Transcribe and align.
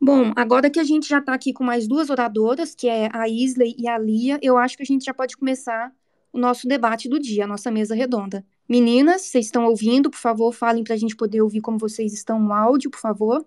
Bom, 0.00 0.32
agora 0.34 0.70
que 0.70 0.80
a 0.80 0.84
gente 0.84 1.08
já 1.08 1.18
está 1.18 1.34
aqui 1.34 1.52
com 1.52 1.62
mais 1.62 1.86
duas 1.86 2.08
oradoras, 2.08 2.74
que 2.74 2.88
é 2.88 3.10
a 3.12 3.28
Isley 3.28 3.74
e 3.78 3.86
a 3.86 3.98
Lia, 3.98 4.38
eu 4.40 4.56
acho 4.56 4.76
que 4.76 4.82
a 4.82 4.86
gente 4.86 5.04
já 5.04 5.12
pode 5.12 5.36
começar 5.36 5.92
o 6.32 6.38
nosso 6.38 6.66
debate 6.66 7.08
do 7.08 7.18
dia, 7.18 7.44
a 7.44 7.46
nossa 7.46 7.70
mesa 7.70 7.94
redonda. 7.94 8.44
Meninas, 8.68 9.22
vocês 9.22 9.46
estão 9.46 9.66
ouvindo? 9.66 10.10
Por 10.10 10.18
favor, 10.18 10.52
falem 10.52 10.82
para 10.82 10.94
a 10.94 10.96
gente 10.96 11.14
poder 11.14 11.42
ouvir 11.42 11.60
como 11.60 11.76
vocês 11.76 12.14
estão 12.14 12.40
no 12.40 12.52
áudio, 12.52 12.90
por 12.90 13.00
favor. 13.00 13.44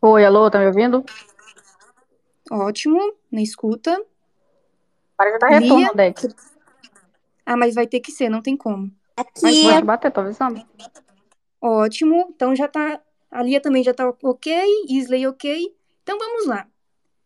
Oi, 0.00 0.24
alô, 0.24 0.50
tá 0.50 0.60
me 0.60 0.66
ouvindo? 0.66 1.04
Ótimo, 2.50 3.14
na 3.30 3.42
escuta. 3.42 4.00
Para 5.16 5.32
de 5.32 5.38
dar 5.38 5.48
retorno, 5.48 5.94
Deck. 5.94 6.28
Ah, 7.44 7.56
mas 7.56 7.74
vai 7.74 7.86
ter 7.86 8.00
que 8.00 8.12
ser, 8.12 8.28
não 8.28 8.40
tem 8.40 8.56
como. 8.56 8.90
Aqui. 9.16 9.42
Mas 9.42 9.62
pode 9.62 9.84
bater, 9.84 10.10
tô 10.12 10.20
avisando. 10.20 10.62
Ótimo, 11.60 12.28
então 12.34 12.54
já 12.54 12.68
tá. 12.68 13.00
A 13.36 13.42
Lia 13.42 13.60
também 13.60 13.84
já 13.84 13.92
tá 13.92 14.08
ok, 14.22 14.86
Isley 14.88 15.26
ok. 15.26 15.70
Então 16.02 16.18
vamos 16.18 16.46
lá. 16.46 16.66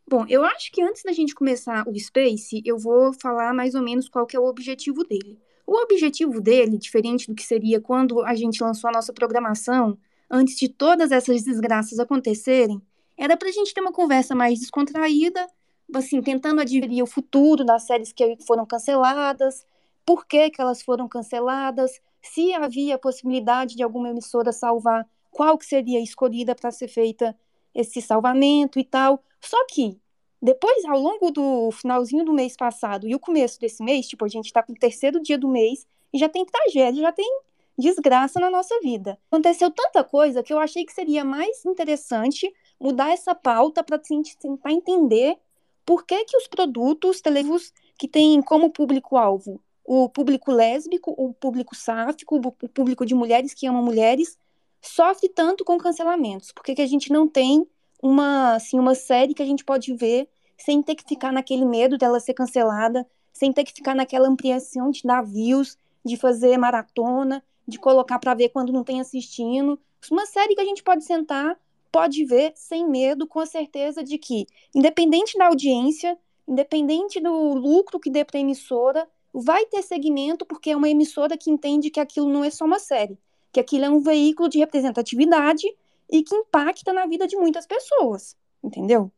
Bom, 0.08 0.27
eu 0.28 0.44
acho 0.44 0.72
que 0.72 0.83
antes 0.83 1.05
da 1.05 1.12
gente 1.12 1.33
começar 1.33 1.86
o 1.86 1.97
Space, 1.97 2.61
eu 2.64 2.77
vou 2.77 3.12
falar 3.12 3.55
mais 3.55 3.77
ou 3.77 3.80
menos 3.80 4.08
qual 4.08 4.27
que 4.27 4.36
é 4.36 4.41
o 4.41 4.44
objetivo 4.44 5.05
dele. 5.05 5.38
O 5.64 5.81
objetivo 5.81 6.41
dele, 6.41 6.78
diferente 6.78 7.28
do 7.28 7.34
que 7.36 7.44
seria 7.44 7.81
quando 7.81 8.22
a 8.22 8.34
gente 8.34 8.61
lançou 8.61 8.91
a 8.91 8.92
nossa 8.92 9.12
programação, 9.12 9.97
antes 10.28 10.56
de 10.56 10.69
todas 10.69 11.12
essas 11.12 11.44
desgraças 11.44 12.00
acontecerem, 12.00 12.83
era 13.16 13.36
para 13.36 13.48
a 13.48 13.53
gente 13.53 13.72
ter 13.72 13.81
uma 13.81 13.92
conversa 13.92 14.34
mais 14.34 14.58
descontraída, 14.58 15.47
assim, 15.94 16.20
tentando 16.20 16.61
adquirir 16.61 17.05
o 17.05 17.06
futuro 17.06 17.64
das 17.64 17.84
séries 17.84 18.12
que 18.12 18.36
foram 18.44 18.66
canceladas, 18.66 19.64
por 20.05 20.27
que, 20.27 20.50
que 20.50 20.61
elas 20.61 20.83
foram 20.83 21.06
canceladas, 21.06 22.00
se 22.20 22.53
havia 22.53 22.98
possibilidade 22.98 23.77
de 23.77 23.84
alguma 23.84 24.11
emissora 24.11 24.50
salvar, 24.50 25.06
qual 25.31 25.56
que 25.56 25.67
seria 25.67 26.00
escolhida 26.00 26.55
para 26.55 26.70
ser 26.70 26.89
feita 26.89 27.36
esse 27.75 28.00
salvamento 28.03 28.78
e 28.78 28.84
tal. 28.84 29.23
Só 29.41 29.56
que 29.67 29.98
depois, 30.42 30.84
ao 30.84 30.98
longo 30.98 31.31
do 31.31 31.70
finalzinho 31.72 32.25
do 32.25 32.33
mês 32.33 32.56
passado 32.56 33.06
e 33.06 33.14
o 33.14 33.20
começo 33.20 33.61
desse 33.61 33.83
mês, 33.83 34.09
tipo, 34.09 34.25
a 34.25 34.28
gente 34.28 34.47
está 34.47 34.62
com 34.62 34.72
o 34.72 34.78
terceiro 34.78 35.20
dia 35.20 35.39
do 35.39 35.48
mês 35.48 35.87
e 36.12 36.19
já 36.19 36.28
tem 36.28 36.45
tragédia, 36.45 37.03
já 37.03 37.12
tem 37.12 37.41
desgraça 37.78 38.41
na 38.41 38.50
nossa 38.50 38.78
vida. 38.81 39.19
Aconteceu 39.31 39.70
tanta 39.70 40.03
coisa 40.03 40.42
que 40.42 40.53
eu 40.53 40.59
achei 40.59 40.84
que 40.84 40.92
seria 40.92 41.25
mais 41.25 41.65
interessante 41.65 42.53
mudar 42.78 43.11
essa 43.11 43.34
pauta 43.34 43.83
para 43.83 43.98
tentar 43.98 44.72
entender 44.72 45.39
por 45.84 46.05
que, 46.05 46.25
que 46.25 46.37
os 46.37 46.47
produtos 46.47 47.21
televisivos 47.21 47.72
que 47.99 48.09
têm 48.09 48.41
como 48.43 48.71
público-alvo 48.71 49.60
o 49.93 50.09
público 50.09 50.53
lésbico, 50.53 51.12
o 51.19 51.34
público 51.34 51.75
sáfico, 51.75 52.37
o 52.37 52.69
público 52.69 53.05
de 53.05 53.12
mulheres 53.12 53.53
que 53.53 53.66
amam 53.66 53.82
mulheres, 53.82 54.38
sofre 54.81 55.29
tanto 55.29 55.65
com 55.65 55.79
cancelamentos? 55.79 56.53
Por 56.53 56.65
que, 56.65 56.75
que 56.75 56.83
a 56.83 56.87
gente 56.87 57.13
não 57.13 57.29
tem 57.29 57.67
uma, 58.03 58.55
assim, 58.55 58.79
uma 58.79 58.95
série 58.95 59.35
que 59.35 59.43
a 59.43 59.47
gente 59.47 59.65
pode 59.65 59.95
ver 59.95 60.29
sem 60.57 60.83
ter 60.83 60.95
que 60.95 61.05
ficar 61.09 61.33
naquele 61.33 61.65
medo 61.65 61.97
dela 61.97 62.21
ser 62.21 62.35
cancelada, 62.35 63.07
sem 63.33 63.53
ter 63.53 63.65
que 63.65 63.73
ficar 63.73 63.95
naquela 63.95 64.29
ampliação 64.29 64.91
de 64.91 65.05
navios, 65.05 65.77
de 66.05 66.17
fazer 66.17 66.57
maratona, 66.59 67.43
de 67.67 67.79
colocar 67.79 68.19
para 68.19 68.35
ver 68.35 68.51
quando 68.51 68.73
não 68.73 68.85
tem 68.85 69.01
assistindo. 69.01 69.79
Uma 70.11 70.27
série 70.27 70.55
que 70.55 70.61
a 70.61 70.65
gente 70.65 70.83
pode 70.83 71.05
sentar, 71.05 71.59
pode 71.91 72.25
ver 72.25 72.53
sem 72.55 72.87
medo, 72.89 73.27
com 73.27 73.41
a 73.41 73.47
certeza 73.47 74.03
de 74.03 74.19
que, 74.19 74.47
independente 74.75 75.37
da 75.39 75.47
audiência, 75.47 76.19
independente 76.47 77.21
do 77.21 77.55
lucro 77.55 78.01
que 78.01 78.11
dê 78.11 78.25
para 78.25 78.39
a 78.39 78.41
emissora, 78.41 79.09
vai 79.33 79.65
ter 79.67 79.83
segmento 79.83 80.45
porque 80.45 80.71
é 80.71 80.77
uma 80.77 80.89
emissora 80.89 81.37
que 81.37 81.51
entende 81.51 81.91
que 81.91 82.01
aquilo 82.01 82.29
não 82.29 82.45
é 82.45 82.51
só 82.51 82.65
uma 82.65 82.79
série, 82.79 83.19
que 83.53 83.61
aquilo 83.61 83.84
é 83.84 83.91
um 83.91 84.00
veículo 84.00 84.49
de 84.49 84.59
representatividade 84.59 85.66
e 86.09 86.22
que 86.22 86.34
impacta 86.34 86.93
na 86.93 87.06
vida 87.06 87.27
de 87.27 87.37
muitas 87.37 87.66
pessoas, 87.66 88.37
entendeu? 88.62 89.11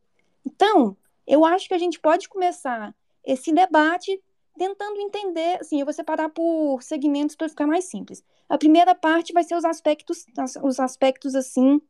Então, 0.45 0.95
eu 1.25 1.45
acho 1.45 1.67
que 1.67 1.73
a 1.73 1.77
gente 1.77 1.99
pode 1.99 2.29
começar 2.29 2.93
esse 3.25 3.51
debate 3.51 4.21
tentando 4.57 4.99
entender, 4.99 5.59
assim, 5.59 5.79
eu 5.79 5.85
vou 5.85 5.93
separar 5.93 6.29
por 6.29 6.81
segmentos 6.81 7.35
para 7.35 7.49
ficar 7.49 7.65
mais 7.65 7.85
simples. 7.85 8.23
A 8.47 8.57
primeira 8.57 8.93
parte 8.93 9.33
vai 9.33 9.43
ser 9.43 9.55
os 9.55 9.65
aspectos, 9.65 10.25
os 10.61 10.79
aspectos 10.79 11.33
assim 11.33 11.81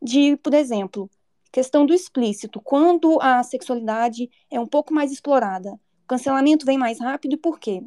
de, 0.00 0.36
por 0.36 0.54
exemplo, 0.54 1.10
questão 1.52 1.84
do 1.84 1.92
explícito, 1.92 2.60
quando 2.60 3.18
a 3.20 3.42
sexualidade 3.42 4.30
é 4.50 4.58
um 4.60 4.66
pouco 4.66 4.94
mais 4.94 5.12
explorada, 5.12 5.72
o 6.04 6.06
cancelamento 6.06 6.64
vem 6.64 6.78
mais 6.78 7.00
rápido 7.00 7.34
e 7.34 7.38
por 7.38 7.58
quê? 7.58 7.82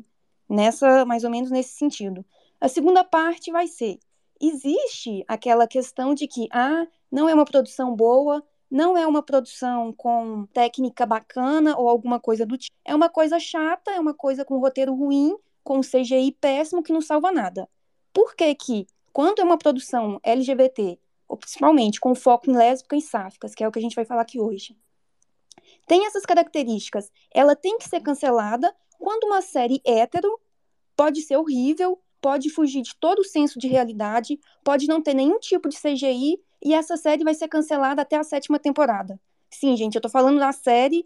Nessa, 0.48 1.06
mais 1.06 1.24
ou 1.24 1.30
menos 1.30 1.52
nesse 1.52 1.76
sentido. 1.76 2.26
A 2.60 2.68
segunda 2.68 3.04
parte 3.04 3.52
vai 3.52 3.68
ser 3.68 4.00
existe 4.40 5.24
aquela 5.28 5.68
questão 5.68 6.14
de 6.14 6.28
que 6.28 6.48
ah, 6.52 6.88
não 7.12 7.28
é 7.28 7.34
uma 7.34 7.46
produção 7.46 7.96
boa, 7.96 8.44
não 8.72 8.98
é 8.98 9.06
uma 9.06 9.22
produção 9.22 9.92
com 9.92 10.46
técnica 10.54 11.06
bacana 11.06 11.78
ou 11.78 11.90
alguma 11.90 12.20
coisa 12.20 12.46
do 12.46 12.58
tipo. 12.58 12.76
É 12.86 12.96
uma 12.96 13.10
coisa 13.10 13.40
chata, 13.40 13.92
é 13.92 14.00
uma 14.00 14.14
coisa 14.14 14.46
com 14.46 14.60
roteiro 14.60 14.94
ruim, 14.94 15.36
com 15.64 15.82
CGI 15.82 16.32
péssimo 16.40 16.84
que 16.84 16.94
não 16.94 17.02
salva 17.02 17.32
nada. 17.32 17.68
Por 18.14 18.36
que 18.36 18.54
que, 18.56 18.88
quando 19.12 19.40
é 19.40 19.44
uma 19.44 19.58
produção 19.58 20.20
LGBT, 20.24 21.00
ou 21.28 21.38
principalmente 21.38 22.00
com 22.00 22.16
foco 22.16 22.50
em 22.50 22.56
lésbicas 22.56 23.04
e 23.04 23.08
sáficas, 23.08 23.56
que 23.56 23.64
é 23.64 23.68
o 23.68 23.72
que 23.72 23.80
a 23.80 23.82
gente 23.82 23.96
vai 23.96 24.06
falar 24.06 24.22
aqui 24.22 24.40
hoje, 24.40 24.78
tem 25.86 26.06
essas 26.06 26.26
características, 26.26 27.12
ela 27.32 27.56
tem 27.56 27.78
que 27.78 27.90
ser 27.90 28.00
cancelada 28.00 28.74
quando 28.98 29.26
uma 29.26 29.42
série 29.42 29.82
hétero 29.86 30.40
pode 30.96 31.22
ser 31.22 31.38
horrível, 31.38 32.00
pode 32.22 32.50
fugir 32.50 32.82
de 32.82 32.96
todo 32.96 33.20
o 33.20 33.24
senso 33.24 33.60
de 33.60 33.68
realidade, 33.68 34.40
pode 34.64 34.88
não 34.88 35.02
ter 35.02 35.14
nenhum 35.14 35.40
tipo 35.40 35.70
de 35.70 35.78
CGI 35.80 36.40
e 36.64 36.74
essa 36.74 36.98
série 36.98 37.24
vai 37.24 37.34
ser 37.34 37.48
cancelada 37.48 38.02
até 38.02 38.18
a 38.18 38.24
sétima 38.24 38.60
temporada. 38.60 39.20
Sim, 39.50 39.76
gente, 39.76 39.96
eu 39.96 40.02
tô 40.02 40.10
falando 40.10 40.40
da 40.40 40.52
série 40.52 41.06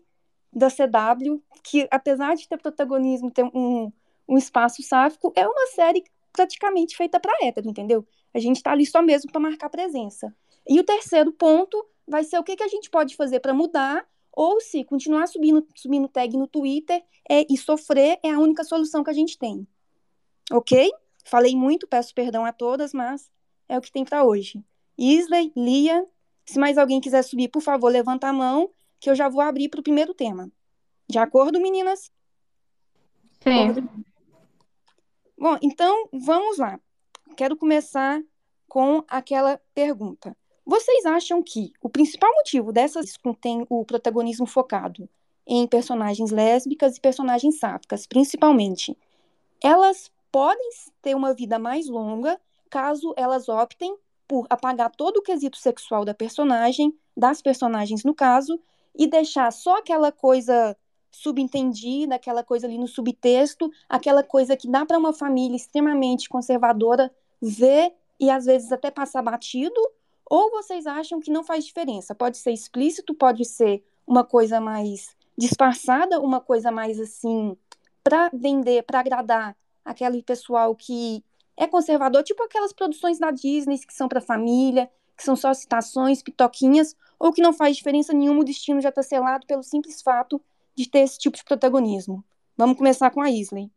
da 0.52 0.70
CW, 0.70 1.42
que 1.64 1.88
apesar 1.90 2.36
de 2.36 2.48
ter 2.48 2.58
protagonismo, 2.58 3.32
ter 3.32 3.44
um, 3.44 3.92
um 4.28 4.38
espaço 4.38 4.84
sáfico, 4.84 5.32
é 5.36 5.48
uma 5.48 5.68
série 5.68 6.04
praticamente 6.32 6.96
feita 6.96 7.20
para 7.20 7.38
hétero, 7.42 7.70
entendeu? 7.70 8.06
A 8.34 8.40
gente 8.40 8.62
tá 8.62 8.72
ali 8.72 8.86
só 8.86 9.02
mesmo 9.02 9.32
para 9.32 9.40
marcar 9.40 9.70
presença. 9.70 10.36
E 10.68 10.80
o 10.80 10.84
terceiro 10.84 11.32
ponto 11.32 11.86
vai 12.08 12.24
ser 12.24 12.38
o 12.38 12.44
que, 12.44 12.56
que 12.56 12.64
a 12.64 12.68
gente 12.68 12.90
pode 12.90 13.16
fazer 13.16 13.40
para 13.40 13.54
mudar, 13.54 14.06
ou 14.32 14.60
se 14.60 14.84
continuar 14.84 15.28
subindo, 15.28 15.66
subindo 15.76 16.08
tag 16.08 16.36
no 16.36 16.48
Twitter 16.48 17.04
é, 17.30 17.46
e 17.50 17.56
sofrer 17.56 18.20
é 18.24 18.32
a 18.32 18.40
única 18.40 18.64
solução 18.64 19.04
que 19.04 19.10
a 19.12 19.14
gente 19.14 19.38
tem. 19.38 19.68
Ok? 20.52 20.92
Falei 21.24 21.56
muito, 21.56 21.88
peço 21.88 22.14
perdão 22.14 22.46
a 22.46 22.52
todas, 22.52 22.94
mas 22.94 23.32
é 23.68 23.78
o 23.78 23.82
que 23.82 23.92
tem 23.92 24.04
para 24.04 24.24
hoje. 24.24 24.64
Isley, 24.98 25.52
Lia, 25.56 26.06
se 26.46 26.60
mais 26.60 26.78
alguém 26.78 27.02
quiser 27.02 27.24
subir, 27.24 27.50
por 27.50 27.62
favor, 27.62 27.90
levanta 27.90 28.28
a 28.28 28.34
mão, 28.34 28.70
que 29.00 29.10
eu 29.10 29.16
já 29.16 29.30
vou 29.30 29.42
abrir 29.42 29.70
para 29.70 29.80
o 29.80 29.84
primeiro 29.84 30.14
tema. 30.14 30.52
De 31.08 31.18
acordo, 31.18 31.60
meninas? 31.60 32.12
Sim. 33.42 33.88
Bom, 35.38 35.58
então 35.62 36.08
vamos 36.14 36.58
lá. 36.58 36.80
Quero 37.36 37.58
começar 37.58 38.22
com 38.68 39.04
aquela 39.08 39.60
pergunta. 39.74 40.36
Vocês 40.66 41.06
acham 41.06 41.44
que 41.44 41.74
o 41.82 41.90
principal 41.90 42.32
motivo 42.36 42.72
dessas 42.72 43.18
contém 43.18 43.66
o 43.70 43.84
protagonismo 43.84 44.46
focado 44.46 45.10
em 45.46 45.68
personagens 45.68 46.32
lésbicas 46.32 46.96
e 46.96 47.02
personagens 47.02 47.60
sáficas, 47.60 48.08
principalmente, 48.08 48.98
elas 49.62 50.10
podem 50.34 50.70
ter 51.00 51.16
uma 51.16 51.32
vida 51.32 51.60
mais 51.60 51.88
longa 51.88 52.42
caso 52.68 53.14
elas 53.16 53.48
optem 53.48 53.96
por 54.28 54.48
apagar 54.50 54.90
todo 54.90 55.18
o 55.18 55.22
quesito 55.22 55.58
sexual 55.58 56.04
da 56.04 56.14
personagem, 56.14 56.92
das 57.16 57.40
personagens 57.40 58.04
no 58.04 58.16
caso, 58.16 58.60
e 58.98 59.06
deixar 59.06 59.54
só 59.54 59.78
aquela 59.78 60.12
coisa 60.12 60.76
subentendida, 61.12 62.16
aquela 62.16 62.44
coisa 62.44 62.66
ali 62.66 62.80
no 62.80 62.88
subtexto, 62.88 63.70
aquela 63.88 64.24
coisa 64.24 64.58
que 64.58 64.68
dá 64.68 64.84
para 64.84 64.98
uma 64.98 65.14
família 65.14 65.56
extremamente 65.56 66.28
conservadora 66.28 67.14
ver 67.40 67.94
e 68.20 68.32
às 68.32 68.46
vezes 68.46 68.72
até 68.72 68.90
passar 68.90 69.22
batido, 69.22 69.80
ou 70.26 70.50
vocês 70.50 70.88
acham 70.88 71.20
que 71.20 71.30
não 71.30 71.44
faz 71.44 71.64
diferença? 71.64 72.16
Pode 72.16 72.38
ser 72.38 72.52
explícito, 72.52 73.14
pode 73.14 73.46
ser 73.46 73.84
uma 74.08 74.24
coisa 74.24 74.60
mais 74.60 75.16
disfarçada, 75.38 76.20
uma 76.20 76.42
coisa 76.42 76.72
mais 76.72 77.00
assim 77.00 77.56
para 78.04 78.32
vender, 78.34 78.82
para 78.82 79.00
agradar 79.00 79.56
aquele 79.84 80.22
pessoal 80.24 80.76
que 80.76 81.24
é 81.56 81.68
conservador, 81.68 82.24
tipo 82.24 82.44
aquelas 82.44 82.74
produções 82.74 83.20
da 83.20 83.32
Disney 83.32 83.80
que 83.80 83.94
são 83.94 84.08
para 84.08 84.22
família, 84.22 84.90
que 85.16 85.24
são 85.24 85.36
só 85.36 85.54
citações, 85.54 86.24
pitoquinhas, 86.24 86.96
ou 87.20 87.32
que 87.32 87.42
não 87.42 87.54
faz 87.54 87.78
diferença 87.78 88.14
nenhuma, 88.14 88.42
o 88.42 88.46
destino 88.46 88.82
já 88.82 88.90
está 88.90 89.04
selado 89.04 89.46
pelo 89.46 89.64
simples 89.64 90.02
fato 90.02 90.42
de 90.76 90.90
ter 90.90 91.00
esse 91.00 91.20
tipo 91.20 91.38
de 91.38 91.44
protagonismo. 91.44 92.24
Vamos 92.58 92.78
começar 92.78 93.12
com 93.12 93.22
a 93.22 93.30
Isley. 93.30 93.70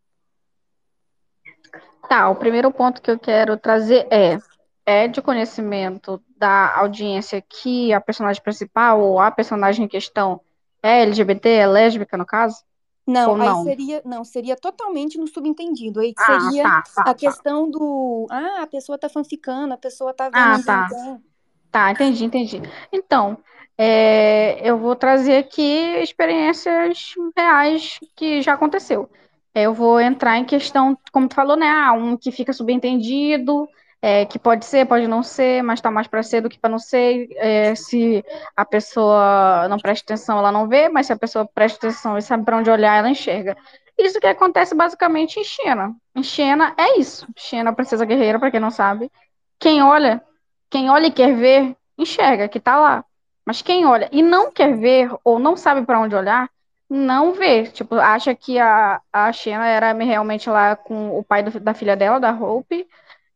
Tá, 2.09 2.31
o 2.31 2.37
primeiro 2.37 2.71
ponto 2.71 3.03
que 3.03 3.11
eu 3.11 3.19
quero 3.19 3.57
trazer 3.57 4.07
é 4.11 4.39
é 4.87 5.09
de 5.09 5.21
conhecimento 5.21 6.23
da 6.39 6.77
audiência 6.77 7.43
que 7.43 7.93
a 7.93 8.01
personagem 8.01 8.41
principal 8.41 9.01
ou 9.01 9.19
a 9.19 9.33
personagem 9.33 9.85
em 9.85 9.89
questão 9.89 10.41
é 10.81 11.03
LGBT, 11.03 11.49
é 11.49 11.67
lésbica 11.67 12.17
no 12.17 12.25
caso? 12.25 12.63
Não, 13.07 13.37
não? 13.37 13.55
seria, 13.55 14.03
não, 14.05 14.25
seria 14.25 14.57
totalmente 14.57 15.17
no 15.19 15.27
subentendido. 15.29 16.01
Aí 16.01 16.15
Ah, 16.19 16.53
seria 16.53 16.63
tá, 16.63 16.83
tá, 16.95 17.05
a 17.05 17.15
tá. 17.15 17.15
questão 17.15 17.71
do, 17.71 18.27
ah, 18.31 18.63
a 18.63 18.67
pessoa 18.67 18.99
tá 18.99 19.09
fanficando, 19.09 19.75
a 19.75 19.79
pessoa 19.79 20.13
tá 20.15 20.29
vendo 20.29 20.53
Ah, 20.53 20.59
tá. 20.65 20.89
bem. 20.89 21.23
Tá, 21.71 21.91
entendi, 21.93 22.25
entendi. 22.25 22.63
Então, 22.93 23.39
é, 23.79 24.61
eu 24.69 24.79
vou 24.79 24.97
trazer 24.97 25.39
aqui 25.39 25.63
experiências 26.03 27.15
reais 27.37 27.99
que 28.17 28.43
já 28.43 28.55
aconteceu. 28.55 29.11
É, 29.55 29.65
Eu 29.65 29.75
vou 29.75 30.01
entrar 30.01 30.39
em 30.39 30.45
questão, 30.45 30.99
como 31.13 31.29
tu 31.29 31.35
falou, 31.35 31.57
né? 31.57 31.69
Ah, 31.69 31.93
um 31.93 32.17
que 32.17 32.33
fica 32.33 32.53
subentendido, 32.53 33.69
é, 34.03 34.25
que 34.27 34.39
pode 34.39 34.65
ser, 34.65 34.87
pode 34.87 35.07
não 35.09 35.23
ser, 35.23 35.63
mas 35.63 35.81
tá 35.81 35.91
mais 35.91 36.07
para 36.07 36.23
ser 36.23 36.41
do 36.41 36.49
que 36.49 36.59
para 36.59 36.71
não 36.71 36.79
ser. 36.79 37.29
É, 37.37 37.75
se 37.75 38.25
a 38.57 38.65
pessoa 38.65 39.67
não 39.69 39.79
presta 39.79 40.05
atenção, 40.05 40.39
ela 40.39 40.53
não 40.53 40.69
vê, 40.69 40.89
mas 40.89 41.07
se 41.07 41.13
a 41.13 41.19
pessoa 41.19 41.49
presta 41.53 41.87
atenção 41.87 42.17
e 42.17 42.23
sabe 42.23 42.45
para 42.45 42.57
onde 42.57 42.71
olhar, 42.71 42.97
ela 42.97 43.11
enxerga. 43.11 43.57
Isso 43.99 44.21
que 44.21 44.27
acontece 44.27 44.75
basicamente 44.75 45.41
em 45.41 45.45
Xena. 45.45 45.95
Em 46.15 46.23
Xena 46.23 46.75
é 46.77 46.99
isso. 46.99 47.27
Xena, 47.37 47.73
princesa 47.73 48.05
guerreira, 48.05 48.39
para 48.39 48.51
quem 48.51 48.61
não 48.61 48.71
sabe. 48.71 49.11
Quem 49.59 49.83
olha 49.83 50.23
quem 50.71 50.91
olha 50.91 51.07
e 51.07 51.13
quer 51.13 51.35
ver, 51.35 51.77
enxerga 51.97 52.49
que 52.49 52.59
está 52.59 52.79
lá. 52.79 53.05
Mas 53.45 53.63
quem 53.63 53.87
olha 53.87 54.09
e 54.13 54.23
não 54.23 54.51
quer 54.51 54.77
ver 54.77 55.11
ou 55.25 55.39
não 55.39 55.57
sabe 55.57 55.87
para 55.87 56.01
onde 56.01 56.15
olhar, 56.15 56.51
não 56.89 57.33
vê. 57.33 57.65
Tipo, 57.65 57.95
acha 57.97 58.35
que 58.35 58.59
a, 58.59 59.01
a 59.13 59.31
era 59.47 59.93
realmente 59.93 60.51
lá 60.51 60.77
com 60.77 61.17
o 61.19 61.23
pai 61.25 61.43
do, 61.43 61.61
da 61.61 61.75
filha 61.75 61.97
dela, 61.97 62.21
da 62.21 62.33
Hope, 62.33 62.87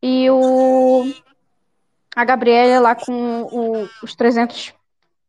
e 0.02 0.30
o 0.30 1.04
a 2.14 2.24
Gabriela 2.24 2.80
lá 2.80 2.94
com 2.94 3.42
o, 3.42 3.88
os 4.02 4.14
300 4.14 4.74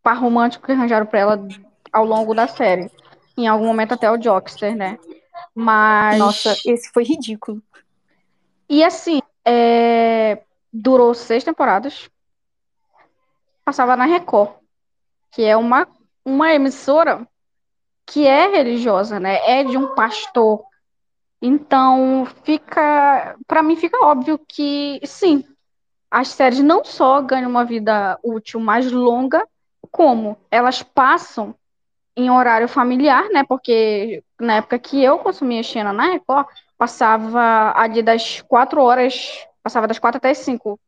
par 0.01 0.17
românticos 0.17 0.65
que 0.65 0.71
arranjaram 0.71 1.05
para 1.05 1.19
ela 1.19 1.47
ao 1.91 2.05
longo 2.05 2.33
da 2.33 2.47
série. 2.47 2.89
Em 3.37 3.47
algum 3.47 3.65
momento 3.65 3.93
até 3.93 4.09
o 4.11 4.17
Jockster, 4.17 4.75
né? 4.75 4.97
Mas. 5.53 6.17
Nossa, 6.17 6.57
esse 6.65 6.91
foi 6.91 7.03
ridículo. 7.03 7.61
E 8.69 8.83
assim, 8.83 9.21
é, 9.45 10.43
durou 10.71 11.13
seis 11.13 11.43
temporadas. 11.43 12.09
Passava 13.63 13.95
na 13.95 14.05
Record, 14.05 14.51
que 15.31 15.43
é 15.43 15.55
uma, 15.55 15.87
uma 16.25 16.53
emissora 16.53 17.27
que 18.05 18.27
é 18.27 18.47
religiosa, 18.47 19.19
né? 19.19 19.39
É 19.49 19.63
de 19.63 19.77
um 19.77 19.93
pastor. 19.93 20.63
Então, 21.41 22.27
fica, 22.43 23.35
para 23.47 23.63
mim 23.63 23.75
fica 23.75 24.05
óbvio 24.05 24.39
que 24.47 24.99
sim, 25.03 25.43
as 26.09 26.27
séries 26.27 26.59
não 26.59 26.85
só 26.85 27.21
ganham 27.21 27.49
uma 27.49 27.65
vida 27.65 28.19
útil 28.23 28.59
mais 28.59 28.91
longa, 28.91 29.43
como 29.89 30.37
elas 30.51 30.83
passam 30.83 31.55
em 32.15 32.29
horário 32.29 32.67
familiar, 32.67 33.29
né? 33.29 33.43
Porque 33.43 34.23
na 34.39 34.55
época 34.57 34.77
que 34.77 35.01
eu 35.01 35.19
consumia 35.19 35.63
Xena 35.63 35.91
na 35.91 36.11
Record, 36.11 36.47
passava 36.77 37.73
ali 37.75 38.03
das 38.03 38.41
quatro 38.41 38.81
horas, 38.81 39.47
passava 39.63 39.87
das 39.87 39.97
quatro 39.97 40.17
até 40.17 40.29
as 40.29 40.39
cinco, 40.39 40.79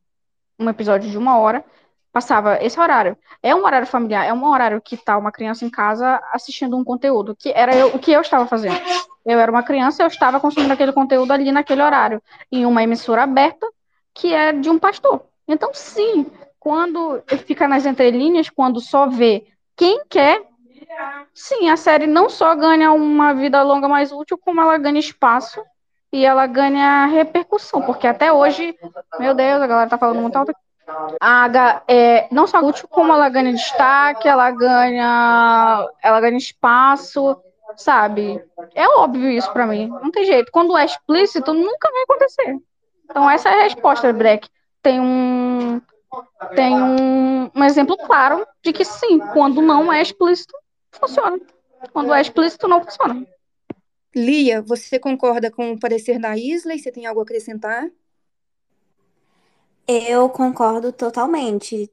um 0.58 0.68
episódio 0.68 1.10
de 1.10 1.18
uma 1.18 1.38
hora, 1.38 1.64
passava 2.12 2.62
esse 2.62 2.78
horário. 2.78 3.16
É 3.42 3.54
um 3.54 3.64
horário 3.64 3.86
familiar, 3.86 4.26
é 4.26 4.32
um 4.32 4.44
horário 4.44 4.80
que 4.80 4.96
tá 4.96 5.16
uma 5.16 5.32
criança 5.32 5.64
em 5.64 5.70
casa 5.70 6.20
assistindo 6.32 6.76
um 6.76 6.84
conteúdo, 6.84 7.34
que 7.34 7.50
era 7.50 7.74
eu, 7.74 7.88
o 7.88 7.98
que 7.98 8.12
eu 8.12 8.20
estava 8.20 8.46
fazendo. 8.46 8.76
Eu 9.24 9.38
era 9.40 9.50
uma 9.50 9.62
criança, 9.62 10.02
eu 10.02 10.06
estava 10.06 10.38
consumindo 10.40 10.72
aquele 10.72 10.92
conteúdo 10.92 11.32
ali 11.32 11.50
naquele 11.50 11.82
horário, 11.82 12.22
em 12.52 12.66
uma 12.66 12.82
emissora 12.82 13.22
aberta, 13.22 13.66
que 14.14 14.32
é 14.32 14.52
de 14.52 14.68
um 14.68 14.78
pastor. 14.78 15.22
Então, 15.48 15.70
sim, 15.72 16.26
quando 16.58 17.22
fica 17.46 17.66
nas 17.66 17.86
entrelinhas, 17.86 18.50
quando 18.50 18.80
só 18.80 19.06
vê 19.06 19.46
quem 19.76 20.02
quer, 20.08 20.42
sim, 21.34 21.68
a 21.70 21.76
série 21.76 22.06
não 22.06 22.28
só 22.28 22.54
ganha 22.54 22.92
uma 22.92 23.32
vida 23.34 23.62
longa 23.62 23.88
mais 23.88 24.12
útil, 24.12 24.38
como 24.38 24.60
ela 24.60 24.78
ganha 24.78 24.98
espaço 24.98 25.62
e 26.12 26.24
ela 26.24 26.46
ganha 26.46 27.06
repercussão, 27.06 27.82
porque 27.82 28.06
até 28.06 28.32
hoje, 28.32 28.76
meu 29.18 29.34
Deus, 29.34 29.60
a 29.60 29.66
galera 29.66 29.90
tá 29.90 29.98
falando 29.98 30.20
muito 30.20 30.36
alto. 30.36 30.52
A, 31.20 31.44
H- 31.44 31.82
é, 31.88 32.28
não 32.30 32.46
só 32.46 32.60
útil, 32.60 32.86
como 32.88 33.12
ela 33.12 33.28
ganha 33.28 33.52
destaque, 33.52 34.28
ela 34.28 34.50
ganha, 34.50 35.86
ela 36.02 36.20
ganha 36.20 36.36
espaço, 36.36 37.36
sabe? 37.76 38.42
É 38.74 38.88
óbvio 38.88 39.30
isso 39.30 39.52
pra 39.52 39.66
mim, 39.66 39.88
não 39.88 40.10
tem 40.10 40.24
jeito. 40.24 40.50
Quando 40.52 40.76
é 40.76 40.84
explícito, 40.84 41.52
nunca 41.52 41.90
vai 41.90 42.02
acontecer. 42.02 42.58
Então 43.04 43.30
essa 43.30 43.48
é 43.50 43.60
a 43.60 43.62
resposta, 43.64 44.12
Breck. 44.12 44.48
Tem 44.82 45.00
um 45.00 45.80
tem 46.54 46.74
um, 46.74 47.50
um 47.54 47.64
exemplo 47.64 47.96
claro 47.96 48.46
de 48.62 48.72
que 48.72 48.84
sim, 48.84 49.18
quando 49.32 49.60
não 49.60 49.92
é 49.92 50.00
explícito, 50.00 50.54
funciona. 50.92 51.40
Quando 51.92 52.14
é 52.14 52.20
explícito, 52.20 52.68
não 52.68 52.82
funciona. 52.82 53.26
Lia, 54.14 54.62
você 54.62 54.98
concorda 54.98 55.50
com 55.50 55.72
o 55.72 55.80
parecer 55.80 56.20
da 56.20 56.36
Isley? 56.36 56.78
Você 56.78 56.92
tem 56.92 57.06
algo 57.06 57.20
a 57.20 57.24
acrescentar? 57.24 57.90
Eu 59.86 60.28
concordo 60.28 60.92
totalmente. 60.92 61.90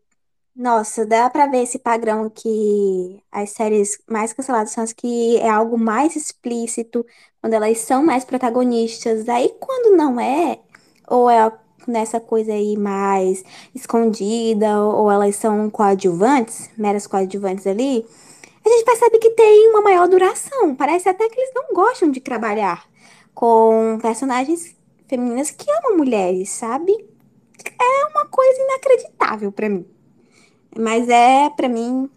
Nossa, 0.62 1.08
dá 1.08 1.28
pra 1.28 1.48
ver 1.48 1.64
esse 1.64 1.80
padrão 1.80 2.30
que 2.30 3.20
as 3.32 3.50
séries 3.50 3.98
mais 4.08 4.32
canceladas 4.32 4.70
são 4.70 4.84
as 4.84 4.94
que 4.94 5.38
é 5.38 5.50
algo 5.50 5.76
mais 5.76 6.16
explícito, 6.16 7.04
quando 7.42 7.54
elas 7.56 7.80
são 7.80 8.06
mais 8.06 8.24
protagonistas. 8.24 9.28
Aí 9.28 9.56
quando 9.60 9.98
não 9.98 10.20
é, 10.20 10.60
ou 11.08 11.28
é 11.28 11.52
nessa 11.88 12.20
coisa 12.20 12.54
aí 12.54 12.78
mais 12.78 13.44
escondida, 13.74 14.80
ou 14.86 15.10
elas 15.12 15.36
são 15.36 15.68
coadjuvantes, 15.68 16.70
meras 16.78 17.08
coadjuvantes 17.08 17.66
ali, 17.66 18.06
a 18.64 18.70
gente 18.70 18.86
percebe 18.86 19.18
que 19.18 19.32
tem 19.32 19.68
uma 19.70 19.82
maior 19.82 20.08
duração. 20.08 20.76
Parece 20.76 21.10
até 21.10 21.28
que 21.28 21.40
eles 21.40 21.52
não 21.56 21.74
gostam 21.74 22.12
de 22.12 22.22
trabalhar 22.22 22.86
com 23.34 23.98
personagens 24.00 24.76
femininas 25.08 25.50
que 25.50 25.66
amam 25.72 25.98
mulheres, 25.98 26.52
sabe? 26.52 26.94
É 27.80 28.06
uma 28.06 28.28
coisa 28.28 28.62
inacreditável 28.62 29.52
pra 29.52 29.68
mim. 29.68 30.01
Mas 30.78 31.10
é, 31.10 31.50
pra 31.50 31.68
mim, 31.68 32.10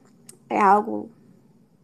é 0.49 0.59
algo 0.59 1.11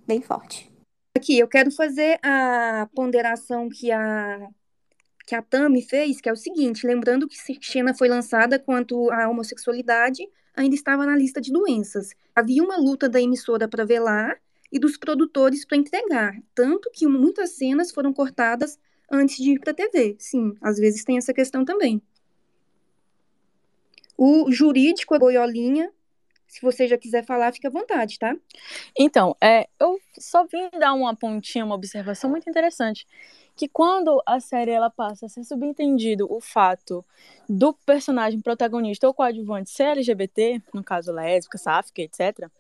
bem 0.07 0.21
forte. 0.21 0.71
Aqui, 1.17 1.39
eu 1.39 1.49
quero 1.49 1.71
fazer 1.71 2.19
a 2.23 2.89
ponderação 2.95 3.69
que 3.69 3.91
a, 3.91 4.49
que 5.27 5.35
a 5.35 5.43
Tami 5.43 5.83
fez, 5.83 6.21
que 6.21 6.29
é 6.29 6.33
o 6.33 6.37
seguinte, 6.37 6.87
lembrando 6.87 7.29
que 7.29 7.37
Xena 7.61 7.95
foi 7.95 8.09
lançada 8.09 8.59
quanto 8.59 9.11
a 9.11 9.29
homossexualidade 9.29 10.29
ainda 10.55 10.75
estava 10.75 11.07
na 11.07 11.17
lista 11.17 11.41
de 11.41 11.53
doenças. 11.53 12.11
Havia 12.35 12.63
uma 12.63 12.77
luta 12.77 13.09
da 13.09 13.21
emissora 13.21 13.69
para 13.69 13.85
velar 13.85 14.41
e 14.73 14.79
dos 14.79 14.97
produtores 14.97 15.65
para 15.65 15.77
entregar, 15.77 16.37
tanto 16.55 16.91
que 16.93 17.07
muitas 17.07 17.51
cenas 17.51 17.91
foram 17.91 18.13
cortadas 18.13 18.79
antes 19.11 19.37
de 19.37 19.53
ir 19.53 19.61
para 19.61 19.73
a 19.73 19.75
TV. 19.75 20.17
Sim, 20.19 20.55
às 20.61 20.79
vezes 20.79 21.05
tem 21.05 21.19
essa 21.19 21.35
questão 21.35 21.65
também. 21.65 22.01
O 24.17 24.51
jurídico, 24.53 25.15
a 25.15 25.19
boiolinha, 25.19 25.91
se 26.51 26.61
você 26.61 26.89
já 26.89 26.99
quiser 26.99 27.25
falar, 27.25 27.53
fica 27.53 27.69
à 27.69 27.71
vontade, 27.71 28.19
tá? 28.19 28.37
Então, 28.99 29.37
é, 29.41 29.69
eu 29.79 30.01
só 30.19 30.45
vim 30.45 30.69
dar 30.81 30.93
uma 30.95 31.15
pontinha, 31.15 31.65
uma 31.65 31.77
observação 31.77 32.29
muito 32.29 32.51
interessante, 32.51 33.07
que 33.55 33.69
quando 33.69 34.21
a 34.27 34.41
série 34.41 34.73
ela 34.73 34.91
passa 34.91 35.27
a 35.27 35.29
ser 35.29 35.45
subentendido 35.45 36.27
o 36.29 36.41
fato 36.41 37.05
do 37.49 37.73
personagem 37.87 38.41
protagonista 38.41 39.07
ou 39.07 39.15
coadjuvante 39.15 39.71
ser 39.71 39.97
LGBT, 39.97 40.61
no 40.75 40.83
caso 40.83 41.13
lésbica, 41.13 41.57
sáfica, 41.57 42.03
etc., 42.03 42.51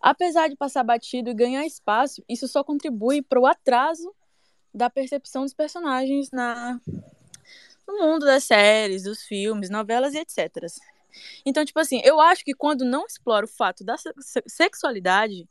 apesar 0.00 0.48
de 0.48 0.56
passar 0.56 0.82
batido 0.82 1.30
e 1.30 1.34
ganhar 1.34 1.64
espaço, 1.64 2.24
isso 2.28 2.48
só 2.48 2.64
contribui 2.64 3.22
para 3.22 3.38
o 3.38 3.46
atraso 3.46 4.12
da 4.74 4.90
percepção 4.90 5.44
dos 5.44 5.54
personagens 5.54 6.32
na 6.32 6.80
no 7.86 7.98
mundo 7.98 8.26
das 8.26 8.44
séries, 8.44 9.04
dos 9.04 9.22
filmes, 9.22 9.70
novelas 9.70 10.14
e 10.14 10.18
etc. 10.18 10.66
Então, 11.44 11.64
tipo 11.64 11.78
assim, 11.78 12.00
eu 12.04 12.20
acho 12.20 12.44
que 12.44 12.54
quando 12.54 12.84
não 12.84 13.06
explora 13.06 13.44
o 13.44 13.48
fato 13.48 13.84
da 13.84 13.96
se- 13.96 14.12
sexualidade, 14.46 15.48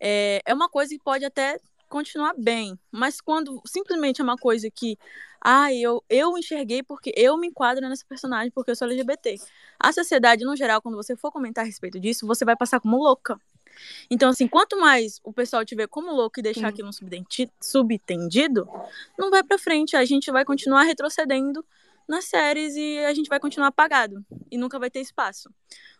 é, 0.00 0.40
é 0.44 0.54
uma 0.54 0.68
coisa 0.68 0.90
que 0.90 1.02
pode 1.02 1.24
até 1.24 1.58
continuar 1.88 2.34
bem, 2.36 2.78
mas 2.90 3.20
quando 3.20 3.60
simplesmente 3.64 4.20
é 4.20 4.24
uma 4.24 4.36
coisa 4.36 4.68
que, 4.70 4.98
ah, 5.40 5.72
eu, 5.72 6.02
eu 6.08 6.36
enxerguei 6.36 6.82
porque 6.82 7.12
eu 7.16 7.36
me 7.36 7.46
enquadro 7.46 7.88
nessa 7.88 8.04
personagem 8.08 8.50
porque 8.50 8.70
eu 8.70 8.76
sou 8.76 8.88
LGBT. 8.88 9.36
A 9.78 9.92
sociedade, 9.92 10.44
no 10.44 10.56
geral, 10.56 10.82
quando 10.82 10.96
você 10.96 11.14
for 11.16 11.30
comentar 11.30 11.62
a 11.62 11.66
respeito 11.66 12.00
disso, 12.00 12.26
você 12.26 12.44
vai 12.44 12.56
passar 12.56 12.80
como 12.80 12.96
louca. 12.96 13.38
Então, 14.10 14.30
assim, 14.30 14.46
quanto 14.46 14.78
mais 14.78 15.20
o 15.22 15.32
pessoal 15.32 15.64
te 15.64 15.74
ver 15.74 15.88
como 15.88 16.12
louco 16.12 16.40
e 16.40 16.42
deixar 16.42 16.60
Sim. 16.60 16.66
aquilo 16.66 16.90
subtendido, 17.60 18.68
não 19.18 19.30
vai 19.30 19.42
pra 19.42 19.58
frente. 19.58 19.96
A 19.96 20.04
gente 20.04 20.30
vai 20.30 20.44
continuar 20.44 20.82
retrocedendo 20.82 21.64
nas 22.08 22.26
séries 22.26 22.74
e 22.76 22.98
a 23.00 23.14
gente 23.14 23.28
vai 23.28 23.40
continuar 23.40 23.68
apagado. 23.68 24.24
E 24.50 24.56
nunca 24.56 24.78
vai 24.78 24.90
ter 24.90 25.00
espaço. 25.00 25.50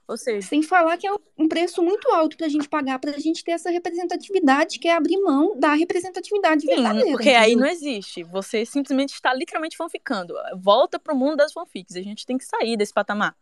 Ou 0.06 0.18
seja, 0.18 0.46
Sem 0.46 0.62
falar 0.62 0.98
que 0.98 1.06
é 1.06 1.12
um 1.38 1.48
preço 1.48 1.82
muito 1.82 2.06
alto 2.10 2.36
pra 2.36 2.46
gente 2.46 2.68
pagar, 2.68 2.98
pra 2.98 3.12
gente 3.12 3.42
ter 3.42 3.52
essa 3.52 3.70
representatividade, 3.70 4.78
que 4.78 4.86
é 4.86 4.94
abrir 4.94 5.16
mão 5.18 5.58
da 5.58 5.72
representatividade 5.72 6.60
sim, 6.60 6.66
verdadeira. 6.66 7.10
porque 7.10 7.30
aí 7.30 7.56
não 7.56 7.66
existe. 7.66 8.22
Você 8.24 8.66
simplesmente 8.66 9.14
está 9.14 9.32
literalmente 9.32 9.78
fanficando. 9.78 10.34
Volta 10.60 10.98
pro 10.98 11.16
mundo 11.16 11.36
das 11.36 11.54
fanfics. 11.54 11.96
A 11.96 12.02
gente 12.02 12.26
tem 12.26 12.36
que 12.36 12.44
sair 12.44 12.76
desse 12.76 12.92
patamar. 12.92 13.34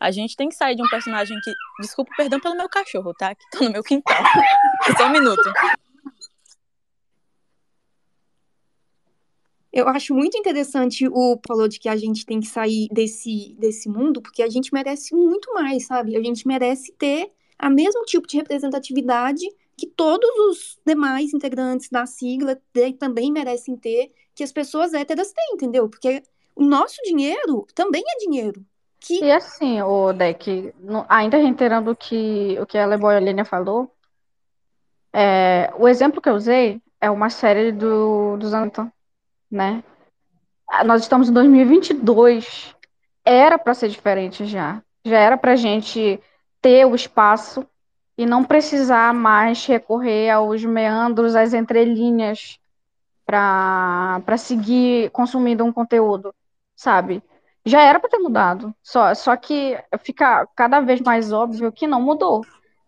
A 0.00 0.10
gente 0.10 0.34
tem 0.36 0.48
que 0.48 0.54
sair 0.54 0.74
de 0.74 0.82
um 0.82 0.88
personagem 0.88 1.38
que. 1.42 1.52
Desculpa, 1.80 2.10
perdão 2.16 2.40
pelo 2.40 2.56
meu 2.56 2.68
cachorro, 2.68 3.12
tá? 3.12 3.34
Que 3.34 3.50
tá 3.50 3.64
no 3.64 3.70
meu 3.70 3.82
quintal. 3.82 4.16
Só 4.96 5.06
um 5.06 5.10
minuto. 5.10 5.52
Eu 9.76 9.86
acho 9.88 10.14
muito 10.14 10.38
interessante 10.38 11.06
o 11.06 11.38
falou 11.46 11.68
de 11.68 11.78
que 11.78 11.86
a 11.86 11.96
gente 11.98 12.24
tem 12.24 12.40
que 12.40 12.46
sair 12.46 12.88
desse, 12.90 13.54
desse 13.58 13.90
mundo, 13.90 14.22
porque 14.22 14.42
a 14.42 14.48
gente 14.48 14.72
merece 14.72 15.14
muito 15.14 15.52
mais, 15.52 15.84
sabe? 15.84 16.16
A 16.16 16.22
gente 16.22 16.48
merece 16.48 16.92
ter 16.92 17.30
a 17.58 17.68
mesmo 17.68 18.02
tipo 18.06 18.26
de 18.26 18.38
representatividade 18.38 19.44
que 19.76 19.86
todos 19.86 20.30
os 20.48 20.80
demais 20.86 21.34
integrantes 21.34 21.90
da 21.90 22.06
sigla 22.06 22.58
também 22.98 23.30
merecem 23.30 23.76
ter, 23.76 24.14
que 24.34 24.42
as 24.42 24.50
pessoas 24.50 24.94
héteras 24.94 25.30
têm, 25.30 25.52
entendeu? 25.52 25.90
Porque 25.90 26.22
o 26.54 26.64
nosso 26.64 26.96
dinheiro 27.04 27.66
também 27.74 28.02
é 28.02 28.18
dinheiro. 28.24 28.64
Que... 28.98 29.22
E 29.22 29.30
assim, 29.30 29.82
o 29.82 30.10
Deck, 30.14 30.72
ainda 31.06 31.36
reiterando 31.36 31.90
o 31.90 31.96
que, 31.96 32.58
o 32.58 32.64
que 32.64 32.78
a 32.78 32.86
Leboia 32.86 33.44
falou, 33.44 33.94
é, 35.12 35.70
o 35.78 35.86
exemplo 35.86 36.22
que 36.22 36.30
eu 36.30 36.34
usei 36.34 36.80
é 36.98 37.10
uma 37.10 37.28
série 37.28 37.72
do, 37.72 38.38
dos 38.38 38.54
anos, 38.54 38.72
né? 39.50 39.82
Ah, 40.68 40.84
nós 40.84 41.02
estamos 41.02 41.28
em 41.28 41.32
2022, 41.32 42.74
era 43.24 43.58
para 43.58 43.74
ser 43.74 43.88
diferente 43.88 44.46
já. 44.46 44.82
Já 45.04 45.18
era 45.18 45.36
para 45.36 45.56
gente 45.56 46.20
ter 46.60 46.84
o 46.84 46.94
espaço 46.94 47.66
e 48.18 48.26
não 48.26 48.42
precisar 48.42 49.14
mais 49.14 49.64
recorrer 49.66 50.30
aos 50.30 50.64
meandros, 50.64 51.36
às 51.36 51.52
entrelinhas 51.54 52.58
para 53.24 54.36
seguir 54.38 55.10
consumindo 55.10 55.64
um 55.64 55.72
conteúdo, 55.72 56.34
sabe? 56.74 57.22
Já 57.64 57.82
era 57.82 57.98
para 57.98 58.08
ter 58.10 58.18
mudado, 58.18 58.72
só, 58.82 59.12
só 59.14 59.36
que 59.36 59.76
fica 60.00 60.46
cada 60.54 60.80
vez 60.80 61.00
mais 61.00 61.32
óbvio 61.32 61.72
que 61.72 61.86
não 61.86 62.00
mudou. 62.00 62.44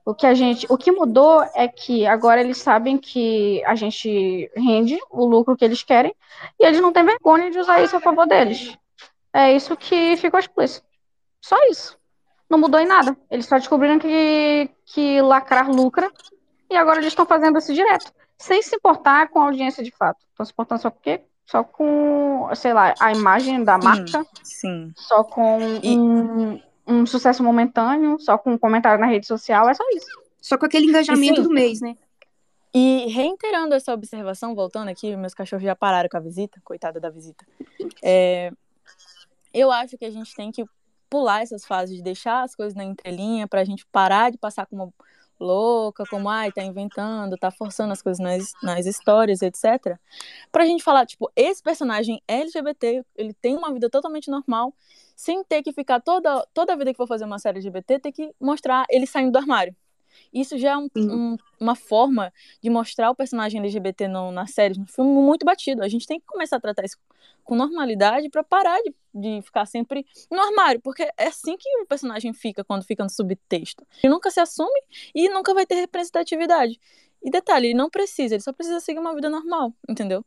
O 0.09 0.15
que 0.15 0.27
a 0.27 0.33
gente, 0.33 0.67
o 0.71 0.79
que 0.79 0.91
mudou 0.91 1.43
é 1.55 1.69
que 1.69 2.07
agora 2.07 2.41
eles 2.41 2.57
sabem 2.57 2.97
que 2.97 3.63
a 3.67 3.75
gente 3.75 4.51
rende 4.57 4.99
o 5.11 5.27
lucro 5.27 5.55
que 5.55 5.63
eles 5.63 5.83
querem 5.83 6.15
e 6.59 6.65
eles 6.65 6.81
não 6.81 6.95
têm 6.95 7.05
vergonha 7.05 7.51
de 7.51 7.59
usar 7.59 7.83
isso 7.83 7.95
a 7.95 8.01
favor 8.01 8.27
deles. 8.27 8.75
É 9.35 9.53
isso 9.53 9.77
que 9.77 10.17
ficou 10.17 10.41
explícito. 10.41 10.87
Só 11.43 11.63
isso. 11.67 11.99
Não 12.49 12.59
mudou 12.59 12.81
em 12.81 12.87
nada. 12.87 13.15
Eles 13.31 13.45
só 13.45 13.59
descobriram 13.59 13.99
que, 13.99 14.71
que 14.87 15.21
lacrar 15.21 15.71
lucra 15.71 16.11
e 16.71 16.75
agora 16.75 17.01
eles 17.01 17.09
estão 17.09 17.27
fazendo 17.27 17.59
isso 17.59 17.75
direto, 17.75 18.11
sem 18.39 18.63
se 18.63 18.77
importar 18.77 19.29
com 19.29 19.43
a 19.43 19.45
audiência 19.45 19.85
de 19.85 19.91
fato. 19.91 20.25
Estão 20.31 20.47
se 20.47 20.53
importando 20.53 20.81
só 20.81 20.91
com 20.91 21.01
quê? 21.01 21.21
Só 21.45 21.63
com, 21.63 22.49
sei 22.55 22.73
lá, 22.73 22.95
a 22.99 23.13
imagem 23.13 23.63
da 23.63 23.77
marca. 23.77 24.25
Sim. 24.43 24.91
Só 24.97 25.23
com 25.23 25.59
e... 25.83 25.99
um, 25.99 26.59
um 26.89 27.05
sucesso 27.05 27.43
momentâneo, 27.43 28.19
só 28.19 28.39
com 28.39 28.53
um 28.53 28.59
comentário 28.59 29.01
na 29.01 29.07
rede 29.07 29.27
social, 29.27 29.69
é 29.69 29.75
só 29.75 29.85
isso. 29.91 30.09
Só 30.41 30.57
com 30.57 30.65
aquele 30.65 30.87
engajamento 30.87 31.43
do 31.43 31.51
mês, 31.51 31.81
né? 31.81 31.95
E 32.75 33.07
reiterando 33.09 33.75
essa 33.75 33.93
observação, 33.93 34.55
voltando 34.55 34.89
aqui, 34.89 35.15
meus 35.17 35.35
cachorros 35.35 35.65
já 35.65 35.77
pararam 35.77 36.09
com 36.09 36.17
a 36.17 36.21
visita, 36.21 36.61
coitada 36.65 36.99
da 36.99 37.11
visita. 37.11 37.47
É, 38.03 38.51
eu 39.53 39.71
acho 39.71 39.99
que 39.99 40.05
a 40.05 40.11
gente 40.11 40.35
tem 40.35 40.51
que 40.51 40.65
pular 41.11 41.43
essas 41.43 41.65
fases 41.65 41.97
de 41.97 42.03
deixar 42.03 42.43
as 42.43 42.55
coisas 42.55 42.75
na 42.75 42.85
entrelinha 42.85 43.47
pra 43.47 43.65
gente 43.65 43.87
parar 43.87 44.31
de 44.31 44.39
passar 44.39 44.67
como 44.67 44.93
louca, 45.41 46.05
como 46.11 46.29
ai, 46.29 46.53
tá 46.53 46.63
inventando, 46.63 47.37
tá 47.37 47.51
forçando 47.51 47.93
as 47.93 48.03
coisas 48.03 48.19
nas, 48.19 48.53
nas 48.63 48.87
histórias, 48.87 49.43
etc. 49.43 49.99
Pra 50.51 50.67
gente 50.67 50.83
falar, 50.83 51.07
tipo, 51.07 51.31
esse 51.37 51.63
personagem 51.63 52.23
LGBT, 52.27 53.05
ele 53.17 53.33
tem 53.35 53.57
uma 53.57 53.73
vida 53.73 53.89
totalmente 53.89 54.31
normal, 54.31 54.75
sem 55.17 55.43
ter 55.45 55.63
que 55.63 55.73
ficar 55.73 56.01
toda, 56.01 56.47
toda 56.55 56.73
a 56.73 56.77
vida 56.77 56.93
que 56.93 56.97
for 56.97 57.09
fazer 57.09 57.25
uma 57.25 57.39
série 57.39 57.59
LGBT, 57.59 57.99
ter 57.99 58.13
que 58.13 58.33
mostrar 58.41 58.85
ele 58.91 59.07
saindo 59.07 59.33
do 59.33 59.39
armário. 59.39 59.75
Isso 60.33 60.59
já 60.59 60.73
é 60.73 60.77
um, 60.77 60.89
um, 60.97 61.37
uma 61.61 61.75
forma 61.75 62.33
de 62.63 62.71
mostrar 62.71 63.11
o 63.11 63.15
personagem 63.15 63.61
LGBT 63.61 64.09
no, 64.09 64.31
na 64.31 64.47
série, 64.47 64.79
no 64.79 64.87
filme, 64.87 65.11
muito 65.11 65.45
batido. 65.45 65.83
A 65.83 65.89
gente 65.89 66.07
tem 66.07 66.21
que 66.21 66.27
começar 66.27 66.57
a 66.57 66.61
tratar 66.61 66.85
isso 66.85 66.97
com 67.45 67.55
normalidade 67.55 68.29
para 68.29 68.45
parar 68.45 68.79
de, 68.83 68.95
de 69.15 69.43
ficar 69.43 69.65
sempre 69.67 70.07
no 70.31 70.39
armário, 70.39 70.81
porque 70.83 71.03
é 71.17 71.27
assim 71.27 71.57
que 71.57 71.69
o 71.81 71.87
personagem 71.87 72.33
fica 72.35 72.63
quando 72.63 72.85
fica 72.85 73.03
no 73.03 73.11
subtexto. 73.11 73.87
Ele 74.03 74.13
nunca 74.13 74.31
se 74.31 74.41
assume 74.41 74.81
e 75.15 75.29
nunca 75.31 75.55
vai 75.55 75.65
ter 75.65 75.77
representatividade. 75.77 76.79
E 77.23 77.31
detalhe, 77.31 77.69
ele 77.69 77.75
não 77.75 77.91
precisa, 77.91 78.35
ele 78.35 78.43
só 78.43 78.53
precisa 78.53 78.81
seguir 78.81 78.99
uma 78.99 79.15
vida 79.15 79.31
normal, 79.31 79.75
entendeu? 79.89 80.25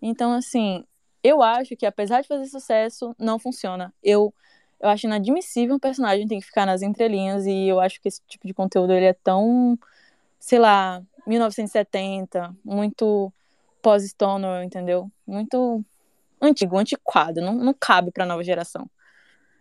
Então, 0.00 0.32
assim, 0.32 0.84
eu 1.22 1.42
acho 1.42 1.76
que 1.76 1.86
apesar 1.86 2.22
de 2.22 2.28
fazer 2.28 2.46
sucesso, 2.46 3.14
não 3.18 3.38
funciona. 3.38 3.94
Eu 4.02 4.34
eu 4.82 4.88
acho 4.88 5.06
inadmissível 5.06 5.76
um 5.76 5.78
personagem 5.78 6.26
ter 6.26 6.36
que 6.36 6.44
ficar 6.44 6.66
nas 6.66 6.82
entrelinhas 6.82 7.46
e 7.46 7.68
eu 7.68 7.78
acho 7.80 8.00
que 8.00 8.08
esse 8.08 8.20
tipo 8.26 8.46
de 8.46 8.52
conteúdo 8.52 8.92
ele 8.92 9.06
é 9.06 9.12
tão, 9.12 9.78
sei 10.40 10.58
lá, 10.58 11.00
1970, 11.24 12.54
muito 12.64 13.32
pós-stoner, 13.80 14.64
entendeu? 14.64 15.10
Muito 15.24 15.84
antigo, 16.40 16.76
antiquado, 16.76 17.40
não, 17.40 17.54
não 17.54 17.72
cabe 17.72 18.10
para 18.10 18.26
nova 18.26 18.42
geração. 18.42 18.90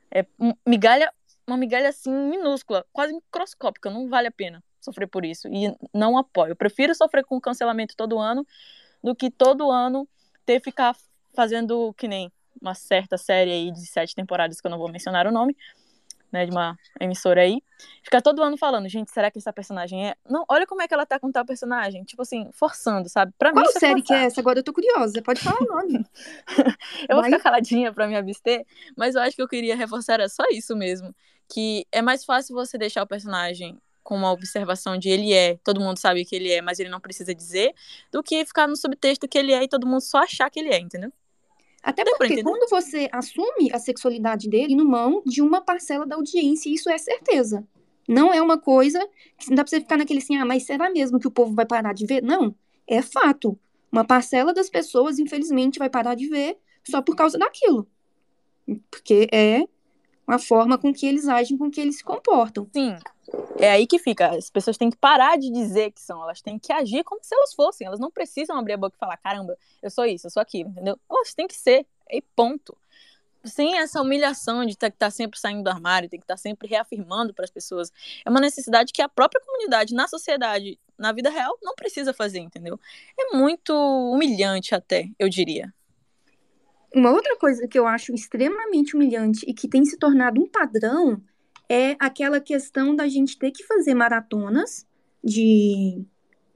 É 0.09 0.25
migalha, 0.67 1.13
uma 1.45 1.55
migalha 1.55 1.89
assim 1.89 2.11
minúscula, 2.11 2.83
quase 2.91 3.13
microscópica, 3.13 3.91
não 3.91 4.09
vale 4.09 4.27
a 4.27 4.31
pena 4.31 4.63
sofrer 4.81 5.07
por 5.07 5.23
isso 5.23 5.47
e 5.47 5.71
não 5.93 6.17
apoio. 6.17 6.53
Eu 6.53 6.55
prefiro 6.55 6.95
sofrer 6.95 7.23
com 7.23 7.39
cancelamento 7.39 7.95
todo 7.95 8.17
ano 8.17 8.45
do 9.03 9.15
que 9.15 9.29
todo 9.29 9.69
ano 9.69 10.07
ter 10.45 10.59
que 10.59 10.65
ficar 10.65 10.95
fazendo 11.35 11.93
que 11.93 12.07
nem 12.07 12.31
uma 12.62 12.74
certa 12.74 13.17
série 13.17 13.51
aí 13.51 13.72
de 13.72 13.86
sete 13.86 14.15
temporadas 14.15 14.60
que 14.60 14.67
eu 14.67 14.72
não 14.72 14.77
vou 14.77 14.91
mencionar 14.91 15.27
o 15.27 15.31
nome, 15.31 15.55
né, 16.31 16.46
de 16.46 16.51
uma 16.51 16.77
emissora 17.00 17.41
aí, 17.41 17.62
fica 18.01 18.22
todo 18.22 18.41
ano 18.41 18.58
falando, 18.58 18.88
gente, 18.88 19.12
será 19.12 19.29
que 19.29 19.38
essa 19.38 19.51
personagem 19.51 20.08
é? 20.08 20.15
Não, 20.29 20.46
olha 20.48 20.65
como 20.65 20.81
é 20.81 20.88
que 20.88 20.93
ela 20.93 21.05
tá 21.05 21.20
com 21.20 21.31
tal 21.31 21.46
personagem, 21.46 22.03
tipo 22.03 22.22
assim, 22.22 22.50
forçando, 22.53 23.10
sabe? 23.10 23.34
Pra 23.38 23.51
Qual 23.51 23.65
mim, 23.65 23.72
é 23.75 23.79
série 23.79 24.01
que 24.01 24.13
é 24.13 24.24
essa? 24.24 24.39
Agora 24.39 24.60
eu 24.60 24.63
tô 24.63 24.72
curiosa, 24.72 25.22
pode 25.22 25.41
falar 25.41 25.62
o 25.62 25.65
nome. 25.65 26.05
eu 27.10 27.15
vou 27.15 27.22
Vai. 27.22 27.31
ficar 27.31 27.43
caladinha 27.43 27.91
pra 27.91 28.08
me 28.08 28.15
abster, 28.15 28.65
mas 28.96 29.15
eu 29.15 29.22
acho 29.22 29.36
que 29.36 29.41
eu 29.41 29.48
queria 29.48 29.75
reforçar 29.75 30.20
é 30.22 30.29
só 30.29 30.43
isso 30.51 30.75
mesmo, 30.75 31.13
que 31.50 31.86
é 31.91 32.01
mais 32.01 32.24
fácil 32.24 32.55
você 32.55 32.77
deixar 32.77 33.03
o 33.03 33.08
personagem 33.08 33.77
com 34.03 34.15
uma 34.15 34.31
observação 34.31 34.98
de 34.98 35.10
ele 35.10 35.34
é, 35.34 35.58
todo 35.63 35.79
mundo 35.79 35.98
sabe 35.98 36.25
que 36.25 36.36
ele 36.36 36.51
é, 36.51 36.62
mas 36.62 36.79
ele 36.79 36.89
não 36.89 37.00
precisa 37.00 37.36
dizer, 37.36 37.74
do 38.12 38.24
que 38.24 38.43
ficar 38.46 38.67
no 38.67 38.75
subtexto 38.75 39.27
que 39.27 39.38
ele 39.38 39.53
é 39.53 39.63
e 39.63 39.67
todo 39.67 39.86
mundo 39.86 40.01
só 40.01 40.20
achar 40.20 40.50
que 40.50 40.60
ele 40.60 40.70
é, 40.70 40.79
entendeu? 40.79 41.12
Até 41.83 42.03
porque 42.05 42.43
quando 42.43 42.69
você 42.69 43.09
assume 43.11 43.71
a 43.73 43.79
sexualidade 43.79 44.47
dele 44.47 44.75
no 44.75 44.85
mão 44.85 45.23
de 45.25 45.41
uma 45.41 45.61
parcela 45.61 46.05
da 46.05 46.15
audiência, 46.15 46.69
isso 46.69 46.89
é 46.89 46.97
certeza. 46.97 47.67
Não 48.07 48.33
é 48.33 48.41
uma 48.41 48.57
coisa 48.57 49.00
que 49.38 49.50
não 49.50 49.55
dá 49.55 49.63
pra 49.63 49.69
você 49.69 49.79
ficar 49.79 49.97
naquele 49.97 50.19
assim, 50.19 50.38
ah, 50.38 50.45
mas 50.45 50.63
será 50.63 50.89
mesmo 50.91 51.19
que 51.19 51.27
o 51.27 51.31
povo 51.31 51.53
vai 51.53 51.65
parar 51.65 51.93
de 51.93 52.05
ver? 52.05 52.21
Não, 52.21 52.53
é 52.88 53.01
fato. 53.01 53.57
Uma 53.91 54.05
parcela 54.05 54.53
das 54.53 54.69
pessoas, 54.69 55.17
infelizmente, 55.19 55.79
vai 55.79 55.89
parar 55.89 56.15
de 56.15 56.27
ver 56.27 56.57
só 56.83 57.01
por 57.01 57.15
causa 57.15 57.38
daquilo. 57.38 57.88
Porque 58.89 59.27
é 59.31 59.67
a 60.27 60.39
forma 60.39 60.77
com 60.77 60.93
que 60.93 61.05
eles 61.05 61.27
agem, 61.27 61.57
com 61.57 61.69
que 61.69 61.81
eles 61.81 61.97
se 61.97 62.03
comportam. 62.03 62.67
Sim, 62.73 62.95
é 63.57 63.71
aí 63.71 63.87
que 63.87 63.99
fica. 63.99 64.29
As 64.35 64.49
pessoas 64.49 64.77
têm 64.77 64.89
que 64.89 64.97
parar 64.97 65.37
de 65.37 65.51
dizer 65.51 65.91
que 65.91 66.01
são, 66.01 66.21
elas 66.23 66.41
têm 66.41 66.57
que 66.59 66.71
agir 66.71 67.03
como 67.03 67.23
se 67.23 67.33
elas 67.35 67.53
fossem. 67.53 67.87
Elas 67.87 67.99
não 67.99 68.11
precisam 68.11 68.57
abrir 68.57 68.73
a 68.73 68.77
boca 68.77 68.95
e 68.95 68.99
falar, 68.99 69.17
caramba, 69.17 69.57
eu 69.81 69.89
sou 69.89 70.05
isso, 70.05 70.27
eu 70.27 70.31
sou 70.31 70.41
aquilo, 70.41 70.69
entendeu? 70.69 70.99
Elas 71.09 71.33
têm 71.33 71.47
que 71.47 71.55
ser, 71.55 71.85
e 72.09 72.21
ponto. 72.35 72.77
Sem 73.43 73.79
essa 73.79 73.99
humilhação 73.99 74.63
de 74.65 74.77
ter 74.77 74.87
estar 74.87 75.07
tá 75.07 75.11
sempre 75.11 75.39
saindo 75.39 75.63
do 75.63 75.69
armário, 75.69 76.07
tem 76.07 76.19
que 76.19 76.23
estar 76.23 76.35
tá 76.35 76.37
sempre 76.37 76.67
reafirmando 76.67 77.33
para 77.33 77.43
as 77.43 77.49
pessoas. 77.49 77.91
É 78.23 78.29
uma 78.29 78.39
necessidade 78.39 78.93
que 78.93 79.01
a 79.01 79.09
própria 79.09 79.41
comunidade, 79.43 79.95
na 79.95 80.07
sociedade, 80.07 80.79
na 80.97 81.11
vida 81.11 81.29
real, 81.29 81.57
não 81.61 81.73
precisa 81.73 82.13
fazer, 82.13 82.39
entendeu? 82.39 82.79
É 83.19 83.35
muito 83.35 83.73
humilhante 83.73 84.75
até, 84.75 85.09
eu 85.17 85.27
diria. 85.27 85.73
Uma 86.93 87.12
outra 87.12 87.38
coisa 87.38 87.67
que 87.67 87.79
eu 87.79 87.88
acho 87.88 88.13
extremamente 88.13 88.95
humilhante 88.95 89.45
e 89.48 89.53
que 89.53 89.67
tem 89.67 89.86
se 89.86 89.98
tornado 89.98 90.41
um 90.41 90.48
padrão 90.48 91.21
é 91.69 91.95
aquela 92.00 92.39
questão 92.41 92.95
da 92.95 93.07
gente 93.07 93.38
ter 93.38 93.51
que 93.51 93.63
fazer 93.63 93.93
maratonas, 93.93 94.86
de, 95.24 96.03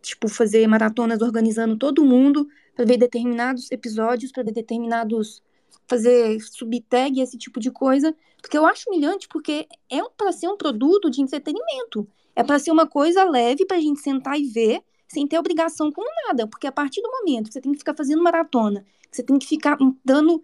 tipo, 0.01 0.27
fazer 0.27 0.67
maratonas 0.67 1.21
organizando 1.21 1.77
todo 1.77 2.03
mundo 2.03 2.47
para 2.75 2.83
ver 2.83 2.97
determinados 2.97 3.71
episódios, 3.71 4.31
para 4.31 4.43
ver 4.43 4.51
determinados. 4.51 5.41
fazer 5.87 6.39
subtag, 6.41 7.21
esse 7.21 7.37
tipo 7.37 7.59
de 7.59 7.71
coisa. 7.71 8.15
Porque 8.41 8.57
eu 8.57 8.65
acho 8.65 8.89
humilhante, 8.89 9.27
porque 9.27 9.67
é 9.89 10.01
para 10.17 10.31
ser 10.31 10.47
um 10.49 10.57
produto 10.57 11.09
de 11.09 11.21
entretenimento. 11.21 12.07
É 12.35 12.43
para 12.43 12.59
ser 12.59 12.71
uma 12.71 12.87
coisa 12.87 13.23
leve 13.23 13.65
para 13.65 13.77
a 13.77 13.81
gente 13.81 14.01
sentar 14.01 14.37
e 14.39 14.45
ver, 14.45 14.81
sem 15.07 15.27
ter 15.27 15.37
obrigação 15.39 15.91
com 15.91 16.03
nada. 16.27 16.47
Porque 16.47 16.67
a 16.67 16.71
partir 16.71 17.01
do 17.01 17.09
momento 17.09 17.47
que 17.47 17.53
você 17.53 17.61
tem 17.61 17.71
que 17.71 17.79
ficar 17.79 17.95
fazendo 17.95 18.21
maratona, 18.23 18.85
você 19.15 19.23
tem 19.23 19.39
que 19.39 19.47
ficar 19.47 19.77
dando 20.03 20.43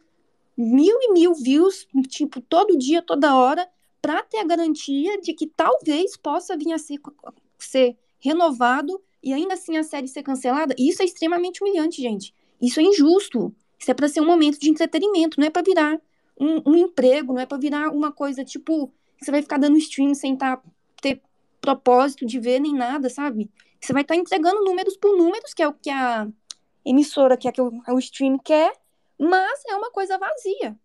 mil 0.58 0.98
e 1.02 1.14
mil 1.14 1.34
views, 1.34 1.88
tipo, 2.08 2.42
todo 2.42 2.78
dia, 2.78 3.02
toda 3.02 3.36
hora, 3.36 3.68
para 4.02 4.24
ter 4.24 4.38
a 4.38 4.46
garantia 4.46 5.20
de 5.22 5.34
que 5.34 5.48
talvez 5.48 6.18
possa 6.18 6.58
vir 6.58 6.74
a 6.74 6.78
ser, 6.78 7.00
ser 7.60 7.98
renovado 8.20 9.02
e 9.22 9.34
ainda 9.34 9.54
assim 9.54 9.78
a 9.78 9.84
série 9.84 10.08
ser 10.08 10.24
cancelada. 10.24 10.74
Isso 10.78 11.02
é 11.02 11.06
extremamente 11.06 11.62
humilhante, 11.62 12.02
gente. 12.02 12.34
Isso 12.62 12.80
é 12.80 12.84
injusto. 12.84 13.54
Isso 13.78 13.90
é 13.90 13.94
para 13.94 14.08
ser 14.08 14.22
um 14.22 14.26
momento 14.26 14.60
de 14.60 14.70
entretenimento, 14.70 15.40
não 15.40 15.48
é 15.48 15.50
para 15.50 15.64
virar 15.64 16.00
um, 16.40 16.62
um, 16.70 16.76
emprego, 16.76 17.34
não 17.34 17.42
é 17.42 17.46
para 17.46 17.58
virar 17.58 17.90
uma 17.90 18.12
coisa 18.12 18.44
tipo 18.46 18.92
você 19.20 19.32
vai 19.32 19.42
ficar 19.42 19.58
dando 19.58 19.78
stream 19.78 20.16
sem 20.16 20.36
tá, 20.36 20.62
ter 21.00 21.22
propósito 21.60 22.26
de 22.26 22.40
ver 22.40 22.60
nem 22.60 22.74
nada, 22.74 23.10
sabe? 23.10 23.50
Você 23.80 23.94
vai 23.94 24.02
estar 24.02 24.16
tá 24.16 24.20
entregando 24.20 24.64
números 24.64 24.98
por 24.98 25.16
números, 25.16 25.54
que 25.54 25.62
é 25.62 25.68
o 25.68 25.74
que 25.74 25.90
a 25.90 26.28
emissora, 26.86 27.38
que 27.38 27.48
é 27.48 27.54
o, 27.60 27.82
o 27.94 28.00
stream 28.00 28.38
quer, 28.38 28.74
Mas 29.20 29.64
é 29.68 29.76
uma 29.76 29.92
coisa 29.92 30.18
vazia. 30.18 30.78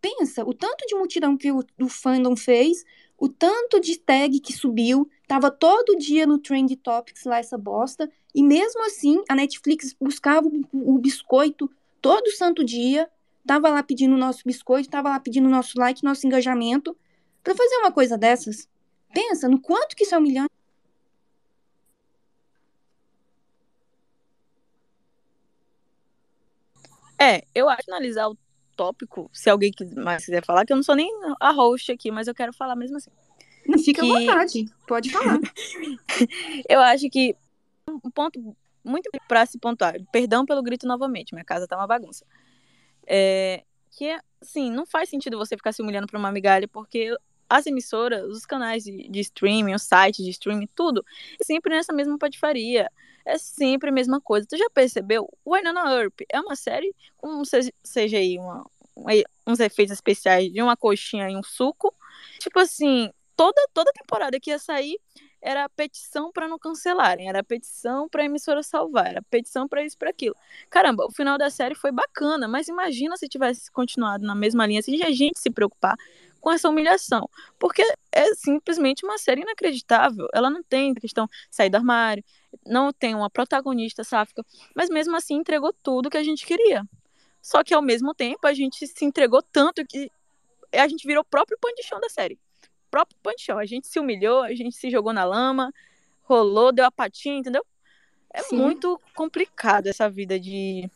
Pensa, 0.00 0.44
o 0.44 0.54
tanto 0.54 0.86
de 0.86 0.94
mutirão 0.94 1.36
que 1.36 1.52
o, 1.52 1.62
o 1.80 1.88
fandom 1.88 2.34
fez, 2.34 2.84
o 3.18 3.28
tanto 3.28 3.78
de 3.78 3.98
tag 3.98 4.40
que 4.40 4.52
subiu, 4.52 5.08
tava 5.28 5.50
todo 5.50 5.96
dia 5.96 6.26
no 6.26 6.38
Trend 6.38 6.74
Topics 6.76 7.24
lá 7.24 7.38
essa 7.38 7.58
bosta, 7.58 8.10
e 8.34 8.42
mesmo 8.42 8.82
assim 8.86 9.22
a 9.28 9.34
Netflix 9.34 9.94
buscava 10.00 10.48
o, 10.48 10.94
o 10.94 10.98
biscoito 10.98 11.70
todo 12.00 12.30
santo 12.30 12.64
dia, 12.64 13.10
tava 13.46 13.68
lá 13.68 13.82
pedindo 13.82 14.14
o 14.14 14.18
nosso 14.18 14.42
biscoito, 14.44 14.88
tava 14.88 15.10
lá 15.10 15.20
pedindo 15.20 15.46
o 15.46 15.50
nosso 15.50 15.78
like, 15.78 16.02
nosso 16.02 16.26
engajamento, 16.26 16.96
para 17.42 17.54
fazer 17.54 17.76
uma 17.76 17.92
coisa 17.92 18.16
dessas. 18.16 18.68
Pensa 19.12 19.48
no 19.48 19.60
quanto 19.60 19.94
que 19.94 20.04
isso 20.04 20.14
é 20.14 20.18
humilhante. 20.18 20.49
É, 27.20 27.42
eu 27.54 27.68
acho 27.68 27.84
que 27.84 27.90
analisar 27.90 28.28
o 28.28 28.38
tópico, 28.76 29.30
se 29.32 29.50
alguém 29.50 29.72
mais 29.96 30.24
quiser 30.24 30.44
falar, 30.44 30.64
que 30.64 30.72
eu 30.72 30.76
não 30.76 30.82
sou 30.82 30.94
nem 30.94 31.10
a 31.38 31.52
host 31.52 31.92
aqui, 31.92 32.10
mas 32.10 32.26
eu 32.26 32.34
quero 32.34 32.52
falar 32.52 32.74
mesmo 32.74 32.96
assim. 32.96 33.10
Fica 33.84 34.00
que... 34.00 34.10
à 34.10 34.18
vontade, 34.18 34.64
pode 34.88 35.10
falar. 35.10 35.38
eu 36.68 36.80
acho 36.80 37.10
que 37.10 37.36
um 37.86 38.10
ponto 38.10 38.56
muito 38.82 39.10
para 39.28 39.44
se 39.44 39.58
pontuar, 39.58 39.96
perdão 40.10 40.46
pelo 40.46 40.62
grito 40.62 40.86
novamente, 40.86 41.34
minha 41.34 41.44
casa 41.44 41.68
tá 41.68 41.76
uma 41.76 41.86
bagunça. 41.86 42.24
É, 43.06 43.64
que 43.90 44.06
é, 44.06 44.20
assim, 44.40 44.70
não 44.70 44.86
faz 44.86 45.10
sentido 45.10 45.36
você 45.36 45.56
ficar 45.56 45.72
se 45.72 45.82
humilhando 45.82 46.06
pra 46.06 46.18
uma 46.18 46.32
migalha, 46.32 46.66
porque 46.66 47.14
as 47.50 47.66
emissoras, 47.66 48.24
os 48.24 48.46
canais 48.46 48.84
de, 48.84 49.08
de 49.08 49.20
streaming, 49.20 49.74
os 49.74 49.82
sites 49.82 50.24
de 50.24 50.30
streaming, 50.30 50.68
tudo, 50.74 51.04
é 51.40 51.44
sempre 51.44 51.74
nessa 51.74 51.92
mesma 51.92 52.16
patifaria. 52.16 52.90
É 53.30 53.38
sempre 53.38 53.90
a 53.90 53.92
mesma 53.92 54.20
coisa. 54.20 54.46
Tu 54.46 54.56
já 54.56 54.68
percebeu? 54.70 55.28
O 55.44 55.54
Winona 55.54 55.92
Earp 55.92 56.20
é 56.28 56.40
uma 56.40 56.56
série 56.56 56.94
com 57.16 57.42
seja 57.84 58.16
aí 58.16 58.38
uma, 58.38 58.66
uns 59.46 59.60
efeitos 59.60 59.94
especiais 59.94 60.52
de 60.52 60.60
uma 60.60 60.76
coxinha 60.76 61.30
e 61.30 61.36
um 61.36 61.42
suco. 61.42 61.94
Tipo 62.40 62.58
assim, 62.58 63.10
toda 63.36 63.60
toda 63.72 63.92
temporada 63.92 64.38
que 64.40 64.50
ia 64.50 64.58
sair 64.58 64.98
era 65.42 65.68
petição 65.70 66.30
para 66.32 66.46
não 66.48 66.58
cancelarem, 66.58 67.28
era 67.28 67.42
petição 67.42 68.08
para 68.08 68.24
emissora 68.24 68.62
salvar, 68.62 69.06
era 69.06 69.22
petição 69.22 69.66
para 69.66 69.82
isso 69.84 69.96
para 69.96 70.10
aquilo. 70.10 70.36
Caramba, 70.68 71.06
o 71.06 71.10
final 71.10 71.38
da 71.38 71.48
série 71.48 71.74
foi 71.74 71.92
bacana, 71.92 72.46
mas 72.46 72.68
imagina 72.68 73.16
se 73.16 73.28
tivesse 73.28 73.70
continuado 73.70 74.26
na 74.26 74.34
mesma 74.34 74.66
linha, 74.66 74.82
se 74.82 75.02
a 75.02 75.10
gente 75.10 75.40
se 75.40 75.50
preocupar 75.50 75.96
com 76.40 76.50
essa 76.50 76.68
humilhação. 76.68 77.28
Porque 77.58 77.82
é 78.12 78.34
simplesmente 78.34 79.04
uma 79.04 79.18
série 79.18 79.42
inacreditável. 79.42 80.26
Ela 80.34 80.50
não 80.50 80.62
tem 80.62 80.94
questão 80.94 81.26
de 81.26 81.32
sair 81.50 81.70
do 81.70 81.76
armário, 81.76 82.24
não 82.66 82.92
tem 82.92 83.14
uma 83.14 83.30
protagonista 83.30 84.04
sáfica, 84.04 84.44
mas 84.74 84.88
mesmo 84.88 85.16
assim 85.16 85.34
entregou 85.34 85.72
tudo 85.82 86.10
que 86.10 86.16
a 86.16 86.22
gente 86.22 86.46
queria. 86.46 86.84
Só 87.42 87.64
que 87.64 87.72
ao 87.72 87.82
mesmo 87.82 88.14
tempo 88.14 88.46
a 88.46 88.52
gente 88.52 88.86
se 88.86 89.04
entregou 89.04 89.42
tanto 89.42 89.84
que 89.86 90.10
a 90.72 90.86
gente 90.86 91.06
virou 91.06 91.22
o 91.22 91.26
próprio 91.26 91.58
pão 91.60 91.72
de 91.74 91.82
chão 91.82 91.98
da 92.00 92.08
série. 92.08 92.34
O 92.62 92.90
próprio 92.90 93.18
pão 93.22 93.34
de 93.34 93.42
chão. 93.42 93.58
A 93.58 93.66
gente 93.66 93.86
se 93.86 93.98
humilhou, 93.98 94.42
a 94.42 94.54
gente 94.54 94.76
se 94.76 94.90
jogou 94.90 95.12
na 95.12 95.24
lama, 95.24 95.72
rolou, 96.22 96.72
deu 96.72 96.84
a 96.84 96.90
patinha, 96.90 97.38
entendeu? 97.38 97.64
É 98.32 98.42
Sim. 98.42 98.56
muito 98.56 99.00
complicado 99.14 99.86
essa 99.86 100.08
vida 100.08 100.38
de 100.38 100.88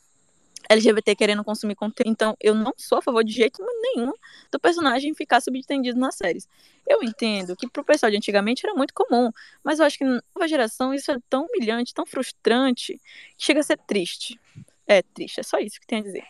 LGBT 0.69 1.15
querendo 1.15 1.45
consumir 1.45 1.75
conteúdo. 1.75 2.11
Então, 2.11 2.37
eu 2.41 2.55
não 2.55 2.73
sou 2.77 2.99
a 2.99 3.03
favor 3.03 3.23
de 3.25 3.33
jeito 3.33 3.65
nenhum 3.83 4.13
do 4.51 4.59
personagem 4.59 5.15
ficar 5.15 5.41
subentendido 5.41 5.99
nas 5.99 6.15
séries. 6.15 6.49
Eu 6.87 7.03
entendo 7.03 7.57
que 7.57 7.69
pro 7.69 7.85
pessoal 7.85 8.11
de 8.11 8.17
antigamente 8.17 8.67
era 8.67 8.75
muito 8.75 8.93
comum, 8.95 9.31
mas 9.63 9.79
eu 9.79 9.87
acho 9.87 9.99
que 9.99 10.05
na 10.05 10.23
nova 10.35 10.49
geração 10.49 10.93
isso 10.93 11.11
é 11.11 11.19
tão 11.29 11.47
humilhante, 11.47 11.95
tão 11.95 12.07
frustrante, 12.07 13.01
que 13.37 13.45
chega 13.45 13.61
a 13.61 13.63
ser 13.63 13.79
triste. 13.79 14.39
É 14.87 15.03
triste, 15.03 15.41
é 15.41 15.43
só 15.43 15.59
isso 15.59 15.81
que 15.81 15.87
tem 15.87 16.01
a 16.01 16.03
dizer. 16.03 16.25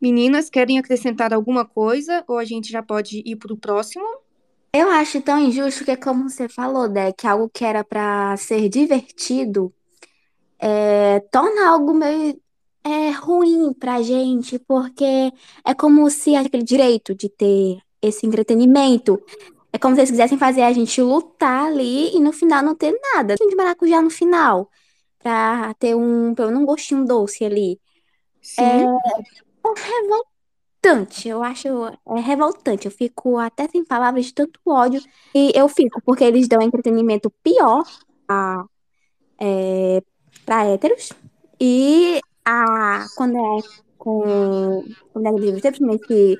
Meninas, 0.00 0.48
querem 0.48 0.78
acrescentar 0.78 1.34
alguma 1.34 1.64
coisa 1.64 2.24
ou 2.26 2.38
a 2.38 2.44
gente 2.44 2.70
já 2.70 2.82
pode 2.82 3.22
ir 3.24 3.36
pro 3.36 3.56
próximo? 3.56 4.06
Eu 4.72 4.88
acho 4.88 5.20
tão 5.20 5.38
injusto 5.38 5.84
que 5.84 5.90
é 5.90 5.96
como 5.96 6.30
você 6.30 6.48
falou, 6.48 6.88
que 7.16 7.26
algo 7.26 7.50
que 7.50 7.64
era 7.64 7.84
para 7.84 8.34
ser 8.36 8.68
divertido 8.68 9.74
é, 10.58 11.20
torna 11.32 11.68
algo 11.68 11.92
meio 11.92 12.40
é 12.84 13.10
ruim 13.10 13.72
pra 13.72 14.02
gente, 14.02 14.58
porque 14.58 15.32
é 15.64 15.74
como 15.74 16.08
se 16.10 16.34
aquele 16.34 16.62
direito 16.62 17.14
de 17.14 17.28
ter 17.28 17.78
esse 18.00 18.26
entretenimento. 18.26 19.22
É 19.72 19.78
como 19.78 19.94
se 19.94 20.00
eles 20.00 20.10
quisessem 20.10 20.38
fazer 20.38 20.62
a 20.62 20.72
gente 20.72 21.00
lutar 21.00 21.66
ali 21.66 22.14
e 22.16 22.20
no 22.20 22.32
final 22.32 22.62
não 22.62 22.74
ter 22.74 22.98
nada. 23.14 23.36
de 23.36 23.54
maracujá 23.54 24.02
no 24.02 24.10
final. 24.10 24.68
Pra 25.18 25.74
ter 25.74 25.94
um, 25.94 26.34
pelo 26.34 26.48
menos 26.48 26.62
um 26.62 26.66
gostinho 26.66 27.04
doce 27.04 27.44
ali. 27.44 27.78
Sim. 28.40 28.62
É, 28.62 28.82
é 28.82 29.72
revoltante. 30.82 31.28
Eu 31.28 31.42
acho 31.42 31.68
é 31.68 32.20
revoltante. 32.20 32.86
Eu 32.86 32.92
fico 32.92 33.36
até 33.36 33.68
sem 33.68 33.84
palavras 33.84 34.26
de 34.26 34.34
tanto 34.34 34.58
ódio. 34.66 35.00
E 35.34 35.52
eu 35.54 35.68
fico, 35.68 36.00
porque 36.02 36.24
eles 36.24 36.48
dão 36.48 36.62
entretenimento 36.62 37.30
pior 37.42 37.84
a, 38.26 38.64
é, 39.38 40.02
pra 40.44 40.64
héteros. 40.64 41.10
E 41.60 42.20
a, 42.44 43.06
quando 43.16 43.36
é 43.36 43.62
com 43.98 44.84
comunidade 45.12 45.52
principalmente 45.52 46.38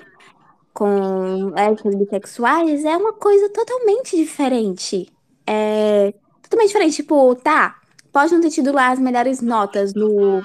com 0.72 1.52
bissexuais, 1.96 2.84
é 2.84 2.96
uma 2.96 3.12
coisa 3.12 3.48
totalmente 3.50 4.16
diferente. 4.16 5.12
É 5.46 6.14
totalmente 6.42 6.68
diferente. 6.68 6.96
Tipo, 6.96 7.34
tá, 7.34 7.76
pode 8.12 8.32
não 8.32 8.40
ter 8.40 8.50
tido 8.50 8.72
lá 8.72 8.90
as 8.90 8.98
melhores 8.98 9.40
notas 9.40 9.94
no, 9.94 10.42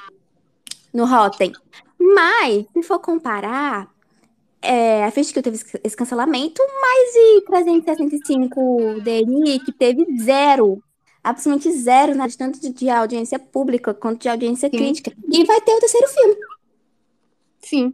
no 0.93 1.05
Rotten. 1.05 1.53
Mas, 1.97 2.65
se 2.73 2.83
for 2.83 2.99
comparar, 2.99 3.89
é, 4.61 5.05
a 5.05 5.11
Fast 5.11 5.33
que 5.33 5.41
teve 5.41 5.57
esse 5.83 5.95
cancelamento, 5.95 6.61
mas 6.81 7.15
e 7.15 7.41
365 7.45 9.01
DNI 9.01 9.59
que 9.59 9.71
teve 9.71 10.05
zero 10.19 10.81
absolutamente 11.25 11.71
zero, 11.71 12.15
né, 12.15 12.27
tanto 12.37 12.59
de, 12.61 12.69
de 12.69 12.89
audiência 12.89 13.39
pública 13.39 13.93
quanto 13.93 14.21
de 14.21 14.29
audiência 14.29 14.69
Sim. 14.69 14.77
crítica. 14.77 15.11
E 15.31 15.43
vai 15.43 15.59
ter 15.59 15.73
o 15.73 15.79
terceiro 15.79 16.07
filme. 16.07 16.35
Sim. 17.59 17.93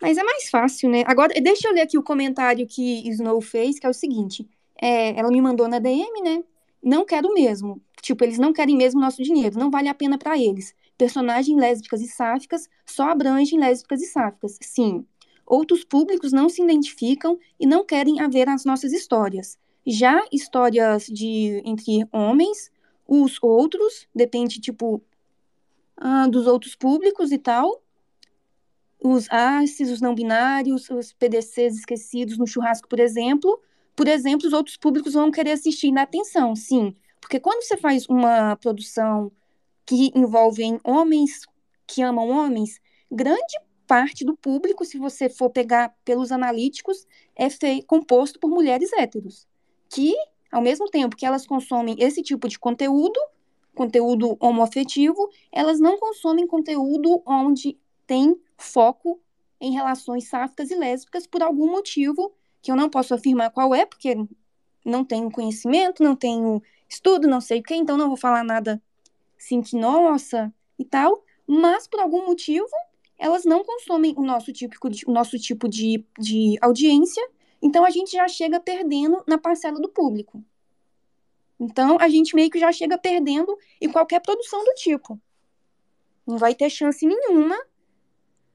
Mas 0.00 0.18
é 0.18 0.22
mais 0.22 0.50
fácil, 0.50 0.90
né? 0.90 1.04
Agora, 1.06 1.32
deixa 1.40 1.68
eu 1.68 1.72
ler 1.72 1.80
aqui 1.80 1.96
o 1.96 2.02
comentário 2.02 2.66
que 2.66 3.08
Snow 3.08 3.40
fez, 3.40 3.78
que 3.78 3.86
é 3.86 3.88
o 3.88 3.94
seguinte. 3.94 4.46
É, 4.80 5.18
ela 5.18 5.30
me 5.30 5.40
mandou 5.40 5.66
na 5.68 5.78
DM, 5.78 6.22
né? 6.22 6.44
Não 6.82 7.06
quero 7.06 7.32
mesmo. 7.32 7.80
Tipo, 8.02 8.24
eles 8.24 8.36
não 8.36 8.52
querem 8.52 8.76
mesmo 8.76 9.00
nosso 9.00 9.22
dinheiro. 9.22 9.58
Não 9.58 9.70
vale 9.70 9.88
a 9.88 9.94
pena 9.94 10.18
para 10.18 10.36
eles. 10.36 10.74
Personagens 10.98 11.56
lésbicas 11.56 12.02
e 12.02 12.08
sáficas 12.08 12.68
só 12.84 13.10
abrangem 13.10 13.58
lésbicas 13.58 14.02
e 14.02 14.06
sáficas. 14.06 14.58
Sim. 14.60 15.06
Outros 15.46 15.84
públicos 15.84 16.32
não 16.32 16.48
se 16.48 16.62
identificam 16.62 17.38
e 17.58 17.66
não 17.66 17.84
querem 17.84 18.20
haver 18.20 18.48
as 18.48 18.64
nossas 18.64 18.92
histórias. 18.92 19.56
Já 19.86 20.24
histórias 20.30 21.06
de 21.06 21.60
entre 21.64 22.06
homens, 22.12 22.70
os 23.06 23.38
outros, 23.42 24.06
depende, 24.14 24.60
tipo, 24.60 25.02
ah, 25.96 26.28
dos 26.28 26.46
outros 26.46 26.76
públicos 26.76 27.32
e 27.32 27.38
tal. 27.38 27.82
Os 29.02 29.28
ACES, 29.28 29.90
os 29.90 30.00
não 30.00 30.14
binários, 30.14 30.88
os 30.88 31.12
PDCs 31.12 31.78
esquecidos 31.78 32.38
no 32.38 32.46
churrasco, 32.46 32.88
por 32.88 33.00
exemplo. 33.00 33.60
Por 33.96 34.06
exemplo, 34.06 34.46
os 34.46 34.52
outros 34.52 34.76
públicos 34.76 35.14
vão 35.14 35.32
querer 35.32 35.52
assistir 35.52 35.90
na 35.90 36.02
atenção, 36.02 36.54
sim. 36.54 36.94
Porque 37.20 37.40
quando 37.40 37.62
você 37.62 37.76
faz 37.76 38.06
uma 38.08 38.56
produção 38.56 39.32
que 39.84 40.12
envolve 40.14 40.62
homens 40.84 41.42
que 41.86 42.02
amam 42.02 42.28
homens, 42.30 42.80
grande 43.10 43.58
parte 43.86 44.24
do 44.24 44.36
público, 44.36 44.84
se 44.84 44.96
você 44.96 45.28
for 45.28 45.50
pegar 45.50 45.94
pelos 46.04 46.30
analíticos, 46.30 47.04
é 47.36 47.48
composto 47.82 48.38
por 48.38 48.48
mulheres 48.48 48.92
héteros 48.92 49.46
que, 49.92 50.14
ao 50.50 50.62
mesmo 50.62 50.88
tempo 50.88 51.16
que 51.16 51.26
elas 51.26 51.46
consomem 51.46 51.96
esse 51.98 52.22
tipo 52.22 52.48
de 52.48 52.58
conteúdo, 52.58 53.20
conteúdo 53.74 54.36
homoafetivo, 54.40 55.30
elas 55.50 55.78
não 55.78 55.98
consomem 55.98 56.46
conteúdo 56.46 57.22
onde 57.26 57.78
tem 58.06 58.40
foco 58.56 59.20
em 59.60 59.72
relações 59.72 60.28
sáficas 60.28 60.70
e 60.70 60.74
lésbicas 60.74 61.26
por 61.26 61.42
algum 61.42 61.70
motivo 61.70 62.32
que 62.60 62.70
eu 62.70 62.76
não 62.76 62.88
posso 62.88 63.14
afirmar 63.14 63.50
qual 63.50 63.74
é, 63.74 63.84
porque 63.84 64.16
não 64.84 65.04
tenho 65.04 65.30
conhecimento, 65.30 66.02
não 66.02 66.16
tenho 66.16 66.62
estudo, 66.88 67.28
não 67.28 67.40
sei 67.40 67.60
o 67.60 67.62
que, 67.62 67.74
então 67.74 67.96
não 67.96 68.08
vou 68.08 68.16
falar 68.16 68.42
nada 68.42 68.82
assim 69.38 69.60
que 69.60 69.76
nossa 69.76 70.52
e 70.78 70.84
tal, 70.84 71.22
mas 71.46 71.86
por 71.86 72.00
algum 72.00 72.26
motivo 72.26 72.66
elas 73.18 73.44
não 73.44 73.62
consomem 73.62 74.14
o 74.16 74.22
nosso 74.22 74.52
típico 74.52 74.90
de, 74.90 75.04
o 75.06 75.12
nosso 75.12 75.38
tipo 75.38 75.68
de, 75.68 76.04
de 76.18 76.56
audiência 76.60 77.22
então 77.62 77.84
a 77.84 77.90
gente 77.90 78.12
já 78.12 78.26
chega 78.26 78.58
perdendo 78.58 79.22
na 79.26 79.38
parcela 79.38 79.80
do 79.80 79.88
público. 79.88 80.44
Então 81.60 81.96
a 82.00 82.08
gente 82.08 82.34
meio 82.34 82.50
que 82.50 82.58
já 82.58 82.72
chega 82.72 82.98
perdendo 82.98 83.56
em 83.80 83.90
qualquer 83.90 84.20
produção 84.20 84.64
do 84.64 84.74
tipo. 84.74 85.20
Não 86.26 86.36
vai 86.36 86.54
ter 86.54 86.68
chance 86.68 87.06
nenhuma 87.06 87.56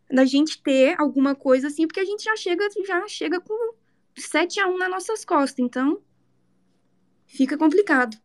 da 0.10 0.26
gente 0.26 0.62
ter 0.62 1.00
alguma 1.00 1.34
coisa 1.36 1.68
assim, 1.68 1.88
porque 1.88 2.00
a 2.00 2.06
gente 2.06 2.24
já 2.24 2.36
chega 2.36 2.68
já 2.86 3.08
chega 3.08 3.40
com 3.40 3.74
7 4.16 4.60
a 4.60 4.68
1 4.68 4.78
nas 4.78 4.90
nossas 4.90 5.24
costas. 5.24 5.60
Então 5.60 6.02
fica 7.26 7.58
complicado. 7.58 8.18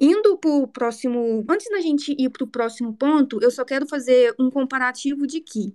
Indo 0.00 0.36
para 0.36 0.50
o 0.50 0.66
próximo. 0.66 1.44
Antes 1.48 1.68
da 1.70 1.80
gente 1.80 2.12
ir 2.18 2.28
para 2.30 2.42
o 2.42 2.48
próximo 2.48 2.92
ponto, 2.92 3.38
eu 3.40 3.52
só 3.52 3.64
quero 3.64 3.86
fazer 3.86 4.34
um 4.36 4.50
comparativo 4.50 5.28
de 5.28 5.40
que, 5.40 5.72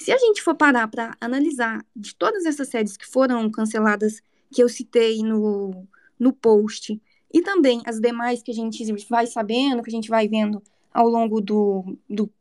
se 0.00 0.10
a 0.10 0.16
gente 0.16 0.42
for 0.42 0.54
parar 0.54 0.88
para 0.88 1.14
analisar 1.20 1.84
de 1.94 2.14
todas 2.14 2.46
essas 2.46 2.68
séries 2.68 2.96
que 2.96 3.06
foram 3.06 3.50
canceladas, 3.50 4.22
que 4.50 4.62
eu 4.62 4.68
citei 4.68 5.22
no, 5.22 5.86
no 6.18 6.32
post, 6.32 7.00
e 7.32 7.42
também 7.42 7.82
as 7.84 8.00
demais 8.00 8.42
que 8.42 8.50
a 8.50 8.54
gente 8.54 8.82
vai 9.10 9.26
sabendo, 9.26 9.82
que 9.82 9.90
a 9.90 9.92
gente 9.92 10.08
vai 10.08 10.26
vendo 10.26 10.62
ao 10.92 11.06
longo 11.06 11.40
do, 11.40 11.98
do 12.08 12.32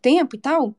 tempo 0.00 0.36
e 0.36 0.38
tal, 0.38 0.76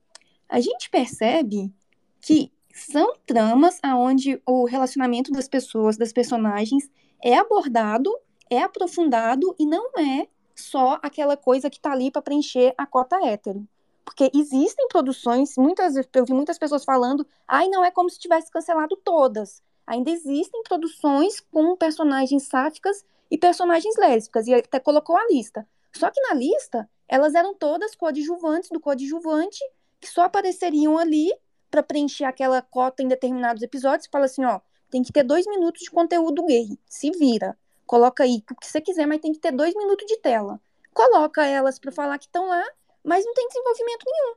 a 0.48 0.62
gente 0.62 0.90
percebe 0.90 1.74
que 2.22 2.50
são 2.74 3.16
tramas 3.26 3.78
aonde 3.84 4.42
o 4.46 4.64
relacionamento 4.64 5.34
das 5.34 5.48
pessoas, 5.48 5.98
das 5.98 6.14
personagens, 6.14 6.90
é 7.22 7.38
abordado, 7.38 8.10
é 8.50 8.62
aprofundado 8.62 9.54
e 9.60 9.66
não 9.66 9.92
é 10.00 10.26
só 10.56 11.00
aquela 11.04 11.36
coisa 11.36 11.70
que 11.70 11.78
está 11.78 11.92
ali 11.92 12.10
para 12.10 12.22
preencher 12.22 12.74
a 12.78 12.86
cota 12.86 13.18
hétero. 13.28 13.68
Porque 14.10 14.32
existem 14.34 14.88
produções, 14.88 15.56
muitas 15.56 15.96
eu 15.96 16.26
vi 16.26 16.34
muitas 16.34 16.58
pessoas 16.58 16.84
falando, 16.84 17.28
ai, 17.48 17.70
não 17.70 17.86
é 17.86 17.92
como 17.92 18.10
se 18.10 18.18
tivesse 18.18 18.50
cancelado 18.50 18.98
todas. 18.98 19.62
Ainda 19.86 20.10
existem 20.10 20.64
produções 20.64 21.40
com 21.40 21.76
personagens 21.78 22.48
sáficas 22.48 23.06
e 23.30 23.38
personagens 23.38 23.96
lésbicas, 23.98 24.48
e 24.48 24.54
até 24.56 24.80
colocou 24.80 25.16
a 25.16 25.28
lista. 25.28 25.68
Só 25.96 26.10
que 26.10 26.20
na 26.22 26.34
lista, 26.34 26.90
elas 27.08 27.36
eram 27.36 27.54
todas 27.54 27.94
coadjuvantes 27.94 28.72
do 28.72 28.80
coadjuvante, 28.80 29.60
que 30.02 30.10
só 30.10 30.24
apareceriam 30.24 30.98
ali 30.98 31.32
para 31.70 31.84
preencher 31.84 32.26
aquela 32.26 32.64
cota 32.64 33.04
em 33.04 33.08
determinados 33.08 33.62
episódios. 33.62 34.10
Fala 34.12 34.26
assim: 34.26 34.44
ó, 34.44 34.60
tem 34.90 35.04
que 35.04 35.14
ter 35.14 35.22
dois 35.22 35.46
minutos 35.46 35.84
de 35.84 35.92
conteúdo 35.92 36.44
gay. 36.48 36.80
Se 36.88 37.12
vira. 37.12 37.56
Coloca 37.86 38.24
aí 38.24 38.44
o 38.52 38.56
que 38.56 38.66
você 38.66 38.82
quiser, 38.82 39.06
mas 39.06 39.22
tem 39.22 39.34
que 39.34 39.40
ter 39.40 39.52
dois 39.52 39.76
minutos 39.76 40.08
de 40.08 40.18
tela. 40.18 40.60
Coloca 40.96 41.46
elas 41.46 41.78
para 41.78 41.92
falar 41.92 42.18
que 42.18 42.26
estão 42.26 42.48
lá, 42.48 42.66
mas 43.10 43.26
não 43.26 43.34
tem 43.34 43.48
desenvolvimento 43.48 44.06
nenhum. 44.06 44.36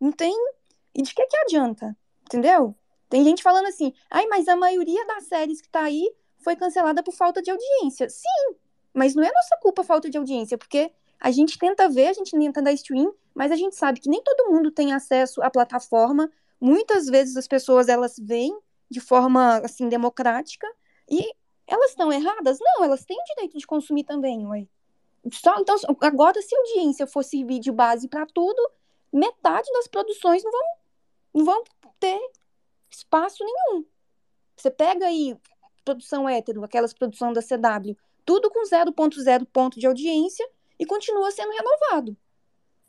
Não 0.00 0.10
tem. 0.10 0.34
E 0.92 1.02
de 1.02 1.14
que 1.14 1.24
que 1.24 1.36
adianta? 1.36 1.96
Entendeu? 2.22 2.74
Tem 3.08 3.22
gente 3.22 3.44
falando 3.44 3.66
assim, 3.66 3.94
ai, 4.10 4.26
mas 4.26 4.48
a 4.48 4.56
maioria 4.56 5.06
das 5.06 5.26
séries 5.26 5.60
que 5.60 5.68
tá 5.68 5.82
aí 5.82 6.12
foi 6.38 6.56
cancelada 6.56 7.00
por 7.00 7.14
falta 7.14 7.40
de 7.40 7.52
audiência. 7.52 8.10
Sim, 8.10 8.56
mas 8.92 9.14
não 9.14 9.22
é 9.22 9.30
nossa 9.32 9.56
culpa 9.62 9.82
a 9.82 9.84
falta 9.84 10.10
de 10.10 10.18
audiência, 10.18 10.58
porque 10.58 10.90
a 11.20 11.30
gente 11.30 11.56
tenta 11.56 11.88
ver, 11.88 12.08
a 12.08 12.12
gente 12.12 12.32
tenta 12.32 12.60
dar 12.60 12.72
stream, 12.72 13.14
mas 13.32 13.52
a 13.52 13.56
gente 13.56 13.76
sabe 13.76 14.00
que 14.00 14.08
nem 14.08 14.20
todo 14.20 14.50
mundo 14.50 14.72
tem 14.72 14.92
acesso 14.92 15.40
à 15.40 15.48
plataforma. 15.48 16.28
Muitas 16.60 17.06
vezes 17.06 17.36
as 17.36 17.46
pessoas 17.46 17.88
elas 17.88 18.16
vêm 18.18 18.52
de 18.90 18.98
forma 18.98 19.58
assim 19.58 19.88
democrática 19.88 20.66
e 21.08 21.32
elas 21.68 21.90
estão 21.90 22.12
erradas? 22.12 22.58
Não, 22.60 22.82
elas 22.82 23.04
têm 23.04 23.16
o 23.16 23.34
direito 23.36 23.56
de 23.56 23.64
consumir 23.64 24.02
também, 24.02 24.44
ué. 24.44 24.66
Só, 25.30 25.56
então, 25.60 25.76
agora, 26.00 26.40
se 26.42 26.54
a 26.54 26.58
audiência 26.58 27.06
for 27.06 27.22
servir 27.22 27.60
de 27.60 27.70
base 27.70 28.08
para 28.08 28.26
tudo, 28.26 28.60
metade 29.12 29.70
das 29.72 29.86
produções 29.86 30.42
não 30.42 30.50
vão, 30.50 30.62
não 31.34 31.44
vão 31.44 31.64
ter 32.00 32.18
espaço 32.90 33.44
nenhum. 33.44 33.84
Você 34.56 34.70
pega 34.70 35.06
aí 35.06 35.36
produção 35.84 36.28
hétero, 36.28 36.64
aquelas 36.64 36.92
produções 36.92 37.34
da 37.34 37.42
CW, 37.42 37.96
tudo 38.24 38.50
com 38.50 38.62
0.0 38.62 39.46
ponto 39.52 39.78
de 39.78 39.86
audiência 39.86 40.48
e 40.78 40.86
continua 40.86 41.30
sendo 41.30 41.52
renovado. 41.52 42.16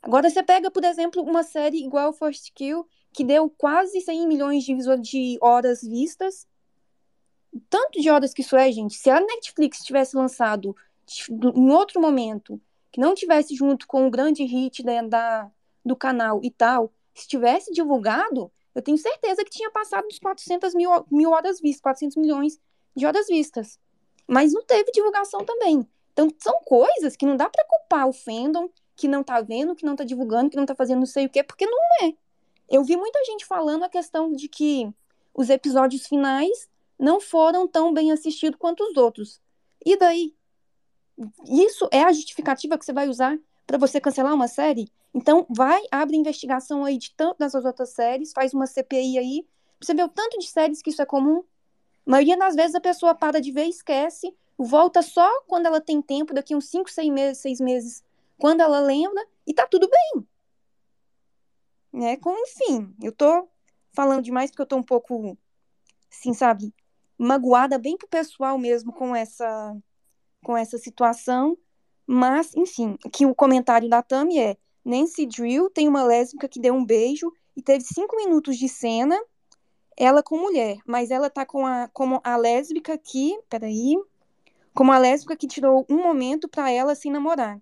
Agora 0.02 0.28
você 0.28 0.42
pega, 0.42 0.70
por 0.70 0.84
exemplo, 0.84 1.22
uma 1.22 1.42
série 1.42 1.78
igual 1.78 2.12
First 2.12 2.52
Kill, 2.54 2.86
que 3.12 3.24
deu 3.24 3.48
quase 3.48 4.00
100 4.00 4.26
milhões 4.26 4.64
de, 4.64 4.74
de 5.00 5.38
horas 5.40 5.80
vistas. 5.82 6.46
Tanto 7.70 8.00
de 8.00 8.10
horas 8.10 8.34
que 8.34 8.42
isso 8.42 8.56
é, 8.56 8.70
gente. 8.70 8.94
Se 8.96 9.08
a 9.08 9.20
Netflix 9.20 9.78
tivesse 9.78 10.16
lançado 10.16 10.76
em 11.30 11.70
outro 11.70 12.00
momento, 12.00 12.60
que 12.90 13.00
não 13.00 13.14
tivesse 13.14 13.54
junto 13.54 13.86
com 13.86 14.06
o 14.06 14.10
grande 14.10 14.44
hit 14.44 14.82
da, 14.82 15.02
da 15.02 15.50
do 15.84 15.94
canal 15.94 16.40
e 16.42 16.50
tal, 16.50 16.92
se 17.14 17.28
tivesse 17.28 17.72
divulgado, 17.72 18.50
eu 18.74 18.82
tenho 18.82 18.98
certeza 18.98 19.44
que 19.44 19.50
tinha 19.50 19.70
passado 19.70 20.08
dos 20.08 20.18
400 20.18 20.74
mil, 20.74 20.90
mil 21.10 21.30
horas 21.30 21.60
vistas, 21.60 21.80
400 21.82 22.16
milhões 22.16 22.58
de 22.96 23.06
horas 23.06 23.26
vistas. 23.26 23.78
Mas 24.26 24.52
não 24.52 24.64
teve 24.64 24.90
divulgação 24.90 25.44
também. 25.44 25.86
Então, 26.12 26.28
são 26.38 26.60
coisas 26.64 27.16
que 27.16 27.26
não 27.26 27.36
dá 27.36 27.48
para 27.48 27.64
culpar 27.66 28.08
o 28.08 28.12
fandom 28.12 28.68
que 28.96 29.06
não 29.06 29.22
tá 29.22 29.40
vendo, 29.40 29.74
que 29.74 29.84
não 29.84 29.96
tá 29.96 30.04
divulgando, 30.04 30.50
que 30.50 30.56
não 30.56 30.66
tá 30.66 30.74
fazendo 30.74 31.00
não 31.00 31.06
sei 31.06 31.26
o 31.26 31.28
quê, 31.28 31.42
porque 31.42 31.66
não 31.66 31.78
é. 32.02 32.14
Eu 32.68 32.82
vi 32.82 32.96
muita 32.96 33.22
gente 33.24 33.44
falando 33.44 33.84
a 33.84 33.88
questão 33.88 34.32
de 34.32 34.48
que 34.48 34.88
os 35.34 35.50
episódios 35.50 36.06
finais 36.06 36.68
não 36.98 37.20
foram 37.20 37.66
tão 37.66 37.92
bem 37.92 38.12
assistidos 38.12 38.58
quanto 38.58 38.84
os 38.84 38.96
outros. 38.96 39.40
E 39.84 39.96
daí? 39.96 40.34
Isso 41.48 41.88
é 41.92 42.02
a 42.02 42.12
justificativa 42.12 42.76
que 42.76 42.84
você 42.84 42.92
vai 42.92 43.08
usar 43.08 43.38
para 43.66 43.78
você 43.78 44.00
cancelar 44.00 44.34
uma 44.34 44.48
série? 44.48 44.90
Então, 45.12 45.46
vai, 45.48 45.82
abre 45.90 46.16
investigação 46.16 46.84
aí 46.84 46.98
de 46.98 47.12
tanto 47.14 47.38
das 47.38 47.54
outras 47.54 47.90
séries, 47.90 48.32
faz 48.32 48.52
uma 48.52 48.66
CPI 48.66 49.18
aí, 49.18 49.46
pra 49.78 49.86
você 49.86 49.94
ver 49.94 50.04
o 50.04 50.08
tanto 50.08 50.38
de 50.38 50.48
séries 50.48 50.82
que 50.82 50.90
isso 50.90 51.00
é 51.00 51.06
comum. 51.06 51.44
A 52.06 52.10
maioria 52.10 52.36
das 52.36 52.54
vezes 52.54 52.74
a 52.74 52.80
pessoa 52.80 53.14
para 53.14 53.40
de 53.40 53.52
ver, 53.52 53.66
esquece, 53.66 54.34
volta 54.58 55.02
só 55.02 55.28
quando 55.46 55.66
ela 55.66 55.80
tem 55.80 56.02
tempo, 56.02 56.34
daqui 56.34 56.54
uns 56.54 56.68
5, 56.68 56.90
6 56.90 57.12
meses, 57.12 57.42
6 57.42 57.60
meses, 57.60 58.04
quando 58.36 58.60
ela 58.60 58.80
lembra, 58.80 59.24
e 59.46 59.54
tá 59.54 59.66
tudo 59.66 59.88
bem. 59.88 60.26
Né? 61.92 62.16
Com, 62.16 62.36
enfim, 62.36 62.92
eu 63.00 63.12
tô 63.12 63.48
falando 63.92 64.24
demais 64.24 64.50
porque 64.50 64.62
eu 64.62 64.66
tô 64.66 64.76
um 64.76 64.82
pouco, 64.82 65.38
assim, 66.10 66.34
sabe, 66.34 66.74
magoada 67.16 67.78
bem 67.78 67.96
pro 67.96 68.08
pessoal 68.08 68.58
mesmo 68.58 68.92
com 68.92 69.14
essa 69.14 69.76
com 70.44 70.56
essa 70.56 70.78
situação, 70.78 71.58
mas, 72.06 72.54
enfim, 72.54 72.96
aqui 73.04 73.26
o 73.26 73.34
comentário 73.34 73.88
da 73.88 74.02
Tami 74.02 74.38
é 74.38 74.56
Nancy 74.84 75.26
Drill 75.26 75.70
tem 75.70 75.88
uma 75.88 76.04
lésbica 76.04 76.46
que 76.48 76.60
deu 76.60 76.74
um 76.74 76.84
beijo 76.84 77.32
e 77.56 77.62
teve 77.62 77.84
cinco 77.84 78.14
minutos 78.16 78.56
de 78.56 78.68
cena 78.68 79.18
ela 79.96 80.22
com 80.22 80.36
mulher, 80.36 80.78
mas 80.86 81.10
ela 81.10 81.30
tá 81.30 81.46
com 81.46 81.64
a, 81.64 81.88
como 81.92 82.20
a 82.24 82.36
lésbica 82.36 82.98
que, 82.98 83.38
peraí, 83.48 83.96
como 84.74 84.92
a 84.92 84.98
lésbica 84.98 85.36
que 85.36 85.46
tirou 85.46 85.86
um 85.88 86.02
momento 86.02 86.48
para 86.48 86.70
ela 86.70 86.94
se 86.94 87.08
namorar. 87.10 87.60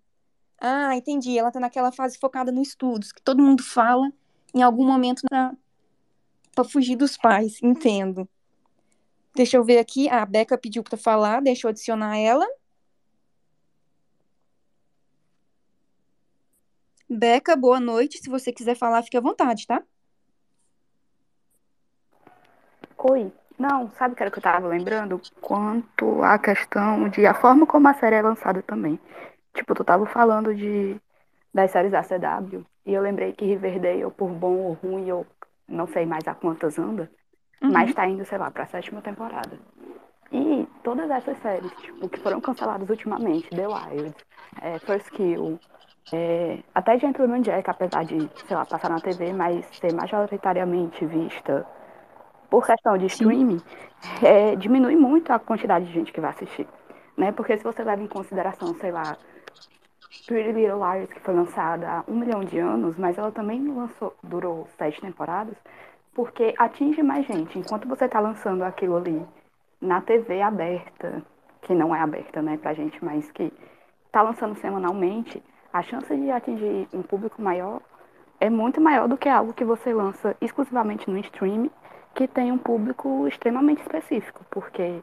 Ah, 0.58 0.96
entendi, 0.96 1.38
ela 1.38 1.50
tá 1.50 1.60
naquela 1.60 1.92
fase 1.92 2.18
focada 2.18 2.50
nos 2.50 2.68
estudos, 2.68 3.12
que 3.12 3.22
todo 3.22 3.42
mundo 3.42 3.62
fala 3.62 4.10
em 4.54 4.62
algum 4.62 4.86
momento 4.86 5.22
para 5.28 6.64
fugir 6.64 6.96
dos 6.96 7.16
pais, 7.16 7.58
entendo. 7.62 8.28
Deixa 9.34 9.56
eu 9.56 9.64
ver 9.64 9.78
aqui, 9.78 10.08
a 10.08 10.24
Beca 10.24 10.56
pediu 10.58 10.82
para 10.82 10.96
falar, 10.96 11.42
deixa 11.42 11.66
eu 11.66 11.70
adicionar 11.70 12.16
ela. 12.18 12.46
Beca, 17.18 17.55
boa 17.55 17.79
noite. 17.79 18.18
Se 18.18 18.31
você 18.31 18.53
quiser 18.53 18.75
falar, 18.75 19.03
fique 19.03 19.16
à 19.16 19.20
vontade, 19.20 19.66
tá? 19.66 19.83
Oi. 22.98 23.33
Não, 23.59 23.90
sabe 23.90 24.14
o 24.14 24.16
que 24.16 24.22
era 24.22 24.31
que 24.31 24.38
eu 24.38 24.42
tava 24.42 24.66
lembrando? 24.66 25.20
Quanto 25.40 26.22
à 26.22 26.38
questão 26.38 27.09
de 27.09 27.27
a 27.27 27.35
forma 27.35 27.66
como 27.66 27.87
a 27.87 27.94
série 27.94 28.16
é 28.16 28.22
lançada 28.22 28.62
também. 28.62 28.98
Tipo, 29.55 29.75
tu 29.75 29.85
tava 29.85 30.07
falando 30.07 30.55
de 30.55 30.96
das 31.53 31.70
séries 31.70 31.92
da 31.92 32.03
CW, 32.03 32.64
e 32.87 32.94
eu 32.94 33.03
lembrei 33.03 33.33
que 33.35 33.44
Riverdale, 33.44 34.11
por 34.12 34.31
bom 34.31 34.55
ou 34.55 34.72
ruim, 34.72 35.07
eu 35.07 35.27
não 35.68 35.87
sei 35.87 36.07
mais 36.07 36.27
a 36.27 36.35
quantas 36.35 36.79
anda, 36.79 37.11
uhum. 37.62 37.70
mas 37.70 37.94
tá 37.94 38.07
indo, 38.09 38.25
sei 38.25 38.38
lá, 38.38 38.51
pra 38.51 38.66
sétima 38.66 39.03
temporada. 39.03 39.59
E 40.33 40.66
todas 40.83 41.11
essas 41.11 41.37
séries, 41.42 41.70
tipo, 41.72 42.09
que 42.09 42.18
foram 42.20 42.40
canceladas 42.40 42.88
ultimamente, 42.88 43.51
The 43.51 43.68
Wild, 43.68 44.14
é, 44.62 44.79
First 44.79 45.11
Kill, 45.11 45.61
é, 46.10 46.58
até 46.74 46.98
Gentleman 46.98 47.42
Jack, 47.42 47.68
apesar 47.68 48.04
de, 48.04 48.30
sei 48.46 48.56
lá, 48.56 48.64
passar 48.64 48.90
na 48.90 49.00
TV, 49.00 49.32
mas 49.32 49.66
ser 49.76 49.92
majoritariamente 49.92 51.04
vista 51.06 51.66
por 52.50 52.66
questão 52.66 52.98
de 52.98 53.06
streaming, 53.06 53.60
é, 54.22 54.56
diminui 54.56 54.96
muito 54.96 55.32
a 55.32 55.38
quantidade 55.38 55.86
de 55.86 55.92
gente 55.92 56.12
que 56.12 56.20
vai 56.20 56.30
assistir. 56.30 56.66
Né? 57.16 57.32
Porque 57.32 57.56
se 57.56 57.64
você 57.64 57.82
leva 57.82 58.02
em 58.02 58.06
consideração, 58.06 58.74
sei 58.74 58.90
lá, 58.90 59.16
Pretty 60.26 60.52
Little 60.52 60.76
Liars, 60.78 61.12
que 61.12 61.20
foi 61.20 61.34
lançada 61.34 61.88
há 61.88 62.04
um 62.06 62.14
milhão 62.14 62.44
de 62.44 62.58
anos, 62.58 62.96
mas 62.98 63.16
ela 63.16 63.32
também 63.32 63.66
lançou, 63.66 64.14
durou 64.22 64.68
sete 64.76 65.00
temporadas, 65.00 65.56
porque 66.14 66.54
atinge 66.58 67.02
mais 67.02 67.26
gente. 67.26 67.58
Enquanto 67.58 67.88
você 67.88 68.04
está 68.04 68.20
lançando 68.20 68.62
aquilo 68.62 68.96
ali 68.96 69.24
na 69.80 70.00
TV 70.00 70.42
aberta, 70.42 71.22
que 71.62 71.74
não 71.74 71.94
é 71.94 72.00
aberta, 72.00 72.42
né, 72.42 72.58
pra 72.58 72.74
gente, 72.74 73.02
mas 73.02 73.30
que 73.32 73.52
está 74.06 74.20
lançando 74.20 74.54
semanalmente, 74.56 75.42
a 75.72 75.82
chance 75.82 76.14
de 76.14 76.30
atingir 76.30 76.88
um 76.92 77.02
público 77.02 77.40
maior 77.40 77.80
é 78.40 78.50
muito 78.50 78.80
maior 78.80 79.08
do 79.08 79.16
que 79.16 79.28
algo 79.28 79.52
que 79.52 79.64
você 79.64 79.94
lança 79.94 80.37
exclusivamente 80.40 81.08
no 81.08 81.16
stream 81.18 81.70
que 82.14 82.28
tem 82.28 82.52
um 82.52 82.58
público 82.58 83.26
extremamente 83.26 83.80
específico, 83.80 84.44
porque 84.50 85.00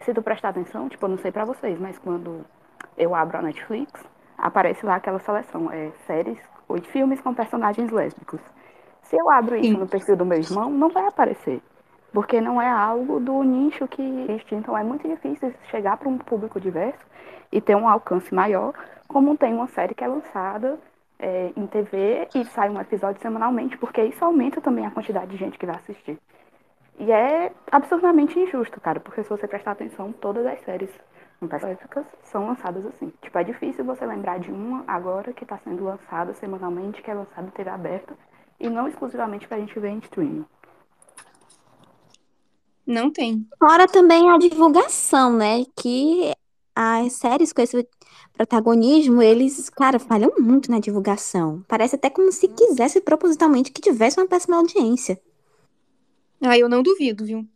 se 0.00 0.14
tu 0.14 0.22
prestar 0.22 0.50
atenção, 0.50 0.88
tipo, 0.88 1.04
eu 1.04 1.08
não 1.08 1.18
sei 1.18 1.32
para 1.32 1.44
vocês, 1.44 1.78
mas 1.80 1.98
quando 1.98 2.44
eu 2.96 3.14
abro 3.14 3.38
a 3.38 3.42
Netflix, 3.42 4.04
aparece 4.38 4.84
lá 4.84 4.96
aquela 4.96 5.18
seleção, 5.18 5.70
é 5.72 5.90
séries 6.06 6.38
ou 6.68 6.80
filmes 6.80 7.20
com 7.20 7.34
personagens 7.34 7.90
lésbicos. 7.90 8.40
Se 9.02 9.16
eu 9.16 9.30
abro 9.30 9.56
isso 9.56 9.72
Sim. 9.72 9.78
no 9.78 9.88
perfil 9.88 10.16
do 10.16 10.24
meu 10.24 10.38
irmão, 10.38 10.70
não 10.70 10.90
vai 10.90 11.06
aparecer. 11.06 11.60
Porque 12.14 12.40
não 12.40 12.62
é 12.62 12.70
algo 12.70 13.18
do 13.18 13.42
nicho 13.42 13.88
que 13.88 14.00
existe. 14.00 14.54
Então 14.54 14.78
é 14.78 14.84
muito 14.84 15.06
difícil 15.06 15.52
chegar 15.68 15.96
para 15.96 16.08
um 16.08 16.16
público 16.16 16.60
diverso 16.60 17.04
e 17.50 17.60
ter 17.60 17.74
um 17.74 17.88
alcance 17.88 18.32
maior, 18.32 18.72
como 19.08 19.36
tem 19.36 19.52
uma 19.52 19.66
série 19.66 19.94
que 19.94 20.04
é 20.04 20.06
lançada 20.06 20.78
é, 21.18 21.52
em 21.56 21.66
TV 21.66 22.28
e 22.32 22.44
sai 22.44 22.70
um 22.70 22.80
episódio 22.80 23.20
semanalmente, 23.20 23.76
porque 23.76 24.00
isso 24.02 24.24
aumenta 24.24 24.60
também 24.60 24.86
a 24.86 24.92
quantidade 24.92 25.32
de 25.32 25.36
gente 25.36 25.58
que 25.58 25.66
vai 25.66 25.74
assistir. 25.74 26.16
E 27.00 27.10
é 27.10 27.50
absurdamente 27.72 28.38
injusto, 28.38 28.80
cara, 28.80 29.00
porque 29.00 29.24
se 29.24 29.28
você 29.28 29.48
prestar 29.48 29.72
atenção, 29.72 30.12
todas 30.12 30.46
as 30.46 30.60
séries 30.60 30.90
específicas 31.42 32.06
são 32.22 32.46
lançadas 32.46 32.86
assim. 32.86 33.12
Tipo, 33.20 33.38
é 33.38 33.44
difícil 33.44 33.84
você 33.84 34.06
lembrar 34.06 34.38
de 34.38 34.52
uma 34.52 34.84
agora 34.86 35.32
que 35.32 35.42
está 35.42 35.58
sendo 35.58 35.82
lançada 35.82 36.32
semanalmente, 36.34 37.02
que 37.02 37.10
é 37.10 37.14
lançada 37.14 37.48
em 37.48 37.50
TV 37.50 37.70
aberta, 37.70 38.14
e 38.60 38.70
não 38.70 38.86
exclusivamente 38.86 39.48
pra 39.48 39.58
gente 39.58 39.76
ver 39.80 39.88
em 39.88 39.98
streaming. 39.98 40.46
Não 42.86 43.10
tem. 43.10 43.46
Fora 43.58 43.86
também 43.86 44.30
a 44.30 44.38
divulgação, 44.38 45.32
né? 45.32 45.64
Que 45.76 46.32
as 46.74 47.14
séries 47.14 47.52
com 47.52 47.62
esse 47.62 47.88
protagonismo, 48.32 49.22
eles, 49.22 49.70
cara, 49.70 49.98
falham 49.98 50.32
muito 50.38 50.70
na 50.70 50.80
divulgação. 50.80 51.64
Parece 51.68 51.94
até 51.94 52.10
como 52.10 52.30
se 52.32 52.48
quisesse 52.48 53.00
propositalmente 53.00 53.70
que 53.70 53.80
tivesse 53.80 54.18
uma 54.18 54.26
péssima 54.26 54.56
audiência. 54.56 55.20
Ah, 56.40 56.58
eu 56.58 56.68
não 56.68 56.82
duvido, 56.82 57.24
viu? 57.24 57.46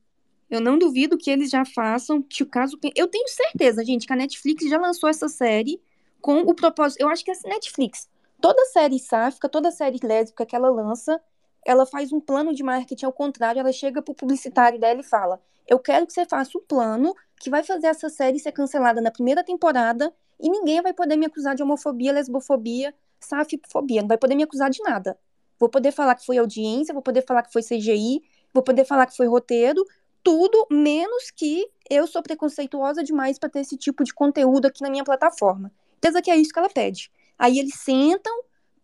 Eu 0.49 0.61
não 0.61 0.79
duvido 0.79 1.19
que 1.19 1.31
eles 1.31 1.51
já 1.51 1.65
façam, 1.65 2.23
que 2.23 2.43
o 2.43 2.47
caso. 2.47 2.79
Eu 2.97 3.07
tenho 3.07 3.29
certeza, 3.29 3.85
gente, 3.85 4.07
que 4.07 4.13
a 4.13 4.17
Netflix 4.17 4.65
já 4.69 4.79
lançou 4.79 5.09
essa 5.09 5.29
série 5.29 5.81
com 6.23 6.41
o 6.41 6.55
propósito. 6.55 7.03
Eu 7.03 7.09
acho 7.09 7.23
que 7.25 7.31
a 7.31 7.35
Netflix, 7.45 8.09
toda 8.41 8.65
série 8.67 8.99
sáfica, 8.99 9.49
toda 9.49 9.71
série 9.71 9.99
lésbica 10.03 10.47
que 10.47 10.57
ela 10.57 10.71
lança, 10.71 11.21
ela 11.69 11.85
faz 11.85 12.15
um 12.15 12.19
plano 12.19 12.55
de 12.55 12.63
marketing 12.63 13.05
ao 13.05 13.13
contrário, 13.13 13.61
ela 13.61 13.73
chega 13.73 14.01
pro 14.01 14.15
publicitário 14.15 14.81
dela 14.81 15.01
e 15.01 15.05
fala: 15.05 15.39
Eu 15.67 15.79
quero 15.79 16.07
que 16.07 16.15
você 16.15 16.25
faça 16.25 16.57
um 16.57 16.63
plano 16.63 17.15
que 17.39 17.51
vai 17.51 17.63
fazer 17.63 17.89
essa 17.89 18.09
série 18.09 18.39
ser 18.39 18.53
cancelada 18.53 19.03
na 19.03 19.11
primeira 19.11 19.45
temporada 19.45 20.11
e 20.41 20.49
ninguém 20.49 20.81
vai 20.81 20.95
poder 20.95 21.17
me 21.17 21.27
acusar 21.27 21.55
de 21.55 21.63
homofobia, 21.63 22.11
lesbofobia, 22.11 22.95
safifobia, 23.21 24.01
não 24.01 24.09
vai 24.09 24.17
poder 24.17 24.35
me 24.35 24.45
acusar 24.45 24.71
de 24.71 24.83
nada. 24.83 25.19
Vou 25.61 25.69
poder 25.69 25.93
falar 25.93 26.15
que 26.15 26.25
foi 26.25 26.39
audiência, 26.39 26.95
vou 26.95 27.03
poder 27.03 27.23
falar 27.27 27.43
que 27.43 27.53
foi 27.53 27.63
CGI, 27.63 28.23
vou 28.55 28.63
poder 28.63 28.87
falar 28.87 29.05
que 29.05 29.15
foi 29.15 29.27
roteiro, 29.27 29.85
tudo 30.25 30.67
menos 30.71 31.31
que 31.31 31.69
eu 31.91 32.07
sou 32.07 32.23
preconceituosa 32.23 33.05
demais 33.05 33.39
para 33.39 33.51
ter 33.51 33.61
esse 33.61 33.77
tipo 33.77 34.05
de 34.05 34.15
conteúdo 34.15 34.67
aqui 34.67 34.81
na 34.81 34.89
minha 34.89 35.05
plataforma. 35.05 35.71
Certeza 36.01 36.23
que 36.23 36.31
é 36.31 36.37
isso 36.37 36.51
que 36.51 36.59
ela 36.59 36.71
pede. 36.71 37.11
Aí 37.39 37.59
eles 37.59 37.75
sentam, 37.75 38.33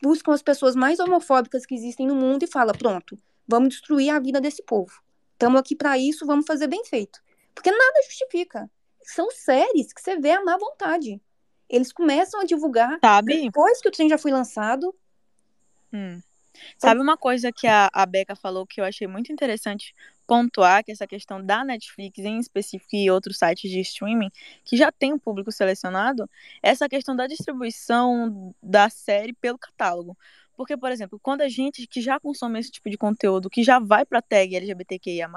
buscam 0.05 0.35
as 0.35 0.43
pessoas 0.43 0.77
mais 0.77 1.01
homofóbicas 1.01 1.65
que 1.65 1.75
existem 1.75 2.07
no 2.07 2.15
mundo 2.15 2.43
e 2.43 2.47
falam: 2.47 2.75
pronto, 2.75 3.19
vamos 3.49 3.71
destruir 3.71 4.11
a 4.11 4.19
vida 4.21 4.39
desse 4.39 4.63
povo. 4.63 4.93
Estamos 5.33 5.59
aqui 5.59 5.75
para 5.75 5.97
isso, 5.97 6.27
vamos 6.27 6.47
fazer 6.47 6.69
bem 6.69 6.85
feito. 6.85 7.19
Porque 7.55 7.71
nada 7.71 8.03
justifica. 8.07 8.71
São 9.03 9.31
séries 9.31 9.93
que 9.95 10.03
você 10.03 10.19
vê 10.19 10.33
a 10.33 10.45
má 10.45 10.59
vontade. 10.59 11.21
Eles 11.69 11.91
começam 11.91 12.41
a 12.41 12.45
divulgar 12.45 12.99
Sabe? 13.03 13.43
depois 13.43 13.81
que 13.81 13.89
o 13.89 13.91
trem 13.91 14.09
já 14.09 14.19
foi 14.19 14.31
lançado. 14.31 14.95
Hum. 15.93 16.21
Sabe 16.79 17.01
uma 17.01 17.17
coisa 17.17 17.53
que 17.53 17.67
a, 17.67 17.91
a 17.93 18.07
Beca 18.07 18.37
falou 18.37 18.67
que 18.67 18.81
eu 18.81 18.85
achei 18.85 19.07
muito 19.07 19.33
interessante 19.33 19.95
pontuar, 20.27 20.83
que 20.85 20.93
essa 20.93 21.07
questão 21.07 21.45
da 21.45 21.65
Netflix 21.65 22.19
em 22.19 22.39
específico 22.39 22.97
e 22.97 23.11
outros 23.11 23.39
sites 23.39 23.71
de 23.71 23.81
streaming, 23.81 24.31
que 24.65 24.77
já 24.77 24.91
tem 24.91 25.13
um 25.13 25.19
público 25.19 25.53
selecionado, 25.53 26.29
essa 26.63 26.89
questão 26.89 27.15
da 27.15 27.27
distribuição 27.27 28.55
da 28.63 28.89
série 28.89 29.33
pelo 29.33 29.59
catálogo. 29.59 30.17
Porque, 30.57 30.77
por 30.77 30.91
exemplo, 30.91 31.19
quando 31.21 31.41
a 31.41 31.49
gente 31.49 31.87
que 31.87 32.01
já 32.01 32.21
consome 32.21 32.61
esse 32.61 32.71
tipo 32.71 32.89
de 32.89 32.97
conteúdo, 32.97 33.51
que 33.51 33.63
já 33.63 33.79
vai 33.79 34.05
para 34.05 34.23
tag 34.23 34.55
LGBTQIA+, 34.55 35.29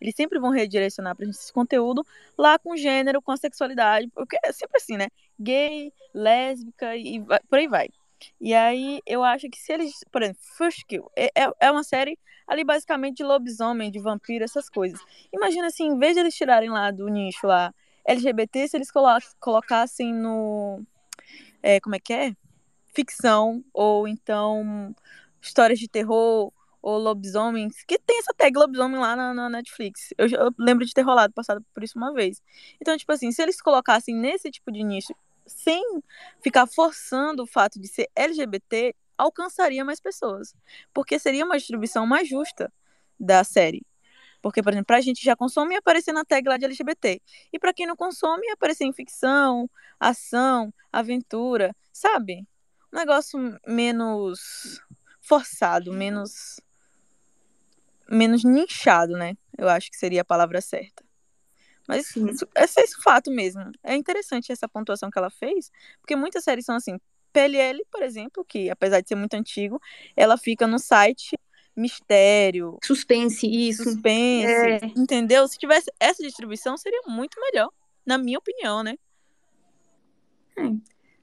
eles 0.00 0.14
sempre 0.14 0.38
vão 0.38 0.50
redirecionar 0.50 1.16
pra 1.16 1.24
gente 1.24 1.36
esse 1.36 1.52
conteúdo 1.52 2.06
lá 2.36 2.58
com 2.58 2.76
gênero, 2.76 3.22
com 3.22 3.32
a 3.32 3.36
sexualidade, 3.36 4.08
porque 4.14 4.36
é 4.44 4.52
sempre 4.52 4.76
assim, 4.76 4.96
né? 4.96 5.08
Gay, 5.40 5.92
lésbica 6.14 6.94
e 6.96 7.18
vai, 7.20 7.40
por 7.48 7.58
aí 7.58 7.66
vai. 7.66 7.88
E 8.40 8.54
aí, 8.54 9.00
eu 9.06 9.22
acho 9.24 9.48
que 9.48 9.58
se 9.58 9.72
eles, 9.72 10.04
por 10.10 10.22
exemplo, 10.22 10.40
First 10.56 10.84
Kill, 10.86 11.10
é, 11.16 11.26
é, 11.34 11.52
é 11.60 11.70
uma 11.70 11.84
série 11.84 12.18
ali 12.46 12.64
basicamente 12.64 13.18
de 13.18 13.24
lobisomem, 13.24 13.90
de 13.90 13.98
vampiro, 13.98 14.44
essas 14.44 14.68
coisas. 14.68 15.00
Imagina 15.32 15.68
assim, 15.68 15.86
em 15.86 15.98
vez 15.98 16.14
de 16.14 16.20
eles 16.20 16.34
tirarem 16.34 16.70
lá 16.70 16.90
do 16.90 17.08
nicho 17.08 17.46
lá 17.46 17.74
LGBT, 18.04 18.68
se 18.68 18.76
eles 18.76 18.90
colo 18.90 19.08
colocassem 19.40 20.12
no. 20.12 20.82
É, 21.62 21.80
como 21.80 21.94
é 21.94 21.98
que 22.00 22.12
é? 22.12 22.36
Ficção, 22.94 23.64
ou 23.72 24.06
então 24.06 24.94
histórias 25.40 25.78
de 25.78 25.88
terror, 25.88 26.52
ou 26.82 26.98
lobisomens, 26.98 27.84
que 27.84 27.98
tem 27.98 28.18
essa 28.18 28.34
tag 28.36 28.56
lobisomem 28.58 28.98
lá 28.98 29.14
na, 29.14 29.32
na 29.32 29.48
Netflix. 29.48 30.12
Eu, 30.18 30.28
eu, 30.28 30.54
lembro 30.58 30.84
de 30.84 30.92
ter 30.92 31.02
rolado, 31.02 31.32
passado 31.32 31.64
por 31.72 31.82
isso 31.82 31.96
uma 31.96 32.12
vez. 32.12 32.42
Então, 32.80 32.96
tipo 32.96 33.12
assim, 33.12 33.30
se 33.30 33.40
eles 33.40 33.60
colocassem 33.60 34.14
nesse 34.14 34.50
tipo 34.50 34.70
de 34.72 34.82
nicho 34.82 35.14
sem 35.46 35.82
ficar 36.42 36.66
forçando 36.66 37.42
o 37.42 37.46
fato 37.46 37.80
de 37.80 37.88
ser 37.88 38.08
LGBT, 38.14 38.94
alcançaria 39.16 39.84
mais 39.84 40.00
pessoas. 40.00 40.54
Porque 40.92 41.18
seria 41.18 41.44
uma 41.44 41.56
distribuição 41.56 42.06
mais 42.06 42.28
justa 42.28 42.72
da 43.18 43.44
série. 43.44 43.84
Porque, 44.40 44.62
por 44.62 44.72
exemplo, 44.72 44.86
pra 44.86 45.00
gente 45.00 45.24
já 45.24 45.36
consome 45.36 45.76
aparecer 45.76 46.12
na 46.12 46.24
tag 46.24 46.48
lá 46.48 46.56
de 46.56 46.64
LGBT. 46.64 47.22
E 47.52 47.58
para 47.58 47.72
quem 47.72 47.86
não 47.86 47.94
consome, 47.94 48.50
aparecer 48.50 48.84
em 48.84 48.92
ficção, 48.92 49.70
ação, 50.00 50.74
aventura, 50.92 51.74
sabe? 51.92 52.46
Um 52.92 52.98
negócio 52.98 53.38
menos 53.66 54.80
forçado, 55.20 55.92
menos 55.92 56.60
menos 58.08 58.44
nichado, 58.44 59.14
né? 59.14 59.36
Eu 59.56 59.68
acho 59.68 59.90
que 59.90 59.96
seria 59.96 60.20
a 60.20 60.24
palavra 60.24 60.60
certa. 60.60 61.02
Mas 61.88 62.14
isso, 62.16 62.46
esse 62.56 62.80
é 62.80 62.84
esse 62.84 63.02
fato 63.02 63.30
mesmo. 63.30 63.72
É 63.82 63.94
interessante 63.94 64.52
essa 64.52 64.68
pontuação 64.68 65.10
que 65.10 65.18
ela 65.18 65.30
fez, 65.30 65.70
porque 66.00 66.16
muitas 66.16 66.44
séries 66.44 66.64
são 66.64 66.76
assim. 66.76 66.98
PLL, 67.32 67.82
por 67.90 68.02
exemplo, 68.02 68.44
que 68.44 68.70
apesar 68.70 69.00
de 69.00 69.08
ser 69.08 69.14
muito 69.14 69.34
antigo, 69.34 69.80
ela 70.14 70.36
fica 70.36 70.66
no 70.66 70.78
site 70.78 71.36
mistério. 71.74 72.78
Suspense, 72.84 73.46
isso. 73.46 73.84
Suspense. 73.84 74.46
É. 74.46 74.80
Entendeu? 74.96 75.48
Se 75.48 75.58
tivesse 75.58 75.90
essa 75.98 76.22
distribuição, 76.22 76.76
seria 76.76 77.00
muito 77.06 77.40
melhor, 77.40 77.70
na 78.04 78.18
minha 78.18 78.38
opinião, 78.38 78.82
né? 78.82 78.96
Hum. 80.58 80.80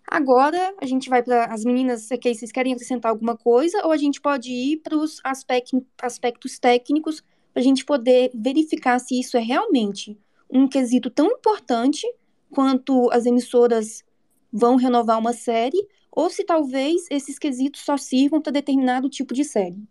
Agora 0.07 0.73
a 0.81 0.85
gente 0.87 1.07
vai 1.07 1.21
para 1.21 1.45
as 1.45 1.63
meninas, 1.63 2.11
aqui, 2.11 2.33
vocês 2.33 2.51
querem 2.51 2.73
acrescentar 2.73 3.11
alguma 3.11 3.37
coisa 3.37 3.85
ou 3.85 3.91
a 3.91 3.97
gente 3.97 4.19
pode 4.19 4.51
ir 4.51 4.77
para 4.77 4.97
os 4.97 5.21
aspectos 5.23 6.57
técnicos 6.57 7.21
para 7.53 7.61
a 7.61 7.63
gente 7.63 7.85
poder 7.85 8.31
verificar 8.33 8.97
se 8.99 9.19
isso 9.19 9.37
é 9.37 9.39
realmente 9.39 10.17
um 10.49 10.67
quesito 10.67 11.09
tão 11.09 11.27
importante 11.27 12.05
quanto 12.49 13.09
as 13.11 13.25
emissoras 13.25 14.03
vão 14.51 14.75
renovar 14.75 15.19
uma 15.19 15.33
série, 15.33 15.77
ou 16.11 16.29
se 16.29 16.43
talvez 16.43 17.05
esses 17.09 17.37
quesitos 17.37 17.81
só 17.81 17.95
sirvam 17.97 18.41
para 18.41 18.51
determinado 18.51 19.09
tipo 19.09 19.33
de 19.33 19.43
série. 19.43 19.81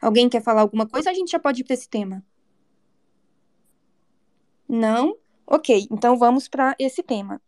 Alguém 0.00 0.28
quer 0.28 0.42
falar 0.42 0.62
alguma 0.62 0.86
coisa? 0.86 1.10
A 1.10 1.14
gente 1.14 1.30
já 1.30 1.38
pode 1.38 1.60
ir 1.60 1.64
para 1.64 1.74
esse 1.74 1.88
tema. 1.88 2.24
Não? 4.68 5.16
Ok, 5.46 5.86
então 5.90 6.16
vamos 6.16 6.48
para 6.48 6.74
esse 6.78 7.02
tema. 7.02 7.40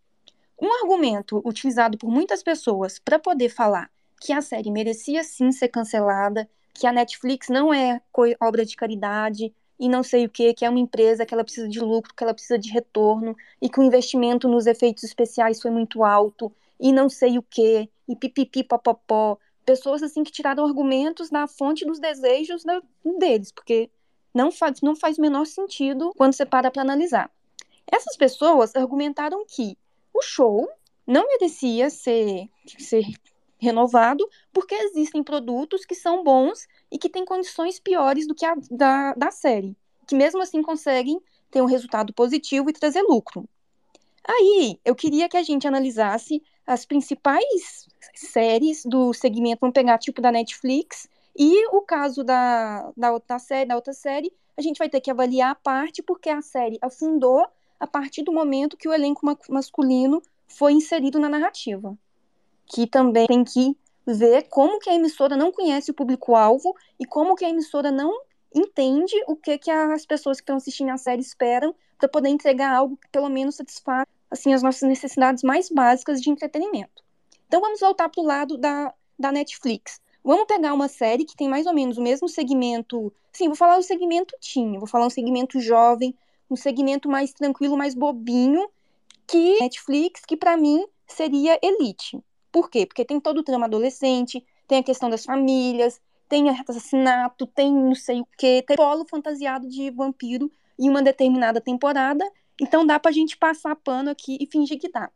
Um 0.61 0.73
argumento 0.83 1.41
utilizado 1.45 1.97
por 1.97 2.11
muitas 2.11 2.43
pessoas 2.43 2.99
para 2.99 3.19
poder 3.19 3.49
falar 3.49 3.91
que 4.21 4.33
a 4.33 4.41
série 4.41 4.71
merecia 4.71 5.23
sim 5.25 5.51
ser 5.53 5.69
cancelada, 5.69 6.49
que 6.73 6.87
a 6.87 6.93
Netflix 6.93 7.49
não 7.49 7.73
é 7.73 8.01
obra 8.41 8.65
de 8.65 8.77
caridade, 8.77 9.55
e 9.85 9.89
não 9.89 10.03
sei 10.03 10.25
o 10.25 10.31
que, 10.31 10.55
que 10.55 10.65
é 10.65 10.71
uma 10.71 10.79
empresa 10.79 11.27
que 11.27 11.35
ela 11.35 11.45
precisa 11.45 11.69
de 11.69 11.79
lucro, 11.79 12.15
que 12.15 12.25
ela 12.25 12.33
precisa 12.33 12.59
de 12.59 12.71
retorno, 12.71 13.37
e 13.61 13.69
que 13.69 13.79
o 13.79 13.83
investimento 13.83 14.49
nos 14.49 14.67
efeitos 14.67 15.05
especiais 15.05 15.61
foi 15.61 15.71
muito 15.71 16.03
alto, 16.03 16.51
e 16.81 16.91
não 16.91 17.11
sei 17.11 17.37
o 17.37 17.43
que, 17.43 17.87
e 18.09 18.17
pipipi 18.17 18.65
popopó. 18.65 19.37
Pessoas 19.63 20.03
assim 20.03 20.25
que 20.25 20.33
tiraram 20.33 20.65
argumentos 20.65 21.29
da 21.29 21.47
fonte 21.47 21.85
dos 21.85 21.99
desejos 21.99 22.65
da, 22.65 22.81
deles, 23.19 23.53
porque 23.53 23.91
não 24.33 24.51
faz, 24.51 24.81
não 24.81 24.97
faz 24.97 25.19
menor 25.19 25.45
sentido 25.45 26.15
quando 26.17 26.33
você 26.33 26.47
para 26.47 26.71
para 26.71 26.81
analisar. 26.81 27.31
Essas 27.87 28.17
pessoas 28.17 28.75
argumentaram 28.75 29.45
que 29.47 29.77
o 30.15 30.23
show 30.23 30.67
não 31.07 31.29
merecia 31.29 31.91
ser, 31.91 32.49
ser 32.79 33.05
renovado 33.59 34.27
porque 34.51 34.75
existem 34.75 35.23
produtos 35.23 35.85
que 35.85 35.95
são 35.95 36.25
bons 36.25 36.67
e 36.95 36.99
que 36.99 37.11
têm 37.11 37.25
condições 37.25 37.81
piores 37.81 38.25
do 38.25 38.37
que 38.37 38.47
a 38.47 38.55
da, 38.71 39.15
da 39.15 39.31
série, 39.33 39.77
que 40.07 40.15
mesmo 40.15 40.41
assim 40.41 40.63
conseguem 40.63 41.21
ter 41.51 41.61
um 41.61 41.67
resultado 41.67 42.15
positivo 42.15 42.71
e 42.71 42.73
trazer 42.73 43.03
lucro. 43.03 43.49
Aí, 44.25 44.79
eu 44.85 44.95
queria 44.95 45.29
que 45.29 45.37
a 45.37 45.43
gente 45.43 45.67
analisasse 45.67 46.41
as 46.65 46.87
principais 46.87 47.89
séries 48.15 48.85
do 48.85 49.13
segmento, 49.13 49.59
vamos 49.61 49.75
pegar 49.75 49.99
tipo 49.99 50.23
da 50.23 50.31
Netflix, 50.31 51.09
e 51.37 51.67
o 51.75 51.83
caso 51.83 52.23
da, 52.23 52.93
da, 52.97 53.13
outra 53.13 53.41
série, 53.41 53.69
da 53.69 53.75
outra 53.75 53.93
série, 53.93 54.33
a 54.57 54.63
gente 54.63 54.79
vai 54.79 54.89
ter 54.89 55.01
que 55.01 55.11
avaliar 55.11 55.51
a 55.51 55.57
parte, 55.57 56.01
porque 56.01 56.31
a 56.31 56.41
série 56.41 56.79
afundou 56.81 57.45
a 57.79 57.89
partir 57.89 58.23
do 58.23 58.33
momento 58.33 58.77
que 58.77 58.89
o 58.89 58.93
elenco 58.93 59.21
masculino 59.51 60.23
foi 60.47 60.73
inserido 60.73 61.19
na 61.19 61.29
narrativa. 61.29 61.99
Que 62.67 62.87
também 62.87 63.27
tem 63.27 63.43
que 63.43 63.77
ver 64.07 64.49
como 64.49 64.79
que 64.79 64.91
a 64.91 64.95
emissora 64.95 65.37
não 65.37 65.51
conhece 65.53 65.91
o 65.91 65.95
público-alvo 65.95 66.75
e 66.99 67.07
como 67.07 67.35
que 67.35 67.45
a 67.45 67.49
emissora 67.49 67.91
não 67.91 68.13
entende 68.55 69.15
o 69.27 69.35
que, 69.35 69.59
que 69.59 69.71
as 69.71 70.07
pessoas 70.07 70.39
que 70.39 70.43
estão 70.43 70.57
assistindo 70.57 70.91
a 70.91 70.97
série 70.97 71.23
esperam 71.23 71.75
para 71.99 72.09
poder 72.09 72.29
entregar 72.29 72.75
algo 72.75 72.97
que 72.97 73.09
pelo 73.09 73.29
menos 73.29 73.57
satisfaça 73.57 74.07
assim, 74.31 74.53
as 74.53 74.63
nossas 74.63 74.89
necessidades 74.89 75.43
mais 75.43 75.71
básicas 75.71 76.21
de 76.21 76.29
entretenimento. 76.29 77.03
Então 77.47 77.61
vamos 77.61 77.81
voltar 77.81 78.09
para 78.09 78.21
o 78.21 78.27
lado 78.27 78.59
da, 78.59 78.93
da 79.19 79.33
Netflix. 79.33 80.01
Vamos 80.23 80.47
pegar 80.47 80.73
uma 80.73 80.89
série 80.89 81.25
que 81.25 81.37
tem 81.37 81.49
mais 81.49 81.67
ou 81.67 81.73
menos 81.75 81.99
o 81.99 82.03
mesmo 82.03 82.29
segmento. 82.29 83.13
Sim, 83.33 83.47
vou 83.47 83.57
falar 83.57 83.79
o 83.79 83.83
segmento 83.83 84.35
teen, 84.41 84.79
vou 84.79 84.87
falar 84.87 85.07
um 85.07 85.11
segmento 85.11 85.61
jovem, 85.61 86.17
um 86.51 86.57
segmento 86.57 87.09
mais 87.09 87.33
tranquilo, 87.33 87.77
mais 87.77 87.95
bobinho, 87.95 88.69
que 89.27 89.59
Netflix, 89.61 90.23
que 90.27 90.37
para 90.37 90.57
mim 90.57 90.85
seria 91.07 91.59
Elite. 91.63 92.19
Por 92.55 92.71
quê? 92.71 92.87
Porque 92.87 93.05
tem 93.05 93.19
todo 93.19 93.39
o 93.39 93.43
trama 93.43 93.67
adolescente, 93.67 94.47
tem 94.69 94.79
a 94.79 94.83
questão 94.85 95.11
das 95.11 95.25
famílias, 95.25 96.01
tem 96.29 96.49
assassinato, 96.49 97.49
tem 97.49 97.75
não 97.75 97.97
sei 97.97 98.21
o 98.21 98.29
quê, 98.39 98.63
tem 98.65 98.77
polo 98.77 99.05
fantasiado 99.11 99.69
de 99.69 99.91
vampiro 99.91 100.49
em 100.79 100.89
uma 100.89 101.03
determinada 101.03 101.61
temporada. 101.61 102.25
Então 102.63 102.87
dá 102.87 103.01
pra 103.01 103.11
gente 103.11 103.37
passar 103.37 103.75
pano 103.75 104.09
aqui 104.09 104.39
e 104.41 104.47
fingir 104.47 104.79
que 104.79 104.89
tá. 104.89 105.11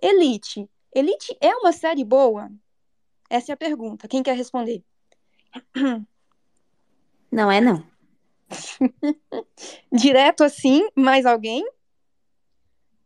Elite. 0.00 0.66
Elite 0.94 1.36
é 1.42 1.54
uma 1.56 1.72
série 1.72 2.04
boa? 2.04 2.50
Essa 3.28 3.52
é 3.52 3.54
a 3.54 3.56
pergunta. 3.58 4.08
Quem 4.08 4.22
quer 4.22 4.34
responder? 4.34 4.82
Não 7.30 7.52
é 7.52 7.60
não. 7.60 7.84
Direto 9.92 10.42
assim, 10.42 10.88
mais 10.96 11.26
alguém? 11.26 11.66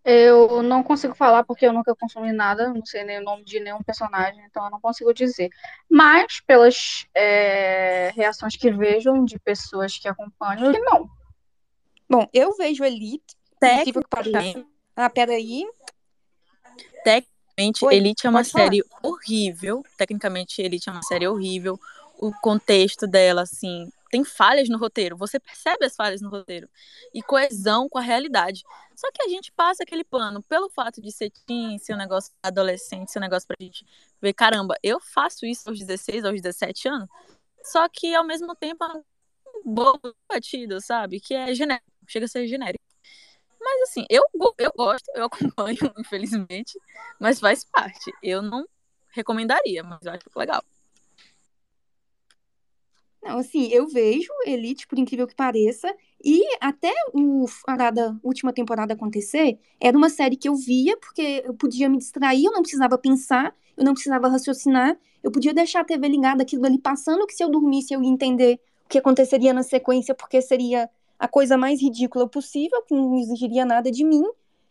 Eu 0.08 0.62
não 0.62 0.84
consigo 0.84 1.16
falar 1.16 1.42
porque 1.42 1.66
eu 1.66 1.72
nunca 1.72 1.92
consumi 1.96 2.32
nada, 2.32 2.72
não 2.72 2.86
sei 2.86 3.02
nem 3.02 3.18
o 3.18 3.24
nome 3.24 3.42
de 3.42 3.58
nenhum 3.58 3.82
personagem, 3.82 4.40
então 4.44 4.64
eu 4.64 4.70
não 4.70 4.80
consigo 4.80 5.12
dizer. 5.12 5.50
Mas, 5.90 6.40
pelas 6.46 7.08
é, 7.12 8.12
reações 8.14 8.56
que 8.56 8.70
vejo 8.70 9.24
de 9.24 9.36
pessoas 9.40 9.98
que 9.98 10.06
acompanham, 10.06 10.70
não. 10.72 11.10
Bom, 12.08 12.28
eu 12.32 12.56
vejo 12.56 12.84
Elite. 12.84 13.36
Tecnicamente. 13.58 14.64
Ah, 14.94 15.10
peraí. 15.10 15.66
Tecnicamente, 17.02 17.84
Oi, 17.84 17.96
Elite 17.96 18.28
é 18.28 18.30
uma 18.30 18.44
série 18.44 18.84
horrível. 19.02 19.82
Tecnicamente, 19.96 20.62
Elite 20.62 20.88
é 20.88 20.92
uma 20.92 21.02
série 21.02 21.26
horrível. 21.26 21.80
O 22.20 22.30
contexto 22.40 23.08
dela, 23.08 23.42
assim, 23.42 23.90
tem 24.10 24.24
falhas 24.24 24.68
no 24.68 24.78
roteiro, 24.78 25.16
você 25.16 25.38
percebe 25.38 25.84
as 25.84 25.96
falhas 25.96 26.20
no 26.20 26.28
roteiro 26.28 26.68
e 27.12 27.22
coesão 27.22 27.88
com 27.88 27.98
a 27.98 28.02
realidade. 28.02 28.62
Só 28.94 29.10
que 29.12 29.22
a 29.22 29.28
gente 29.28 29.52
passa 29.52 29.82
aquele 29.82 30.04
pano 30.04 30.42
pelo 30.42 30.70
fato 30.70 31.00
de 31.00 31.10
ser 31.12 31.30
teen, 31.46 31.78
ser 31.78 31.94
um 31.94 31.98
negócio 31.98 32.32
adolescente, 32.42 33.10
ser 33.10 33.18
um 33.18 33.22
negócio 33.22 33.46
pra 33.46 33.56
gente 33.60 33.84
ver, 34.20 34.32
caramba, 34.32 34.76
eu 34.82 35.00
faço 35.00 35.44
isso 35.44 35.68
aos 35.68 35.78
16, 35.78 36.24
aos 36.24 36.40
17 36.40 36.88
anos, 36.88 37.08
só 37.62 37.88
que 37.88 38.14
ao 38.14 38.24
mesmo 38.24 38.54
tempo 38.54 38.84
é 38.84 38.88
um 38.94 39.02
bobo 39.64 40.14
batido, 40.28 40.80
sabe? 40.80 41.20
Que 41.20 41.34
é 41.34 41.54
genérico, 41.54 41.86
chega 42.06 42.26
a 42.26 42.28
ser 42.28 42.46
genérico. 42.46 42.84
Mas 43.60 43.90
assim, 43.90 44.06
eu, 44.08 44.22
eu 44.58 44.72
gosto, 44.76 45.10
eu 45.14 45.24
acompanho, 45.26 45.92
infelizmente, 45.98 46.78
mas 47.18 47.40
faz 47.40 47.64
parte. 47.64 48.12
Eu 48.22 48.40
não 48.40 48.64
recomendaria, 49.10 49.82
mas 49.82 49.98
eu 50.04 50.12
acho 50.12 50.24
legal. 50.36 50.62
Não, 53.26 53.38
assim, 53.38 53.66
eu 53.72 53.88
vejo 53.88 54.32
Elite, 54.46 54.86
por 54.86 54.96
incrível 54.96 55.26
que 55.26 55.34
pareça, 55.34 55.92
e 56.24 56.42
até 56.60 56.92
o, 57.12 57.44
a 57.66 58.16
última 58.22 58.52
temporada 58.52 58.94
acontecer, 58.94 59.58
era 59.80 59.98
uma 59.98 60.08
série 60.08 60.36
que 60.36 60.48
eu 60.48 60.54
via, 60.54 60.96
porque 60.96 61.42
eu 61.44 61.52
podia 61.52 61.88
me 61.88 61.98
distrair, 61.98 62.44
eu 62.44 62.52
não 62.52 62.62
precisava 62.62 62.96
pensar, 62.96 63.52
eu 63.76 63.84
não 63.84 63.94
precisava 63.94 64.28
raciocinar, 64.28 64.96
eu 65.24 65.32
podia 65.32 65.52
deixar 65.52 65.80
a 65.80 65.84
TV 65.84 66.06
ligada, 66.06 66.44
aquilo 66.44 66.64
ali 66.64 66.78
passando, 66.78 67.26
que 67.26 67.34
se 67.34 67.42
eu 67.42 67.50
dormisse 67.50 67.92
eu 67.92 68.00
ia 68.00 68.08
entender 68.08 68.60
o 68.84 68.88
que 68.88 68.98
aconteceria 68.98 69.52
na 69.52 69.64
sequência, 69.64 70.14
porque 70.14 70.40
seria 70.40 70.88
a 71.18 71.26
coisa 71.26 71.58
mais 71.58 71.82
ridícula 71.82 72.28
possível, 72.28 72.80
que 72.82 72.94
não 72.94 73.18
exigiria 73.18 73.64
nada 73.64 73.90
de 73.90 74.04
mim, 74.04 74.22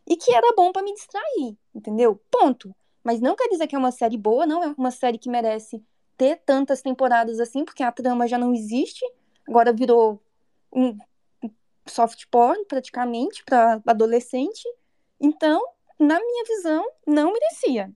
e 0.07 0.15
que 0.15 0.33
era 0.33 0.53
bom 0.55 0.71
para 0.71 0.81
me 0.81 0.93
distrair, 0.93 1.57
entendeu? 1.73 2.21
Ponto. 2.31 2.73
Mas 3.03 3.19
não 3.19 3.35
quer 3.35 3.49
dizer 3.49 3.67
que 3.67 3.75
é 3.75 3.79
uma 3.79 3.91
série 3.91 4.17
boa, 4.17 4.45
não 4.45 4.63
é 4.63 4.73
uma 4.77 4.91
série 4.91 5.17
que 5.17 5.29
merece 5.29 5.83
ter 6.17 6.41
tantas 6.45 6.81
temporadas 6.81 7.39
assim, 7.39 7.65
porque 7.65 7.83
a 7.83 7.91
trama 7.91 8.27
já 8.27 8.37
não 8.37 8.53
existe, 8.53 9.03
agora 9.47 9.73
virou 9.73 10.21
um 10.71 10.97
soft 11.87 12.25
porn 12.29 12.65
praticamente 12.65 13.43
para 13.43 13.81
adolescente. 13.85 14.63
Então, 15.19 15.61
na 15.99 16.19
minha 16.19 16.43
visão, 16.45 16.85
não 17.05 17.31
merecia. 17.31 17.91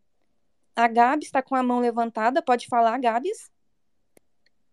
A 0.75 0.87
Gabi 0.87 1.25
está 1.25 1.41
com 1.41 1.55
a 1.55 1.63
mão 1.63 1.79
levantada, 1.79 2.41
pode 2.41 2.67
falar, 2.67 2.97
Gabs? 2.99 3.51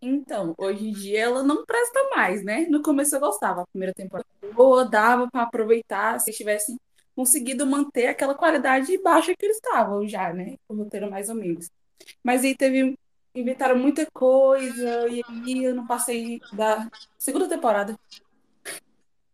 Então, 0.00 0.54
hoje 0.56 0.88
em 0.88 0.92
dia 0.92 1.22
ela 1.22 1.42
não 1.42 1.64
presta 1.64 1.98
mais, 2.14 2.44
né? 2.44 2.66
No 2.68 2.82
começo 2.82 3.16
eu 3.16 3.20
gostava, 3.20 3.62
a 3.62 3.66
primeira 3.66 3.94
temporada 3.94 4.28
boa, 4.52 4.84
dava 4.84 5.28
para 5.30 5.42
aproveitar 5.42 6.20
se 6.20 6.30
tivessem 6.32 6.78
conseguido 7.16 7.66
manter 7.66 8.08
aquela 8.08 8.34
qualidade 8.34 8.96
baixa 8.98 9.34
que 9.34 9.44
eles 9.44 9.56
estavam 9.56 10.06
já, 10.06 10.32
né? 10.32 10.56
O 10.68 10.74
roteiro 10.74 11.10
mais 11.10 11.28
ou 11.28 11.34
menos. 11.34 11.68
Mas 12.22 12.44
aí 12.44 12.54
teve 12.54 12.96
inventaram 13.36 13.78
muita 13.78 14.06
coisa, 14.12 15.08
e 15.08 15.22
aí 15.28 15.64
eu 15.64 15.74
não 15.74 15.86
passei 15.86 16.40
da 16.52 16.90
segunda 17.18 17.48
temporada. 17.48 17.98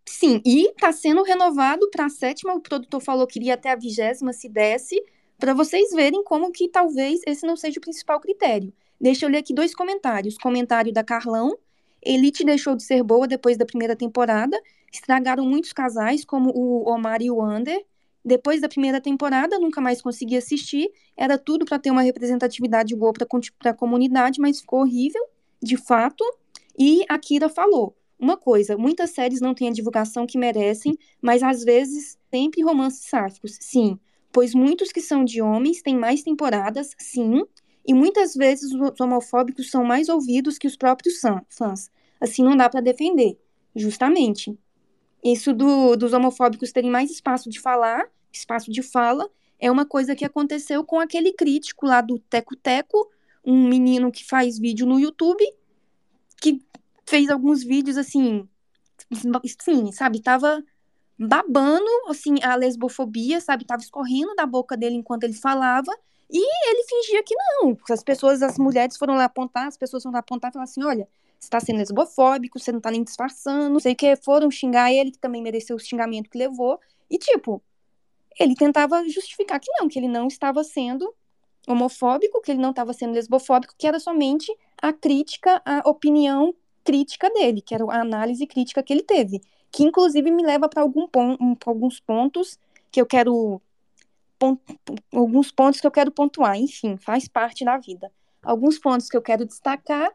Sim, 0.07 0.41
e 0.45 0.73
tá 0.79 0.93
sendo 0.93 1.23
renovado 1.23 1.89
para 1.91 2.07
a 2.07 2.11
sétima. 2.11 2.55
O 2.55 2.61
produtor 2.61 3.01
falou 3.01 3.27
que 3.27 3.39
iria 3.39 3.55
até 3.55 3.71
a 3.71 3.77
vigésima 3.77 4.33
se 4.33 4.49
desse, 4.49 5.03
para 5.39 5.55
vocês 5.55 5.91
verem 5.91 6.23
como 6.23 6.53
que 6.53 6.69
talvez 6.69 7.21
esse 7.27 7.47
não 7.47 7.57
seja 7.57 7.79
o 7.79 7.83
principal 7.83 8.21
critério. 8.21 8.73
Deixa 9.01 9.27
eu 9.27 9.31
ler 9.31 9.39
aqui 9.39 9.53
dois 9.53 9.75
comentários. 9.75 10.39
Comentário 10.39 10.93
da 10.93 11.03
Carlão. 11.03 11.59
Elite 12.01 12.45
deixou 12.45 12.77
de 12.77 12.85
ser 12.85 13.03
boa 13.03 13.27
depois 13.27 13.57
da 13.57 13.67
primeira 13.67 13.97
temporada. 13.97 14.61
Estragaram 14.93 15.45
muitos 15.45 15.73
casais, 15.73 16.25
como 16.25 16.51
o 16.55 16.89
Omar 16.89 17.21
e 17.21 17.31
o 17.31 17.43
Ander. 17.43 17.85
Depois 18.25 18.61
da 18.61 18.69
primeira 18.69 19.01
temporada, 19.01 19.59
nunca 19.59 19.81
mais 19.81 20.01
consegui 20.01 20.37
assistir. 20.37 20.91
Era 21.17 21.37
tudo 21.37 21.65
para 21.65 21.79
ter 21.79 21.91
uma 21.91 22.03
representatividade 22.03 22.95
boa 22.95 23.13
para 23.13 23.71
a 23.71 23.75
comunidade, 23.75 24.41
mas 24.41 24.61
ficou 24.61 24.81
horrível, 24.81 25.23
de 25.61 25.77
fato. 25.77 26.25
E 26.79 27.05
a 27.09 27.19
Kira 27.19 27.49
falou: 27.49 27.97
uma 28.19 28.37
coisa, 28.37 28.77
muitas 28.77 29.11
séries 29.11 29.41
não 29.41 29.53
têm 29.53 29.69
a 29.69 29.73
divulgação 29.73 30.27
que 30.27 30.39
merecem, 30.39 30.97
mas 31.21 31.43
às 31.43 31.65
vezes 31.65 32.17
sempre 32.31 32.63
romances 32.63 33.09
sáficos. 33.09 33.59
Sim, 33.61 33.99
pois 34.31 34.55
muitos 34.55 34.93
que 34.93 35.01
são 35.01 35.25
de 35.25 35.43
homens 35.43 35.83
têm 35.83 35.97
mais 35.97 36.23
temporadas, 36.23 36.95
sim, 36.99 37.43
e 37.85 37.93
muitas 37.93 38.35
vezes 38.35 38.73
os 38.73 39.01
homofóbicos 39.01 39.71
são 39.71 39.85
mais 39.85 40.09
ouvidos 40.09 40.57
que 40.57 40.69
os 40.69 40.77
próprios 40.77 41.21
fãs. 41.51 41.91
Assim 42.21 42.45
não 42.45 42.57
dá 42.57 42.69
para 42.69 42.81
defender, 42.81 43.37
justamente. 43.75 44.57
Isso 45.23 45.53
do, 45.53 45.97
dos 45.97 46.13
homofóbicos 46.13 46.73
terem 46.73 46.91
mais 46.91 47.11
espaço 47.11 47.49
de 47.49 47.61
falar, 47.61 48.09
espaço 48.33 48.71
de 48.71 48.83
fala, 48.83 49.31
é 49.59 49.71
uma 49.71 49.87
coisa 49.87 50.17
que 50.17 50.25
aconteceu 50.25 50.85
com 50.85 50.99
aquele 50.99 51.33
crítico 51.33 51.87
lá 51.87 52.01
do 52.01 52.19
Teco 52.19 52.57
Teco, 52.57 53.09
um 53.45 53.69
menino 53.69 54.11
que 54.11 54.25
faz 54.25 54.59
vídeo 54.59 54.87
no 54.87 54.99
YouTube, 54.99 55.45
que 56.41 56.61
fez 57.07 57.31
alguns 57.31 57.63
vídeos 57.63 57.97
assim, 57.97 58.49
sim, 59.61 59.93
sabe, 59.93 60.21
tava 60.21 60.63
babando, 61.19 61.89
assim, 62.09 62.43
a 62.43 62.57
lesbofobia, 62.57 63.41
sabe, 63.41 63.65
tava 63.65 63.83
escorrendo 63.83 64.35
da 64.35 64.47
boca 64.47 64.77
dele 64.77 64.97
enquanto 64.97 65.25
ele 65.25 65.35
falava, 65.35 65.93
e 66.29 66.39
ele 66.39 66.85
fingia 66.89 67.23
que 67.23 67.35
não. 67.35 67.77
As 67.91 68.03
pessoas, 68.03 68.43
as 68.43 68.59
mulheres 68.59 68.97
foram 68.97 69.15
lá 69.15 69.25
apontar, 69.25 69.69
as 69.69 69.77
pessoas 69.77 70.03
foram 70.03 70.15
lá 70.15 70.21
apontar 70.21 70.51
e 70.51 70.53
falaram 70.55 70.71
assim, 70.71 70.83
olha, 70.83 71.07
você 71.43 71.51
tá 71.51 71.59
sendo 71.59 71.79
lesbofóbico, 71.79 72.59
você 72.59 72.71
não 72.71 72.81
tá 72.81 72.91
nem 72.91 73.03
disfarçando, 73.03 73.69
não 73.69 73.81
sei 73.81 73.95
o 73.95 73.97
que, 73.97 74.15
foram 74.15 74.49
xingar 74.49 74.93
ele, 74.93 75.11
que 75.11 75.19
também 75.19 75.43
mereceu 75.43 75.75
o 75.75 75.79
xingamento 75.79 76.31
que 76.31 76.39
levou, 76.39 76.79
e 77.11 77.19
tipo, 77.19 77.61
ele 78.39 78.55
tentava 78.55 79.03
justificar 79.09 79.59
que 79.59 79.71
não, 79.73 79.89
que 79.89 79.99
ele 79.99 80.07
não 80.07 80.29
estava 80.29 80.63
sendo 80.63 81.13
homofóbico, 81.67 82.41
que 82.41 82.53
ele 82.53 82.61
não 82.61 82.71
estava 82.71 82.93
sendo 82.93 83.15
lesbofóbico, 83.15 83.75
que 83.77 83.89
era 83.89 83.99
somente 83.99 84.57
a 84.81 84.93
crítica, 84.93 85.61
a 85.65 85.89
opinião 85.89 86.55
crítica 86.85 87.29
dele, 87.31 87.61
que 87.61 87.75
era 87.75 87.85
a 87.87 88.01
análise 88.01 88.47
crítica 88.47 88.83
que 88.83 88.93
ele 88.93 89.03
teve, 89.03 89.43
que 89.71 89.83
inclusive 89.83 90.31
me 90.31 90.45
leva 90.45 90.69
para 90.69 90.83
algum 90.83 91.09
pon 91.09 91.37
alguns 91.67 91.99
pontos 91.99 92.57
que 92.91 93.01
eu 93.01 93.07
quero 93.07 93.61
alguns 95.13 95.51
pontos 95.51 95.81
que 95.81 95.87
eu 95.87 95.91
quero 95.91 96.11
pontuar, 96.11 96.57
enfim, 96.57 96.97
faz 96.97 97.27
parte 97.29 97.65
da 97.65 97.79
vida. 97.79 98.13
Alguns 98.43 98.79
pontos 98.79 99.09
que 99.09 99.17
eu 99.17 99.23
quero 99.23 99.45
destacar 99.45 100.13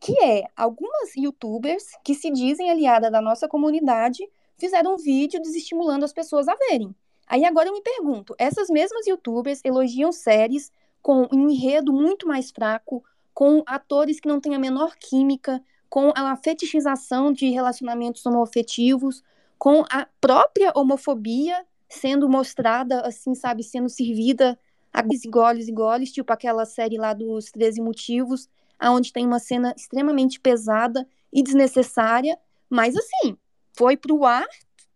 que 0.00 0.18
é 0.24 0.44
algumas 0.56 1.14
youtubers 1.14 1.84
que 2.02 2.14
se 2.14 2.30
dizem 2.30 2.70
aliada 2.70 3.10
da 3.10 3.20
nossa 3.20 3.46
comunidade 3.46 4.26
fizeram 4.56 4.94
um 4.94 4.96
vídeo 4.96 5.40
desestimulando 5.40 6.04
as 6.04 6.12
pessoas 6.12 6.48
a 6.48 6.54
verem. 6.54 6.94
Aí 7.26 7.44
agora 7.44 7.68
eu 7.68 7.72
me 7.72 7.82
pergunto, 7.82 8.34
essas 8.38 8.68
mesmas 8.68 9.06
youtubers 9.06 9.60
elogiam 9.64 10.10
séries 10.10 10.72
com 11.02 11.28
um 11.30 11.48
enredo 11.48 11.92
muito 11.92 12.26
mais 12.26 12.50
fraco, 12.50 13.04
com 13.32 13.62
atores 13.66 14.18
que 14.18 14.28
não 14.28 14.40
têm 14.40 14.54
a 14.54 14.58
menor 14.58 14.96
química, 14.96 15.62
com 15.88 16.12
a 16.14 16.36
fetichização 16.36 17.32
de 17.32 17.50
relacionamentos 17.50 18.24
homoafetivos, 18.24 19.22
com 19.58 19.84
a 19.90 20.06
própria 20.20 20.72
homofobia 20.74 21.64
sendo 21.88 22.28
mostrada, 22.28 23.00
assim, 23.02 23.34
sabe, 23.34 23.62
sendo 23.62 23.88
servida 23.88 24.58
a 24.92 25.02
goles 25.28 25.68
e 25.68 25.72
goles, 25.72 26.12
tipo 26.12 26.32
aquela 26.32 26.64
série 26.64 26.96
lá 26.96 27.12
dos 27.12 27.50
13 27.50 27.80
motivos, 27.80 28.48
onde 28.82 29.12
tem 29.12 29.26
uma 29.26 29.38
cena 29.38 29.74
extremamente 29.76 30.40
pesada 30.40 31.06
e 31.32 31.42
desnecessária, 31.42 32.38
mas 32.68 32.94
assim, 32.96 33.36
foi 33.72 33.96
pro 33.96 34.24
ar, 34.24 34.46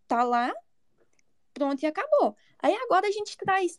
tá 0.06 0.22
lá, 0.22 0.52
pronto 1.52 1.82
e 1.82 1.86
acabou. 1.86 2.36
Aí 2.62 2.74
agora 2.74 3.06
a 3.06 3.10
gente 3.10 3.36
traz 3.36 3.78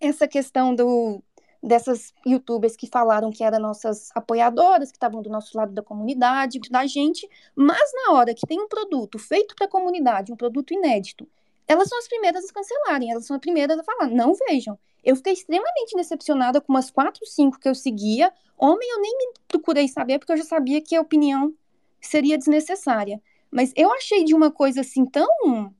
essa 0.00 0.26
questão 0.26 0.74
do 0.74 1.22
dessas 1.62 2.14
youtubers 2.26 2.74
que 2.74 2.86
falaram 2.86 3.30
que 3.30 3.44
eram 3.44 3.58
nossas 3.60 4.08
apoiadoras, 4.14 4.90
que 4.90 4.96
estavam 4.96 5.20
do 5.20 5.28
nosso 5.28 5.54
lado 5.56 5.72
da 5.72 5.82
comunidade, 5.82 6.58
da 6.70 6.86
gente, 6.86 7.28
mas 7.54 7.92
na 7.92 8.14
hora 8.14 8.34
que 8.34 8.46
tem 8.46 8.58
um 8.58 8.66
produto 8.66 9.18
feito 9.18 9.54
para 9.54 9.66
a 9.66 9.70
comunidade, 9.70 10.32
um 10.32 10.36
produto 10.36 10.72
inédito, 10.72 11.28
elas 11.70 11.88
são 11.88 11.96
as 12.00 12.08
primeiras 12.08 12.44
a 12.50 12.52
cancelarem, 12.52 13.12
elas 13.12 13.26
são 13.26 13.36
as 13.36 13.40
primeiras 13.40 13.78
a 13.78 13.84
falar, 13.84 14.10
não 14.10 14.34
vejam. 14.34 14.76
Eu 15.04 15.14
fiquei 15.14 15.34
extremamente 15.34 15.94
decepcionada 15.94 16.60
com 16.60 16.72
umas 16.72 16.90
quatro, 16.90 17.24
cinco 17.24 17.60
que 17.60 17.68
eu 17.68 17.76
seguia. 17.76 18.32
Homem, 18.58 18.90
eu 18.90 19.00
nem 19.00 19.16
me 19.16 19.32
procurei 19.46 19.86
saber, 19.86 20.18
porque 20.18 20.32
eu 20.32 20.36
já 20.36 20.42
sabia 20.42 20.80
que 20.80 20.96
a 20.96 21.00
opinião 21.00 21.54
seria 22.00 22.36
desnecessária. 22.36 23.22
Mas 23.52 23.72
eu 23.76 23.92
achei 23.92 24.24
de 24.24 24.34
uma 24.34 24.50
coisa 24.50 24.80
assim 24.80 25.06
tão. 25.06 25.72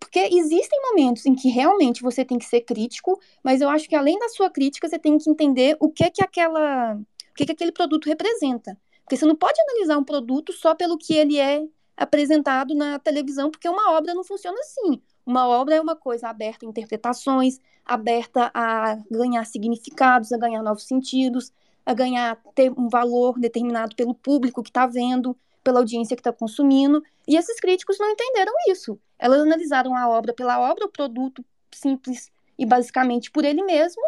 Porque 0.00 0.18
existem 0.32 0.80
momentos 0.80 1.26
em 1.26 1.34
que 1.34 1.50
realmente 1.50 2.02
você 2.02 2.24
tem 2.24 2.38
que 2.38 2.46
ser 2.46 2.62
crítico, 2.62 3.20
mas 3.44 3.60
eu 3.60 3.68
acho 3.68 3.86
que 3.86 3.94
além 3.94 4.18
da 4.18 4.30
sua 4.30 4.48
crítica, 4.48 4.88
você 4.88 4.98
tem 4.98 5.18
que 5.18 5.28
entender 5.28 5.76
o 5.78 5.90
que 5.90 6.10
que 6.10 6.24
aquela. 6.24 6.94
O 6.94 7.34
que, 7.34 7.44
que 7.44 7.52
aquele 7.52 7.72
produto 7.72 8.08
representa. 8.08 8.78
Porque 9.02 9.18
você 9.18 9.26
não 9.26 9.36
pode 9.36 9.60
analisar 9.60 9.98
um 9.98 10.04
produto 10.04 10.54
só 10.54 10.74
pelo 10.74 10.96
que 10.96 11.14
ele 11.14 11.38
é 11.38 11.62
apresentado 12.02 12.74
na 12.74 12.98
televisão, 12.98 13.50
porque 13.50 13.68
uma 13.68 13.92
obra 13.92 14.12
não 14.14 14.24
funciona 14.24 14.58
assim. 14.60 15.00
Uma 15.24 15.46
obra 15.46 15.76
é 15.76 15.80
uma 15.80 15.94
coisa 15.94 16.28
aberta 16.28 16.66
a 16.66 16.68
interpretações, 16.68 17.60
aberta 17.84 18.50
a 18.52 18.96
ganhar 19.10 19.44
significados, 19.44 20.32
a 20.32 20.38
ganhar 20.38 20.62
novos 20.62 20.84
sentidos, 20.84 21.52
a 21.86 21.94
ganhar 21.94 22.36
ter 22.54 22.72
um 22.76 22.88
valor 22.88 23.38
determinado 23.38 23.94
pelo 23.94 24.14
público 24.14 24.62
que 24.62 24.70
está 24.70 24.86
vendo, 24.86 25.36
pela 25.62 25.78
audiência 25.78 26.16
que 26.16 26.20
está 26.20 26.32
consumindo. 26.32 27.02
E 27.26 27.36
esses 27.36 27.60
críticos 27.60 27.98
não 27.98 28.10
entenderam 28.10 28.52
isso. 28.68 28.98
Elas 29.18 29.40
analisaram 29.40 29.96
a 29.96 30.08
obra 30.08 30.32
pela 30.32 30.58
obra, 30.60 30.86
o 30.86 30.90
produto 30.90 31.44
simples 31.70 32.30
e 32.58 32.66
basicamente 32.66 33.30
por 33.30 33.44
ele 33.44 33.62
mesmo, 33.62 34.02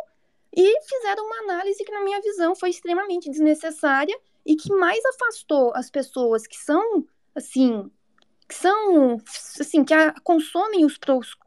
e 0.57 0.81
fizeram 0.83 1.25
uma 1.25 1.39
análise 1.39 1.83
que, 1.85 1.91
na 1.91 2.05
minha 2.05 2.21
visão, 2.21 2.55
foi 2.55 2.71
extremamente 2.71 3.31
desnecessária 3.31 4.17
e 4.47 4.55
que 4.55 4.73
mais 4.75 5.03
afastou 5.07 5.73
as 5.75 5.91
pessoas 5.91 6.47
que 6.47 6.57
são, 6.57 7.05
assim, 7.35 7.91
que 8.49 8.55
são, 8.55 9.21
assim, 9.61 9.85
que 9.85 9.95
a, 9.95 10.15
consomem 10.23 10.85
os, 10.85 10.99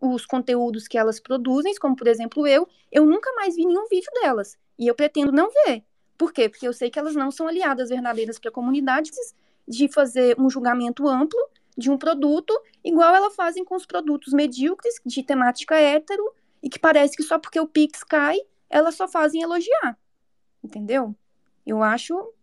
os 0.02 0.26
conteúdos 0.26 0.88
que 0.88 0.98
elas 0.98 1.20
produzem, 1.20 1.74
como 1.76 1.96
por 1.96 2.08
exemplo 2.08 2.48
eu, 2.48 2.68
eu 2.92 3.06
nunca 3.06 3.32
mais 3.34 3.56
vi 3.56 3.66
nenhum 3.66 3.88
vídeo 3.88 4.12
delas. 4.22 4.58
E 4.78 4.88
eu 4.88 4.96
pretendo 4.96 5.32
não 5.32 5.50
ver. 5.66 5.84
Por 6.18 6.34
quê? 6.34 6.50
Porque 6.50 6.68
eu 6.68 6.74
sei 6.74 6.90
que 6.90 6.98
elas 6.98 7.16
não 7.16 7.32
são 7.32 7.48
aliadas 7.48 7.90
verdadeiras 7.90 8.40
para 8.40 8.50
a 8.50 8.54
comunidade 8.54 9.12
de 9.68 9.88
fazer 9.88 10.36
um 10.40 10.50
julgamento 10.50 11.08
amplo 11.08 11.40
de 11.78 11.92
um 11.92 11.98
produto, 11.98 12.60
igual 12.84 13.14
elas 13.14 13.36
fazem 13.36 13.64
com 13.64 13.76
os 13.76 13.86
produtos 13.86 14.34
medíocres, 14.34 14.96
de 15.06 15.22
temática 15.22 15.76
hétero, 15.76 16.24
e 16.62 16.70
que 16.70 16.80
parece 16.80 17.16
que 17.16 17.22
só 17.22 17.38
porque 17.38 17.60
o 17.60 17.68
Pix 17.68 18.04
cai, 18.04 18.38
elas 18.68 18.96
só 18.96 19.08
fazem 19.08 19.42
elogiar. 19.42 19.98
Entendeu? 20.64 21.16
Eu 21.66 21.84
acho 21.84 22.34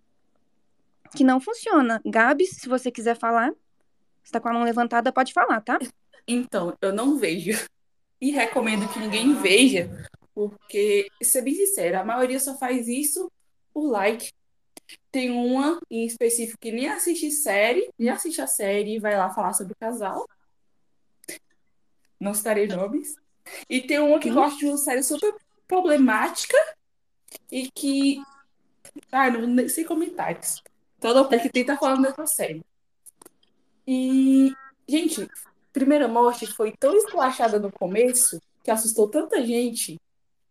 que 1.15 1.25
não 1.25 1.41
funciona. 1.41 2.01
Gabi, 2.05 2.47
se 2.47 2.69
você 2.69 2.91
quiser 2.91 3.17
falar. 3.17 3.53
Você 4.23 4.33
tá 4.33 4.41
com 4.41 4.49
a 4.49 4.53
mão 4.53 4.65
levantada, 4.65 5.13
pode 5.13 5.33
falar, 5.33 5.61
tá? 5.61 5.79
Então, 6.27 6.75
eu 6.81 6.93
não 6.93 7.19
vejo. 7.19 7.53
E 8.21 8.31
recomendo 8.31 8.91
que 8.91 8.99
ninguém 8.99 9.35
veja, 9.35 9.91
porque, 10.35 11.09
ser 11.23 11.43
bem 11.43 11.55
sincera, 11.55 12.01
a 12.01 12.05
maioria 12.05 12.41
só 12.41 12.57
faz 12.57 12.89
isso 12.89 13.31
por 13.73 13.91
like. 13.91 14.33
Tem 15.11 15.31
uma 15.31 15.79
em 15.91 16.07
específico 16.07 16.59
que 16.59 16.73
nem 16.73 16.89
assiste 16.89 17.31
série, 17.31 17.91
nem 17.99 18.09
assiste 18.09 18.41
a 18.41 18.47
série 18.47 18.97
e 18.97 18.99
vai 18.99 19.17
lá 19.17 19.31
falar 19.31 19.53
sobre 19.53 19.75
o 19.75 19.77
casal. 19.77 20.27
Não 22.19 22.33
citarei 22.33 22.67
nomes. 22.67 23.15
E 23.69 23.83
tem 23.83 23.99
uma 23.99 24.19
que 24.19 24.31
gosta 24.31 24.59
de 24.59 24.67
uma 24.67 24.79
série 24.79 25.03
super 25.03 25.35
problemática 25.69 26.57
e 27.51 27.71
que. 27.71 28.23
Ah, 29.13 29.31
não 29.31 29.69
sei 29.69 29.85
comentários. 29.85 30.63
Todo 31.05 31.23
mundo 31.25 31.39
que 31.39 31.51
tenta 31.51 31.77
falando 31.77 32.01
dessa 32.01 32.27
série. 32.27 32.65
E, 33.87 34.55
gente, 34.89 35.29
Primeira 35.71 36.09
Morte 36.09 36.47
foi 36.47 36.73
tão 36.73 36.97
esculachada 36.97 37.59
no 37.59 37.71
começo 37.71 38.41
que 38.63 38.71
assustou 38.71 39.07
tanta 39.11 39.45
gente 39.45 40.01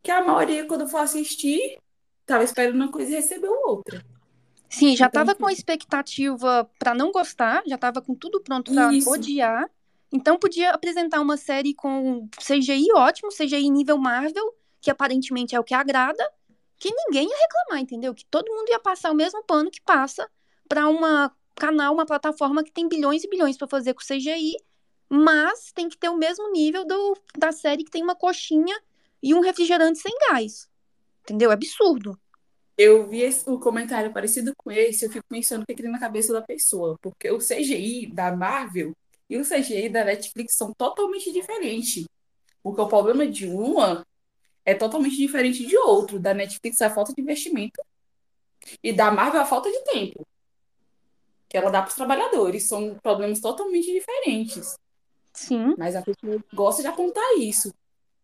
que 0.03 0.11
a 0.11 0.23
maioria, 0.23 0.67
quando 0.67 0.87
for 0.87 0.99
assistir, 0.99 1.79
tava 2.23 2.43
esperando 2.43 2.75
uma 2.75 2.91
coisa 2.91 3.09
e 3.09 3.15
recebeu 3.15 3.51
outra. 3.65 4.05
Sim, 4.69 4.95
já 4.95 5.07
então, 5.07 5.25
tava 5.25 5.33
com 5.33 5.47
a 5.47 5.51
expectativa 5.51 6.69
para 6.77 6.93
não 6.93 7.11
gostar, 7.11 7.63
já 7.65 7.75
tava 7.79 7.99
com 7.99 8.13
tudo 8.13 8.39
pronto 8.39 8.71
para 8.71 8.91
odiar. 9.07 9.67
Então 10.11 10.37
podia 10.37 10.69
apresentar 10.69 11.19
uma 11.19 11.35
série 11.35 11.73
com 11.73 12.29
CGI 12.37 12.93
ótimo, 12.93 13.31
CGI 13.31 13.71
nível 13.71 13.97
Marvel, 13.97 14.53
que 14.79 14.91
aparentemente 14.91 15.55
é 15.55 15.59
o 15.59 15.63
que 15.63 15.73
agrada, 15.73 16.23
que 16.77 16.93
ninguém 16.93 17.27
ia 17.27 17.37
reclamar, 17.39 17.81
entendeu? 17.81 18.13
Que 18.13 18.25
todo 18.25 18.53
mundo 18.53 18.69
ia 18.69 18.79
passar 18.79 19.09
o 19.09 19.15
mesmo 19.15 19.43
pano 19.43 19.71
que 19.71 19.81
passa 19.81 20.29
para 20.67 20.87
uma 20.87 21.31
canal, 21.55 21.93
uma 21.93 22.05
plataforma 22.05 22.63
que 22.63 22.71
tem 22.71 22.87
bilhões 22.87 23.23
e 23.23 23.29
bilhões 23.29 23.57
para 23.57 23.67
fazer 23.67 23.93
com 23.93 24.01
CGI, 24.01 24.55
mas 25.09 25.71
tem 25.71 25.87
que 25.89 25.97
ter 25.97 26.09
o 26.09 26.17
mesmo 26.17 26.51
nível 26.51 26.85
do, 26.85 27.17
da 27.37 27.51
série 27.51 27.83
que 27.83 27.91
tem 27.91 28.03
uma 28.03 28.15
coxinha 28.15 28.75
e 29.21 29.33
um 29.33 29.41
refrigerante 29.41 29.99
sem 29.99 30.13
gás. 30.29 30.67
Entendeu? 31.21 31.51
É 31.51 31.53
absurdo. 31.53 32.19
Eu 32.77 33.07
vi 33.07 33.21
esse, 33.21 33.47
o 33.49 33.59
comentário 33.59 34.11
parecido 34.11 34.51
com 34.57 34.71
esse, 34.71 35.05
eu 35.05 35.11
fico 35.11 35.25
pensando 35.29 35.61
o 35.61 35.65
que, 35.65 35.75
que 35.75 35.83
tem 35.83 35.91
na 35.91 35.99
cabeça 35.99 36.33
da 36.33 36.41
pessoa, 36.41 36.97
porque 37.01 37.29
o 37.29 37.37
CGI 37.37 38.07
da 38.07 38.35
Marvel 38.35 38.93
e 39.29 39.37
o 39.37 39.43
CGI 39.43 39.89
da 39.89 40.03
Netflix 40.03 40.55
são 40.55 40.73
totalmente 40.73 41.31
diferentes. 41.31 42.05
Porque 42.63 42.81
o 42.81 42.87
problema 42.87 43.27
de 43.27 43.45
uma 43.45 44.05
é 44.65 44.73
totalmente 44.73 45.15
diferente 45.15 45.65
de 45.65 45.77
outro. 45.77 46.19
Da 46.19 46.33
Netflix 46.33 46.81
é 46.81 46.85
a 46.85 46.89
falta 46.89 47.13
de 47.13 47.21
investimento 47.21 47.79
e 48.81 48.91
da 48.91 49.11
Marvel 49.11 49.41
é 49.41 49.43
a 49.43 49.47
falta 49.47 49.69
de 49.69 49.83
tempo 49.83 50.25
que 51.53 51.57
ela 51.57 51.69
dá 51.69 51.83
para 51.83 51.89
os 51.89 51.95
trabalhadores. 51.95 52.67
São 52.67 52.95
problemas 52.95 53.39
totalmente 53.39 53.85
diferentes. 53.93 54.75
Sim. 55.31 55.75
Mas 55.77 55.95
a 55.95 56.01
pessoa 56.01 56.43
gosta 56.51 56.81
de 56.81 56.87
apontar 56.87 57.37
isso. 57.37 57.71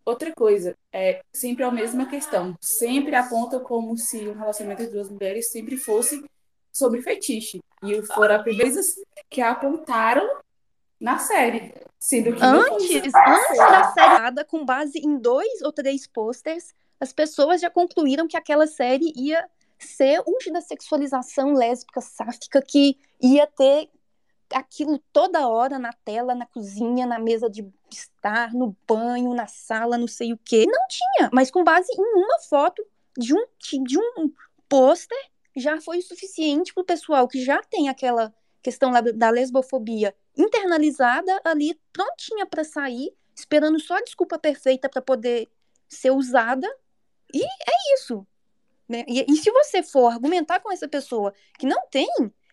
Outra 0.04 0.34
coisa, 0.34 0.76
é 0.92 1.22
sempre 1.32 1.64
a 1.64 1.70
mesma 1.70 2.08
questão. 2.08 2.58
Sempre 2.60 3.14
aponta 3.14 3.60
como 3.60 3.96
se 3.96 4.28
o 4.28 4.34
relacionamento 4.34 4.82
entre 4.82 4.96
duas 4.96 5.12
mulheres 5.12 5.52
sempre 5.52 5.78
fosse 5.78 6.26
sobre 6.74 7.04
fetiche. 7.04 7.60
E 7.84 8.02
foram 8.02 8.36
as 8.36 8.42
primeiras 8.42 8.88
que 9.30 9.42
apontaram 9.42 10.28
na 11.00 11.20
série. 11.20 11.72
Sendo 12.00 12.36
que 12.36 12.44
antes, 12.44 13.14
antes 13.14 13.58
da 13.58 13.92
série, 13.92 14.44
com 14.46 14.66
base 14.66 14.98
em 14.98 15.20
dois 15.20 15.62
ou 15.62 15.72
três 15.72 16.08
posters, 16.08 16.74
as 17.00 17.14
pessoas 17.14 17.62
já 17.62 17.70
concluíram 17.70 18.28
que 18.28 18.38
aquela 18.38 18.66
série 18.66 19.14
ia 19.16 19.48
ser 19.80 20.22
um 20.28 20.52
da 20.52 20.62
sexualização 20.62 21.54
lésbica 21.54 22.02
sáfica 22.02 22.62
que 22.62 22.98
ia 23.22 23.48
ter 23.48 23.90
aquilo 24.54 25.00
toda 25.14 25.48
hora 25.48 25.78
na 25.78 25.94
tela, 25.94 26.34
na 26.34 26.46
cozinha, 26.46 27.06
na 27.06 27.20
mesa 27.20 27.50
de 27.50 27.66
estar, 27.92 28.54
no 28.54 28.76
banho, 28.88 29.34
na 29.34 29.48
sala, 29.48 29.98
não 29.98 30.08
sei 30.08 30.34
o 30.34 30.40
quê. 30.44 30.66
Não 30.66 30.88
tinha, 30.88 31.30
mas 31.32 31.52
com 31.52 31.64
base 31.64 31.92
em 31.92 32.24
uma 32.24 32.40
foto 32.40 32.84
de 33.18 33.34
um, 33.34 33.46
de 33.84 33.98
um 33.98 34.32
pôster 34.68 35.18
já 35.56 35.80
foi 35.82 36.00
o 36.00 36.04
suficiente 36.04 36.74
para 36.74 36.82
o 36.82 36.86
pessoal 36.86 37.28
que 37.28 37.44
já 37.44 37.62
tem 37.64 37.90
aquela 37.90 38.34
questão 38.62 38.92
da 38.92 39.30
lesbofobia 39.30 40.16
internalizada 40.38 41.42
ali, 41.44 41.80
prontinha 41.92 42.46
para 42.46 42.64
sair, 42.64 43.14
esperando 43.36 43.80
só 43.80 43.98
a 43.98 44.02
desculpa 44.02 44.38
perfeita 44.38 44.90
para 44.90 45.02
poder 45.02 45.48
ser 45.88 46.12
usada. 46.12 46.68
E 47.34 47.44
é 47.44 47.96
isso. 47.96 48.26
Né? 48.90 49.06
E, 49.08 49.24
e 49.32 49.36
se 49.38 49.52
você 49.52 49.84
for 49.84 50.12
argumentar 50.12 50.60
com 50.60 50.72
essa 50.72 50.88
pessoa 50.88 51.32
que 51.60 51.68
não 51.68 51.88
tem, 51.92 52.10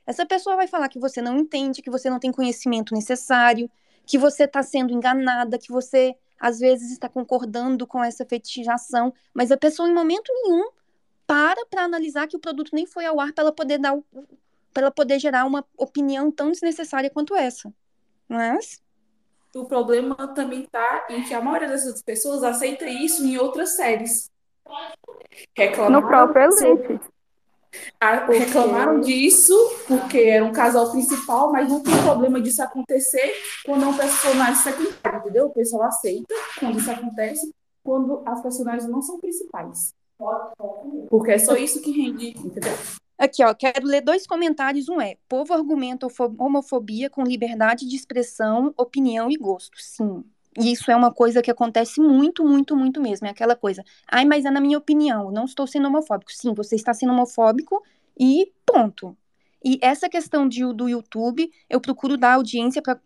essa 0.07 0.27
pessoa 0.27 0.55
vai 0.55 0.69
falar 0.69 0.89
que 0.91 1.01
você 1.01 1.23
não 1.23 1.39
entende, 1.39 1.81
que 1.81 1.91
você 1.91 2.11
não 2.11 2.21
tem 2.21 2.31
conhecimento 2.31 2.95
necessário, 2.95 3.71
que 4.05 4.19
você 4.19 4.45
está 4.45 4.63
sendo 4.63 4.93
enganada, 4.93 5.59
que 5.59 5.73
você 5.73 6.15
às 6.39 6.59
vezes 6.59 6.93
está 6.93 7.09
concordando 7.09 7.87
com 7.87 8.05
essa 8.05 8.27
fetichização, 8.27 9.13
mas 9.33 9.51
a 9.51 9.57
pessoa 9.57 9.89
em 9.89 9.95
momento 9.95 10.31
nenhum 10.43 10.69
para 11.27 11.65
para 11.67 11.83
analisar 11.83 12.29
que 12.29 12.37
o 12.37 12.41
produto 12.41 12.71
nem 12.75 12.87
foi 12.87 13.07
ao 13.07 13.19
ar 13.19 13.33
para 13.33 13.45
ela 13.45 13.53
poder 13.53 13.79
dar 13.79 13.97
para 14.73 14.83
ela 14.83 14.91
poder 14.91 15.19
gerar 15.19 15.47
uma 15.47 15.65
opinião 15.79 16.31
tão 16.31 16.53
desnecessária 16.53 17.09
quanto 17.09 17.35
essa. 17.35 17.73
Mas 18.29 18.83
o 19.55 19.65
problema 19.65 20.15
também 20.35 20.65
está 20.65 21.07
em 21.09 21.25
que 21.25 21.33
a 21.33 21.41
maioria 21.41 21.69
dessas 21.69 22.03
pessoas 22.03 22.43
aceita 22.43 22.87
isso 22.87 23.25
em 23.25 23.39
outras 23.39 23.71
séries. 23.71 24.31
Reclamaram 25.57 26.01
no 26.01 26.07
próprio 26.07 26.45
Elite. 26.45 27.01
Reclamaram 28.29 29.01
disso 29.01 29.55
porque 29.87 30.19
era 30.19 30.45
um 30.45 30.53
casal 30.53 30.91
principal, 30.91 31.53
mas 31.53 31.69
não 31.69 31.83
tem 31.83 31.97
problema 32.03 32.41
disso 32.41 32.63
acontecer 32.63 33.35
quando 33.65 33.85
é 33.85 33.87
um 33.87 33.97
personagem 33.97 34.57
secundário, 34.57 35.21
entendeu? 35.21 35.47
O 35.47 35.51
pessoal 35.51 35.85
aceita 35.85 36.35
quando 36.59 36.79
isso 36.79 36.91
acontece, 36.91 37.55
quando 37.85 38.23
as 38.25 38.41
personagens 38.43 38.89
não 38.89 39.03
são 39.03 39.19
principais. 39.19 39.95
Porque 41.09 41.33
é 41.33 41.39
só 41.39 41.55
isso 41.57 41.83
que 41.83 41.91
rende, 41.91 42.31
entendeu? 42.31 42.73
Aqui, 43.19 43.43
ó, 43.43 43.55
quero 43.55 43.87
ler 43.87 44.03
dois 44.03 44.27
comentários. 44.27 44.89
Um 44.89 45.01
é: 45.01 45.17
povo 45.29 45.55
argumenta 45.55 46.07
homofobia 46.39 47.09
com 47.09 47.23
liberdade 47.23 47.87
de 47.87 47.97
expressão, 47.97 48.75
opinião 48.77 49.31
e 49.31 49.37
gosto. 49.37 49.77
Sim. 49.79 50.25
E 50.59 50.73
isso 50.73 50.91
é 50.91 50.97
uma 50.97 51.13
coisa 51.13 51.43
que 51.43 51.51
acontece 51.51 52.01
muito, 52.01 52.45
muito, 52.45 52.77
muito 52.77 53.01
mesmo. 53.01 53.27
É 53.27 53.31
aquela 53.31 53.55
coisa. 53.55 53.85
Ai, 54.09 54.25
mas 54.25 54.45
é 54.45 54.51
na 54.51 54.61
minha 54.61 54.79
opinião, 54.79 55.31
não 55.31 55.45
estou 55.45 55.67
sendo 55.67 55.89
homofóbico. 55.89 56.33
Sim, 56.33 56.55
você 56.55 56.75
está 56.75 56.95
sendo 56.95 57.13
homofóbico 57.13 57.83
e 58.19 58.53
ponto. 58.65 59.17
E 59.65 59.79
essa 59.83 60.09
questão 60.09 60.49
de, 60.49 60.61
do 60.73 60.89
YouTube, 60.89 61.51
eu 61.69 61.81
procuro 61.81 62.17
dar 62.17 62.35
audiência 62.35 62.81
para 62.81 63.01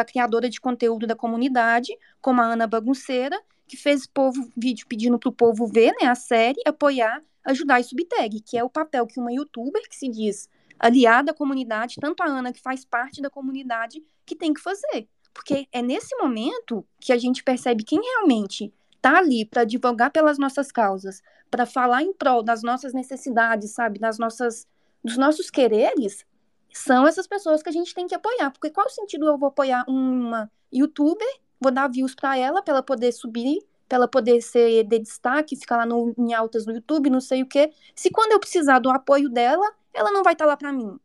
a 0.00 0.04
criadora 0.04 0.48
de 0.48 0.60
conteúdo 0.60 1.06
da 1.06 1.14
comunidade, 1.14 1.96
como 2.20 2.40
a 2.40 2.44
Ana 2.44 2.66
Bagunceira, 2.66 3.40
que 3.66 3.76
fez 3.76 4.06
povo, 4.06 4.50
vídeo 4.56 4.86
pedindo 4.88 5.18
para 5.18 5.28
o 5.28 5.32
povo 5.32 5.66
ver 5.66 5.94
né, 6.00 6.08
a 6.08 6.14
série, 6.14 6.60
apoiar 6.66 7.22
ajudar 7.44 7.80
e 7.80 7.84
subtag, 7.84 8.40
que 8.40 8.56
é 8.56 8.64
o 8.64 8.70
papel 8.70 9.06
que 9.06 9.18
uma 9.18 9.32
youtuber 9.32 9.82
que 9.88 9.96
se 9.96 10.08
diz 10.08 10.48
aliada 10.78 11.32
à 11.32 11.34
comunidade, 11.34 11.96
tanto 12.00 12.22
a 12.22 12.26
Ana 12.26 12.52
que 12.52 12.60
faz 12.60 12.86
parte 12.86 13.20
da 13.20 13.28
comunidade, 13.28 14.02
que 14.24 14.34
tem 14.34 14.54
que 14.54 14.62
fazer. 14.62 15.06
Porque 15.32 15.68
é 15.72 15.82
nesse 15.82 16.16
momento 16.16 16.84
que 17.00 17.12
a 17.12 17.18
gente 17.18 17.42
percebe 17.42 17.84
quem 17.84 18.00
realmente 18.00 18.72
está 18.96 19.18
ali 19.18 19.44
para 19.44 19.62
advogar 19.62 20.10
pelas 20.10 20.38
nossas 20.38 20.70
causas, 20.70 21.22
para 21.50 21.66
falar 21.66 22.02
em 22.02 22.12
prol 22.12 22.42
das 22.42 22.62
nossas 22.62 22.92
necessidades, 22.92 23.70
sabe, 23.72 23.98
das 23.98 24.18
nossas 24.18 24.66
dos 25.02 25.16
nossos 25.16 25.48
quereres, 25.50 26.26
são 26.70 27.06
essas 27.06 27.26
pessoas 27.26 27.62
que 27.62 27.70
a 27.70 27.72
gente 27.72 27.94
tem 27.94 28.06
que 28.06 28.14
apoiar. 28.14 28.50
Porque 28.50 28.70
qual 28.70 28.86
o 28.86 28.90
sentido 28.90 29.26
eu 29.26 29.38
vou 29.38 29.48
apoiar 29.48 29.82
uma 29.88 30.50
youtuber, 30.70 31.40
vou 31.58 31.72
dar 31.72 31.88
views 31.88 32.14
para 32.14 32.36
ela, 32.36 32.62
para 32.62 32.74
ela 32.74 32.82
poder 32.82 33.10
subir 33.12 33.60
para 33.90 33.96
ela 33.96 34.08
poder 34.08 34.40
ser 34.40 34.84
de 34.84 35.00
destaque, 35.00 35.56
ficar 35.56 35.78
lá 35.78 35.84
no, 35.84 36.14
em 36.16 36.32
altas 36.32 36.64
no 36.64 36.72
YouTube, 36.72 37.10
não 37.10 37.20
sei 37.20 37.42
o 37.42 37.46
quê. 37.46 37.72
Se 37.92 38.08
quando 38.08 38.30
eu 38.30 38.38
precisar 38.38 38.78
do 38.78 38.88
apoio 38.88 39.28
dela, 39.28 39.68
ela 39.92 40.12
não 40.12 40.22
vai 40.22 40.32
estar 40.32 40.44
tá 40.44 40.50
lá 40.50 40.56
para 40.56 40.72
mim. 40.72 40.96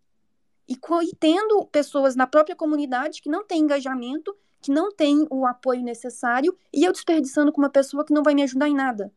E, 0.67 0.73
e 0.73 1.15
tendo 1.15 1.65
pessoas 1.67 2.15
na 2.15 2.25
própria 2.25 2.55
comunidade 2.55 3.21
que 3.21 3.29
não 3.29 3.45
tem 3.45 3.61
engajamento, 3.61 4.35
que 4.61 4.71
não 4.71 4.91
tem 4.91 5.27
o 5.29 5.45
apoio 5.45 5.83
necessário, 5.83 6.57
e 6.73 6.83
eu 6.83 6.91
desperdiçando 6.91 7.51
com 7.51 7.61
uma 7.61 7.69
pessoa 7.69 8.03
que 8.03 8.13
não 8.13 8.23
vai 8.23 8.33
me 8.33 8.43
ajudar 8.43 8.67
em 8.67 8.73
nada. 8.73 9.13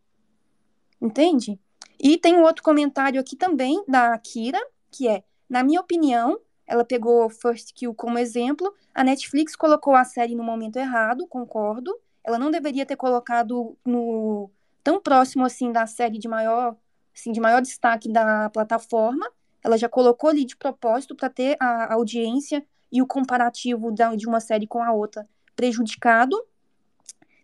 Entende? 1.01 1.59
E 1.99 2.19
tem 2.19 2.35
um 2.35 2.43
outro 2.43 2.63
comentário 2.63 3.21
aqui 3.21 3.35
também 3.35 3.83
da 3.89 4.15
Akira, 4.15 4.61
que 4.91 5.09
é, 5.09 5.25
na 5.49 5.63
minha 5.63 5.81
opinião, 5.81 6.39
ela 6.67 6.85
pegou 6.85 7.31
First 7.31 7.73
Kill 7.75 7.95
como 7.95 8.19
exemplo, 8.19 8.73
a 8.95 9.03
Netflix 9.03 9.57
colocou 9.57 9.95
a 9.95 10.05
série 10.05 10.35
no 10.35 10.45
momento 10.45 10.77
errado, 10.77 11.27
concordo, 11.27 11.99
ela 12.23 12.39
não 12.39 12.51
deveria 12.51 12.85
ter 12.85 12.97
colocado 12.97 13.77
no 13.85 14.51
tão 14.85 15.01
próximo 15.01 15.47
assim 15.47 15.73
da 15.73 15.87
série 15.87 16.19
de 16.19 16.29
maior, 16.29 16.77
assim, 17.15 17.33
de 17.33 17.41
maior 17.41 17.63
destaque 17.63 18.13
da 18.13 18.51
plataforma. 18.51 19.27
Ela 19.63 19.77
já 19.77 19.89
colocou 19.89 20.31
ali 20.31 20.45
de 20.45 20.57
propósito 20.57 21.15
para 21.15 21.29
ter 21.29 21.57
a 21.61 21.93
audiência 21.95 22.65
e 22.91 23.03
o 23.03 23.07
comparativo 23.07 23.93
de 23.93 24.27
uma 24.27 24.41
série 24.41 24.67
com 24.67 24.83
a 24.83 24.93
outra 24.93 25.29
prejudicado. 25.55 26.41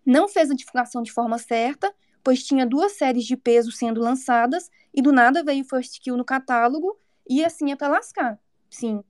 Não 0.07 0.29
fez 0.29 0.51
a 0.51 0.55
divulgação 0.55 1.03
de 1.03 1.13
forma 1.13 1.39
certa, 1.39 1.93
pois 2.23 2.45
tinha 2.45 2.65
duas 2.65 2.93
séries 2.93 3.25
de 3.25 3.37
peso 3.37 3.73
sendo 3.73 4.01
lançadas 4.01 4.71
e 4.93 5.03
do 5.03 5.13
nada 5.13 5.43
veio 5.43 5.65
First 5.65 6.01
Kill 6.01 6.17
no 6.17 6.25
catálogo 6.25 6.97
e 7.29 7.45
assim 7.45 7.73
é 7.73 7.77
para 7.77 7.89
lascar. 7.89 8.39
Sim. 8.71 9.03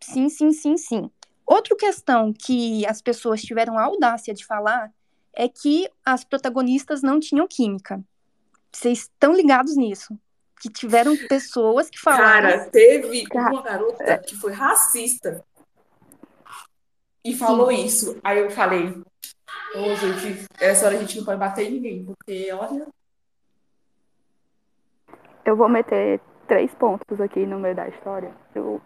Sim, 0.00 0.28
sim, 0.28 0.52
sim, 0.52 0.76
sim. 0.76 1.10
Outra 1.46 1.74
questão 1.76 2.32
que 2.32 2.86
as 2.86 3.00
pessoas 3.00 3.42
tiveram 3.42 3.78
a 3.78 3.84
audácia 3.84 4.34
de 4.34 4.44
falar 4.44 4.92
é 5.32 5.48
que 5.48 5.90
as 6.04 6.24
protagonistas 6.24 7.02
não 7.02 7.18
tinham 7.18 7.48
química. 7.48 8.04
Vocês 8.70 9.00
estão 9.00 9.34
ligados 9.34 9.76
nisso? 9.76 10.18
Que 10.64 10.70
tiveram 10.70 11.14
pessoas 11.28 11.90
que 11.90 12.00
falaram. 12.00 12.48
Cara, 12.48 12.70
teve 12.70 13.26
uma 13.30 13.62
garota 13.62 14.16
que 14.26 14.34
foi 14.34 14.50
racista 14.50 15.44
e 17.22 17.34
falou 17.34 17.68
Sim. 17.68 17.84
isso. 17.84 18.18
Aí 18.24 18.38
eu 18.38 18.50
falei: 18.50 18.88
Ô, 18.88 19.92
oh, 19.92 19.94
gente, 19.94 20.46
essa 20.58 20.86
hora 20.86 20.96
a 20.96 20.98
gente 20.98 21.18
não 21.18 21.24
pode 21.26 21.38
bater 21.38 21.68
em 21.68 21.72
ninguém, 21.72 22.04
porque 22.06 22.50
olha. 22.50 22.86
Eu 25.44 25.54
vou 25.54 25.68
meter 25.68 26.18
três 26.48 26.74
pontos 26.76 27.20
aqui 27.20 27.44
no 27.44 27.58
meio 27.58 27.74
da 27.74 27.86
história. 27.86 28.34
Eu 28.54 28.80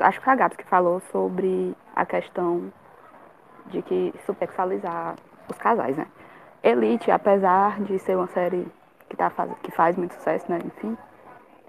acho 0.00 0.18
que 0.18 0.24
foi 0.24 0.32
a 0.32 0.36
Gabs 0.36 0.56
que 0.56 0.64
falou 0.64 1.02
sobre 1.12 1.76
a 1.94 2.06
questão 2.06 2.72
de 3.66 3.82
que 3.82 4.14
supersexualizar 4.24 5.16
os 5.46 5.58
casais, 5.58 5.94
né? 5.94 6.06
Elite, 6.62 7.10
apesar 7.10 7.82
de 7.82 7.98
ser 7.98 8.16
uma 8.16 8.28
série 8.28 8.66
que, 9.12 9.16
tá 9.16 9.28
faz, 9.28 9.52
que 9.62 9.70
faz 9.70 9.96
muito 9.96 10.14
sucesso, 10.14 10.50
né? 10.50 10.58
Enfim, 10.64 10.96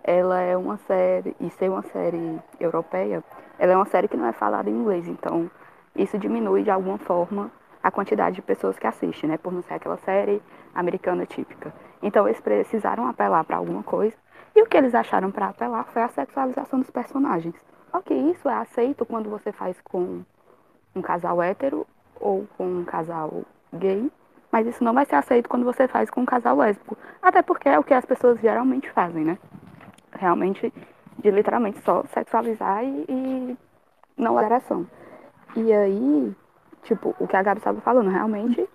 ela 0.02 0.40
é 0.40 0.56
uma 0.56 0.78
série, 0.78 1.36
e 1.42 1.50
ser 1.50 1.70
uma 1.70 1.84
série 1.84 2.40
europeia, 2.58 3.22
ela 3.60 3.74
é 3.74 3.76
uma 3.76 3.86
série 3.86 4.08
que 4.08 4.16
não 4.16 4.26
é 4.26 4.32
falada 4.32 4.70
em 4.70 4.74
inglês, 4.74 5.08
então 5.10 5.52
isso 5.94 6.18
diminui 6.18 6.64
de 6.64 6.72
alguma 6.72 6.98
forma 6.98 7.52
a 7.84 7.92
quantidade 7.92 8.38
de 8.38 8.42
pessoas 8.42 8.80
que 8.80 8.88
assistem, 8.88 9.30
né? 9.30 9.38
Por 9.38 9.52
não 9.52 9.62
ser 9.62 9.74
aquela 9.74 9.98
série 9.98 10.42
americana 10.74 11.26
típica. 11.26 11.74
Então 12.02 12.26
eles 12.26 12.40
precisaram 12.40 13.08
apelar 13.08 13.44
para 13.44 13.58
alguma 13.58 13.84
coisa, 13.84 14.16
e 14.56 14.62
o 14.62 14.66
que 14.66 14.78
eles 14.78 14.96
acharam 14.96 15.30
para 15.30 15.48
apelar 15.48 15.84
foi 15.86 16.02
a 16.02 16.08
sexualização 16.08 16.80
dos 16.80 16.90
personagens. 16.90 17.56
Ok, 17.92 18.18
isso 18.32 18.48
é 18.48 18.54
aceito 18.54 19.06
quando 19.06 19.30
você 19.30 19.52
faz 19.52 19.80
com 19.82 20.22
um 20.96 21.02
casal 21.02 21.42
hétero 21.42 21.86
ou 22.20 22.48
com 22.58 22.66
um 22.66 22.86
casal 22.86 23.44
gay, 23.74 24.10
mas 24.54 24.68
isso 24.68 24.84
não 24.84 24.94
vai 24.94 25.04
ser 25.04 25.16
aceito 25.16 25.50
quando 25.50 25.66
você 25.66 25.88
faz 25.88 26.12
com 26.12 26.22
um 26.22 26.26
casal 26.26 26.56
lésbico. 26.56 26.96
Até 27.20 27.42
porque 27.42 27.68
é 27.68 27.80
o 27.80 27.84
que 27.84 27.92
as 27.92 28.06
pessoas 28.06 28.40
geralmente 28.40 28.88
fazem, 28.92 29.26
né? 29.26 29.40
Realmente, 30.12 30.72
de 31.18 31.32
literalmente 31.32 31.82
só 31.82 32.04
sexualizar 32.14 32.84
e, 32.84 33.06
e 33.10 33.58
não 34.16 34.38
agressão. 34.38 34.86
E 35.56 35.74
aí, 35.74 36.36
tipo, 36.84 37.16
o 37.20 37.28
que 37.28 37.36
a 37.36 37.42
Gabi 37.42 37.62
estava 37.62 37.82
falando, 37.82 38.12
realmente, 38.12 38.70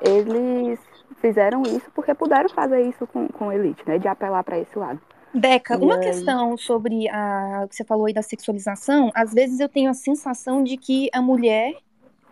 eles 0.00 0.78
fizeram 1.16 1.62
isso 1.62 1.90
porque 1.92 2.14
puderam 2.14 2.48
fazer 2.48 2.80
isso 2.82 3.04
com, 3.08 3.26
com 3.26 3.52
Elite, 3.52 3.82
né? 3.88 3.98
De 3.98 4.06
apelar 4.06 4.44
para 4.44 4.60
esse 4.60 4.78
lado. 4.78 5.00
Beca, 5.34 5.76
uma 5.76 5.96
aí... 5.96 6.02
questão 6.02 6.56
sobre 6.56 7.08
a 7.08 7.66
que 7.68 7.74
você 7.74 7.84
falou 7.84 8.06
aí 8.06 8.14
da 8.14 8.22
sexualização, 8.22 9.10
às 9.12 9.34
vezes 9.34 9.58
eu 9.58 9.68
tenho 9.68 9.90
a 9.90 9.94
sensação 9.94 10.62
de 10.62 10.76
que 10.76 11.10
a 11.12 11.20
mulher, 11.20 11.74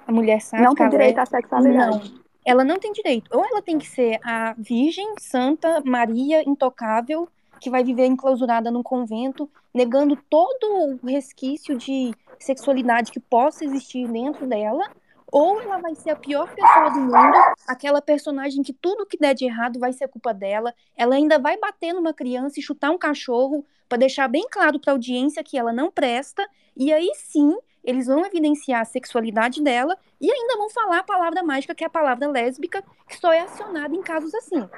a 0.06 0.12
mulher 0.12 0.40
sáfica, 0.40 0.68
não 0.68 0.76
tem 0.76 0.88
direito 0.88 1.18
à 1.18 1.26
sexualidade. 1.26 2.12
Não, 2.12 2.27
ela 2.48 2.64
não 2.64 2.78
tem 2.78 2.92
direito. 2.92 3.30
Ou 3.30 3.44
ela 3.44 3.60
tem 3.60 3.78
que 3.78 3.86
ser 3.86 4.18
a 4.24 4.54
Virgem 4.56 5.14
Santa 5.20 5.82
Maria 5.84 6.42
intocável 6.48 7.28
que 7.60 7.68
vai 7.68 7.84
viver 7.84 8.06
enclausurada 8.06 8.70
num 8.70 8.82
convento, 8.82 9.50
negando 9.74 10.16
todo 10.30 10.98
o 11.02 11.06
resquício 11.06 11.76
de 11.76 12.14
sexualidade 12.38 13.12
que 13.12 13.20
possa 13.20 13.64
existir 13.64 14.08
dentro 14.08 14.46
dela, 14.46 14.88
ou 15.30 15.60
ela 15.60 15.78
vai 15.78 15.94
ser 15.94 16.10
a 16.10 16.16
pior 16.16 16.48
pessoa 16.54 16.88
do 16.88 17.00
mundo, 17.00 17.36
aquela 17.66 18.00
personagem 18.00 18.62
que 18.62 18.72
tudo 18.72 19.04
que 19.04 19.18
der 19.18 19.34
de 19.34 19.44
errado 19.44 19.78
vai 19.78 19.92
ser 19.92 20.08
culpa 20.08 20.32
dela. 20.32 20.72
Ela 20.96 21.16
ainda 21.16 21.38
vai 21.38 21.58
bater 21.58 21.92
numa 21.92 22.14
criança 22.14 22.58
e 22.58 22.62
chutar 22.62 22.90
um 22.90 22.96
cachorro 22.96 23.62
para 23.88 23.98
deixar 23.98 24.26
bem 24.26 24.46
claro 24.50 24.80
para 24.80 24.92
a 24.92 24.94
audiência 24.94 25.44
que 25.44 25.58
ela 25.58 25.72
não 25.72 25.90
presta. 25.90 26.48
E 26.74 26.92
aí 26.92 27.10
sim, 27.14 27.54
eles 27.88 28.06
vão 28.06 28.22
evidenciar 28.26 28.82
a 28.82 28.84
sexualidade 28.84 29.62
dela 29.62 29.96
e 30.20 30.30
ainda 30.30 30.58
vão 30.58 30.68
falar 30.68 30.98
a 30.98 31.02
palavra 31.02 31.42
mágica, 31.42 31.74
que 31.74 31.82
é 31.82 31.86
a 31.86 31.90
palavra 31.90 32.28
lésbica, 32.28 32.84
que 33.08 33.16
só 33.16 33.32
é 33.32 33.40
acionada 33.40 33.96
em 33.96 34.02
casos 34.02 34.34
assim, 34.34 34.68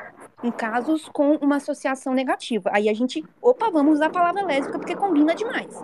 em 0.45 0.53
casos 0.53 1.09
com 1.09 1.35
uma 1.39 1.57
associação 1.57 2.15
negativa. 2.15 2.71
Aí 2.73 2.89
a 2.89 2.95
gente, 2.95 3.27
opa, 3.43 3.69
vamos 3.69 3.95
usar 3.95 4.07
a 4.07 4.11
palavra 4.11 4.45
lésbica 4.45 4.79
porque 4.79 4.95
combina 4.95 5.35
demais. 5.35 5.77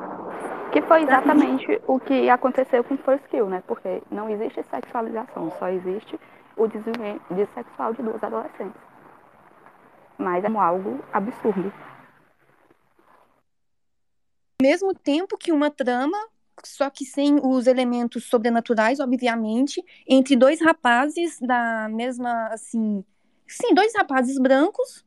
Que 0.73 0.81
foi 0.83 1.03
exatamente 1.03 1.83
o 1.89 1.99
que 1.99 2.31
aconteceu 2.31 2.85
com 2.85 2.97
First 2.97 3.25
Kill, 3.29 3.49
né? 3.49 3.61
Porque 3.67 4.05
não 4.09 4.31
existe 4.31 4.63
sexualização, 4.71 5.53
só 5.59 5.69
existe 5.69 6.21
o 6.57 6.69
desenvolvimento 6.69 7.53
sexual 7.55 7.93
de 7.93 8.03
duas 8.03 8.23
adolescentes. 8.23 8.81
Mas 10.17 10.45
é 10.45 10.49
algo 10.49 11.05
absurdo. 11.13 11.73
Ao 14.61 14.63
mesmo 14.63 14.95
tempo 14.95 15.37
que 15.37 15.51
uma 15.51 15.73
trama, 15.73 16.17
só 16.65 16.89
que 16.91 17.05
sem 17.05 17.39
os 17.43 17.67
elementos 17.67 18.25
sobrenaturais, 18.25 19.01
obviamente, 19.01 19.83
entre 20.07 20.37
dois 20.37 20.61
rapazes 20.61 21.39
da 21.41 21.89
mesma, 21.89 22.49
assim, 22.49 23.05
sim, 23.47 23.75
dois 23.75 23.95
rapazes 23.95 24.39
brancos. 24.39 25.05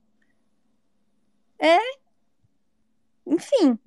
É, 1.58 1.78
enfim, 3.26 3.78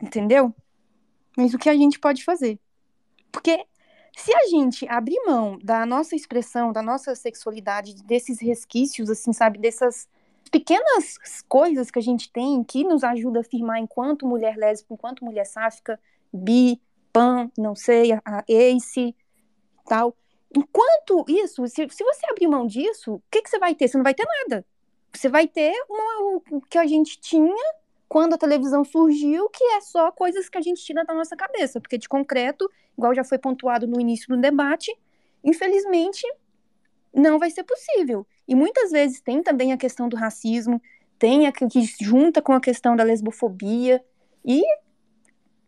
entendeu? 0.00 0.54
Mas 1.36 1.54
o 1.54 1.58
que 1.58 1.68
a 1.68 1.74
gente 1.74 1.98
pode 1.98 2.24
fazer? 2.24 2.58
Porque 3.30 3.66
se 4.16 4.32
a 4.34 4.46
gente 4.46 4.86
abrir 4.88 5.20
mão 5.26 5.58
da 5.62 5.86
nossa 5.86 6.14
expressão, 6.14 6.72
da 6.72 6.82
nossa 6.82 7.14
sexualidade, 7.14 7.94
desses 8.04 8.40
resquícios, 8.40 9.08
assim, 9.08 9.32
sabe, 9.32 9.58
dessas 9.58 10.08
pequenas 10.50 11.16
coisas 11.48 11.90
que 11.90 11.98
a 11.98 12.02
gente 12.02 12.30
tem 12.30 12.62
que 12.62 12.84
nos 12.84 13.02
ajuda 13.02 13.38
a 13.38 13.40
afirmar 13.40 13.78
enquanto 13.78 14.26
mulher 14.26 14.56
lésbica, 14.56 14.92
enquanto 14.92 15.24
mulher 15.24 15.46
sáfica, 15.46 15.98
bi, 16.32 16.80
pan, 17.12 17.50
não 17.58 17.74
sei, 17.74 18.12
a 18.12 18.44
ace, 18.48 19.14
tal. 19.86 20.16
Enquanto 20.54 21.24
isso, 21.28 21.66
se, 21.66 21.86
se 21.90 22.04
você 22.04 22.26
abrir 22.30 22.46
mão 22.46 22.66
disso, 22.66 23.14
o 23.14 23.22
que, 23.30 23.42
que 23.42 23.50
você 23.50 23.58
vai 23.58 23.74
ter? 23.74 23.88
Você 23.88 23.96
não 23.96 24.04
vai 24.04 24.14
ter 24.14 24.26
nada. 24.26 24.64
você 25.12 25.28
vai 25.28 25.46
ter 25.46 25.72
uma, 25.88 26.40
o 26.50 26.60
que 26.62 26.78
a 26.78 26.86
gente 26.86 27.20
tinha 27.20 27.74
quando 28.08 28.34
a 28.34 28.38
televisão 28.38 28.84
surgiu, 28.84 29.48
que 29.48 29.64
é 29.64 29.80
só 29.80 30.12
coisas 30.12 30.48
que 30.48 30.58
a 30.58 30.60
gente 30.60 30.84
tira 30.84 31.02
da 31.02 31.14
nossa 31.14 31.34
cabeça, 31.34 31.80
porque 31.80 31.96
de 31.96 32.06
concreto, 32.06 32.70
igual 32.96 33.14
já 33.14 33.24
foi 33.24 33.38
pontuado 33.38 33.86
no 33.86 33.98
início 33.98 34.28
do 34.28 34.36
debate, 34.36 34.94
infelizmente 35.42 36.22
não 37.14 37.38
vai 37.38 37.50
ser 37.50 37.64
possível. 37.64 38.26
E 38.46 38.54
muitas 38.54 38.90
vezes 38.90 39.20
tem 39.20 39.42
também 39.42 39.72
a 39.72 39.78
questão 39.78 40.08
do 40.10 40.16
racismo, 40.16 40.80
tem 41.18 41.46
a 41.46 41.52
que 41.52 41.68
junta 42.00 42.42
com 42.42 42.52
a 42.52 42.60
questão 42.60 42.96
da 42.96 43.04
lesbofobia 43.04 44.04
e 44.44 44.62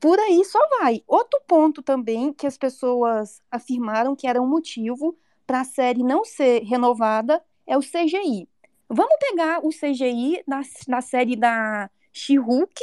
por 0.04 0.20
aí 0.20 0.44
só 0.44 0.58
vai. 0.80 1.02
Outro 1.06 1.40
ponto 1.46 1.82
também 1.82 2.30
que 2.30 2.46
as 2.46 2.58
pessoas 2.58 3.40
afirmaram 3.50 4.14
que 4.14 4.26
era 4.26 4.42
um 4.42 4.46
motivo 4.46 5.16
para 5.46 5.62
a 5.62 5.64
série 5.64 6.02
não 6.02 6.26
ser 6.26 6.62
renovada 6.62 7.42
é 7.66 7.74
o 7.74 7.80
CGI. 7.80 8.46
Vamos 8.86 9.16
pegar 9.18 9.64
o 9.64 9.70
CGI 9.70 10.44
da, 10.46 10.60
da 10.88 11.00
série 11.00 11.36
da 11.36 11.90
She-Hulk, 12.12 12.74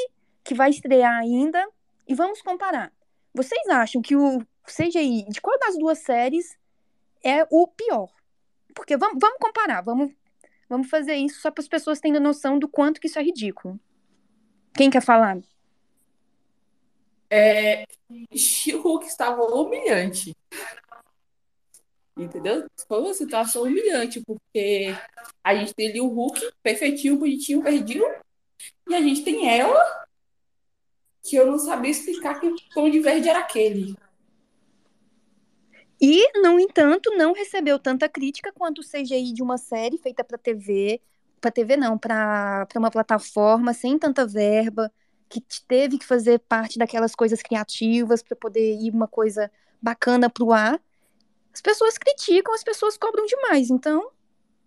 que 0.43 0.55
vai 0.55 0.71
estrear 0.71 1.15
ainda, 1.15 1.63
e 2.07 2.15
vamos 2.15 2.41
comparar. 2.41 2.91
Vocês 3.35 3.69
acham 3.69 4.01
que 4.01 4.15
o 4.15 4.39
CGI 4.65 5.27
de 5.29 5.39
qual 5.41 5.59
das 5.59 5.77
duas 5.77 5.99
séries 5.99 6.57
é 7.23 7.45
o 7.51 7.67
pior? 7.67 8.09
Porque 8.73 8.97
vamos, 8.97 9.19
vamos 9.21 9.37
comparar, 9.39 9.81
vamos, 9.81 10.11
vamos 10.67 10.89
fazer 10.89 11.17
isso 11.17 11.39
só 11.39 11.51
para 11.51 11.61
as 11.61 11.67
pessoas 11.67 11.99
terem 11.99 12.19
noção 12.19 12.57
do 12.57 12.67
quanto 12.67 12.99
que 12.99 13.05
isso 13.05 13.19
é 13.19 13.23
ridículo. 13.23 13.79
Quem 14.73 14.89
quer 14.89 15.03
falar? 15.03 15.37
É, 17.33 17.85
She-Hulk 18.35 19.05
estava 19.05 19.41
humilhante. 19.43 20.35
Entendeu? 22.17 22.67
Foi 22.89 22.99
uma 22.99 23.13
situação 23.13 23.63
humilhante, 23.63 24.21
porque 24.25 24.87
a 25.41 25.55
gente 25.55 25.73
tem 25.73 25.89
ali 25.89 26.01
o 26.01 26.07
Hulk, 26.07 26.51
perfeitinho, 26.61 27.17
bonitinho, 27.17 27.61
verdinho, 27.61 28.05
e 28.89 28.93
a 28.93 29.01
gente 29.01 29.23
tem 29.23 29.49
ela, 29.49 30.05
que 31.23 31.37
eu 31.37 31.47
não 31.47 31.57
sabia 31.57 31.91
explicar 31.91 32.39
que 32.39 32.53
tom 32.73 32.89
de 32.89 32.99
verde 32.99 33.29
era 33.29 33.39
aquele. 33.39 33.95
E, 36.01 36.41
no 36.41 36.59
entanto, 36.59 37.15
não 37.15 37.31
recebeu 37.31 37.79
tanta 37.79 38.09
crítica 38.09 38.51
quanto 38.51 38.79
o 38.79 38.83
CGI 38.83 39.31
de 39.31 39.41
uma 39.41 39.57
série 39.57 39.97
feita 39.97 40.23
para 40.23 40.37
TV, 40.37 40.99
para 41.39 41.51
TV 41.51 41.77
não, 41.77 41.97
para 41.97 42.67
uma 42.75 42.91
plataforma 42.91 43.73
sem 43.73 43.97
tanta 43.97 44.27
verba, 44.27 44.91
que 45.39 45.61
teve 45.67 45.97
que 45.97 46.05
fazer 46.05 46.39
parte 46.39 46.77
daquelas 46.77 47.15
coisas 47.15 47.41
criativas 47.41 48.21
para 48.21 48.35
poder 48.35 48.75
ir 48.75 48.91
uma 48.91 49.07
coisa 49.07 49.51
bacana 49.81 50.29
para 50.29 50.43
o 50.43 50.51
ar. 50.51 50.79
As 51.53 51.61
pessoas 51.61 51.97
criticam, 51.97 52.53
as 52.53 52.63
pessoas 52.63 52.97
cobram 52.97 53.25
demais. 53.25 53.69
Então, 53.69 54.09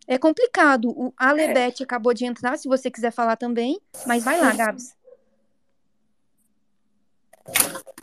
é 0.07 0.19
complicado. 0.19 0.91
O 0.91 1.13
Alebete 1.17 1.83
é. 1.83 1.85
acabou 1.85 2.13
de 2.13 2.25
entrar, 2.25 2.59
se 2.59 2.69
você 2.69 2.91
quiser 2.91 3.11
falar 3.11 3.37
também. 3.37 3.81
Mas 4.07 4.25
vai 4.25 4.41
lá, 4.41 4.53
Gabs. 4.53 4.95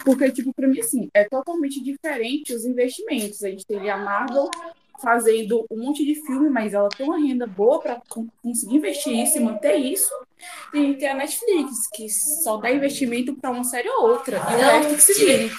Porque, 0.03 0.32
tipo, 0.32 0.53
pra 0.53 0.68
mim, 0.68 0.80
assim, 0.80 1.09
é 1.14 1.24
totalmente 1.26 1.84
diferente 1.84 2.53
os 2.53 2.66
investimentos. 2.66 3.43
A 3.43 3.49
gente 3.49 3.66
teve 3.66 3.89
a 3.89 3.97
Marvel 3.97 4.49
fazendo 5.01 5.65
um 5.71 5.77
monte 5.77 6.05
de 6.05 6.15
filme, 6.15 6.49
mas 6.49 6.73
ela 6.73 6.89
tem 6.89 7.05
uma 7.05 7.17
renda 7.17 7.47
boa 7.47 7.79
para 7.79 8.01
conseguir 8.41 8.75
investir 8.75 9.13
isso 9.13 9.37
e 9.37 9.41
manter 9.41 9.75
isso. 9.75 10.11
E 10.73 10.93
tem 10.95 11.09
a 11.09 11.15
Netflix, 11.15 11.87
que 11.93 12.09
só 12.09 12.57
dá 12.57 12.71
investimento 12.71 13.35
para 13.35 13.51
uma 13.51 13.63
série 13.63 13.89
ou 13.89 14.09
outra. 14.09 14.37
E 14.37 14.55
o 14.55 14.57
resto 14.57 14.95
que 14.95 15.01
se 15.01 15.25
vire. 15.25 15.51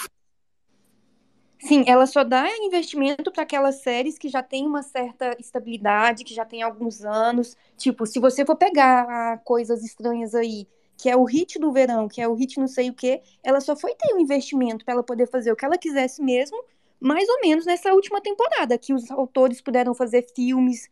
Sim, 1.59 1.85
ela 1.87 2.07
só 2.07 2.25
dá 2.25 2.49
investimento 2.59 3.31
para 3.31 3.45
aquelas 3.45 3.83
séries 3.83 4.19
que 4.19 4.29
já 4.29 4.43
têm 4.43 4.67
uma 4.67 4.83
certa 4.83 5.37
estabilidade, 5.39 6.25
que 6.25 6.35
já 6.35 6.45
tem 6.45 6.61
alguns 6.61 7.05
anos. 7.05 7.57
Tipo, 7.77 8.05
se 8.05 8.19
você 8.19 8.45
for 8.45 8.57
pegar 8.57 9.39
coisas 9.45 9.85
estranhas 9.85 10.35
aí, 10.35 10.67
que 10.97 11.09
é 11.09 11.17
o 11.17 11.23
hit 11.23 11.61
do 11.61 11.71
verão, 11.71 12.09
que 12.09 12.21
é 12.21 12.27
o 12.27 12.35
hit 12.35 12.59
não 12.59 12.67
sei 12.67 12.91
o 12.91 12.95
quê, 12.95 13.23
ela 13.45 13.61
só 13.61 13.77
foi 13.77 13.95
ter 13.95 14.13
um 14.13 14.19
investimento 14.19 14.85
para 14.85 14.95
ela 14.95 15.05
poder 15.05 15.29
fazer 15.29 15.53
o 15.53 15.57
que 15.57 15.65
ela 15.65 15.79
quisesse 15.79 16.21
mesmo, 16.21 16.57
mais 17.03 17.29
ou 17.29 17.41
menos 17.41 17.67
nessa 17.67 17.93
última 17.93 18.21
temporada, 18.21 18.79
que 18.79 18.95
os 18.95 19.11
autores 19.11 19.61
puderam 19.61 19.93
fazer 19.93 20.25
filmes, 20.35 20.89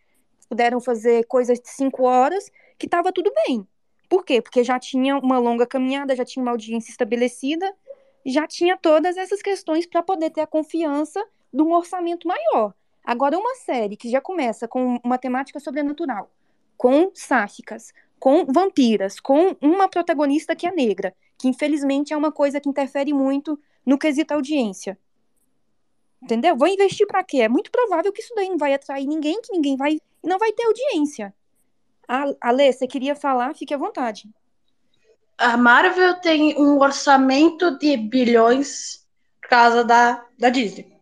puderam 0.49 0.81
fazer 0.81 1.25
coisas 1.27 1.61
de 1.61 1.69
cinco 1.69 2.03
horas, 2.03 2.51
que 2.77 2.87
estava 2.87 3.13
tudo 3.13 3.33
bem. 3.47 3.67
Por 4.09 4.25
quê? 4.25 4.43
Porque 4.43 4.65
já 4.65 4.79
tinha 4.79 5.17
uma 5.17 5.39
longa 5.39 5.65
caminhada, 5.65 6.17
já 6.17 6.25
tinha 6.25 6.43
uma 6.43 6.51
audiência 6.51 6.91
estabelecida, 6.91 7.73
já 8.27 8.45
tinha 8.47 8.77
todas 8.77 9.17
essas 9.17 9.41
questões 9.41 9.87
para 9.87 10.03
poder 10.03 10.31
ter 10.31 10.41
a 10.41 10.47
confiança 10.47 11.25
de 11.53 11.63
um 11.63 11.73
orçamento 11.73 12.27
maior. 12.27 12.75
Agora, 13.05 13.39
uma 13.39 13.55
série 13.55 13.97
que 13.97 14.11
já 14.11 14.21
começa 14.21 14.67
com 14.67 14.99
uma 15.05 15.17
temática 15.17 15.61
sobrenatural, 15.61 16.29
com 16.77 17.11
sáficas, 17.15 17.93
com 18.19 18.45
vampiras, 18.47 19.21
com 19.21 19.57
uma 19.61 19.89
protagonista 19.89 20.57
que 20.57 20.67
é 20.67 20.73
negra, 20.73 21.15
que 21.39 21.49
infelizmente 21.49 22.13
é 22.13 22.17
uma 22.17 22.33
coisa 22.33 22.61
que 22.61 22.69
interfere 22.69 23.13
muito 23.13 23.59
no 23.87 23.97
quesito 23.97 24.35
audiência. 24.35 24.99
Entendeu? 26.23 26.57
Vou 26.57 26.69
investir 26.69 27.07
para 27.07 27.25
quê? 27.25 27.39
É 27.39 27.49
muito 27.49 27.71
provável 27.71 28.13
que 28.13 28.21
isso 28.21 28.35
daí 28.35 28.49
não 28.49 28.59
vai 28.59 28.75
atrair 28.75 29.07
ninguém, 29.07 29.41
que 29.41 29.53
ninguém 29.53 29.77
vai. 29.77 29.93
E 29.93 30.29
não 30.29 30.39
vai 30.39 30.53
ter 30.53 30.65
audiência. 30.65 31.35
Alê, 32.41 32.73
você 32.73 32.87
queria 32.87 33.15
falar? 33.15 33.55
Fique 33.55 33.73
à 33.73 33.79
vontade 33.79 34.29
a 35.41 35.57
Marvel 35.57 36.21
tem 36.21 36.55
um 36.61 36.79
orçamento 36.79 37.79
de 37.79 37.97
bilhões 37.97 39.07
por 39.41 39.49
causa 39.49 39.83
da, 39.83 40.23
da 40.39 40.51
Disney. 40.51 40.93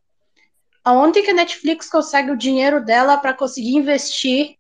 Aonde 0.85 1.23
que 1.23 1.33
a 1.33 1.35
Netflix 1.35 1.91
consegue 1.91 2.31
o 2.31 2.37
dinheiro 2.37 2.83
dela 2.83 3.17
para 3.17 3.35
conseguir 3.35 3.75
investir 3.75 4.57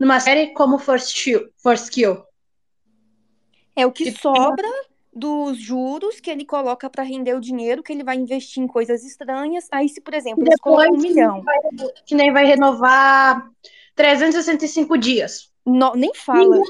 numa 0.00 0.18
série 0.18 0.54
como 0.54 0.78
First 0.78 1.22
Kill? 1.22 1.50
First 1.62 1.90
Kill? 1.90 2.24
É 3.76 3.86
o 3.86 3.92
que 3.92 4.10
sobra 4.12 4.66
dos 5.18 5.58
juros 5.58 6.20
que 6.20 6.30
ele 6.30 6.44
coloca 6.44 6.88
para 6.88 7.02
render 7.02 7.34
o 7.34 7.40
dinheiro 7.40 7.82
que 7.82 7.92
ele 7.92 8.04
vai 8.04 8.16
investir 8.16 8.62
em 8.62 8.66
coisas 8.66 9.04
estranhas. 9.04 9.66
Aí, 9.72 9.88
se, 9.88 10.00
por 10.00 10.14
exemplo, 10.14 10.44
eles 10.44 10.60
colocam 10.60 10.94
um 10.94 10.98
milhão. 10.98 11.42
Vai, 11.42 11.56
que 12.06 12.14
nem 12.14 12.32
vai 12.32 12.46
renovar 12.46 13.50
365 13.94 14.96
dias. 14.96 15.52
No, 15.66 15.94
nem 15.94 16.14
fala. 16.14 16.60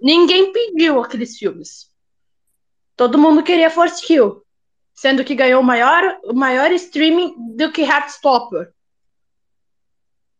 Ninguém 0.00 0.52
pediu 0.52 1.00
aqueles 1.00 1.36
filmes. 1.36 1.92
Todo 2.96 3.18
mundo 3.18 3.42
queria 3.42 3.68
Force 3.68 4.04
Kill, 4.06 4.42
sendo 4.94 5.24
que 5.24 5.34
ganhou 5.34 5.60
o 5.60 5.64
maior, 5.64 6.20
o 6.24 6.32
maior 6.32 6.70
streaming 6.72 7.34
do 7.56 7.72
que 7.72 7.82
Heartstopper. 7.82 8.72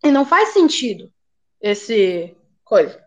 E 0.05 0.11
não 0.11 0.25
faz 0.25 0.51
sentido 0.51 1.13
esse 1.61 2.37
coisa. 2.63 3.04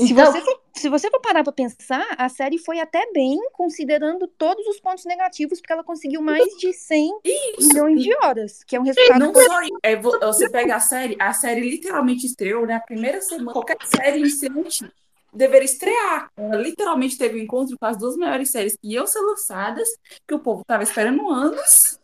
Se, 0.00 0.12
então, 0.12 0.32
você 0.32 0.40
for, 0.40 0.60
se 0.76 0.88
você 0.88 1.10
for 1.10 1.20
parar 1.20 1.42
pra 1.42 1.52
pensar, 1.52 2.06
a 2.16 2.28
série 2.28 2.56
foi 2.56 2.78
até 2.78 3.10
bem, 3.12 3.36
considerando 3.52 4.28
todos 4.28 4.64
os 4.68 4.78
pontos 4.78 5.04
negativos, 5.04 5.60
porque 5.60 5.72
ela 5.72 5.82
conseguiu 5.82 6.22
mais 6.22 6.46
de 6.58 6.72
100 6.72 7.20
isso. 7.24 7.68
milhões 7.68 8.02
de 8.04 8.16
horas, 8.22 8.62
que 8.62 8.76
é 8.76 8.80
um 8.80 8.84
resultado... 8.84 9.18
Não 9.18 9.34
só 9.34 9.60
é, 9.82 9.96
você 9.96 10.48
pega 10.48 10.76
a 10.76 10.80
série, 10.80 11.16
a 11.18 11.32
série 11.32 11.68
literalmente 11.68 12.26
estreou 12.26 12.62
na 12.62 12.74
né, 12.74 12.82
primeira 12.86 13.20
semana, 13.20 13.52
qualquer 13.52 13.76
série 13.82 14.18
iniciante 14.18 14.88
deveria 15.34 15.64
estrear. 15.64 16.30
Ela 16.36 16.56
literalmente 16.56 17.18
teve 17.18 17.40
um 17.40 17.42
encontro 17.42 17.76
com 17.76 17.86
as 17.86 17.96
duas 17.96 18.16
maiores 18.16 18.52
séries 18.52 18.76
que 18.80 18.92
iam 18.92 19.06
ser 19.06 19.20
lançadas, 19.20 19.88
que 20.28 20.34
o 20.34 20.38
povo 20.38 20.62
tava 20.64 20.84
esperando 20.84 21.28
anos, 21.28 21.98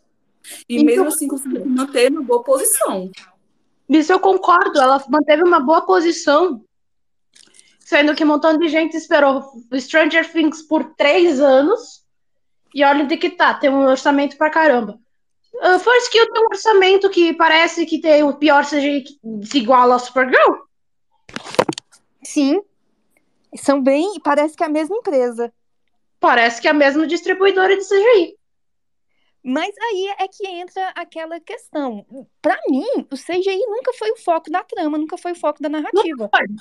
e 0.67 0.75
então, 0.75 0.85
mesmo 0.85 1.07
assim 1.07 1.29
conseguiu 1.29 1.65
manter 1.65 2.11
uma 2.11 2.23
boa 2.23 2.43
posição. 2.43 3.09
Isso 3.87 4.11
eu 4.11 4.19
concordo, 4.19 4.81
ela 4.81 5.01
manteve 5.07 5.43
uma 5.43 5.61
boa 5.61 5.85
posição 5.85 6.61
Sendo 7.85 8.15
que 8.15 8.23
um 8.23 8.27
montão 8.27 8.57
de 8.57 8.67
gente 8.67 8.97
esperou 8.97 9.43
Stranger 9.79 10.29
Things 10.31 10.63
por 10.63 10.95
três 10.95 11.39
anos. 11.39 12.03
E 12.73 12.83
olha 12.83 13.03
onde 13.03 13.15
que 13.15 13.29
tá, 13.29 13.53
tem 13.53 13.69
um 13.69 13.85
orçamento 13.85 14.35
pra 14.37 14.49
caramba. 14.49 14.99
Uh, 15.53 15.79
First 15.79 16.11
Kill 16.11 16.31
tem 16.31 16.41
um 16.41 16.47
orçamento 16.47 17.09
que 17.11 17.31
parece 17.33 17.85
que 17.85 18.01
tem 18.01 18.23
o 18.23 18.33
pior 18.33 18.65
CGI 18.65 19.03
que 19.03 19.19
se 19.45 19.59
iguala 19.59 19.95
a 19.95 19.99
Supergirl. 19.99 20.63
Sim. 22.23 22.59
São 23.55 23.81
bem. 23.81 24.19
Parece 24.23 24.57
que 24.57 24.63
é 24.63 24.65
a 24.65 24.69
mesma 24.69 24.97
empresa. 24.97 25.53
Parece 26.19 26.59
que 26.59 26.67
é 26.67 26.71
a 26.71 26.73
mesma 26.73 27.05
distribuidora 27.05 27.77
de 27.77 27.83
CGI. 27.83 28.35
Mas 29.43 29.75
aí 29.77 30.15
é 30.19 30.27
que 30.27 30.47
entra 30.47 30.89
aquela 30.95 31.39
questão. 31.39 32.03
Para 32.41 32.57
mim, 32.67 33.07
o 33.11 33.15
CGI 33.15 33.63
nunca 33.67 33.93
foi 33.93 34.09
o 34.09 34.17
foco 34.17 34.49
da 34.49 34.63
trama, 34.63 34.97
nunca 34.97 35.19
foi 35.19 35.33
o 35.33 35.39
foco 35.39 35.61
da 35.61 35.69
narrativa. 35.69 36.29
Não, 36.33 36.55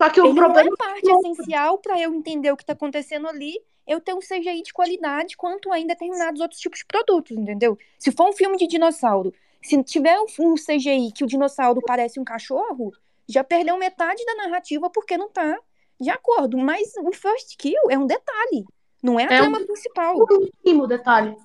só 0.00 0.08
que 0.08 0.20
o 0.20 0.26
ele 0.26 0.34
problema 0.34 0.70
não 0.70 0.72
é 0.72 0.76
parte 0.76 1.10
essencial 1.10 1.76
para 1.76 2.00
eu 2.00 2.14
entender 2.14 2.50
o 2.50 2.56
que 2.56 2.62
está 2.62 2.72
acontecendo 2.72 3.28
ali, 3.28 3.60
eu 3.86 4.00
ter 4.00 4.14
um 4.14 4.20
CGI 4.20 4.62
de 4.62 4.72
qualidade 4.72 5.36
quanto 5.36 5.74
em 5.74 5.86
determinados 5.86 6.40
outros 6.40 6.58
tipos 6.58 6.78
de 6.78 6.86
produtos, 6.86 7.36
entendeu? 7.36 7.76
Se 7.98 8.10
for 8.10 8.30
um 8.30 8.32
filme 8.32 8.56
de 8.56 8.66
dinossauro, 8.66 9.34
se 9.60 9.82
tiver 9.82 10.16
um 10.38 10.54
CGI 10.54 11.12
que 11.12 11.22
o 11.22 11.26
dinossauro 11.26 11.82
parece 11.84 12.18
um 12.18 12.24
cachorro, 12.24 12.92
já 13.28 13.44
perdeu 13.44 13.76
metade 13.76 14.24
da 14.24 14.36
narrativa 14.36 14.88
porque 14.88 15.18
não 15.18 15.28
tá 15.28 15.58
de 16.00 16.08
acordo. 16.08 16.56
Mas 16.56 16.94
o 17.02 17.12
First 17.12 17.56
Kill 17.58 17.90
é 17.90 17.98
um 17.98 18.06
detalhe, 18.06 18.64
não 19.02 19.20
é 19.20 19.24
a 19.24 19.26
é 19.26 19.38
trama 19.38 19.58
um, 19.58 19.66
principal. 19.66 20.16
Um 20.16 20.48
mínimo 20.64 20.86
detalhe. 20.86 21.36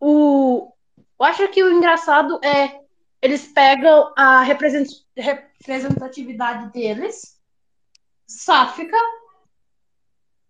O... 0.00 0.72
Eu 1.20 1.26
acho 1.26 1.46
que 1.48 1.62
o 1.62 1.70
engraçado 1.70 2.40
é 2.42 2.80
eles 3.22 3.46
pegam 3.46 4.12
a 4.16 4.42
represent- 4.42 5.04
representatividade 5.16 6.72
deles, 6.72 7.38
sáfica, 8.30 8.96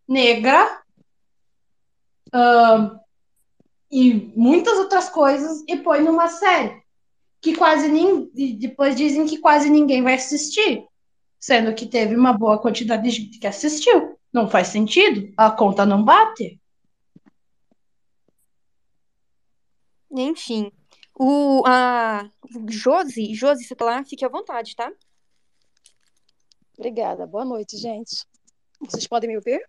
negra, 0.06 0.82
ahn, 2.32 3.00
e 3.90 4.32
muitas 4.36 4.78
outras 4.78 5.08
coisas, 5.08 5.64
e 5.66 5.78
põe 5.78 6.02
numa 6.02 6.28
série 6.28 6.80
que 7.40 7.56
quase 7.56 7.88
ninguém. 7.88 8.58
Depois 8.58 8.94
dizem 8.94 9.26
que 9.26 9.38
quase 9.38 9.70
ninguém 9.70 10.02
vai 10.02 10.14
assistir, 10.14 10.84
sendo 11.38 11.74
que 11.74 11.86
teve 11.86 12.14
uma 12.14 12.32
boa 12.32 12.60
quantidade 12.60 13.02
de 13.02 13.10
gente 13.10 13.38
que 13.38 13.46
assistiu. 13.46 14.18
Não 14.32 14.48
faz 14.48 14.68
sentido, 14.68 15.32
a 15.36 15.50
conta 15.50 15.86
não 15.86 16.04
bate. 16.04 16.60
Enfim. 20.10 20.70
O, 21.18 21.62
a 21.66 22.30
Josi, 22.68 23.34
Josi, 23.34 23.64
você 23.64 23.74
tá 23.74 23.84
lá? 23.84 24.04
Fique 24.04 24.24
à 24.24 24.28
vontade, 24.28 24.76
tá? 24.76 24.92
Obrigada. 26.80 27.26
Boa 27.26 27.44
noite, 27.44 27.76
gente. 27.76 28.24
Vocês 28.80 29.06
podem 29.06 29.28
me 29.28 29.36
ouvir? 29.36 29.62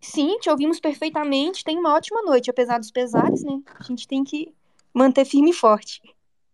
Sim, 0.00 0.38
te 0.38 0.48
ouvimos 0.48 0.80
perfeitamente. 0.80 1.62
Tem 1.62 1.78
uma 1.78 1.92
ótima 1.92 2.22
noite, 2.22 2.48
apesar 2.48 2.78
dos 2.78 2.90
pesares, 2.90 3.44
né? 3.44 3.60
A 3.78 3.82
gente 3.82 4.08
tem 4.08 4.24
que 4.24 4.54
manter 4.90 5.26
firme 5.26 5.50
e 5.50 5.52
forte. 5.52 6.00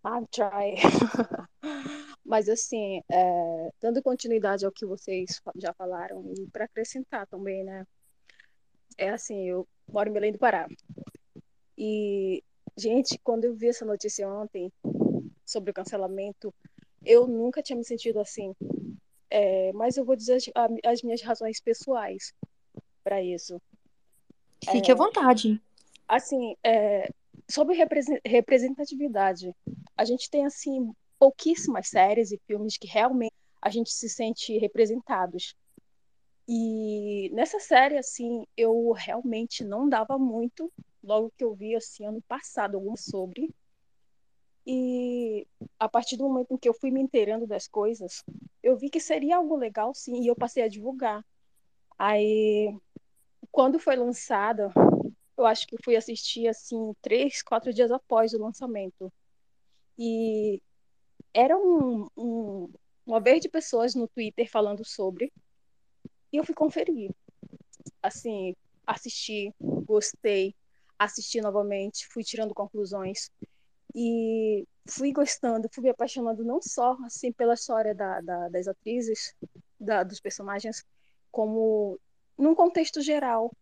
I'm 0.05 0.27
try. 0.29 0.75
Mas 2.27 2.49
assim, 2.49 3.01
é, 3.09 3.71
dando 3.81 4.03
continuidade 4.03 4.67
ao 4.67 4.73
que 4.73 4.85
vocês 4.85 5.41
já 5.55 5.73
falaram 5.73 6.25
e 6.37 6.49
para 6.49 6.65
acrescentar 6.65 7.25
também, 7.29 7.63
né? 7.63 7.87
É 8.99 9.11
assim, 9.11 9.49
eu 9.49 9.69
moro 9.89 10.11
em 10.11 10.13
Belém 10.13 10.33
do 10.33 10.39
Pará. 10.39 10.67
E, 11.79 12.43
gente, 12.77 13.21
quando 13.23 13.45
eu 13.45 13.55
vi 13.55 13.69
essa 13.69 13.85
notícia 13.85 14.29
ontem 14.29 14.73
sobre 15.47 15.71
o 15.71 15.75
cancelamento, 15.75 16.53
eu 17.05 17.29
nunca 17.29 17.63
tinha 17.63 17.77
me 17.77 17.85
sentido 17.85 18.19
assim. 18.19 18.53
É, 19.35 19.73
mas 19.73 19.97
eu 19.97 20.05
vou 20.05 20.15
dizer 20.15 20.35
as, 20.35 20.45
as 20.85 21.03
minhas 21.03 21.23
razões 21.23 21.59
pessoais 21.59 22.35
para 23.03 23.23
isso. 23.23 23.59
Fique 24.71 24.93
à 24.93 24.95
vontade. 24.95 25.59
Assim, 26.07 26.55
é, 26.63 27.11
sobre 27.49 27.75
represen- 27.75 28.21
representatividade, 28.27 29.57
a 29.97 30.05
gente 30.05 30.29
tem 30.29 30.45
assim 30.45 30.93
pouquíssimas 31.19 31.89
séries 31.89 32.31
e 32.31 32.39
filmes 32.47 32.77
que 32.77 32.87
realmente 32.87 33.33
a 33.63 33.71
gente 33.71 33.91
se 33.91 34.07
sente 34.07 34.59
representados. 34.59 35.55
E 36.47 37.31
nessa 37.33 37.59
série, 37.59 37.97
assim, 37.97 38.45
eu 38.55 38.93
realmente 38.93 39.65
não 39.65 39.89
dava 39.89 40.19
muito, 40.19 40.71
logo 41.03 41.33
que 41.39 41.45
eu 41.45 41.55
vi, 41.55 41.75
assim, 41.75 42.05
ano 42.05 42.21
passado, 42.29 42.75
algum 42.75 42.97
sobre. 42.99 43.49
E 44.67 45.47
a 45.79 45.89
partir 45.89 46.17
do 46.17 46.25
momento 46.25 46.55
em 46.55 46.57
que 46.57 46.69
eu 46.69 46.75
fui 46.75 46.91
me 46.91 47.01
inteirando 47.01 47.47
das 47.47 47.67
coisas, 47.67 48.23
eu 48.63 48.77
vi 48.77 48.89
que 48.89 49.01
seria 49.01 49.37
algo 49.37 49.57
legal, 49.57 49.93
sim, 49.95 50.23
e 50.23 50.29
eu 50.29 50.37
passei 50.37 50.63
a 50.63 50.69
divulgar. 50.69 51.25
Aí, 51.99 52.75
quando 53.51 53.79
foi 53.79 53.97
lançada, 53.97 54.73
eu 55.37 55.45
acho 55.47 55.67
que 55.67 55.77
fui 55.85 55.97
assistir, 55.97 56.47
assim, 56.47 56.95
três, 57.03 57.43
quatro 57.43 57.73
dias 57.73 57.91
após 57.91 58.33
o 58.33 58.39
lançamento. 58.39 59.13
E 59.99 60.63
era 61.35 61.57
um, 61.57 62.09
um, 62.17 62.73
uma 63.05 63.21
vez 63.21 63.41
de 63.41 63.49
pessoas 63.49 63.95
no 63.95 64.09
Twitter 64.09 64.49
falando 64.51 64.85
sobre, 64.85 65.33
e 66.33 66.37
eu 66.37 66.45
fui 66.45 66.55
conferir. 66.55 67.11
Assim, 68.03 68.55
assisti, 68.87 69.53
gostei, 69.61 70.55
assisti 70.99 71.41
novamente, 71.41 72.07
fui 72.09 72.23
tirando 72.23 72.55
conclusões 72.55 73.31
e 73.95 74.67
fui 74.89 75.13
gostando, 75.13 75.69
fui 75.73 75.83
me 75.83 75.91
apaixonando 75.91 76.45
não 76.45 76.61
só 76.61 76.97
assim 77.05 77.33
pela 77.33 77.55
história 77.55 77.95
da, 77.95 78.21
da, 78.21 78.49
das 78.49 78.67
atrizes, 78.67 79.35
da, 79.79 80.03
dos 80.03 80.21
personagens, 80.21 80.85
como 81.31 81.99
num 82.39 82.55
contexto 82.55 83.01
geral, 83.01 83.53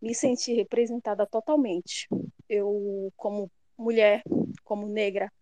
me 0.00 0.14
senti 0.14 0.52
representada 0.52 1.26
totalmente. 1.26 2.06
Eu, 2.48 3.12
como 3.16 3.50
mulher, 3.76 4.22
como 4.64 4.86
negra, 4.88 5.32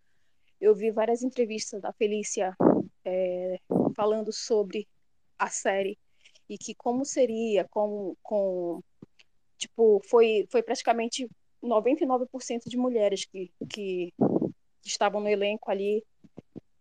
eu 0.60 0.74
vi 0.74 0.90
várias 0.90 1.22
entrevistas 1.22 1.80
da 1.82 1.92
Felícia 1.92 2.56
é, 3.04 3.58
falando 3.94 4.32
sobre 4.32 4.88
a 5.38 5.48
série 5.48 5.98
e 6.48 6.56
que 6.56 6.74
como 6.74 7.04
seria, 7.04 7.66
com, 7.68 8.16
com 8.22 8.80
tipo, 9.58 10.00
foi, 10.08 10.46
foi 10.50 10.62
praticamente 10.62 11.28
99% 11.62 12.62
de 12.66 12.76
mulheres 12.76 13.24
que, 13.24 13.50
que 13.68 14.12
estavam 14.88 15.20
no 15.20 15.28
elenco 15.28 15.70
ali 15.70 16.04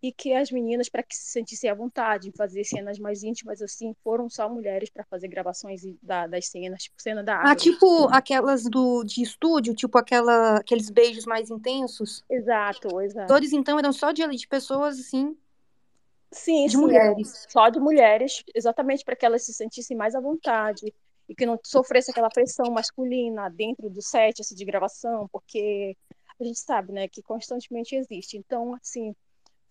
e 0.01 0.11
que 0.11 0.33
as 0.33 0.51
meninas, 0.51 0.87
para 0.87 1.01
que 1.01 1.15
se 1.15 1.31
sentissem 1.31 1.67
à 1.69 1.73
vontade 1.73 2.29
em 2.29 2.31
fazer 2.31 2.63
cenas 2.63 2.99
mais 2.99 3.23
íntimas 3.23 3.59
assim, 3.61 3.95
foram 4.03 4.29
só 4.29 4.47
mulheres 4.47 4.89
para 4.89 5.03
fazer 5.03 5.27
gravações 5.27 5.81
da, 6.01 6.27
das 6.27 6.47
cenas, 6.47 6.83
tipo 6.83 7.01
cena 7.01 7.23
da 7.23 7.37
árvore. 7.37 7.51
Ah, 7.51 7.55
tipo 7.55 8.07
aquelas 8.09 8.63
do, 8.65 9.03
de 9.03 9.23
estúdio, 9.23 9.73
tipo 9.73 9.97
aquela, 9.97 10.57
aqueles 10.57 10.91
beijos 10.91 11.25
mais 11.25 11.49
intensos. 11.49 12.23
Exato, 12.29 13.01
exato. 13.01 13.27
Todos, 13.27 13.51
então, 13.51 13.79
eram 13.79 13.91
só 13.91 14.11
de, 14.11 14.27
de 14.27 14.47
pessoas, 14.47 14.99
assim, 14.99 15.35
Sim, 16.31 16.65
de 16.65 16.73
sim, 16.73 16.77
mulheres. 16.77 17.45
só 17.49 17.69
de 17.69 17.79
mulheres, 17.79 18.43
exatamente 18.53 19.03
para 19.03 19.15
que 19.15 19.25
elas 19.25 19.43
se 19.43 19.53
sentissem 19.53 19.95
mais 19.95 20.13
à 20.13 20.19
vontade 20.19 20.93
e 21.27 21.33
que 21.33 21.45
não 21.45 21.59
sofresse 21.63 22.11
aquela 22.11 22.29
pressão 22.29 22.71
masculina 22.71 23.49
dentro 23.49 23.89
do 23.89 24.01
set 24.01 24.41
assim, 24.41 24.53
de 24.53 24.65
gravação, 24.65 25.27
porque 25.31 25.95
a 26.43 26.43
gente 26.43 26.59
sabe, 26.59 26.91
né, 26.91 27.07
que 27.07 27.21
constantemente 27.21 27.95
existe. 27.95 28.37
Então, 28.37 28.73
assim, 28.75 29.15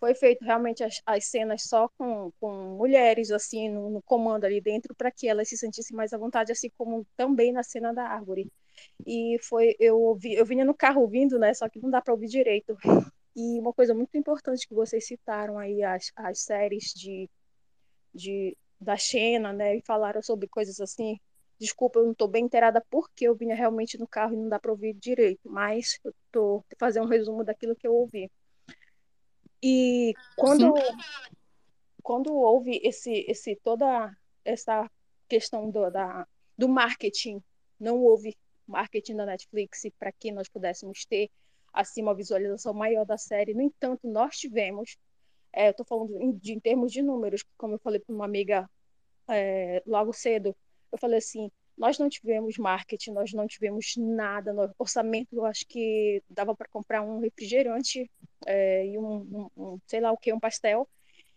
foi 0.01 0.15
feito 0.15 0.45
realmente 0.45 0.85
as, 0.85 1.01
as 1.07 1.27
cenas 1.27 1.63
só 1.63 1.89
com, 1.97 2.31
com 2.41 2.77
mulheres, 2.77 3.31
assim, 3.31 3.69
no, 3.69 3.91
no 3.91 4.03
comando 4.03 4.45
ali 4.45 4.61
dentro, 4.61 4.95
para 4.95 5.11
que 5.11 5.29
elas 5.29 5.49
se 5.49 5.57
sentissem 5.57 5.97
mais 5.97 6.13
à 6.13 6.19
vontade, 6.19 6.53
assim 6.53 6.71
como 6.77 7.07
também 7.17 7.53
na 7.53 7.63
cena 7.63 7.93
da 7.93 8.05
árvore. 8.05 8.51
E 9.07 9.39
foi, 9.43 9.75
eu 9.79 9.99
ouvi, 10.01 10.35
eu 10.35 10.45
vinha 10.45 10.65
no 10.65 10.75
carro 10.75 11.03
ouvindo, 11.03 11.39
né, 11.39 11.55
só 11.55 11.69
que 11.69 11.81
não 11.81 11.91
dá 11.91 12.01
para 12.03 12.13
ouvir 12.13 12.29
direito. 12.29 12.77
E 13.37 13.59
uma 13.59 13.73
coisa 13.73 13.95
muito 13.95 14.17
importante 14.17 14.67
que 14.67 14.75
vocês 14.75 15.07
citaram 15.07 15.59
aí, 15.59 15.83
as, 15.83 16.13
as 16.17 16.41
séries 16.41 16.93
de, 16.95 17.29
de, 18.15 18.57
da 18.81 18.97
Xena, 18.97 19.53
né, 19.53 19.77
e 19.77 19.83
falaram 19.83 20.23
sobre 20.23 20.49
coisas 20.49 20.81
assim. 20.81 21.19
Desculpa, 21.65 21.99
eu 21.99 22.05
não 22.05 22.13
estou 22.13 22.29
bem 22.29 22.45
inteirada 22.45 22.85
porque 22.91 23.27
eu 23.27 23.35
vinha 23.35 23.55
realmente 23.55 23.97
no 23.97 24.07
carro 24.07 24.35
e 24.35 24.37
não 24.37 24.51
dá 24.51 24.59
para 24.59 24.71
ouvir 24.71 24.93
direito, 24.93 25.49
mas 25.49 25.99
eu 26.05 26.15
estou 26.27 26.65
fazendo 26.79 27.07
um 27.07 27.09
resumo 27.09 27.43
daquilo 27.43 27.75
que 27.75 27.87
eu 27.87 27.95
ouvi. 27.95 28.31
E 29.63 30.13
quando, 30.37 30.75
quando 32.03 32.35
houve 32.35 32.79
esse, 32.85 33.25
esse, 33.27 33.57
toda 33.57 34.15
essa 34.45 34.91
questão 35.27 35.71
do, 35.71 35.89
da, 35.89 36.29
do 36.59 36.69
marketing, 36.69 37.43
não 37.81 37.99
houve 38.03 38.37
marketing 38.67 39.17
da 39.17 39.25
Netflix 39.25 39.85
para 39.99 40.13
que 40.13 40.31
nós 40.31 40.51
pudéssemos 40.51 41.07
ter 41.07 41.31
assim 41.73 42.03
uma 42.03 42.15
visualização 42.15 42.75
maior 42.75 43.07
da 43.07 43.17
série. 43.17 43.55
No 43.55 43.63
entanto, 43.63 44.07
nós 44.07 44.37
tivemos, 44.37 44.99
é, 45.51 45.69
eu 45.69 45.71
estou 45.71 45.87
falando 45.87 46.21
em, 46.21 46.33
de, 46.37 46.53
em 46.53 46.61
termos 46.61 46.93
de 46.93 47.01
números, 47.01 47.43
como 47.57 47.73
eu 47.73 47.79
falei 47.79 48.01
para 48.01 48.15
uma 48.15 48.27
amiga 48.27 48.69
é, 49.29 49.83
logo 49.87 50.13
cedo, 50.13 50.55
eu 50.95 50.99
falei 50.99 51.19
assim, 51.19 51.51
nós 51.77 51.99
não 51.99 52.09
tivemos 52.09 52.57
marketing, 52.57 53.11
nós 53.11 53.33
não 53.33 53.49
tivemos 53.49 53.95
nada 53.97 54.53
no 54.53 54.73
orçamento, 54.79 55.35
eu 55.35 55.45
acho 55.45 55.67
que 55.67 56.23
dava 56.31 56.55
para 56.55 56.69
comprar 56.69 57.03
um 57.03 57.19
refrigerante 57.19 58.09
é, 58.47 58.87
e 58.87 58.97
um, 58.97 59.17
um, 59.17 59.51
um, 59.57 59.81
sei 59.87 60.01
lá 60.01 60.13
o 60.13 60.17
que, 60.17 60.33
um 60.33 60.39
pastel. 60.39 60.89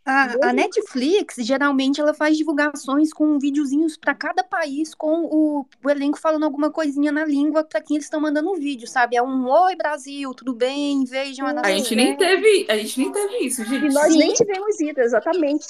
A, 0.07 0.49
a, 0.49 0.53
Netflix, 0.53 1.35
geralmente, 1.39 1.99
ela 1.99 2.13
faz 2.13 2.37
divulgações 2.37 3.11
com 3.11 3.37
videozinhos 3.37 3.97
para 3.97 4.15
cada 4.15 4.41
país, 4.41 4.95
com 4.95 5.25
o, 5.25 5.65
o, 5.83 5.89
elenco 5.89 6.17
falando 6.17 6.45
alguma 6.45 6.71
coisinha 6.71 7.11
na 7.11 7.25
língua 7.25 7.65
para 7.65 7.81
quem 7.81 7.97
eles 7.97 8.05
estão 8.05 8.21
mandando 8.21 8.49
um 8.49 8.55
vídeo, 8.55 8.87
sabe? 8.87 9.17
É 9.17 9.21
um 9.21 9.45
Oi, 9.49 9.75
Brasil, 9.75 10.33
tudo 10.33 10.53
bem? 10.53 11.03
Vejam 11.03 11.45
a 11.45 11.51
nossa 11.51 11.67
A 11.67 11.73
gente 11.73 11.93
nem 11.93 12.15
teve, 12.15 12.65
a 12.69 12.77
gente 12.77 12.97
nem 13.01 13.11
teve 13.11 13.37
isso, 13.39 13.65
gente. 13.65 13.85
E 13.85 13.93
nós 13.93 14.13
Sim. 14.13 14.19
nem 14.19 14.33
tivemos 14.33 14.79
isso, 14.79 14.97
exatamente. 15.01 15.67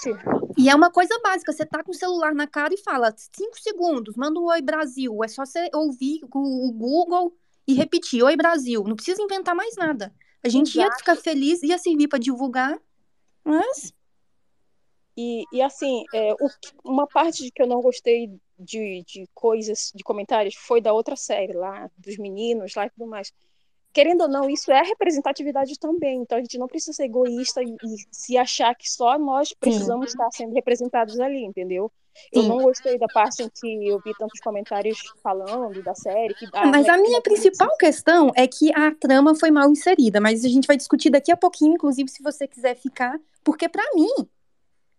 E 0.56 0.70
é 0.70 0.76
uma 0.76 0.92
coisa 0.92 1.20
básica, 1.24 1.52
você 1.52 1.66
tá 1.66 1.84
com 1.84 1.90
o 1.92 1.96
celular 1.96 2.36
na 2.36 2.46
cara 2.46 2.76
e 2.76 2.78
fala 2.78 3.12
cinco 3.18 3.60
segundos, 3.60 4.16
manda 4.16 4.40
um 4.40 4.46
Oi, 4.46 4.62
Brasil. 4.62 5.24
É 5.24 5.28
só 5.28 5.48
você 5.48 5.68
ouvir 5.74 6.20
o, 6.32 6.70
o 6.70 6.72
Google 6.74 7.36
e 7.68 7.74
repetir 7.74 8.22
Oi, 8.22 8.36
Brasil. 8.36 8.84
Não 8.84 8.96
precisa 8.96 9.20
inventar 9.20 9.56
mais 9.56 9.76
nada. 9.76 10.14
A 10.44 10.48
gente 10.48 10.78
Exato. 10.78 10.92
ia 10.92 10.98
ficar 11.00 11.16
feliz, 11.16 11.64
ia 11.64 11.80
servir 11.80 12.08
para 12.08 12.20
divulgar, 12.20 12.80
mas 13.44 13.98
e, 15.18 15.44
e 15.52 15.62
assim, 15.64 16.04
é, 16.14 16.34
o, 16.34 16.48
uma 16.86 17.08
parte 17.08 17.50
que 17.50 17.62
eu 17.62 17.66
não 17.66 17.82
gostei 17.82 18.30
de, 18.58 19.04
de 19.04 19.28
coisas, 19.34 19.92
de 19.96 20.04
comentários, 20.04 20.54
foi 20.54 20.80
da 20.80 20.94
outra 20.94 21.16
série 21.16 21.54
lá, 21.54 21.90
dos 21.98 22.18
meninos 22.18 22.76
lá 22.76 22.86
e 22.86 22.90
tudo 22.92 23.08
mais. 23.08 23.34
Querendo 23.92 24.22
ou 24.22 24.28
não, 24.28 24.48
isso 24.48 24.72
é 24.72 24.84
representatividade 24.84 25.80
também. 25.80 26.22
Então 26.22 26.38
a 26.38 26.42
gente 26.42 26.60
não 26.60 26.68
precisa 26.68 26.94
ser 26.94 27.06
egoísta 27.06 27.64
e, 27.64 27.76
e 27.84 27.98
se 28.12 28.38
achar 28.38 28.76
que 28.76 28.88
só 28.88 29.18
nós 29.18 29.54
precisamos 29.54 30.12
Sim. 30.12 30.18
estar 30.18 30.30
sendo 30.32 30.54
representados 30.54 31.20
ali, 31.20 31.44
entendeu? 31.44 31.92
Eu 32.32 32.44
Sim. 32.44 32.50
não 32.50 32.58
gostei 32.60 32.98
da 33.00 33.08
parte 33.08 33.42
em 33.42 33.50
que 33.50 33.88
eu 33.88 34.00
vi 34.00 34.12
tantos 34.20 34.40
comentários 34.40 35.00
falando 35.24 35.82
da 35.82 35.96
série. 35.96 36.36
Que, 36.36 36.46
ah, 36.54 36.68
Mas 36.68 36.86
não 36.86 36.94
é 36.94 36.98
a 36.98 37.02
minha 37.02 37.22
principal 37.22 37.76
questão 37.78 38.32
é 38.36 38.48
que 38.48 38.72
a 38.76 38.94
trama 38.94 39.34
foi 39.34 39.50
mal 39.50 39.70
inserida, 39.72 40.20
mas 40.22 40.46
a 40.46 40.50
gente 40.50 40.68
vai 40.68 40.78
discutir 40.78 41.10
daqui 41.10 41.32
a 41.32 41.38
pouquinho, 41.38 41.74
inclusive 41.74 42.10
se 42.10 42.22
você 42.22 42.48
quiser 42.48 42.76
ficar, 42.76 43.20
porque 43.44 43.68
pra 43.68 43.84
mim, 43.96 44.28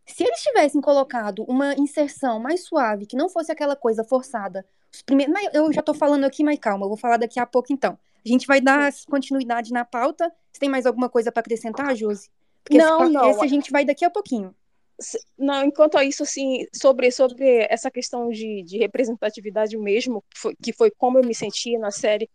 se 0.09 0.25
eles 0.25 0.41
tivessem 0.41 0.81
colocado 0.81 1.45
uma 1.45 1.75
inserção 1.75 2.41
mais 2.41 2.65
suave, 2.65 3.07
que 3.07 3.17
não 3.17 3.29
fosse 3.29 3.53
aquela 3.53 3.77
coisa 3.77 4.03
forçada, 4.03 4.65
os 4.93 5.03
primeiros, 5.03 5.33
mas 5.33 5.49
eu 5.53 5.73
já 5.73 5.83
tô 5.83 5.93
falando 5.93 6.25
aqui, 6.25 6.43
mas 6.43 6.59
calma, 6.59 6.85
eu 6.85 6.89
vou 6.89 6.97
falar 6.97 7.19
daqui 7.19 7.39
a 7.39 7.47
pouco 7.47 7.73
então. 7.73 7.99
A 8.25 8.29
gente 8.29 8.47
vai 8.47 8.61
dar 8.61 8.93
continuidade 9.09 9.73
na 9.73 9.85
pauta. 9.85 10.33
Você 10.53 10.61
tem 10.61 10.69
mais 10.69 10.87
alguma 10.87 11.09
coisa 11.09 11.31
pra 11.31 11.41
acrescentar, 11.41 11.95
Josi? 11.95 12.31
Porque 12.65 12.79
Não, 12.79 13.05
esse, 13.05 13.13
não. 13.13 13.31
esse 13.31 13.45
a 13.45 13.47
gente 13.47 13.71
vai 13.71 13.85
daqui 13.85 14.05
a 14.05 14.11
pouquinho. 14.11 14.55
Não, 15.39 15.65
enquanto 15.65 15.97
a 15.97 16.05
isso, 16.05 16.25
assim, 16.25 16.67
sobre, 16.75 17.11
sobre 17.13 17.67
essa 17.71 17.91
questão 17.91 18.29
de, 18.31 18.63
de 18.65 18.79
representatividade 18.79 19.77
mesmo, 19.79 20.25
que 20.29 20.39
foi, 20.41 20.57
que 20.61 20.73
foi 20.73 20.91
como 20.91 21.19
eu 21.19 21.25
me 21.25 21.35
sentia 21.35 21.79
na 21.79 21.91
série, 21.91 22.29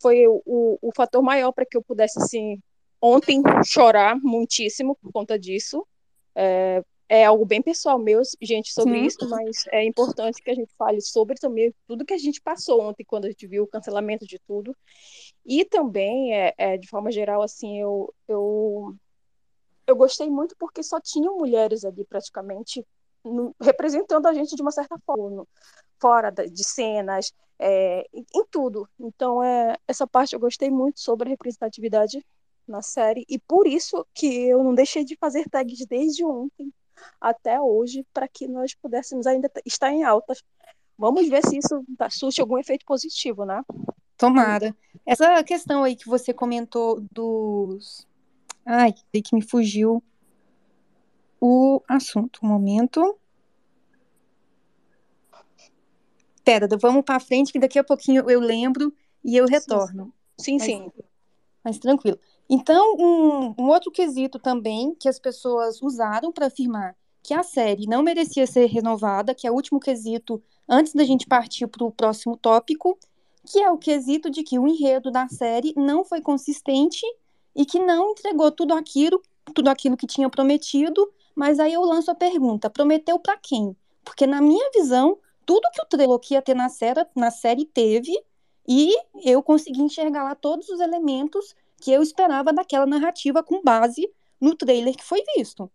foi 0.00 0.26
o, 0.28 0.40
o, 0.46 0.78
o 0.80 0.92
fator 0.94 1.22
maior 1.22 1.50
para 1.50 1.66
que 1.66 1.76
eu 1.76 1.82
pudesse, 1.82 2.18
assim, 2.20 2.60
ontem 3.00 3.42
chorar 3.66 4.16
muitíssimo 4.22 4.96
por 4.96 5.10
conta 5.10 5.38
disso. 5.38 5.84
É, 6.36 6.82
é 7.14 7.24
algo 7.24 7.44
bem 7.44 7.62
pessoal 7.62 7.98
meu, 7.98 8.22
gente, 8.42 8.72
sobre 8.72 8.98
Sim. 8.98 9.06
isso, 9.06 9.28
mas 9.28 9.64
é 9.72 9.84
importante 9.84 10.42
que 10.42 10.50
a 10.50 10.54
gente 10.54 10.72
fale 10.76 11.00
sobre 11.00 11.36
também 11.36 11.74
tudo 11.86 12.04
que 12.04 12.14
a 12.14 12.18
gente 12.18 12.40
passou 12.40 12.80
ontem, 12.82 13.04
quando 13.04 13.26
a 13.26 13.30
gente 13.30 13.46
viu 13.46 13.64
o 13.64 13.68
cancelamento 13.68 14.26
de 14.26 14.38
tudo. 14.46 14.76
E 15.44 15.64
também, 15.64 16.34
é, 16.34 16.54
é, 16.56 16.76
de 16.76 16.88
forma 16.88 17.10
geral, 17.10 17.42
assim, 17.42 17.80
eu, 17.80 18.12
eu 18.28 18.94
eu 19.86 19.96
gostei 19.96 20.30
muito 20.30 20.56
porque 20.58 20.82
só 20.82 21.00
tinham 21.00 21.36
mulheres 21.36 21.84
ali 21.84 22.04
praticamente 22.04 22.84
no- 23.24 23.54
representando 23.60 24.26
a 24.26 24.32
gente 24.34 24.54
de 24.54 24.62
uma 24.62 24.70
certa 24.70 24.98
forma, 25.06 25.46
fora 26.00 26.30
de 26.30 26.64
cenas, 26.64 27.32
é, 27.58 28.06
em, 28.12 28.24
em 28.34 28.44
tudo. 28.50 28.88
Então, 28.98 29.42
é, 29.42 29.76
essa 29.86 30.06
parte 30.06 30.34
eu 30.34 30.40
gostei 30.40 30.70
muito 30.70 31.00
sobre 31.00 31.28
a 31.28 31.30
representatividade 31.30 32.24
na 32.66 32.82
série 32.82 33.24
e 33.28 33.38
por 33.38 33.66
isso 33.66 34.06
que 34.14 34.26
eu 34.48 34.62
não 34.64 34.74
deixei 34.74 35.04
de 35.04 35.16
fazer 35.16 35.48
tags 35.50 35.86
desde 35.86 36.24
ontem 36.24 36.72
até 37.20 37.60
hoje 37.60 38.06
para 38.12 38.28
que 38.28 38.46
nós 38.46 38.74
pudéssemos 38.74 39.26
ainda 39.26 39.50
estar 39.64 39.90
em 39.90 40.04
altas. 40.04 40.42
Vamos 40.96 41.28
ver 41.28 41.44
se 41.44 41.58
isso 41.58 41.84
surte 42.10 42.40
algum 42.40 42.58
efeito 42.58 42.84
positivo, 42.84 43.44
né? 43.44 43.62
Tomara. 44.16 44.74
Essa 45.04 45.42
questão 45.42 45.82
aí 45.82 45.96
que 45.96 46.08
você 46.08 46.32
comentou 46.32 47.00
dos. 47.12 48.06
Ai, 48.64 48.92
que 48.92 49.34
me 49.34 49.42
fugiu 49.42 50.02
o 51.40 51.82
assunto. 51.88 52.40
Um 52.42 52.48
momento. 52.48 53.18
Pera, 56.44 56.68
vamos 56.80 57.02
para 57.04 57.18
frente, 57.20 57.52
que 57.52 57.58
daqui 57.58 57.78
a 57.78 57.84
pouquinho 57.84 58.28
eu 58.30 58.38
lembro 58.38 58.94
e 59.24 59.36
eu 59.36 59.46
retorno. 59.46 60.12
Sim, 60.38 60.54
Mas- 60.54 60.64
sim. 60.64 60.92
Mas 61.62 61.78
tranquilo. 61.78 62.18
Então, 62.48 62.94
um, 62.98 63.54
um 63.58 63.68
outro 63.68 63.90
quesito 63.90 64.38
também 64.38 64.94
que 64.94 65.08
as 65.08 65.18
pessoas 65.18 65.80
usaram 65.80 66.30
para 66.30 66.46
afirmar 66.46 66.94
que 67.22 67.32
a 67.32 67.42
série 67.42 67.86
não 67.86 68.02
merecia 68.02 68.46
ser 68.46 68.66
renovada, 68.66 69.34
que 69.34 69.46
é 69.46 69.50
o 69.50 69.54
último 69.54 69.80
quesito 69.80 70.42
antes 70.68 70.92
da 70.92 71.04
gente 71.04 71.26
partir 71.26 71.66
para 71.66 71.84
o 71.84 71.90
próximo 71.90 72.36
tópico, 72.36 72.98
que 73.46 73.60
é 73.60 73.70
o 73.70 73.78
quesito 73.78 74.30
de 74.30 74.42
que 74.42 74.58
o 74.58 74.68
enredo 74.68 75.10
da 75.10 75.26
série 75.28 75.72
não 75.74 76.04
foi 76.04 76.20
consistente 76.20 77.02
e 77.56 77.64
que 77.64 77.78
não 77.78 78.10
entregou 78.10 78.50
tudo 78.50 78.74
aquilo, 78.74 79.22
tudo 79.54 79.68
aquilo 79.68 79.96
que 79.96 80.06
tinha 80.06 80.28
prometido. 80.28 81.10
Mas 81.34 81.58
aí 81.58 81.72
eu 81.72 81.82
lanço 81.82 82.10
a 82.10 82.14
pergunta: 82.14 82.68
prometeu 82.68 83.18
para 83.18 83.38
quem? 83.38 83.74
Porque 84.04 84.26
na 84.26 84.40
minha 84.42 84.70
visão, 84.74 85.18
tudo 85.46 85.70
que 85.72 85.80
o 85.80 85.86
trailer 85.86 86.18
que 86.18 86.34
ia 86.34 86.42
ter 86.42 86.54
na 86.54 86.68
série, 86.68 87.06
na 87.16 87.30
série 87.30 87.64
teve 87.64 88.12
e 88.68 88.94
eu 89.22 89.42
consegui 89.42 89.82
enxergar 89.82 90.24
lá 90.24 90.34
todos 90.34 90.68
os 90.68 90.80
elementos 90.80 91.54
que 91.84 91.92
eu 91.92 92.02
esperava 92.02 92.50
daquela 92.50 92.86
narrativa 92.86 93.42
com 93.42 93.62
base 93.62 94.10
no 94.40 94.56
trailer 94.56 94.96
que 94.96 95.04
foi 95.04 95.22
visto. 95.36 95.70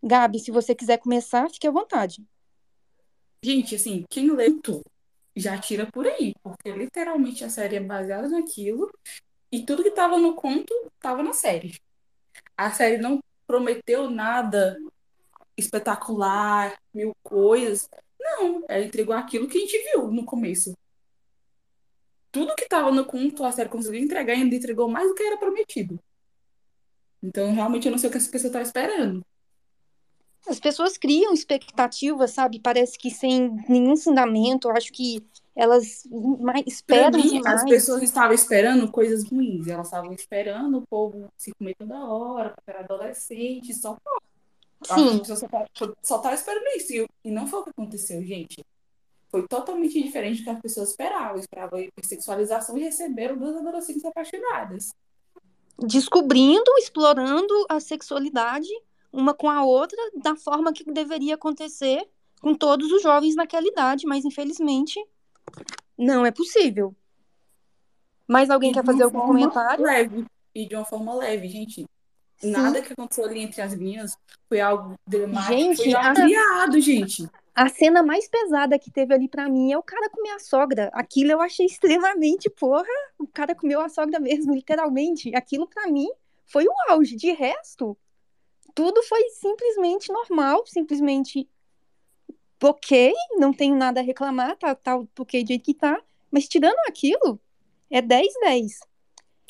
Gabi, 0.00 0.38
se 0.38 0.52
você 0.52 0.76
quiser 0.76 0.98
começar, 0.98 1.50
fique 1.50 1.66
à 1.66 1.72
vontade. 1.72 2.24
Gente, 3.44 3.74
assim, 3.74 4.04
quem 4.08 4.30
lê 4.30 4.52
tudo 4.62 4.84
já 5.34 5.58
tira 5.58 5.90
por 5.90 6.06
aí, 6.06 6.34
porque 6.40 6.70
literalmente 6.70 7.42
a 7.42 7.50
série 7.50 7.76
é 7.76 7.80
baseada 7.80 8.28
naquilo 8.28 8.88
e 9.50 9.64
tudo 9.64 9.82
que 9.82 9.90
tava 9.90 10.18
no 10.18 10.36
conto 10.36 10.72
tava 11.00 11.20
na 11.20 11.32
série. 11.32 11.76
A 12.56 12.70
série 12.70 12.98
não 12.98 13.18
prometeu 13.44 14.08
nada 14.08 14.78
espetacular, 15.56 16.78
mil 16.94 17.12
coisas. 17.24 17.88
Não, 18.20 18.64
ela 18.68 18.84
entregou 18.84 19.16
aquilo 19.16 19.48
que 19.48 19.58
a 19.58 19.60
gente 19.62 19.78
viu 19.90 20.12
no 20.12 20.24
começo. 20.24 20.72
Tudo 22.32 22.54
que 22.54 22.68
tava 22.68 22.90
no 22.92 23.04
conto 23.04 23.44
a 23.44 23.52
série 23.52 23.68
conseguiu 23.68 24.00
entregar 24.00 24.34
e 24.34 24.42
ainda 24.42 24.54
entregou 24.54 24.88
mais 24.88 25.08
do 25.08 25.14
que 25.14 25.22
era 25.22 25.36
prometido. 25.36 25.98
Então, 27.22 27.52
realmente, 27.52 27.86
eu 27.86 27.90
não 27.92 27.98
sei 27.98 28.08
o 28.08 28.12
que 28.12 28.18
essa 28.18 28.30
pessoa 28.30 28.52
tava 28.52 28.64
esperando. 28.64 29.24
As 30.48 30.58
pessoas 30.58 30.96
criam 30.96 31.34
expectativas, 31.34 32.30
sabe? 32.30 32.58
Parece 32.60 32.96
que 32.98 33.10
sem 33.10 33.50
nenhum 33.68 33.96
fundamento. 33.96 34.68
Eu 34.68 34.76
acho 34.76 34.90
que 34.90 35.22
elas 35.54 36.04
mais- 36.40 36.64
esperam 36.66 37.18
mim, 37.20 37.28
demais. 37.28 37.62
as 37.62 37.68
pessoas 37.68 38.02
estavam 38.02 38.32
esperando 38.32 38.90
coisas 38.90 39.28
ruins. 39.28 39.66
Elas 39.68 39.88
estavam 39.88 40.12
esperando 40.14 40.78
o 40.78 40.86
povo 40.88 41.28
se 41.36 41.52
comer 41.58 41.74
toda 41.78 41.98
hora, 42.06 42.54
era 42.66 42.80
adolescente, 42.80 43.74
só 43.74 43.98
As 44.88 44.98
Sim, 44.98 45.18
pessoas 45.18 45.40
só 45.40 45.46
tá- 45.48 45.66
só 46.02 46.16
estavam 46.16 46.32
esperando 46.34 46.64
isso. 46.74 47.06
E 47.22 47.30
não 47.30 47.46
foi 47.46 47.60
o 47.60 47.64
que 47.64 47.70
aconteceu, 47.70 48.24
gente. 48.24 48.64
Foi 49.30 49.46
totalmente 49.46 50.02
diferente 50.02 50.38
do 50.38 50.44
que 50.44 50.50
as 50.50 50.60
pessoas 50.60 50.90
esperavam. 50.90 51.38
Esperavam 51.38 51.78
hipersexualização 51.80 52.76
e 52.76 52.82
receberam 52.82 53.36
duas 53.36 53.56
adolescentes 53.56 54.04
apaixonadas. 54.04 54.90
descobrindo, 55.86 56.70
explorando 56.78 57.54
a 57.68 57.80
sexualidade 57.80 58.68
uma 59.12 59.34
com 59.34 59.48
a 59.50 59.64
outra 59.64 59.98
da 60.22 60.36
forma 60.36 60.72
que 60.72 60.84
deveria 60.84 61.34
acontecer 61.34 62.06
com 62.40 62.54
todos 62.54 62.90
os 62.92 63.02
jovens 63.02 63.34
naquela 63.34 63.66
idade, 63.66 64.06
mas 64.06 64.24
infelizmente 64.24 65.02
não 65.96 66.24
é 66.24 66.30
possível. 66.30 66.94
Mais 68.26 68.48
alguém 68.50 68.72
quer 68.72 68.84
fazer 68.84 69.02
algum 69.02 69.18
forma 69.18 69.32
comentário? 69.32 69.84
Leve. 69.84 70.24
E 70.54 70.66
de 70.66 70.74
uma 70.74 70.84
forma 70.84 71.14
leve, 71.14 71.48
gente. 71.48 71.84
Sim. 72.38 72.52
Nada 72.52 72.80
que 72.80 72.92
aconteceu 72.92 73.24
ali 73.24 73.40
entre 73.40 73.60
as 73.60 73.74
minhas 73.74 74.16
foi 74.48 74.60
algo 74.60 74.94
dramático. 75.06 75.52
Gente, 75.52 75.82
foi 75.82 75.94
algo 75.94 76.14
criado, 76.14 76.80
gente. 76.80 77.28
A 77.54 77.68
cena 77.68 78.02
mais 78.02 78.28
pesada 78.28 78.78
que 78.78 78.90
teve 78.90 79.12
ali 79.12 79.28
pra 79.28 79.48
mim 79.48 79.72
é 79.72 79.78
o 79.78 79.82
cara 79.82 80.08
comer 80.08 80.30
a 80.30 80.38
sogra. 80.38 80.90
Aquilo 80.92 81.32
eu 81.32 81.40
achei 81.40 81.66
extremamente, 81.66 82.48
porra, 82.48 82.86
o 83.18 83.26
cara 83.26 83.54
comeu 83.54 83.80
a 83.80 83.88
sogra 83.88 84.20
mesmo, 84.20 84.54
literalmente. 84.54 85.34
Aquilo 85.34 85.68
pra 85.68 85.88
mim 85.88 86.08
foi 86.46 86.64
o 86.66 86.72
auge. 86.88 87.16
De 87.16 87.32
resto, 87.32 87.96
tudo 88.74 89.02
foi 89.02 89.22
simplesmente 89.30 90.12
normal, 90.12 90.64
simplesmente 90.66 91.48
ok, 92.62 93.12
não 93.38 93.52
tenho 93.52 93.74
nada 93.74 94.00
a 94.00 94.02
reclamar, 94.02 94.56
tá, 94.56 94.74
tá 94.74 94.96
ok 94.96 95.42
do 95.42 95.48
jeito 95.48 95.64
que 95.64 95.74
tá. 95.74 96.00
Mas 96.30 96.46
tirando 96.48 96.78
aquilo, 96.88 97.40
é 97.90 98.00
10-10. 98.00 98.89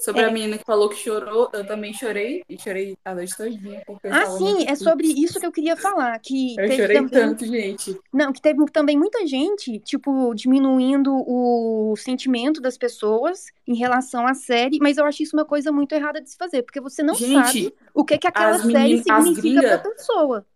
Sobre 0.01 0.23
É. 0.23 0.25
a 0.25 0.31
menina 0.31 0.57
que 0.59 0.65
falou 0.65 0.89
que 0.89 0.97
chorou, 0.97 1.51
eu 1.53 1.67
também 1.67 1.93
chorei. 1.93 2.43
E 2.49 2.59
chorei 2.59 2.97
a 3.05 3.15
noite 3.15 3.37
todinha. 3.37 3.83
Ah, 4.11 4.27
sim, 4.27 4.65
é 4.67 4.75
sobre 4.75 5.07
isso 5.07 5.39
que 5.39 5.45
eu 5.47 5.53
queria 5.53 5.77
falar. 5.77 6.19
Que 6.19 6.57
Eu 6.59 6.71
chorei 6.73 6.97
também... 6.97 7.09
tanto, 7.11 7.45
gente. 7.47 7.99
Não, 8.13 8.33
que 8.33 8.41
teve 8.41 8.65
também 8.73 8.97
muita 8.99 9.27
gente, 9.27 9.79
tipo, 9.81 10.35
diminuindo 10.35 11.13
o 11.15 11.95
sentimento 11.97 12.61
das 12.61 12.79
pessoas 12.79 13.47
em 13.67 13.75
relação 13.77 14.27
à 14.27 14.35
série, 14.35 14.79
mas 14.81 14.97
eu 14.97 15.05
acho 15.05 15.23
isso 15.23 15.37
uma 15.37 15.45
coisa 15.45 15.71
muito 15.71 15.93
errada 15.95 16.21
de 16.21 16.31
se 16.31 16.37
fazer, 16.37 16.63
porque 16.63 16.81
você 16.81 17.03
não 17.03 17.15
Gente, 17.15 17.33
sabe 17.35 17.75
o 17.95 18.05
que 18.05 18.17
que 18.19 18.27
aquela 18.27 18.59
série 18.59 18.95
as 19.11 19.25
significa 19.25 19.41
gringa- 19.61 19.79
pra 19.79 19.91
pessoa. 19.93 20.47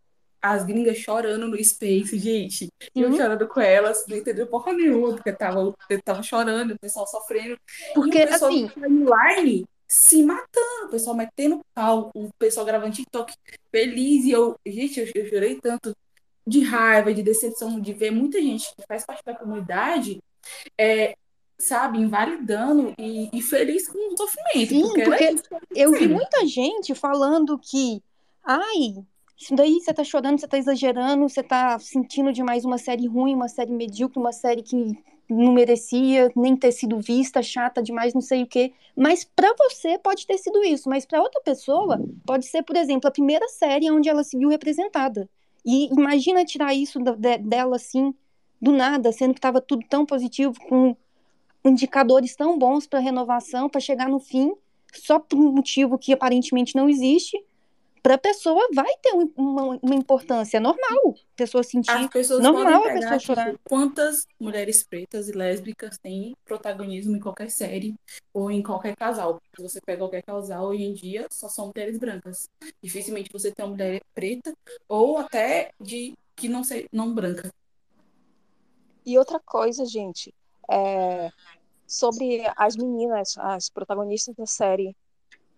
As 0.46 0.62
gringas 0.62 0.98
chorando 0.98 1.48
no 1.48 1.64
Space, 1.64 2.18
gente. 2.18 2.68
E 2.94 3.00
eu 3.00 3.10
chorando 3.16 3.48
com 3.48 3.62
elas, 3.62 4.04
não 4.06 4.18
entendeu 4.18 4.46
porra 4.46 4.74
nenhuma, 4.74 5.14
porque 5.14 5.32
tava, 5.32 5.74
tava 6.04 6.22
chorando, 6.22 6.74
o 6.74 6.78
pessoal 6.78 7.06
sofrendo. 7.06 7.56
Porque, 7.94 8.18
e 8.18 8.24
o 8.24 8.28
pessoal 8.28 8.50
assim- 8.50 8.68
timeline 8.68 9.64
se 9.88 10.22
matando, 10.22 10.86
o 10.86 10.90
pessoal 10.90 11.16
metendo 11.16 11.60
pau, 11.72 12.10
o 12.14 12.28
pessoal 12.38 12.66
gravando 12.66 12.92
TikTok 12.92 13.32
feliz. 13.70 14.26
E 14.26 14.32
eu, 14.32 14.54
gente, 14.66 15.00
eu, 15.00 15.06
eu 15.14 15.30
chorei 15.30 15.58
tanto 15.58 15.96
de 16.46 16.60
raiva, 16.60 17.14
de 17.14 17.22
decepção, 17.22 17.80
de 17.80 17.94
ver 17.94 18.10
muita 18.10 18.38
gente 18.38 18.70
que 18.76 18.86
faz 18.86 19.06
parte 19.06 19.24
da 19.24 19.34
comunidade, 19.34 20.20
é, 20.76 21.16
sabe, 21.58 21.96
invalidando 21.98 22.92
e, 22.98 23.30
e 23.32 23.40
feliz 23.40 23.88
com 23.88 24.12
o 24.12 24.16
sofrimento. 24.18 24.68
Sim, 24.68 24.82
porque, 24.82 25.00
era 25.00 25.36
porque 25.36 25.48
tava 25.48 25.62
Eu 25.74 25.92
vi 25.92 26.06
muita 26.06 26.46
gente 26.46 26.94
falando 26.94 27.58
que, 27.58 28.02
ai, 28.44 29.02
isso 29.36 29.54
daí 29.54 29.80
você 29.80 29.92
tá 29.92 30.04
chorando, 30.04 30.38
você 30.38 30.46
tá 30.46 30.58
exagerando, 30.58 31.28
você 31.28 31.42
tá 31.42 31.78
sentindo 31.78 32.32
demais 32.32 32.64
uma 32.64 32.78
série 32.78 33.06
ruim, 33.06 33.34
uma 33.34 33.48
série 33.48 33.72
medíocre, 33.72 34.18
uma 34.18 34.32
série 34.32 34.62
que 34.62 34.96
não 35.28 35.52
merecia 35.52 36.30
nem 36.36 36.56
ter 36.56 36.72
sido 36.72 37.00
vista, 37.00 37.42
chata 37.42 37.82
demais, 37.82 38.14
não 38.14 38.20
sei 38.20 38.42
o 38.42 38.46
quê. 38.46 38.72
Mas 38.96 39.24
pra 39.24 39.52
você 39.58 39.98
pode 39.98 40.26
ter 40.26 40.38
sido 40.38 40.62
isso, 40.62 40.88
mas 40.88 41.04
pra 41.06 41.22
outra 41.22 41.40
pessoa 41.40 42.00
pode 42.26 42.46
ser, 42.46 42.62
por 42.62 42.76
exemplo, 42.76 43.08
a 43.08 43.12
primeira 43.12 43.48
série 43.48 43.90
onde 43.90 44.08
ela 44.08 44.22
se 44.22 44.38
viu 44.38 44.48
representada. 44.48 45.28
E 45.64 45.86
imagina 45.92 46.44
tirar 46.44 46.74
isso 46.74 46.98
de, 47.00 47.38
dela 47.38 47.76
assim, 47.76 48.14
do 48.60 48.70
nada, 48.70 49.10
sendo 49.12 49.32
que 49.32 49.38
estava 49.38 49.60
tudo 49.60 49.84
tão 49.88 50.04
positivo, 50.04 50.54
com 50.68 50.94
indicadores 51.64 52.36
tão 52.36 52.58
bons 52.58 52.86
para 52.86 52.98
renovação, 52.98 53.68
para 53.68 53.80
chegar 53.80 54.08
no 54.08 54.20
fim, 54.20 54.54
só 54.92 55.18
por 55.18 55.38
um 55.38 55.52
motivo 55.52 55.98
que 55.98 56.12
aparentemente 56.12 56.76
não 56.76 56.88
existe, 56.88 57.42
para 58.04 58.16
a 58.16 58.18
pessoa 58.18 58.68
vai 58.74 58.94
ter 59.00 59.14
uma, 59.34 59.78
uma, 59.82 59.94
importância 59.94 60.60
normal, 60.60 61.14
a 61.16 61.36
pessoa 61.36 61.62
sentir 61.62 61.90
As 61.90 62.06
pessoas 62.08 62.42
normal 62.42 62.82
podem 62.82 62.98
a 62.98 63.00
pessoa 63.00 63.18
tipo, 63.18 63.34
chorar. 63.34 63.58
quantas 63.64 64.28
mulheres 64.38 64.82
pretas 64.84 65.30
e 65.30 65.32
lésbicas 65.32 65.96
têm 65.96 66.36
protagonismo 66.44 67.16
em 67.16 67.18
qualquer 67.18 67.50
série 67.50 67.94
ou 68.34 68.50
em 68.50 68.62
qualquer 68.62 68.94
casal. 68.94 69.40
Se 69.56 69.62
você 69.62 69.80
pega 69.80 70.00
qualquer 70.00 70.22
casal 70.22 70.66
hoje 70.66 70.82
em 70.82 70.92
dia, 70.92 71.26
só 71.30 71.48
são 71.48 71.72
mulheres 71.74 71.98
brancas. 71.98 72.46
Dificilmente 72.82 73.32
você 73.32 73.50
tem 73.50 73.64
uma 73.64 73.70
mulher 73.70 74.02
preta 74.14 74.52
ou 74.86 75.16
até 75.16 75.70
de 75.80 76.12
que 76.36 76.46
não 76.46 76.62
sei, 76.62 76.86
não 76.92 77.14
branca. 77.14 77.50
E 79.06 79.16
outra 79.16 79.40
coisa, 79.40 79.86
gente, 79.86 80.34
é, 80.70 81.30
sobre 81.86 82.42
as 82.54 82.76
meninas, 82.76 83.38
as 83.38 83.70
protagonistas 83.70 84.34
da 84.34 84.44
série, 84.44 84.94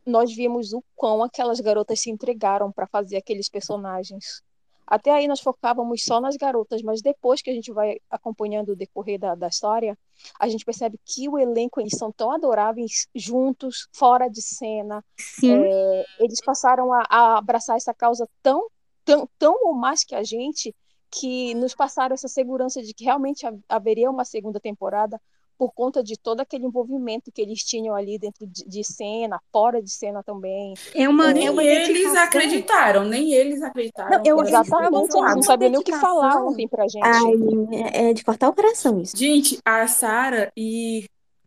nós 0.06 0.34
vimos 0.34 0.72
o 0.72 0.82
quão 0.94 1.22
aquelas 1.22 1.60
garotas 1.60 2.00
se 2.00 2.10
entregaram 2.10 2.70
para 2.70 2.86
fazer 2.86 3.16
aqueles 3.16 3.48
personagens. 3.48 4.42
Até 4.86 5.10
aí 5.10 5.26
nós 5.26 5.40
focávamos 5.40 6.04
só 6.04 6.20
nas 6.20 6.36
garotas, 6.36 6.80
mas 6.80 7.02
depois 7.02 7.42
que 7.42 7.50
a 7.50 7.52
gente 7.52 7.72
vai 7.72 7.96
acompanhando 8.08 8.70
o 8.70 8.76
decorrer 8.76 9.18
da, 9.18 9.34
da 9.34 9.48
história, 9.48 9.98
a 10.38 10.48
gente 10.48 10.64
percebe 10.64 10.96
que 11.04 11.28
o 11.28 11.36
elenco 11.36 11.80
eles 11.80 11.98
são 11.98 12.12
tão 12.12 12.30
adoráveis 12.30 13.08
juntos, 13.12 13.88
fora 13.92 14.28
de 14.28 14.40
cena. 14.40 15.04
Sim. 15.18 15.64
É, 15.64 16.04
eles 16.20 16.40
passaram 16.40 16.92
a, 16.92 17.04
a 17.10 17.38
abraçar 17.38 17.76
essa 17.76 17.92
causa 17.92 18.28
tão, 18.40 18.68
tão, 19.04 19.28
tão 19.36 19.56
ou 19.64 19.74
mais 19.74 20.04
que 20.04 20.14
a 20.14 20.22
gente, 20.22 20.72
que 21.10 21.52
nos 21.54 21.74
passaram 21.74 22.14
essa 22.14 22.28
segurança 22.28 22.80
de 22.80 22.94
que 22.94 23.02
realmente 23.02 23.44
haveria 23.68 24.08
uma 24.08 24.24
segunda 24.24 24.60
temporada 24.60 25.20
por 25.58 25.72
conta 25.72 26.02
de 26.02 26.16
todo 26.18 26.40
aquele 26.40 26.66
envolvimento 26.66 27.30
que 27.32 27.40
eles 27.40 27.62
tinham 27.64 27.94
ali 27.94 28.18
dentro 28.18 28.46
de, 28.46 28.64
de 28.68 28.84
cena, 28.84 29.40
fora 29.52 29.82
de 29.82 29.90
cena 29.90 30.22
também. 30.22 30.74
É 30.94 31.08
uma, 31.08 31.32
nem 31.32 31.46
é 31.46 31.50
uma 31.50 31.64
eles 31.64 32.14
acreditaram, 32.14 33.04
nem 33.04 33.32
eles 33.32 33.62
acreditaram. 33.62 34.18
Não, 34.18 34.22
eu- 34.24 34.40
Exatamente, 34.42 35.16
eles 35.16 35.34
não 35.34 35.42
sabiam 35.42 35.70
nem 35.70 35.80
o 35.80 35.84
que 35.84 35.92
falar 35.96 36.44
ontem 36.44 36.68
pra 36.68 36.86
gente. 36.86 37.04
Ai, 37.04 37.88
é 37.92 38.12
de 38.12 38.24
cortar 38.24 38.48
o 38.48 38.52
coração 38.54 39.00
isso. 39.00 39.16
Gente, 39.16 39.58
a 39.64 39.86
Sara 39.86 40.52
e 40.56 41.04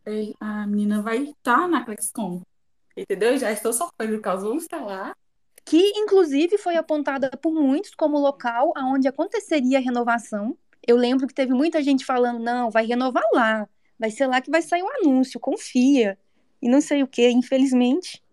e 0.08 0.34
a 0.40 0.66
menina 0.66 1.02
vai 1.04 1.18
estar 1.20 1.68
na 1.68 1.84
ClexCon. 1.86 2.42
Entendeu? 2.98 3.38
Já 3.38 3.52
estou 3.52 3.72
sofrendo 3.72 4.16
por 4.16 4.22
causa, 4.22 4.48
vamos 4.48 4.64
estar 4.64 4.84
lá. 4.84 5.16
que 5.64 5.92
inclusive 5.96 6.58
foi 6.58 6.76
apontada 6.78 7.30
por 7.42 7.54
muitos 7.54 7.94
como 7.94 8.18
local 8.18 8.74
aonde 8.76 9.08
aconteceria 9.08 9.78
a 9.78 9.82
renovação. 9.82 10.58
Eu 10.88 10.96
lembro 10.98 11.28
que 11.28 11.34
teve 11.34 11.54
muita 11.54 11.84
gente 11.84 12.04
falando, 12.06 12.40
não, 12.40 12.72
vai 12.72 12.86
renovar 12.88 13.24
lá, 13.34 13.68
vai 14.00 14.10
ser 14.10 14.28
lá 14.28 14.40
que 14.42 14.50
vai 14.50 14.62
sair 14.62 14.82
o 14.82 14.90
anúncio, 15.02 15.40
confia. 15.40 16.18
E 16.62 16.70
não 16.70 16.82
sei 16.82 17.04
o 17.04 17.08
que, 17.08 17.30
infelizmente. 17.30 18.24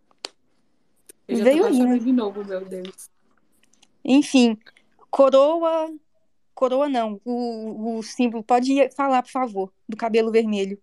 Eu 1.28 1.36
já 1.38 1.44
Veio 1.44 1.62
tô 1.62 1.68
aí, 1.68 1.78
né? 1.82 1.98
de 1.98 2.12
novo, 2.12 2.44
meu 2.44 2.64
Deus. 2.64 3.08
Enfim, 4.04 4.56
coroa, 5.10 5.92
coroa 6.54 6.88
não, 6.88 7.20
o, 7.24 7.98
o 7.98 8.02
símbolo, 8.02 8.42
pode 8.44 8.88
falar, 8.90 9.22
por 9.22 9.30
favor, 9.30 9.72
do 9.88 9.96
cabelo 9.96 10.30
vermelho. 10.30 10.80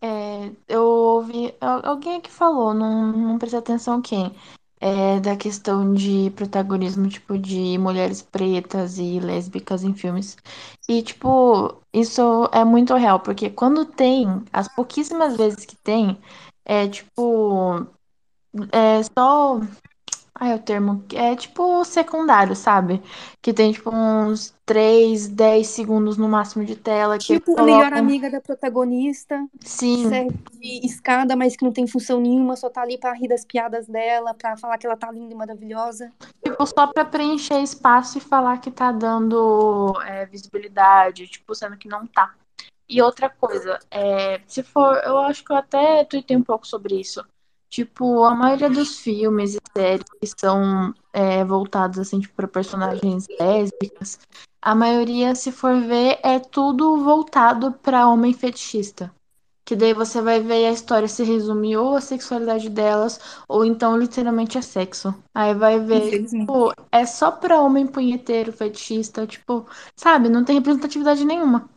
É, 0.00 0.50
eu 0.68 0.82
ouvi. 0.82 1.54
al- 1.60 1.86
Alguém 1.86 2.16
aqui 2.16 2.30
falou, 2.30 2.74
não, 2.74 3.12
não 3.12 3.38
prestei 3.38 3.60
atenção 3.60 4.02
quem. 4.02 4.34
É, 4.84 5.20
da 5.20 5.36
questão 5.36 5.94
de 5.94 6.30
protagonismo, 6.32 7.08
tipo, 7.08 7.38
de 7.38 7.78
mulheres 7.78 8.20
pretas 8.20 8.98
e 8.98 9.20
lésbicas 9.20 9.84
em 9.84 9.94
filmes. 9.94 10.36
E, 10.88 11.02
tipo, 11.02 11.80
isso 11.92 12.48
é 12.52 12.64
muito 12.64 12.92
real, 12.96 13.20
porque 13.20 13.48
quando 13.48 13.86
tem, 13.86 14.26
as 14.52 14.66
pouquíssimas 14.74 15.36
vezes 15.36 15.64
que 15.64 15.76
tem, 15.76 16.18
é 16.64 16.88
tipo. 16.88 17.86
É 18.72 19.02
só. 19.02 19.60
Ai, 20.34 20.52
é 20.52 20.54
o 20.54 20.58
termo. 20.58 21.04
É 21.12 21.36
tipo 21.36 21.84
secundário, 21.84 22.56
sabe? 22.56 23.02
Que 23.40 23.52
tem, 23.52 23.70
tipo, 23.70 23.90
uns 23.94 24.54
3, 24.64 25.28
10 25.28 25.66
segundos 25.66 26.16
no 26.16 26.26
máximo 26.26 26.64
de 26.64 26.74
tela. 26.74 27.18
Que 27.18 27.34
Tipo, 27.34 27.58
a 27.60 27.62
melhor 27.62 27.92
amiga 27.92 28.30
da 28.30 28.40
protagonista, 28.40 29.46
Sim. 29.60 30.08
serve 30.08 30.34
de 30.54 30.86
escada, 30.86 31.36
mas 31.36 31.54
que 31.54 31.64
não 31.64 31.72
tem 31.72 31.86
função 31.86 32.18
nenhuma, 32.18 32.56
só 32.56 32.70
tá 32.70 32.80
ali 32.80 32.96
pra 32.96 33.12
rir 33.12 33.28
das 33.28 33.44
piadas 33.44 33.86
dela, 33.86 34.32
pra 34.32 34.56
falar 34.56 34.78
que 34.78 34.86
ela 34.86 34.96
tá 34.96 35.12
linda 35.12 35.34
e 35.34 35.36
maravilhosa. 35.36 36.10
Tipo, 36.42 36.66
só 36.66 36.86
pra 36.86 37.04
preencher 37.04 37.62
espaço 37.62 38.16
e 38.16 38.20
falar 38.20 38.58
que 38.58 38.70
tá 38.70 38.90
dando 38.90 39.92
é, 40.06 40.24
visibilidade, 40.24 41.28
tipo, 41.28 41.54
sendo 41.54 41.76
que 41.76 41.88
não 41.88 42.06
tá. 42.06 42.34
E 42.88 43.00
outra 43.00 43.28
coisa, 43.28 43.78
é, 43.90 44.40
se 44.46 44.62
for, 44.62 45.00
eu 45.04 45.18
acho 45.18 45.44
que 45.44 45.52
eu 45.52 45.56
até 45.56 46.04
tuitei 46.04 46.36
um 46.36 46.42
pouco 46.42 46.66
sobre 46.66 46.98
isso. 47.00 47.24
Tipo, 47.72 48.24
a 48.24 48.34
maioria 48.34 48.68
dos 48.68 48.98
filmes 48.98 49.54
e 49.54 49.58
séries 49.74 50.04
que 50.20 50.26
são 50.38 50.92
é, 51.10 51.42
voltados, 51.42 51.98
assim, 51.98 52.20
tipo, 52.20 52.34
pra 52.34 52.46
personagens 52.46 53.26
lésbicas, 53.40 54.18
a 54.60 54.74
maioria, 54.74 55.34
se 55.34 55.50
for 55.50 55.80
ver, 55.80 56.18
é 56.22 56.38
tudo 56.38 57.02
voltado 57.02 57.72
pra 57.72 58.06
homem 58.06 58.34
fetichista. 58.34 59.10
Que 59.64 59.74
daí 59.74 59.94
você 59.94 60.20
vai 60.20 60.38
ver 60.38 60.60
e 60.60 60.66
a 60.66 60.72
história 60.72 61.08
se 61.08 61.24
resume 61.24 61.74
ou 61.74 61.96
a 61.96 62.02
sexualidade 62.02 62.68
delas, 62.68 63.18
ou 63.48 63.64
então 63.64 63.96
literalmente 63.96 64.58
a 64.58 64.62
sexo. 64.62 65.14
Aí 65.34 65.54
vai 65.54 65.80
ver, 65.80 66.26
tipo, 66.26 66.74
é 66.92 67.06
só 67.06 67.30
pra 67.30 67.62
homem 67.62 67.86
punheteiro, 67.86 68.52
fetichista, 68.52 69.26
tipo, 69.26 69.66
sabe, 69.96 70.28
não 70.28 70.44
tem 70.44 70.56
representatividade 70.56 71.24
nenhuma. 71.24 71.70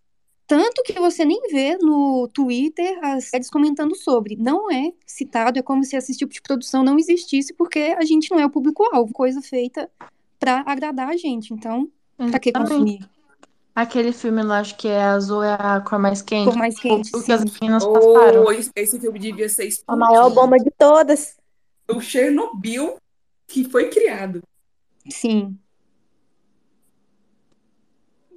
Tanto 0.48 0.84
que 0.84 0.94
você 0.94 1.26
nem 1.26 1.42
vê 1.52 1.76
no 1.78 2.28
Twitter 2.32 3.00
as 3.04 3.26
séries 3.26 3.50
comentando 3.50 3.96
sobre. 3.96 4.36
Não 4.36 4.72
é 4.72 4.92
citado, 5.06 5.58
é 5.58 5.62
como 5.64 5.84
se 5.84 5.96
esse 5.96 6.16
tipo 6.16 6.32
de 6.32 6.42
produção 6.42 6.84
não 6.84 7.00
existisse, 7.00 7.54
porque 7.54 7.96
a 7.98 8.06
gente 8.06 8.30
não 8.30 8.40
é 8.40 8.46
o 8.46 8.50
público-alvo. 8.50 9.12
Coisa 9.12 9.42
feita 9.42 9.90
pra 10.40 10.64
agradar 10.66 11.10
a 11.10 11.18
gente. 11.18 11.54
Então, 11.54 11.90
pra 12.30 12.40
que 12.40 12.52
consumir? 12.52 13.00
Aquele 13.74 14.14
filme 14.14 14.42
lá, 14.42 14.60
acho 14.60 14.78
que 14.78 14.88
é 14.88 15.04
Azul 15.04 15.44
é 15.44 15.58
a 15.60 15.82
cor 15.82 16.00
mais 16.00 16.22
quente. 16.22 16.46
Por 16.46 16.56
mais 16.58 16.80
quente, 16.80 17.14
o 17.14 17.22
que 17.22 17.32
as 17.32 17.44
meninas 17.44 17.84
passaram. 17.86 18.46
Oh, 18.46 18.52
esse 18.52 18.72
esse 18.74 19.00
filme 19.00 19.20
devia 19.20 19.50
ser 19.50 19.68
A 19.88 19.98
maior 19.98 20.28
explodido. 20.28 20.42
bomba 20.42 20.58
de 20.58 20.72
todas. 20.78 21.38
O 21.90 22.00
Chernobyl 22.00 22.96
que 23.48 23.66
foi 23.66 23.90
criado. 23.90 24.42
Sim. 25.10 25.58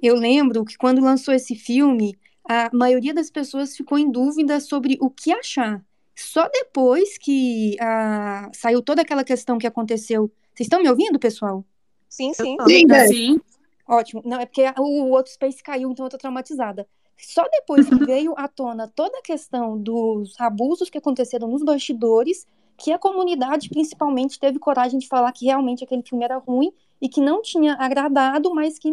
Eu 0.01 0.15
lembro 0.15 0.63
que 0.65 0.77
quando 0.77 1.01
lançou 1.01 1.33
esse 1.33 1.55
filme, 1.55 2.17
a 2.47 2.69
maioria 2.73 3.13
das 3.13 3.29
pessoas 3.29 3.75
ficou 3.75 3.97
em 3.97 4.09
dúvida 4.09 4.59
sobre 4.59 4.97
o 5.01 5.09
que 5.09 5.31
achar. 5.31 5.83
Só 6.15 6.49
depois 6.49 7.17
que 7.17 7.77
ah, 7.79 8.49
saiu 8.53 8.81
toda 8.81 9.01
aquela 9.01 9.23
questão 9.23 9.57
que 9.57 9.67
aconteceu. 9.67 10.31
Vocês 10.53 10.65
estão 10.65 10.81
me 10.81 10.89
ouvindo, 10.89 11.19
pessoal? 11.19 11.63
Sim, 12.09 12.33
sim. 12.33 12.57
Sim. 12.67 13.07
Sim. 13.07 13.41
Ótimo. 13.87 14.21
Não, 14.25 14.39
é 14.39 14.45
porque 14.45 14.63
o 14.77 15.09
outro 15.09 15.31
Space 15.31 15.63
caiu, 15.63 15.91
então 15.91 16.05
eu 16.05 16.09
tô 16.09 16.17
traumatizada. 16.17 16.87
Só 17.17 17.43
depois 17.49 17.87
que 17.87 17.95
veio 18.05 18.33
à 18.37 18.47
tona 18.47 18.87
toda 18.87 19.17
a 19.17 19.21
questão 19.21 19.77
dos 19.77 20.39
abusos 20.39 20.89
que 20.89 20.97
aconteceram 20.97 21.47
nos 21.47 21.63
bastidores, 21.63 22.47
que 22.77 22.91
a 22.91 22.99
comunidade 22.99 23.69
principalmente 23.69 24.39
teve 24.39 24.59
coragem 24.59 24.99
de 24.99 25.07
falar 25.07 25.31
que 25.31 25.45
realmente 25.45 25.83
aquele 25.83 26.03
filme 26.03 26.23
era 26.23 26.37
ruim 26.37 26.71
e 27.01 27.09
que 27.09 27.19
não 27.19 27.41
tinha 27.41 27.75
agradado, 27.75 28.53
mas 28.53 28.77
que 28.77 28.91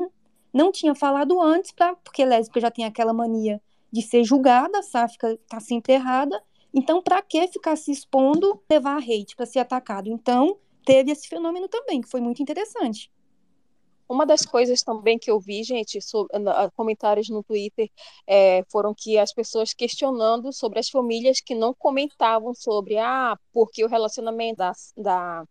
não 0.57 0.73
tinha 0.73 0.95
falado 0.95 1.41
antes, 1.41 1.71
pra, 1.73 1.95
porque 1.97 2.25
lésbica 2.25 2.61
já 2.61 2.71
tem 2.71 2.85
aquela 2.85 3.13
mania 3.13 3.61
de 3.93 4.03
ser 4.03 4.25
julgada, 4.25 4.79
a 4.79 4.83
sáfica 4.83 5.39
tá 5.49 5.61
sempre 5.61 5.93
errada. 5.95 6.43
Então, 6.75 7.03
pra 7.03 7.23
que 7.23 7.47
ficar 7.49 7.77
se 7.77 7.93
expondo, 7.93 8.63
levar 8.71 8.97
a 8.97 8.99
hate 8.99 9.37
pra 9.37 9.47
ser 9.47 9.61
atacado? 9.61 10.09
Então, 10.09 10.59
teve 10.85 11.11
esse 11.13 11.29
fenômeno 11.29 11.69
também, 11.69 12.01
que 12.01 12.09
foi 12.09 12.21
muito 12.21 12.43
interessante. 12.43 13.11
Uma 14.09 14.25
das 14.25 14.47
coisas 14.47 14.83
também 14.83 15.19
que 15.19 15.31
eu 15.31 15.41
vi, 15.41 15.65
gente, 15.65 16.01
sobre, 16.01 16.39
na- 16.39 16.71
comentários 16.71 17.29
no 17.29 17.43
Twitter, 17.43 17.91
é, 18.27 18.63
foram 18.71 18.95
que 18.97 19.19
as 19.19 19.33
pessoas 19.33 19.75
questionando 19.75 20.53
sobre 20.53 20.79
as 20.79 20.89
famílias 20.89 21.41
que 21.41 21.55
não 21.57 21.75
comentavam 21.75 22.55
sobre, 22.55 22.99
ah, 22.99 23.37
porque 23.53 23.85
o 23.85 23.89
relacionamento 23.89 24.59
da, 24.59 24.73
da, 24.97 25.45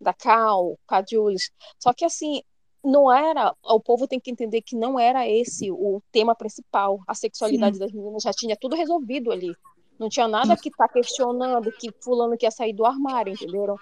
da 0.00 0.12
Cal, 0.14 0.78
com 0.86 0.94
a 0.94 1.04
Jules. 1.08 1.50
Só 1.78 1.94
que 1.94 2.04
assim, 2.04 2.42
não 2.84 3.10
era, 3.10 3.54
o 3.64 3.80
povo 3.80 4.06
tem 4.06 4.20
que 4.20 4.30
entender 4.30 4.60
que 4.60 4.76
não 4.76 4.98
era 4.98 5.26
esse 5.26 5.70
o 5.70 6.02
tema 6.12 6.34
principal. 6.34 7.00
A 7.06 7.14
sexualidade 7.14 7.78
das 7.78 7.92
meninas 7.92 8.22
já 8.22 8.32
tinha 8.32 8.56
tudo 8.56 8.76
resolvido 8.76 9.32
ali. 9.32 9.56
Não 9.98 10.08
tinha 10.08 10.28
nada 10.28 10.56
que 10.56 10.70
tá 10.70 10.86
questionando 10.88 11.72
que 11.72 11.90
fulano 12.00 12.36
quer 12.36 12.52
sair 12.52 12.72
do 12.72 12.84
armário, 12.84 13.32
entenderam? 13.32 13.76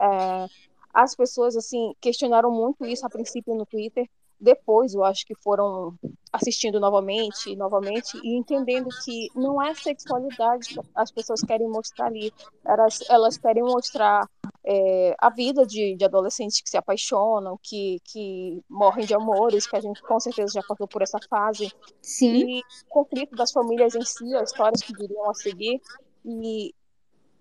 É, 0.00 0.46
as 0.92 1.14
pessoas 1.14 1.56
assim 1.56 1.94
questionaram 2.00 2.50
muito 2.50 2.84
isso 2.84 3.06
a 3.06 3.10
princípio 3.10 3.54
no 3.54 3.64
Twitter. 3.64 4.08
Depois, 4.40 4.94
eu 4.94 5.04
acho 5.04 5.26
que 5.26 5.34
foram 5.34 5.94
assistindo 6.32 6.80
novamente, 6.80 7.54
novamente 7.56 8.18
e 8.22 8.38
entendendo 8.38 8.88
que 9.04 9.28
não 9.34 9.60
é 9.60 9.74
sexualidade 9.74 10.68
que 10.68 10.80
as 10.94 11.10
pessoas 11.10 11.42
querem 11.42 11.68
mostrar 11.68 12.06
ali. 12.06 12.32
Elas, 12.64 13.00
elas 13.10 13.36
querem 13.36 13.62
mostrar 13.62 14.26
é, 14.64 15.14
a 15.18 15.28
vida 15.28 15.66
de, 15.66 15.94
de, 15.96 16.04
adolescentes 16.04 16.62
que 16.62 16.70
se 16.70 16.76
apaixonam, 16.76 17.58
que, 17.62 17.98
que 18.04 18.62
morrem 18.68 19.04
de 19.04 19.14
amores, 19.14 19.66
que 19.66 19.76
a 19.76 19.80
gente 19.80 20.00
com 20.02 20.18
certeza 20.18 20.54
já 20.54 20.62
passou 20.62 20.88
por 20.88 21.02
essa 21.02 21.18
fase. 21.28 21.70
Sim. 22.00 22.36
E 22.36 22.60
o 22.60 22.88
conflito 22.88 23.36
das 23.36 23.52
famílias 23.52 23.94
em 23.94 24.04
si, 24.04 24.34
as 24.36 24.50
histórias 24.50 24.82
que 24.82 24.96
viriam 24.96 25.28
a 25.28 25.34
seguir. 25.34 25.80
E 26.24 26.74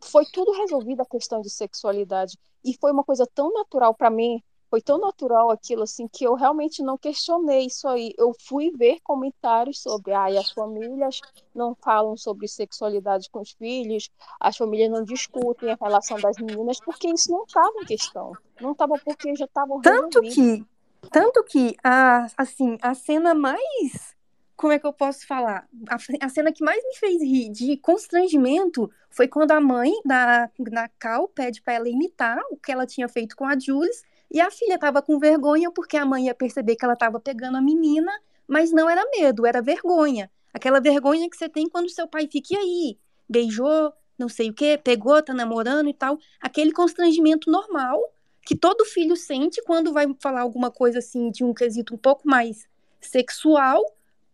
foi 0.02 0.26
tudo 0.34 0.52
resolvido 0.52 1.02
a 1.02 1.06
questão 1.06 1.42
de 1.42 1.50
sexualidade. 1.50 2.38
E 2.64 2.76
foi 2.78 2.92
uma 2.92 3.04
coisa 3.04 3.26
tão 3.34 3.54
natural 3.54 3.94
para 3.94 4.10
mim, 4.10 4.44
foi 4.70 4.82
tão 4.82 5.00
natural 5.00 5.50
aquilo 5.50 5.84
assim 5.84 6.08
que 6.08 6.24
eu 6.24 6.36
realmente 6.36 6.84
não 6.84 6.98
questionei 6.98 7.66
isso 7.66 7.88
aí. 7.88 8.14
Eu 8.18 8.34
fui 8.48 8.72
ver 8.72 9.00
comentários 9.04 9.82
sobre, 9.82 10.14
ah, 10.14 10.26
as 10.26 10.52
famílias 10.52 11.20
não 11.54 11.76
falam 11.76 12.16
sobre 12.16 12.48
sexualidade 12.48 13.30
com 13.32 13.42
os 13.42 13.52
filhos, 13.52 14.10
as 14.40 14.56
famílias 14.56 14.92
não 14.92 15.04
discutem 15.04 15.72
a 15.72 15.78
relação 15.80 16.20
das 16.20 16.38
meninas, 16.38 16.80
porque 16.80 17.10
isso 17.10 17.32
não 17.32 17.44
estava 17.44 17.74
em 17.82 17.86
questão. 17.86 18.34
Não 18.62 18.72
estava 18.74 18.96
porque 19.04 19.36
já 19.36 19.46
estavam 19.46 19.82
Tanto 19.82 20.22
que, 20.22 20.64
tanto 21.12 21.44
que 21.44 21.76
a, 21.84 22.28
assim, 22.38 22.78
a 22.82 22.94
cena 22.94 23.34
mais 23.34 24.18
como 24.60 24.74
é 24.74 24.78
que 24.78 24.86
eu 24.86 24.92
posso 24.92 25.26
falar? 25.26 25.66
A, 25.88 25.96
a, 26.26 26.28
cena 26.28 26.52
que 26.52 26.62
mais 26.62 26.84
me 26.84 26.94
fez 26.98 27.22
rir 27.22 27.50
de 27.50 27.78
constrangimento 27.78 28.92
foi 29.10 29.26
quando 29.26 29.52
a 29.52 29.62
mãe 29.62 29.94
da, 30.04 30.52
da 30.60 30.90
Cal 31.00 31.30
pede 31.30 31.62
para 31.62 31.76
ela 31.76 31.88
imitar 31.88 32.38
o 32.52 32.58
que 32.58 32.70
ela 32.70 32.86
tinha 32.86 33.08
feito 33.08 33.38
com 33.38 33.46
a 33.46 33.58
Jules 33.58 34.04
e 34.32 34.40
a 34.40 34.52
filha 34.52 34.76
estava 34.76 35.02
com 35.02 35.18
vergonha 35.20 35.72
porque 35.72 35.98
a 35.98 36.06
mãe 36.06 36.26
ia 36.26 36.36
perceber 36.36 36.76
que 36.76 36.86
ela 36.86 36.94
estava 36.94 37.20
pegando 37.20 37.58
a 37.58 37.62
menina, 37.62 38.12
mas 38.48 38.72
não 38.72 38.90
era 38.90 39.04
medo, 39.12 39.46
era 39.46 39.62
vergonha. 39.62 40.30
Aquela 40.54 40.80
vergonha 40.80 41.30
que 41.30 41.38
você 41.38 41.50
tem 41.50 41.68
quando 41.68 41.90
seu 41.90 42.08
pai 42.08 42.28
fica 42.32 42.58
aí, 42.58 42.98
beijou, 43.28 43.94
não 44.18 44.28
sei 44.28 44.50
o 44.50 44.54
que, 44.54 44.78
pegou, 44.78 45.22
tá 45.24 45.34
namorando 45.34 45.90
e 45.90 45.94
tal. 45.94 46.18
Aquele 46.40 46.72
constrangimento 46.72 47.50
normal 47.50 48.00
que 48.46 48.56
todo 48.56 48.86
filho 48.86 49.16
sente 49.16 49.62
quando 49.64 49.94
vai 49.94 50.08
falar 50.20 50.42
alguma 50.42 50.72
coisa 50.72 51.00
assim 51.00 51.30
de 51.30 51.44
um 51.44 51.54
quesito 51.54 51.94
um 51.94 51.98
pouco 51.98 52.28
mais 52.28 52.68
sexual 53.00 53.84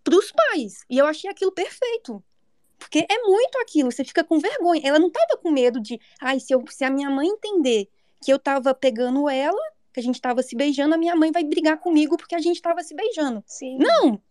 para 0.04 0.16
os 0.16 0.32
pais. 0.32 0.86
E 0.90 0.98
eu 0.98 1.06
achei 1.06 1.30
aquilo 1.30 1.52
perfeito. 1.52 2.24
Porque 2.78 3.06
é 3.10 3.22
muito 3.24 3.58
aquilo, 3.62 3.92
você 3.92 4.04
fica 4.04 4.24
com 4.24 4.40
vergonha. 4.40 4.82
Ela 4.84 5.00
não 5.00 5.10
tava 5.10 5.38
com 5.38 5.52
medo 5.52 5.80
de, 5.80 6.00
ai, 6.22 6.40
se, 6.40 6.54
eu, 6.54 6.64
se 6.70 6.84
a 6.84 6.90
minha 6.90 7.10
mãe 7.10 7.28
entender 7.28 7.90
que 8.24 8.32
eu 8.32 8.40
tava 8.40 8.74
pegando 8.74 9.30
ela, 9.30 9.62
que 9.96 10.00
a 10.02 10.04
gente 10.04 10.20
tava 10.20 10.44
se 10.44 10.58
beijando, 10.58 10.94
a 10.94 10.98
minha 10.98 11.16
mãe 11.16 11.32
vai 11.32 11.42
brigar 11.42 11.78
comigo 11.80 12.18
porque 12.18 12.36
a 12.36 12.40
gente 12.40 12.62
tava 12.62 12.84
se 12.84 12.94
beijando. 12.94 13.42
Sim. 13.48 13.78
Não! 13.78 14.22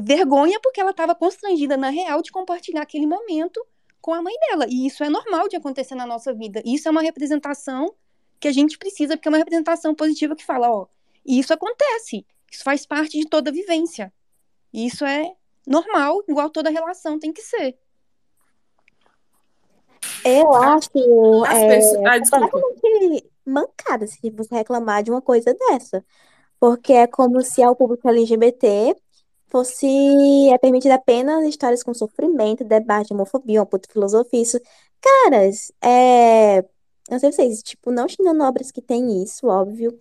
Vergonha 0.00 0.60
porque 0.62 0.80
ela 0.80 0.94
tava 0.94 1.16
constrangida 1.16 1.76
na 1.76 1.90
real 1.90 2.22
de 2.22 2.30
compartilhar 2.30 2.82
aquele 2.82 3.04
momento 3.04 3.60
com 4.00 4.14
a 4.14 4.22
mãe 4.22 4.34
dela. 4.38 4.66
E 4.68 4.86
isso 4.86 5.02
é 5.02 5.08
normal 5.08 5.48
de 5.48 5.56
acontecer 5.56 5.96
na 5.96 6.06
nossa 6.06 6.32
vida. 6.32 6.62
Isso 6.64 6.86
é 6.86 6.92
uma 6.92 7.02
representação 7.02 7.92
que 8.38 8.46
a 8.46 8.52
gente 8.52 8.78
precisa, 8.78 9.16
porque 9.16 9.26
é 9.26 9.32
uma 9.32 9.38
representação 9.38 9.96
positiva 9.96 10.36
que 10.36 10.44
fala, 10.44 10.70
ó, 10.70 10.86
isso 11.26 11.52
acontece. 11.52 12.24
Isso 12.48 12.62
faz 12.62 12.86
parte 12.86 13.18
de 13.18 13.28
toda 13.28 13.50
a 13.50 13.52
vivência. 13.52 14.12
E 14.72 14.86
isso 14.86 15.04
é 15.04 15.32
normal, 15.66 16.22
igual 16.28 16.50
toda 16.50 16.70
relação 16.70 17.18
tem 17.18 17.32
que 17.32 17.42
ser. 17.42 17.76
Eu 20.24 20.54
acho 20.54 21.44
As 21.46 21.58
é, 21.58 21.68
pessoas- 21.68 22.06
ah, 22.06 22.18
desculpa. 22.18 22.58
Mancada 23.46 24.06
se 24.06 24.30
você 24.30 24.54
reclamar 24.54 25.02
de 25.02 25.10
uma 25.10 25.22
coisa 25.22 25.54
dessa. 25.54 26.04
Porque 26.60 26.92
é 26.92 27.06
como 27.06 27.42
se 27.42 27.62
ao 27.62 27.76
público 27.76 28.08
LGBT 28.08 28.96
fosse 29.48 29.86
é 30.50 30.58
permitida 30.58 30.94
apenas 30.94 31.44
histórias 31.46 31.82
com 31.82 31.94
sofrimento, 31.94 32.64
debate, 32.64 33.12
homofobia, 33.12 33.60
uma 33.60 33.66
puta 33.66 33.88
filosofia. 33.92 34.42
Isso. 34.42 34.60
Caras, 35.00 35.72
é. 35.82 36.64
Não 37.10 37.18
sei 37.18 37.32
vocês, 37.32 37.62
tipo, 37.62 37.90
não 37.90 38.08
xingando 38.08 38.44
obras 38.44 38.70
que 38.70 38.80
tem 38.80 39.22
isso, 39.22 39.48
óbvio 39.48 39.96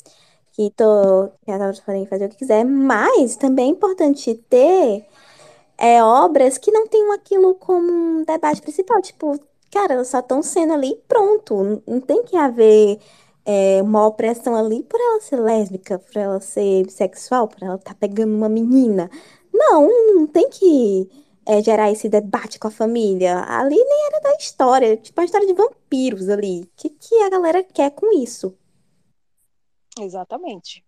que, 0.53 0.69
tô, 0.71 1.29
que 1.43 1.51
as 1.51 1.61
obras 1.61 1.79
podem 1.79 2.05
fazer 2.05 2.25
o 2.25 2.29
que 2.29 2.37
quiser, 2.37 2.63
mas 2.65 3.35
também 3.35 3.67
é 3.67 3.71
importante 3.71 4.35
ter 4.49 5.05
é, 5.77 6.03
obras 6.03 6.57
que 6.57 6.71
não 6.71 6.87
tenham 6.87 7.11
aquilo 7.13 7.55
como 7.55 7.91
um 7.91 8.23
debate 8.23 8.61
principal. 8.61 9.01
Tipo, 9.01 9.39
cara, 9.71 9.95
elas 9.95 10.09
só 10.09 10.19
estão 10.19 10.43
sendo 10.43 10.73
ali 10.73 10.95
pronto. 11.07 11.81
Não 11.87 11.99
tem 11.99 12.23
que 12.23 12.37
haver 12.37 12.99
é, 13.45 13.81
uma 13.81 14.05
opressão 14.05 14.55
ali 14.55 14.83
por 14.83 14.99
ela 14.99 15.21
ser 15.21 15.37
lésbica, 15.37 15.99
por 15.99 16.17
ela 16.17 16.39
ser 16.39 16.85
bissexual, 16.85 17.47
por 17.47 17.61
ela 17.63 17.75
estar 17.75 17.93
tá 17.93 17.97
pegando 17.99 18.35
uma 18.35 18.49
menina. 18.49 19.09
Não, 19.53 19.87
não 20.15 20.27
tem 20.27 20.49
que 20.49 21.09
é, 21.45 21.61
gerar 21.61 21.91
esse 21.91 22.07
debate 22.07 22.59
com 22.59 22.67
a 22.67 22.71
família. 22.71 23.43
Ali 23.43 23.75
nem 23.75 24.07
era 24.07 24.21
da 24.21 24.35
história, 24.35 24.97
tipo 24.97 25.19
a 25.19 25.25
história 25.25 25.47
de 25.47 25.53
vampiros 25.53 26.29
ali. 26.29 26.61
O 26.61 26.69
que, 26.75 26.89
que 26.89 27.15
a 27.23 27.29
galera 27.29 27.63
quer 27.63 27.91
com 27.91 28.11
isso? 28.21 28.57
Exatamente. 29.99 30.83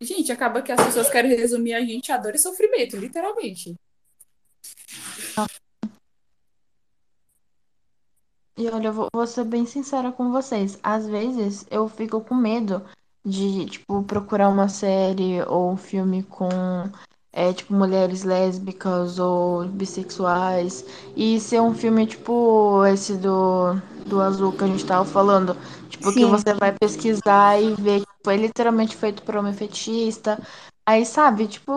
Gente, 0.00 0.32
acaba 0.32 0.62
que 0.62 0.72
as 0.72 0.84
pessoas 0.84 1.08
querem 1.10 1.36
resumir 1.36 1.74
a 1.74 1.80
gente 1.80 2.10
a 2.10 2.16
dor 2.16 2.34
e 2.34 2.38
sofrimento, 2.38 2.96
literalmente. 2.96 3.76
E 8.60 8.68
olha, 8.68 8.88
eu 8.88 8.92
vou, 8.92 9.08
vou 9.14 9.26
ser 9.26 9.44
bem 9.44 9.64
sincera 9.64 10.12
com 10.12 10.30
vocês. 10.30 10.78
Às 10.82 11.06
vezes 11.08 11.66
eu 11.70 11.88
fico 11.88 12.20
com 12.20 12.34
medo 12.34 12.82
de, 13.24 13.64
tipo, 13.64 14.02
procurar 14.02 14.50
uma 14.50 14.68
série 14.68 15.40
ou 15.48 15.70
um 15.70 15.78
filme 15.78 16.22
com, 16.24 16.50
é, 17.32 17.54
tipo, 17.54 17.72
mulheres 17.72 18.22
lésbicas 18.22 19.18
ou 19.18 19.64
bissexuais 19.64 20.84
e 21.16 21.40
ser 21.40 21.62
um 21.62 21.72
filme, 21.74 22.06
tipo, 22.06 22.84
esse 22.84 23.16
do, 23.16 23.76
do 24.04 24.20
Azul 24.20 24.52
que 24.52 24.62
a 24.64 24.66
gente 24.66 24.84
tava 24.84 25.06
falando. 25.06 25.56
Tipo, 25.88 26.12
que 26.12 26.20
Sim. 26.20 26.30
você 26.30 26.52
vai 26.52 26.74
pesquisar 26.78 27.58
e 27.58 27.72
ver 27.76 28.00
que 28.00 28.06
foi 28.22 28.36
literalmente 28.36 28.94
feito 28.94 29.22
por 29.22 29.36
homem 29.36 29.54
fetista. 29.54 30.38
Aí, 30.84 31.06
sabe, 31.06 31.46
tipo, 31.46 31.72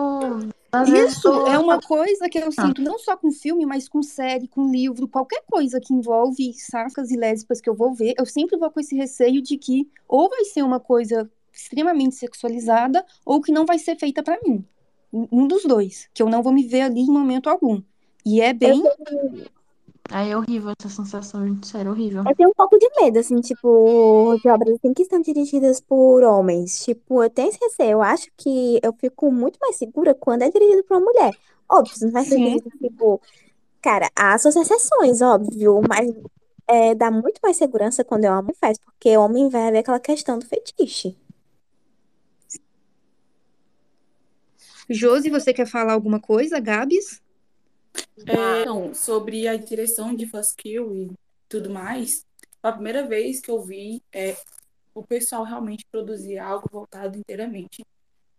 às 0.74 0.88
Isso 0.88 1.28
é 1.46 1.58
uma 1.58 1.80
coisa 1.80 2.28
que 2.28 2.38
eu 2.38 2.48
Ah. 2.56 2.66
sinto 2.66 2.82
não 2.82 2.98
só 2.98 3.16
com 3.16 3.30
filme, 3.30 3.64
mas 3.66 3.88
com 3.88 4.02
série, 4.02 4.48
com 4.48 4.70
livro, 4.70 5.08
qualquer 5.08 5.42
coisa 5.50 5.80
que 5.80 5.92
envolve 5.94 6.52
sacas 6.54 7.10
e 7.10 7.16
lésbicas 7.16 7.60
que 7.60 7.68
eu 7.70 7.74
vou 7.74 7.94
ver, 7.94 8.14
eu 8.18 8.26
sempre 8.26 8.56
vou 8.58 8.70
com 8.70 8.80
esse 8.80 8.94
receio 8.96 9.40
de 9.42 9.56
que 9.56 9.88
ou 10.08 10.28
vai 10.28 10.44
ser 10.44 10.62
uma 10.62 10.80
coisa 10.80 11.30
extremamente 11.52 12.14
sexualizada 12.16 13.04
ou 13.24 13.40
que 13.40 13.52
não 13.52 13.64
vai 13.64 13.78
ser 13.78 13.96
feita 13.96 14.22
pra 14.22 14.38
mim. 14.46 14.64
Um 15.12 15.28
um 15.30 15.46
dos 15.46 15.64
dois, 15.64 16.08
que 16.12 16.22
eu 16.22 16.28
não 16.28 16.42
vou 16.42 16.52
me 16.52 16.64
ver 16.66 16.82
ali 16.82 17.00
em 17.02 17.06
momento 17.10 17.48
algum. 17.48 17.80
E 18.26 18.40
é 18.40 18.52
bem 18.52 18.82
Aí 20.10 20.30
é 20.30 20.36
horrível 20.36 20.72
essa 20.78 20.88
sensação, 20.88 21.46
gente, 21.46 21.66
sério, 21.66 21.90
horrível. 21.90 22.22
Eu 22.28 22.36
tenho 22.36 22.50
um 22.50 22.54
pouco 22.54 22.78
de 22.78 22.88
medo, 23.00 23.18
assim, 23.18 23.40
tipo, 23.40 24.38
de 24.42 24.48
obras 24.48 24.74
assim, 24.74 24.92
que 24.92 25.02
estão 25.02 25.20
dirigidas 25.20 25.80
por 25.80 26.22
homens. 26.22 26.84
Tipo, 26.84 27.22
eu 27.22 27.30
tenho 27.30 27.48
esse 27.48 27.58
receio. 27.60 27.92
Eu 27.92 28.02
acho 28.02 28.28
que 28.36 28.78
eu 28.82 28.92
fico 28.92 29.32
muito 29.32 29.58
mais 29.60 29.76
segura 29.76 30.14
quando 30.14 30.42
é 30.42 30.50
dirigido 30.50 30.84
por 30.84 30.98
uma 30.98 31.06
mulher. 31.06 31.32
Óbvio, 31.68 31.94
não 32.02 32.10
vai 32.10 32.24
ser 32.24 32.36
dirigido, 32.36 32.70
tipo... 32.78 33.20
Cara, 33.80 34.10
há 34.16 34.38
suas 34.38 34.56
exceções, 34.56 35.20
óbvio, 35.20 35.82
mas 35.86 36.10
é, 36.66 36.94
dá 36.94 37.10
muito 37.10 37.38
mais 37.42 37.56
segurança 37.56 38.02
quando 38.02 38.24
é 38.24 38.30
homem 38.30 38.54
que 38.54 38.58
faz, 38.58 38.78
porque 38.78 39.16
homem 39.16 39.48
vai 39.50 39.70
ver 39.70 39.78
aquela 39.78 40.00
questão 40.00 40.38
do 40.38 40.46
fetiche. 40.46 41.16
Josi, 44.88 45.30
você 45.30 45.52
quer 45.52 45.66
falar 45.66 45.92
alguma 45.92 46.20
coisa, 46.20 46.60
Gabs? 46.60 47.22
É, 48.26 48.62
então, 48.62 48.94
sobre 48.94 49.46
a 49.48 49.56
direção 49.56 50.14
de 50.14 50.26
Fast 50.26 50.54
Kill 50.56 50.94
e 50.94 51.12
tudo 51.48 51.70
mais, 51.70 52.24
foi 52.60 52.70
a 52.70 52.72
primeira 52.72 53.06
vez 53.06 53.40
que 53.40 53.50
eu 53.50 53.60
vi 53.60 54.02
é, 54.12 54.36
o 54.94 55.02
pessoal 55.02 55.44
realmente 55.44 55.84
produzir 55.90 56.38
algo 56.38 56.68
voltado 56.70 57.18
inteiramente 57.18 57.84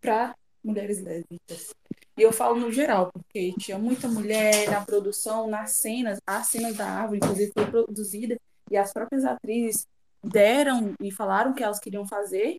para 0.02 0.36
mulheres 0.64 1.02
lésbicas. 1.02 1.74
E 2.18 2.22
eu 2.22 2.32
falo 2.32 2.60
no 2.60 2.72
geral, 2.72 3.12
porque 3.12 3.54
tinha 3.60 3.78
muita 3.78 4.08
mulher 4.08 4.70
na 4.70 4.84
produção, 4.84 5.48
nas 5.48 5.72
cenas, 5.74 6.20
as 6.26 6.48
cenas 6.48 6.76
da 6.76 6.88
árvore, 6.88 7.18
inclusive, 7.18 7.52
foi 7.54 7.66
produzida, 7.66 8.40
e 8.72 8.78
as 8.78 8.94
próprias 8.94 9.26
atrizes 9.26 9.86
deram 10.24 10.94
e 11.00 11.12
falaram 11.12 11.54
que 11.54 11.64
elas 11.64 11.80
queriam 11.80 12.08
fazer. 12.08 12.58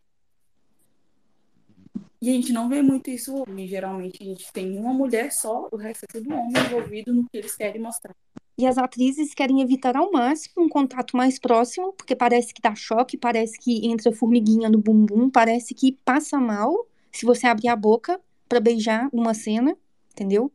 E 2.21 2.29
a 2.29 2.33
gente 2.33 2.51
não 2.51 2.67
vê 2.67 2.81
muito 2.81 3.09
isso 3.09 3.35
hoje. 3.35 3.67
Geralmente 3.67 4.21
a 4.21 4.25
gente 4.25 4.51
tem 4.51 4.77
uma 4.77 4.93
mulher 4.93 5.31
só, 5.31 5.67
o 5.71 5.75
resto 5.75 6.03
é 6.03 6.07
tudo 6.07 6.33
homem 6.33 6.51
envolvido 6.65 7.13
no 7.13 7.23
que 7.29 7.37
eles 7.37 7.55
querem 7.55 7.81
mostrar. 7.81 8.15
E 8.59 8.65
as 8.65 8.77
atrizes 8.77 9.35
querem 9.35 9.61
evitar 9.61 9.95
ao 9.95 10.11
máximo 10.11 10.65
um 10.65 10.69
contato 10.69 11.15
mais 11.15 11.37
próximo, 11.37 11.93
porque 11.93 12.15
parece 12.15 12.51
que 12.53 12.61
dá 12.61 12.73
choque, 12.73 13.15
parece 13.15 13.59
que 13.59 13.85
entra 13.87 14.11
formiguinha 14.11 14.67
no 14.67 14.79
bumbum, 14.79 15.29
parece 15.29 15.75
que 15.75 15.91
passa 16.03 16.39
mal 16.39 16.87
se 17.11 17.23
você 17.23 17.45
abrir 17.45 17.67
a 17.67 17.75
boca 17.75 18.19
pra 18.49 18.59
beijar 18.59 19.09
numa 19.13 19.35
cena, 19.35 19.77
entendeu? 20.11 20.51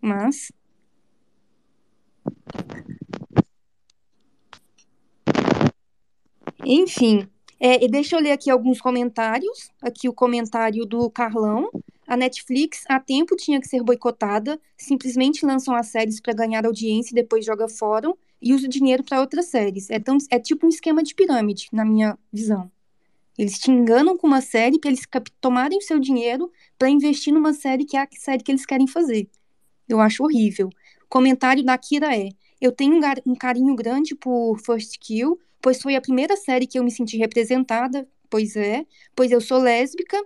Mas 0.00 0.50
Enfim, 6.64 7.28
é, 7.60 7.84
e 7.84 7.88
deixa 7.88 8.16
eu 8.16 8.20
ler 8.20 8.32
aqui 8.32 8.50
alguns 8.50 8.80
comentários. 8.80 9.70
Aqui 9.82 10.08
o 10.08 10.12
comentário 10.12 10.86
do 10.86 11.10
Carlão. 11.10 11.70
A 12.06 12.16
Netflix 12.16 12.84
há 12.88 12.98
tempo 12.98 13.36
tinha 13.36 13.60
que 13.60 13.68
ser 13.68 13.82
boicotada, 13.82 14.58
simplesmente 14.78 15.44
lançam 15.44 15.74
as 15.74 15.88
séries 15.88 16.20
para 16.20 16.32
ganhar 16.32 16.64
audiência 16.64 17.12
e 17.12 17.14
depois 17.14 17.44
joga 17.44 17.68
fora. 17.68 18.12
e 18.40 18.54
usa 18.54 18.66
o 18.66 18.70
dinheiro 18.70 19.02
para 19.02 19.20
outras 19.20 19.46
séries. 19.46 19.90
É, 19.90 19.98
tão, 19.98 20.16
é 20.30 20.38
tipo 20.38 20.64
um 20.64 20.68
esquema 20.68 21.02
de 21.02 21.14
pirâmide, 21.14 21.68
na 21.72 21.84
minha 21.84 22.16
visão. 22.32 22.70
Eles 23.36 23.58
te 23.58 23.70
enganam 23.70 24.16
com 24.16 24.26
uma 24.26 24.40
série 24.40 24.78
para 24.78 24.90
eles 24.90 25.02
tomarem 25.40 25.78
o 25.78 25.82
seu 25.82 25.98
dinheiro 25.98 26.50
para 26.78 26.88
investir 26.88 27.32
numa 27.32 27.52
série 27.52 27.84
que 27.84 27.96
é 27.96 28.02
a 28.02 28.08
série 28.12 28.42
que 28.42 28.50
eles 28.50 28.64
querem 28.64 28.86
fazer. 28.86 29.28
Eu 29.88 30.00
acho 30.00 30.22
horrível. 30.22 30.68
O 31.04 31.08
comentário 31.08 31.64
da 31.64 31.76
Kira 31.76 32.16
é: 32.16 32.30
Eu 32.60 32.72
tenho 32.72 32.94
um, 32.94 33.00
um 33.26 33.34
carinho 33.34 33.74
grande 33.74 34.14
por 34.14 34.58
First 34.58 34.98
Kill, 35.00 35.38
pois 35.60 35.80
foi 35.80 35.96
a 35.96 36.00
primeira 36.00 36.36
série 36.36 36.66
que 36.66 36.78
eu 36.78 36.84
me 36.84 36.90
senti 36.90 37.16
representada. 37.16 38.06
Pois 38.30 38.56
é, 38.56 38.84
pois 39.16 39.32
eu 39.32 39.40
sou 39.40 39.58
lésbica 39.58 40.22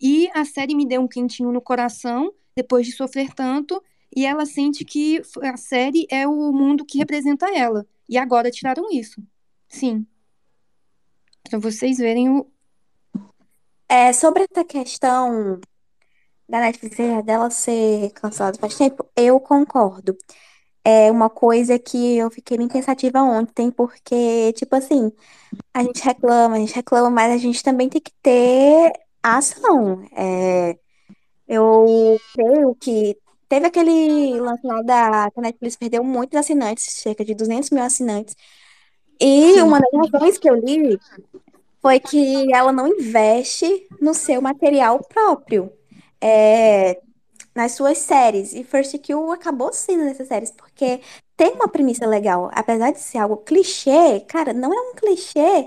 e 0.00 0.28
a 0.34 0.44
série 0.44 0.74
me 0.74 0.86
deu 0.86 1.00
um 1.00 1.08
quentinho 1.08 1.52
no 1.52 1.60
coração 1.60 2.32
depois 2.56 2.86
de 2.86 2.92
sofrer 2.92 3.32
tanto 3.32 3.82
e 4.14 4.24
ela 4.24 4.46
sente 4.46 4.84
que 4.84 5.20
a 5.42 5.56
série 5.56 6.06
é 6.10 6.26
o 6.26 6.52
mundo 6.52 6.84
que 6.84 6.98
representa 6.98 7.46
ela. 7.56 7.86
E 8.08 8.16
agora 8.16 8.50
tiraram 8.50 8.90
isso. 8.90 9.22
Sim. 9.68 10.06
Para 11.42 11.58
vocês 11.58 11.98
verem 11.98 12.28
o. 12.28 12.46
É, 13.88 14.12
sobre 14.12 14.46
essa 14.50 14.64
questão 14.64 15.60
da 16.48 16.60
Netflix 16.60 16.96
dela 17.24 17.50
ser 17.50 18.10
cancelada 18.12 18.58
faz 18.58 18.76
tempo, 18.76 19.06
eu 19.16 19.40
concordo. 19.40 20.16
É 20.84 21.10
uma 21.10 21.30
coisa 21.30 21.78
que 21.78 22.18
eu 22.18 22.30
fiquei 22.30 22.58
bem 22.58 22.68
pensativa 22.68 23.22
ontem, 23.22 23.70
porque, 23.70 24.52
tipo 24.52 24.76
assim, 24.76 25.10
a 25.72 25.82
gente 25.82 26.02
reclama, 26.04 26.56
a 26.56 26.58
gente 26.58 26.74
reclama, 26.74 27.10
mas 27.10 27.32
a 27.32 27.38
gente 27.38 27.62
também 27.62 27.88
tem 27.88 28.00
que 28.00 28.12
ter 28.22 28.92
ação. 29.22 30.04
É, 30.14 30.76
eu 31.48 32.18
creio 32.34 32.74
que 32.76 33.16
teve 33.48 33.66
aquele 33.66 34.38
lance 34.40 34.66
lá 34.66 34.82
da 34.82 35.30
que 35.30 35.40
a 35.40 35.42
Netflix 35.42 35.76
perdeu 35.76 36.04
muitos 36.04 36.38
assinantes, 36.38 36.84
cerca 36.84 37.24
de 37.24 37.34
200 37.34 37.70
mil 37.70 37.82
assinantes. 37.82 38.36
E 39.20 39.60
uma 39.62 39.80
das 39.80 40.10
razões 40.10 40.38
que 40.38 40.50
eu 40.50 40.54
li 40.56 40.98
foi 41.80 42.00
que 42.00 42.52
ela 42.52 42.72
não 42.72 42.88
investe 42.88 43.86
no 44.00 44.14
seu 44.14 44.40
material 44.40 45.00
próprio, 45.04 45.70
é, 46.20 46.98
nas 47.54 47.72
suas 47.72 47.98
séries. 47.98 48.52
E 48.52 48.64
First 48.64 48.96
Kill 48.98 49.30
acabou 49.32 49.72
sendo 49.72 50.04
nessas 50.04 50.28
séries, 50.28 50.50
porque 50.50 51.00
tem 51.36 51.52
uma 51.52 51.68
premissa 51.68 52.06
legal. 52.06 52.50
Apesar 52.52 52.92
de 52.92 53.00
ser 53.00 53.18
algo 53.18 53.38
clichê, 53.38 54.20
cara, 54.20 54.52
não 54.52 54.72
é 54.72 54.90
um 54.90 54.94
clichê 54.94 55.66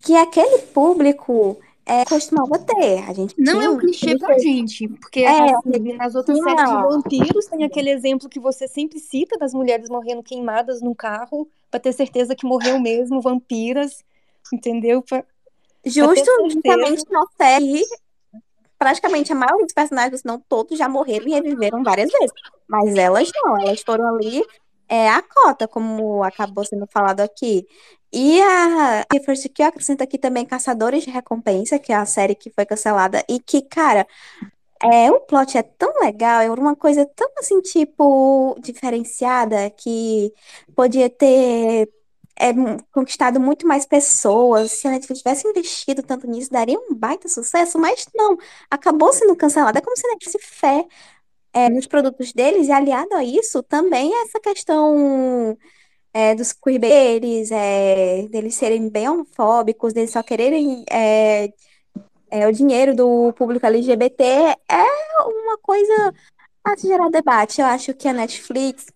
que 0.00 0.16
aquele 0.16 0.58
público 0.58 1.58
é, 1.84 2.04
costumava 2.04 2.58
ter. 2.58 3.08
A 3.08 3.12
gente 3.12 3.34
Não 3.38 3.60
é 3.60 3.68
um 3.68 3.78
clichê 3.78 4.18
pra 4.18 4.38
gente, 4.38 4.88
porque 4.88 5.20
É, 5.20 5.50
assim, 5.54 5.92
nas 5.96 6.14
outras 6.14 6.38
não. 6.38 6.56
séries 6.56 6.70
de 6.70 6.76
vampiros 6.76 7.46
tem 7.46 7.64
aquele 7.64 7.90
exemplo 7.90 8.28
que 8.28 8.40
você 8.40 8.66
sempre 8.68 8.98
cita 8.98 9.38
das 9.38 9.52
mulheres 9.52 9.88
morrendo 9.88 10.22
queimadas 10.22 10.80
num 10.80 10.94
carro, 10.94 11.48
pra 11.70 11.80
ter 11.80 11.92
certeza 11.92 12.34
que 12.34 12.46
morreu 12.46 12.78
mesmo, 12.80 13.20
vampiras, 13.20 14.04
entendeu? 14.52 15.02
Pra- 15.02 15.24
Justo, 15.84 16.14
certeza. 16.14 16.50
justamente 16.50 17.04
na 17.10 17.24
série, 17.38 17.82
praticamente 18.80 19.30
a 19.30 19.34
maioria 19.36 19.66
dos 19.66 19.74
personagens, 19.74 20.22
se 20.22 20.26
não 20.26 20.40
todos, 20.40 20.78
já 20.78 20.88
morreram 20.88 21.28
e 21.28 21.32
reviveram 21.32 21.84
várias 21.84 22.10
vezes. 22.10 22.32
Mas 22.66 22.94
elas 22.94 23.30
não, 23.34 23.60
elas 23.60 23.82
foram 23.82 24.14
ali 24.14 24.42
é, 24.88 25.10
a 25.10 25.20
cota, 25.20 25.68
como 25.68 26.24
acabou 26.24 26.64
sendo 26.64 26.86
falado 26.86 27.20
aqui. 27.20 27.66
E 28.10 28.40
a 28.40 29.04
First 29.22 29.50
Kill 29.50 29.66
acrescenta 29.66 30.04
aqui 30.04 30.16
também 30.16 30.46
Caçadores 30.46 31.04
de 31.04 31.10
Recompensa, 31.10 31.78
que 31.78 31.92
é 31.92 31.96
a 31.96 32.06
série 32.06 32.34
que 32.34 32.50
foi 32.50 32.64
cancelada, 32.64 33.22
e 33.28 33.38
que, 33.38 33.60
cara, 33.60 34.06
é, 34.82 35.10
o 35.10 35.20
plot 35.20 35.58
é 35.58 35.62
tão 35.62 35.92
legal, 36.00 36.40
é 36.40 36.50
uma 36.50 36.74
coisa 36.74 37.04
tão 37.14 37.28
assim, 37.38 37.60
tipo, 37.60 38.56
diferenciada, 38.60 39.68
que 39.70 40.32
podia 40.74 41.10
ter 41.10 41.86
é, 42.40 42.52
conquistado 42.92 43.38
muito 43.38 43.66
mais 43.66 43.84
pessoas. 43.86 44.72
Se 44.72 44.88
a 44.88 44.90
Netflix 44.92 45.20
tivesse 45.20 45.46
investido 45.46 46.02
tanto 46.02 46.26
nisso, 46.26 46.50
daria 46.50 46.78
um 46.78 46.94
baita 46.94 47.28
sucesso, 47.28 47.78
mas 47.78 48.06
não, 48.14 48.36
acabou 48.70 49.12
sendo 49.12 49.36
cancelada. 49.36 49.78
É 49.78 49.82
como 49.82 49.96
se 49.96 50.06
a 50.06 50.10
Netflix 50.10 50.46
fé 50.46 50.86
é, 51.52 51.68
nos 51.68 51.86
produtos 51.86 52.32
deles, 52.32 52.68
e 52.68 52.72
aliado 52.72 53.14
a 53.14 53.24
isso, 53.24 53.62
também 53.62 54.10
essa 54.22 54.40
questão 54.40 55.56
é, 56.12 56.34
dos 56.34 56.52
queerbaites, 56.52 57.50
é, 57.52 58.26
deles 58.28 58.54
serem 58.54 58.88
bem 58.88 59.08
homofóbicos, 59.08 59.92
deles 59.92 60.10
só 60.12 60.22
quererem 60.22 60.84
é, 60.90 61.52
é, 62.30 62.48
o 62.48 62.52
dinheiro 62.52 62.94
do 62.94 63.32
público 63.34 63.66
LGBT, 63.66 64.24
é 64.24 64.84
uma 65.24 65.58
coisa 65.58 66.14
a 66.64 66.76
gerar 66.76 67.10
debate. 67.10 67.60
Eu 67.60 67.66
acho 67.66 67.94
que 67.94 68.08
a 68.08 68.12
Netflix, 68.12 68.86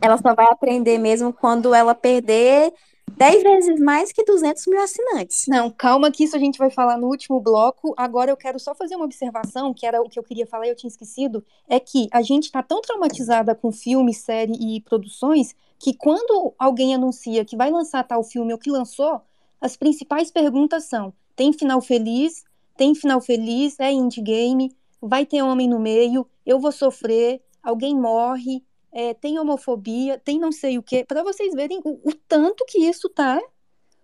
ela 0.00 0.18
só 0.18 0.34
vai 0.34 0.46
aprender 0.46 0.98
mesmo 0.98 1.32
quando 1.32 1.74
ela 1.74 1.94
perder 1.94 2.72
10 3.16 3.42
vezes 3.42 3.80
mais 3.80 4.12
que 4.12 4.24
200 4.24 4.66
mil 4.66 4.80
assinantes. 4.82 5.46
Não, 5.48 5.70
calma 5.70 6.10
que 6.10 6.24
isso 6.24 6.36
a 6.36 6.38
gente 6.38 6.58
vai 6.58 6.70
falar 6.70 6.98
no 6.98 7.06
último 7.06 7.40
bloco. 7.40 7.94
Agora 7.96 8.30
eu 8.30 8.36
quero 8.36 8.58
só 8.58 8.74
fazer 8.74 8.96
uma 8.96 9.04
observação, 9.04 9.72
que 9.72 9.86
era 9.86 10.02
o 10.02 10.08
que 10.08 10.18
eu 10.18 10.22
queria 10.22 10.46
falar 10.46 10.66
e 10.66 10.70
eu 10.70 10.76
tinha 10.76 10.88
esquecido, 10.88 11.44
é 11.68 11.80
que 11.80 12.08
a 12.12 12.20
gente 12.20 12.44
está 12.44 12.62
tão 12.62 12.80
traumatizada 12.80 13.54
com 13.54 13.72
filme, 13.72 14.12
série 14.12 14.52
e 14.52 14.80
produções 14.80 15.54
que 15.78 15.94
quando 15.94 16.54
alguém 16.58 16.94
anuncia 16.94 17.44
que 17.44 17.56
vai 17.56 17.70
lançar 17.70 18.02
tal 18.04 18.22
filme 18.22 18.52
ou 18.52 18.58
que 18.58 18.70
lançou, 18.70 19.20
as 19.60 19.76
principais 19.76 20.30
perguntas 20.30 20.84
são: 20.84 21.12
tem 21.34 21.52
final 21.52 21.80
feliz? 21.80 22.44
Tem 22.76 22.94
final 22.94 23.20
feliz? 23.20 23.78
É 23.80 23.90
indie 23.90 24.20
game? 24.20 24.70
Vai 25.00 25.24
ter 25.24 25.42
homem 25.42 25.68
no 25.68 25.78
meio? 25.78 26.26
Eu 26.44 26.58
vou 26.58 26.72
sofrer? 26.72 27.42
Alguém 27.62 27.94
morre? 27.98 28.62
É, 28.98 29.12
tem 29.12 29.38
homofobia? 29.38 30.18
Tem 30.18 30.38
não 30.38 30.50
sei 30.50 30.78
o 30.78 30.82
quê? 30.82 31.04
Para 31.04 31.22
vocês 31.22 31.52
verem 31.52 31.82
o, 31.84 32.00
o 32.02 32.14
tanto 32.26 32.64
que 32.66 32.78
isso 32.78 33.10
tá 33.10 33.38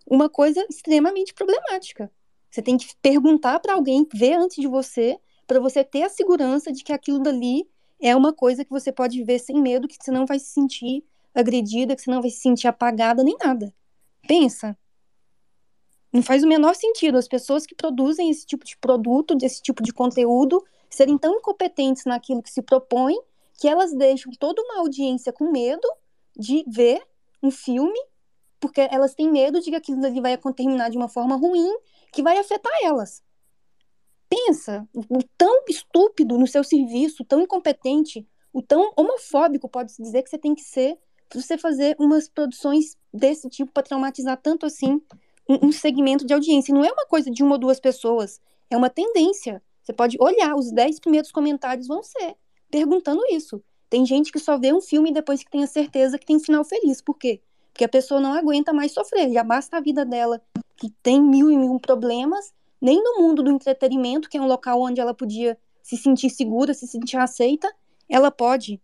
uma 0.06 0.28
coisa 0.28 0.62
extremamente 0.68 1.32
problemática. 1.32 2.12
Você 2.50 2.60
tem 2.60 2.76
que 2.76 2.94
perguntar 3.00 3.58
para 3.60 3.72
alguém, 3.72 4.06
ver 4.12 4.34
antes 4.34 4.60
de 4.60 4.68
você, 4.68 5.18
para 5.46 5.58
você 5.58 5.82
ter 5.82 6.02
a 6.02 6.10
segurança 6.10 6.70
de 6.70 6.84
que 6.84 6.92
aquilo 6.92 7.20
dali 7.20 7.66
é 7.98 8.14
uma 8.14 8.34
coisa 8.34 8.66
que 8.66 8.70
você 8.70 8.92
pode 8.92 9.24
ver 9.24 9.38
sem 9.38 9.62
medo, 9.62 9.88
que 9.88 9.96
você 9.98 10.10
não 10.10 10.26
vai 10.26 10.38
se 10.38 10.50
sentir 10.50 11.02
agredida, 11.34 11.96
que 11.96 12.02
você 12.02 12.10
não 12.10 12.20
vai 12.20 12.28
se 12.28 12.40
sentir 12.40 12.68
apagada 12.68 13.24
nem 13.24 13.38
nada. 13.42 13.74
Pensa. 14.28 14.76
Não 16.12 16.22
faz 16.22 16.44
o 16.44 16.46
menor 16.46 16.74
sentido 16.74 17.16
as 17.16 17.26
pessoas 17.26 17.64
que 17.64 17.74
produzem 17.74 18.28
esse 18.28 18.44
tipo 18.44 18.66
de 18.66 18.76
produto, 18.76 19.34
desse 19.34 19.62
tipo 19.62 19.82
de 19.82 19.90
conteúdo, 19.90 20.62
serem 20.90 21.16
tão 21.16 21.36
incompetentes 21.36 22.04
naquilo 22.04 22.42
que 22.42 22.50
se 22.50 22.60
propõe, 22.60 23.16
que 23.62 23.68
elas 23.68 23.94
deixam 23.94 24.32
toda 24.40 24.60
uma 24.60 24.80
audiência 24.80 25.32
com 25.32 25.52
medo 25.52 25.88
de 26.36 26.64
ver 26.66 27.00
um 27.40 27.48
filme 27.48 27.96
porque 28.58 28.80
elas 28.90 29.14
têm 29.14 29.30
medo 29.30 29.60
de 29.60 29.70
que 29.70 29.76
aquilo 29.76 30.04
ali 30.04 30.20
vai 30.20 30.36
terminar 30.52 30.90
de 30.90 30.96
uma 30.96 31.08
forma 31.08 31.36
ruim, 31.36 31.72
que 32.12 32.24
vai 32.24 32.38
afetar 32.38 32.72
elas. 32.82 33.22
Pensa, 34.28 34.84
o 34.92 35.22
tão 35.38 35.62
estúpido 35.68 36.36
no 36.36 36.46
seu 36.48 36.64
serviço, 36.64 37.24
tão 37.24 37.40
incompetente, 37.40 38.26
o 38.52 38.60
tão 38.60 38.92
homofóbico 38.96 39.68
pode-se 39.68 40.02
dizer 40.02 40.24
que 40.24 40.30
você 40.30 40.38
tem 40.38 40.56
que 40.56 40.62
ser 40.62 40.98
você 41.32 41.56
fazer 41.56 41.94
umas 42.00 42.28
produções 42.28 42.96
desse 43.14 43.48
tipo 43.48 43.70
para 43.70 43.84
traumatizar 43.84 44.36
tanto 44.42 44.66
assim 44.66 45.00
um, 45.48 45.68
um 45.68 45.72
segmento 45.72 46.26
de 46.26 46.34
audiência. 46.34 46.74
Não 46.74 46.84
é 46.84 46.90
uma 46.90 47.06
coisa 47.06 47.30
de 47.30 47.44
uma 47.44 47.52
ou 47.52 47.58
duas 47.58 47.78
pessoas, 47.78 48.40
é 48.68 48.76
uma 48.76 48.90
tendência. 48.90 49.62
Você 49.84 49.92
pode 49.92 50.16
olhar, 50.20 50.56
os 50.56 50.72
dez 50.72 50.98
primeiros 50.98 51.30
comentários 51.30 51.86
vão 51.86 52.02
ser 52.02 52.36
perguntando 52.72 53.22
isso. 53.30 53.62
Tem 53.90 54.06
gente 54.06 54.32
que 54.32 54.38
só 54.38 54.56
vê 54.58 54.72
um 54.72 54.80
filme 54.80 55.12
depois 55.12 55.44
que 55.44 55.50
tem 55.50 55.62
a 55.62 55.66
certeza 55.66 56.18
que 56.18 56.24
tem 56.24 56.36
um 56.36 56.40
final 56.40 56.64
feliz. 56.64 57.02
Por 57.02 57.18
quê? 57.18 57.42
Porque 57.70 57.84
a 57.84 57.88
pessoa 57.88 58.18
não 58.18 58.32
aguenta 58.32 58.72
mais 58.72 58.92
sofrer. 58.92 59.30
Já 59.30 59.44
basta 59.44 59.76
a 59.76 59.80
vida 59.80 60.04
dela, 60.04 60.40
que 60.74 60.88
tem 61.02 61.20
mil 61.20 61.50
e 61.50 61.56
mil 61.56 61.78
problemas, 61.78 62.52
nem 62.80 63.02
no 63.02 63.20
mundo 63.20 63.42
do 63.42 63.50
entretenimento, 63.50 64.28
que 64.28 64.38
é 64.38 64.40
um 64.40 64.46
local 64.46 64.80
onde 64.80 65.00
ela 65.00 65.12
podia 65.12 65.58
se 65.82 65.98
sentir 65.98 66.30
segura, 66.30 66.72
se 66.72 66.86
sentir 66.86 67.18
aceita, 67.18 67.70
ela 68.08 68.30
pode. 68.30 68.80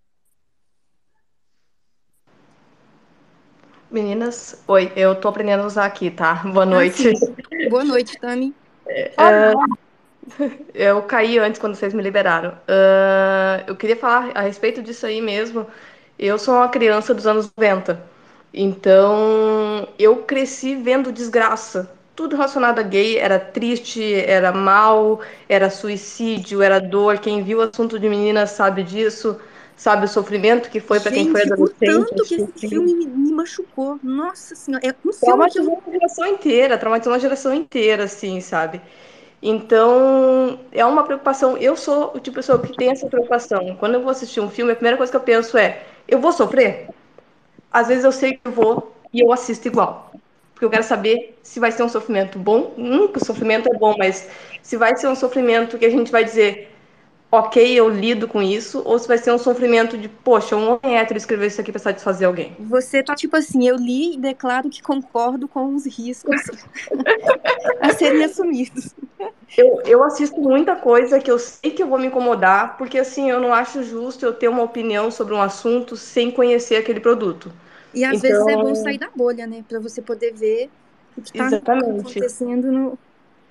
Meninas, 3.90 4.62
oi, 4.68 4.92
eu 4.94 5.18
tô 5.18 5.28
aprendendo 5.28 5.62
a 5.62 5.66
usar 5.66 5.86
aqui, 5.86 6.10
tá? 6.10 6.42
Boa 6.44 6.66
noite. 6.66 7.08
Ah. 7.08 7.70
Boa 7.70 7.84
noite, 7.84 8.18
Tami. 8.20 8.54
Eu 10.74 11.02
caí 11.02 11.38
antes 11.38 11.60
quando 11.60 11.74
vocês 11.74 11.92
me 11.94 12.02
liberaram. 12.02 12.52
Ah, 12.68 13.62
eu 13.66 13.76
queria 13.76 13.96
falar 13.96 14.30
a 14.34 14.42
respeito 14.42 14.82
disso 14.82 15.06
aí 15.06 15.20
mesmo. 15.20 15.66
Eu 16.18 16.38
sou 16.38 16.54
uma 16.54 16.68
criança 16.68 17.14
dos 17.14 17.26
anos 17.26 17.50
90. 17.56 18.00
Então, 18.52 19.88
eu 19.98 20.22
cresci 20.24 20.74
vendo 20.74 21.12
desgraça. 21.12 21.90
Tudo 22.16 22.34
relacionado 22.36 22.78
a 22.80 22.82
gay 22.82 23.16
era 23.18 23.38
triste, 23.38 24.02
era 24.14 24.52
mal, 24.52 25.20
era 25.48 25.70
suicídio, 25.70 26.62
era 26.62 26.80
dor. 26.80 27.18
Quem 27.18 27.42
viu 27.44 27.58
o 27.58 27.62
assunto 27.62 27.98
de 27.98 28.08
meninas 28.08 28.50
sabe 28.50 28.82
disso, 28.82 29.38
sabe 29.76 30.06
o 30.06 30.08
sofrimento 30.08 30.70
que 30.70 30.80
foi 30.80 30.98
para 31.00 31.12
quem 31.12 31.28
foi 31.30 31.42
Gente, 31.42 31.50
o 31.50 31.54
adolescente. 31.54 32.08
tanto 32.08 32.24
que 32.24 32.34
esse 32.34 32.68
filme 32.68 32.94
me, 32.94 33.06
me 33.06 33.32
machucou. 33.32 34.00
Nossa 34.02 34.56
senhora, 34.56 34.84
é 34.84 34.90
um 35.06 35.12
filme 35.12 35.16
que 35.16 35.30
eu... 35.30 35.36
Traumatizou 35.36 35.74
uma 35.84 35.92
geração 35.92 36.26
inteira, 36.26 36.78
traumatizou 36.78 37.12
uma 37.12 37.20
geração 37.20 37.54
inteira, 37.54 38.04
assim, 38.04 38.40
sabe? 38.40 38.80
Então, 39.42 40.58
é 40.72 40.84
uma 40.84 41.04
preocupação. 41.04 41.56
Eu 41.56 41.76
sou 41.76 42.08
o 42.08 42.20
tipo 42.20 42.22
de 42.22 42.30
pessoa 42.32 42.58
que 42.58 42.76
tem 42.76 42.90
essa 42.90 43.06
preocupação. 43.06 43.76
Quando 43.78 43.94
eu 43.94 44.02
vou 44.02 44.10
assistir 44.10 44.40
um 44.40 44.50
filme, 44.50 44.72
a 44.72 44.74
primeira 44.74 44.96
coisa 44.96 45.10
que 45.10 45.16
eu 45.16 45.20
penso 45.22 45.56
é: 45.56 45.82
eu 46.08 46.20
vou 46.20 46.32
sofrer? 46.32 46.88
às 47.72 47.88
vezes 47.88 48.04
eu 48.04 48.12
sei 48.12 48.32
que 48.34 48.40
eu 48.44 48.52
vou 48.52 48.94
e 49.12 49.20
eu 49.20 49.32
assisto 49.32 49.68
igual. 49.68 50.12
Porque 50.52 50.64
eu 50.64 50.70
quero 50.70 50.82
saber 50.82 51.38
se 51.42 51.60
vai 51.60 51.70
ser 51.70 51.82
um 51.84 51.88
sofrimento 51.88 52.38
bom. 52.38 52.74
Nunca 52.76 53.20
o 53.20 53.24
sofrimento 53.24 53.72
é 53.72 53.78
bom, 53.78 53.94
mas 53.96 54.28
se 54.62 54.76
vai 54.76 54.96
ser 54.96 55.06
um 55.08 55.14
sofrimento 55.14 55.78
que 55.78 55.86
a 55.86 55.90
gente 55.90 56.10
vai 56.10 56.24
dizer, 56.24 56.72
ok, 57.30 57.78
eu 57.78 57.88
lido 57.88 58.26
com 58.26 58.42
isso, 58.42 58.82
ou 58.84 58.98
se 58.98 59.06
vai 59.06 59.18
ser 59.18 59.32
um 59.32 59.38
sofrimento 59.38 59.96
de, 59.96 60.08
poxa, 60.08 60.56
um 60.56 60.80
homem 60.82 60.98
hétero 60.98 61.16
escreveu 61.16 61.46
isso 61.46 61.60
aqui 61.60 61.70
pra 61.70 61.78
satisfazer 61.78 62.26
alguém. 62.26 62.56
Você 62.58 63.02
tá 63.02 63.14
tipo 63.14 63.36
assim, 63.36 63.68
eu 63.68 63.76
li 63.76 64.14
e 64.14 64.18
declaro 64.18 64.68
que 64.68 64.82
concordo 64.82 65.46
com 65.46 65.74
os 65.74 65.86
riscos 65.86 66.40
a 67.80 67.90
serem 67.90 68.24
assumidos. 68.24 68.92
Eu, 69.56 69.80
eu 69.86 70.04
assisto 70.04 70.40
muita 70.40 70.76
coisa 70.76 71.18
que 71.18 71.30
eu 71.30 71.38
sei 71.38 71.70
que 71.70 71.82
eu 71.82 71.88
vou 71.88 71.98
me 71.98 72.06
incomodar, 72.06 72.76
porque 72.76 72.98
assim, 72.98 73.30
eu 73.30 73.40
não 73.40 73.52
acho 73.52 73.82
justo 73.82 74.24
eu 74.24 74.32
ter 74.32 74.48
uma 74.48 74.62
opinião 74.62 75.10
sobre 75.10 75.34
um 75.34 75.40
assunto 75.42 75.96
sem 75.96 76.30
conhecer 76.30 76.76
aquele 76.76 77.00
produto. 77.00 77.50
E 77.94 78.04
às 78.04 78.18
Então- 78.18 78.30
vezes 78.30 78.46
é 78.46 78.56
bom 78.56 78.74
sair 78.74 78.98
da 78.98 79.08
bolha, 79.14 79.46
né? 79.46 79.64
Pra 79.66 79.80
você 79.80 80.02
poder 80.02 80.32
ver 80.34 80.70
o 81.16 81.22
que 81.22 81.32
tá 81.32 81.46
Exatamente. 81.46 82.00
acontecendo 82.00 82.70
no. 82.70 82.98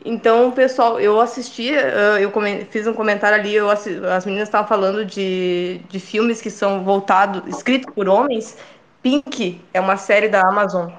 Então, 0.06 0.52
pessoal, 0.52 0.99
eu 0.99 1.19
assisti, 1.19 1.73
eh, 1.73 2.19
eu 2.22 2.31
fiz 2.69 2.85
um 2.85 2.94
comentário 2.94 3.38
ali, 3.39 3.56
eu 3.56 3.69
assi- 3.69 3.99
as 4.06 4.26
meninas 4.26 4.48
estavam 4.48 4.68
falando 4.68 5.03
de, 5.03 5.81
de 5.89 5.99
filmes 5.99 6.39
que 6.39 6.52
são 6.52 6.84
voltados, 6.84 7.41
escritos 7.48 7.91
por 7.94 8.07
homens. 8.07 8.56
Pink 9.02 9.60
é 9.73 9.80
uma 9.81 9.98
série 9.98 10.30
da 10.30 10.41
Amazon. 10.48 10.89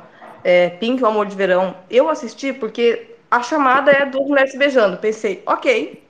É, 0.42 0.70
Pink, 0.70 1.02
o 1.02 1.06
Amor 1.06 1.26
de 1.26 1.36
Verão. 1.36 1.76
Eu 1.88 2.08
assisti 2.08 2.52
porque 2.52 3.14
a 3.30 3.42
chamada 3.42 3.90
é 3.90 4.06
duas 4.06 4.28
mulheres 4.28 4.52
se 4.52 4.58
beijando. 4.58 4.96
Pensei, 4.96 5.42
ok, 5.46 6.02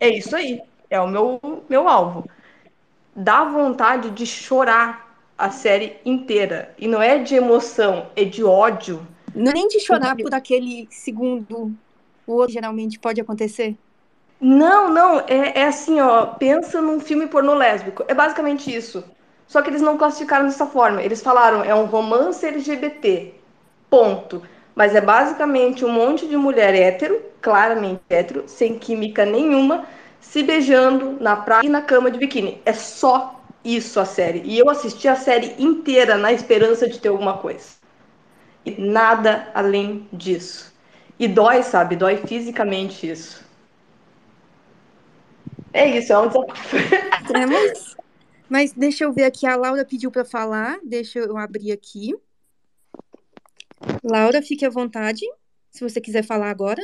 é 0.00 0.08
isso 0.08 0.34
aí, 0.36 0.60
é 0.90 1.00
o 1.00 1.08
meu, 1.08 1.40
meu 1.68 1.88
alvo. 1.88 2.28
Dá 3.16 3.44
vontade 3.44 4.10
de 4.10 4.26
chorar 4.26 5.16
a 5.38 5.50
série 5.50 5.96
inteira. 6.04 6.74
E 6.78 6.86
não 6.86 7.02
é 7.02 7.18
de 7.18 7.34
emoção, 7.34 8.06
é 8.16 8.24
de 8.24 8.44
ódio. 8.44 9.06
Nem 9.34 9.68
de 9.68 9.80
chorar 9.80 10.16
por 10.16 10.34
aquele 10.34 10.86
segundo. 10.90 11.74
O 12.26 12.32
outro 12.32 12.52
geralmente 12.52 12.98
pode 12.98 13.20
acontecer. 13.20 13.76
Não, 14.40 14.90
não, 14.90 15.20
é, 15.20 15.60
é 15.60 15.64
assim, 15.64 16.00
ó, 16.00 16.26
pensa 16.26 16.80
num 16.80 17.00
filme 17.00 17.26
pornô 17.26 17.54
lésbico. 17.54 18.04
É 18.08 18.14
basicamente 18.14 18.74
isso. 18.74 19.04
Só 19.46 19.62
que 19.62 19.70
eles 19.70 19.82
não 19.82 19.96
classificaram 19.96 20.46
dessa 20.46 20.66
forma. 20.66 21.02
Eles 21.02 21.22
falaram, 21.22 21.62
é 21.62 21.74
um 21.74 21.84
romance 21.84 22.44
LGBT. 22.44 23.34
Ponto. 23.88 24.42
Mas 24.74 24.94
é 24.94 25.00
basicamente 25.00 25.84
um 25.84 25.90
monte 25.90 26.26
de 26.26 26.36
mulher 26.36 26.74
hétero, 26.74 27.22
claramente 27.40 28.02
hétero, 28.10 28.44
sem 28.46 28.78
química 28.78 29.24
nenhuma, 29.24 29.86
se 30.20 30.42
beijando 30.42 31.16
na 31.20 31.36
praia 31.36 31.66
e 31.66 31.68
na 31.68 31.80
cama 31.80 32.10
de 32.10 32.18
biquíni. 32.18 32.60
É 32.64 32.72
só 32.72 33.40
isso 33.64 34.00
a 34.00 34.04
série. 34.04 34.42
E 34.44 34.58
eu 34.58 34.68
assisti 34.68 35.06
a 35.06 35.14
série 35.14 35.54
inteira 35.58 36.16
na 36.16 36.32
esperança 36.32 36.88
de 36.88 36.98
ter 36.98 37.08
alguma 37.08 37.38
coisa. 37.38 37.76
E 38.64 38.72
nada 38.80 39.48
além 39.54 40.08
disso. 40.12 40.74
E 41.18 41.28
dói, 41.28 41.62
sabe? 41.62 41.94
Dói 41.94 42.16
fisicamente 42.16 43.08
isso. 43.08 43.44
É 45.72 45.86
isso, 45.86 46.12
é 46.12 46.18
um 46.18 46.28
desafio. 46.28 46.80
Mas, 47.48 47.96
mas 48.48 48.72
deixa 48.72 49.04
eu 49.04 49.12
ver 49.12 49.24
aqui. 49.24 49.46
A 49.46 49.56
Laura 49.56 49.84
pediu 49.84 50.10
pra 50.10 50.24
falar. 50.24 50.78
Deixa 50.82 51.18
eu 51.18 51.36
abrir 51.36 51.72
aqui. 51.72 52.14
Laura, 54.02 54.42
fique 54.42 54.64
à 54.64 54.70
vontade. 54.70 55.24
Se 55.70 55.82
você 55.82 56.00
quiser 56.00 56.24
falar 56.24 56.50
agora. 56.50 56.82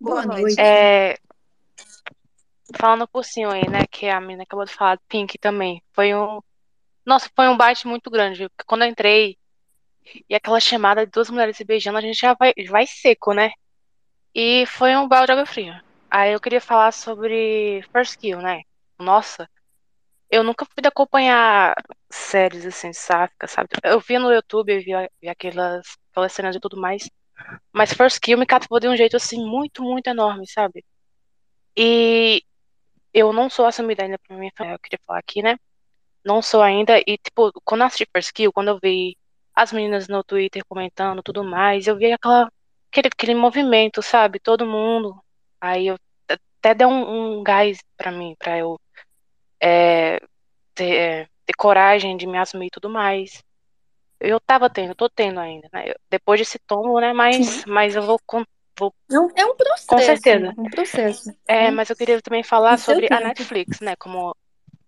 Boa 0.00 0.26
noite. 0.26 0.60
É, 0.60 1.16
falando 2.78 3.06
por 3.06 3.24
cima 3.24 3.54
aí, 3.54 3.68
né, 3.68 3.86
que 3.90 4.08
a 4.08 4.20
menina 4.20 4.42
acabou 4.42 4.64
de 4.64 4.72
falar, 4.72 4.98
Pink 5.08 5.38
também, 5.38 5.82
foi 5.92 6.14
um, 6.14 6.40
nossa, 7.04 7.30
foi 7.34 7.48
um 7.48 7.56
bate 7.56 7.86
muito 7.86 8.10
grande, 8.10 8.48
porque 8.48 8.64
quando 8.66 8.82
eu 8.82 8.88
entrei, 8.88 9.36
e 10.28 10.34
aquela 10.34 10.60
chamada 10.60 11.04
de 11.04 11.12
duas 11.12 11.30
mulheres 11.30 11.56
se 11.56 11.64
beijando, 11.64 11.98
a 11.98 12.00
gente 12.00 12.18
já 12.18 12.34
vai, 12.34 12.52
vai 12.68 12.86
seco, 12.86 13.32
né, 13.32 13.52
e 14.34 14.66
foi 14.66 14.96
um 14.96 15.06
balde 15.06 15.26
de 15.26 15.32
água 15.32 15.46
fria. 15.46 15.82
Aí 16.10 16.32
eu 16.32 16.40
queria 16.40 16.60
falar 16.60 16.92
sobre 16.92 17.84
First 17.92 18.18
Kill, 18.18 18.38
né, 18.40 18.62
nossa, 18.98 19.48
eu 20.32 20.42
nunca 20.42 20.64
fui 20.64 20.82
acompanhar 20.86 21.74
séries 22.10 22.64
assim, 22.66 22.92
sáficas, 22.92 23.50
sabe, 23.52 23.68
eu 23.84 24.00
via 24.00 24.18
no 24.18 24.32
YouTube, 24.32 24.72
eu 24.74 24.82
via, 24.82 25.10
via 25.20 25.32
aquelas, 25.32 25.86
aquelas 26.10 26.32
cenas 26.32 26.56
e 26.56 26.60
tudo 26.60 26.80
mais, 26.80 27.08
mas 27.72 27.92
First 27.92 28.20
Kill 28.20 28.38
me 28.38 28.46
cativou 28.46 28.80
de 28.80 28.88
um 28.88 28.96
jeito 28.96 29.16
assim 29.16 29.44
muito, 29.44 29.82
muito 29.82 30.08
enorme, 30.08 30.46
sabe? 30.48 30.84
E 31.76 32.42
eu 33.14 33.32
não 33.32 33.50
sou 33.50 33.66
assumida 33.66 34.04
ainda 34.04 34.18
pra 34.26 34.36
minha 34.36 34.52
família, 34.56 34.76
eu 34.76 34.80
queria 34.80 35.00
falar 35.06 35.20
aqui, 35.20 35.42
né? 35.42 35.56
Não 36.24 36.42
sou 36.42 36.62
ainda. 36.62 36.98
E, 37.00 37.18
tipo, 37.18 37.52
quando 37.64 37.82
eu 37.82 37.86
assisti 37.88 38.06
First 38.14 38.32
Kill, 38.32 38.52
quando 38.52 38.68
eu 38.68 38.78
vi 38.82 39.16
as 39.54 39.72
meninas 39.72 40.08
no 40.08 40.24
Twitter 40.24 40.64
comentando 40.68 41.22
tudo 41.22 41.44
mais, 41.44 41.86
eu 41.86 41.96
vi 41.96 42.12
aquela, 42.12 42.50
aquele, 42.90 43.08
aquele 43.08 43.34
movimento, 43.34 44.02
sabe? 44.02 44.40
Todo 44.40 44.66
mundo. 44.66 45.22
Aí 45.60 45.88
eu 45.88 45.98
até 46.28 46.74
deu 46.74 46.88
um, 46.88 47.40
um 47.40 47.44
gás 47.44 47.78
pra 47.96 48.12
mim, 48.12 48.34
pra 48.38 48.58
eu 48.58 48.78
é, 49.62 50.20
ter, 50.74 50.96
é, 50.96 51.26
ter 51.46 51.54
coragem 51.56 52.16
de 52.16 52.26
me 52.26 52.36
assumir 52.38 52.66
e 52.66 52.70
tudo 52.70 52.90
mais. 52.90 53.42
Eu 54.18 54.40
tava 54.40 54.68
tendo, 54.68 54.94
tô 54.94 55.08
tendo 55.08 55.40
ainda, 55.40 55.68
né? 55.72 55.90
Eu- 55.90 55.96
depois 56.10 56.40
desse 56.40 56.58
tombo, 56.58 57.00
né? 57.00 57.12
Mas, 57.12 57.64
mas 57.64 57.94
eu 57.94 58.02
vou, 58.02 58.20
vou 58.78 58.94
É 59.10 59.18
um, 59.18 59.28
é 59.36 59.46
um 59.46 59.56
processo. 59.56 59.86
Com 59.86 59.98
certeza. 59.98 60.54
Um 60.58 60.70
processo. 60.70 61.30
É, 61.46 61.64
né? 61.64 61.70
mas 61.70 61.90
eu 61.90 61.96
queria 61.96 62.20
também 62.20 62.42
falar 62.42 62.76
seu 62.76 62.94
sobre 62.94 63.08
a. 63.12 63.20
Netflix, 63.20 63.80
né? 63.80 63.94
Como 63.96 64.34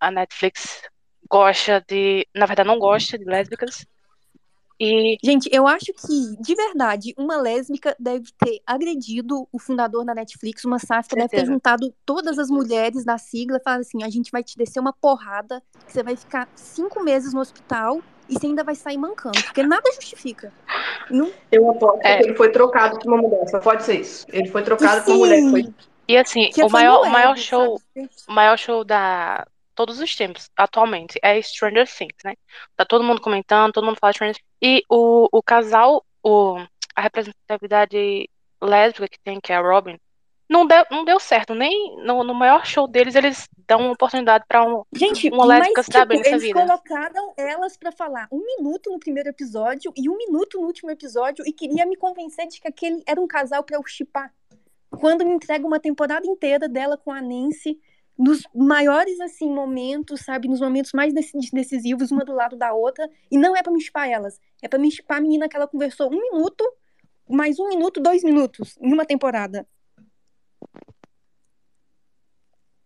a 0.01 0.11
Netflix 0.11 0.83
gosta 1.29 1.83
de, 1.89 2.27
na 2.35 2.47
verdade, 2.47 2.69
não 2.69 2.79
gosta 2.79 3.19
de 3.19 3.25
lésbicas. 3.25 3.87
E 4.79 5.17
Gente, 5.23 5.49
eu 5.53 5.67
acho 5.69 5.93
que, 5.93 6.37
de 6.41 6.55
verdade, 6.55 7.15
uma 7.17 7.37
lésbica 7.37 7.95
deve 7.99 8.31
ter 8.39 8.61
agredido 8.67 9.49
o 9.53 9.59
fundador 9.59 10.05
da 10.05 10.15
Netflix, 10.15 10.65
uma 10.65 10.79
sáfica 10.79 11.15
deve 11.15 11.29
ter 11.29 11.47
juntado 11.47 11.95
todas 12.05 12.39
as 12.39 12.49
mulheres 12.49 13.05
da 13.05 13.17
sigla 13.17 13.59
e 13.59 13.63
falar 13.63 13.77
assim: 13.77 14.03
a 14.03 14.11
gente 14.11 14.31
vai 14.33 14.43
te 14.43 14.57
descer 14.57 14.81
uma 14.81 14.93
porrada, 14.93 15.63
que 15.87 15.93
você 15.93 16.03
vai 16.03 16.17
ficar 16.17 16.49
cinco 16.57 17.03
meses 17.03 17.33
no 17.33 17.41
hospital 17.41 18.01
e 18.29 18.35
você 18.35 18.47
ainda 18.47 18.65
vai 18.65 18.75
sair 18.75 18.97
mancando, 18.99 19.41
porque 19.45 19.63
nada 19.63 19.91
justifica. 19.93 20.53
Não, 21.11 21.31
Eu 21.53 21.71
aposto 21.71 22.01
É. 22.05 22.19
que 22.19 22.25
ele 22.25 22.35
foi 22.35 22.51
trocado 22.51 22.99
por 22.99 23.13
uma 23.13 23.23
mulher. 23.23 23.47
Só 23.49 23.61
pode 23.61 23.85
ser 23.85 24.01
isso. 24.01 24.27
Ele 24.33 24.49
foi 24.49 24.63
trocado 24.63 25.05
por 25.05 25.11
uma 25.13 25.19
mulher. 25.19 25.43
que 25.43 25.51
Foi... 25.51 25.75
E 26.09 26.17
assim, 26.17 26.51
que 26.51 26.63
o 26.63 26.69
maior, 26.69 27.03
o 27.03 27.11
maior 27.11 27.37
show, 27.37 27.81
o 28.29 28.33
maior 28.33 28.59
show 28.59 28.85
da 28.85 29.47
todos 29.75 30.01
os 30.01 30.15
tempos, 30.15 30.51
atualmente, 30.57 31.19
é 31.23 31.41
Stranger 31.43 31.87
Things, 31.87 32.17
né? 32.25 32.35
Tá 32.77 32.85
todo 32.85 33.05
mundo 33.05 33.21
comentando, 33.21 33.73
todo 33.73 33.85
mundo 33.85 33.99
fala 34.01 34.13
de 34.13 34.17
Stranger 34.17 34.37
Things. 34.37 34.54
E 34.67 34.83
o, 34.89 35.29
o 35.31 35.43
casal, 35.43 36.03
o, 36.23 36.57
a 36.97 37.03
representatividade 37.03 38.31
lésbica 38.63 39.07
que 39.07 39.21
tem, 39.23 39.39
que 39.39 39.53
é 39.53 39.57
a 39.57 39.61
Robin, 39.61 40.01
não 40.49 40.67
deu, 40.67 40.87
não 40.91 41.05
deu 41.05 41.21
certo. 41.21 41.55
Nem 41.55 42.03
no, 42.03 42.25
no 42.25 42.33
maior 42.33 42.65
show 42.65 42.89
deles, 42.89 43.15
eles 43.15 43.47
dão 43.69 43.81
uma 43.81 43.93
oportunidade 43.93 44.43
pra 44.49 44.65
um, 44.65 44.83
Gente, 44.95 45.29
uma 45.29 45.45
lésbica 45.45 45.75
mas 45.77 45.85
se 45.85 45.93
dar 45.93 45.99
tipo, 46.01 46.09
bem 46.09 46.19
nessa 46.19 46.31
eles 46.31 46.43
vida. 46.45 46.59
colocaram 46.59 47.35
elas 47.37 47.77
pra 47.77 47.93
falar 47.93 48.27
um 48.33 48.43
minuto 48.43 48.91
no 48.91 48.99
primeiro 48.99 49.29
episódio 49.29 49.93
e 49.95 50.09
um 50.09 50.17
minuto 50.17 50.59
no 50.59 50.67
último 50.67 50.91
episódio 50.91 51.45
e 51.47 51.53
queria 51.53 51.85
me 51.85 51.97
convencer 51.97 52.49
de 52.49 52.59
que 52.59 52.67
aquele 52.67 53.03
era 53.07 53.21
um 53.21 53.27
casal 53.27 53.63
pra 53.65 53.77
eu 53.77 53.83
chipar. 53.87 54.33
Quando 54.99 55.27
me 55.27 55.35
entrega 55.35 55.67
uma 55.67 55.79
temporada 55.79 56.27
inteira 56.27 56.71
dela 56.71 56.97
com 56.97 57.13
a 57.13 57.21
Nancy, 57.21 57.79
nos 58.19 58.43
maiores 58.55 59.19
assim 59.21 59.51
momentos, 59.53 60.21
sabe, 60.21 60.49
nos 60.49 60.61
momentos 60.61 60.93
mais 60.93 61.13
deci- 61.13 61.51
decisivos, 61.53 62.11
uma 62.11 62.25
do 62.25 62.33
lado 62.33 62.57
da 62.57 62.73
outra, 62.73 63.09
e 63.31 63.37
não 63.37 63.57
é 63.57 63.63
pra 63.63 63.73
me 63.73 63.81
chipar 63.81 64.09
elas, 64.09 64.41
é 64.63 64.69
pra 64.69 64.79
me 64.79 64.91
chipar 64.91 65.19
a 65.19 65.21
menina 65.21 65.49
que 65.49 65.57
ela 65.57 65.67
conversou 65.67 66.09
um 66.13 66.21
minuto, 66.21 66.65
mais 67.29 67.59
um 67.59 67.69
minuto, 67.69 68.01
dois 68.01 68.23
minutos 68.23 68.77
em 68.81 68.93
uma 68.93 69.05
temporada. 69.05 69.67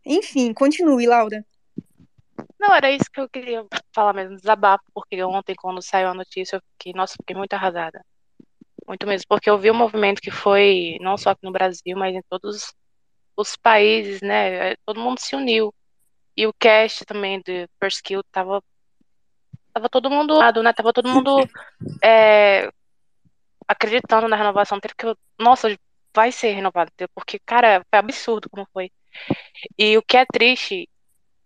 Enfim, 0.05 0.55
continue, 0.55 1.07
Laura. 1.07 1.45
Não, 2.59 2.75
era 2.75 2.91
isso 2.91 3.05
que 3.13 3.21
eu 3.21 3.29
queria 3.29 3.65
falar 3.95 4.13
mesmo, 4.13 4.37
desabafo, 4.37 4.85
porque 4.95 5.23
ontem, 5.23 5.55
quando 5.55 5.83
saiu 5.83 6.09
a 6.09 6.15
notícia, 6.15 6.57
eu 6.57 6.63
fiquei, 6.73 6.93
nossa, 6.93 7.15
fiquei 7.21 7.37
muito 7.37 7.53
arrasada. 7.53 8.05
Muito 8.87 9.07
mesmo, 9.07 9.27
porque 9.29 9.51
eu 9.51 9.59
vi 9.59 9.71
um 9.71 9.75
movimento 9.75 10.21
que 10.21 10.31
foi, 10.31 10.97
não 11.01 11.17
só 11.19 11.31
aqui 11.31 11.45
no 11.45 11.53
Brasil, 11.53 11.97
mas 11.97 12.15
em 12.15 12.23
todos 12.29 12.73
os 13.39 13.57
países, 13.57 14.21
né? 14.21 14.75
Todo 14.85 15.01
mundo 15.01 15.21
se 15.21 15.37
uniu. 15.37 15.73
E 16.37 16.47
o 16.47 16.53
cast 16.53 17.05
também 17.05 17.41
de 17.41 17.69
First 17.81 18.03
Kill 18.03 18.23
tava, 18.33 18.63
tava 19.73 19.89
todo 19.89 20.11
mundo, 20.11 20.39
né? 20.63 20.73
Tava 20.73 20.93
todo 20.93 21.09
mundo 21.09 21.47
é, 22.03 22.69
acreditando 23.67 24.29
na 24.29 24.37
renovação 24.37 24.79
dele, 24.79 24.95
porque, 24.97 25.19
nossa, 25.39 25.77
vai 26.15 26.33
ser 26.33 26.53
renovado, 26.53 26.91
porque, 27.15 27.39
cara, 27.39 27.85
foi 27.89 27.99
absurdo 27.99 28.51
como 28.51 28.67
foi. 28.73 28.91
E 29.79 29.97
o 29.97 30.03
que 30.03 30.17
é 30.17 30.27
triste 30.27 30.89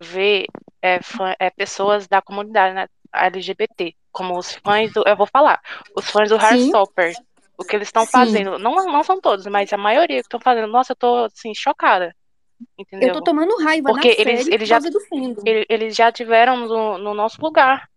ver 0.01 0.47
é, 0.81 1.03
fã- 1.03 1.35
é, 1.39 1.51
pessoas 1.51 2.09
da 2.09 2.23
comunidade 2.23 2.75
né, 2.75 2.87
LGBT, 3.13 3.95
como 4.11 4.39
os 4.39 4.55
fãs 4.55 4.93
do. 4.93 5.03
Eu 5.07 5.17
vou 5.17 5.27
falar, 5.27 5.61
os 5.97 6.11
fãs 6.11 6.29
do. 6.31 6.37
Heartstopper. 6.37 7.15
O 7.57 7.65
que 7.65 7.77
eles 7.77 7.89
estão 7.89 8.07
fazendo. 8.07 8.59
Não, 8.59 8.75
não 8.87 9.03
são 9.03 9.21
todos, 9.21 9.47
mas 9.47 9.73
a 9.73 9.77
maioria 9.77 10.19
que 10.21 10.27
estão 10.27 10.41
fazendo. 10.41 10.71
Nossa, 10.71 10.93
eu 10.93 10.97
tô 10.97 11.25
assim, 11.25 11.55
chocada. 11.55 12.15
entendeu? 12.79 13.09
Eu 13.09 13.15
tô 13.15 13.23
tomando 13.23 13.57
raiva 13.63 13.91
Porque 13.91 14.09
na 14.09 14.15
eles, 14.31 14.49
eles, 14.49 14.69
já, 14.69 14.79
eles 15.69 15.97
já 15.97 16.11
tiveram 16.11 16.57
no, 16.57 16.99
no 16.99 17.15
nosso 17.15 17.41
lugar, 17.41 17.89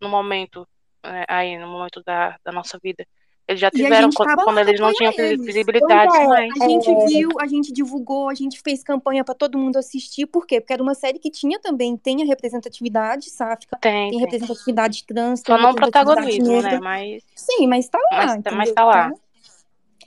no 0.00 0.08
momento, 0.08 0.66
né, 1.04 1.24
aí, 1.28 1.58
no 1.58 1.68
momento 1.68 2.02
da, 2.04 2.36
da 2.44 2.52
nossa 2.52 2.78
vida. 2.82 3.06
Eles 3.48 3.60
já 3.60 3.70
tiveram 3.70 4.08
quando, 4.10 4.44
quando 4.44 4.58
eles 4.58 4.80
não 4.80 4.92
tinham 4.94 5.12
eles. 5.18 5.44
visibilidade 5.44 6.10
Pois 6.10 6.22
é, 6.22 6.26
mais. 6.26 6.60
A 6.60 6.68
gente 6.68 7.06
viu, 7.06 7.30
a 7.40 7.46
gente 7.46 7.72
divulgou, 7.72 8.28
a 8.28 8.34
gente 8.34 8.60
fez 8.62 8.82
campanha 8.84 9.24
pra 9.24 9.34
todo 9.34 9.58
mundo 9.58 9.76
assistir. 9.76 10.26
Por 10.26 10.46
quê? 10.46 10.60
Porque 10.60 10.72
era 10.72 10.82
uma 10.82 10.94
série 10.94 11.18
que 11.18 11.28
tinha 11.30 11.58
também, 11.58 11.96
tem 11.96 12.22
a 12.22 12.24
representatividade 12.24 13.28
sáfica, 13.30 13.76
Tem, 13.80 14.10
tem 14.10 14.10
tem. 14.10 14.20
representatividade 14.20 15.04
trans, 15.04 15.42
Só 15.44 15.58
não 15.58 15.74
protagonismo, 15.74 16.46
negra. 16.46 16.72
né? 16.72 16.80
Mas, 16.80 17.22
Sim, 17.34 17.66
mas 17.66 17.88
tá 17.88 17.98
lá, 17.98 18.08
mas, 18.12 18.26
mas 18.26 18.36
entendeu? 18.38 18.74
tá 18.74 18.84
lá. 18.84 19.12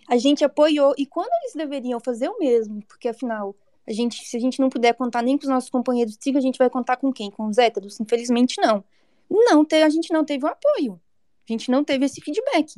A 0.07 0.17
gente 0.17 0.43
apoiou. 0.43 0.93
E 0.97 1.05
quando 1.05 1.29
eles 1.41 1.53
deveriam 1.55 1.99
fazer 1.99 2.29
o 2.29 2.39
mesmo? 2.39 2.81
Porque 2.87 3.09
afinal, 3.09 3.55
a 3.87 3.91
gente, 3.91 4.23
se 4.25 4.37
a 4.37 4.39
gente 4.39 4.59
não 4.59 4.69
puder 4.69 4.93
contar 4.93 5.21
nem 5.21 5.37
com 5.37 5.43
os 5.43 5.49
nossos 5.49 5.69
companheiros 5.69 6.15
de 6.15 6.23
sigla, 6.23 6.39
a 6.39 6.41
gente 6.43 6.57
vai 6.57 6.69
contar 6.69 6.95
com 6.97 7.11
quem? 7.11 7.29
Com 7.29 7.47
os 7.47 7.57
héteros? 7.57 7.99
Infelizmente, 7.99 8.55
não. 8.61 8.83
Não, 9.29 9.65
te- 9.65 9.81
a 9.81 9.89
gente 9.89 10.13
não 10.13 10.23
teve 10.23 10.45
o 10.45 10.47
apoio. 10.47 10.99
A 11.47 11.51
gente 11.51 11.69
não 11.69 11.83
teve 11.83 12.05
esse 12.05 12.21
feedback. 12.21 12.75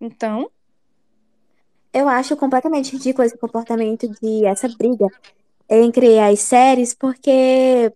Então, 0.00 0.50
Eu 1.92 2.08
acho 2.08 2.36
completamente 2.36 2.92
ridículo 2.92 3.24
esse 3.26 3.38
comportamento 3.38 4.06
de 4.20 4.44
essa 4.44 4.68
briga 4.68 5.06
entre 5.68 6.18
as 6.20 6.40
séries, 6.40 6.94
porque, 6.94 7.92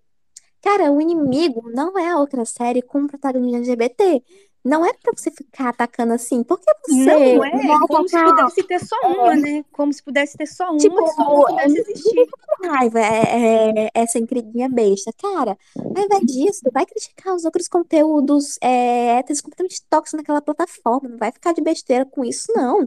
cara, 0.62 0.92
o 0.92 1.00
inimigo 1.00 1.70
não 1.72 1.98
é 1.98 2.10
a 2.10 2.18
outra 2.18 2.44
série 2.46 2.82
com 2.82 3.06
protagonista 3.06 3.58
LGBT. 3.58 4.24
Não 4.62 4.84
é 4.84 4.92
pra 4.92 5.12
você 5.16 5.30
ficar 5.30 5.70
atacando 5.70 6.12
assim. 6.12 6.42
Por 6.44 6.60
que 6.60 6.70
você 6.86 7.04
não 7.04 7.44
é 7.44 7.86
como 7.88 8.06
se 8.08 8.22
pudesse 8.22 8.62
ter 8.64 8.78
só 8.78 8.96
uma, 9.04 9.34
né? 9.34 9.64
Como 9.72 9.92
se 9.92 10.02
pudesse 10.02 10.36
ter 10.36 10.46
só 10.46 10.70
uma 10.70 10.78
Tipo, 10.78 11.02
e 11.02 11.08
só 11.12 11.22
uma 11.22 11.46
pudesse 11.46 11.80
existir. 11.80 12.28
raiva 12.62 13.00
é, 13.00 13.86
é, 13.86 13.90
essa 13.94 14.18
intriguinha 14.18 14.68
besta. 14.68 15.12
Cara, 15.14 15.56
ao 15.76 16.04
invés 16.04 16.20
disso, 16.26 16.60
vai 16.72 16.84
criticar 16.84 17.34
os 17.34 17.46
outros 17.46 17.68
conteúdos 17.68 18.58
é, 18.60 19.18
héteros 19.18 19.40
completamente 19.40 19.82
tóxicos 19.88 20.18
naquela 20.18 20.42
plataforma. 20.42 21.08
Não 21.08 21.16
vai 21.16 21.32
ficar 21.32 21.54
de 21.54 21.62
besteira 21.62 22.04
com 22.04 22.22
isso, 22.22 22.52
não. 22.54 22.86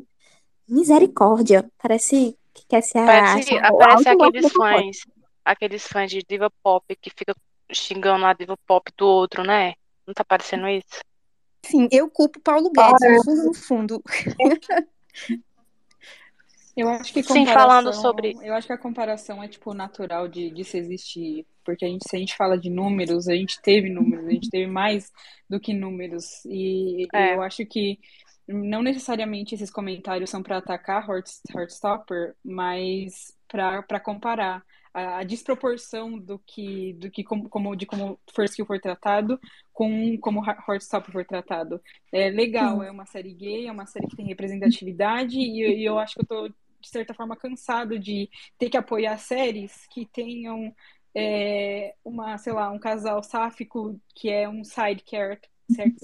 Misericórdia. 0.68 1.68
Parece 1.82 2.38
que 2.54 2.66
quer 2.68 2.82
ser 2.82 3.00
a, 3.00 3.06
Parece, 3.06 4.10
aqueles 4.10 4.52
fãs, 4.52 4.98
aqueles 5.44 5.88
fãs 5.88 6.12
de 6.12 6.22
diva 6.22 6.52
pop 6.62 6.96
que 7.02 7.10
fica 7.10 7.36
xingando 7.72 8.26
a 8.26 8.34
diva 8.34 8.56
pop 8.68 8.92
do 8.96 9.08
outro, 9.08 9.44
né? 9.44 9.74
Não 10.06 10.14
tá 10.14 10.24
parecendo 10.24 10.68
isso? 10.68 11.02
Sim, 11.66 11.88
eu 11.92 12.10
culpo 12.10 12.40
Paulo 12.42 12.70
Guedes, 12.72 13.02
no 13.02 13.24
fundo, 13.24 13.44
no 13.48 13.54
fundo. 13.54 14.04
Eu 16.76 16.90
acho 16.90 17.14
que 17.14 17.22
Sim, 17.22 17.46
falando 17.46 17.94
sobre- 17.94 18.36
eu 18.42 18.54
acho 18.56 18.66
que 18.66 18.74
a 18.74 18.78
comparação 18.78 19.44
é 19.44 19.48
tipo 19.48 19.76
natural 19.76 20.28
de, 20.28 20.50
de 20.50 20.64
se 20.64 20.78
existir, 20.80 21.46
porque 21.64 21.86
a 21.86 21.88
gente, 21.88 22.10
se 22.10 22.16
a 22.16 22.20
gente 22.20 22.36
fala 22.36 22.58
de 22.58 22.68
números, 22.70 23.28
a 23.28 23.36
gente 23.36 23.62
teve 23.62 23.90
números, 23.90 24.26
a 24.26 24.32
gente 24.32 24.50
teve 24.50 24.66
mais 24.66 25.12
do 25.48 25.60
que 25.60 25.72
números, 25.72 26.44
e 26.46 27.08
É. 27.14 27.36
eu 27.36 27.44
acho 27.44 27.64
que 27.68 28.00
não 28.48 28.82
necessariamente 28.82 29.54
esses 29.54 29.70
comentários 29.70 30.32
são 30.32 30.42
para 30.42 30.58
atacar 30.58 31.08
Heart, 31.08 31.28
Heartstopper, 31.56 32.36
mas 32.44 33.34
para 33.48 34.00
comparar 34.00 34.64
a, 34.94 35.20
a 35.20 35.24
desproporção 35.24 36.18
do 36.20 36.38
que 36.40 36.94
do 36.94 37.10
que 37.10 37.24
como, 37.24 37.50
como 37.50 37.76
de 37.76 37.86
como 37.86 38.20
First 38.34 38.56
Kill 38.56 38.66
foi 38.66 38.80
tratado 38.80 39.40
com 39.72 40.18
como 40.20 40.44
Heartstopper 40.46 41.12
foi 41.12 41.26
tratado. 41.26 41.82
É 42.12 42.30
legal, 42.30 42.84
é 42.84 42.92
uma 42.92 43.06
série 43.06 43.34
gay, 43.34 43.68
é 43.68 43.72
uma 43.72 43.86
série 43.86 44.08
que 44.08 44.16
tem 44.16 44.28
representatividade 44.28 45.38
e, 45.40 45.80
e 45.80 45.86
eu 45.86 45.98
acho 45.98 46.16
que 46.16 46.22
eu 46.22 46.28
tô 46.28 46.48
de 46.48 46.90
certa 46.90 47.14
forma 47.14 47.36
cansado 47.36 47.98
de 47.98 48.30
ter 48.58 48.70
que 48.70 48.78
apoiar 48.78 49.18
séries 49.18 49.88
que 49.88 50.06
tenham 50.06 50.74
é, 51.16 51.96
uma, 52.04 52.38
sei 52.38 52.54
lá, 52.54 52.70
um 52.72 52.80
casal 52.80 53.24
sáfico 53.24 54.00
que 54.16 54.30
é 54.30 54.50
um 54.50 54.64
side 54.64 55.04
character, 55.10 55.50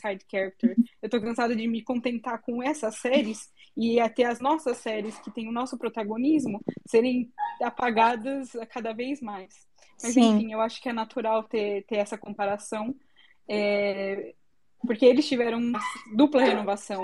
side 0.02 0.26
character. 0.30 0.76
Eu 1.02 1.10
tô 1.10 1.20
cansada 1.20 1.56
de 1.56 1.68
me 1.68 1.82
contentar 1.84 2.42
com 2.42 2.64
essas 2.64 2.96
séries 2.96 3.52
e 3.80 3.98
até 3.98 4.26
as 4.26 4.42
nossas 4.42 4.76
séries 4.80 5.18
que 5.20 5.32
têm 5.32 5.48
o 5.48 5.54
nosso 5.54 5.78
protagonismo 5.78 6.62
serem 6.86 7.32
apagadas 7.64 8.52
cada 8.70 8.92
vez 8.92 9.22
mais. 9.22 9.66
Mas 10.04 10.14
Sim. 10.14 10.36
enfim, 10.36 10.52
eu 10.52 10.60
acho 10.60 10.82
que 10.82 10.90
é 10.90 10.94
natural 10.94 11.44
ter, 11.44 11.86
ter 11.86 11.96
essa 11.96 12.18
comparação, 12.18 12.94
é, 13.48 14.34
porque 14.86 15.06
eles 15.06 15.26
tiveram 15.26 15.60
uma 15.60 15.80
dupla 16.14 16.44
renovação 16.44 17.02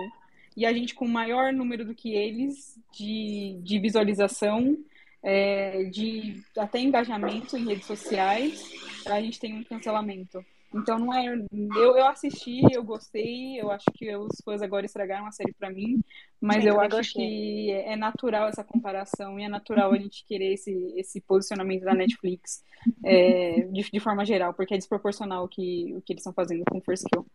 e 0.57 0.65
a 0.65 0.73
gente 0.73 0.93
com 0.93 1.07
maior 1.07 1.53
número 1.53 1.85
do 1.85 1.95
que 1.95 2.13
eles 2.13 2.77
de, 2.93 3.57
de 3.63 3.79
visualização, 3.79 4.77
é, 5.23 5.85
de 5.85 6.43
até 6.57 6.79
engajamento 6.79 7.55
em 7.55 7.65
redes 7.65 7.85
sociais, 7.85 8.69
a 9.05 9.21
gente 9.21 9.39
tem 9.39 9.57
um 9.57 9.63
cancelamento. 9.63 10.45
Então 10.75 10.99
não 10.99 11.13
é. 11.13 11.25
Eu, 11.25 11.97
eu 11.97 12.05
assisti, 12.07 12.61
eu 12.73 12.83
gostei, 12.83 13.59
eu 13.59 13.71
acho 13.71 13.85
que 13.93 14.13
os 14.15 14.41
fãs 14.43 14.61
agora 14.61 14.85
estragaram 14.85 15.25
a 15.25 15.31
série 15.31 15.53
pra 15.53 15.69
mim, 15.69 16.01
mas 16.41 16.63
Sim, 16.63 16.69
eu 16.69 16.79
acho 16.81 16.97
gostei. 16.97 17.13
que 17.13 17.71
é 17.71 17.95
natural 17.95 18.49
essa 18.49 18.63
comparação 18.63 19.39
e 19.39 19.43
é 19.43 19.47
natural 19.47 19.93
a 19.93 19.97
gente 19.97 20.25
querer 20.25 20.53
esse, 20.53 20.93
esse 20.97 21.21
posicionamento 21.21 21.83
da 21.83 21.93
Netflix 21.93 22.61
é, 23.03 23.61
de, 23.71 23.89
de 23.89 23.99
forma 24.01 24.25
geral, 24.25 24.53
porque 24.53 24.73
é 24.73 24.77
desproporcional 24.77 25.45
o 25.45 25.47
que, 25.47 25.93
o 25.95 26.01
que 26.01 26.11
eles 26.11 26.21
estão 26.21 26.33
fazendo 26.33 26.63
com 26.69 26.81
First 26.81 27.05
Kill. 27.09 27.25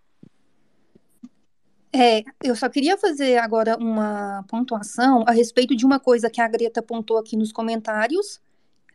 É, 1.92 2.22
eu 2.44 2.54
só 2.54 2.68
queria 2.68 2.96
fazer 2.96 3.38
agora 3.38 3.76
uma 3.76 4.44
pontuação 4.48 5.24
a 5.26 5.32
respeito 5.32 5.74
de 5.74 5.84
uma 5.84 5.98
coisa 5.98 6.30
que 6.30 6.40
a 6.40 6.46
Greta 6.46 6.80
apontou 6.80 7.18
aqui 7.18 7.36
nos 7.36 7.52
comentários. 7.52 8.40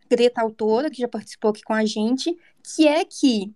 Greta, 0.09 0.41
autora, 0.41 0.89
que 0.89 1.01
já 1.01 1.07
participou 1.07 1.49
aqui 1.49 1.63
com 1.63 1.73
a 1.73 1.83
gente, 1.83 2.37
que 2.63 2.87
é 2.87 3.03
que, 3.03 3.51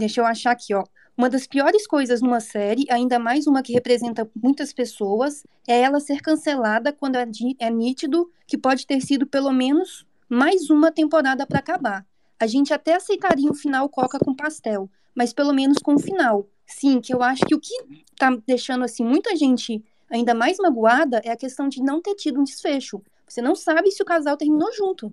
deixa 0.00 0.20
eu 0.20 0.26
achar 0.26 0.50
aqui, 0.50 0.74
ó. 0.74 0.82
Uma 1.16 1.28
das 1.28 1.46
piores 1.46 1.86
coisas 1.86 2.22
numa 2.22 2.40
série, 2.40 2.86
ainda 2.90 3.18
mais 3.18 3.46
uma 3.46 3.62
que 3.62 3.72
representa 3.74 4.28
muitas 4.34 4.72
pessoas, 4.72 5.44
é 5.68 5.80
ela 5.80 6.00
ser 6.00 6.20
cancelada 6.20 6.92
quando 6.92 7.16
é 7.16 7.26
é 7.58 7.70
nítido 7.70 8.30
que 8.46 8.56
pode 8.56 8.86
ter 8.86 9.00
sido 9.02 9.26
pelo 9.26 9.52
menos 9.52 10.06
mais 10.28 10.70
uma 10.70 10.90
temporada 10.90 11.46
para 11.46 11.58
acabar. 11.58 12.06
A 12.38 12.46
gente 12.46 12.72
até 12.72 12.94
aceitaria 12.94 13.50
um 13.50 13.54
final 13.54 13.88
coca 13.88 14.18
com 14.18 14.34
pastel, 14.34 14.88
mas 15.14 15.32
pelo 15.32 15.52
menos 15.52 15.76
com 15.78 15.94
um 15.94 15.98
final. 15.98 16.48
Sim, 16.66 17.00
que 17.00 17.12
eu 17.12 17.22
acho 17.22 17.44
que 17.44 17.54
o 17.54 17.60
que 17.60 17.74
tá 18.16 18.34
deixando 18.46 18.84
assim 18.84 19.04
muita 19.04 19.36
gente 19.36 19.84
ainda 20.10 20.34
mais 20.34 20.56
magoada 20.56 21.20
é 21.22 21.30
a 21.30 21.36
questão 21.36 21.68
de 21.68 21.82
não 21.82 22.00
ter 22.00 22.14
tido 22.14 22.40
um 22.40 22.44
desfecho. 22.44 23.02
Você 23.28 23.42
não 23.42 23.54
sabe 23.54 23.90
se 23.90 24.02
o 24.02 24.06
casal 24.06 24.36
terminou 24.36 24.72
junto. 24.72 25.12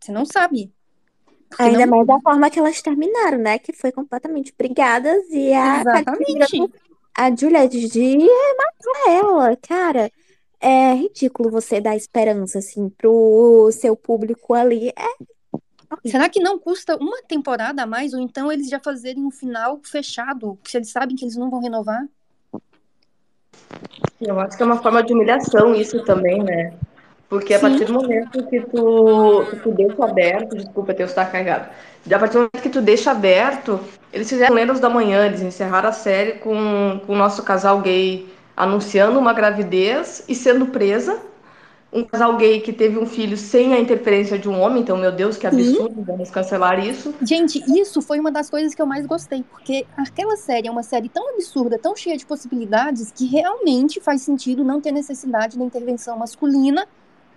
Você 0.00 0.10
não 0.10 0.24
sabe. 0.24 0.72
Porque 1.50 1.62
Ainda 1.64 1.84
não- 1.84 1.96
mais 1.96 2.06
da 2.06 2.18
forma 2.20 2.48
que 2.48 2.58
elas 2.58 2.80
terminaram, 2.80 3.38
né? 3.38 3.58
Que 3.58 3.72
foi 3.72 3.90
completamente 3.92 4.54
brigadas 4.56 5.24
e 5.30 5.52
a 5.52 5.80
Exatamente. 5.80 6.72
a 7.14 7.34
Juliette 7.36 7.88
de 7.88 8.16
matar 8.18 9.12
ela, 9.12 9.56
cara. 9.56 10.10
É 10.60 10.92
ridículo 10.94 11.50
você 11.50 11.80
dar 11.80 11.96
esperança, 11.96 12.58
assim, 12.58 12.88
pro 12.90 13.68
seu 13.72 13.96
público 13.96 14.54
ali. 14.54 14.90
É 14.90 15.24
Será 16.08 16.28
que 16.28 16.38
não 16.38 16.56
custa 16.56 16.96
uma 16.96 17.20
temporada 17.22 17.82
a 17.82 17.86
mais? 17.86 18.14
Ou 18.14 18.20
então 18.20 18.50
eles 18.52 18.68
já 18.68 18.78
fazerem 18.78 19.24
um 19.24 19.30
final 19.30 19.80
fechado? 19.82 20.56
Que 20.62 20.76
eles 20.76 20.90
sabem 20.90 21.16
que 21.16 21.24
eles 21.24 21.36
não 21.36 21.50
vão 21.50 21.60
renovar? 21.60 22.06
Eu 24.20 24.38
acho 24.38 24.56
que 24.56 24.62
é 24.62 24.66
uma 24.66 24.80
forma 24.80 25.02
de 25.02 25.12
humilhação 25.12 25.74
isso 25.74 26.04
também, 26.04 26.42
né? 26.42 26.72
Porque 27.30 27.54
a 27.54 27.60
Sim. 27.60 27.68
partir 27.68 27.84
do 27.84 27.92
momento 27.92 28.44
que 28.48 28.60
tu, 28.62 29.46
que 29.48 29.56
tu 29.60 29.70
deixa 29.70 30.04
aberto, 30.04 30.56
desculpa, 30.56 30.92
teu 30.92 31.06
está 31.06 31.24
carregado. 31.24 31.68
A 32.12 32.18
partir 32.18 32.32
do 32.32 32.38
momento 32.38 32.60
que 32.60 32.68
tu 32.68 32.82
deixa 32.82 33.12
aberto, 33.12 33.78
eles 34.12 34.28
fizeram 34.28 34.52
Lendas 34.52 34.80
da 34.80 34.90
Manhã, 34.90 35.26
eles 35.26 35.40
encerraram 35.40 35.90
a 35.90 35.92
série 35.92 36.32
com, 36.32 37.00
com 37.06 37.12
o 37.12 37.16
nosso 37.16 37.44
casal 37.44 37.80
gay 37.82 38.28
anunciando 38.56 39.16
uma 39.16 39.32
gravidez 39.32 40.24
e 40.28 40.34
sendo 40.34 40.66
presa. 40.66 41.20
Um 41.92 42.04
casal 42.04 42.36
gay 42.36 42.60
que 42.60 42.72
teve 42.72 42.98
um 42.98 43.06
filho 43.06 43.36
sem 43.36 43.74
a 43.74 43.78
interferência 43.78 44.36
de 44.36 44.48
um 44.48 44.60
homem, 44.60 44.82
então, 44.82 44.96
meu 44.96 45.12
Deus, 45.12 45.36
que 45.36 45.46
absurdo, 45.46 46.02
vamos 46.02 46.30
cancelar 46.30 46.84
isso. 46.84 47.14
Gente, 47.22 47.62
isso 47.80 48.02
foi 48.02 48.18
uma 48.18 48.32
das 48.32 48.50
coisas 48.50 48.74
que 48.74 48.82
eu 48.82 48.86
mais 48.86 49.06
gostei, 49.06 49.44
porque 49.44 49.86
aquela 49.96 50.36
série 50.36 50.66
é 50.66 50.70
uma 50.70 50.82
série 50.82 51.08
tão 51.08 51.34
absurda, 51.34 51.78
tão 51.78 51.94
cheia 51.94 52.16
de 52.16 52.26
possibilidades, 52.26 53.12
que 53.12 53.26
realmente 53.26 54.00
faz 54.00 54.22
sentido 54.22 54.64
não 54.64 54.80
ter 54.80 54.90
necessidade 54.90 55.56
da 55.56 55.64
intervenção 55.64 56.16
masculina 56.16 56.86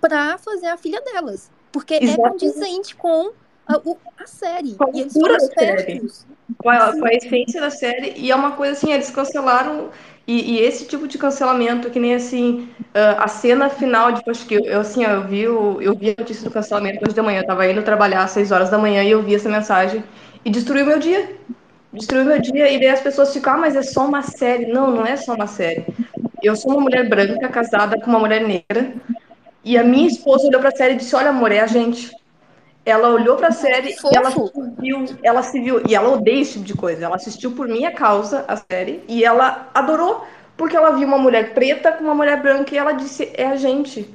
para 0.03 0.37
fazer 0.37 0.67
a 0.67 0.75
filha 0.75 1.01
delas. 1.01 1.49
Porque 1.71 1.93
é 1.93 2.03
Exatamente. 2.03 2.31
condizente 2.31 2.93
com 2.93 3.31
a, 3.65 3.79
a 4.21 4.27
série. 4.27 4.75
Com 4.75 4.83
a 4.83 4.91
E 4.93 4.99
eles 4.99 5.13
foram 5.13 5.37
espertos. 5.37 6.25
com 6.57 6.69
a, 6.69 6.91
com 6.91 7.05
a 7.05 7.13
essência 7.13 7.61
da 7.61 7.69
série, 7.69 8.13
e 8.17 8.29
é 8.29 8.35
uma 8.35 8.51
coisa 8.51 8.73
assim, 8.73 8.91
eles 8.91 9.09
cancelaram, 9.09 9.89
e, 10.27 10.55
e 10.55 10.59
esse 10.59 10.85
tipo 10.85 11.07
de 11.07 11.17
cancelamento, 11.17 11.89
que 11.89 12.01
nem 12.01 12.15
assim, 12.15 12.67
ah, 12.93 13.23
a 13.23 13.27
cena 13.29 13.69
final 13.69 14.11
de 14.11 14.21
acho 14.29 14.45
que 14.45 14.55
eu, 14.55 14.81
assim, 14.81 15.05
eu 15.05 15.23
vi, 15.25 15.47
o, 15.47 15.81
eu 15.81 15.95
vi 15.95 16.09
a 16.09 16.15
notícia 16.19 16.43
do 16.43 16.51
cancelamento 16.51 16.99
hoje 17.05 17.15
de 17.15 17.21
manhã, 17.21 17.39
eu 17.39 17.47
tava 17.47 17.65
indo 17.65 17.81
trabalhar 17.81 18.23
às 18.23 18.31
6 18.31 18.51
horas 18.51 18.69
da 18.69 18.77
manhã 18.77 19.03
e 19.03 19.11
eu 19.11 19.23
vi 19.23 19.35
essa 19.35 19.49
mensagem, 19.49 20.03
e 20.43 20.49
destruiu 20.49 20.85
meu 20.85 20.99
dia, 20.99 21.33
destruiu 21.93 22.25
meu 22.25 22.41
dia, 22.41 22.69
e 22.69 22.77
daí 22.77 22.89
as 22.89 23.01
pessoas 23.01 23.33
ficam, 23.33 23.53
ah, 23.53 23.57
mas 23.57 23.75
é 23.77 23.81
só 23.81 24.05
uma 24.05 24.21
série, 24.21 24.65
não, 24.65 24.91
não 24.91 25.05
é 25.05 25.15
só 25.15 25.33
uma 25.33 25.47
série, 25.47 25.85
eu 26.43 26.57
sou 26.57 26.71
uma 26.71 26.81
mulher 26.81 27.07
branca, 27.07 27.47
casada 27.47 27.97
com 28.01 28.07
uma 28.07 28.19
mulher 28.19 28.41
negra, 28.45 28.93
e 29.63 29.77
a 29.77 29.83
minha 29.83 30.07
esposa 30.07 30.47
olhou 30.47 30.61
pra 30.61 30.71
série 30.71 30.93
e 30.93 30.97
disse, 30.97 31.15
olha 31.15 31.29
amor, 31.29 31.51
é 31.51 31.59
a 31.61 31.67
gente, 31.67 32.11
Ela 32.85 33.09
olhou 33.09 33.37
pra 33.37 33.51
série 33.51 33.99
e 34.11 34.15
ela 34.17 34.31
Fofo. 34.31 34.51
se 34.53 34.81
viu, 34.81 35.05
ela 35.23 35.43
se 35.43 35.59
viu, 35.61 35.81
e 35.87 35.95
ela 35.95 36.09
odeia 36.09 36.41
esse 36.41 36.53
tipo 36.53 36.65
de 36.65 36.73
coisa. 36.75 37.05
Ela 37.05 37.15
assistiu 37.15 37.51
por 37.53 37.67
minha 37.67 37.91
causa 37.91 38.45
a 38.47 38.57
série 38.57 39.03
e 39.07 39.23
ela 39.23 39.69
adorou 39.73 40.25
porque 40.57 40.75
ela 40.75 40.91
viu 40.91 41.07
uma 41.07 41.17
mulher 41.17 41.53
preta 41.53 41.91
com 41.93 42.03
uma 42.03 42.15
mulher 42.15 42.41
branca 42.41 42.73
e 42.75 42.77
ela 42.77 42.93
disse: 42.93 43.31
"É 43.35 43.47
a 43.47 43.55
gente". 43.55 44.13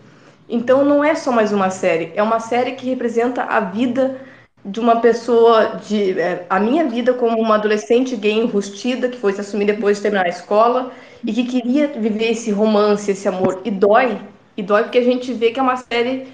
Então 0.49 0.85
não 0.85 1.03
é 1.05 1.15
só 1.15 1.33
mais 1.33 1.53
uma 1.53 1.71
série, 1.71 2.13
é 2.17 2.23
uma 2.23 2.41
série 2.41 2.73
que 2.73 2.89
representa 2.89 3.43
a 3.45 3.61
vida 3.61 4.21
de 4.65 4.81
uma 4.81 5.01
pessoa 5.01 5.77
de 5.87 6.19
é, 6.21 6.47
a 6.51 6.61
minha 6.61 6.85
vida 6.89 7.15
como 7.15 7.41
uma 7.41 7.55
adolescente 7.57 8.17
gay 8.17 8.33
enrustida 8.33 9.09
que 9.09 9.19
foi 9.19 9.33
se 9.33 9.41
assumir 9.41 9.67
depois 9.67 9.97
de 9.99 10.03
terminar 10.03 10.27
a 10.27 10.29
escola 10.29 10.93
e 11.27 11.33
que 11.33 11.45
queria 11.45 11.89
viver 11.89 12.31
esse 12.33 12.51
romance, 12.51 13.11
esse 13.11 13.29
amor 13.29 13.61
e 13.65 13.71
dói, 13.71 14.21
e 14.59 14.63
dói 14.63 14.83
porque 14.83 14.99
a 14.99 15.05
gente 15.05 15.33
vê 15.33 15.51
que 15.51 15.59
é 15.59 15.63
uma 15.63 15.77
série 15.77 16.29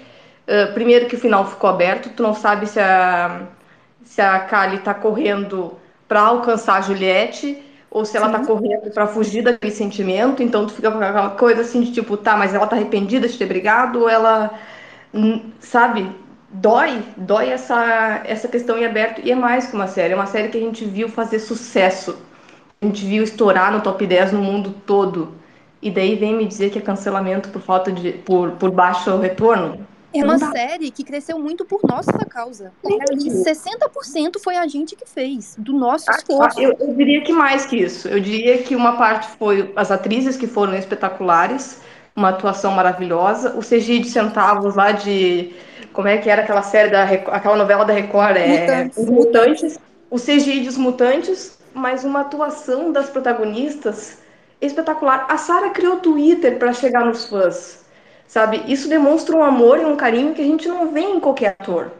Uh, 0.45 0.71
primeiro 0.75 1.07
que 1.07 1.15
o 1.15 1.19
final 1.19 1.43
ficou 1.43 1.67
aberto, 1.67 2.11
tu 2.15 2.21
não 2.21 2.35
sabe 2.35 2.67
se 2.67 2.79
a, 2.79 3.47
se 4.03 4.21
a 4.21 4.37
Kali 4.41 4.77
tá 4.77 4.93
correndo 4.93 5.73
para 6.07 6.21
alcançar 6.21 6.75
a 6.75 6.81
Juliette 6.81 7.63
ou 7.89 8.05
se 8.05 8.15
ela 8.15 8.29
tá 8.29 8.45
correndo 8.45 8.91
para 8.91 9.07
fugir 9.07 9.41
daquele 9.41 9.73
sentimento, 9.73 10.43
então 10.43 10.67
tu 10.67 10.73
fica 10.73 10.91
com 10.91 10.99
aquela 10.99 11.31
coisa 11.31 11.61
assim 11.61 11.81
de 11.81 11.91
tipo, 11.91 12.15
tá, 12.15 12.37
mas 12.37 12.53
ela 12.53 12.67
tá 12.67 12.75
arrependida 12.75 13.27
de 13.27 13.35
ter 13.35 13.47
brigado 13.47 14.01
ou 14.01 14.09
ela, 14.09 14.51
sabe, 15.59 16.11
dói, 16.51 17.01
dói 17.17 17.49
essa, 17.49 18.21
essa 18.25 18.47
questão 18.47 18.77
em 18.77 18.85
aberto. 18.85 19.21
E 19.23 19.31
é 19.31 19.35
mais 19.35 19.65
que 19.65 19.75
uma 19.75 19.87
série, 19.87 20.13
é 20.13 20.15
uma 20.15 20.27
série 20.27 20.49
que 20.49 20.57
a 20.57 20.61
gente 20.61 20.85
viu 20.85 21.09
fazer 21.09 21.39
sucesso, 21.39 22.19
a 22.81 22.85
gente 22.85 23.03
viu 23.03 23.23
estourar 23.23 23.71
no 23.71 23.81
top 23.81 24.05
10 24.05 24.31
no 24.33 24.43
mundo 24.43 24.75
todo. 24.85 25.33
E 25.85 25.91
daí 25.91 26.15
vem 26.15 26.35
me 26.35 26.47
dizer 26.47 26.71
que 26.71 26.79
é 26.79 26.81
cancelamento 26.81 27.49
por 27.49 27.61
falta 27.61 27.91
de 27.91 28.13
por, 28.13 28.53
por 28.53 28.71
baixo 28.71 29.17
retorno. 29.17 29.85
É 30.11 30.23
uma 30.23 30.39
série 30.39 30.89
que 30.89 31.03
cresceu 31.03 31.37
muito 31.37 31.63
por 31.63 31.81
nossa 31.87 32.25
causa. 32.25 32.71
Ali, 32.83 33.29
60% 33.29 34.39
foi 34.43 34.55
a 34.55 34.65
gente 34.65 34.95
que 34.95 35.07
fez, 35.07 35.55
do 35.59 35.73
nosso 35.73 36.05
Ah, 36.09 36.15
esforço. 36.15 36.59
Eu, 36.59 36.75
eu 36.79 36.91
diria 36.95 37.21
que 37.21 37.31
mais 37.31 37.67
que 37.67 37.77
isso. 37.77 38.07
Eu 38.07 38.19
diria 38.19 38.57
que 38.63 38.75
uma 38.75 38.97
parte 38.97 39.27
foi 39.37 39.71
as 39.75 39.91
atrizes 39.91 40.35
que 40.35 40.47
foram 40.47 40.73
espetaculares, 40.73 41.81
uma 42.15 42.29
atuação 42.29 42.71
maravilhosa, 42.71 43.55
o 43.55 43.59
CGI 43.59 43.99
de 43.99 44.09
centavos 44.09 44.75
lá 44.75 44.91
de 44.91 45.53
como 45.93 46.07
é 46.07 46.17
que 46.17 46.31
era 46.31 46.41
aquela 46.41 46.63
série 46.63 46.89
da 46.89 47.03
aquela 47.03 47.57
novela 47.57 47.85
da 47.85 47.93
Record, 47.93 48.37
é 48.37 48.85
Mutantes. 48.85 48.97
Os 48.97 49.09
Mutantes, 49.11 49.79
o 50.09 50.15
CGI 50.15 50.61
dos 50.61 50.77
Mutantes, 50.77 51.59
mas 51.75 52.03
uma 52.03 52.21
atuação 52.21 52.91
das 52.91 53.07
protagonistas 53.07 54.24
espetacular. 54.61 55.25
A 55.29 55.37
Sarah 55.37 55.69
criou 55.69 55.97
Twitter 55.97 56.57
para 56.57 56.73
chegar 56.73 57.05
nos 57.05 57.25
fãs. 57.25 57.83
Sabe? 58.27 58.63
Isso 58.67 58.89
demonstra 58.89 59.35
um 59.35 59.43
amor 59.43 59.79
e 59.79 59.85
um 59.85 59.95
carinho 59.95 60.33
que 60.33 60.41
a 60.41 60.45
gente 60.45 60.67
não 60.67 60.91
vê 60.91 61.01
em 61.01 61.19
qualquer 61.19 61.55
ator. 61.59 61.91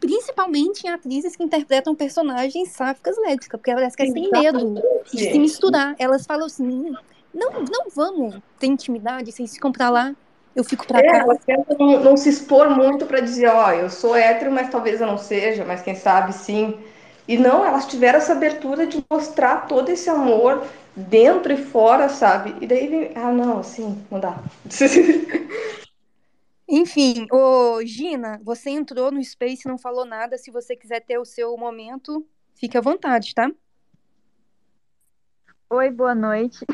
Principalmente 0.00 0.86
em 0.86 0.90
atrizes 0.90 1.34
que 1.34 1.42
interpretam 1.42 1.94
personagens 1.94 2.70
sáficas 2.70 3.16
lésbicas, 3.18 3.58
porque 3.58 3.70
elas 3.70 3.96
que 3.96 4.12
têm 4.12 4.30
medo 4.30 4.74
de 5.10 5.18
se 5.18 5.38
misturar. 5.38 5.94
Elas 5.98 6.26
falam 6.26 6.46
assim: 6.46 6.94
não, 7.32 7.50
não 7.52 7.90
vamos 7.94 8.36
ter 8.58 8.66
intimidade, 8.66 9.32
vocês 9.32 9.54
ficam 9.54 9.72
pra 9.72 9.90
lá, 9.90 10.14
eu 10.54 10.62
fico 10.62 10.86
pra 10.86 11.00
É, 11.00 11.06
cá. 11.06 11.18
elas 11.18 11.38
tentam 11.44 11.76
não, 11.78 12.00
não 12.04 12.16
se 12.16 12.28
expor 12.28 12.70
muito 12.70 13.06
para 13.06 13.20
dizer, 13.20 13.48
ó, 13.48 13.72
eu 13.72 13.90
sou 13.90 14.14
hétero, 14.14 14.52
mas 14.52 14.68
talvez 14.70 15.00
eu 15.00 15.06
não 15.06 15.18
seja, 15.18 15.64
mas 15.64 15.82
quem 15.82 15.94
sabe 15.94 16.32
sim. 16.32 16.76
E 17.26 17.36
não, 17.38 17.64
elas 17.64 17.86
tiveram 17.86 18.18
essa 18.18 18.32
abertura 18.32 18.86
de 18.86 19.02
mostrar 19.10 19.66
todo 19.66 19.88
esse 19.88 20.08
amor 20.10 20.62
dentro 20.96 21.52
e 21.52 21.56
fora, 21.56 22.08
sabe? 22.08 22.54
E 22.60 22.66
daí 22.66 22.88
vem, 22.88 23.12
ah, 23.14 23.32
não, 23.32 23.58
assim, 23.58 24.04
não 24.10 24.20
dá. 24.20 24.42
Enfim, 26.68 27.26
ô 27.30 27.84
Gina, 27.84 28.40
você 28.42 28.70
entrou 28.70 29.10
no 29.10 29.22
Space 29.22 29.62
e 29.64 29.68
não 29.68 29.76
falou 29.76 30.04
nada. 30.04 30.38
Se 30.38 30.50
você 30.50 30.74
quiser 30.74 31.00
ter 31.00 31.18
o 31.18 31.24
seu 31.24 31.56
momento, 31.56 32.26
fique 32.54 32.78
à 32.78 32.80
vontade, 32.80 33.34
tá? 33.34 33.50
Oi, 35.68 35.90
boa 35.90 36.14
noite. 36.14 36.64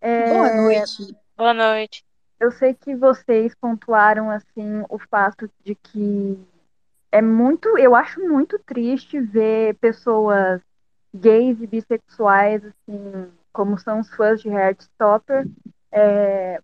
É, 0.00 0.32
Boa 0.32 0.54
noite. 0.54 1.16
Boa 1.36 1.54
noite. 1.54 2.04
Eu 2.38 2.50
sei 2.52 2.74
que 2.74 2.94
vocês 2.94 3.54
pontuaram 3.54 4.30
assim 4.30 4.84
o 4.88 4.98
fato 4.98 5.50
de 5.64 5.74
que 5.74 6.38
é 7.10 7.22
muito, 7.22 7.78
eu 7.78 7.94
acho 7.94 8.20
muito 8.20 8.58
triste 8.58 9.18
ver 9.18 9.74
pessoas 9.76 10.60
gays 11.14 11.60
e 11.60 11.66
bissexuais 11.66 12.62
assim, 12.64 13.32
como 13.56 13.78
são 13.78 14.00
os 14.00 14.10
fãs 14.10 14.42
de 14.42 14.50
Heartstopper, 14.50 15.48
é, 15.90 16.60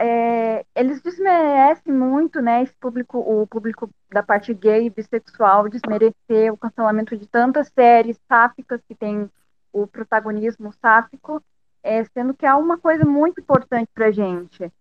é, 0.00 0.64
eles 0.74 1.02
desmerecem 1.02 1.92
muito, 1.92 2.40
né, 2.40 2.62
esse 2.62 2.74
público, 2.76 3.18
o 3.18 3.46
público 3.46 3.90
da 4.10 4.22
parte 4.22 4.54
gay 4.54 4.86
e 4.86 4.90
bissexual, 4.90 5.68
desmerecer 5.68 6.50
o 6.50 6.56
cancelamento 6.56 7.14
de 7.18 7.26
tantas 7.26 7.68
séries 7.68 8.18
sáficas 8.26 8.80
que 8.88 8.94
tem 8.94 9.30
o 9.70 9.86
protagonismo 9.86 10.72
sáfico, 10.80 11.44
é, 11.82 12.02
sendo 12.04 12.32
que 12.32 12.46
é 12.46 12.54
uma 12.54 12.78
coisa 12.78 13.04
muito 13.04 13.42
importante 13.42 13.90
pra 13.92 14.10
gente. 14.10 14.72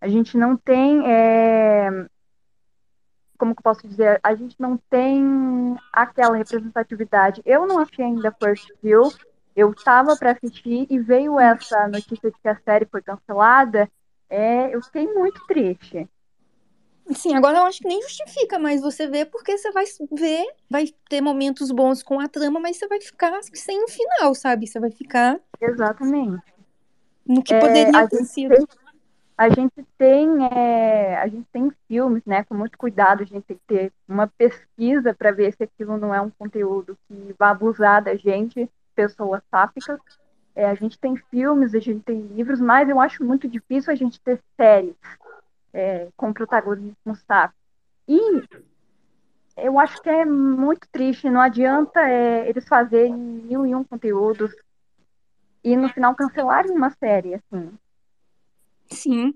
A 0.00 0.06
gente 0.06 0.36
não 0.36 0.56
tem, 0.56 1.02
é, 1.04 2.06
como 3.36 3.56
que 3.56 3.58
eu 3.58 3.64
posso 3.64 3.88
dizer, 3.88 4.20
a 4.22 4.36
gente 4.36 4.54
não 4.60 4.76
tem 4.88 5.76
aquela 5.92 6.36
representatividade. 6.36 7.42
Eu 7.44 7.66
não 7.66 7.80
achei 7.80 8.04
ainda 8.04 8.30
First 8.40 8.68
View, 8.80 9.10
eu 9.56 9.70
estava 9.72 10.16
para 10.16 10.32
assistir 10.32 10.86
e 10.90 10.98
veio 10.98 11.38
essa 11.38 11.88
notícia 11.88 12.30
de 12.30 12.38
que 12.40 12.48
a 12.48 12.60
série 12.60 12.86
foi 12.86 13.02
cancelada, 13.02 13.90
é, 14.28 14.74
eu 14.74 14.82
fiquei 14.82 15.06
muito 15.06 15.42
triste. 15.46 16.08
Sim, 17.14 17.34
agora 17.34 17.58
eu 17.58 17.64
acho 17.64 17.80
que 17.80 17.88
nem 17.88 18.00
justifica 18.02 18.58
mais 18.58 18.80
você 18.80 19.06
ver, 19.08 19.26
porque 19.26 19.58
você 19.58 19.70
vai 19.72 19.84
ver, 20.12 20.46
vai 20.70 20.86
ter 21.08 21.20
momentos 21.20 21.70
bons 21.70 22.02
com 22.02 22.20
a 22.20 22.28
trama, 22.28 22.60
mas 22.60 22.76
você 22.76 22.86
vai 22.86 23.00
ficar 23.00 23.38
sem 23.52 23.82
o 23.84 23.88
final, 23.88 24.34
sabe? 24.34 24.66
Você 24.66 24.78
vai 24.80 24.90
ficar 24.90 25.38
Exatamente. 25.60 26.42
no 27.26 27.42
que 27.42 27.54
É, 27.54 27.60
poderia 27.60 28.08
ter 28.08 28.24
sido. 28.24 28.54
tem, 28.54 28.66
a 29.36 29.48
gente 29.48 29.84
tem, 29.98 30.46
é, 30.46 31.16
a 31.16 31.28
gente 31.28 31.46
tem 31.52 31.70
filmes, 31.88 32.24
né, 32.24 32.44
com 32.44 32.54
muito 32.54 32.78
cuidado, 32.78 33.22
a 33.22 33.26
gente 33.26 33.42
tem 33.44 33.56
que 33.56 33.64
ter 33.66 33.92
uma 34.08 34.26
pesquisa 34.26 35.14
para 35.14 35.32
ver 35.32 35.52
se 35.54 35.64
aquilo 35.64 35.96
não 35.98 36.14
é 36.14 36.20
um 36.20 36.30
conteúdo 36.30 36.96
que 37.08 37.34
vai 37.38 37.50
abusar 37.50 38.02
da 38.02 38.14
gente, 38.16 38.68
pessoas 38.94 39.42
sáficas. 39.50 40.00
É, 40.54 40.66
a 40.66 40.74
gente 40.74 40.98
tem 40.98 41.16
filmes, 41.16 41.74
a 41.74 41.78
gente 41.78 42.02
tem 42.04 42.20
livros, 42.20 42.60
mas 42.60 42.88
eu 42.88 43.00
acho 43.00 43.24
muito 43.24 43.48
difícil 43.48 43.92
a 43.92 43.96
gente 43.96 44.20
ter 44.20 44.38
séries 44.56 44.96
é, 45.72 46.08
com 46.16 46.32
protagonismo 46.32 47.16
sáfico. 47.26 47.58
E 48.06 48.42
eu 49.56 49.78
acho 49.78 50.00
que 50.02 50.08
é 50.08 50.24
muito 50.24 50.86
triste, 50.90 51.30
não 51.30 51.40
adianta 51.40 52.00
é, 52.00 52.48
eles 52.48 52.66
fazerem 52.66 53.14
mil 53.14 53.66
e 53.66 53.74
um 53.74 53.84
conteúdos 53.84 54.52
e 55.64 55.76
no 55.76 55.88
final 55.88 56.14
cancelarem 56.14 56.72
uma 56.72 56.90
série, 56.90 57.34
assim. 57.34 57.72
Sim. 58.90 59.34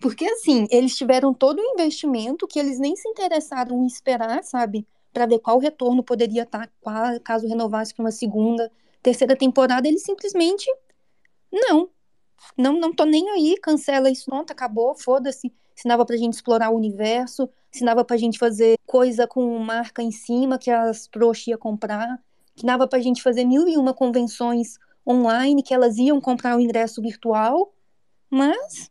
Porque 0.00 0.24
assim, 0.26 0.66
eles 0.70 0.96
tiveram 0.96 1.32
todo 1.32 1.58
o 1.58 1.72
investimento 1.72 2.46
que 2.46 2.58
eles 2.58 2.78
nem 2.78 2.96
se 2.96 3.08
interessaram 3.08 3.82
em 3.82 3.86
esperar, 3.86 4.42
sabe? 4.42 4.86
Pra 5.14 5.26
ver 5.26 5.40
qual 5.40 5.58
retorno 5.60 6.04
poderia 6.04 6.44
estar, 6.44 6.70
qual- 6.82 7.20
caso 7.22 7.48
renovasse 7.48 7.94
para 7.94 8.04
uma 8.04 8.12
segunda, 8.12 8.72
terceira 9.02 9.36
temporada, 9.36 9.88
eles 9.88 10.04
simplesmente 10.04 10.66
não. 11.52 11.90
Não, 12.58 12.74
não 12.80 12.94
tô 12.94 13.04
nem 13.04 13.30
aí, 13.30 13.56
cancela 13.62 14.10
isso, 14.10 14.26
pronto, 14.26 14.52
acabou, 14.52 14.94
foda-se. 14.94 15.52
Ensinava 15.76 16.04
pra 16.06 16.16
gente 16.16 16.34
explorar 16.34 16.70
o 16.70 16.76
universo, 16.76 17.48
ensinava 17.74 18.04
pra 18.04 18.16
gente 18.16 18.38
fazer 18.38 18.76
coisa 18.86 19.26
com 19.26 19.58
marca 19.58 20.02
em 20.02 20.12
cima 20.12 20.58
que 20.58 20.70
as 20.70 21.06
trouxas 21.08 21.48
iam 21.48 21.58
comprar, 21.58 22.20
ensinava 22.56 22.86
pra 22.88 23.00
gente 23.00 23.22
fazer 23.22 23.44
mil 23.44 23.68
e 23.68 23.76
uma 23.76 23.94
convenções 23.94 24.78
online 25.06 25.62
que 25.62 25.74
elas 25.74 25.98
iam 25.98 26.20
comprar 26.20 26.56
o 26.56 26.60
ingresso 26.60 27.02
virtual, 27.02 27.74
mas 28.30 28.90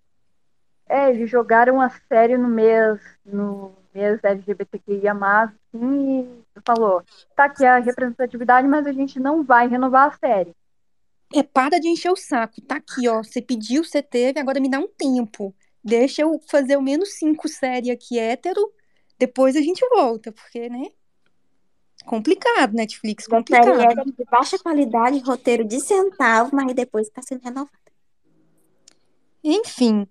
É, 0.87 1.09
eles 1.09 1.29
jogaram 1.29 1.81
a 1.81 1.89
série 1.89 2.37
no 2.37 2.47
mês, 2.47 2.99
no 3.25 3.73
mês 3.93 4.19
LGBTQIA+, 4.23 5.13
assim, 5.13 6.43
e 6.55 6.61
falou, 6.65 7.03
tá 7.35 7.45
aqui 7.45 7.65
a 7.65 7.77
representatividade, 7.79 8.67
mas 8.67 8.85
a 8.87 8.91
gente 8.91 9.19
não 9.19 9.43
vai 9.43 9.67
renovar 9.67 10.09
a 10.09 10.17
série. 10.17 10.53
É, 11.33 11.41
para 11.41 11.79
de 11.79 11.87
encher 11.87 12.11
o 12.11 12.15
saco. 12.15 12.61
Tá 12.61 12.75
aqui, 12.75 13.07
ó. 13.07 13.23
Você 13.23 13.41
pediu, 13.41 13.83
você 13.83 14.01
teve, 14.03 14.39
agora 14.39 14.59
me 14.59 14.69
dá 14.69 14.79
um 14.79 14.87
tempo. 14.87 15.53
Deixa 15.83 16.21
eu 16.21 16.39
fazer 16.49 16.77
o 16.77 16.81
menos 16.81 17.15
cinco 17.15 17.47
série 17.47 17.91
aqui 17.91 18.17
hétero, 18.19 18.71
depois 19.17 19.55
a 19.55 19.61
gente 19.61 19.85
volta, 19.89 20.31
porque, 20.31 20.69
né? 20.69 20.87
Complicado, 22.05 22.73
Netflix, 22.73 23.25
A 23.25 23.27
série 23.27 23.37
complicado. 23.37 23.81
era 23.81 24.03
de 24.03 24.25
baixa 24.29 24.59
qualidade, 24.59 25.19
roteiro 25.19 25.65
de 25.65 25.79
centavo, 25.79 26.51
mas 26.53 26.73
depois 26.73 27.07
está 27.07 27.21
sendo 27.21 27.41
renovada. 27.43 27.71
Enfim. 29.43 30.07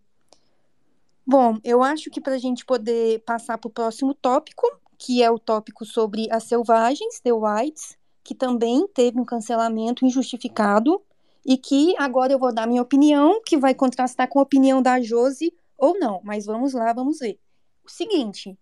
Bom, 1.26 1.58
eu 1.62 1.82
acho 1.82 2.10
que 2.10 2.20
para 2.20 2.34
a 2.34 2.38
gente 2.38 2.64
poder 2.64 3.20
passar 3.24 3.56
para 3.58 3.68
o 3.68 3.72
próximo 3.72 4.12
tópico, 4.14 4.66
que 4.98 5.22
é 5.22 5.30
o 5.30 5.38
tópico 5.38 5.84
sobre 5.84 6.28
as 6.30 6.44
selvagens, 6.44 7.20
The 7.20 7.32
Whites, 7.32 7.96
que 8.24 8.34
também 8.34 8.86
teve 8.88 9.20
um 9.20 9.24
cancelamento 9.24 10.04
injustificado, 10.04 11.00
e 11.44 11.56
que 11.56 11.94
agora 11.98 12.32
eu 12.32 12.38
vou 12.38 12.54
dar 12.54 12.66
minha 12.66 12.82
opinião, 12.82 13.40
que 13.44 13.56
vai 13.56 13.74
contrastar 13.74 14.28
com 14.28 14.38
a 14.38 14.42
opinião 14.42 14.80
da 14.80 15.00
Josi 15.00 15.52
ou 15.76 15.98
não, 15.98 16.20
mas 16.24 16.46
vamos 16.46 16.72
lá, 16.72 16.92
vamos 16.92 17.18
ver. 17.18 17.38
O 17.84 17.90
seguinte, 17.90 18.56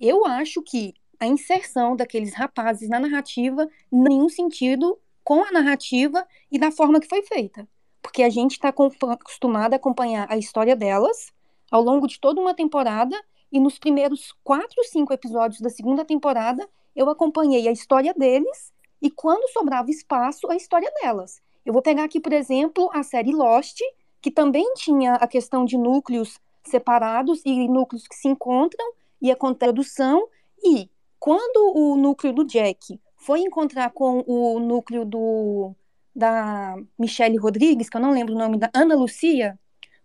Eu 0.00 0.26
acho 0.26 0.62
que 0.62 0.94
a 1.18 1.26
inserção 1.26 1.96
daqueles 1.96 2.34
rapazes 2.34 2.88
na 2.88 3.00
narrativa 3.00 3.68
nenhum 3.90 4.28
sentido 4.28 4.98
com 5.24 5.42
a 5.42 5.50
narrativa 5.52 6.26
e 6.52 6.58
da 6.58 6.70
forma 6.70 7.00
que 7.00 7.08
foi 7.08 7.22
feita. 7.22 7.66
Porque 8.02 8.22
a 8.22 8.30
gente 8.30 8.52
está 8.52 8.68
acostumado 8.68 9.72
a 9.72 9.76
acompanhar 9.76 10.30
a 10.30 10.36
história 10.36 10.76
delas 10.76 11.32
ao 11.70 11.82
longo 11.82 12.06
de 12.06 12.20
toda 12.20 12.40
uma 12.40 12.54
temporada 12.54 13.16
e 13.50 13.60
nos 13.60 13.78
primeiros 13.78 14.34
quatro, 14.42 14.82
cinco 14.84 15.12
episódios 15.12 15.60
da 15.60 15.70
segunda 15.70 16.04
temporada 16.04 16.68
eu 16.94 17.10
acompanhei 17.10 17.68
a 17.68 17.72
história 17.72 18.14
deles 18.14 18.72
e 19.00 19.10
quando 19.10 19.50
sobrava 19.52 19.90
espaço, 19.90 20.50
a 20.50 20.56
história 20.56 20.90
delas. 21.02 21.40
Eu 21.64 21.72
vou 21.72 21.82
pegar 21.82 22.04
aqui, 22.04 22.18
por 22.18 22.32
exemplo, 22.32 22.90
a 22.92 23.02
série 23.02 23.32
Lost, 23.32 23.78
que 24.22 24.30
também 24.30 24.72
tinha 24.74 25.14
a 25.14 25.26
questão 25.26 25.64
de 25.64 25.76
núcleos 25.76 26.40
separados 26.64 27.42
e 27.44 27.68
núcleos 27.68 28.08
que 28.08 28.16
se 28.16 28.28
encontram 28.28 28.86
e 29.20 29.30
a 29.30 29.36
produção. 29.36 30.26
E 30.64 30.88
quando 31.18 31.72
o 31.76 31.96
núcleo 31.96 32.32
do 32.32 32.44
Jack 32.44 32.98
foi 33.16 33.40
encontrar 33.40 33.90
com 33.90 34.24
o 34.26 34.58
núcleo 34.58 35.04
do 35.04 35.74
da 36.14 36.76
Michelle 36.98 37.36
Rodrigues, 37.36 37.90
que 37.90 37.96
eu 37.98 38.00
não 38.00 38.12
lembro 38.12 38.34
o 38.34 38.38
nome 38.38 38.56
da 38.56 38.70
Ana 38.72 38.94
Lucia, 38.94 39.58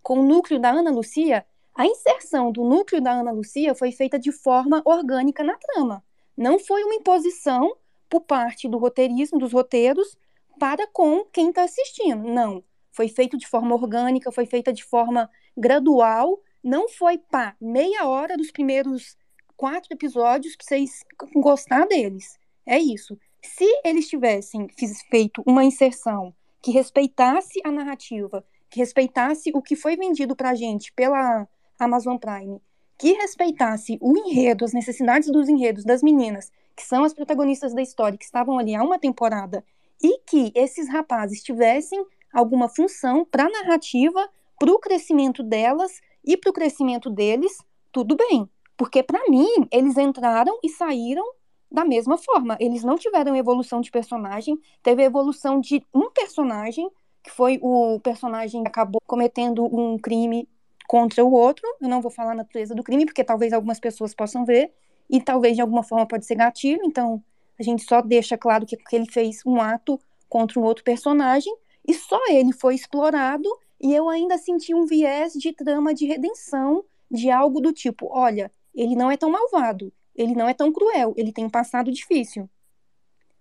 com 0.04 0.20
o 0.20 0.24
núcleo 0.24 0.60
da 0.60 0.70
Ana 0.70 0.92
Lucia, 0.92 1.46
a 1.76 1.86
inserção 1.86 2.52
do 2.52 2.64
núcleo 2.64 3.02
da 3.02 3.12
Ana 3.12 3.32
Lucia 3.32 3.74
foi 3.74 3.92
feita 3.92 4.20
de 4.20 4.32
forma 4.32 4.82
orgânica 4.86 5.44
na 5.44 5.56
trama. 5.58 6.04
Não 6.36 6.60
foi 6.60 6.84
uma 6.84 6.96
imposição 6.96 7.76
por 8.10 8.22
parte 8.22 8.68
do 8.68 8.78
roteirismo, 8.78 9.40
dos 9.40 9.54
roteiros, 9.54 10.18
para 10.60 10.86
com 10.88 11.24
quem 11.26 11.50
está 11.50 11.64
assistindo. 11.64 12.24
Não. 12.24 12.64
Foi 12.92 13.08
feito 13.08 13.38
de 13.38 13.48
forma 13.48 13.74
orgânica, 13.74 14.32
foi 14.32 14.46
feita 14.46 14.74
de 14.74 14.84
forma 14.84 15.30
gradual. 15.58 16.42
Não 16.62 16.90
foi 16.90 17.18
pá, 17.18 17.56
meia 17.60 18.06
hora 18.06 18.36
dos 18.36 18.52
primeiros 18.52 19.18
quatro 19.56 19.94
episódios 19.94 20.56
para 20.56 20.66
vocês 20.66 21.04
gostar 21.34 21.88
deles. 21.88 22.38
É 22.66 22.78
isso. 22.78 23.18
Se 23.42 23.66
eles 23.84 24.08
tivessem 24.08 24.68
feito 25.10 25.42
uma 25.46 25.64
inserção 25.64 26.36
que 26.62 26.72
respeitasse 26.72 27.60
a 27.64 27.72
narrativa, 27.72 28.46
que 28.70 28.80
respeitasse 28.80 29.52
o 29.54 29.62
que 29.62 29.76
foi 29.76 29.96
vendido 29.96 30.36
para 30.36 30.52
a 30.52 30.56
gente 30.56 30.94
pela 30.94 31.48
Amazon 31.82 32.18
Prime, 32.18 32.62
que 32.98 33.14
respeitasse 33.14 33.98
o 34.00 34.16
enredo, 34.16 34.64
as 34.64 34.74
necessidades 34.74 35.32
dos 35.32 35.50
enredos 35.50 35.84
das 35.84 36.04
meninas, 36.04 36.52
que 36.76 36.84
são 36.84 37.04
as 37.04 37.14
protagonistas 37.14 37.74
da 37.74 37.82
história, 37.82 38.18
que 38.18 38.24
estavam 38.24 38.60
ali 38.60 38.76
há 38.76 38.84
uma 38.84 39.00
temporada, 39.00 39.66
e 40.02 40.20
que 40.20 40.52
esses 40.54 40.88
rapazes 40.88 41.42
tivessem 41.42 42.06
alguma 42.32 42.70
função 42.70 43.26
para 43.26 43.46
a 43.46 43.50
narrativa, 43.50 44.30
para 44.60 44.72
o 44.72 44.80
crescimento 44.80 45.42
delas 45.42 46.00
e 46.24 46.38
para 46.38 46.52
o 46.52 46.54
crescimento 46.54 47.10
deles, 47.10 47.58
tudo 47.92 48.16
bem. 48.16 48.48
Porque, 48.78 49.02
para 49.02 49.28
mim, 49.28 49.48
eles 49.72 49.98
entraram 49.98 50.60
e 50.64 50.70
saíram 50.70 51.26
da 51.72 51.84
mesma 51.84 52.18
forma. 52.18 52.58
Eles 52.60 52.84
não 52.84 52.96
tiveram 52.96 53.36
evolução 53.36 53.82
de 53.82 53.90
personagem, 53.90 54.60
teve 54.84 55.04
evolução 55.04 55.60
de 55.60 55.84
um 55.94 56.12
personagem, 56.12 56.90
que 57.24 57.32
foi 57.32 57.60
o 57.62 58.00
personagem 58.00 58.64
que 58.64 58.70
acabou 58.70 59.02
cometendo 59.08 59.64
um 59.66 59.98
crime 59.98 60.48
contra 60.92 61.24
o 61.24 61.32
outro. 61.32 61.66
Eu 61.80 61.88
não 61.88 62.02
vou 62.02 62.12
falar 62.12 62.34
a 62.34 62.36
natureza 62.36 62.76
do 62.76 62.84
crime, 62.84 63.06
porque 63.06 63.24
talvez 63.24 63.54
algumas 63.54 63.80
pessoas 63.80 64.14
possam 64.14 64.44
ver, 64.44 64.74
e 65.10 65.22
talvez 65.22 65.56
de 65.56 65.62
alguma 65.62 65.84
forma 65.84 66.06
pode 66.06 66.26
ser 66.26 66.36
gatilho, 66.36 66.82
então 66.84 67.24
a 67.58 67.64
gente 67.64 67.82
só 67.84 68.02
deixa 68.02 68.38
claro 68.38 68.66
que, 68.66 68.76
que 68.76 68.96
ele 68.98 69.10
fez 69.10 69.42
um 69.46 69.62
ato 69.62 69.98
contra 70.28 70.60
um 70.60 70.64
outro 70.64 70.84
personagem, 70.84 71.56
e 71.88 71.94
só 71.94 72.20
ele 72.30 72.52
foi 72.52 72.76
explorado, 72.76 73.48
e 73.80 73.96
eu 73.96 74.10
ainda 74.10 74.38
senti 74.38 74.76
um 74.76 74.86
viés 74.86 75.32
de 75.32 75.54
trama 75.54 75.94
de 75.94 76.06
redenção, 76.06 76.84
de 77.10 77.32
algo 77.32 77.62
do 77.62 77.72
tipo: 77.72 78.10
olha, 78.12 78.52
ele 78.76 78.94
não 78.94 79.10
é 79.10 79.16
tão 79.16 79.32
malvado, 79.32 79.94
ele 80.14 80.36
não 80.36 80.50
é 80.50 80.54
tão 80.54 80.74
cruel, 80.74 81.14
ele 81.16 81.32
tem 81.32 81.46
um 81.46 81.50
passado 81.50 81.90
difícil. 81.90 82.50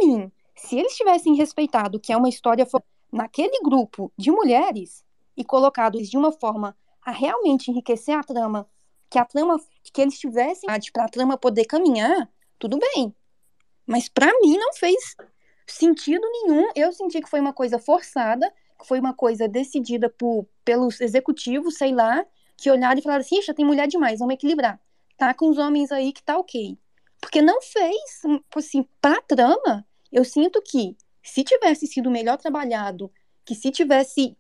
Sim, 0.01 0.31
se 0.55 0.79
eles 0.79 0.95
tivessem 0.95 1.35
respeitado 1.35 1.99
que 1.99 2.13
é 2.13 2.17
uma 2.17 2.29
história 2.29 2.65
naquele 3.13 3.59
grupo 3.61 4.13
de 4.17 4.31
mulheres 4.31 5.05
e 5.37 5.45
colocado 5.45 6.01
de 6.01 6.17
uma 6.17 6.31
forma 6.31 6.77
a 7.05 7.11
realmente 7.11 7.71
enriquecer 7.71 8.17
a 8.17 8.23
trama, 8.23 8.69
que 9.09 9.19
a 9.19 9.25
trama, 9.25 9.61
que 9.83 10.01
eles 10.01 10.19
tivessem 10.19 10.69
para 10.93 11.05
a 11.05 11.09
trama 11.09 11.37
poder 11.37 11.65
caminhar, 11.65 12.29
tudo 12.59 12.79
bem. 12.79 13.15
Mas 13.87 14.09
para 14.09 14.33
mim 14.41 14.57
não 14.57 14.73
fez 14.75 15.17
sentido 15.67 16.23
nenhum. 16.31 16.69
Eu 16.75 16.93
senti 16.93 17.21
que 17.21 17.29
foi 17.29 17.41
uma 17.41 17.53
coisa 17.53 17.79
forçada, 17.79 18.53
que 18.79 18.87
foi 18.87 19.01
uma 19.01 19.15
coisa 19.15 19.49
decidida 19.49 20.09
por, 20.09 20.47
pelos 20.65 21.01
executivos, 21.01 21.77
sei 21.77 21.93
lá, 21.93 22.25
que 22.57 22.71
olharam 22.71 22.99
e 22.99 23.03
falaram 23.03 23.23
assim: 23.23 23.43
já 23.43 23.55
tem 23.55 23.65
mulher 23.65 23.89
demais, 23.89 24.19
vamos 24.21 24.35
equilibrar. 24.35 24.81
Tá 25.17 25.35
com 25.35 25.51
os 25.51 25.59
homens 25.59 25.91
aí 25.91 26.13
que 26.13 26.23
tá 26.23 26.39
ok. 26.39 26.79
Porque 27.21 27.43
não 27.43 27.61
fez, 27.61 28.23
assim, 28.57 28.87
pra 29.01 29.21
trama, 29.23 29.87
eu 30.11 30.25
sinto 30.25 30.63
que 30.63 30.97
se 31.23 31.45
tivesse 31.45 31.87
sido 31.87 32.11
melhor 32.11 32.39
trabalhado, 32.39 33.13
que 33.45 33.55
se 33.55 33.71
tivesse 33.71 34.37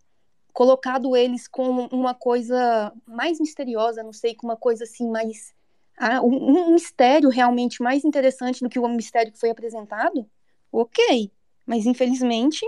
colocado 0.52 1.16
eles 1.16 1.48
com 1.48 1.86
uma 1.92 2.14
coisa 2.14 2.92
mais 3.06 3.40
misteriosa, 3.40 4.02
não 4.02 4.12
sei, 4.12 4.34
com 4.34 4.46
uma 4.46 4.56
coisa 4.56 4.84
assim 4.84 5.08
mais 5.10 5.54
ah, 5.98 6.22
um, 6.22 6.68
um, 6.68 6.74
mistério 6.74 7.28
realmente 7.28 7.82
mais 7.82 8.04
interessante 8.04 8.60
do 8.62 8.68
que 8.68 8.78
o 8.78 8.88
mistério 8.88 9.32
que 9.32 9.38
foi 9.38 9.50
apresentado, 9.50 10.28
ok. 10.72 11.30
Mas 11.66 11.86
infelizmente 11.86 12.66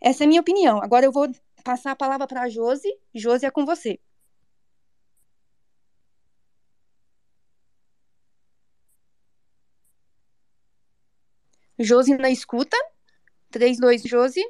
essa 0.00 0.24
é 0.24 0.26
a 0.26 0.28
minha 0.28 0.40
opinião. 0.40 0.82
Agora 0.82 1.04
eu 1.06 1.12
vou 1.12 1.28
passar 1.62 1.92
a 1.92 1.96
palavra 1.96 2.26
para 2.26 2.42
a 2.42 2.48
Josi. 2.48 2.88
Josi 3.14 3.46
é 3.46 3.50
com 3.50 3.66
você. 3.66 3.98
Josi 11.78 12.16
na 12.16 12.30
escuta. 12.30 12.76
3, 13.50 13.78
2, 13.78 14.02
Josi. 14.02 14.42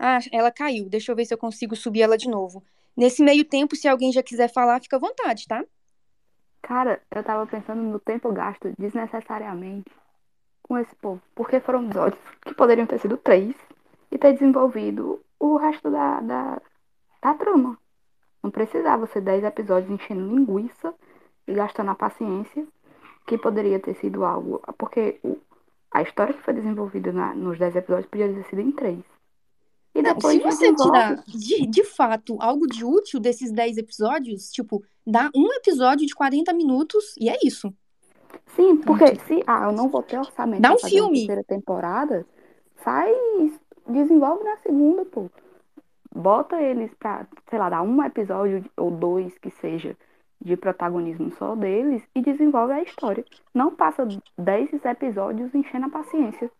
Ah, 0.00 0.18
ela 0.32 0.50
caiu. 0.50 0.88
Deixa 0.88 1.12
eu 1.12 1.16
ver 1.16 1.24
se 1.24 1.34
eu 1.34 1.38
consigo 1.38 1.76
subir 1.76 2.02
ela 2.02 2.18
de 2.18 2.28
novo. 2.28 2.64
Nesse 2.96 3.22
meio 3.22 3.44
tempo, 3.44 3.76
se 3.76 3.88
alguém 3.88 4.12
já 4.12 4.22
quiser 4.22 4.52
falar, 4.52 4.80
fica 4.80 4.96
à 4.96 5.00
vontade, 5.00 5.46
tá? 5.46 5.64
Cara, 6.62 7.02
eu 7.10 7.22
tava 7.22 7.46
pensando 7.46 7.82
no 7.82 7.98
tempo 7.98 8.32
gasto 8.32 8.72
desnecessariamente 8.78 9.90
com 10.62 10.78
esse 10.78 10.94
povo. 10.96 11.20
Porque 11.34 11.60
foram 11.60 11.84
episódios 11.84 12.20
que 12.42 12.54
poderiam 12.54 12.86
ter 12.86 12.98
sido 12.98 13.16
três 13.16 13.54
e 14.10 14.18
ter 14.18 14.32
desenvolvido 14.32 15.20
o 15.38 15.56
resto 15.56 15.90
da, 15.90 16.20
da, 16.20 16.62
da 17.22 17.34
trama. 17.34 17.78
Não 18.42 18.50
precisava 18.50 19.06
ser 19.06 19.20
dez 19.20 19.44
episódios 19.44 19.90
enchendo 19.90 20.34
linguiça 20.34 20.94
e 21.46 21.52
gastando 21.52 21.90
a 21.90 21.94
paciência, 21.94 22.66
que 23.26 23.38
poderia 23.38 23.80
ter 23.80 23.94
sido 23.94 24.24
algo. 24.24 24.62
Porque 24.78 25.18
o, 25.22 25.38
a 25.90 26.02
história 26.02 26.34
que 26.34 26.42
foi 26.42 26.54
desenvolvida 26.54 27.12
na, 27.12 27.34
nos 27.34 27.58
dez 27.58 27.74
episódios 27.76 28.08
podia 28.08 28.32
ter 28.32 28.44
sido 28.44 28.60
em 28.60 28.72
três. 28.72 29.13
E 29.94 30.02
não, 30.02 30.20
se 30.20 30.40
você 30.40 30.74
tirar 30.74 31.22
de, 31.26 31.66
de 31.66 31.84
fato 31.84 32.36
algo 32.40 32.66
de 32.66 32.84
útil 32.84 33.20
desses 33.20 33.52
10 33.52 33.78
episódios, 33.78 34.50
tipo, 34.50 34.82
dá 35.06 35.30
um 35.34 35.52
episódio 35.52 36.04
de 36.06 36.14
40 36.14 36.52
minutos 36.52 37.14
e 37.18 37.28
é 37.28 37.36
isso. 37.44 37.72
Sim, 38.56 38.76
porque 38.76 39.14
se 39.26 39.42
ah, 39.46 39.66
eu 39.66 39.72
não 39.72 39.88
vou 39.88 40.02
ter 40.02 40.18
orçamento 40.18 40.60
dá 40.60 40.72
um 40.72 40.78
fazer 40.78 40.96
filme. 40.96 41.18
terceira 41.18 41.44
temporada, 41.44 42.26
faz, 42.76 43.16
desenvolve 43.88 44.42
na 44.42 44.56
segunda, 44.58 45.04
pô. 45.04 45.30
Bota 46.12 46.60
eles 46.60 46.92
pra, 46.94 47.26
sei 47.48 47.58
lá, 47.58 47.70
dar 47.70 47.82
um 47.82 48.02
episódio 48.02 48.64
ou 48.76 48.90
dois 48.90 49.36
que 49.38 49.50
seja 49.50 49.96
de 50.40 50.56
protagonismo 50.56 51.32
só 51.38 51.56
deles 51.56 52.02
e 52.14 52.20
desenvolve 52.20 52.72
a 52.72 52.82
história. 52.82 53.24
Não 53.52 53.74
passa 53.74 54.06
10 54.38 54.84
episódios 54.84 55.54
enchendo 55.54 55.86
a 55.86 55.90
paciência. 55.90 56.50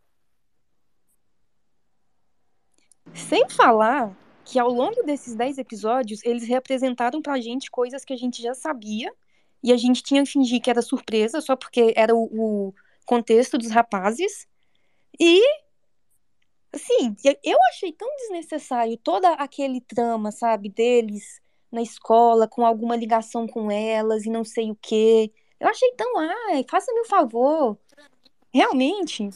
Sem 3.15 3.49
falar 3.49 4.17
que 4.45 4.59
ao 4.59 4.69
longo 4.69 5.03
desses 5.03 5.35
10 5.35 5.59
episódios, 5.59 6.21
eles 6.25 6.47
representaram 6.47 7.23
pra 7.23 7.41
gente 7.41 7.71
coisas 7.71 8.05
que 8.05 8.13
a 8.13 8.17
gente 8.17 8.43
já 8.43 8.55
sabia 8.55 9.13
e 9.63 9.73
a 9.73 9.77
gente 9.77 10.03
tinha 10.03 10.23
que 10.23 10.31
fingir 10.31 10.61
que 10.61 10.69
era 10.69 10.83
surpresa 10.83 11.41
só 11.41 11.57
porque 11.57 11.95
era 11.97 12.15
o, 12.15 12.25
o 12.25 12.75
contexto 13.07 13.57
dos 13.57 13.71
rapazes. 13.71 14.47
E 15.19 15.41
assim, 16.73 17.15
eu 17.43 17.59
achei 17.71 17.93
tão 17.93 18.09
desnecessário 18.17 18.97
todo 18.99 19.25
aquele 19.25 19.81
trama, 19.81 20.31
sabe, 20.31 20.69
deles 20.69 21.41
na 21.71 21.83
escola 21.83 22.47
com 22.47 22.65
alguma 22.67 22.97
ligação 22.97 23.47
com 23.47 23.71
elas 23.71 24.25
e 24.27 24.31
não 24.31 24.45
sei 24.45 24.71
o 24.71 24.79
quê. 24.81 25.33
Eu 25.59 25.69
achei 25.69 25.91
tão, 25.93 26.19
ai, 26.19 26.65
faça-me 26.69 27.01
um 27.01 27.05
favor. 27.07 27.79
Realmente, 28.53 29.31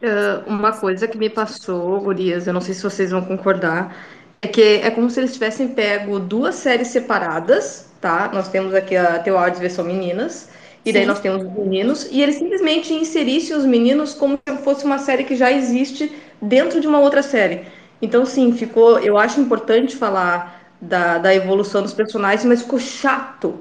Uh, 0.00 0.48
uma 0.48 0.72
coisa 0.78 1.08
que 1.08 1.18
me 1.18 1.28
passou, 1.28 2.00
Gurias, 2.00 2.46
eu 2.46 2.52
não 2.52 2.60
sei 2.60 2.72
se 2.74 2.82
vocês 2.82 3.10
vão 3.10 3.24
concordar, 3.24 3.96
é 4.40 4.46
que 4.48 4.62
é 4.62 4.90
como 4.90 5.10
se 5.10 5.18
eles 5.18 5.32
tivessem 5.32 5.68
pego 5.68 6.20
duas 6.20 6.54
séries 6.54 6.88
separadas, 6.88 7.90
tá? 8.00 8.30
Nós 8.32 8.48
temos 8.48 8.72
aqui 8.74 8.96
a 8.96 9.18
Teu 9.18 9.36
Áudio 9.36 9.60
versão 9.60 9.84
meninas, 9.84 10.48
e 10.84 10.92
daí 10.92 11.04
nós 11.04 11.18
temos 11.20 11.42
os 11.42 11.52
meninos, 11.52 12.08
e 12.12 12.22
eles 12.22 12.36
simplesmente 12.36 12.94
inserissem 12.94 13.56
os 13.56 13.64
meninos 13.64 14.14
como 14.14 14.38
se 14.48 14.56
fosse 14.58 14.84
uma 14.84 14.98
série 14.98 15.24
que 15.24 15.34
já 15.36 15.50
existe 15.50 16.16
dentro 16.40 16.80
de 16.80 16.86
uma 16.86 17.00
outra 17.00 17.22
série. 17.22 17.66
Então, 18.00 18.24
sim, 18.24 18.52
ficou. 18.52 19.00
Eu 19.00 19.18
acho 19.18 19.40
importante 19.40 19.96
falar 19.96 20.72
da, 20.80 21.18
da 21.18 21.34
evolução 21.34 21.82
dos 21.82 21.92
personagens, 21.92 22.44
mas 22.44 22.62
ficou 22.62 22.78
chato 22.78 23.58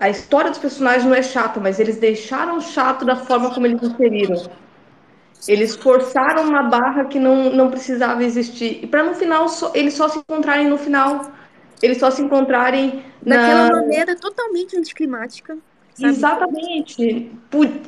A 0.00 0.08
história 0.10 0.50
dos 0.50 0.58
personagens 0.58 1.04
não 1.04 1.14
é 1.14 1.22
chata, 1.22 1.60
mas 1.60 1.78
eles 1.80 1.98
deixaram 1.98 2.60
chato 2.60 3.04
da 3.04 3.16
forma 3.16 3.52
como 3.52 3.66
eles 3.66 3.82
inseriram. 3.82 4.36
Eles 5.46 5.76
forçaram 5.76 6.44
uma 6.44 6.64
barra 6.64 7.04
que 7.06 7.18
não, 7.18 7.50
não 7.52 7.70
precisava 7.70 8.22
existir. 8.24 8.80
E 8.82 8.86
para 8.86 9.02
no 9.02 9.14
final 9.14 9.48
só, 9.48 9.72
eles 9.74 9.94
só 9.94 10.08
se 10.08 10.18
encontrarem 10.18 10.68
no 10.68 10.76
final. 10.78 11.32
Eles 11.82 11.98
só 11.98 12.10
se 12.10 12.22
encontrarem 12.22 13.02
Daquela 13.22 13.68
na... 13.68 13.70
maneira 13.70 14.16
totalmente 14.16 14.76
anticlimática. 14.76 15.56
sabe? 15.94 16.12
Exatamente. 16.12 17.30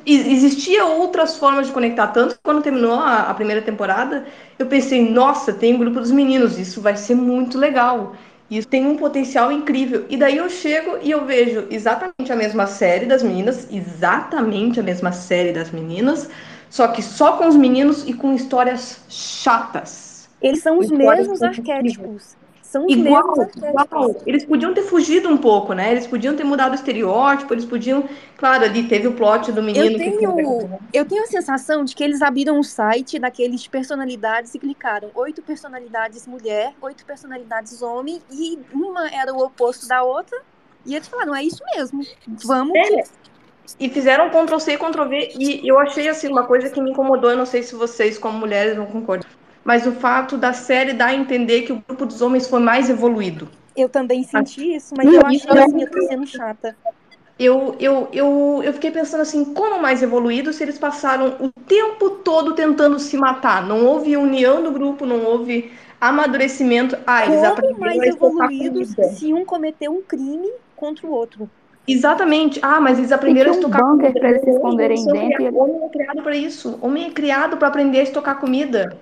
Existia 0.06 0.84
outras 0.86 1.36
formas 1.36 1.66
de 1.66 1.72
conectar. 1.72 2.08
Tanto 2.08 2.34
que 2.34 2.40
quando 2.42 2.62
terminou 2.62 2.94
a, 2.94 3.30
a 3.30 3.34
primeira 3.34 3.62
temporada, 3.62 4.26
eu 4.58 4.66
pensei, 4.66 5.08
nossa, 5.10 5.52
tem 5.52 5.74
o 5.74 5.78
grupo 5.78 6.00
dos 6.00 6.10
meninos, 6.10 6.58
isso 6.58 6.80
vai 6.80 6.96
ser 6.96 7.14
muito 7.14 7.58
legal. 7.58 8.14
Isso 8.50 8.66
tem 8.66 8.84
um 8.84 8.96
potencial 8.96 9.52
incrível. 9.52 10.06
E 10.08 10.16
daí 10.16 10.36
eu 10.36 10.50
chego 10.50 10.98
e 11.02 11.10
eu 11.10 11.24
vejo 11.24 11.66
exatamente 11.70 12.32
a 12.32 12.36
mesma 12.36 12.66
série 12.66 13.06
das 13.06 13.22
meninas, 13.22 13.68
exatamente 13.70 14.80
a 14.80 14.82
mesma 14.82 15.12
série 15.12 15.52
das 15.52 15.70
meninas, 15.70 16.28
só 16.70 16.88
que 16.88 17.02
só 17.02 17.32
com 17.32 17.48
os 17.48 17.56
meninos 17.56 18.08
e 18.08 18.14
com 18.14 18.32
histórias 18.32 19.02
chatas. 19.08 20.30
Eles 20.40 20.62
são 20.62 20.78
os 20.78 20.86
Histórias 20.86 21.26
mesmos 21.26 21.42
arquétipos. 21.42 22.36
São 22.62 22.86
os 22.86 22.92
Igual, 22.92 23.36
mesmos 23.36 23.38
arquétipos. 23.40 23.84
igual. 23.84 24.22
Eles 24.24 24.44
podiam 24.44 24.72
ter 24.72 24.82
fugido 24.82 25.28
um 25.28 25.36
pouco, 25.36 25.72
né? 25.72 25.90
Eles 25.90 26.06
podiam 26.06 26.36
ter 26.36 26.44
mudado 26.44 26.70
o 26.70 26.74
estereótipo, 26.76 27.52
eles 27.52 27.64
podiam. 27.64 28.08
Claro, 28.36 28.64
ali 28.64 28.84
teve 28.84 29.08
o 29.08 29.12
plot 29.12 29.50
do 29.50 29.60
menino 29.60 29.84
Eu 29.84 29.90
que 29.90 29.98
tenho, 29.98 30.80
eu 30.92 31.04
tenho 31.04 31.24
a 31.24 31.26
sensação 31.26 31.84
de 31.84 31.96
que 31.96 32.04
eles 32.04 32.22
abriram 32.22 32.56
um 32.56 32.62
site 32.62 33.18
daqueles 33.18 33.60
de 33.60 33.68
personalidades 33.68 34.54
e 34.54 34.58
clicaram 34.60 35.10
oito 35.16 35.42
personalidades 35.42 36.28
mulher, 36.28 36.72
oito 36.80 37.04
personalidades 37.04 37.82
homem, 37.82 38.22
e 38.30 38.56
uma 38.72 39.10
era 39.10 39.34
o 39.34 39.44
oposto 39.44 39.88
da 39.88 40.04
outra. 40.04 40.40
E 40.86 40.94
eles 40.94 41.08
falaram, 41.08 41.34
é 41.34 41.42
isso 41.42 41.62
mesmo. 41.74 42.06
Vamos. 42.44 42.74
É, 42.76 43.02
e 43.78 43.88
fizeram 43.88 44.30
Ctrl 44.30 44.58
C 44.58 44.72
e 44.72 44.78
Ctrl 44.78 45.08
V. 45.08 45.32
E 45.38 45.68
eu 45.68 45.78
achei 45.78 46.08
assim 46.08 46.28
uma 46.28 46.46
coisa 46.46 46.70
que 46.70 46.80
me 46.80 46.90
incomodou. 46.90 47.30
Eu 47.30 47.36
não 47.36 47.46
sei 47.46 47.62
se 47.62 47.74
vocês, 47.74 48.18
como 48.18 48.38
mulheres, 48.38 48.76
vão 48.76 48.86
concordar. 48.86 49.28
Mas 49.64 49.86
o 49.86 49.92
fato 49.92 50.36
da 50.36 50.52
série 50.52 50.92
dar 50.92 51.06
a 51.06 51.14
entender 51.14 51.62
que 51.62 51.72
o 51.72 51.82
grupo 51.86 52.06
dos 52.06 52.22
homens 52.22 52.48
foi 52.48 52.60
mais 52.60 52.88
evoluído. 52.88 53.48
Eu 53.76 53.88
também 53.88 54.22
senti 54.22 54.74
isso, 54.74 54.94
mas 54.96 55.06
Hum, 55.06 55.14
eu 55.14 55.26
achei 55.26 55.50
é 55.50 55.64
assim, 55.64 55.82
eu 55.82 55.90
tô 55.90 56.02
sendo 56.02 56.26
chata. 56.26 56.76
Eu, 57.38 57.74
eu, 57.80 58.08
eu, 58.12 58.60
eu 58.62 58.72
fiquei 58.74 58.90
pensando 58.90 59.22
assim, 59.22 59.54
como 59.54 59.80
mais 59.80 60.02
evoluído 60.02 60.52
se 60.52 60.62
eles 60.62 60.78
passaram 60.78 61.36
o 61.40 61.50
tempo 61.64 62.10
todo 62.10 62.54
tentando 62.54 62.98
se 62.98 63.16
matar? 63.16 63.66
Não 63.66 63.86
houve 63.86 64.14
união 64.14 64.62
do 64.62 64.70
grupo, 64.70 65.06
não 65.06 65.24
houve 65.24 65.72
amadurecimento. 65.98 66.98
Ah, 67.06 67.24
eles 67.24 67.40
Como 67.40 67.80
mais 67.80 68.02
evoluídos 68.04 68.88
se 69.16 69.32
um 69.32 69.44
cometeu 69.46 69.90
um 69.90 70.02
crime 70.02 70.50
contra 70.76 71.06
o 71.06 71.10
outro? 71.10 71.48
Exatamente. 71.92 72.58
Ah, 72.62 72.80
mas 72.80 72.98
eles 72.98 73.12
aprenderam 73.12 73.50
a 73.50 73.54
tinha 73.54 73.66
um 73.66 73.70
estocar 73.70 73.88
bunker 73.90 74.06
comida. 74.12 74.20
pra 74.20 74.28
eles 74.30 74.40
se 74.42 74.46
Homem, 74.50 74.56
esconderem 74.56 75.04
dentro 75.06 75.42
e 75.42 75.48
Homem 75.48 75.84
é 75.84 75.88
criado 75.88 76.22
para 76.22 76.36
isso. 76.36 76.78
Homem 76.80 77.06
é 77.06 77.10
criado 77.10 77.56
para 77.56 77.68
aprender 77.68 78.00
a 78.00 78.02
estocar 78.02 78.38
comida. 78.38 78.96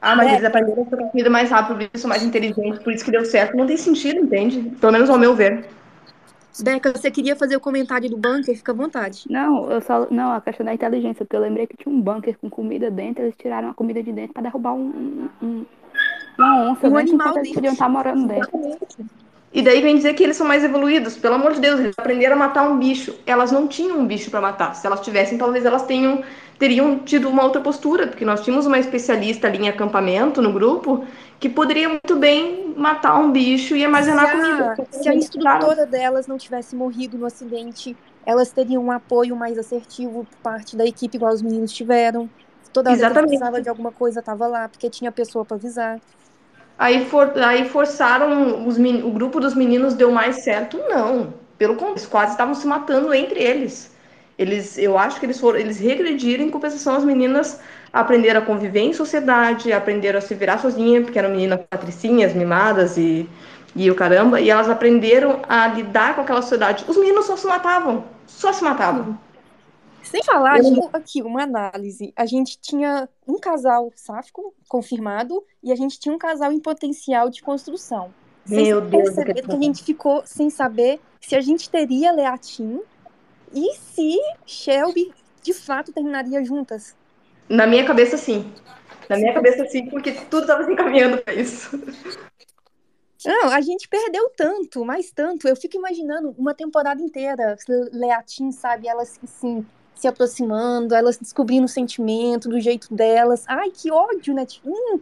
Ah, 0.00 0.14
mas 0.14 0.28
É. 0.28 0.32
eles 0.34 0.44
aprenderam 0.44 0.80
a 0.80 0.84
estocar 0.84 1.08
comida 1.10 1.30
mais 1.30 1.50
rápido, 1.50 1.74
por 1.76 1.82
isso 1.82 1.90
são 1.98 2.08
mais 2.08 2.22
inteligentes, 2.22 2.78
por 2.80 2.92
isso 2.92 3.04
que 3.04 3.10
deu 3.10 3.24
certo. 3.24 3.56
Não 3.56 3.66
tem 3.66 3.76
sentido, 3.76 4.20
entende? 4.20 4.60
Pelo 4.80 4.92
menos 4.92 5.10
ao 5.10 5.18
meu 5.18 5.34
ver. 5.34 5.66
Beca, 6.60 6.92
você 6.92 7.08
queria 7.10 7.36
fazer 7.36 7.54
o 7.56 7.60
comentário 7.60 8.10
do 8.10 8.16
bunker? 8.16 8.56
Fica 8.56 8.72
à 8.72 8.74
vontade. 8.74 9.24
Não, 9.30 9.70
eu 9.70 9.80
só. 9.80 10.08
Não, 10.10 10.32
a 10.32 10.40
questão 10.40 10.66
da 10.66 10.74
inteligência, 10.74 11.24
porque 11.24 11.36
eu 11.36 11.40
lembrei 11.40 11.66
que 11.68 11.76
tinha 11.76 11.94
um 11.94 12.00
bunker 12.00 12.36
com 12.40 12.50
comida 12.50 12.90
dentro, 12.90 13.22
eles 13.22 13.36
tiraram 13.36 13.70
a 13.70 13.74
comida 13.74 14.02
de 14.02 14.10
dentro 14.12 14.32
pra 14.32 14.42
derrubar 14.42 14.72
um, 14.74 14.80
um- 14.80 15.46
um- 15.46 15.66
uma 16.36 16.70
onça, 16.70 16.88
Um 16.88 16.96
animal 16.96 17.28
Enquanto 17.28 17.36
eles 17.36 17.48
dentro. 17.48 17.54
podiam 17.54 17.72
estar 17.74 17.88
morando 17.88 18.26
dentro. 18.26 18.50
E 19.52 19.62
daí 19.62 19.80
vem 19.80 19.96
dizer 19.96 20.14
que 20.14 20.22
eles 20.22 20.36
são 20.36 20.46
mais 20.46 20.62
evoluídos. 20.62 21.16
Pelo 21.16 21.36
amor 21.36 21.54
de 21.54 21.60
Deus, 21.60 21.80
eles 21.80 21.94
aprenderam 21.96 22.36
a 22.36 22.38
matar 22.38 22.68
um 22.68 22.78
bicho. 22.78 23.14
Elas 23.24 23.50
não 23.50 23.66
tinham 23.66 23.98
um 23.98 24.06
bicho 24.06 24.30
para 24.30 24.40
matar. 24.40 24.74
Se 24.74 24.86
elas 24.86 25.00
tivessem, 25.00 25.38
talvez 25.38 25.64
elas 25.64 25.84
tenham 25.84 26.22
teriam 26.58 26.98
tido 26.98 27.28
uma 27.28 27.44
outra 27.44 27.60
postura, 27.60 28.08
porque 28.08 28.24
nós 28.24 28.42
tínhamos 28.42 28.66
uma 28.66 28.78
especialista 28.78 29.46
ali 29.46 29.58
em 29.58 29.68
acampamento 29.68 30.42
no 30.42 30.52
grupo 30.52 31.04
que 31.38 31.48
poderia 31.48 31.88
muito 31.88 32.16
bem 32.16 32.74
matar 32.76 33.16
um 33.18 33.30
bicho 33.30 33.76
e 33.76 33.84
armazenar 33.84 34.26
se 34.26 34.32
comida. 34.32 34.76
se 34.90 35.08
a 35.08 35.14
instrutora 35.14 35.86
delas 35.86 36.26
não 36.26 36.36
tivesse 36.36 36.74
morrido 36.74 37.16
no 37.16 37.26
acidente, 37.26 37.96
elas 38.26 38.50
teriam 38.50 38.84
um 38.84 38.90
apoio 38.90 39.36
mais 39.36 39.56
assertivo 39.56 40.26
por 40.28 40.38
parte 40.42 40.76
da 40.76 40.84
equipe, 40.84 41.16
igual 41.16 41.32
os 41.32 41.40
meninos 41.40 41.72
tiveram. 41.72 42.28
Toda 42.72 42.90
hora 42.90 43.08
que 43.08 43.20
precisava 43.20 43.62
de 43.62 43.68
alguma 43.68 43.92
coisa, 43.92 44.20
tava 44.20 44.46
lá, 44.46 44.68
porque 44.68 44.90
tinha 44.90 45.10
pessoa 45.12 45.44
para 45.44 45.56
avisar. 45.56 46.00
Aí, 46.78 47.06
for, 47.06 47.32
aí 47.38 47.68
forçaram 47.68 48.66
os 48.66 48.78
men- 48.78 49.02
o 49.02 49.10
grupo 49.10 49.40
dos 49.40 49.54
meninos 49.54 49.94
deu 49.94 50.10
mais 50.12 50.44
certo? 50.44 50.78
Não. 50.88 51.34
Pelo 51.58 51.74
contrário, 51.74 51.94
eles 51.94 52.06
quase 52.06 52.32
estavam 52.32 52.54
se 52.54 52.66
matando 52.66 53.12
entre 53.12 53.40
eles. 53.42 53.92
Eles, 54.38 54.78
eu 54.78 54.96
acho 54.96 55.18
que 55.18 55.26
eles 55.26 55.40
foram, 55.40 55.58
eles 55.58 55.80
regrediram 55.80 56.44
em 56.44 56.50
compensação 56.50 56.94
as 56.94 57.04
meninas 57.04 57.60
aprenderam 57.92 58.40
a 58.40 58.44
conviver 58.44 58.80
em 58.80 58.92
sociedade, 58.92 59.72
aprenderam 59.72 60.18
a 60.18 60.20
se 60.22 60.34
virar 60.34 60.58
sozinha, 60.58 61.00
porque 61.02 61.18
eram 61.18 61.30
meninas 61.30 61.60
patricinhas, 61.68 62.34
mimadas 62.34 62.96
e, 62.96 63.28
e 63.74 63.90
o 63.90 63.94
caramba, 63.96 64.40
e 64.40 64.48
elas 64.50 64.68
aprenderam 64.70 65.40
a 65.48 65.66
lidar 65.68 66.14
com 66.14 66.20
aquela 66.20 66.42
sociedade. 66.42 66.84
Os 66.86 66.96
meninos 66.96 67.26
só 67.26 67.36
se 67.36 67.46
matavam, 67.46 68.04
só 68.26 68.52
se 68.52 68.62
matavam. 68.62 69.18
Sem 70.02 70.22
falar, 70.24 70.60
Eu- 70.60 70.62
tipo, 70.62 70.88
aqui, 70.92 71.22
uma 71.22 71.42
análise. 71.42 72.12
A 72.16 72.24
gente 72.26 72.58
tinha 72.60 73.08
um 73.28 73.38
casal 73.38 73.92
sáfico 73.94 74.54
confirmado 74.66 75.44
e 75.62 75.70
a 75.70 75.76
gente 75.76 76.00
tinha 76.00 76.14
um 76.14 76.18
casal 76.18 76.50
em 76.50 76.58
potencial 76.58 77.28
de 77.28 77.42
construção. 77.42 78.12
Meu 78.46 78.80
Deus, 78.80 79.04
perceberam 79.04 79.30
aquele 79.30 79.46
que 79.46 79.54
a 79.54 79.60
gente 79.60 79.84
ficou 79.84 80.22
sem 80.24 80.48
saber 80.48 80.98
se 81.20 81.36
a 81.36 81.40
gente 81.40 81.68
teria 81.68 82.10
Leatim 82.10 82.80
e 83.52 83.74
se 83.74 84.18
Shelby 84.46 85.12
de 85.42 85.52
fato 85.52 85.92
terminaria 85.92 86.42
juntas. 86.42 86.96
Na 87.48 87.66
minha 87.66 87.84
cabeça, 87.84 88.16
sim. 88.16 88.50
Na 89.08 89.16
minha 89.16 89.34
cabeça, 89.34 89.66
sim, 89.66 89.88
porque 89.88 90.12
tudo 90.12 90.42
estava 90.42 90.64
se 90.64 90.72
encaminhando 90.72 91.18
para 91.18 91.34
isso. 91.34 91.78
Não, 93.24 93.50
a 93.50 93.60
gente 93.60 93.88
perdeu 93.88 94.30
tanto, 94.36 94.84
mais 94.84 95.10
tanto. 95.10 95.48
Eu 95.48 95.56
fico 95.56 95.76
imaginando 95.76 96.34
uma 96.38 96.54
temporada 96.54 97.02
inteira, 97.02 97.56
Leatim, 97.92 98.52
sabe? 98.52 98.86
Elas 98.86 99.18
assim, 99.22 99.66
se 99.98 100.06
aproximando, 100.06 100.94
elas 100.94 101.18
descobrindo 101.18 101.64
o 101.64 101.68
sentimento 101.68 102.48
do 102.48 102.60
jeito 102.60 102.92
delas. 102.94 103.44
Ai, 103.46 103.70
que 103.70 103.90
ódio, 103.90 104.34
né? 104.34 104.46
Hum, 104.64 105.00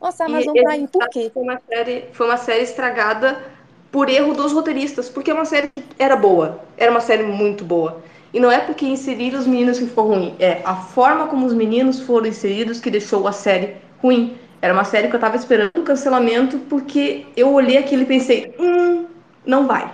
nossa, 0.00 0.24
a 0.24 0.26
Amazon 0.26 0.56
E 0.56 0.62
Prime, 0.62 0.88
por 0.88 1.08
quê? 1.08 1.30
Foi 1.32 1.42
uma 1.42 1.60
série, 1.68 2.04
foi 2.12 2.26
uma 2.26 2.36
série 2.36 2.62
estragada 2.62 3.42
por 3.90 4.08
erro 4.08 4.34
dos 4.34 4.52
roteiristas, 4.52 5.08
porque 5.08 5.30
é 5.30 5.34
uma 5.34 5.44
série 5.44 5.70
era 5.98 6.14
boa, 6.14 6.60
era 6.76 6.90
uma 6.90 7.00
série 7.00 7.24
muito 7.24 7.64
boa. 7.64 8.02
E 8.32 8.38
não 8.38 8.50
é 8.52 8.60
porque 8.60 8.86
inseriram 8.86 9.38
os 9.38 9.46
meninos 9.46 9.78
que 9.78 9.86
ficou 9.86 10.06
ruim, 10.06 10.34
é 10.38 10.60
a 10.64 10.76
forma 10.76 11.26
como 11.26 11.46
os 11.46 11.54
meninos 11.54 12.00
foram 12.00 12.26
inseridos 12.26 12.78
que 12.78 12.90
deixou 12.90 13.26
a 13.26 13.32
série 13.32 13.76
ruim. 14.02 14.36
Era 14.60 14.74
uma 14.74 14.84
série 14.84 15.08
que 15.08 15.16
eu 15.16 15.20
tava 15.20 15.36
esperando 15.36 15.70
o 15.78 15.82
cancelamento, 15.82 16.58
porque 16.68 17.26
eu 17.36 17.52
olhei 17.52 17.78
aquilo 17.78 18.02
e 18.02 18.06
pensei, 18.06 18.54
hum, 18.58 19.06
não 19.46 19.66
vai. 19.66 19.92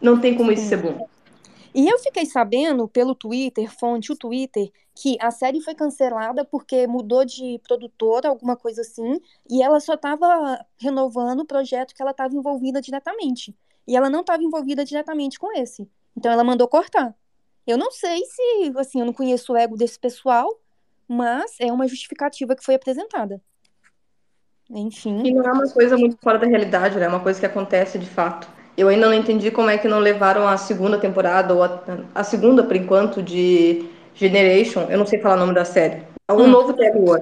Não 0.00 0.18
tem 0.18 0.34
como 0.34 0.50
isso 0.50 0.66
ser 0.66 0.78
bom. 0.78 1.06
E 1.74 1.88
eu 1.88 1.98
fiquei 1.98 2.26
sabendo 2.26 2.86
pelo 2.86 3.14
Twitter, 3.14 3.70
fonte 3.70 4.12
o 4.12 4.16
Twitter, 4.16 4.70
que 4.94 5.16
a 5.20 5.30
série 5.30 5.60
foi 5.60 5.74
cancelada 5.74 6.44
porque 6.44 6.86
mudou 6.86 7.24
de 7.24 7.58
produtora, 7.66 8.28
alguma 8.28 8.56
coisa 8.56 8.82
assim, 8.82 9.20
e 9.48 9.62
ela 9.62 9.80
só 9.80 9.94
estava 9.94 10.64
renovando 10.76 11.40
o 11.40 11.46
projeto 11.46 11.94
que 11.94 12.02
ela 12.02 12.10
estava 12.10 12.34
envolvida 12.34 12.80
diretamente. 12.80 13.56
E 13.86 13.96
ela 13.96 14.10
não 14.10 14.20
estava 14.20 14.42
envolvida 14.42 14.84
diretamente 14.84 15.38
com 15.38 15.50
esse. 15.56 15.88
Então 16.16 16.30
ela 16.30 16.44
mandou 16.44 16.68
cortar. 16.68 17.14
Eu 17.66 17.78
não 17.78 17.90
sei 17.90 18.22
se, 18.24 18.72
assim, 18.76 19.00
eu 19.00 19.06
não 19.06 19.12
conheço 19.12 19.52
o 19.52 19.56
ego 19.56 19.76
desse 19.76 19.98
pessoal, 19.98 20.48
mas 21.08 21.56
é 21.58 21.72
uma 21.72 21.88
justificativa 21.88 22.54
que 22.54 22.64
foi 22.64 22.74
apresentada. 22.74 23.40
Enfim. 24.70 25.22
E 25.24 25.32
não 25.32 25.44
é 25.44 25.52
uma 25.52 25.68
coisa 25.70 25.96
muito 25.96 26.16
fora 26.18 26.38
da 26.38 26.46
realidade, 26.46 26.98
né? 26.98 27.06
É 27.06 27.08
uma 27.08 27.20
coisa 27.20 27.38
que 27.40 27.46
acontece 27.46 27.98
de 27.98 28.06
fato. 28.06 28.48
Eu 28.76 28.88
ainda 28.88 29.06
não 29.06 29.14
entendi 29.14 29.50
como 29.50 29.68
é 29.70 29.76
que 29.78 29.86
não 29.88 29.98
levaram 29.98 30.46
a 30.48 30.56
segunda 30.56 30.98
temporada, 30.98 31.54
ou 31.54 31.62
a, 31.62 31.80
a 32.14 32.24
segunda, 32.24 32.62
por 32.62 32.74
enquanto, 32.76 33.22
de 33.22 33.84
Generation. 34.14 34.86
Eu 34.88 34.98
não 34.98 35.06
sei 35.06 35.20
falar 35.20 35.36
o 35.36 35.38
nome 35.38 35.54
da 35.54 35.64
série. 35.64 36.02
Um 36.30 36.42
Hum. 36.42 36.46
novo 36.48 36.72
terror. 36.72 37.20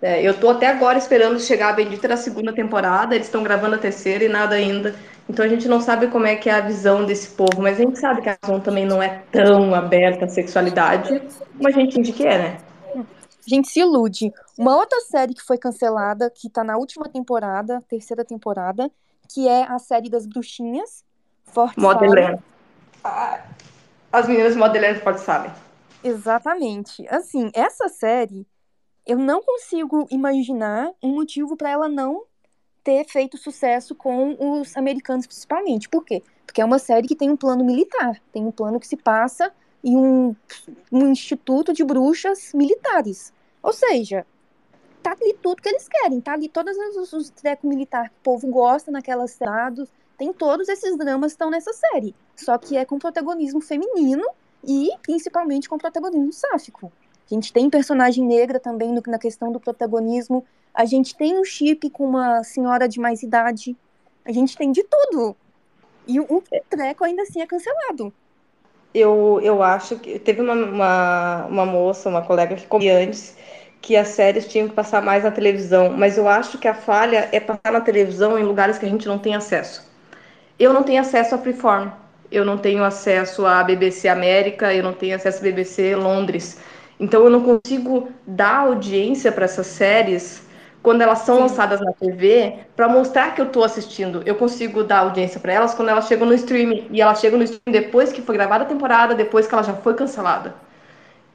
É, 0.00 0.22
eu 0.22 0.34
tô 0.34 0.50
até 0.50 0.68
agora 0.68 0.98
esperando 0.98 1.40
chegar 1.40 1.70
a 1.70 1.72
bendita 1.72 2.06
da 2.06 2.16
segunda 2.16 2.52
temporada. 2.52 3.14
Eles 3.14 3.26
estão 3.26 3.42
gravando 3.42 3.76
a 3.76 3.78
terceira 3.78 4.24
e 4.24 4.28
nada 4.28 4.54
ainda. 4.54 4.94
Então 5.28 5.44
a 5.44 5.48
gente 5.48 5.66
não 5.66 5.80
sabe 5.80 6.06
como 6.08 6.26
é 6.26 6.36
que 6.36 6.48
é 6.48 6.52
a 6.52 6.60
visão 6.60 7.04
desse 7.04 7.28
povo. 7.30 7.60
Mas 7.60 7.78
a 7.80 7.82
gente 7.82 7.98
sabe 7.98 8.22
que 8.22 8.28
a 8.28 8.36
Amazon 8.42 8.60
também 8.62 8.84
não 8.86 9.02
é 9.02 9.22
tão 9.32 9.74
aberta 9.74 10.26
à 10.26 10.28
sexualidade 10.28 11.20
como 11.56 11.68
a 11.68 11.70
gente 11.70 11.98
entende 11.98 12.12
que 12.12 12.24
é, 12.26 12.38
né? 12.38 12.58
A 12.94 13.48
gente 13.48 13.68
se 13.68 13.80
ilude. 13.80 14.32
Uma 14.58 14.76
outra 14.76 15.00
série 15.00 15.32
que 15.32 15.42
foi 15.42 15.56
cancelada, 15.56 16.30
que 16.30 16.50
tá 16.50 16.62
na 16.62 16.76
última 16.76 17.08
temporada, 17.08 17.82
terceira 17.88 18.24
temporada, 18.24 18.90
que 19.28 19.48
é 19.48 19.64
a 19.64 19.78
série 19.78 20.08
das 20.08 20.26
bruxinhas. 20.26 21.04
Forte 21.44 21.78
Modeland. 21.78 22.42
Ah, 23.04 23.44
As 24.12 24.26
meninas 24.28 24.54
de 24.54 24.58
Modeland 24.58 25.00
pode 25.00 25.20
sabem. 25.20 25.52
Exatamente. 26.02 27.06
Assim, 27.08 27.50
essa 27.54 27.88
série, 27.88 28.46
eu 29.06 29.18
não 29.18 29.42
consigo 29.42 30.06
imaginar 30.10 30.90
um 31.02 31.14
motivo 31.14 31.56
para 31.56 31.70
ela 31.70 31.88
não 31.88 32.24
ter 32.82 33.04
feito 33.06 33.36
sucesso 33.36 33.94
com 33.94 34.36
os 34.38 34.76
americanos, 34.76 35.26
principalmente. 35.26 35.88
Por 35.88 36.04
quê? 36.04 36.22
Porque 36.46 36.60
é 36.60 36.64
uma 36.64 36.78
série 36.78 37.08
que 37.08 37.16
tem 37.16 37.30
um 37.30 37.36
plano 37.36 37.64
militar, 37.64 38.20
tem 38.32 38.44
um 38.44 38.52
plano 38.52 38.78
que 38.78 38.86
se 38.86 38.96
passa 38.96 39.52
em 39.82 39.96
um, 39.96 40.36
um 40.92 41.08
instituto 41.08 41.72
de 41.72 41.84
bruxas 41.84 42.52
militares. 42.54 43.32
Ou 43.62 43.72
seja, 43.72 44.24
tá 45.06 45.16
ali 45.20 45.34
tudo 45.40 45.62
que 45.62 45.68
eles 45.68 45.86
querem, 45.88 46.20
tá 46.20 46.32
ali 46.32 46.48
todos 46.48 46.76
os, 46.76 47.12
os 47.12 47.30
trecos 47.30 47.68
militares 47.68 48.10
que 48.10 48.16
o 48.16 48.22
povo 48.24 48.48
gosta 48.48 48.90
naquelas 48.90 49.30
séries, 49.30 49.88
tem 50.18 50.32
todos 50.32 50.68
esses 50.68 50.96
dramas 50.98 51.32
que 51.32 51.34
estão 51.34 51.48
nessa 51.48 51.72
série. 51.72 52.12
Só 52.34 52.58
que 52.58 52.76
é 52.76 52.84
com 52.84 52.98
protagonismo 52.98 53.60
feminino 53.60 54.24
e 54.66 54.88
principalmente 55.02 55.68
com 55.68 55.78
protagonismo 55.78 56.32
sáfico. 56.32 56.90
A 57.30 57.34
gente 57.34 57.52
tem 57.52 57.70
personagem 57.70 58.24
negra 58.24 58.58
também 58.58 58.92
no, 58.92 59.00
na 59.06 59.18
questão 59.18 59.52
do 59.52 59.60
protagonismo. 59.60 60.44
A 60.74 60.84
gente 60.84 61.14
tem 61.14 61.38
um 61.38 61.44
chip 61.44 61.88
com 61.90 62.04
uma 62.04 62.42
senhora 62.42 62.88
de 62.88 62.98
mais 62.98 63.22
idade. 63.22 63.76
A 64.24 64.32
gente 64.32 64.56
tem 64.56 64.72
de 64.72 64.82
tudo. 64.82 65.36
E 66.06 66.18
o, 66.18 66.24
o 66.24 66.42
treco 66.68 67.04
ainda 67.04 67.22
assim 67.22 67.40
é 67.40 67.46
cancelado. 67.46 68.12
Eu, 68.94 69.40
eu 69.42 69.62
acho 69.62 69.98
que 69.98 70.18
teve 70.18 70.40
uma, 70.40 70.54
uma, 70.54 71.46
uma 71.46 71.66
moça, 71.66 72.08
uma 72.08 72.22
colega 72.22 72.56
que 72.56 72.66
comia 72.66 72.98
antes 72.98 73.36
que 73.80 73.96
as 73.96 74.08
séries 74.08 74.46
tinham 74.46 74.68
que 74.68 74.74
passar 74.74 75.02
mais 75.02 75.24
na 75.24 75.30
televisão, 75.30 75.94
mas 75.96 76.18
eu 76.18 76.28
acho 76.28 76.58
que 76.58 76.68
a 76.68 76.74
falha 76.74 77.28
é 77.32 77.38
passar 77.40 77.72
na 77.72 77.80
televisão 77.80 78.38
em 78.38 78.42
lugares 78.42 78.78
que 78.78 78.86
a 78.86 78.88
gente 78.88 79.06
não 79.06 79.18
tem 79.18 79.34
acesso. 79.34 79.84
Eu 80.58 80.72
não 80.72 80.82
tenho 80.82 81.00
acesso 81.00 81.34
a 81.34 81.38
Freeform, 81.38 81.90
eu 82.30 82.44
não 82.44 82.58
tenho 82.58 82.82
acesso 82.82 83.46
à 83.46 83.62
BBC 83.62 84.08
América, 84.08 84.72
eu 84.74 84.82
não 84.82 84.92
tenho 84.92 85.14
acesso 85.16 85.38
à 85.38 85.42
BBC 85.42 85.94
Londres. 85.94 86.58
Então 86.98 87.24
eu 87.24 87.30
não 87.30 87.42
consigo 87.42 88.08
dar 88.26 88.60
audiência 88.60 89.30
para 89.30 89.44
essas 89.44 89.66
séries 89.66 90.46
quando 90.82 91.02
elas 91.02 91.20
são 91.20 91.36
Sim. 91.36 91.42
lançadas 91.42 91.80
na 91.80 91.92
TV 91.92 92.54
para 92.74 92.88
mostrar 92.88 93.34
que 93.34 93.40
eu 93.40 93.46
estou 93.46 93.64
assistindo. 93.64 94.22
Eu 94.24 94.36
consigo 94.36 94.82
dar 94.84 95.00
audiência 95.00 95.40
para 95.40 95.52
elas 95.52 95.74
quando 95.74 95.88
elas 95.88 96.06
chegam 96.06 96.26
no 96.26 96.34
streaming 96.34 96.86
e 96.90 97.00
elas 97.02 97.20
chegam 97.20 97.38
no 97.38 97.44
streaming 97.44 97.80
depois 97.80 98.12
que 98.12 98.22
foi 98.22 98.36
gravada 98.36 98.64
a 98.64 98.66
temporada, 98.66 99.14
depois 99.14 99.46
que 99.46 99.54
ela 99.54 99.62
já 99.62 99.74
foi 99.74 99.94
cancelada. 99.94 100.54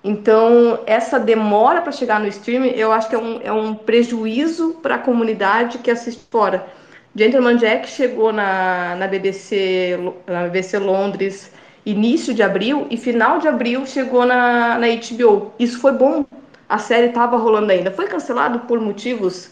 Então, 0.04 0.80
essa 0.86 1.20
demora 1.20 1.82
para 1.82 1.92
chegar 1.92 2.20
no 2.20 2.28
streaming, 2.28 2.70
eu 2.70 2.92
acho 2.92 3.08
que 3.08 3.16
é 3.16 3.20
um, 3.20 3.40
é 3.44 3.52
um 3.52 3.76
prejuízo 3.76 4.80
para 4.82 4.96
a 4.96 5.00
comunidade 5.00 5.78
que 5.78 5.92
assiste 5.92 6.26
fora. 6.32 6.68
Gentleman 7.16 7.58
Jack 7.58 7.88
chegou 7.88 8.32
na, 8.34 8.96
na, 8.96 9.08
BBC, 9.08 9.98
na 10.26 10.48
BBC 10.48 10.80
Londres 10.80 11.52
início 11.86 12.34
de 12.34 12.44
abril 12.44 12.88
e 12.90 12.98
final 12.98 13.40
de 13.40 13.48
abril 13.48 13.86
chegou 13.86 14.26
na, 14.26 14.78
na 14.78 14.88
HBO. 14.88 15.52
Isso 15.60 15.80
foi 15.80 15.92
bom. 15.92 16.26
A 16.70 16.78
série 16.78 17.08
estava 17.08 17.38
rolando 17.38 17.72
ainda. 17.72 17.92
Foi 17.92 18.08
cancelado 18.08 18.62
por 18.62 18.80
motivos 18.80 19.52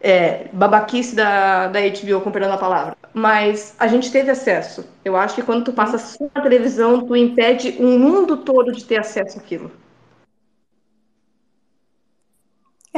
é, 0.00 0.46
babaquice 0.52 1.14
da, 1.14 1.68
da 1.68 1.80
HBO, 1.80 2.20
comparando 2.20 2.54
a 2.54 2.58
palavra. 2.58 2.96
Mas 3.12 3.74
a 3.78 3.86
gente 3.86 4.10
teve 4.10 4.30
acesso. 4.30 4.84
Eu 5.04 5.16
acho 5.16 5.34
que 5.34 5.42
quando 5.42 5.64
tu 5.64 5.72
passa 5.72 5.98
só 5.98 6.26
na 6.34 6.40
televisão, 6.40 7.06
tu 7.06 7.16
impede 7.16 7.76
o 7.78 7.98
mundo 7.98 8.38
todo 8.38 8.72
de 8.72 8.84
ter 8.84 8.98
acesso 8.98 9.38
àquilo. 9.38 9.70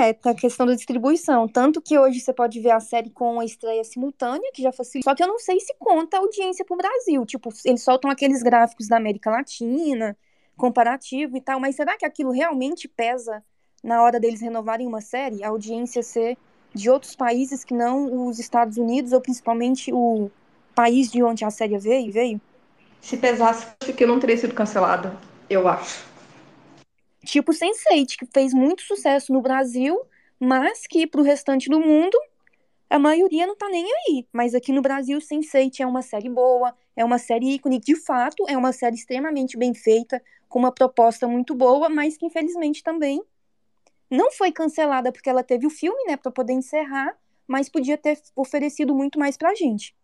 É, 0.00 0.14
tá 0.14 0.30
a 0.30 0.34
questão 0.34 0.64
da 0.64 0.74
distribuição. 0.74 1.46
Tanto 1.46 1.82
que 1.82 1.98
hoje 1.98 2.20
você 2.20 2.32
pode 2.32 2.58
ver 2.58 2.70
a 2.70 2.80
série 2.80 3.10
com 3.10 3.38
a 3.38 3.44
estreia 3.44 3.84
simultânea, 3.84 4.50
que 4.54 4.62
já 4.62 4.72
facilita. 4.72 5.10
Só 5.10 5.14
que 5.14 5.22
eu 5.22 5.28
não 5.28 5.38
sei 5.38 5.60
se 5.60 5.74
conta 5.78 6.16
a 6.16 6.20
audiência 6.20 6.64
pro 6.64 6.74
Brasil. 6.74 7.26
Tipo, 7.26 7.50
eles 7.66 7.82
soltam 7.82 8.10
aqueles 8.10 8.42
gráficos 8.42 8.88
da 8.88 8.96
América 8.96 9.30
Latina, 9.30 10.16
comparativo 10.56 11.36
e 11.36 11.40
tal. 11.42 11.60
Mas 11.60 11.76
será 11.76 11.98
que 11.98 12.06
aquilo 12.06 12.30
realmente 12.30 12.88
pesa 12.88 13.44
na 13.84 14.02
hora 14.02 14.18
deles 14.18 14.40
renovarem 14.40 14.86
uma 14.86 15.02
série? 15.02 15.44
A 15.44 15.48
audiência 15.48 16.02
ser 16.02 16.38
de 16.74 16.88
outros 16.88 17.14
países 17.14 17.62
que 17.62 17.74
não 17.74 18.26
os 18.26 18.38
Estados 18.38 18.78
Unidos, 18.78 19.12
ou 19.12 19.20
principalmente 19.20 19.92
o 19.92 20.30
país 20.74 21.10
de 21.10 21.22
onde 21.22 21.44
a 21.44 21.50
série 21.50 21.76
veio? 21.76 22.10
veio? 22.10 22.40
Se 23.02 23.18
pesasse, 23.18 23.66
acho 23.82 23.92
que 23.92 24.06
não 24.06 24.18
teria 24.18 24.38
sido 24.38 24.54
cancelada. 24.54 25.14
Eu 25.50 25.68
acho. 25.68 26.09
Tipo 27.30 27.52
Sense8, 27.52 28.16
que 28.18 28.26
fez 28.26 28.52
muito 28.52 28.82
sucesso 28.82 29.32
no 29.32 29.40
Brasil, 29.40 29.96
mas 30.40 30.84
que 30.84 31.06
pro 31.06 31.22
restante 31.22 31.70
do 31.70 31.78
mundo 31.78 32.18
a 32.90 32.98
maioria 32.98 33.46
não 33.46 33.54
tá 33.54 33.68
nem 33.68 33.84
aí. 33.84 34.26
Mas 34.32 34.52
aqui 34.52 34.72
no 34.72 34.82
Brasil, 34.82 35.16
Sense8 35.20 35.78
é 35.78 35.86
uma 35.86 36.02
série 36.02 36.28
boa, 36.28 36.74
é 36.96 37.04
uma 37.04 37.18
série 37.18 37.54
ícone, 37.54 37.78
de 37.78 37.94
fato, 37.94 38.44
é 38.48 38.56
uma 38.56 38.72
série 38.72 38.96
extremamente 38.96 39.56
bem 39.56 39.72
feita, 39.72 40.20
com 40.48 40.58
uma 40.58 40.72
proposta 40.72 41.28
muito 41.28 41.54
boa, 41.54 41.88
mas 41.88 42.16
que 42.16 42.26
infelizmente 42.26 42.82
também 42.82 43.22
não 44.10 44.32
foi 44.32 44.50
cancelada 44.50 45.12
porque 45.12 45.30
ela 45.30 45.44
teve 45.44 45.68
o 45.68 45.70
filme, 45.70 46.02
né, 46.06 46.16
para 46.16 46.32
poder 46.32 46.54
encerrar, 46.54 47.16
mas 47.46 47.68
podia 47.68 47.96
ter 47.96 48.20
oferecido 48.34 48.92
muito 48.92 49.20
mais 49.20 49.36
pra 49.36 49.54
gente. 49.54 49.94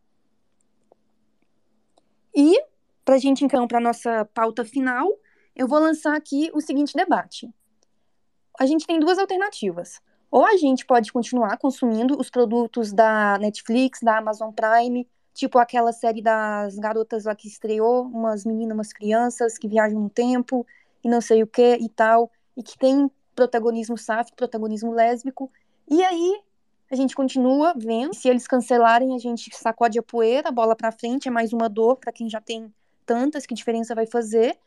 E 2.33 2.57
pra 3.05 3.19
gente 3.19 3.45
então 3.45 3.67
para 3.67 3.81
nossa 3.81 4.25
pauta 4.27 4.65
final, 4.65 5.11
eu 5.57 5.67
vou 5.67 5.79
lançar 5.79 6.15
aqui 6.15 6.51
o 6.53 6.61
seguinte 6.61 6.95
debate. 6.95 7.51
A 8.59 8.67
gente 8.67 8.87
tem 8.87 9.01
duas 9.01 9.19
alternativas. 9.19 10.01
Ou 10.31 10.45
a 10.45 10.57
gente 10.57 10.85
pode 10.85 11.11
continuar 11.11 11.57
consumindo 11.57 12.19
os 12.21 12.29
produtos 12.29 12.93
da 12.93 13.39
Netflix, 13.39 14.01
da 14.03 14.19
Amazon 14.19 14.53
Prime, 14.53 15.09
tipo 15.33 15.59
aquela 15.59 15.93
série 15.93 16.21
das 16.21 16.77
garotas 16.77 17.25
lá 17.25 17.35
que 17.35 17.49
estreou, 17.49 18.03
umas 18.03 18.45
meninas, 18.45 18.77
umas 18.77 18.93
crianças 18.93 19.57
que 19.57 19.67
viajam 19.67 20.01
no 20.01 20.11
tempo 20.11 20.67
e 21.03 21.09
não 21.09 21.21
sei 21.21 21.43
o 21.43 21.47
que 21.47 21.77
e 21.77 21.89
tal, 21.89 22.31
e 22.57 22.63
que 22.63 22.77
tem 22.77 23.11
protagonismo 23.35 23.97
sáfico, 23.97 24.37
protagonismo 24.37 24.93
lésbico. 24.93 25.51
E 25.89 26.03
aí 26.05 26.41
a 26.91 26.97
gente 26.97 27.15
continua 27.15 27.73
vendo. 27.77 28.15
Se 28.15 28.29
eles 28.29 28.47
cancelarem, 28.47 29.15
a 29.15 29.19
gente 29.19 29.55
sacode 29.57 29.99
a 29.99 30.03
poeira, 30.03 30.51
bola 30.51 30.77
para 30.77 30.93
frente, 30.93 31.29
é 31.29 31.31
mais 31.31 31.53
uma 31.53 31.69
dor 31.69 31.97
para 31.97 32.13
quem 32.13 32.29
já 32.29 32.41
tem 32.41 32.73
tantas, 33.07 33.47
que 33.47 33.55
diferença 33.55 33.95
vai 33.95 34.07
fazer? 34.07 34.59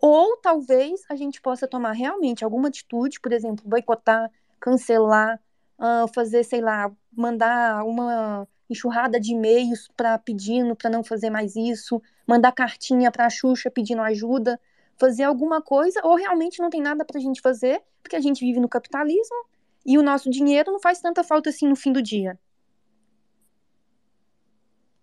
Ou 0.00 0.36
talvez 0.36 1.02
a 1.08 1.16
gente 1.16 1.40
possa 1.40 1.66
tomar 1.66 1.92
realmente 1.92 2.44
alguma 2.44 2.68
atitude, 2.68 3.20
por 3.20 3.32
exemplo, 3.32 3.68
boicotar, 3.68 4.30
cancelar, 4.60 5.40
uh, 5.78 6.12
fazer, 6.14 6.44
sei 6.44 6.60
lá, 6.60 6.90
mandar 7.12 7.84
uma 7.84 8.46
enxurrada 8.70 9.18
de 9.18 9.32
e-mails 9.32 9.88
para 9.96 10.18
pedindo 10.18 10.76
para 10.76 10.90
não 10.90 11.02
fazer 11.02 11.30
mais 11.30 11.56
isso, 11.56 12.02
mandar 12.26 12.52
cartinha 12.52 13.10
para 13.10 13.26
a 13.26 13.30
Xuxa 13.30 13.70
pedindo 13.70 14.02
ajuda, 14.02 14.60
fazer 14.96 15.22
alguma 15.22 15.62
coisa, 15.62 16.00
ou 16.04 16.16
realmente 16.16 16.60
não 16.60 16.68
tem 16.68 16.82
nada 16.82 17.04
para 17.04 17.18
a 17.18 17.20
gente 17.20 17.40
fazer, 17.40 17.82
porque 18.02 18.16
a 18.16 18.20
gente 18.20 18.44
vive 18.44 18.60
no 18.60 18.68
capitalismo 18.68 19.46
e 19.86 19.96
o 19.96 20.02
nosso 20.02 20.28
dinheiro 20.28 20.70
não 20.70 20.80
faz 20.80 21.00
tanta 21.00 21.24
falta 21.24 21.50
assim 21.50 21.66
no 21.66 21.76
fim 21.76 21.92
do 21.92 22.02
dia. 22.02 22.38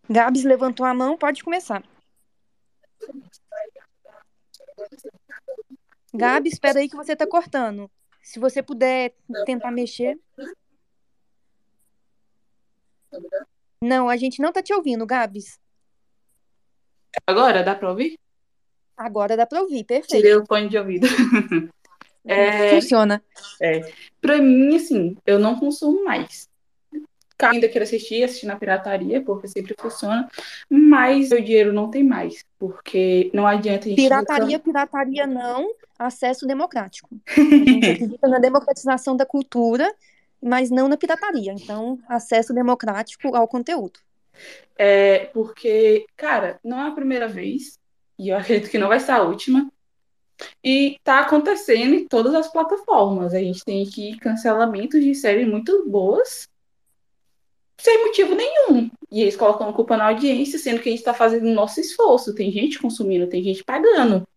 Gabs 0.08 0.44
levantou 0.44 0.86
a 0.86 0.94
mão, 0.94 1.18
pode 1.18 1.44
começar. 1.44 1.84
Gabi, 6.14 6.50
espera 6.50 6.80
aí 6.80 6.90
que 6.90 6.96
você 6.96 7.16
tá 7.16 7.28
cortando. 7.28 7.90
Se 8.24 8.40
você 8.40 8.64
puder 8.64 9.14
tentar 9.46 9.72
mexer. 9.72 10.20
Não, 13.82 14.10
a 14.10 14.18
gente 14.18 14.42
não 14.42 14.52
tá 14.52 14.64
te 14.64 14.74
ouvindo, 14.74 15.06
Gabs. 15.06 15.60
Agora 17.28 17.64
dá 17.64 17.76
pra 17.76 17.90
ouvir? 17.90 18.18
Agora 18.98 19.38
dá 19.38 19.46
pra 19.46 19.62
ouvir, 19.62 19.84
perfeito. 19.84 20.22
Tirei 20.22 20.36
o 20.36 20.46
fone 20.46 20.70
de 20.70 20.78
ouvido. 20.78 21.08
é, 22.26 22.72
Funciona. 22.72 23.24
É. 23.62 23.94
Pra 24.20 24.38
mim, 24.38 24.76
assim, 24.76 25.18
eu 25.26 25.38
não 25.38 25.60
consumo 25.60 26.04
mais 26.04 26.50
ainda 27.40 27.68
quero 27.68 27.84
assistir, 27.84 28.24
assistir 28.24 28.46
na 28.46 28.56
pirataria, 28.56 29.22
porque 29.22 29.48
sempre 29.48 29.76
funciona, 29.78 30.30
mas 30.70 31.32
o 31.32 31.42
dinheiro 31.42 31.74
não 31.74 31.90
tem 31.90 32.04
mais, 32.04 32.46
porque 32.58 33.30
não 33.34 33.46
adianta 33.46 33.86
a 33.86 33.90
gente... 33.90 34.02
Pirataria, 34.02 34.60
pirataria 34.60 35.28
não, 35.28 35.70
acesso 36.00 36.46
democrático. 36.48 37.10
A 37.36 37.42
gente 37.42 37.92
acredita 37.92 38.28
na 38.28 38.40
democratização 38.40 39.16
da 39.16 39.26
cultura, 39.26 39.94
mas 40.42 40.70
não 40.70 40.88
na 40.88 40.98
pirataria, 40.98 41.54
então 41.54 42.00
acesso 42.08 42.54
democrático 42.54 43.36
ao 43.36 43.48
conteúdo. 43.48 44.00
É, 44.78 45.26
porque, 45.34 46.06
cara, 46.16 46.60
não 46.64 46.80
é 46.80 46.90
a 46.90 46.92
primeira 46.92 47.28
vez, 47.28 47.80
e 48.18 48.30
eu 48.30 48.38
acredito 48.38 48.70
que 48.70 48.78
não 48.78 48.88
vai 48.88 49.00
ser 49.00 49.12
a 49.12 49.24
última, 49.24 49.70
e 50.64 50.98
tá 51.04 51.22
acontecendo 51.22 51.94
em 51.96 52.08
todas 52.08 52.36
as 52.36 52.52
plataformas. 52.52 53.34
A 53.34 53.40
gente 53.40 53.64
tem 53.64 53.88
aqui 53.88 54.18
cancelamentos 54.18 55.02
de 55.02 55.16
séries 55.16 55.48
muito 55.48 55.90
boas 55.90 56.50
sem 57.78 58.06
motivo 58.06 58.36
nenhum. 58.36 58.90
E 59.12 59.22
eles 59.22 59.36
colocam 59.36 59.72
culpa 59.74 59.98
na 59.98 60.08
audiência, 60.08 60.58
sendo 60.58 60.82
que 60.82 60.90
a 60.90 60.92
gente 60.92 61.00
está 61.00 61.14
fazendo 61.14 61.48
o 61.48 61.54
nosso 61.54 61.80
esforço. 61.80 62.36
Tem 62.36 62.52
gente 62.52 62.80
consumindo, 62.80 63.28
tem 63.28 63.44
gente 63.44 63.64
pagando. 63.64 64.28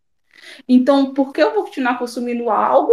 Então, 0.68 1.12
por 1.12 1.32
que 1.32 1.42
eu 1.42 1.54
vou 1.54 1.64
continuar 1.64 1.98
consumindo 1.98 2.50
algo 2.50 2.92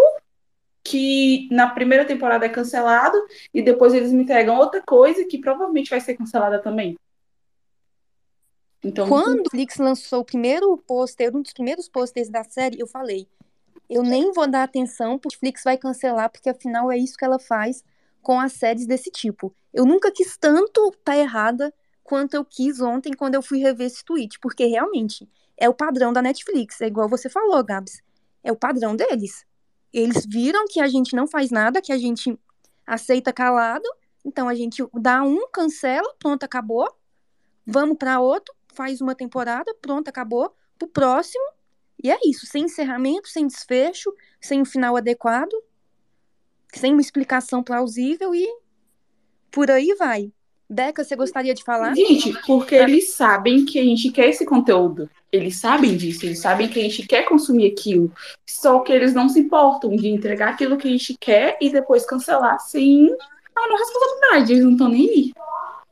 que 0.83 1.47
na 1.51 1.69
primeira 1.69 2.05
temporada 2.05 2.45
é 2.45 2.49
cancelado 2.49 3.17
e 3.53 3.61
depois 3.61 3.93
eles 3.93 4.11
me 4.11 4.23
entregam 4.23 4.57
outra 4.57 4.81
coisa 4.81 5.25
que 5.25 5.39
provavelmente 5.39 5.89
vai 5.89 5.99
ser 5.99 6.15
cancelada 6.15 6.59
também? 6.59 6.95
Então, 8.83 9.07
quando 9.09 9.27
o 9.27 9.37
Netflix 9.37 9.77
lançou 9.77 10.19
o 10.19 10.25
primeiro 10.25 10.77
pôster, 10.77 11.35
um 11.35 11.41
dos 11.41 11.53
primeiros 11.53 11.89
posters 11.89 12.29
da 12.29 12.43
série, 12.43 12.79
eu 12.79 12.85
falei: 12.85 13.27
eu 13.89 14.03
nem 14.03 14.31
vou 14.31 14.47
dar 14.47 14.61
atenção, 14.61 15.17
porque 15.17 15.35
o 15.35 15.39
Netflix 15.41 15.63
vai 15.63 15.77
cancelar, 15.77 16.29
porque 16.29 16.49
afinal 16.49 16.91
é 16.91 16.97
isso 16.97 17.17
que 17.17 17.25
ela 17.25 17.39
faz 17.39 17.83
com 18.25 18.39
as 18.39 18.53
séries 18.53 18.87
desse 18.87 19.11
tipo. 19.11 19.55
Eu 19.71 19.85
nunca 19.85 20.11
quis 20.11 20.35
tanto 20.35 20.87
estar 20.87 20.99
tá 21.03 21.15
errada 21.15 21.71
quanto 22.03 22.33
eu 22.33 22.43
quis 22.43 22.81
ontem 22.81 23.13
quando 23.13 23.35
eu 23.35 23.41
fui 23.43 23.59
rever 23.59 23.85
esse 23.85 24.03
tweet, 24.03 24.39
porque 24.39 24.65
realmente 24.65 25.29
é 25.55 25.69
o 25.69 25.75
padrão 25.75 26.11
da 26.11 26.23
Netflix, 26.23 26.81
é 26.81 26.87
igual 26.87 27.07
você 27.07 27.29
falou, 27.29 27.63
Gabs. 27.63 28.01
É 28.43 28.51
o 28.51 28.55
padrão 28.55 28.95
deles. 28.95 29.45
Eles 29.93 30.25
viram 30.25 30.65
que 30.67 30.81
a 30.81 30.87
gente 30.87 31.15
não 31.15 31.27
faz 31.27 31.51
nada, 31.51 31.83
que 31.83 31.93
a 31.93 31.99
gente 31.99 32.35
aceita 32.85 33.31
calado, 33.31 33.87
então 34.25 34.49
a 34.49 34.55
gente 34.55 34.83
dá 34.95 35.21
um, 35.21 35.47
cancela, 35.49 36.11
pronto, 36.17 36.43
acabou. 36.43 36.91
Vamos 37.63 37.95
para 37.95 38.19
outro, 38.19 38.55
faz 38.73 39.01
uma 39.01 39.13
temporada, 39.13 39.71
pronto, 39.79 40.07
acabou. 40.07 40.51
Pro 40.79 40.87
próximo, 40.87 41.45
e 42.03 42.09
é 42.09 42.17
isso, 42.25 42.47
sem 42.47 42.63
encerramento, 42.63 43.29
sem 43.29 43.45
desfecho, 43.45 44.11
sem 44.41 44.61
um 44.61 44.65
final 44.65 44.97
adequado, 44.97 45.53
sem 46.79 46.93
uma 46.93 47.01
explicação 47.01 47.63
plausível 47.63 48.33
e 48.33 48.47
por 49.51 49.71
aí 49.71 49.93
vai. 49.95 50.31
Deca, 50.69 51.03
você 51.03 51.15
gostaria 51.15 51.53
de 51.53 51.63
falar? 51.63 51.95
Gente, 51.95 52.33
porque 52.45 52.73
eles 52.73 53.11
sabem 53.11 53.63
que 53.65 53.79
a 53.79 53.83
gente 53.83 54.11
quer 54.11 54.29
esse 54.29 54.45
conteúdo. 54.45 55.09
Eles 55.31 55.57
sabem 55.57 55.95
disso, 55.95 56.25
eles 56.25 56.39
sabem 56.39 56.67
que 56.67 56.79
a 56.79 56.83
gente 56.83 57.05
quer 57.05 57.23
consumir 57.23 57.71
aquilo. 57.71 58.11
Só 58.47 58.79
que 58.79 58.91
eles 58.91 59.13
não 59.13 59.29
se 59.29 59.39
importam 59.39 59.95
de 59.95 60.07
entregar 60.07 60.49
aquilo 60.49 60.77
que 60.77 60.87
a 60.87 60.91
gente 60.91 61.15
quer 61.19 61.57
e 61.61 61.69
depois 61.69 62.05
cancelar 62.05 62.59
sem 62.59 63.15
a 63.55 63.67
nossa 63.69 63.83
responsabilidade. 63.83 64.53
Eles 64.53 64.63
não 64.65 64.71
estão 64.71 64.89
nem 64.89 65.09
aí. 65.09 65.33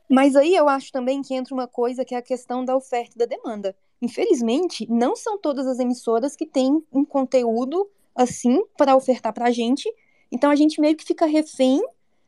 Mas 0.08 0.36
aí 0.36 0.54
eu 0.54 0.68
acho 0.68 0.90
também 0.92 1.22
que 1.22 1.34
entra 1.34 1.54
uma 1.54 1.68
coisa 1.68 2.04
que 2.04 2.14
é 2.14 2.18
a 2.18 2.22
questão 2.22 2.64
da 2.64 2.76
oferta 2.76 3.12
e 3.14 3.18
da 3.18 3.26
demanda. 3.26 3.76
Infelizmente, 4.02 4.86
não 4.90 5.16
são 5.16 5.38
todas 5.38 5.66
as 5.66 5.78
emissoras 5.78 6.36
que 6.36 6.46
têm 6.46 6.82
um 6.92 7.04
conteúdo 7.04 7.88
assim 8.14 8.62
para 8.76 8.96
ofertar 8.96 9.32
para 9.32 9.46
a 9.46 9.50
gente. 9.50 9.88
Então 10.30 10.50
a 10.50 10.56
gente 10.56 10.80
meio 10.80 10.96
que 10.96 11.04
fica 11.04 11.26
refém 11.26 11.80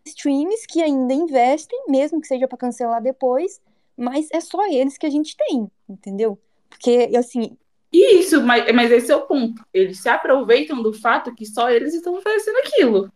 de 0.04 0.10
streams 0.10 0.66
que 0.66 0.82
ainda 0.82 1.12
investem, 1.12 1.84
mesmo 1.88 2.20
que 2.20 2.26
seja 2.26 2.46
para 2.46 2.58
cancelar 2.58 3.02
depois, 3.02 3.60
mas 3.96 4.28
é 4.30 4.40
só 4.40 4.66
eles 4.66 4.98
que 4.98 5.06
a 5.06 5.10
gente 5.10 5.36
tem, 5.36 5.70
entendeu? 5.88 6.38
Porque, 6.68 7.10
assim. 7.16 7.56
Isso, 7.92 8.42
mas, 8.42 8.72
mas 8.74 8.90
esse 8.90 9.10
é 9.10 9.16
o 9.16 9.26
ponto. 9.26 9.64
Eles 9.72 10.00
se 10.00 10.08
aproveitam 10.08 10.82
do 10.82 10.92
fato 10.92 11.34
que 11.34 11.46
só 11.46 11.70
eles 11.70 11.94
estão 11.94 12.14
oferecendo 12.14 12.58
aquilo. 12.58 13.10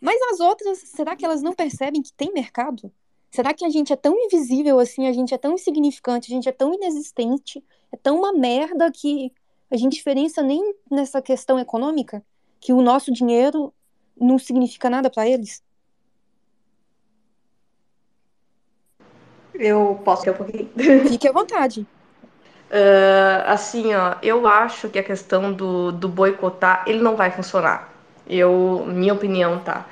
Mas 0.00 0.20
as 0.32 0.40
outras, 0.40 0.78
será 0.80 1.16
que 1.16 1.24
elas 1.24 1.40
não 1.40 1.54
percebem 1.54 2.02
que 2.02 2.12
tem 2.12 2.32
mercado? 2.32 2.92
Será 3.30 3.54
que 3.54 3.64
a 3.64 3.68
gente 3.68 3.92
é 3.92 3.96
tão 3.96 4.16
invisível 4.16 4.78
assim, 4.78 5.06
a 5.06 5.12
gente 5.12 5.32
é 5.32 5.38
tão 5.38 5.54
insignificante, 5.54 6.30
a 6.30 6.34
gente 6.34 6.48
é 6.48 6.52
tão 6.52 6.74
inexistente, 6.74 7.64
é 7.90 7.96
tão 7.96 8.18
uma 8.18 8.32
merda 8.32 8.90
que 8.92 9.32
a 9.70 9.76
gente 9.76 9.94
diferença 9.94 10.42
nem 10.42 10.74
nessa 10.90 11.22
questão 11.22 11.58
econômica, 11.58 12.24
que 12.64 12.72
o 12.72 12.80
nosso 12.80 13.12
dinheiro 13.12 13.74
não 14.18 14.38
significa 14.38 14.88
nada 14.88 15.10
para 15.10 15.28
eles? 15.28 15.62
Eu 19.54 20.00
posso 20.02 20.26
ir 20.26 20.30
um 20.30 20.34
pouquinho? 20.34 20.70
Fique 21.06 21.28
à 21.28 21.32
vontade. 21.32 21.86
Uh, 22.70 23.44
assim, 23.44 23.94
ó, 23.94 24.14
eu 24.22 24.46
acho 24.46 24.88
que 24.88 24.98
a 24.98 25.02
questão 25.02 25.52
do, 25.52 25.92
do 25.92 26.08
boicotar, 26.08 26.84
ele 26.86 27.00
não 27.00 27.14
vai 27.14 27.30
funcionar. 27.30 27.92
Eu, 28.26 28.86
minha 28.88 29.12
opinião, 29.12 29.58
tá? 29.58 29.86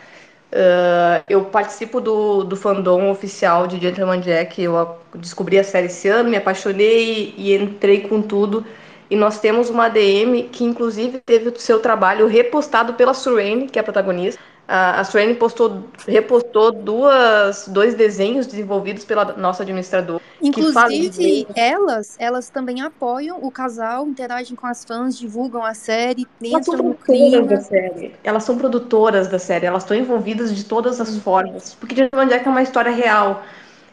Uh, 0.50 1.22
eu 1.28 1.44
participo 1.44 2.00
do, 2.00 2.42
do 2.42 2.56
fandom 2.56 3.10
oficial 3.10 3.66
de 3.66 3.78
Gentleman 3.78 4.20
Jack. 4.20 4.62
Eu 4.62 4.96
descobri 5.16 5.58
a 5.58 5.64
série 5.64 5.88
esse 5.88 6.08
ano, 6.08 6.30
me 6.30 6.38
apaixonei 6.38 7.34
e 7.36 7.54
entrei 7.54 8.08
com 8.08 8.22
tudo. 8.22 8.64
E 9.12 9.16
nós 9.16 9.38
temos 9.38 9.68
uma 9.68 9.84
ADM 9.84 10.48
que, 10.50 10.64
inclusive, 10.64 11.20
teve 11.20 11.50
o 11.50 11.60
seu 11.60 11.78
trabalho 11.78 12.26
repostado 12.26 12.94
pela 12.94 13.12
Surene, 13.12 13.68
que 13.68 13.78
é 13.78 13.82
a 13.82 13.84
protagonista. 13.84 14.40
A, 14.66 15.04
Surene 15.04 15.34
postou, 15.34 15.84
repostou 16.08 16.72
duas, 16.72 17.68
dois 17.68 17.94
desenhos 17.94 18.46
desenvolvidos 18.46 19.04
pela 19.04 19.34
nossa 19.36 19.64
administradora. 19.64 20.22
Inclusive, 20.40 21.46
elas, 21.54 22.16
elas 22.18 22.48
também 22.48 22.80
apoiam 22.80 23.38
o 23.44 23.50
casal, 23.50 24.06
interagem 24.06 24.56
com 24.56 24.66
as 24.66 24.82
fãs, 24.82 25.18
divulgam 25.18 25.62
a 25.62 25.74
série, 25.74 26.26
entram 26.42 26.78
no 26.78 26.94
clima. 26.94 27.42
Da 27.42 27.60
série. 27.60 28.14
Elas 28.24 28.44
são 28.44 28.56
produtoras 28.56 29.28
da 29.28 29.38
série, 29.38 29.66
elas 29.66 29.82
estão 29.82 29.94
envolvidas 29.94 30.56
de 30.56 30.64
todas 30.64 30.98
as 31.02 31.18
formas. 31.18 31.74
Porque 31.74 31.94
de 31.94 32.08
onde 32.14 32.32
é 32.32 32.38
que 32.38 32.48
é 32.48 32.50
uma 32.50 32.62
história 32.62 32.90
real. 32.92 33.42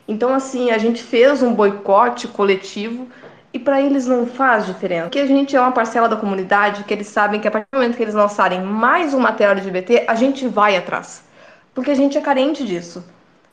Então, 0.08 0.34
assim, 0.34 0.72
a 0.72 0.78
gente 0.78 1.04
fez 1.04 1.44
um 1.44 1.54
boicote 1.54 2.26
coletivo 2.30 3.06
e 3.52 3.60
para 3.60 3.82
eles 3.82 4.06
não 4.06 4.26
faz 4.26 4.66
diferença. 4.66 5.04
Porque 5.04 5.20
a 5.20 5.26
gente 5.26 5.56
é 5.56 5.62
uma 5.62 5.72
parcela 5.72 6.08
da 6.08 6.16
comunidade 6.16 6.84
que 6.84 6.94
eles 6.94 7.08
sabem 7.08 7.40
que 7.40 7.48
a 7.48 7.52
partir 7.52 7.68
do 7.72 7.78
momento 7.78 7.98
que 7.98 8.04
eles 8.04 8.14
lançarem 8.14 8.62
mais 8.62 9.14
um 9.14 9.20
material 9.20 9.54
LGBT, 9.54 10.06
a 10.08 10.16
gente 10.16 10.48
vai 10.48 10.78
atrás. 10.78 11.24
Porque 11.74 11.92
a 11.92 11.96
gente 11.96 12.18
é 12.18 12.22
carente 12.22 12.66
disso. 12.66 13.04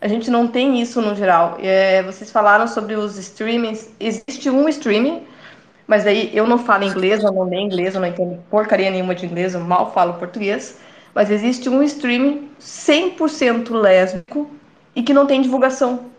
A 0.00 0.08
gente 0.08 0.30
não 0.30 0.46
tem 0.46 0.80
isso 0.80 1.00
no 1.00 1.14
geral. 1.14 1.56
É, 1.60 2.02
vocês 2.02 2.30
falaram 2.30 2.68
sobre 2.68 2.94
os 2.94 3.16
streamings. 3.16 3.90
Existe 3.98 4.50
um 4.50 4.68
streaming, 4.68 5.22
mas 5.86 6.06
aí 6.06 6.30
eu 6.34 6.46
não 6.46 6.58
falo 6.58 6.84
inglês, 6.84 7.22
eu 7.22 7.32
não 7.32 7.44
leio 7.44 7.62
inglês, 7.62 7.94
eu 7.94 8.00
não 8.00 8.08
entendo 8.08 8.42
porcaria 8.50 8.90
nenhuma 8.90 9.14
de 9.14 9.24
inglês, 9.24 9.54
eu 9.54 9.60
mal 9.60 9.92
falo 9.92 10.14
português. 10.14 10.78
Mas 11.14 11.30
existe 11.30 11.68
um 11.70 11.82
streaming 11.82 12.50
100% 12.60 13.70
lésbico 13.70 14.50
e 14.94 15.02
que 15.02 15.14
não 15.14 15.26
tem 15.26 15.40
divulgação. 15.40 16.10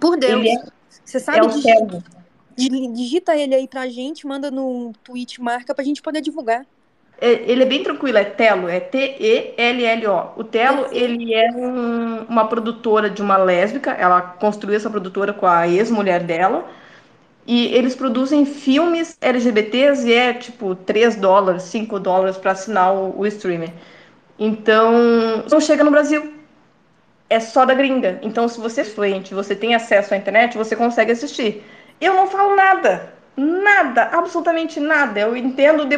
Por 0.00 0.16
Deus. 0.16 0.46
É, 0.46 0.62
Você 1.04 1.18
sabe 1.18 1.38
é 1.38 1.48
disso? 1.48 2.04
Digita 2.56 3.36
ele 3.36 3.54
aí 3.54 3.68
pra 3.68 3.88
gente, 3.88 4.26
manda 4.26 4.50
no 4.50 4.92
tweet, 5.02 5.40
marca 5.40 5.74
pra 5.74 5.84
gente 5.84 6.02
poder 6.02 6.20
divulgar. 6.20 6.66
É, 7.16 7.50
ele 7.50 7.62
é 7.62 7.66
bem 7.66 7.82
tranquilo, 7.82 8.18
é 8.18 8.24
Telo, 8.24 8.68
é 8.68 8.80
T-E-L-L-O. 8.80 10.32
O 10.40 10.44
Telo, 10.44 10.88
ele 10.90 11.32
é 11.32 11.50
um- 11.52 12.24
uma 12.24 12.48
produtora 12.48 13.08
de 13.08 13.22
uma 13.22 13.36
lésbica, 13.36 13.92
ela 13.92 14.20
construiu 14.20 14.76
essa 14.76 14.90
produtora 14.90 15.32
com 15.32 15.46
a 15.46 15.66
ex-mulher 15.68 16.22
dela, 16.24 16.68
e 17.46 17.66
eles 17.74 17.94
produzem 17.96 18.46
filmes 18.46 19.16
LGBTs 19.20 20.08
e 20.08 20.12
é 20.14 20.34
tipo 20.34 20.74
3 20.76 21.16
dólares, 21.16 21.64
5 21.64 22.00
dólares 22.00 22.36
para 22.38 22.52
assinar 22.52 22.94
o, 22.94 23.18
o 23.20 23.26
streamer. 23.26 23.72
Então, 24.38 24.92
não 25.50 25.60
chega 25.60 25.84
no 25.84 25.90
Brasil. 25.90 26.34
É 27.28 27.40
só 27.40 27.64
da 27.64 27.74
gringa. 27.74 28.18
Então, 28.22 28.48
se 28.48 28.60
você 28.60 28.82
é 28.82 28.84
fluente, 28.84 29.34
você 29.34 29.54
tem 29.56 29.74
acesso 29.74 30.14
à 30.14 30.16
internet, 30.16 30.56
você 30.56 30.76
consegue 30.76 31.12
assistir. 31.12 31.64
Eu 32.00 32.14
não 32.14 32.26
falo 32.26 32.54
nada. 32.54 33.14
Nada, 33.36 34.10
absolutamente 34.12 34.78
nada. 34.78 35.20
Eu 35.20 35.36
entendo 35.36 35.84
de 35.86 35.96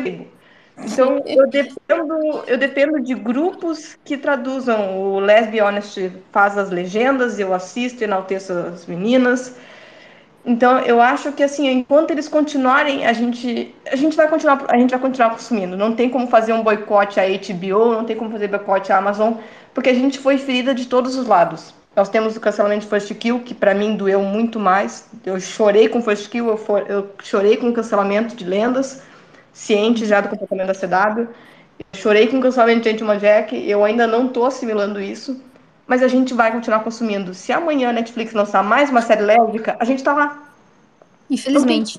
então, 0.78 1.22
eu 1.26 1.48
dependo, 1.48 2.14
eu 2.46 2.58
dependo 2.58 3.00
de 3.00 3.14
grupos 3.14 3.98
que 4.04 4.16
traduzam. 4.16 4.98
O 4.98 5.18
Lesbi 5.18 5.60
Honest 5.60 6.12
faz 6.30 6.58
as 6.58 6.70
legendas, 6.70 7.38
eu 7.38 7.54
assisto, 7.54 8.04
enalteço 8.04 8.52
as 8.52 8.86
meninas. 8.86 9.56
Então, 10.44 10.78
eu 10.80 11.00
acho 11.00 11.32
que 11.32 11.42
assim, 11.42 11.66
enquanto 11.68 12.10
eles 12.12 12.28
continuarem, 12.28 13.06
a 13.06 13.12
gente, 13.12 13.74
a 13.90 13.96
gente 13.96 14.16
vai 14.16 14.28
continuar, 14.28 14.64
a 14.68 14.78
gente 14.78 14.90
vai 14.90 15.00
continuar 15.00 15.30
consumindo. 15.30 15.76
Não 15.76 15.94
tem 15.94 16.08
como 16.10 16.28
fazer 16.28 16.52
um 16.52 16.62
boicote 16.62 17.18
à 17.18 17.24
HBO, 17.24 17.92
não 17.92 18.04
tem 18.04 18.14
como 18.14 18.30
fazer 18.30 18.48
boicote 18.48 18.92
à 18.92 18.98
Amazon, 18.98 19.34
porque 19.74 19.90
a 19.90 19.94
gente 19.94 20.18
foi 20.18 20.38
ferida 20.38 20.74
de 20.74 20.86
todos 20.86 21.16
os 21.16 21.26
lados. 21.26 21.74
Nós 21.96 22.10
temos 22.10 22.36
o 22.36 22.40
cancelamento 22.40 22.82
de 22.82 22.90
First 22.90 23.14
Kill, 23.14 23.40
que 23.40 23.54
para 23.54 23.74
mim 23.74 23.96
doeu 23.96 24.20
muito 24.20 24.60
mais. 24.60 25.08
Eu 25.24 25.40
chorei 25.40 25.88
com 25.88 26.02
First 26.02 26.28
Kill, 26.28 26.46
eu, 26.46 26.58
for, 26.58 26.84
eu 26.88 27.10
chorei 27.22 27.56
com 27.56 27.70
o 27.70 27.72
cancelamento 27.72 28.36
de 28.36 28.44
lendas 28.44 29.02
ciente 29.56 30.04
já 30.04 30.20
do 30.20 30.28
comportamento 30.28 30.66
da 30.66 30.74
CW. 30.74 31.22
Eu 31.78 31.98
chorei 32.00 32.26
com 32.26 32.38
o 32.38 32.42
cancelamento 32.42 32.82
de 32.82 32.90
Gentleman 32.90 33.18
Jack, 33.18 33.56
eu 33.68 33.82
ainda 33.82 34.06
não 34.06 34.26
estou 34.26 34.44
assimilando 34.44 35.00
isso, 35.00 35.40
mas 35.86 36.02
a 36.02 36.08
gente 36.08 36.34
vai 36.34 36.52
continuar 36.52 36.80
consumindo. 36.80 37.32
Se 37.32 37.50
amanhã 37.50 37.88
a 37.88 37.92
Netflix 37.94 38.34
lançar 38.34 38.62
mais 38.62 38.90
uma 38.90 39.00
série 39.00 39.22
lésbica, 39.22 39.76
a 39.80 39.84
gente 39.84 40.02
tá 40.02 40.12
lá. 40.12 40.52
Infelizmente. 41.30 41.98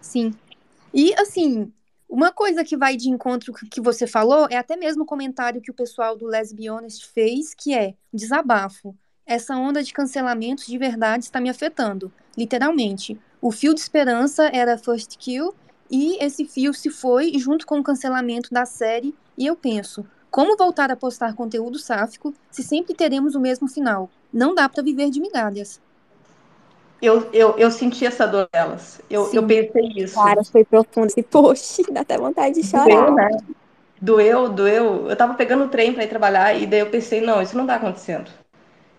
Sim. 0.00 0.32
E, 0.94 1.12
assim, 1.20 1.70
uma 2.08 2.32
coisa 2.32 2.64
que 2.64 2.76
vai 2.76 2.96
de 2.96 3.10
encontro 3.10 3.52
que 3.52 3.80
você 3.80 4.06
falou 4.06 4.48
é 4.50 4.56
até 4.56 4.76
mesmo 4.76 5.02
o 5.02 5.06
comentário 5.06 5.60
que 5.60 5.70
o 5.70 5.74
pessoal 5.74 6.16
do 6.16 6.26
Lesbi 6.26 6.70
Honest 6.70 7.06
fez, 7.06 7.54
que 7.54 7.74
é 7.74 7.94
desabafo. 8.12 8.96
Essa 9.26 9.54
onda 9.54 9.82
de 9.82 9.92
cancelamentos 9.92 10.66
de 10.66 10.78
verdade 10.78 11.24
está 11.24 11.38
me 11.38 11.50
afetando, 11.50 12.10
literalmente. 12.36 13.20
O 13.42 13.52
fio 13.52 13.74
de 13.74 13.80
esperança 13.80 14.48
era 14.54 14.78
First 14.78 15.16
Kill 15.18 15.54
e 15.90 16.16
esse 16.24 16.46
fio 16.46 16.72
se 16.72 16.88
foi 16.88 17.38
junto 17.38 17.66
com 17.66 17.78
o 17.78 17.82
cancelamento 17.82 18.50
da 18.52 18.64
série, 18.64 19.14
e 19.36 19.46
eu 19.46 19.54
penso, 19.54 20.04
como 20.30 20.56
voltar 20.56 20.90
a 20.90 20.96
postar 20.96 21.34
conteúdo 21.34 21.78
sáfico 21.78 22.34
se 22.50 22.62
sempre 22.62 22.94
teremos 22.94 23.34
o 23.34 23.40
mesmo 23.40 23.68
final? 23.68 24.10
Não 24.32 24.54
dá 24.54 24.68
para 24.68 24.82
viver 24.82 25.10
de 25.10 25.20
migalhas. 25.20 25.80
Eu, 27.00 27.28
eu, 27.32 27.56
eu 27.58 27.70
senti 27.70 28.04
essa 28.04 28.26
dor 28.26 28.48
delas. 28.52 29.00
Eu, 29.08 29.32
eu 29.32 29.46
pensei 29.46 29.92
isso. 29.96 30.14
Cara, 30.14 30.42
foi 30.42 30.64
profundo 30.64 31.06
esse 31.06 31.22
post, 31.22 31.82
dá 31.92 32.00
até 32.00 32.18
vontade 32.18 32.60
de 32.60 32.66
chorar. 32.66 32.86
Doeu, 32.86 33.14
né? 33.14 33.28
Doeu, 34.00 34.48
doeu. 34.48 35.08
Eu 35.08 35.16
tava 35.16 35.34
pegando 35.34 35.64
o 35.64 35.68
trem 35.68 35.92
para 35.92 36.04
ir 36.04 36.08
trabalhar 36.08 36.54
e 36.54 36.66
daí 36.66 36.80
eu 36.80 36.90
pensei, 36.90 37.20
não, 37.20 37.40
isso 37.40 37.56
não 37.56 37.66
tá 37.66 37.76
acontecendo. 37.76 38.30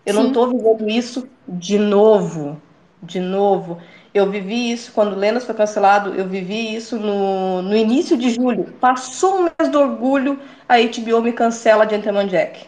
Eu 0.04 0.14
não 0.14 0.26
Sim. 0.26 0.32
tô 0.32 0.46
vivendo 0.46 0.88
isso 0.88 1.28
de 1.46 1.78
novo. 1.78 2.60
De 3.02 3.20
novo. 3.20 3.78
Eu 4.12 4.30
vivi 4.30 4.72
isso 4.72 4.92
quando 4.92 5.16
Lendas 5.16 5.44
foi 5.44 5.54
cancelado, 5.54 6.14
eu 6.14 6.26
vivi 6.26 6.74
isso 6.74 6.98
no, 6.98 7.62
no 7.62 7.76
início 7.76 8.16
de 8.16 8.30
julho. 8.30 8.72
Passou 8.80 9.36
um 9.36 9.42
mês 9.44 9.70
do 9.70 9.78
orgulho, 9.78 10.38
a 10.68 10.76
HBO 10.78 11.22
me 11.22 11.32
cancela 11.32 11.88
Gentleman 11.88 12.26
Jack. 12.26 12.66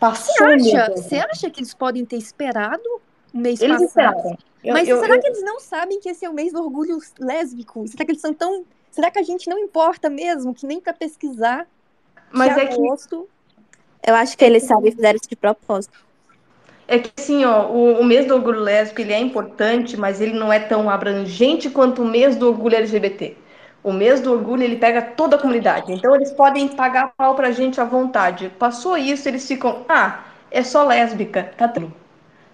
Você 0.00 0.44
acha, 0.44 0.90
você 0.90 1.16
acha 1.16 1.50
que 1.50 1.60
eles 1.60 1.74
podem 1.74 2.04
ter 2.04 2.16
esperado 2.16 3.00
o 3.32 3.38
mês 3.38 3.60
Eles 3.60 3.92
passado? 3.92 4.36
Eu- 4.62 4.74
Mas 4.74 4.88
eu- 4.88 5.00
será 5.00 5.16
eu- 5.16 5.20
que 5.20 5.26
eles 5.26 5.42
não 5.42 5.58
sabem 5.60 5.98
que 6.00 6.08
esse 6.08 6.24
é 6.24 6.30
o 6.30 6.34
mês 6.34 6.52
do 6.52 6.62
orgulho 6.62 6.98
lésbico? 7.18 7.86
Será 7.88 8.04
que 8.04 8.12
eles 8.12 8.20
são 8.20 8.32
tão. 8.32 8.64
Será 8.90 9.10
que 9.10 9.18
a 9.18 9.22
gente 9.22 9.48
não 9.48 9.58
importa 9.58 10.08
mesmo? 10.10 10.54
Que 10.54 10.66
nem 10.66 10.80
pra 10.80 10.92
pesquisar. 10.92 11.66
Mas 12.30 12.54
que 12.54 12.60
é 12.60 12.66
que- 12.66 12.74
agosto. 12.74 13.28
Eu 14.06 14.14
acho 14.14 14.36
que 14.36 14.44
eles 14.44 14.64
sabem 14.64 14.88
e 14.90 14.94
fizeram 14.94 15.16
isso 15.16 15.28
de 15.28 15.36
propósito. 15.36 15.96
É 16.88 16.98
que 16.98 17.10
assim, 17.16 17.44
ó, 17.44 17.68
o, 17.68 18.00
o 18.00 18.04
mês 18.04 18.26
do 18.26 18.34
orgulho 18.34 18.60
lésbico 18.60 19.00
ele 19.00 19.12
é 19.12 19.18
importante, 19.20 19.96
mas 19.96 20.20
ele 20.20 20.32
não 20.32 20.52
é 20.52 20.58
tão 20.58 20.90
abrangente 20.90 21.70
quanto 21.70 22.02
o 22.02 22.04
mês 22.04 22.36
do 22.36 22.48
orgulho 22.48 22.76
LGBT. 22.76 23.36
O 23.82 23.92
mês 23.92 24.20
do 24.20 24.32
orgulho 24.32 24.62
ele 24.62 24.76
pega 24.76 25.00
toda 25.02 25.36
a 25.36 25.38
comunidade, 25.38 25.92
então 25.92 26.14
eles 26.14 26.30
podem 26.32 26.68
pagar 26.68 27.12
pau 27.16 27.34
pra 27.34 27.50
gente 27.50 27.80
à 27.80 27.84
vontade. 27.84 28.48
Passou 28.58 28.96
isso, 28.96 29.28
eles 29.28 29.46
ficam, 29.46 29.84
ah, 29.88 30.24
é 30.50 30.62
só 30.62 30.84
lésbica, 30.84 31.52
tá 31.56 31.66
tranquilo. 31.68 32.01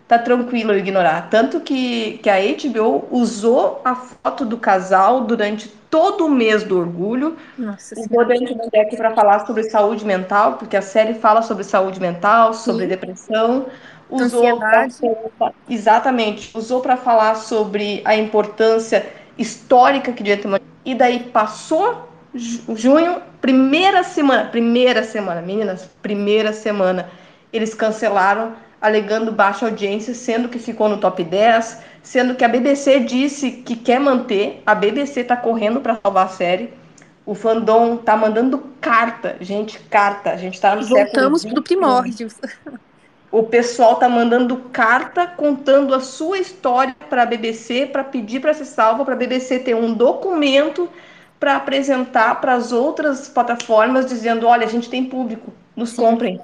Tá 0.09 0.18
tranquilo 0.18 0.72
eu 0.72 0.78
ignorar. 0.78 1.28
Tanto 1.28 1.60
que, 1.60 2.18
que 2.22 2.30
a 2.30 2.36
HBO 2.39 3.06
usou 3.10 3.82
a 3.85 3.94
foto 3.94 4.47
do 4.47 4.56
casal 4.56 5.20
durante 5.20 5.68
todo 5.90 6.26
o 6.26 6.30
mês 6.30 6.64
do 6.64 6.78
orgulho 6.78 7.36
Nossa 7.56 7.94
Usou 7.98 8.24
dentro 8.26 8.55
do 8.55 8.70
deck 8.70 8.97
para 8.97 9.14
falar 9.14 9.47
sobre 9.47 9.64
saúde 9.64 10.05
mental, 10.05 10.55
porque 10.55 10.76
a 10.76 10.82
série 10.82 11.14
fala 11.14 11.43
sobre 11.43 11.64
saúde 11.64 12.01
mental, 12.01 12.55
sobre 12.55 12.82
Sim. 12.85 12.89
depressão. 12.89 13.66
Usou 14.10 14.59
pra- 14.59 14.89
exatamente, 15.68 16.51
usou 16.56 16.80
para 16.80 16.97
falar 16.97 17.35
sobre 17.35 18.01
a 18.05 18.16
importância 18.16 19.06
histórica 19.36 20.12
que 20.12 20.24
ter 20.24 20.47
uma. 20.47 20.59
E 20.85 20.94
daí 20.94 21.20
passou 21.24 22.09
ju- 22.35 22.62
junho, 22.74 23.20
primeira 23.40 24.02
semana, 24.02 24.47
primeira 24.47 25.02
semana, 25.02 25.43
meninas, 25.43 25.89
primeira 26.02 26.52
semana, 26.55 27.10
eles 27.52 27.74
cancelaram, 27.74 28.55
alegando 28.80 29.32
baixa 29.32 29.66
audiência, 29.66 30.14
sendo 30.14 30.48
que 30.48 30.59
ficou 30.59 30.88
no 30.88 30.98
top 30.98 31.24
10, 31.24 31.78
sendo 32.02 32.34
que 32.34 32.44
a 32.44 32.48
BBC 32.48 33.00
disse 33.00 33.50
que 33.50 33.76
quer 33.76 33.98
manter, 33.98 34.62
a 34.64 34.74
BBC 34.74 35.24
tá 35.24 35.36
correndo 35.36 35.80
para 35.80 35.98
salvar 36.02 36.26
a 36.26 36.28
série. 36.28 36.72
O 37.26 37.34
fandom 37.34 37.96
tá 37.96 38.16
mandando 38.16 38.59
carta, 38.80 39.36
gente, 39.40 39.78
carta. 39.90 40.30
A 40.30 40.36
gente 40.36 40.59
tá 40.59 40.74
no 40.74 40.82
Voltamos 40.82 41.42
século 41.42 41.62
pro 41.62 41.62
primórdios. 41.62 42.36
o 43.30 43.42
pessoal 43.42 43.96
tá 43.96 44.09
mandando 44.09 44.56
carta 44.72 45.26
contando 45.26 45.94
a 45.94 46.00
sua 46.00 46.38
história 46.38 46.96
para 47.10 47.24
a 47.24 47.26
BBC 47.26 47.86
para 47.86 48.02
pedir 48.02 48.40
para 48.40 48.55
ser 48.55 48.64
salva, 48.64 49.05
para 49.05 49.14
a 49.14 49.16
BBC 49.16 49.59
ter 49.59 49.74
um 49.74 49.92
documento 49.92 50.88
para 51.38 51.56
apresentar 51.56 52.40
para 52.40 52.55
as 52.55 52.72
outras 52.72 53.28
plataformas 53.28 54.06
dizendo, 54.06 54.46
olha, 54.46 54.66
a 54.66 54.70
gente 54.70 54.88
tem 54.88 55.05
público, 55.05 55.52
nos 55.76 55.92
comprem. 55.92 56.40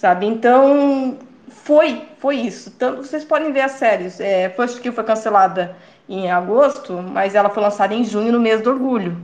Sabe? 0.00 0.24
Então, 0.24 1.18
foi, 1.50 2.08
foi 2.16 2.36
isso. 2.36 2.70
Tanto 2.70 3.02
vocês 3.02 3.22
podem 3.22 3.52
ver 3.52 3.60
as 3.60 3.72
séries. 3.72 4.18
É, 4.18 4.48
First 4.48 4.80
Kill 4.80 4.94
foi 4.94 5.04
cancelada 5.04 5.76
em 6.08 6.30
agosto, 6.30 7.02
mas 7.02 7.34
ela 7.34 7.50
foi 7.50 7.62
lançada 7.62 7.92
em 7.92 8.02
junho 8.02 8.32
no 8.32 8.40
mês 8.40 8.62
do 8.62 8.70
orgulho. 8.70 9.20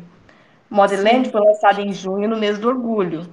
Motherland 0.69 1.25
Sim. 1.25 1.33
foi 1.33 1.41
lançada 1.41 1.81
em 1.81 1.95
junho 1.95 2.29
no 2.29 2.37
mês 2.37 2.59
do 2.59 2.69
orgulho. 2.69 3.27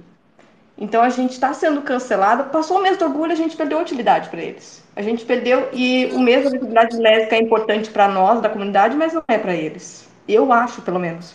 Então 0.78 1.02
a 1.02 1.10
gente 1.10 1.32
está 1.32 1.52
sendo 1.52 1.82
cancelado. 1.82 2.44
Passou 2.44 2.78
o 2.78 2.82
mês 2.82 2.96
do 2.96 3.04
orgulho, 3.04 3.32
a 3.32 3.36
gente 3.36 3.58
perdeu 3.58 3.78
a 3.78 3.82
utilidade 3.82 4.30
para 4.30 4.40
eles. 4.40 4.82
A 4.96 5.02
gente 5.02 5.22
perdeu 5.26 5.68
e 5.70 6.06
o 6.14 6.20
mês 6.20 6.44
da 6.44 6.50
visibilidade 6.50 6.96
lésbica 6.96 7.36
é 7.36 7.42
importante 7.42 7.90
para 7.90 8.08
nós 8.08 8.40
da 8.40 8.48
comunidade, 8.48 8.96
mas 8.96 9.12
não 9.12 9.22
é 9.28 9.36
para 9.36 9.54
eles. 9.54 10.08
Eu 10.26 10.50
acho, 10.50 10.80
pelo 10.80 10.98
menos. 10.98 11.34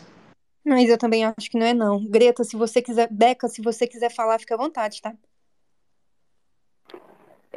Mas 0.65 0.89
eu 0.89 0.97
também 0.97 1.23
acho 1.23 1.51
que 1.51 1.57
não 1.59 1.67
é, 1.67 1.73
não. 1.75 2.03
Greta, 2.03 2.43
se 2.43 2.55
você 2.55 2.81
quiser. 2.81 3.07
Beca, 3.11 3.47
se 3.47 3.61
você 3.61 3.85
quiser 3.85 4.09
falar, 4.09 4.39
fica 4.39 4.55
à 4.55 4.57
vontade, 4.57 4.99
tá? 5.03 5.13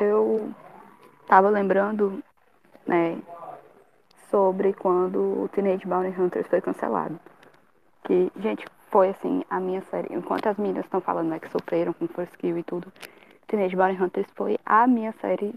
Eu 0.02 0.52
tava 1.28 1.48
lembrando, 1.48 2.22
né, 2.84 3.18
sobre 4.30 4.72
quando 4.72 5.44
o 5.44 5.48
Teenage 5.48 5.86
Bounty 5.86 6.20
Hunters 6.20 6.48
foi 6.48 6.60
cancelado. 6.60 7.20
Que, 8.02 8.32
gente, 8.36 8.66
foi 8.90 9.10
assim, 9.10 9.44
a 9.48 9.60
minha 9.60 9.80
série. 9.82 10.12
Enquanto 10.12 10.48
as 10.48 10.56
meninas 10.56 10.84
estão 10.84 11.00
falando, 11.00 11.28
né, 11.28 11.38
que 11.38 11.48
sofreram 11.50 11.92
com 11.92 12.08
First 12.08 12.36
Kill 12.36 12.58
e 12.58 12.62
tudo, 12.64 12.92
Teenage 13.46 13.76
Bounty 13.76 14.02
Hunters 14.02 14.26
foi 14.34 14.58
a 14.66 14.86
minha 14.86 15.12
série 15.20 15.54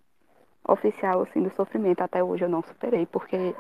oficial, 0.68 1.24
assim, 1.24 1.42
do 1.42 1.50
sofrimento. 1.56 2.02
Até 2.02 2.24
hoje 2.24 2.46
eu 2.46 2.50
não 2.50 2.62
superei, 2.62 3.06
porque 3.08 3.56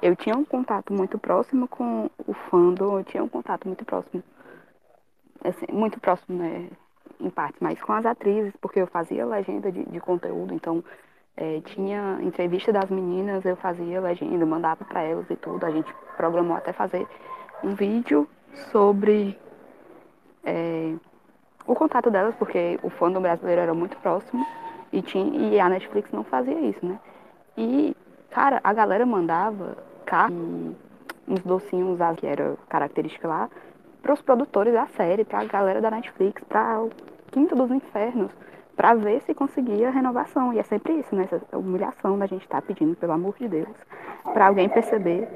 eu 0.00 0.16
tinha 0.16 0.36
um 0.36 0.44
contato 0.44 0.92
muito 0.92 1.18
próximo 1.18 1.68
com 1.68 2.08
o 2.26 2.32
fandom, 2.32 2.98
eu 2.98 3.04
tinha 3.04 3.22
um 3.22 3.28
contato 3.28 3.66
muito 3.66 3.84
próximo, 3.84 4.22
assim, 5.44 5.66
muito 5.70 6.00
próximo, 6.00 6.38
né, 6.38 6.70
em 7.20 7.30
parte, 7.30 7.56
mas 7.60 7.80
com 7.82 7.92
as 7.92 8.06
atrizes, 8.06 8.54
porque 8.60 8.80
eu 8.80 8.86
fazia 8.86 9.26
legenda 9.26 9.70
de, 9.70 9.84
de 9.84 10.00
conteúdo, 10.00 10.54
então 10.54 10.82
é, 11.36 11.60
tinha 11.60 12.18
entrevista 12.22 12.72
das 12.72 12.90
meninas, 12.90 13.44
eu 13.44 13.56
fazia 13.56 14.00
legenda, 14.00 14.44
mandava 14.44 14.84
para 14.84 15.02
elas 15.02 15.28
e 15.30 15.36
tudo. 15.36 15.64
A 15.64 15.70
gente 15.70 15.92
programou 16.16 16.56
até 16.56 16.72
fazer 16.72 17.06
um 17.62 17.74
vídeo 17.74 18.28
sobre 18.70 19.38
é, 20.44 20.94
o 21.66 21.74
contato 21.74 22.10
delas, 22.10 22.34
porque 22.36 22.78
o 22.82 22.90
fandom 22.90 23.22
brasileiro 23.22 23.60
era 23.60 23.74
muito 23.74 23.96
próximo 23.98 24.46
e, 24.92 25.02
tinha, 25.02 25.54
e 25.54 25.60
a 25.60 25.68
Netflix 25.68 26.10
não 26.12 26.24
fazia 26.24 26.58
isso, 26.60 26.84
né? 26.84 26.98
E, 27.56 27.96
cara, 28.30 28.60
a 28.62 28.72
galera 28.72 29.06
mandava 29.06 29.78
carne, 30.04 30.76
uns 31.28 31.40
docinhos 31.42 31.98
que 32.18 32.26
era 32.26 32.56
característica 32.68 33.28
lá, 33.28 33.48
para 34.00 34.12
os 34.12 34.22
produtores 34.22 34.72
da 34.72 34.86
série, 34.88 35.24
para 35.24 35.40
a 35.40 35.44
galera 35.44 35.80
da 35.80 35.90
Netflix, 35.90 36.42
para 36.44 36.80
o 36.80 36.90
Quinto 37.30 37.54
dos 37.54 37.70
Infernos, 37.70 38.32
para 38.76 38.94
ver 38.94 39.20
se 39.22 39.34
conseguia 39.34 39.90
renovação. 39.90 40.52
E 40.52 40.58
é 40.58 40.62
sempre 40.62 40.94
isso, 40.94 41.14
né? 41.14 41.24
Essa 41.30 41.58
humilhação 41.58 42.18
da 42.18 42.26
gente 42.26 42.42
estar 42.42 42.62
pedindo, 42.62 42.96
pelo 42.96 43.12
amor 43.12 43.34
de 43.38 43.48
Deus, 43.48 43.76
para 44.32 44.46
alguém 44.46 44.68
perceber 44.68 45.28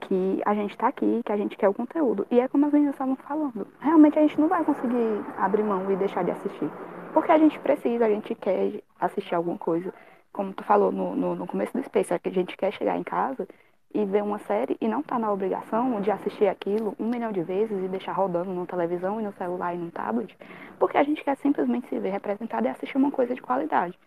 que 0.00 0.42
a 0.44 0.54
gente 0.54 0.70
está 0.72 0.88
aqui, 0.88 1.22
que 1.24 1.32
a 1.32 1.36
gente 1.36 1.56
quer 1.56 1.68
o 1.68 1.74
conteúdo. 1.74 2.26
E 2.30 2.40
é 2.40 2.48
como 2.48 2.66
as 2.66 2.72
meninas 2.72 2.94
estavam 2.94 3.16
falando. 3.16 3.66
Realmente 3.80 4.18
a 4.18 4.22
gente 4.22 4.40
não 4.40 4.48
vai 4.48 4.64
conseguir 4.64 5.24
abrir 5.38 5.62
mão 5.62 5.90
e 5.90 5.96
deixar 5.96 6.24
de 6.24 6.30
assistir. 6.30 6.70
Porque 7.12 7.32
a 7.32 7.38
gente 7.38 7.58
precisa, 7.58 8.06
a 8.06 8.08
gente 8.08 8.34
quer 8.34 8.82
assistir 9.00 9.34
alguma 9.34 9.58
coisa. 9.58 9.92
Como 10.32 10.52
tu 10.52 10.64
falou 10.64 10.90
no, 10.90 11.14
no, 11.14 11.34
no 11.34 11.46
começo 11.46 11.76
do 11.76 11.82
Space, 11.84 12.12
é 12.12 12.18
que 12.18 12.28
a 12.28 12.32
gente 12.32 12.56
quer 12.56 12.72
chegar 12.72 12.96
em 12.96 13.02
casa 13.02 13.46
e 13.94 14.04
ver 14.04 14.22
uma 14.22 14.38
série 14.40 14.76
e 14.80 14.88
não 14.88 15.02
tá 15.02 15.18
na 15.18 15.32
obrigação 15.32 16.00
de 16.00 16.10
assistir 16.10 16.46
aquilo 16.46 16.94
um 16.98 17.08
milhão 17.08 17.32
de 17.32 17.42
vezes 17.42 17.84
e 17.84 17.88
deixar 17.88 18.12
rodando 18.12 18.52
na 18.52 18.66
televisão 18.66 19.20
e 19.20 19.24
no 19.24 19.32
celular 19.34 19.74
e 19.74 19.78
no 19.78 19.90
tablet, 19.90 20.36
porque 20.78 20.96
a 20.96 21.02
gente 21.02 21.22
quer 21.22 21.36
simplesmente 21.36 21.88
se 21.88 21.98
ver 21.98 22.10
representado 22.10 22.66
e 22.66 22.70
assistir 22.70 22.96
uma 22.96 23.10
coisa 23.10 23.34
de 23.34 23.42
qualidade. 23.42 23.98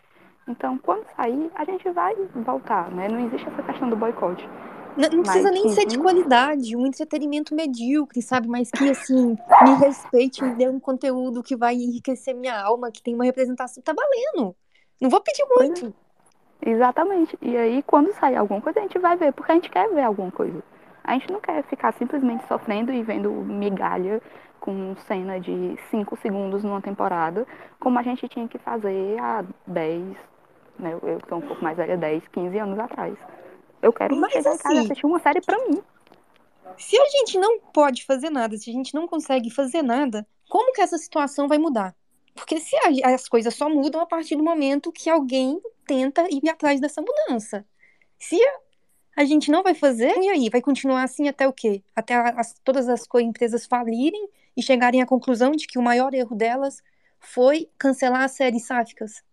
Então, 0.48 0.78
quando 0.78 1.06
sair, 1.16 1.52
a 1.56 1.66
gente 1.66 1.90
vai 1.90 2.16
voltar, 2.36 2.92
né? 2.92 3.08
Não 3.08 3.20
existe 3.26 3.48
essa 3.48 3.64
questão 3.64 3.90
do 3.90 3.96
boicote. 3.96 4.48
Não, 4.96 5.10
não 5.10 5.24
precisa 5.24 5.52
Mas, 5.52 5.62
nem 5.62 5.70
ser 5.70 5.86
de 5.86 5.98
uhum. 5.98 6.04
qualidade, 6.04 6.76
um 6.76 6.86
entretenimento 6.86 7.54
medíocre, 7.54 8.22
sabe? 8.22 8.48
Mas 8.48 8.70
que, 8.72 8.90
assim, 8.90 9.36
me 9.64 9.76
respeite, 9.80 10.44
me 10.44 10.56
dê 10.56 10.70
um 10.70 10.80
conteúdo 10.80 11.44
que 11.44 11.56
vai 11.56 11.76
enriquecer 11.76 12.34
minha 12.36 12.58
alma, 12.62 12.92
que 12.92 13.02
tem 13.02 13.14
uma 13.14 13.26
representação. 13.26 13.84
Tá 13.84 13.94
valendo. 13.94 14.56
Não 15.02 15.10
vou 15.10 15.22
pedir 15.22 15.46
muito. 15.58 15.94
Exatamente. 16.66 17.38
E 17.42 17.56
aí, 17.56 17.84
quando 17.84 18.12
sair 18.14 18.36
alguma 18.36 18.60
coisa, 18.60 18.80
a 18.80 18.82
gente 18.82 18.98
vai 18.98 19.16
ver, 19.16 19.32
porque 19.32 19.52
a 19.52 19.56
gente 19.56 19.70
quer 19.70 19.88
ver 19.94 20.02
alguma 20.02 20.32
coisa. 20.32 20.64
A 21.04 21.14
gente 21.14 21.32
não 21.32 21.40
quer 21.40 21.64
ficar 21.64 21.94
simplesmente 21.94 22.46
sofrendo 22.48 22.92
e 22.92 23.04
vendo 23.04 23.32
migalha 23.32 24.20
com 24.60 24.96
cena 25.08 25.40
de 25.40 25.78
5 25.92 26.18
segundos 26.18 26.64
numa 26.64 26.82
temporada, 26.82 27.46
como 27.80 28.00
a 28.00 28.02
gente 28.02 28.28
tinha 28.28 28.48
que 28.48 28.58
fazer 28.58 29.16
há 29.20 29.46
10, 29.68 30.18
né? 30.80 30.98
Eu 31.04 31.20
que 31.20 31.30
sou 31.30 31.38
um 31.38 31.42
pouco 31.42 31.64
mais 31.64 31.78
velha, 31.78 31.96
10, 31.96 32.28
15 32.30 32.58
anos 32.58 32.80
atrás. 32.80 33.16
Eu 33.80 33.94
quero 33.94 34.16
Mas, 34.16 34.34
chegar 34.34 34.56
em 34.56 34.58
casa 34.58 34.74
e 34.74 34.78
assim, 34.80 34.86
assistir 34.86 35.06
uma 35.06 35.20
série 35.20 35.42
pra 35.42 35.58
mim. 35.68 35.84
Se 36.78 37.00
a 37.00 37.06
gente 37.06 37.38
não 37.38 37.60
pode 37.72 38.04
fazer 38.04 38.32
nada, 38.32 38.58
se 38.58 38.72
a 38.72 38.74
gente 38.74 38.96
não 38.96 39.08
consegue 39.08 39.52
fazer 39.52 39.84
nada, 39.84 40.28
como 40.50 40.74
que 40.74 40.82
essa 40.82 40.98
situação 40.98 41.48
vai 41.48 41.60
mudar? 41.60 41.96
Porque 42.36 42.60
se 42.60 42.76
a- 42.76 43.14
as 43.16 43.28
coisas 43.30 43.56
só 43.56 43.70
mudam 43.70 44.02
a 44.02 44.06
partir 44.06 44.36
do 44.36 44.44
momento 44.44 44.92
que 44.92 45.10
alguém 45.10 45.60
tenta 45.88 46.28
ir 46.30 46.48
atrás 46.50 46.82
dessa 46.82 47.02
mudança. 47.02 47.66
Se 48.20 48.36
a, 48.44 48.60
a 49.22 49.26
gente 49.26 49.50
não 49.50 49.64
vai 49.64 49.74
fazer, 49.74 50.16
e 50.18 50.30
aí? 50.30 50.50
Vai 50.50 50.62
continuar 50.62 51.04
assim 51.04 51.30
até 51.30 51.48
o 51.48 51.54
quê? 51.54 51.82
Até 51.96 52.14
as- 52.16 52.54
todas 52.64 52.90
as 52.90 53.08
empresas 53.22 53.66
falirem 53.66 54.28
e 54.56 54.62
chegarem 54.62 55.02
à 55.02 55.06
conclusão 55.06 55.52
de 55.52 55.66
que 55.66 55.80
o 55.80 55.82
maior 55.82 56.14
erro 56.14 56.36
delas 56.36 56.84
foi 57.20 57.70
cancelar 57.78 58.24
as 58.24 58.32
séries 58.32 58.66
sáficas. 58.66 59.24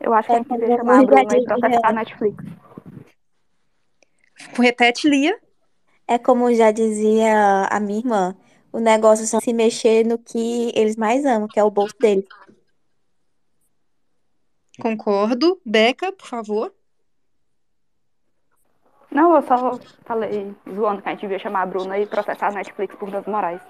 Eu 0.00 0.12
acho 0.12 0.28
que 0.28 0.34
a 0.34 0.38
gente 0.38 0.48
devia 0.48 0.76
chamar 0.76 1.00
a 1.00 1.04
Bruna 1.04 1.36
e 1.36 1.44
processar 1.44 1.88
a 1.88 1.92
Netflix. 1.92 2.44
Repete, 4.58 5.08
Lia. 5.08 5.38
É 6.06 6.18
como 6.18 6.52
já 6.52 6.70
dizia 6.70 7.66
a 7.70 7.80
minha 7.80 7.98
irmã, 7.98 8.36
o 8.74 8.80
negócio 8.80 9.24
são 9.24 9.40
se 9.40 9.52
mexer 9.52 10.04
no 10.04 10.18
que 10.18 10.72
eles 10.74 10.96
mais 10.96 11.24
amam, 11.24 11.46
que 11.46 11.60
é 11.60 11.62
o 11.62 11.70
bolso 11.70 11.94
deles. 11.96 12.26
Concordo. 14.82 15.60
Beca, 15.64 16.10
por 16.10 16.26
favor. 16.26 16.74
Não, 19.12 19.36
eu 19.36 19.42
só 19.42 19.78
falei 20.04 20.52
zoando 20.68 21.00
que 21.00 21.08
a 21.08 21.12
gente 21.12 21.20
devia 21.20 21.38
chamar 21.38 21.62
a 21.62 21.66
Bruna 21.66 22.00
e 22.00 22.06
processar 22.06 22.48
a 22.48 22.54
Netflix 22.54 22.96
por 22.96 23.12
danos 23.12 23.28
morais. 23.28 23.62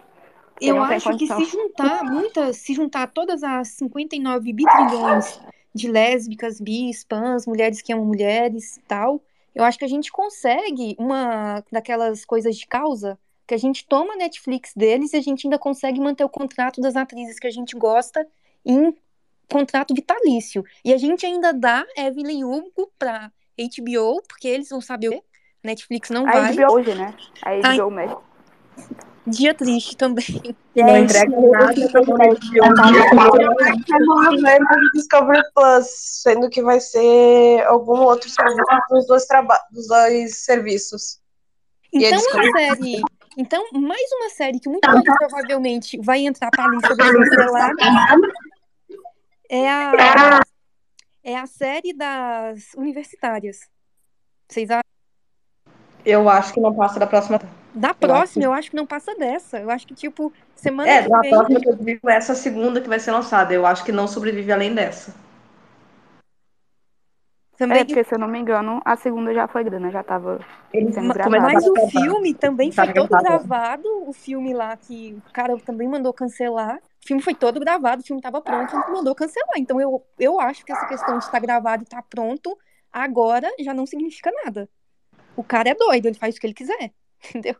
Eu 0.58 0.82
acho 0.82 1.14
que 1.18 1.26
se 1.26 1.44
juntar 1.44 2.02
muitas, 2.04 2.56
se 2.56 2.72
juntar 2.72 3.08
todas 3.08 3.42
as 3.42 3.68
59 3.68 4.54
bitrilhões 4.54 5.38
de 5.74 5.90
lésbicas, 5.90 6.58
bis, 6.58 7.04
pans, 7.04 7.46
mulheres 7.46 7.82
que 7.82 7.92
amam 7.92 8.06
mulheres 8.06 8.78
e 8.78 8.82
tal, 8.84 9.22
eu 9.54 9.64
acho 9.64 9.78
que 9.78 9.84
a 9.84 9.88
gente 9.88 10.10
consegue 10.10 10.96
uma 10.98 11.62
daquelas 11.70 12.24
coisas 12.24 12.56
de 12.56 12.66
causa 12.66 13.18
que 13.46 13.54
a 13.54 13.58
gente 13.58 13.86
toma 13.86 14.14
a 14.14 14.16
Netflix 14.16 14.72
deles 14.74 15.12
e 15.12 15.16
a 15.16 15.20
gente 15.20 15.46
ainda 15.46 15.58
consegue 15.58 16.00
manter 16.00 16.24
o 16.24 16.28
contrato 16.28 16.80
das 16.80 16.96
atrizes 16.96 17.38
que 17.38 17.46
a 17.46 17.50
gente 17.50 17.76
gosta 17.76 18.26
em 18.64 18.96
contrato 19.50 19.94
vitalício. 19.94 20.64
E 20.84 20.92
a 20.92 20.96
gente 20.96 21.26
ainda 21.26 21.52
dá 21.52 21.84
Evelyn 21.96 22.44
Hugo 22.44 22.90
pra 22.98 23.30
HBO, 23.58 24.22
porque 24.26 24.48
eles 24.48 24.68
vão 24.70 24.80
saber 24.80 25.08
o 25.08 25.12
quê? 25.12 25.22
Netflix 25.62 26.10
não 26.10 26.28
A 26.28 26.32
vai. 26.32 26.54
HBO 26.54 26.72
hoje, 26.72 26.94
né? 26.94 27.14
A 27.42 27.50
Ai. 27.50 27.78
HBO 27.78 27.90
mexe. 27.90 28.16
Dia 29.26 29.54
triste 29.54 29.96
também. 29.96 30.26
Não 30.76 30.98
entrega 30.98 31.30
nada 31.40 31.74
no 34.68 34.92
Discovery 34.92 35.42
Plus, 35.54 35.86
sendo 35.88 36.50
que 36.50 36.62
vai 36.62 36.78
ser 36.78 37.64
algum 37.66 38.02
outro 38.02 38.28
serviço 38.28 38.62
dos 38.90 39.06
dois, 39.06 39.24
traba 39.24 39.58
dos 39.70 39.88
dois 39.88 40.44
serviços. 40.44 41.20
E 41.90 42.04
é 42.04 42.08
Então 42.08 42.18
a 42.18 42.58
série. 42.58 43.00
Então, 43.36 43.64
mais 43.72 44.12
uma 44.12 44.30
série 44.30 44.60
que 44.60 44.68
muito 44.68 44.88
pouco 44.88 45.14
provavelmente 45.18 45.98
vai 46.00 46.20
entrar 46.24 46.50
pra 46.50 46.68
lista 46.68 46.94
das 46.94 47.10
canceladas 47.10 47.76
é 49.48 49.68
a, 49.68 50.40
é 51.22 51.36
a 51.36 51.46
série 51.46 51.92
das 51.92 52.72
universitárias. 52.76 53.58
Vocês 54.48 54.70
acham? 54.70 54.82
Eu 56.04 56.28
acho 56.28 56.52
que 56.52 56.60
não 56.60 56.74
passa 56.74 57.00
da 57.00 57.06
próxima. 57.06 57.40
Da 57.74 57.92
próxima, 57.92 58.44
eu 58.44 58.52
acho 58.52 58.70
que 58.70 58.76
não 58.76 58.86
passa 58.86 59.14
dessa. 59.16 59.58
Eu 59.58 59.70
acho 59.70 59.86
que, 59.86 59.94
tipo, 59.94 60.32
semana 60.54 60.88
É, 60.88 61.02
que 61.02 61.08
da 61.08 61.20
vem. 61.20 61.30
próxima 61.30 61.60
que 61.60 61.68
eu 61.68 61.76
digo, 61.76 62.08
essa 62.08 62.34
segunda 62.34 62.80
que 62.80 62.88
vai 62.88 63.00
ser 63.00 63.10
lançada. 63.10 63.52
Eu 63.52 63.66
acho 63.66 63.84
que 63.84 63.90
não 63.90 64.06
sobrevive 64.06 64.52
além 64.52 64.74
dessa. 64.74 65.14
Também 67.56 67.80
É, 67.80 67.84
porque 67.84 68.04
se 68.04 68.14
eu 68.14 68.18
não 68.18 68.28
me 68.28 68.38
engano, 68.38 68.80
a 68.84 68.96
segunda 68.96 69.32
já 69.34 69.46
foi 69.48 69.64
grana, 69.64 69.90
já 69.90 70.02
tava 70.02 70.38
sendo 70.92 71.08
Ma- 71.08 71.14
gravada. 71.14 71.40
Mas 71.40 71.66
o 71.66 71.76
filme 71.76 72.34
também 72.34 72.70
Tá 72.74 72.84
foi 72.84 72.88
todo 72.88 73.14
gravado. 73.16 73.16
gravado. 73.16 73.82
O 74.08 74.12
filme 74.12 74.52
lá 74.54 74.76
que 74.76 75.14
o 75.14 75.22
cara 75.32 75.56
também 75.60 75.88
mandou 75.88 76.12
cancelar. 76.12 76.76
O 76.78 77.06
filme 77.06 77.22
foi 77.22 77.34
todo 77.34 77.60
gravado, 77.60 78.02
o 78.02 78.06
filme 78.06 78.20
tava 78.22 78.40
pronto, 78.42 78.74
ele 78.74 78.84
mandou 78.88 79.14
cancelar. 79.14 79.56
Então 79.58 79.80
eu, 79.80 80.06
eu 80.18 80.40
acho 80.40 80.64
que 80.64 80.72
essa 80.72 80.86
questão 80.86 81.18
de 81.18 81.24
estar 81.24 81.38
gravado 81.40 81.82
e 81.82 81.84
estar 81.84 82.02
pronto 82.02 82.56
agora 82.92 83.50
já 83.60 83.74
não 83.74 83.86
significa 83.86 84.30
nada. 84.44 84.68
O 85.36 85.44
cara 85.44 85.70
é 85.70 85.74
doido, 85.74 86.06
ele 86.06 86.18
faz 86.18 86.36
o 86.36 86.40
que 86.40 86.46
ele 86.48 86.54
quiser. 86.54 86.94
Entendeu? 87.30 87.56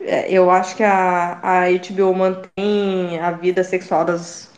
É, 0.00 0.32
eu 0.32 0.50
acho 0.50 0.76
que 0.76 0.82
a, 0.82 1.38
a 1.42 1.64
HBO 1.66 2.14
mantém 2.14 3.18
a 3.20 3.30
vida 3.32 3.62
sexual 3.62 4.04
das 4.04 4.48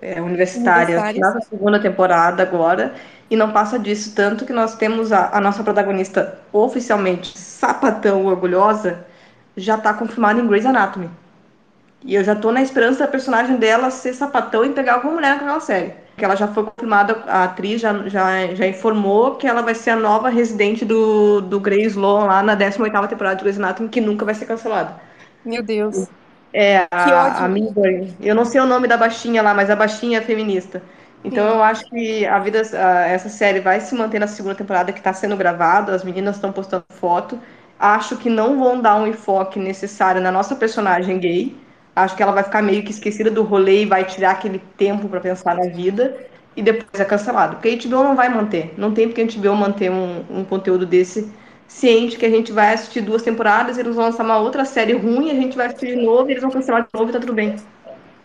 é, 0.00 0.20
universitárias 0.20 1.18
na 1.18 1.40
segunda 1.40 1.78
temporada 1.78 2.42
agora 2.42 2.94
e 3.30 3.36
não 3.36 3.52
passa 3.52 3.78
disso. 3.78 4.14
Tanto 4.14 4.44
que 4.44 4.52
nós 4.52 4.74
temos 4.76 5.12
a, 5.12 5.36
a 5.36 5.40
nossa 5.40 5.62
protagonista 5.62 6.38
oficialmente 6.52 7.36
sapatão 7.36 8.26
orgulhosa 8.26 9.04
já 9.56 9.78
tá 9.78 9.94
confirmada 9.94 10.40
em 10.40 10.46
Grey's 10.46 10.66
Anatomy. 10.66 11.10
E 12.04 12.14
eu 12.14 12.22
já 12.22 12.36
tô 12.36 12.52
na 12.52 12.62
esperança 12.62 13.00
da 13.00 13.08
personagem 13.10 13.56
dela 13.56 13.90
ser 13.90 14.12
sapatão 14.12 14.64
e 14.64 14.70
pegar 14.70 14.94
alguma 14.94 15.14
mulher 15.14 15.34
naquela 15.34 15.60
série. 15.60 15.94
Que 16.16 16.24
ela 16.24 16.36
já 16.36 16.46
foi 16.46 16.64
confirmada, 16.64 17.22
a 17.26 17.44
atriz 17.44 17.80
já, 17.80 18.08
já, 18.08 18.54
já 18.54 18.66
informou 18.66 19.34
que 19.34 19.46
ela 19.46 19.60
vai 19.60 19.74
ser 19.74 19.90
a 19.90 19.96
nova 19.96 20.28
residente 20.28 20.84
do, 20.84 21.40
do 21.40 21.58
Grey 21.58 21.84
Sloan 21.86 22.24
lá 22.24 22.42
na 22.42 22.56
18ª 22.56 23.08
temporada 23.08 23.36
de 23.36 23.42
Grey's 23.42 23.58
Anatomy, 23.58 23.88
que 23.88 24.00
nunca 24.00 24.24
vai 24.24 24.34
ser 24.34 24.46
cancelada. 24.46 24.94
Meu 25.44 25.62
Deus. 25.62 26.06
É, 26.58 26.88
a, 26.90 27.44
a 27.44 27.48
Midori. 27.48 28.16
Eu 28.20 28.34
não 28.34 28.44
sei 28.44 28.60
o 28.60 28.66
nome 28.66 28.88
da 28.88 28.96
baixinha 28.96 29.42
lá, 29.42 29.52
mas 29.54 29.68
a 29.70 29.76
baixinha 29.76 30.18
é 30.18 30.22
feminista. 30.22 30.82
Então 31.22 31.44
Sim. 31.44 31.56
eu 31.56 31.62
acho 31.62 31.84
que 31.90 32.24
a 32.26 32.38
vida, 32.38 32.62
a- 32.74 33.06
essa 33.08 33.28
série 33.28 33.60
vai 33.60 33.80
se 33.80 33.94
manter 33.94 34.18
na 34.18 34.26
segunda 34.26 34.54
temporada 34.54 34.92
que 34.92 34.98
está 35.00 35.12
sendo 35.12 35.36
gravada, 35.36 35.94
as 35.94 36.02
meninas 36.04 36.36
estão 36.36 36.52
postando 36.52 36.84
foto. 36.90 37.38
Acho 37.78 38.16
que 38.16 38.30
não 38.30 38.58
vão 38.58 38.80
dar 38.80 38.96
um 38.96 39.06
enfoque 39.06 39.58
necessário 39.58 40.20
na 40.20 40.32
nossa 40.32 40.56
personagem 40.56 41.18
gay. 41.18 41.54
Acho 41.94 42.16
que 42.16 42.22
ela 42.22 42.32
vai 42.32 42.42
ficar 42.44 42.62
meio 42.62 42.82
que 42.84 42.90
esquecida 42.90 43.30
do 43.30 43.42
rolê 43.42 43.82
e 43.82 43.86
vai 43.86 44.04
tirar 44.04 44.30
aquele 44.32 44.58
tempo 44.78 45.08
para 45.08 45.20
pensar 45.20 45.54
na 45.56 45.66
vida 45.68 46.16
e 46.56 46.62
depois 46.62 46.88
é 47.00 47.04
cancelado. 47.04 47.56
Porque 47.56 47.68
a 47.68 47.72
HBO 47.72 48.02
não 48.04 48.16
vai 48.16 48.28
manter. 48.30 48.72
Não 48.78 48.92
tem 48.94 49.08
porque 49.08 49.20
a 49.20 49.24
HBO 49.24 49.54
manter 49.56 49.90
um, 49.90 50.24
um 50.30 50.44
conteúdo 50.44 50.86
desse 50.86 51.30
ciente 51.68 52.16
que 52.16 52.26
a 52.26 52.30
gente 52.30 52.52
vai 52.52 52.74
assistir 52.74 53.00
duas 53.00 53.22
temporadas, 53.22 53.78
eles 53.78 53.94
vão 53.94 54.04
lançar 54.04 54.24
uma 54.24 54.38
outra 54.38 54.64
série 54.64 54.92
ruim, 54.92 55.30
a 55.30 55.34
gente 55.34 55.56
vai 55.56 55.66
assistir 55.66 55.96
de 55.96 55.96
novo, 55.96 56.28
e 56.28 56.32
eles 56.32 56.42
vão 56.42 56.50
cancelar 56.50 56.82
de 56.82 56.88
novo 56.92 57.10
e 57.10 57.12
tá 57.12 57.20
tudo 57.20 57.34
bem. 57.34 57.56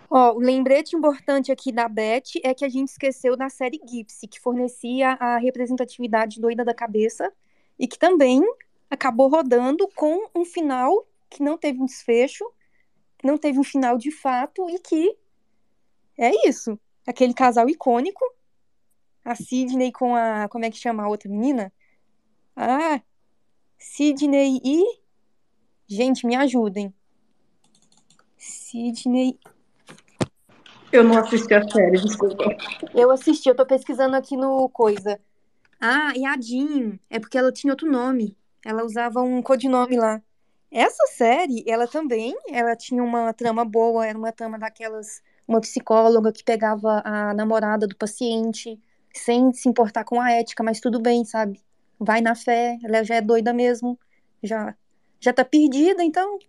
Ó, 0.09 0.34
o 0.34 0.39
lembrete 0.39 0.95
importante 0.95 1.51
aqui 1.51 1.72
da 1.72 1.88
Beth 1.88 2.41
é 2.43 2.53
que 2.53 2.65
a 2.65 2.69
gente 2.69 2.89
esqueceu 2.89 3.38
da 3.38 3.49
série 3.49 3.80
Gypsy, 3.85 4.27
que 4.27 4.41
fornecia 4.41 5.11
a 5.13 5.38
representatividade 5.38 6.41
doida 6.41 6.65
da 6.65 6.73
cabeça 6.73 7.31
e 7.80 7.88
que 7.88 7.97
também 7.97 8.41
acabou 8.89 9.30
rodando 9.30 9.88
com 9.95 10.30
um 10.35 10.43
final 10.43 11.07
que 11.30 11.41
não 11.41 11.57
teve 11.57 11.81
um 11.81 11.85
desfecho, 11.85 12.43
não 13.23 13.38
teve 13.38 13.57
um 13.57 13.63
final 13.63 13.97
de 13.97 14.11
fato 14.11 14.69
e 14.69 14.77
que 14.80 15.15
é 16.18 16.47
isso. 16.47 16.77
Aquele 17.07 17.34
casal 17.34 17.69
icônico, 17.69 18.23
a 19.23 19.34
Sidney 19.34 19.91
com 19.91 20.15
a. 20.15 20.47
Como 20.49 20.65
é 20.65 20.69
que 20.69 20.77
chama 20.77 21.03
a 21.03 21.07
outra 21.07 21.30
menina? 21.30 21.72
Ah, 22.55 23.01
Sidney 23.82 24.62
e. 24.64 25.02
Gente, 25.88 26.28
me 26.28 26.36
ajudem. 26.36 26.94
Sidney 28.38 29.40
Eu 30.91 31.03
não 31.03 31.18
assisti 31.18 31.52
a 31.56 31.68
série, 31.68 31.99
desculpa. 31.99 32.56
Eu 32.94 33.10
assisti, 33.10 33.49
eu 33.49 33.56
tô 33.56 33.66
pesquisando 33.66 34.16
aqui 34.16 34.38
no 34.38 34.70
coisa. 34.70 35.20
Ah, 35.80 36.14
e 36.16 36.24
a 36.24 36.40
Jean, 36.40 36.99
é 37.10 37.20
porque 37.20 37.40
ela 37.40 37.52
tinha 37.52 37.74
outro 37.74 37.91
nome. 37.91 38.38
Ela 38.64 38.86
usava 38.86 39.20
um 39.22 39.41
codinome 39.41 39.98
lá. 39.98 40.22
Essa 40.70 41.08
série, 41.08 41.64
ela 41.68 41.88
também, 41.88 42.36
ela 42.52 42.76
tinha 42.76 43.03
uma 43.03 43.34
trama 43.34 43.66
boa, 43.66 44.06
era 44.06 44.18
uma 44.18 44.32
trama 44.32 44.60
daquelas, 44.60 45.24
uma 45.48 45.60
psicóloga 45.60 46.32
que 46.32 46.44
pegava 46.44 47.02
a 47.03 47.34
namorada 47.34 47.88
do 47.88 47.95
paciente, 47.95 48.80
sem 49.12 49.52
se 49.53 49.68
importar 49.68 50.03
com 50.03 50.22
a 50.22 50.32
ética, 50.32 50.64
mas 50.64 50.80
tudo 50.80 50.99
bem, 50.99 51.26
sabe? 51.26 51.60
Vai 52.03 52.19
na 52.19 52.34
fé, 52.34 52.80
ela 52.84 53.03
já 53.03 53.15
é 53.15 53.22
doida 53.22 53.53
mesmo, 53.53 53.98
já 54.41 54.76
já 55.19 55.32
tá 55.32 55.45
perdida, 55.45 56.03
então 56.03 56.40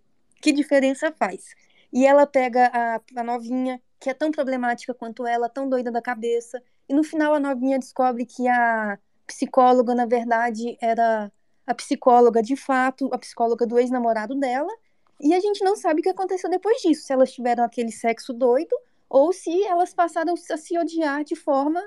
que 0.41 0.51
diferença 0.51 1.13
faz? 1.13 1.55
E 1.93 2.07
ela 2.07 2.27
pega 2.27 2.71
a, 2.73 3.01
a 3.21 3.23
novinha, 3.23 3.79
que 4.01 4.09
é 4.09 4.15
tão 4.15 4.31
problemática 4.31 4.95
quanto 4.95 5.27
ela, 5.27 5.47
tão 5.47 5.69
doida 5.69 5.93
da 5.93 6.01
cabeça, 6.01 6.63
e 6.89 6.95
no 6.95 7.05
final 7.05 7.35
a 7.35 7.39
novinha 7.39 7.79
descobre 7.79 8.25
que 8.25 8.49
a 8.49 8.99
psicóloga, 9.27 9.95
na 9.95 10.07
verdade, 10.07 10.77
era 10.81 11.31
a 11.67 11.75
psicóloga 11.75 12.43
de 12.43 12.57
fato, 12.57 13.11
a 13.13 13.19
psicóloga 13.19 13.67
do 13.67 13.79
ex-namorado 13.79 14.35
dela, 14.35 14.73
e 15.21 15.35
a 15.35 15.41
gente 15.41 15.63
não 15.63 15.77
sabe 15.77 16.01
o 16.01 16.03
que 16.03 16.09
aconteceu 16.09 16.49
depois 16.49 16.81
disso, 16.81 17.03
se 17.03 17.13
elas 17.13 17.31
tiveram 17.31 17.63
aquele 17.63 17.93
sexo 17.93 18.33
doido 18.33 18.75
ou 19.09 19.33
se 19.33 19.63
elas 19.65 19.93
passaram 19.93 20.33
a 20.33 20.57
se 20.57 20.79
odiar 20.79 21.23
de 21.25 21.37
forma 21.37 21.83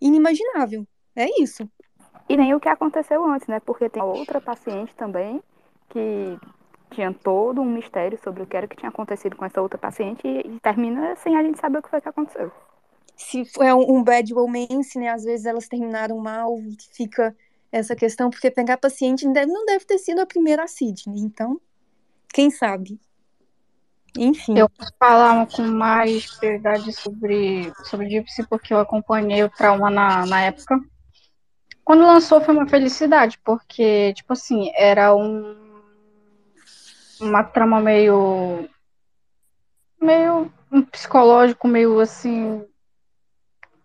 inimaginável. 0.00 0.84
É 1.14 1.40
isso. 1.40 1.70
E 2.28 2.36
nem 2.36 2.54
o 2.54 2.60
que 2.60 2.68
aconteceu 2.68 3.24
antes, 3.24 3.48
né? 3.48 3.60
Porque 3.60 3.88
tem 3.88 4.02
outra 4.02 4.40
paciente 4.40 4.94
também 4.94 5.42
que 5.88 6.38
tinha 6.90 7.12
todo 7.12 7.60
um 7.60 7.64
mistério 7.64 8.18
sobre 8.22 8.42
o 8.42 8.46
que 8.46 8.56
era 8.56 8.66
que 8.66 8.76
tinha 8.76 8.88
acontecido 8.88 9.36
com 9.36 9.44
essa 9.44 9.60
outra 9.60 9.78
paciente 9.78 10.26
e, 10.26 10.40
e 10.40 10.60
termina 10.60 11.16
sem 11.16 11.36
a 11.36 11.42
gente 11.42 11.58
saber 11.58 11.78
o 11.78 11.82
que 11.82 11.90
foi 11.90 12.00
que 12.00 12.08
aconteceu. 12.08 12.50
se 13.16 13.42
é 13.60 13.74
um, 13.74 14.02
bad 14.02 14.32
romance, 14.32 14.98
né? 14.98 15.08
Às 15.08 15.24
vezes 15.24 15.46
elas 15.46 15.68
terminaram 15.68 16.18
mal 16.18 16.56
fica 16.92 17.34
essa 17.70 17.94
questão, 17.94 18.30
porque 18.30 18.50
pegar 18.50 18.78
paciente 18.78 19.26
não 19.26 19.32
deve, 19.32 19.52
não 19.52 19.66
deve 19.66 19.84
ter 19.84 19.98
sido 19.98 20.20
a 20.20 20.26
primeira 20.26 20.64
a 20.64 20.66
Sidney, 20.66 21.20
então, 21.20 21.60
quem 22.32 22.50
sabe? 22.50 22.98
Enfim. 24.16 24.58
Eu 24.58 24.70
vou 24.76 24.88
falar 24.98 25.46
com 25.46 25.62
mais 25.62 26.34
prioridade 26.36 26.92
sobre, 26.92 27.70
sobre 27.84 28.08
Gypsy, 28.08 28.46
porque 28.48 28.72
eu 28.72 28.80
acompanhei 28.80 29.44
o 29.44 29.50
trauma 29.50 29.90
na, 29.90 30.24
na 30.26 30.40
época. 30.42 30.80
Quando 31.88 32.02
lançou 32.02 32.38
foi 32.42 32.52
uma 32.52 32.68
felicidade, 32.68 33.38
porque, 33.42 34.12
tipo 34.12 34.34
assim, 34.34 34.70
era 34.76 35.14
um 35.16 35.56
uma 37.18 37.42
trama 37.42 37.80
meio 37.80 38.68
meio 39.98 40.52
um 40.70 40.82
psicológico, 40.82 41.66
meio 41.66 41.98
assim, 41.98 42.62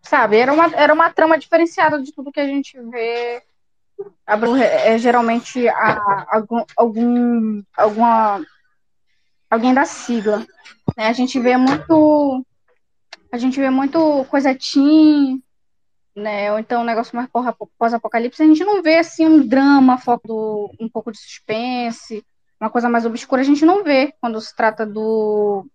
sabe? 0.01 0.35
Era 0.35 0.51
uma, 0.51 0.65
era 0.75 0.93
uma 0.93 1.09
trama 1.13 1.37
diferenciada 1.37 2.01
de 2.03 2.11
tudo 2.11 2.29
que 2.29 2.41
a 2.41 2.45
gente 2.45 2.77
vê. 2.89 3.41
Bru- 4.37 4.57
é 4.57 4.97
geralmente 4.97 5.65
a, 5.69 6.25
algum, 6.35 6.61
algum 6.75 7.63
alguma 7.77 8.45
alguém 9.49 9.73
da 9.73 9.85
sigla, 9.85 10.39
né? 10.97 11.07
A 11.07 11.13
gente 11.13 11.39
vê 11.39 11.55
muito 11.55 12.45
a 13.31 13.37
gente 13.37 13.61
vê 13.61 13.69
muito 13.69 14.25
coisa 14.25 14.53
teen, 14.53 15.41
né? 16.15 16.51
Ou 16.51 16.59
então 16.59 16.81
um 16.81 16.85
negócio 16.85 17.15
mais 17.15 17.29
pós-apocalipse. 17.77 18.41
A 18.41 18.45
gente 18.45 18.63
não 18.63 18.81
vê 18.81 18.97
assim 18.97 19.25
um 19.25 19.45
drama, 19.45 19.97
foco 19.97 20.27
do, 20.27 20.75
um 20.79 20.89
pouco 20.89 21.11
de 21.11 21.17
suspense, 21.17 22.25
uma 22.59 22.69
coisa 22.69 22.89
mais 22.89 23.05
obscura, 23.05 23.41
a 23.41 23.45
gente 23.45 23.65
não 23.65 23.83
vê 23.83 24.13
quando 24.21 24.39
se 24.39 24.55
trata 24.55 24.85
do, 24.85 25.65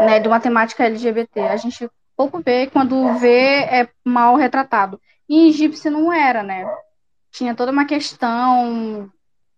né, 0.00 0.20
de 0.20 0.28
uma 0.28 0.40
temática 0.40 0.84
LGBT. 0.84 1.40
A 1.40 1.56
gente 1.56 1.88
pouco 2.16 2.40
vê, 2.40 2.66
quando 2.66 3.14
vê 3.18 3.60
é 3.64 3.88
mal 4.04 4.34
retratado. 4.34 5.00
E 5.28 5.36
em 5.36 5.48
Egípcio 5.50 5.90
não 5.90 6.12
era, 6.12 6.42
né? 6.42 6.64
Tinha 7.30 7.54
toda 7.54 7.70
uma 7.70 7.84
questão 7.84 9.08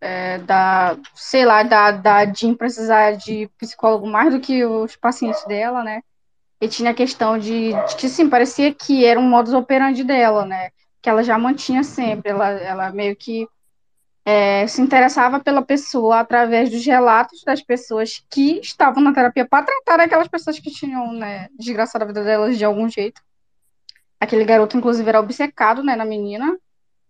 é, 0.01 0.39
da, 0.39 0.99
sei 1.15 1.45
lá, 1.45 1.63
da, 1.63 1.93
da 1.93 2.27
Jean 2.27 2.55
precisar 2.55 3.13
de 3.13 3.49
psicólogo 3.57 4.07
mais 4.07 4.33
do 4.35 4.41
que 4.41 4.65
os 4.65 4.97
pacientes 4.97 5.45
dela, 5.45 5.83
né? 5.83 6.03
E 6.61 6.69
tinha 6.69 6.91
a 6.91 6.95
questão 6.95 7.39
de, 7.39 7.73
de 7.73 7.97
que, 7.97 8.09
sim, 8.09 8.29
parecia 8.29 8.75
que 8.75 9.05
era 9.05 9.19
um 9.19 9.29
modus 9.29 9.55
operandi 9.55 10.05
dela, 10.05 10.45
né? 10.45 10.71
Que 11.01 11.09
ela 11.09 11.25
já 11.25 11.39
mantinha 11.39 11.83
sempre, 11.83 12.31
ela, 12.31 12.49
ela 12.51 12.93
meio 12.93 13.17
que 13.17 13.49
é, 14.25 14.67
se 14.67 14.83
interessava 14.83 15.41
pela 15.41 15.63
pessoa 15.63 16.21
através 16.21 16.71
dos 16.71 16.85
relatos 16.85 17.43
das 17.43 17.63
pessoas 17.63 18.23
que 18.31 18.61
estavam 18.61 19.03
na 19.03 19.15
terapia 19.15 19.47
para 19.49 19.65
tratar 19.65 20.01
aquelas 20.01 20.29
pessoas 20.29 20.59
que 20.59 20.71
tinham, 20.71 21.13
né, 21.13 21.49
desgraçado 21.59 22.05
a 22.05 22.07
vida 22.07 22.23
delas 22.23 22.59
de 22.59 22.65
algum 22.65 22.89
jeito. 22.89 23.23
Aquele 24.21 24.45
garoto, 24.45 24.77
inclusive, 24.77 25.09
era 25.09 25.21
obcecado, 25.21 25.83
né, 25.83 25.97
na 25.97 26.05
menina, 26.05 26.59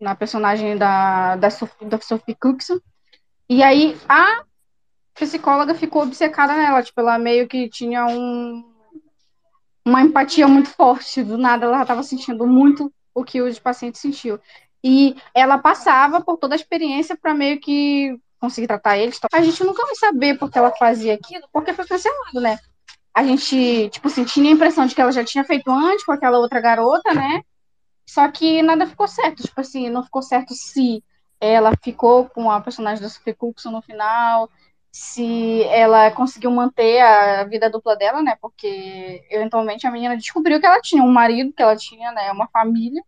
na 0.01 0.14
personagem 0.14 0.77
da, 0.77 1.36
da, 1.36 1.51
Sophie, 1.51 1.89
da 1.89 2.01
Sophie 2.01 2.36
Cookson. 2.36 2.78
E 3.48 3.62
aí 3.62 3.98
a 4.09 4.44
psicóloga 5.14 5.74
ficou 5.74 6.02
obcecada 6.05 6.56
nela, 6.56 6.82
tipo, 6.82 7.01
ela 7.01 7.18
meio 7.18 7.48
que 7.48 7.68
tinha 7.68 8.06
um, 8.06 8.70
uma 9.85 10.02
empatia 10.02 10.47
muito 10.47 10.69
forte, 10.70 11.23
do 11.23 11.39
nada 11.39 11.66
ela 11.66 11.82
estava 11.82 12.02
sentindo 12.02 12.47
muito 12.47 12.93
o 13.15 13.24
que 13.24 13.40
os 13.40 13.59
pacientes 13.59 14.01
sentiam. 14.01 14.39
E 14.82 15.16
ela 15.35 15.59
passava 15.59 16.20
por 16.20 16.36
toda 16.36 16.55
a 16.55 16.57
experiência 16.57 17.16
para 17.16 17.35
meio 17.35 17.61
que 17.61 18.19
conseguir 18.39 18.66
tratar 18.66 18.97
eles. 18.98 19.20
A 19.32 19.43
gente 19.43 19.62
nunca 19.62 19.85
vai 19.85 19.94
saber 19.94 20.39
porque 20.39 20.59
ela 20.59 20.73
fazia 20.77 21.15
aquilo, 21.15 21.44
porque 21.52 21.73
foi 21.73 21.86
cancelado, 21.86 22.40
né? 22.40 22.59
A 23.12 23.24
gente, 23.24 23.90
tipo 23.90 24.09
assim, 24.09 24.24
tinha 24.24 24.48
a 24.51 24.55
impressão 24.55 24.86
de 24.86 24.94
que 24.94 25.01
ela 25.01 25.12
já 25.12 25.24
tinha 25.24 25.44
feito 25.44 25.70
antes 25.70 26.05
com 26.05 26.12
aquela 26.12 26.39
outra 26.39 26.61
garota, 26.61 27.12
né? 27.12 27.43
Só 28.07 28.28
que 28.31 28.62
nada 28.62 28.86
ficou 28.86 29.07
certo. 29.07 29.43
Tipo 29.43 29.61
assim, 29.61 29.90
não 29.90 30.02
ficou 30.02 30.23
certo 30.23 30.55
se 30.55 31.05
ela 31.40 31.73
ficou 31.82 32.28
com 32.28 32.51
a 32.51 32.61
personagem 32.61 33.02
da 33.02 33.09
Sophie 33.09 33.35
Cookson 33.35 33.70
no 33.70 33.82
final, 33.82 34.48
se 34.93 35.62
ela 35.65 36.11
conseguiu 36.11 36.51
manter 36.51 37.01
a 37.01 37.45
vida 37.45 37.71
dupla 37.71 37.97
dela, 37.97 38.23
né? 38.23 38.37
Porque 38.41 39.25
eventualmente 39.31 39.87
a 39.87 39.91
menina 39.91 40.17
descobriu 40.17 40.61
que 40.61 40.67
ela 40.67 40.81
tinha 40.81 41.03
um 41.03 41.12
marido, 41.12 41.53
que 41.53 41.62
ela 41.62 41.77
tinha, 41.77 42.12
né, 42.12 42.33
uma 42.33 42.49
família 42.49 43.03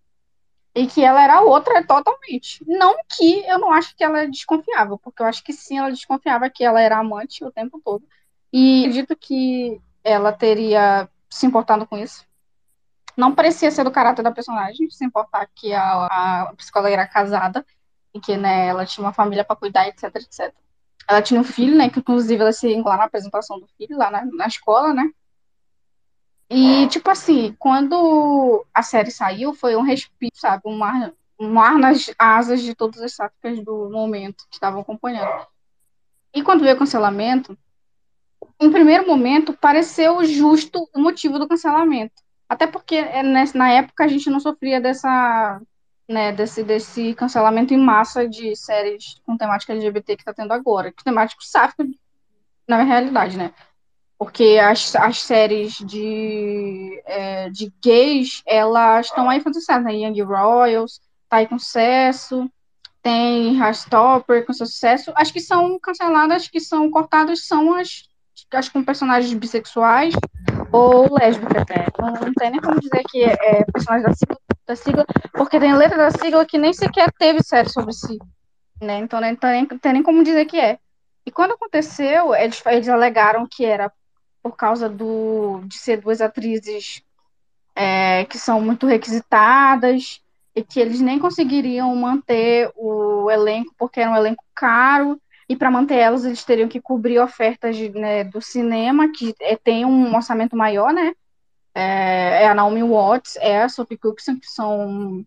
e 0.74 0.86
que 0.86 1.04
ela 1.04 1.22
era 1.22 1.40
outra 1.42 1.84
totalmente. 1.86 2.64
Não 2.66 2.96
que 3.08 3.44
eu 3.46 3.58
não 3.58 3.72
acho 3.72 3.94
que 3.96 4.04
ela 4.04 4.26
desconfiava, 4.26 4.98
porque 4.98 5.22
eu 5.22 5.26
acho 5.26 5.42
que 5.44 5.52
sim, 5.52 5.78
ela 5.78 5.90
desconfiava 5.90 6.48
que 6.50 6.64
ela 6.64 6.80
era 6.80 6.98
amante 6.98 7.44
o 7.44 7.52
tempo 7.52 7.80
todo. 7.84 8.04
E 8.52 8.80
acredito 8.82 9.16
que 9.16 9.80
ela 10.04 10.32
teria 10.32 11.08
se 11.30 11.46
importado 11.46 11.86
com 11.86 11.98
isso. 11.98 12.26
Não 13.16 13.34
parecia 13.34 13.70
ser 13.70 13.84
do 13.84 13.90
caráter 13.90 14.22
da 14.22 14.32
personagem, 14.32 14.90
se 14.90 15.04
importar 15.04 15.48
que 15.54 15.72
a, 15.74 16.46
a 16.46 16.54
psicóloga 16.56 16.92
era 16.92 17.06
casada 17.06 17.64
e 18.14 18.20
que 18.20 18.36
né, 18.36 18.68
ela 18.68 18.86
tinha 18.86 19.04
uma 19.04 19.12
família 19.12 19.44
para 19.44 19.56
cuidar, 19.56 19.88
etc, 19.88 20.04
etc. 20.16 20.54
Ela 21.08 21.22
tinha 21.22 21.40
um 21.40 21.44
filho, 21.44 21.76
né, 21.76 21.90
que 21.90 21.98
inclusive 21.98 22.40
ela 22.40 22.52
se 22.52 22.74
lá 22.82 22.96
na 22.96 23.04
apresentação 23.04 23.58
do 23.58 23.66
filho, 23.76 23.98
lá 23.98 24.10
na, 24.10 24.24
na 24.24 24.46
escola, 24.46 24.94
né, 24.94 25.10
e, 26.54 26.86
tipo 26.88 27.08
assim, 27.08 27.56
quando 27.58 28.62
a 28.74 28.82
série 28.82 29.10
saiu, 29.10 29.54
foi 29.54 29.74
um 29.74 29.80
respiro, 29.80 30.32
sabe? 30.34 30.64
Um 30.66 30.84
ar, 30.84 31.10
um 31.40 31.58
ar 31.58 31.78
nas 31.78 32.12
asas 32.18 32.60
de 32.60 32.74
todas 32.74 33.00
as 33.00 33.14
sáticas 33.14 33.64
do 33.64 33.88
momento 33.88 34.44
que 34.50 34.56
estavam 34.56 34.82
acompanhando. 34.82 35.46
E 36.34 36.42
quando 36.42 36.60
veio 36.60 36.76
o 36.76 36.78
cancelamento, 36.78 37.56
em 38.60 38.70
primeiro 38.70 39.06
momento, 39.06 39.54
pareceu 39.54 40.22
justo 40.26 40.86
o 40.94 41.00
motivo 41.00 41.38
do 41.38 41.48
cancelamento. 41.48 42.22
Até 42.46 42.66
porque 42.66 42.96
é, 42.96 43.22
na 43.54 43.70
época 43.70 44.04
a 44.04 44.08
gente 44.08 44.28
não 44.28 44.38
sofria 44.38 44.78
dessa, 44.78 45.58
né, 46.08 46.32
desse, 46.32 46.62
desse 46.62 47.14
cancelamento 47.14 47.72
em 47.72 47.78
massa 47.78 48.28
de 48.28 48.54
séries 48.56 49.20
com 49.24 49.36
temática 49.36 49.72
LGBT 49.72 50.16
que 50.16 50.22
está 50.22 50.34
tendo 50.34 50.52
agora. 50.52 50.92
Que 50.92 51.04
temático 51.04 51.44
sáfico, 51.44 51.84
na 52.68 52.82
realidade, 52.82 53.36
né? 53.36 53.52
porque 54.22 54.56
as, 54.62 54.94
as 54.94 55.20
séries 55.20 55.78
de, 55.78 57.02
é, 57.06 57.50
de 57.50 57.72
gays, 57.82 58.40
elas 58.46 59.06
estão 59.06 59.28
aí 59.28 59.42
sucesso, 59.42 59.80
né? 59.80 59.96
Young 59.96 60.22
Royals, 60.22 61.00
tá 61.28 61.38
aí 61.38 61.48
com 61.48 61.58
sucesso, 61.58 62.48
tem 63.02 63.56
Rastopper 63.56 64.46
com 64.46 64.52
sucesso, 64.52 65.12
as 65.16 65.32
que 65.32 65.40
são 65.40 65.76
canceladas, 65.80 66.46
que 66.46 66.60
são 66.60 66.88
cortadas, 66.88 67.48
são 67.48 67.74
as, 67.74 68.04
as 68.52 68.68
com 68.68 68.84
personagens 68.84 69.32
bissexuais 69.34 70.14
ou 70.70 71.12
lésbicas, 71.18 71.64
né? 71.68 71.86
Não, 71.98 72.12
não 72.12 72.32
tem 72.34 72.52
nem 72.52 72.60
como 72.60 72.78
dizer 72.78 73.02
que 73.10 73.24
é, 73.24 73.32
é 73.32 73.64
personagem 73.72 74.06
da 74.06 74.14
da 74.66 74.76
sigla, 74.76 75.04
porque 75.32 75.58
tem 75.58 75.74
letra 75.74 75.98
da 75.98 76.10
sigla 76.10 76.46
que 76.46 76.58
nem 76.58 76.72
sequer 76.72 77.10
teve 77.12 77.42
série 77.42 77.68
sobre 77.68 77.92
si, 77.92 78.18
né? 78.80 78.98
Então 78.98 79.20
nem 79.20 79.34
tem, 79.34 79.66
tem 79.66 79.92
nem 79.92 80.02
como 80.02 80.24
dizer 80.24 80.46
que 80.46 80.58
é. 80.58 80.78
E 81.24 81.30
quando 81.30 81.52
aconteceu, 81.52 82.34
eles, 82.34 82.62
eles 82.66 82.88
alegaram 82.88 83.46
que 83.48 83.64
era 83.64 83.92
por 84.42 84.56
causa 84.56 84.88
do, 84.88 85.60
de 85.66 85.78
ser 85.78 86.00
duas 86.00 86.20
atrizes 86.20 87.02
é, 87.74 88.24
que 88.24 88.38
são 88.38 88.60
muito 88.60 88.86
requisitadas 88.86 90.20
e 90.54 90.62
que 90.62 90.80
eles 90.80 91.00
nem 91.00 91.18
conseguiriam 91.18 91.94
manter 91.94 92.70
o 92.76 93.30
elenco 93.30 93.72
porque 93.78 94.00
era 94.00 94.10
um 94.10 94.16
elenco 94.16 94.44
caro 94.54 95.20
e 95.48 95.56
para 95.56 95.70
manter 95.70 95.96
elas 95.96 96.24
eles 96.24 96.44
teriam 96.44 96.68
que 96.68 96.80
cobrir 96.80 97.18
ofertas 97.18 97.76
de, 97.76 97.88
né, 97.90 98.24
do 98.24 98.40
cinema 98.40 99.10
que 99.12 99.34
é, 99.40 99.56
tem 99.56 99.84
um 99.84 100.14
orçamento 100.14 100.56
maior, 100.56 100.92
né? 100.92 101.14
É, 101.74 102.44
é, 102.44 102.48
a 102.48 102.54
Naomi 102.54 102.82
Watts, 102.82 103.36
é 103.36 103.62
a 103.62 103.68
Sophie 103.68 103.96
Cookson, 103.96 104.38
que 104.38 104.46
são 104.46 105.24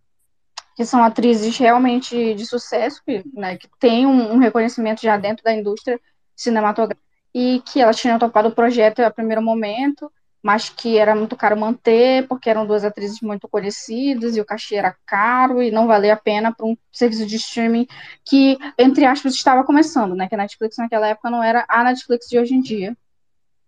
que 0.75 0.85
são 0.85 1.01
atrizes 1.01 1.57
realmente 1.57 2.33
de 2.33 2.45
sucesso, 2.45 3.01
que, 3.05 3.23
né, 3.33 3.55
que 3.55 3.69
tem 3.79 4.05
um, 4.05 4.33
um 4.33 4.37
reconhecimento 4.37 5.01
já 5.01 5.15
dentro 5.15 5.41
da 5.41 5.53
indústria 5.53 5.97
cinematográfica 6.35 7.01
e 7.33 7.61
que 7.65 7.79
elas 7.81 7.95
tinham 7.97 8.19
topado 8.19 8.49
o 8.49 8.55
projeto 8.55 8.99
a 8.99 9.09
primeiro 9.09 9.41
momento, 9.41 10.11
mas 10.43 10.69
que 10.69 10.97
era 10.97 11.15
muito 11.15 11.35
caro 11.35 11.57
manter, 11.57 12.27
porque 12.27 12.49
eram 12.49 12.67
duas 12.67 12.85
atrizes 12.85 13.19
muito 13.19 13.47
conhecidas 13.47 14.37
e 14.37 14.41
o 14.41 14.45
cachê 14.45 14.75
era 14.75 14.95
caro 15.05 15.61
e 15.61 15.71
não 15.71 15.87
valia 15.87 16.13
a 16.13 16.17
pena 16.17 16.53
para 16.53 16.65
um 16.65 16.77
serviço 16.91 17.25
de 17.25 17.37
streaming 17.37 17.87
que, 18.23 18.57
entre 18.77 19.05
aspas, 19.05 19.33
estava 19.33 19.63
começando, 19.63 20.13
né? 20.13 20.29
Que 20.29 20.35
a 20.35 20.37
Netflix 20.37 20.77
naquela 20.77 21.07
época 21.07 21.29
não 21.29 21.41
era 21.41 21.65
a 21.67 21.83
Netflix 21.83 22.27
de 22.27 22.37
hoje 22.37 22.53
em 22.53 22.61
dia, 22.61 22.95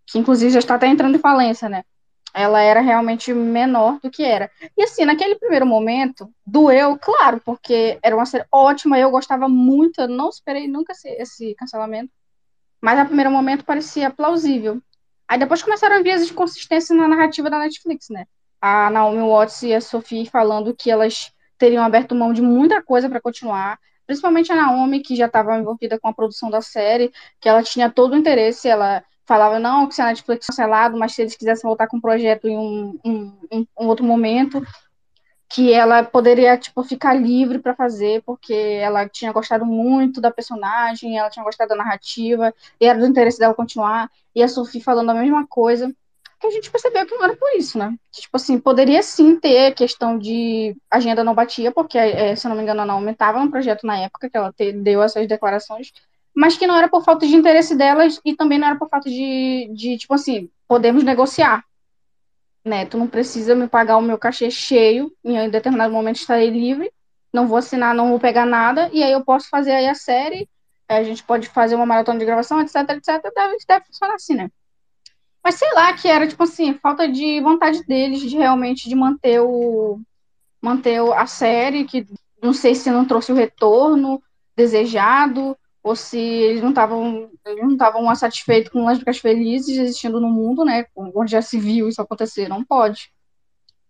que 0.05 0.19
inclusive 0.19 0.51
já 0.51 0.59
está 0.59 0.75
até 0.75 0.87
entrando 0.87 1.15
em 1.15 1.19
falência, 1.19 1.67
né? 1.67 1.83
Ela 2.37 2.61
era 2.61 2.81
realmente 2.81 3.33
menor 3.33 3.99
do 4.01 4.11
que 4.11 4.23
era. 4.23 4.51
E 4.77 4.83
assim, 4.83 5.05
naquele 5.05 5.35
primeiro 5.35 5.65
momento, 5.65 6.29
doeu, 6.45 6.97
claro, 6.97 7.41
porque 7.43 7.97
era 8.03 8.15
uma 8.15 8.25
série 8.25 8.45
ótima, 8.51 8.99
eu 8.99 9.09
gostava 9.09 9.49
muito, 9.49 10.01
eu 10.01 10.07
não 10.07 10.29
esperei 10.29 10.67
nunca 10.67 10.93
esse, 10.93 11.55
cancelamento 11.55 12.11
mas 12.81 12.99
a 12.99 13.05
primeiro 13.05 13.31
momento 13.31 13.65
parecia 13.65 14.09
plausível. 14.09 14.81
Aí 15.27 15.37
depois 15.37 15.61
começaram 15.61 15.97
a 15.97 16.01
vir 16.01 16.11
as 16.11 16.29
inconsistências 16.29 16.97
na 16.97 17.07
narrativa 17.07 17.49
da 17.49 17.59
Netflix, 17.59 18.09
né? 18.09 18.25
A 18.61 18.89
Naomi 18.89 19.21
Watts 19.21 19.61
e 19.63 19.73
a 19.73 19.81
Sophie 19.81 20.25
falando 20.25 20.75
que 20.75 20.89
elas 20.89 21.31
teriam 21.57 21.83
aberto 21.83 22.15
mão 22.15 22.31
de 22.31 22.41
muita 22.41 22.81
coisa 22.81 23.09
para 23.09 23.19
continuar, 23.19 23.79
principalmente 24.05 24.51
a 24.51 24.55
Naomi, 24.55 25.01
que 25.01 25.15
já 25.15 25.25
estava 25.25 25.57
envolvida 25.57 25.99
com 25.99 26.07
a 26.07 26.13
produção 26.13 26.49
da 26.49 26.61
série, 26.61 27.11
que 27.41 27.49
ela 27.49 27.61
tinha 27.61 27.89
todo 27.89 28.13
o 28.13 28.17
interesse, 28.17 28.69
ela 28.69 29.03
falava, 29.27 29.59
não, 29.59 29.87
que 29.87 29.93
se 29.93 30.01
a 30.01 30.05
Netflix 30.05 30.47
cancelado, 30.47 30.97
mas 30.97 31.13
se 31.13 31.21
eles 31.21 31.35
quisessem 31.35 31.67
voltar 31.67 31.87
com 31.87 31.97
o 31.97 32.01
projeto 32.01 32.47
em 32.47 32.57
um, 32.57 32.99
um, 33.05 33.67
um 33.79 33.87
outro 33.87 34.05
momento, 34.05 34.65
que 35.49 35.73
ela 35.73 36.03
poderia 36.03 36.57
tipo 36.57 36.83
ficar 36.83 37.13
livre 37.13 37.59
para 37.59 37.75
fazer 37.75 38.21
porque 38.25 38.53
ela 38.53 39.07
tinha 39.07 39.31
gostado 39.31 39.65
muito 39.65 40.19
da 40.19 40.31
personagem, 40.31 41.17
ela 41.17 41.29
tinha 41.29 41.43
gostado 41.43 41.69
da 41.69 41.75
narrativa 41.75 42.53
e 42.79 42.85
era 42.85 42.99
do 42.99 43.05
interesse 43.05 43.39
dela 43.39 43.53
continuar 43.53 44.09
e 44.35 44.43
a 44.43 44.47
Sophie 44.47 44.81
falando 44.81 45.09
a 45.09 45.13
mesma 45.13 45.45
coisa 45.47 45.93
que 46.39 46.47
a 46.47 46.51
gente 46.51 46.69
percebeu 46.69 47.05
que 47.05 47.15
não 47.15 47.23
era 47.23 47.35
por 47.35 47.49
isso, 47.57 47.77
né? 47.77 47.95
Tipo 48.11 48.37
assim, 48.37 48.59
poderia 48.59 49.01
sim 49.01 49.39
ter 49.39 49.73
questão 49.73 50.17
de 50.17 50.75
agenda 50.89 51.23
não 51.23 51.33
batia, 51.33 51.71
porque, 51.71 51.97
é, 51.97 52.35
se 52.35 52.45
eu 52.45 52.49
não 52.49 52.55
me 52.55 52.61
engano, 52.61 52.85
não 52.85 52.95
aumentava 52.95 53.43
no 53.43 53.49
projeto 53.49 53.85
na 53.87 53.97
época 53.97 54.29
que 54.29 54.37
ela 54.37 54.53
te, 54.53 54.71
deu 54.71 55.01
essas 55.01 55.27
declarações, 55.27 55.91
mas 56.37 56.55
que 56.55 56.67
não 56.67 56.77
era 56.77 56.87
por 56.87 57.03
falta 57.03 57.25
de 57.25 57.35
interesse 57.35 57.75
delas 57.75 58.21
e 58.23 58.35
também 58.35 58.59
não 58.59 58.67
era 58.67 58.77
por 58.77 58.87
falta 58.87 59.09
de, 59.09 59.71
de 59.73 59.97
tipo 59.97 60.13
assim, 60.13 60.51
podemos 60.67 61.03
negociar, 61.03 61.65
né? 62.63 62.85
Tu 62.85 62.95
não 62.95 63.07
precisa 63.07 63.55
me 63.55 63.67
pagar 63.67 63.97
o 63.97 64.03
meu 64.03 64.19
cachê 64.19 64.51
cheio, 64.51 65.11
em 65.25 65.49
determinado 65.49 65.91
momento 65.91 66.17
estarei 66.17 66.51
livre, 66.51 66.93
não 67.33 67.47
vou 67.47 67.57
assinar, 67.57 67.95
não 67.95 68.09
vou 68.09 68.19
pegar 68.19 68.45
nada, 68.45 68.87
e 68.93 69.01
aí 69.01 69.11
eu 69.13 69.25
posso 69.25 69.49
fazer 69.49 69.71
aí 69.71 69.87
a 69.87 69.95
série, 69.95 70.47
a 70.87 71.01
gente 71.01 71.23
pode 71.23 71.49
fazer 71.49 71.73
uma 71.73 71.87
maratona 71.87 72.19
de 72.19 72.25
gravação, 72.25 72.61
etc, 72.61 72.75
etc, 72.75 73.33
deve, 73.35 73.57
deve 73.67 73.85
funcionar 73.85 74.13
assim, 74.13 74.35
né? 74.35 74.51
Mas 75.43 75.55
sei 75.55 75.73
lá, 75.73 75.91
que 75.93 76.07
era, 76.07 76.27
tipo 76.27 76.43
assim, 76.43 76.75
falta 76.75 77.07
de 77.07 77.41
vontade 77.41 77.83
deles 77.83 78.21
de 78.21 78.37
realmente 78.37 78.87
de 78.87 78.93
manter 78.95 79.41
o 79.41 79.99
manter 80.61 81.01
a 81.13 81.25
série, 81.25 81.85
que 81.85 82.05
não 82.43 82.53
sei 82.53 82.75
se 82.75 82.91
não 82.91 83.05
trouxe 83.05 83.31
o 83.31 83.35
retorno 83.35 84.21
desejado, 84.55 85.57
ou 85.87 85.95
se 85.95 86.19
eles 86.19 86.61
não 86.61 86.69
estavam 86.69 87.29
eles 87.45 87.63
não 87.63 87.71
estavam 87.71 88.13
satisfeitos 88.15 88.71
com 88.71 88.85
lésbicas 88.85 89.19
felizes 89.19 89.77
existindo 89.77 90.19
no 90.19 90.29
mundo, 90.29 90.65
né? 90.65 90.85
Onde 90.95 91.31
já 91.31 91.41
se 91.41 91.57
viu 91.57 91.87
isso 91.87 92.01
acontecer, 92.01 92.49
não 92.49 92.63
pode. 92.63 93.11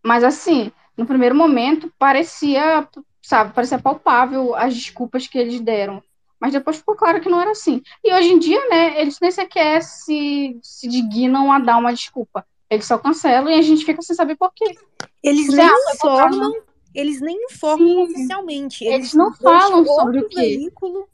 Mas 0.04 0.24
assim, 0.24 0.72
no 0.96 1.06
primeiro 1.06 1.36
momento 1.36 1.92
parecia, 1.98 2.88
sabe, 3.22 3.54
parecia 3.54 3.80
palpável 3.80 4.56
as 4.56 4.76
desculpas 4.76 5.28
que 5.28 5.38
eles 5.38 5.60
deram. 5.60 6.02
Mas 6.40 6.54
depois 6.54 6.78
ficou 6.78 6.96
claro 6.96 7.20
que 7.20 7.30
não 7.30 7.42
era 7.42 7.52
assim. 7.52 7.82
E 8.04 8.14
hoje 8.14 8.30
em 8.30 8.38
dia, 8.38 8.70
né, 8.70 9.02
eles 9.02 9.20
nem 9.20 9.32
sequer 9.32 9.82
se, 9.82 10.60
se 10.62 10.88
dignam 10.88 11.52
a 11.52 11.58
dar 11.58 11.78
uma 11.78 11.92
desculpa. 11.92 12.46
Eles 12.70 12.86
só 12.86 12.98
cancelam 12.98 13.50
e 13.50 13.56
a 13.56 13.62
gente 13.62 13.84
fica 13.84 14.02
sem 14.04 14.16
saber 14.16 14.36
por 14.36 14.52
quê. 14.54 14.76
Eles 15.24 15.48
Você 15.48 15.56
nem 15.56 15.72
informam, 15.94 16.54
eles 16.94 17.22
nem 17.22 17.44
informam 17.46 17.88
Sim. 17.88 18.04
oficialmente. 18.04 18.86
Eles 18.86 19.14
não 19.14 19.34
falam 19.34 19.84
sobre 19.84 20.20
o 20.20 20.30
veículo. 20.30 21.08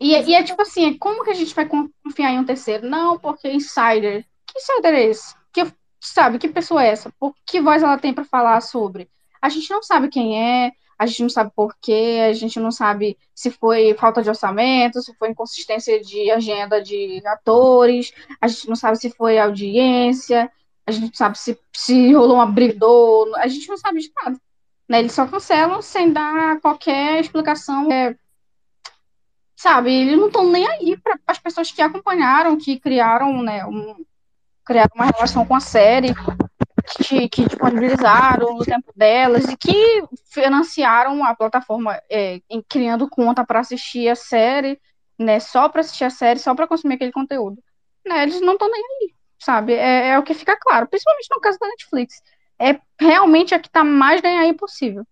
E, 0.00 0.12
e 0.12 0.34
é 0.34 0.42
tipo 0.42 0.60
assim, 0.62 0.96
como 0.96 1.24
que 1.24 1.30
a 1.30 1.34
gente 1.34 1.54
vai 1.54 1.66
confiar 1.66 2.32
em 2.32 2.38
um 2.38 2.44
terceiro? 2.44 2.88
Não, 2.88 3.18
porque 3.18 3.50
insider. 3.50 4.24
Que 4.46 4.58
insider 4.58 4.94
é 4.94 5.04
esse? 5.04 5.34
Que, 5.52 5.66
sabe, 6.00 6.38
que 6.38 6.48
pessoa 6.48 6.84
é 6.84 6.88
essa? 6.88 7.12
Por 7.18 7.34
que 7.44 7.60
voz 7.60 7.82
ela 7.82 7.98
tem 7.98 8.14
para 8.14 8.24
falar 8.24 8.60
sobre? 8.60 9.10
A 9.40 9.48
gente 9.48 9.70
não 9.70 9.82
sabe 9.82 10.08
quem 10.08 10.40
é, 10.40 10.72
a 10.98 11.06
gente 11.06 11.22
não 11.22 11.28
sabe 11.28 11.52
por 11.54 11.76
quê, 11.80 12.26
a 12.28 12.32
gente 12.32 12.58
não 12.58 12.72
sabe 12.72 13.16
se 13.32 13.50
foi 13.50 13.94
falta 13.94 14.20
de 14.20 14.28
orçamento, 14.28 15.00
se 15.00 15.14
foi 15.14 15.30
inconsistência 15.30 16.00
de 16.00 16.30
agenda 16.30 16.82
de 16.82 17.22
atores, 17.24 18.12
a 18.40 18.48
gente 18.48 18.68
não 18.68 18.74
sabe 18.74 18.98
se 18.98 19.10
foi 19.10 19.38
audiência, 19.38 20.50
a 20.84 20.90
gente 20.90 21.04
não 21.04 21.14
sabe 21.14 21.38
se, 21.38 21.58
se 21.72 22.12
rolou 22.12 22.36
uma 22.36 22.46
briga, 22.46 22.84
a 23.36 23.46
gente 23.46 23.68
não 23.68 23.76
sabe 23.76 24.00
de 24.00 24.10
nada. 24.16 24.40
Né? 24.88 25.00
Eles 25.00 25.12
só 25.12 25.26
cancelam 25.26 25.80
sem 25.82 26.12
dar 26.12 26.60
qualquer 26.60 27.20
explicação. 27.20 27.92
É, 27.92 28.16
sabe, 29.58 29.92
eles 29.92 30.16
não 30.16 30.28
estão 30.28 30.48
nem 30.48 30.68
aí 30.68 30.96
para 30.96 31.18
as 31.26 31.38
pessoas 31.40 31.72
que 31.72 31.82
acompanharam, 31.82 32.56
que 32.56 32.78
criaram, 32.78 33.42
né, 33.42 33.66
um, 33.66 34.04
criaram 34.64 34.92
uma 34.94 35.06
relação 35.06 35.44
com 35.44 35.56
a 35.56 35.60
série, 35.60 36.14
que, 36.96 37.28
que 37.28 37.44
disponibilizaram 37.44 38.54
no 38.54 38.64
tempo 38.64 38.92
delas 38.94 39.48
e 39.48 39.56
que 39.56 40.04
financiaram 40.30 41.24
a 41.24 41.34
plataforma 41.34 42.00
é, 42.08 42.40
em, 42.48 42.62
criando 42.62 43.10
conta 43.10 43.44
para 43.44 43.58
assistir 43.58 44.08
a 44.08 44.14
série, 44.14 44.80
né, 45.18 45.40
só 45.40 45.68
para 45.68 45.80
assistir 45.80 46.04
a 46.04 46.10
série, 46.10 46.38
só 46.38 46.54
para 46.54 46.68
consumir 46.68 46.94
aquele 46.94 47.10
conteúdo. 47.10 47.60
Né, 48.06 48.22
eles 48.22 48.40
não 48.40 48.52
estão 48.52 48.70
nem 48.70 48.80
aí, 48.80 49.12
sabe? 49.40 49.74
É, 49.74 50.10
é 50.10 50.18
o 50.20 50.22
que 50.22 50.34
fica 50.34 50.56
claro, 50.56 50.86
principalmente 50.86 51.26
no 51.32 51.40
caso 51.40 51.58
da 51.58 51.66
Netflix. 51.66 52.22
É 52.60 52.78
realmente 52.96 53.56
a 53.56 53.58
que 53.58 53.66
está 53.66 53.82
mais 53.82 54.20
ganhar 54.20 54.42
aí 54.42 54.54
possível. 54.54 55.04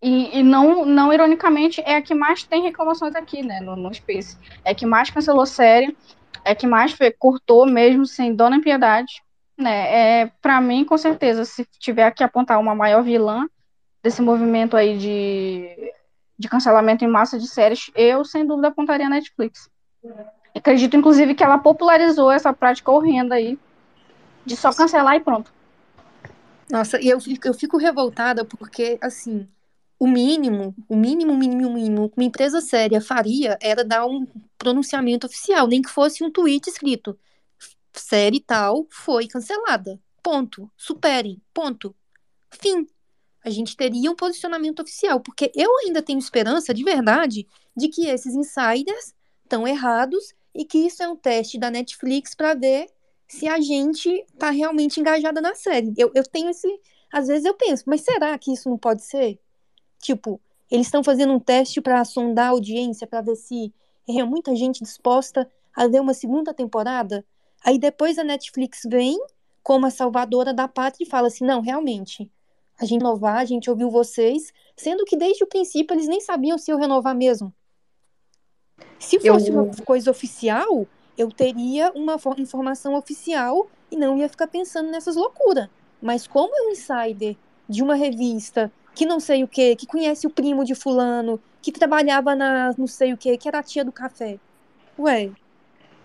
E, 0.00 0.38
e, 0.38 0.42
não, 0.42 0.84
não 0.84 1.12
ironicamente, 1.12 1.80
é 1.80 1.96
a 1.96 2.02
que 2.02 2.14
mais 2.14 2.44
tem 2.44 2.62
reclamações 2.62 3.14
aqui, 3.16 3.42
né, 3.42 3.60
no, 3.60 3.74
no 3.74 3.92
Space. 3.92 4.36
É 4.64 4.70
a 4.70 4.74
que 4.74 4.86
mais 4.86 5.10
cancelou 5.10 5.44
série, 5.44 5.96
é 6.44 6.52
a 6.52 6.54
que 6.54 6.66
mais 6.66 6.92
foi, 6.92 7.10
cortou 7.10 7.66
mesmo, 7.66 8.06
sem 8.06 8.34
dona 8.34 8.56
em 8.56 8.60
piedade. 8.60 9.22
Né, 9.56 10.20
é, 10.20 10.32
para 10.40 10.60
mim, 10.60 10.84
com 10.84 10.96
certeza, 10.96 11.44
se 11.44 11.66
tiver 11.80 12.12
que 12.12 12.22
apontar 12.22 12.60
uma 12.60 12.76
maior 12.76 13.02
vilã 13.02 13.48
desse 14.00 14.22
movimento 14.22 14.76
aí 14.76 14.96
de, 14.96 15.92
de 16.38 16.48
cancelamento 16.48 17.04
em 17.04 17.08
massa 17.08 17.36
de 17.36 17.48
séries, 17.48 17.90
eu, 17.96 18.24
sem 18.24 18.46
dúvida, 18.46 18.68
apontaria 18.68 19.06
a 19.06 19.10
Netflix. 19.10 19.68
Acredito, 20.54 20.96
inclusive, 20.96 21.34
que 21.34 21.42
ela 21.42 21.58
popularizou 21.58 22.30
essa 22.30 22.52
prática 22.52 22.92
horrenda 22.92 23.34
aí 23.34 23.58
de 24.46 24.56
só 24.56 24.72
cancelar 24.72 25.16
e 25.16 25.20
pronto. 25.20 25.52
Nossa, 26.70 27.00
e 27.00 27.08
eu 27.08 27.18
eu 27.44 27.54
fico 27.54 27.76
revoltada 27.76 28.44
porque, 28.44 28.98
assim, 29.00 29.48
o 29.98 30.06
mínimo, 30.06 30.74
o 30.88 30.96
mínimo, 30.96 31.36
mínimo, 31.36 31.72
mínimo 31.72 32.08
que 32.08 32.16
uma 32.16 32.26
empresa 32.26 32.60
séria 32.60 33.00
faria 33.00 33.58
era 33.60 33.84
dar 33.84 34.06
um 34.06 34.26
pronunciamento 34.56 35.26
oficial, 35.26 35.66
nem 35.66 35.82
que 35.82 35.90
fosse 35.90 36.22
um 36.22 36.30
tweet 36.30 36.68
escrito. 36.68 37.18
Série 37.92 38.40
tal 38.40 38.86
foi 38.90 39.26
cancelada. 39.26 40.00
Ponto. 40.22 40.70
Superem. 40.76 41.42
Ponto. 41.52 41.94
Fim. 42.50 42.86
A 43.44 43.50
gente 43.50 43.76
teria 43.76 44.10
um 44.10 44.14
posicionamento 44.14 44.80
oficial, 44.80 45.20
porque 45.20 45.50
eu 45.54 45.70
ainda 45.78 46.02
tenho 46.02 46.18
esperança, 46.18 46.74
de 46.74 46.84
verdade, 46.84 47.46
de 47.76 47.88
que 47.88 48.06
esses 48.06 48.34
insiders 48.34 49.14
estão 49.42 49.66
errados 49.66 50.34
e 50.54 50.64
que 50.64 50.78
isso 50.78 51.02
é 51.02 51.08
um 51.08 51.16
teste 51.16 51.58
da 51.58 51.70
Netflix 51.70 52.34
para 52.34 52.54
ver 52.54 52.88
se 53.26 53.48
a 53.48 53.60
gente 53.60 54.24
tá 54.38 54.50
realmente 54.50 55.00
engajada 55.00 55.40
na 55.40 55.54
série. 55.54 55.92
Eu, 55.96 56.10
eu 56.14 56.24
tenho 56.24 56.50
esse. 56.50 56.68
Às 57.12 57.28
vezes 57.28 57.44
eu 57.44 57.54
penso, 57.54 57.84
mas 57.86 58.02
será 58.02 58.36
que 58.38 58.52
isso 58.52 58.68
não 58.68 58.76
pode 58.76 59.04
ser? 59.04 59.40
Tipo, 59.98 60.40
eles 60.70 60.86
estão 60.86 61.02
fazendo 61.02 61.32
um 61.32 61.40
teste 61.40 61.80
para 61.80 62.04
sondar 62.04 62.46
a 62.46 62.50
audiência, 62.50 63.06
para 63.06 63.20
ver 63.20 63.36
se 63.36 63.72
é 64.08 64.24
muita 64.24 64.54
gente 64.56 64.82
disposta 64.82 65.50
a 65.74 65.86
ver 65.86 66.00
uma 66.00 66.14
segunda 66.14 66.54
temporada. 66.54 67.24
Aí 67.64 67.78
depois 67.78 68.18
a 68.18 68.24
Netflix 68.24 68.82
vem 68.86 69.18
como 69.62 69.86
a 69.86 69.90
salvadora 69.90 70.54
da 70.54 70.66
pátria 70.68 71.04
e 71.04 71.08
fala 71.08 71.26
assim: 71.28 71.44
não, 71.44 71.60
realmente, 71.60 72.30
a 72.78 72.84
gente 72.84 73.00
renovar, 73.00 73.38
a 73.38 73.44
gente 73.44 73.68
ouviu 73.68 73.90
vocês, 73.90 74.52
sendo 74.76 75.04
que 75.04 75.16
desde 75.16 75.42
o 75.44 75.46
princípio 75.46 75.94
eles 75.94 76.08
nem 76.08 76.20
sabiam 76.20 76.56
se 76.56 76.70
eu 76.70 76.78
renovar 76.78 77.14
mesmo. 77.14 77.52
Se 78.98 79.18
fosse 79.18 79.50
Eu- 79.50 79.62
uma 79.64 79.74
coisa 79.84 80.10
oficial, 80.10 80.86
eu 81.16 81.30
teria 81.30 81.92
uma 81.94 82.18
fo- 82.18 82.34
informação 82.38 82.94
oficial 82.94 83.68
e 83.90 83.96
não 83.96 84.16
ia 84.18 84.28
ficar 84.28 84.46
pensando 84.46 84.90
nessas 84.90 85.16
loucuras. 85.16 85.68
Mas 86.00 86.26
como 86.26 86.54
é 86.56 86.68
um 86.68 86.70
insider 86.70 87.36
de 87.68 87.82
uma 87.82 87.94
revista 87.94 88.72
que 88.98 89.06
não 89.06 89.20
sei 89.20 89.44
o 89.44 89.48
que, 89.48 89.76
que 89.76 89.86
conhece 89.86 90.26
o 90.26 90.30
primo 90.30 90.64
de 90.64 90.74
fulano, 90.74 91.42
que 91.62 91.72
trabalhava 91.72 92.34
na 92.36 92.74
não 92.78 92.86
sei 92.88 93.12
o 93.14 93.18
que, 93.18 93.38
que 93.38 93.48
era 93.48 93.60
a 93.60 93.62
tia 93.64 93.84
do 93.84 93.92
café. 93.92 94.40
Ué, 94.98 95.34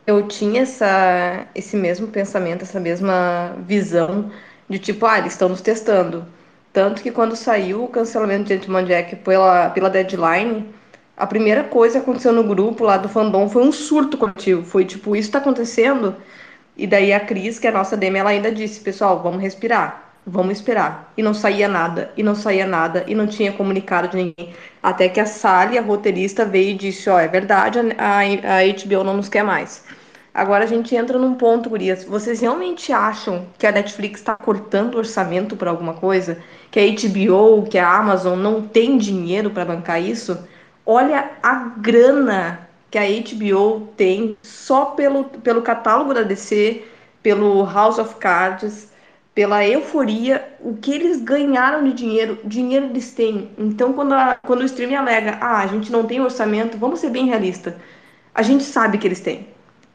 Eu 0.05 0.27
tinha 0.27 0.61
essa, 0.63 1.49
esse 1.55 1.77
mesmo 1.77 2.07
pensamento, 2.09 2.63
essa 2.63 2.79
mesma 2.79 3.55
visão 3.65 4.29
de 4.69 4.77
tipo, 4.79 5.05
ah, 5.05 5.17
eles 5.19 5.33
estão 5.33 5.47
nos 5.49 5.61
testando. 5.61 6.27
Tanto 6.73 7.01
que 7.01 7.11
quando 7.11 7.35
saiu 7.35 7.83
o 7.85 7.87
cancelamento 7.89 8.45
de 8.45 8.53
Gentleman 8.55 8.85
Jack 8.85 9.15
pela, 9.17 9.69
pela 9.69 9.89
deadline, 9.89 10.73
a 11.15 11.25
primeira 11.27 11.63
coisa 11.63 11.99
que 11.99 12.03
aconteceu 12.03 12.33
no 12.33 12.43
grupo 12.43 12.83
lá 12.83 12.97
do 12.97 13.07
fandom 13.07 13.47
foi 13.49 13.63
um 13.63 13.71
surto 13.71 14.17
coletivo. 14.17 14.65
Foi 14.65 14.83
tipo, 14.85 15.15
isso 15.15 15.31
tá 15.31 15.37
acontecendo? 15.39 16.17
E 16.75 16.87
daí 16.87 17.13
a 17.13 17.19
Cris, 17.19 17.59
que 17.59 17.67
é 17.67 17.69
a 17.69 17.73
nossa 17.73 17.95
DM, 17.97 18.17
ela 18.19 18.31
ainda 18.31 18.51
disse, 18.51 18.79
pessoal, 18.81 19.21
vamos 19.21 19.41
respirar, 19.41 20.02
vamos 20.25 20.57
esperar. 20.57 21.11
E 21.17 21.23
não 21.23 21.33
saía 21.33 21.67
nada, 21.67 22.11
e 22.17 22.23
não 22.23 22.35
saía 22.35 22.65
nada, 22.65 23.03
e 23.07 23.15
não 23.15 23.27
tinha 23.27 23.51
comunicado 23.51 24.07
de 24.07 24.17
ninguém. 24.17 24.53
Até 24.81 25.09
que 25.09 25.19
a 25.19 25.25
Sally, 25.25 25.77
a 25.77 25.81
roteirista, 25.81 26.45
veio 26.45 26.71
e 26.71 26.73
disse, 26.75 27.09
ó, 27.09 27.19
é 27.19 27.27
verdade, 27.27 27.79
a, 27.97 28.19
a 28.19 28.63
HBO 28.67 29.03
não 29.03 29.17
nos 29.17 29.29
quer 29.29 29.43
mais. 29.43 29.83
Agora 30.33 30.63
a 30.63 30.67
gente 30.67 30.95
entra 30.95 31.19
num 31.19 31.35
ponto, 31.35 31.69
gurias. 31.69 32.03
Vocês 32.05 32.41
realmente 32.41 32.91
acham 32.91 33.45
que 33.57 33.67
a 33.67 33.71
Netflix 33.71 34.19
está 34.19 34.35
cortando 34.35 34.95
orçamento 34.95 35.55
por 35.55 35.67
alguma 35.67 35.93
coisa? 35.93 36.39
Que 36.71 36.79
a 36.79 36.83
HBO, 36.83 37.67
que 37.69 37.77
a 37.77 37.87
Amazon 37.87 38.39
não 38.39 38.61
tem 38.61 38.97
dinheiro 38.97 39.51
para 39.51 39.63
bancar 39.63 40.01
isso? 40.01 40.37
Olha 40.85 41.31
a 41.43 41.53
grana 41.77 42.67
que 42.89 42.97
a 42.97 43.03
HBO 43.03 43.87
tem 43.95 44.35
só 44.41 44.85
pelo, 44.85 45.25
pelo 45.25 45.61
catálogo 45.61 46.13
da 46.13 46.23
DC, 46.23 46.83
pelo 47.21 47.63
House 47.65 47.99
of 47.99 48.15
Cards, 48.15 48.91
pela 49.33 49.65
euforia, 49.67 50.55
o 50.59 50.75
que 50.77 50.93
eles 50.93 51.21
ganharam 51.21 51.83
de 51.83 51.93
dinheiro, 51.93 52.39
dinheiro 52.43 52.85
eles 52.87 53.11
têm. 53.13 53.51
Então, 53.57 53.93
quando, 53.93 54.13
a, 54.13 54.35
quando 54.35 54.61
o 54.61 54.65
streaming 54.65 54.95
alega, 54.95 55.37
ah, 55.41 55.61
a 55.61 55.67
gente 55.67 55.91
não 55.91 56.05
tem 56.05 56.21
orçamento, 56.21 56.77
vamos 56.77 56.99
ser 56.99 57.09
bem 57.09 57.25
realista. 57.25 57.77
A 58.33 58.41
gente 58.43 58.63
sabe 58.63 58.97
que 58.97 59.07
eles 59.07 59.21
têm. 59.21 59.47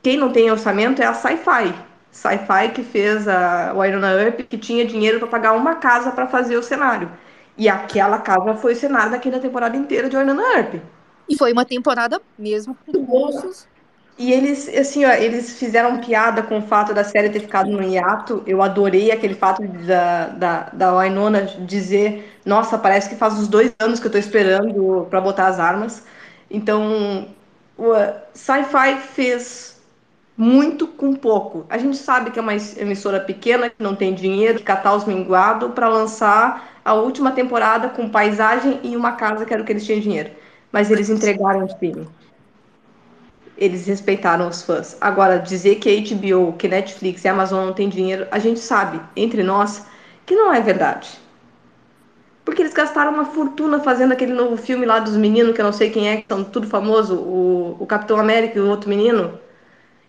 Quem 0.03 0.17
não 0.17 0.33
tem 0.33 0.51
orçamento 0.51 1.03
é 1.03 1.07
a 1.07 1.15
Sci-Fi. 1.15 1.75
Sci-Fi 2.11 2.73
que 2.75 2.83
fez 2.83 3.29
a 3.29 3.73
Winona 3.75 4.13
Earp, 4.13 4.41
que 4.41 4.59
tinha 4.59 4.85
dinheiro 4.85 5.19
para 5.19 5.29
pagar 5.29 5.53
uma 5.53 5.77
casa 5.77 6.11
para 6.13 6.27
fazer 6.27 6.57
o 6.57 6.63
cenário. 6.63 7.11
E 7.57 7.69
aquela 7.69 8.19
casa 8.21 8.55
foi 8.57 8.73
o 8.73 8.77
cenário 8.77 9.11
daquela 9.13 9.41
temporada 9.41 9.77
inteira 9.77 10.09
de 10.09 10.17
Winona 10.17 10.43
Earp. 10.57 10.75
e 11.29 11.37
foi 11.37 11.53
uma 11.53 11.65
temporada 11.65 12.21
mesmo 12.39 12.75
com 12.75 12.93
recursos. 12.93 13.69
E 14.19 14.33
eles, 14.33 14.69
assim, 14.69 15.05
ó, 15.05 15.13
eles 15.13 15.59
fizeram 15.59 15.99
piada 16.01 16.43
com 16.43 16.59
o 16.59 16.63
fato 16.63 16.93
da 16.93 17.05
série 17.05 17.31
ter 17.31 17.39
ficado 17.39 17.71
no 17.71 17.81
hiato. 17.81 18.43
Eu 18.45 18.61
adorei 18.61 19.13
aquele 19.13 19.35
fato 19.35 19.63
da, 19.63 20.27
da, 20.27 20.63
da 20.73 20.99
Winona 20.99 21.43
dizer: 21.43 22.37
Nossa, 22.45 22.77
parece 22.77 23.09
que 23.09 23.15
faz 23.15 23.35
uns 23.35 23.47
dois 23.47 23.73
anos 23.79 24.01
que 24.01 24.09
eu 24.09 24.11
tô 24.11 24.19
esperando 24.19 25.07
para 25.09 25.21
botar 25.21 25.47
as 25.47 25.61
armas. 25.61 26.05
Então, 26.51 27.29
o 27.77 27.93
Sci-Fi 28.35 28.97
fez 29.15 29.81
muito 30.37 30.89
com 30.89 31.15
pouco. 31.15 31.65
A 31.71 31.79
gente 31.79 31.97
sabe 31.97 32.33
que 32.33 32.41
é 32.41 32.43
uma 32.43 32.55
emissora 32.77 33.21
pequena, 33.21 33.71
que 33.71 33.81
não 33.81 33.95
tem 33.95 34.15
dinheiro, 34.15 34.59
que 34.59 34.65
catar 34.65 34.95
os 34.97 35.05
minguados 35.05 35.73
para 35.75 35.89
lançar 35.89 36.81
a 36.85 36.93
última 36.95 37.31
temporada 37.31 37.89
com 37.91 38.09
paisagem 38.09 38.81
e 38.83 38.97
uma 38.97 39.13
casa 39.13 39.45
que 39.47 39.53
era 39.55 39.63
o 39.63 39.67
que 39.67 39.73
eles 39.73 39.87
tinham 39.87 40.01
dinheiro. 40.01 40.31
Mas 40.73 40.91
eles 40.91 41.09
entregaram 41.09 41.65
o 41.65 41.79
filme 41.79 42.09
eles 43.59 43.87
respeitaram 43.87 44.49
os 44.49 44.63
fãs. 44.63 44.97
Agora, 45.01 45.39
dizer 45.39 45.77
que 45.77 45.89
a 45.89 46.15
HBO, 46.15 46.53
que 46.55 46.69
Netflix 46.69 47.25
e 47.25 47.29
Amazon 47.29 47.67
não 47.67 47.75
tem 47.75 47.89
dinheiro, 47.89 48.27
a 48.31 48.39
gente 48.39 48.61
sabe, 48.61 49.01
entre 49.17 49.43
nós, 49.43 49.85
que 50.25 50.35
não 50.35 50.53
é 50.53 50.61
verdade. 50.61 51.19
Porque 52.45 52.63
eles 52.63 52.73
gastaram 52.73 53.13
uma 53.13 53.27
fortuna 53.27 53.81
fazendo 53.81 54.13
aquele 54.13 54.33
novo 54.33 54.57
filme 54.57 54.87
lá 54.87 55.01
dos 55.01 55.17
meninos, 55.17 55.55
que 55.55 55.61
eu 55.61 55.65
não 55.65 55.73
sei 55.73 55.91
quem 55.91 56.09
é, 56.09 56.23
que 56.23 56.27
são 56.29 56.45
tudo 56.45 56.67
famoso, 56.67 57.17
o, 57.17 57.77
o 57.81 57.87
Capitão 57.87 58.19
América 58.19 58.59
e 58.59 58.63
o 58.63 58.69
outro 58.69 58.89
menino. 58.89 59.39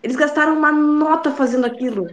Eles 0.02 0.16
gastaram 0.16 0.56
uma 0.56 0.72
nota 0.72 1.30
fazendo 1.32 1.66
aquilo. 1.66 2.08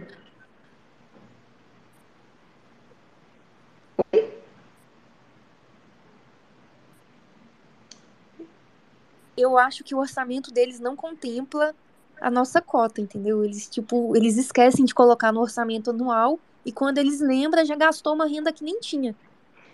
Eu 9.38 9.56
acho 9.56 9.84
que 9.84 9.94
o 9.94 9.98
orçamento 9.98 10.50
deles 10.50 10.80
não 10.80 10.96
contempla 10.96 11.74
a 12.20 12.30
nossa 12.30 12.60
cota, 12.60 13.00
entendeu? 13.00 13.44
Eles, 13.44 13.68
tipo, 13.68 14.16
eles 14.16 14.36
esquecem 14.36 14.84
de 14.84 14.94
colocar 14.94 15.32
no 15.32 15.40
orçamento 15.40 15.90
anual 15.90 16.38
e 16.64 16.72
quando 16.72 16.98
eles 16.98 17.20
lembram, 17.20 17.64
já 17.64 17.76
gastou 17.76 18.14
uma 18.14 18.26
renda 18.26 18.52
que 18.52 18.64
nem 18.64 18.78
tinha. 18.80 19.14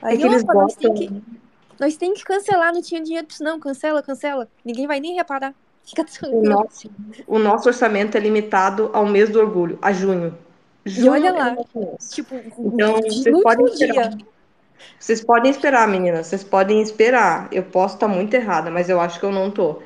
Aí, 0.02 0.14
É 0.14 0.18
que 0.18 0.26
eles 0.26 0.42
opa, 0.42 0.54
nós 0.54 0.76
tem 0.76 0.94
que, 0.94 1.22
nós 1.80 1.96
tem 1.96 2.14
que 2.14 2.22
cancelar, 2.22 2.72
não 2.72 2.82
tinha 2.82 3.02
dinheiro 3.02 3.26
pra 3.26 3.34
isso 3.34 3.42
não, 3.42 3.58
cancela, 3.58 4.02
cancela. 4.02 4.48
Ninguém 4.64 4.86
vai 4.86 5.00
nem 5.00 5.14
reparar. 5.14 5.54
Fica 5.84 6.06
O 6.30 6.42
nosso, 6.42 6.90
o 7.26 7.38
nosso 7.38 7.68
orçamento 7.68 8.16
é 8.16 8.20
limitado 8.20 8.90
ao 8.92 9.06
mês 9.06 9.28
do 9.28 9.38
orgulho, 9.38 9.78
a 9.82 9.92
junho. 9.92 10.36
E 10.86 10.90
Junho 10.90 11.12
olha 11.12 11.28
é 11.28 11.32
lá, 11.32 11.50
mês. 11.74 12.10
tipo, 12.10 12.34
Então, 12.58 13.02
vocês 13.02 13.42
podem 13.42 13.66
esperar. 13.66 14.08
dia. 14.10 14.26
Vocês 14.98 15.22
podem 15.22 15.50
esperar, 15.50 15.86
meninas. 15.88 16.26
Vocês 16.26 16.44
podem 16.44 16.80
esperar. 16.80 17.48
Eu 17.52 17.62
posso 17.62 17.94
estar 17.94 18.08
muito 18.08 18.34
errada, 18.34 18.70
mas 18.70 18.88
eu 18.88 19.00
acho 19.00 19.18
que 19.18 19.26
eu 19.26 19.32
não 19.32 19.50
tô. 19.50 19.82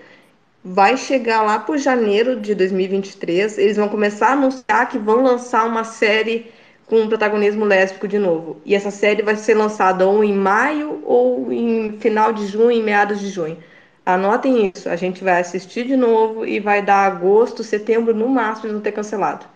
Vai 0.64 0.96
chegar 0.96 1.42
lá 1.42 1.58
por 1.58 1.78
janeiro 1.78 2.40
de 2.40 2.54
2023. 2.54 3.58
Eles 3.58 3.76
vão 3.76 3.88
começar 3.88 4.28
a 4.28 4.32
anunciar 4.32 4.88
que 4.88 4.98
vão 4.98 5.22
lançar 5.22 5.66
uma 5.66 5.84
série 5.84 6.50
com 6.86 7.00
um 7.02 7.08
protagonismo 7.08 7.64
lésbico 7.64 8.08
de 8.08 8.18
novo. 8.18 8.60
E 8.64 8.74
essa 8.74 8.90
série 8.90 9.22
vai 9.22 9.36
ser 9.36 9.54
lançada 9.54 10.06
ou 10.06 10.24
em 10.24 10.32
maio 10.32 11.02
ou 11.04 11.52
em 11.52 11.98
final 11.98 12.32
de 12.32 12.46
junho, 12.46 12.70
em 12.70 12.82
meados 12.82 13.20
de 13.20 13.28
junho. 13.28 13.58
Anotem 14.04 14.72
isso. 14.74 14.88
A 14.88 14.96
gente 14.96 15.22
vai 15.22 15.40
assistir 15.40 15.86
de 15.86 15.96
novo 15.96 16.46
e 16.46 16.58
vai 16.58 16.82
dar 16.82 17.06
agosto, 17.06 17.62
setembro, 17.62 18.14
no 18.14 18.28
máximo, 18.28 18.66
eles 18.66 18.72
vão 18.72 18.82
ter 18.82 18.92
cancelado. 18.92 19.46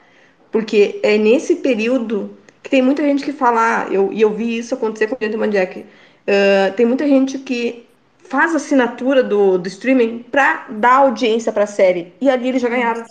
Porque 0.51 1.01
é 1.02 1.16
nesse 1.16 1.56
período 1.56 2.36
que 2.62 2.70
tem 2.70 2.82
muita 2.82 3.02
gente 3.02 3.24
que 3.24 3.32
fala, 3.32 3.84
ah, 3.84 3.89
eu, 3.93 4.12
e 4.12 4.20
eu 4.20 4.32
vi 4.32 4.59
isso 4.59 4.74
acontecer 4.74 5.09
com 5.09 5.16
o 5.16 5.18
Gentleman 5.20 5.51
Jack. 5.51 5.84
ah, 6.26 6.72
tem 6.74 6.86
muita 6.86 7.06
gente 7.06 7.39
que 7.39 7.86
faz 8.32 8.55
assinatura 8.55 9.22
do, 9.22 9.59
do 9.59 9.68
streaming 9.68 10.22
pra 10.22 10.66
dar 10.70 10.97
audiência 10.98 11.52
pra 11.52 11.66
série. 11.66 12.14
E 12.20 12.30
ali 12.30 12.48
eles 12.48 12.62
já 12.62 12.68
ganharam. 12.68 13.05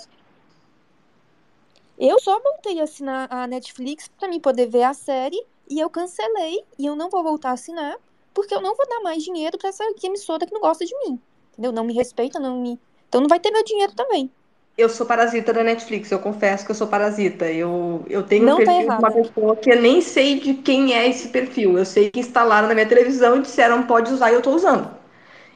Eu 2.00 2.20
só 2.20 2.40
voltei 2.40 2.80
a 2.80 2.84
assinar 2.84 3.28
a 3.30 3.46
Netflix 3.46 4.08
pra 4.08 4.28
mim 4.28 4.40
poder 4.40 4.66
ver 4.66 4.82
a 4.82 4.94
série 4.94 5.40
e 5.70 5.80
eu 5.80 5.90
cancelei 5.90 6.64
e 6.80 6.88
eu 6.88 6.96
não 6.96 7.12
vou 7.12 7.22
voltar 7.22 7.50
a 7.50 7.54
assinar 7.54 7.96
porque 8.34 8.56
eu 8.56 8.62
não 8.62 8.76
vou 8.76 8.88
dar 8.90 9.02
mais 9.02 9.24
dinheiro 9.24 9.58
pra 9.58 9.70
essa 9.70 9.84
emissora 10.04 10.46
que 10.48 10.54
não 10.54 10.62
gosta 10.62 10.84
de 10.84 10.96
mim. 11.00 11.20
Entendeu? 11.52 11.72
Não 11.72 11.84
me 11.84 11.94
respeita, 11.94 12.40
não 12.40 12.60
me. 12.60 12.80
Então 13.08 13.22
não 13.22 13.28
vai 13.28 13.40
ter 13.40 13.52
meu 13.52 13.64
dinheiro 13.64 13.94
também. 13.94 14.32
Eu 14.78 14.90
sou 14.90 15.06
parasita 15.06 15.54
da 15.54 15.64
Netflix, 15.64 16.10
eu 16.12 16.20
confesso 16.20 16.66
que 16.66 16.72
eu 16.72 16.76
sou 16.76 16.88
parasita. 16.88 17.46
Eu, 17.46 18.04
eu 18.10 18.24
tenho 18.24 18.44
um 18.44 18.46
Não 18.48 18.58
tá 18.58 18.64
perfil 18.66 18.90
de 18.90 18.98
uma 18.98 19.12
pessoa 19.12 19.56
que 19.56 19.72
eu 19.72 19.82
nem 19.82 20.02
sei 20.02 20.40
de 20.40 20.54
quem 20.56 20.94
é 20.94 21.08
esse 21.08 21.28
perfil. 21.28 21.78
Eu 21.78 21.86
sei 21.86 22.10
que 22.10 22.20
instalaram 22.20 22.68
na 22.68 22.74
minha 22.74 22.88
televisão 22.88 23.38
e 23.38 23.42
disseram 23.42 23.84
pode 23.84 24.12
usar 24.12 24.32
e 24.32 24.36
eu 24.36 24.42
tô 24.42 24.52
usando. 24.52 24.90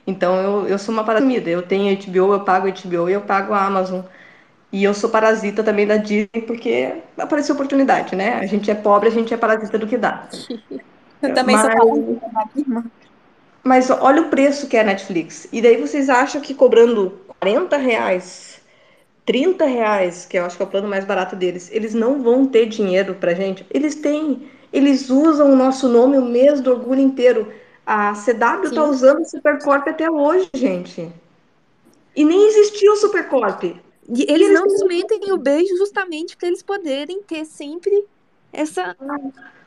Então 0.06 0.36
eu, 0.36 0.68
eu 0.68 0.78
sou 0.78 0.94
uma 0.94 1.04
parasita. 1.04 1.50
Eu 1.50 1.64
tenho 1.64 1.98
HBO, 1.98 2.34
eu 2.34 2.42
pago 2.42 2.68
HBO 2.68 3.10
e 3.10 3.14
eu 3.14 3.22
pago 3.22 3.54
a 3.54 3.66
Amazon. 3.66 4.02
E 4.72 4.84
eu 4.84 4.94
sou 4.94 5.10
parasita 5.10 5.64
também 5.64 5.88
da 5.88 5.98
Disney 5.98 6.42
porque 6.46 7.02
apareceu 7.18 7.56
oportunidade, 7.56 8.16
né? 8.16 8.36
A 8.36 8.46
gente 8.46 8.70
é 8.70 8.76
pobre, 8.76 9.08
a 9.08 9.12
gente 9.12 9.34
é 9.34 9.38
parasita 9.38 9.78
do 9.80 9.88
que 9.88 9.98
dá. 9.98 10.28
Eu 11.22 11.34
também 11.34 11.58
sou 11.58 11.70
Mas- 11.70 11.80
parasita 11.80 12.28
da 12.28 12.46
minha 12.54 12.66
irmã. 12.68 12.84
Mas 13.64 13.90
olha 13.90 14.22
o 14.22 14.30
preço 14.30 14.68
que 14.68 14.78
é 14.78 14.82
a 14.82 14.84
Netflix. 14.84 15.48
E 15.52 15.60
daí 15.62 15.78
vocês 15.78 16.08
acham 16.10 16.40
que 16.40 16.54
cobrando 16.54 17.20
40 17.40 17.78
reais, 17.78 18.55
30 19.26 19.65
reais, 19.65 20.26
que 20.26 20.38
eu 20.38 20.45
acho 20.45 20.56
que 20.56 20.64
é 20.64 20.65
o 20.65 20.69
plano 20.69 20.88
mais 20.88 21.03
barato 21.03 21.35
deles, 21.35 21.69
eles 21.72 21.93
não 21.93 22.22
vão 22.22 22.45
ter 22.45 22.68
dinheiro 22.68 23.15
pra 23.15 23.34
gente? 23.34 23.65
Eles 23.72 23.95
têm. 23.95 24.49
Eles 24.72 25.10
usam 25.10 25.52
o 25.52 25.56
nosso 25.56 25.88
nome 25.88 26.18
o 26.18 26.26
mês 26.26 26.61
do 26.61 26.72
orgulho 26.72 27.02
inteiro. 27.02 27.52
A 27.85 28.14
CW 28.14 28.69
tá 28.69 28.69
Sim. 28.69 28.89
usando 28.89 29.22
o 29.22 29.26
Supercorp 29.26 29.88
até 29.88 30.10
hoje, 30.10 30.49
gente. 30.53 31.11
E 32.15 32.23
nem 32.23 32.47
existiu 32.47 32.93
o 32.93 32.95
Supercorp. 32.95 33.64
E 33.64 33.77
eles 34.07 34.47
eles 34.47 34.53
não 34.53 34.68
desmentem 34.68 35.31
o 35.31 35.38
beijo 35.38 35.76
justamente 35.77 36.38
pra 36.38 36.47
eles 36.47 36.61
poderem 36.61 37.22
ter 37.23 37.45
sempre 37.45 38.06
essa. 38.53 38.95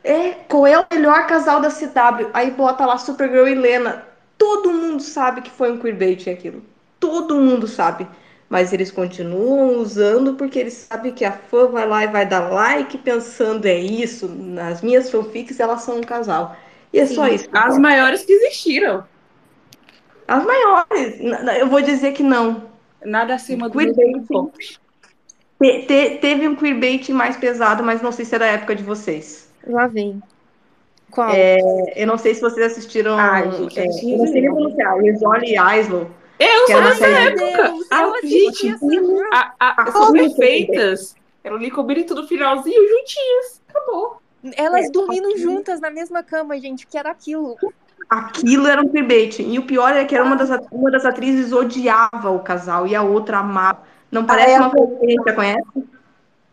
É, 0.05 0.30
qual 0.48 0.66
é 0.66 0.78
o 0.78 0.86
melhor 0.90 1.26
casal 1.26 1.60
da 1.60 1.70
CW? 1.70 2.30
Aí 2.32 2.51
bota 2.51 2.86
lá 2.86 2.97
Supergirl 2.97 3.48
e 3.48 3.55
Lena. 3.55 4.06
Todo 4.36 4.72
mundo 4.72 5.02
sabe 5.02 5.43
que 5.43 5.51
foi 5.51 5.72
um 5.72 5.78
queerbait 5.78 6.28
aquilo. 6.30 6.62
Todo 7.01 7.35
mundo 7.35 7.66
sabe. 7.66 8.06
Mas 8.49 8.73
eles 8.73 8.91
continuam 8.91 9.77
usando 9.77 10.35
porque 10.35 10.59
eles 10.59 10.73
sabem 10.73 11.12
que 11.12 11.25
a 11.25 11.33
fã 11.33 11.66
vai 11.66 11.87
lá 11.87 12.05
e 12.05 12.09
vai 12.09 12.25
dar 12.25 12.49
like 12.49 12.97
pensando 12.99 13.66
é 13.66 13.77
isso. 13.77 14.27
Nas 14.29 14.81
minhas 14.81 15.11
fanfics 15.11 15.61
elas 15.61 15.83
são 15.83 15.99
um 15.99 16.03
casal. 16.03 16.57
E 16.93 16.99
é 16.99 17.07
só 17.07 17.27
Sim, 17.27 17.35
isso. 17.35 17.49
As 17.53 17.61
importa. 17.61 17.81
maiores 17.81 18.25
que 18.25 18.33
existiram. 18.33 19.05
As 20.27 20.45
maiores. 20.45 21.20
Eu 21.59 21.69
vou 21.69 21.83
dizer 21.83 22.12
que 22.12 22.23
não. 22.23 22.65
Nada 23.05 23.35
acima 23.35 23.69
do 23.69 23.79
Queerbait. 23.79 24.25
Te- 25.61 25.83
te- 25.87 26.19
teve 26.20 26.47
um 26.47 26.55
queerbait 26.55 27.11
mais 27.11 27.37
pesado, 27.37 27.83
mas 27.83 28.01
não 28.01 28.12
sei 28.12 28.25
se 28.25 28.35
é 28.35 28.39
da 28.39 28.47
época 28.47 28.75
de 28.77 28.83
vocês. 28.83 29.51
Lá 29.66 29.87
vem. 29.87 30.23
Qual? 31.11 31.31
É, 31.33 31.59
eu 31.97 32.07
não 32.07 32.16
sei 32.16 32.35
se 32.35 32.41
vocês 32.41 32.65
assistiram. 32.73 33.19
Ai, 33.19 33.51
gente, 33.53 33.79
é, 33.81 34.15
eu 34.15 34.19
não 34.19 34.27
sei 34.27 34.43
pronunciar. 34.43 34.99
Rizoli 34.99 35.57
e 35.57 35.79
Islow. 35.79 36.11
Eu 36.39 36.66
Que 36.66 36.73
sou 36.73 36.77
era 36.77 36.86
uma 36.86 36.90
dessa 36.90 37.06
época. 37.06 37.62
Deus, 37.62 37.86
Ah, 37.90 38.12
gente, 38.23 38.69
essa. 38.69 38.86
a, 39.32 39.55
a, 39.59 39.82
Ah, 39.82 39.93
são 39.93 40.06
como 40.06 40.12
perfeitas. 40.12 41.15
Eram 41.43 41.56
Licobirito 41.56 42.15
do 42.15 42.27
finalzinho 42.27 42.89
juntinhas. 42.89 43.62
Acabou. 43.69 44.20
Elas 44.56 44.86
É, 44.86 44.90
dormindo 44.90 45.36
juntas 45.39 45.81
na 45.81 45.90
mesma 45.90 46.23
cama, 46.23 46.59
gente. 46.60 46.85
O 46.85 46.89
que 46.89 46.97
era 46.97 47.10
aquilo? 47.10 47.56
Aquilo 48.09 48.66
era 48.69 48.81
um 48.81 48.89
queerbait. 48.89 49.40
E 49.43 49.59
o 49.59 49.66
pior 49.66 49.93
é 49.93 50.05
que 50.05 50.15
era 50.15 50.24
uma 50.24 50.36
das, 50.36 50.48
uma 50.70 50.90
das 50.90 51.05
atrizes 51.05 51.52
odiava 51.52 52.31
o 52.31 52.40
casal 52.40 52.86
e 52.86 52.94
a 52.94 53.02
outra 53.02 53.39
amava. 53.39 53.82
Não 54.10 54.24
parece 54.24 54.52
é 54.52 54.60
uma 54.60 54.70
coisa 54.70 54.97
que 54.97 55.06
a 55.06 55.10
gente 55.10 55.24
já 55.24 55.32
conhece? 55.35 55.85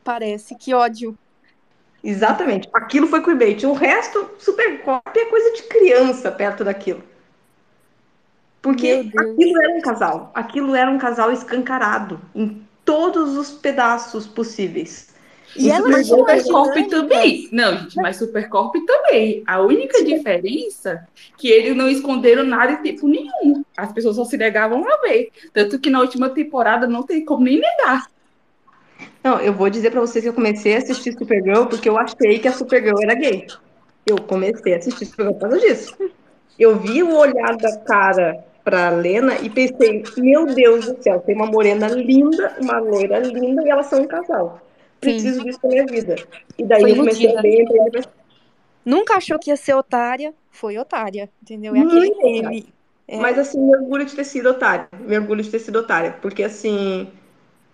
Parece. 0.03 0.55
Que 0.55 0.73
ódio. 0.73 1.17
Exatamente. 2.03 2.69
Aquilo 2.73 3.07
foi 3.07 3.21
queerbait. 3.23 3.63
O 3.65 3.73
resto, 3.73 4.29
super 4.37 4.81
copy, 4.81 5.19
é 5.19 5.25
coisa 5.25 5.53
de 5.55 5.63
criança 5.63 6.31
perto 6.31 6.63
daquilo. 6.63 7.03
Porque 8.65 9.11
aquilo 9.15 9.61
era 9.61 9.75
um 9.75 9.79
casal. 9.79 10.31
Aquilo 10.33 10.73
era 10.73 10.89
um 10.89 10.97
casal 10.97 11.31
escancarado 11.31 12.19
em 12.33 12.65
todos 12.83 13.37
os 13.37 13.51
pedaços 13.51 14.25
possíveis. 14.25 15.13
E 15.55 15.67
Em 15.67 15.71
elas 15.71 15.91
Mas 15.91 16.07
Supercorp 16.07 16.75
também. 16.89 17.47
Não, 17.51 17.77
gente, 17.77 17.95
mas 17.97 18.17
Supercorp 18.17 18.73
também. 18.87 19.43
A 19.45 19.61
única 19.61 20.03
diferença 20.03 20.93
é 20.93 21.05
que 21.37 21.47
eles 21.47 21.77
não 21.77 21.87
esconderam 21.87 22.43
nada 22.43 22.71
em 22.71 22.77
tempo 22.77 23.07
nenhum. 23.07 23.63
As 23.77 23.93
pessoas 23.93 24.15
só 24.15 24.25
se 24.25 24.35
negavam 24.35 24.83
a 24.91 24.97
ver. 25.01 25.29
Tanto 25.53 25.77
que 25.77 25.91
na 25.91 25.99
última 25.99 26.31
temporada 26.31 26.87
não 26.87 27.03
tem 27.03 27.23
como 27.23 27.43
nem 27.43 27.59
negar. 27.59 28.07
Não, 29.23 29.39
eu 29.41 29.53
vou 29.53 29.69
dizer 29.69 29.91
pra 29.91 30.01
vocês 30.01 30.23
que 30.23 30.29
eu 30.29 30.33
comecei 30.33 30.73
a 30.73 30.79
assistir 30.79 31.13
Supergirl 31.13 31.67
porque 31.67 31.87
eu 31.87 31.99
achei 31.99 32.39
que 32.39 32.47
a 32.47 32.51
Supergirl 32.51 32.97
era 33.03 33.13
gay. 33.13 33.45
Eu 34.07 34.17
comecei 34.17 34.73
a 34.73 34.77
assistir 34.77 35.05
Supergirl 35.05 35.35
por 35.35 35.49
causa 35.49 35.59
disso. 35.59 35.95
Eu 36.57 36.79
vi 36.79 37.03
o 37.03 37.15
olhar 37.15 37.55
da 37.57 37.77
cara 37.81 38.43
pra 38.65 38.89
Lena 38.89 39.37
e 39.41 39.49
pensei, 39.49 40.03
meu 40.17 40.47
Deus 40.47 40.85
do 40.87 41.01
céu, 41.01 41.21
tem 41.21 41.35
uma 41.35 41.45
morena 41.45 41.87
linda, 41.87 42.57
uma 42.59 42.79
loira 42.79 43.19
linda 43.19 43.63
e 43.63 43.69
elas 43.69 43.85
são 43.85 44.01
um 44.01 44.07
casal. 44.07 44.59
Preciso 44.99 45.43
disso 45.43 45.59
na 45.63 45.69
minha 45.69 45.85
vida. 45.85 46.15
E 46.57 46.65
daí 46.65 46.81
Foi 46.81 46.91
eu 46.91 46.95
comecei 46.97 47.29
iludida. 47.29 47.39
a 47.39 47.41
ver, 47.43 47.91
pra 47.91 48.01
Nunca 48.83 49.15
achou 49.15 49.39
que 49.39 49.51
ia 49.51 49.57
ser 49.57 49.75
otária. 49.75 50.33
Foi 50.49 50.77
otária. 50.77 51.29
Entendeu? 51.41 51.75
É 51.75 51.79
aquele 51.81 52.15
meme. 52.15 52.67
É. 53.07 53.17
Mas 53.17 53.37
assim, 53.37 53.59
me 53.61 53.75
orgulho 53.75 54.05
de 54.05 54.15
ter 54.15 54.23
sido 54.23 54.49
otária. 54.49 54.87
Me 55.07 55.17
orgulho 55.17 55.43
de 55.43 55.49
ter 55.51 55.59
sido 55.59 55.77
otária. 55.79 56.15
Porque 56.21 56.43
assim, 56.43 57.07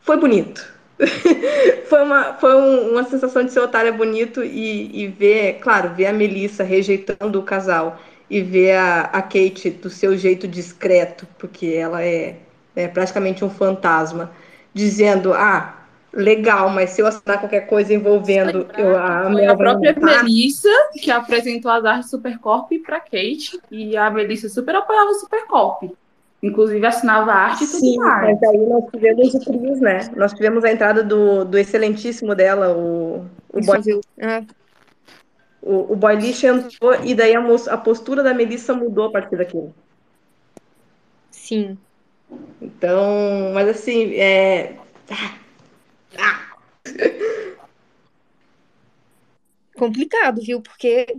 foi 0.02 0.18
bonito. 0.18 0.74
foi 1.88 2.02
uma, 2.04 2.34
foi 2.36 2.56
um- 2.56 2.92
uma 2.92 3.04
sensação 3.06 3.44
de 3.44 3.52
ser 3.52 3.60
otária 3.62 3.92
bonito 3.92 4.44
e, 4.44 5.04
e 5.04 5.08
ver, 5.08 5.60
claro, 5.60 5.90
ver 5.96 6.08
a 6.08 6.14
Melissa 6.14 6.64
rejeitando 6.64 7.40
o 7.40 7.44
casal 7.44 8.00
e 8.32 8.42
ver 8.42 8.78
a, 8.78 9.02
a 9.02 9.22
Kate 9.22 9.70
do 9.72 9.90
seu 9.90 10.18
jeito 10.18 10.48
discreto, 10.48 11.28
porque 11.38 11.68
ela 11.68 12.02
é, 12.02 12.38
é 12.74 12.88
praticamente 12.88 13.44
um 13.44 13.50
fantasma, 13.50 14.32
dizendo, 14.74 15.34
ah, 15.34 15.76
legal, 16.14 16.70
mas 16.70 16.92
se 16.92 17.02
eu 17.02 17.08
assinar 17.08 17.40
qualquer 17.40 17.68
coisa 17.68 17.94
envolvendo 17.94 18.68
eu, 18.78 18.98
a 18.98 19.30
Foi 19.30 19.46
a 19.46 19.56
própria 19.58 19.94
matar, 19.94 20.24
Melissa 20.24 20.70
que 20.94 21.12
apresentou 21.12 21.70
as 21.70 21.84
artes 21.84 22.10
Supercorp 22.10 22.72
pra 22.86 23.02
Kate. 23.02 23.60
E 23.70 23.98
a 23.98 24.10
Melissa 24.10 24.48
super 24.48 24.78
apoiava 24.78 25.10
o 25.10 25.16
Supercorp. 25.16 25.92
Inclusive 26.42 26.86
assinava 26.86 27.34
a 27.34 27.36
arte 27.36 27.66
e 27.66 27.68
tudo 27.68 27.80
Sim, 27.80 27.98
mais. 27.98 28.40
mas 28.40 28.50
aí 28.50 28.66
nós 28.66 28.86
tivemos 28.92 29.34
o 29.34 29.40
trios, 29.42 29.80
né? 29.82 30.10
Nós 30.16 30.34
tivemos 30.34 30.64
a 30.64 30.72
entrada 30.72 31.04
do, 31.04 31.44
do 31.44 31.58
excelentíssimo 31.58 32.34
dela, 32.34 32.74
o, 32.76 33.26
o 33.54 33.62
Boy. 33.62 33.82
viu. 33.82 34.00
É. 34.18 34.42
O, 35.62 35.94
o 35.94 35.96
boy 35.96 36.16
lixo 36.16 36.48
entrou 36.48 36.94
e 37.04 37.14
daí 37.14 37.36
a, 37.36 37.42
a 37.70 37.78
postura 37.78 38.24
da 38.24 38.34
Melissa 38.34 38.74
mudou 38.74 39.06
a 39.06 39.12
partir 39.12 39.38
daquilo. 39.38 39.74
Sim. 41.30 41.78
Então, 42.62 43.52
mas 43.54 43.68
assim, 43.68 44.16
é. 44.16 44.78
complicado, 49.76 50.42
viu? 50.42 50.62
Porque 50.62 51.18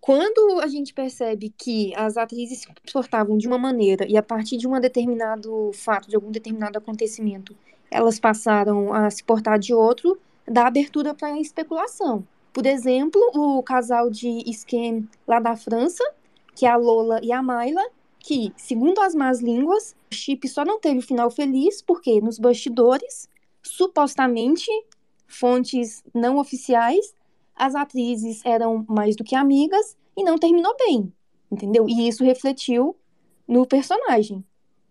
quando 0.00 0.60
a 0.60 0.66
gente 0.66 0.92
percebe 0.92 1.52
que 1.56 1.94
as 1.96 2.16
atrizes 2.16 2.60
se 2.60 2.66
comportavam 2.68 3.38
de 3.38 3.46
uma 3.48 3.58
maneira 3.58 4.06
e 4.08 4.16
a 4.16 4.22
partir 4.22 4.56
de 4.56 4.68
um 4.68 4.78
determinado 4.80 5.70
fato, 5.72 6.08
de 6.08 6.14
algum 6.14 6.30
determinado 6.30 6.78
acontecimento, 6.78 7.56
elas 7.90 8.18
passaram 8.18 8.92
a 8.92 9.10
se 9.10 9.24
portar 9.24 9.58
de 9.58 9.72
outro, 9.72 10.18
dá 10.46 10.66
abertura 10.66 11.14
para 11.14 11.40
especulação. 11.40 12.26
Por 12.56 12.64
exemplo, 12.64 13.20
o 13.34 13.62
casal 13.62 14.08
de 14.08 14.42
Scan 14.50 15.06
lá 15.28 15.38
da 15.38 15.54
França, 15.54 16.02
que 16.54 16.64
é 16.64 16.70
a 16.70 16.76
Lola 16.76 17.20
e 17.22 17.30
a 17.30 17.42
Mayla, 17.42 17.86
que, 18.18 18.50
segundo 18.56 18.98
as 19.02 19.14
más 19.14 19.42
línguas, 19.42 19.94
o 20.10 20.14
chip 20.14 20.48
só 20.48 20.64
não 20.64 20.80
teve 20.80 21.02
final 21.02 21.30
feliz 21.30 21.82
porque 21.82 22.18
nos 22.18 22.38
bastidores, 22.38 23.28
supostamente, 23.62 24.70
fontes 25.26 26.02
não 26.14 26.38
oficiais, 26.38 27.14
as 27.54 27.74
atrizes 27.74 28.40
eram 28.42 28.86
mais 28.88 29.16
do 29.16 29.22
que 29.22 29.36
amigas 29.36 29.94
e 30.16 30.24
não 30.24 30.38
terminou 30.38 30.74
bem, 30.78 31.12
entendeu? 31.52 31.86
E 31.86 32.08
isso 32.08 32.24
refletiu 32.24 32.96
no 33.46 33.66
personagem. 33.66 34.42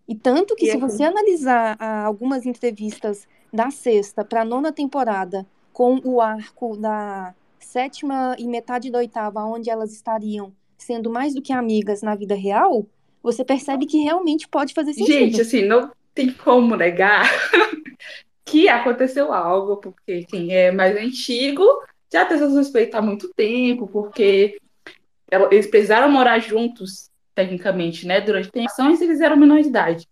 E 0.06 0.14
tanto 0.14 0.54
que 0.54 0.66
E 0.66 0.70
se 0.70 0.76
você 0.76 1.02
analisar 1.02 1.76
ah, 1.80 2.04
algumas 2.04 2.46
entrevistas 2.46 3.26
da 3.52 3.72
sexta 3.72 4.24
para 4.24 4.42
a 4.42 4.44
nona 4.44 4.70
temporada 4.70 5.44
com 5.72 6.00
o 6.04 6.20
arco 6.20 6.76
da 6.76 7.34
sétima 7.58 8.36
e 8.38 8.46
metade 8.46 8.90
da 8.90 8.98
oitava, 8.98 9.44
onde 9.44 9.70
elas 9.70 9.92
estariam 9.92 10.52
sendo 10.76 11.10
mais 11.10 11.34
do 11.34 11.42
que 11.42 11.52
amigas 11.52 12.02
na 12.02 12.14
vida 12.14 12.34
real, 12.34 12.86
você 13.22 13.44
percebe 13.44 13.86
que 13.86 13.98
realmente 13.98 14.46
pode 14.46 14.72
fazer 14.72 14.92
sentido. 14.92 15.12
Gente, 15.12 15.40
assim, 15.40 15.64
não 15.64 15.90
tem 16.14 16.32
como 16.32 16.76
negar 16.76 17.28
que 18.44 18.68
aconteceu 18.68 19.32
algo, 19.32 19.78
porque 19.78 20.24
quem 20.24 20.54
é 20.54 20.70
mais 20.70 20.96
antigo 20.96 21.64
já 22.12 22.24
tem 22.24 22.38
seus 22.38 22.54
respeitos 22.54 22.94
há 22.94 23.02
muito 23.02 23.28
tempo, 23.34 23.88
porque 23.88 24.58
eles 25.50 25.66
precisaram 25.66 26.10
morar 26.10 26.38
juntos, 26.38 27.10
tecnicamente, 27.34 28.06
né? 28.06 28.20
Durante 28.20 28.50
tensões, 28.50 29.00
eles 29.00 29.20
eram 29.20 29.36
menor 29.36 29.60
de 29.60 29.68
idade. 29.68 30.08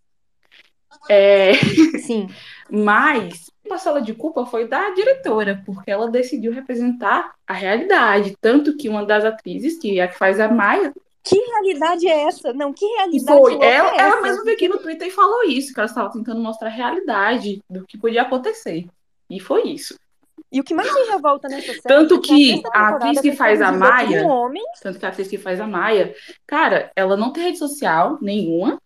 É, 1.09 1.55
Sim. 2.01 2.29
Mas 2.69 3.49
a 3.49 3.53
parcela 3.69 4.01
de 4.01 4.15
culpa 4.15 4.47
foi 4.47 4.69
da 4.69 4.91
diretora, 4.91 5.62
porque 5.65 5.91
ela 5.91 6.11
decidiu 6.11 6.53
representar 6.53 7.35
a 7.47 7.53
realidade. 7.53 8.36
Tanto 8.41 8.77
que 8.77 8.89
uma 8.89 9.05
das 9.05 9.24
atrizes, 9.24 9.78
que 9.78 9.99
é 9.99 10.03
a 10.03 10.09
que 10.09 10.19
faz 10.19 10.39
a 10.39 10.49
Maia, 10.49 10.93
Que 11.24 11.36
realidade 11.36 12.07
é 12.07 12.24
essa? 12.24 12.53
Não, 12.53 12.73
que 12.73 12.85
realidade 12.85 13.39
foi 13.41 13.55
ela, 13.62 13.95
é 13.95 13.99
ela 13.99 14.20
mesma 14.20 14.45
veio 14.45 14.57
aqui 14.57 14.69
no 14.69 14.78
Twitter 14.78 15.09
e 15.09 15.11
falou 15.11 15.45
isso, 15.45 15.73
que 15.73 15.81
ela 15.81 15.89
estava 15.89 16.12
tentando 16.12 16.41
mostrar 16.41 16.69
a 16.69 16.73
realidade 16.73 17.62
do 17.69 17.86
que 17.86 17.97
podia 17.97 18.23
acontecer. 18.23 18.86
E 19.31 19.41
foi 19.41 19.62
isso. 19.69 19.99
E 20.53 20.61
o 20.61 20.65
que 20.65 20.74
mais 20.74 20.93
me 20.93 21.11
revolta 21.11 21.49
nessa 21.49 21.66
série 21.66 21.82
Tanto 21.82 22.15
é 22.15 22.20
que 22.20 22.53
a 22.53 22.70
que 22.70 22.77
a 22.77 22.89
atriz 22.89 23.20
que 23.20 23.32
faz 23.32 23.61
a 23.61 23.73
Maia, 23.73 24.27
um 24.27 24.53
tanto 24.82 24.99
que 24.99 25.07
a 25.07 25.09
atriz 25.09 25.28
que 25.28 25.39
faz 25.39 25.61
a 25.61 25.66
Maia, 25.66 26.15
cara, 26.47 26.93
ela 26.95 27.16
não 27.16 27.32
tem 27.32 27.45
rede 27.45 27.59
social 27.59 28.19
nenhuma. 28.20 28.78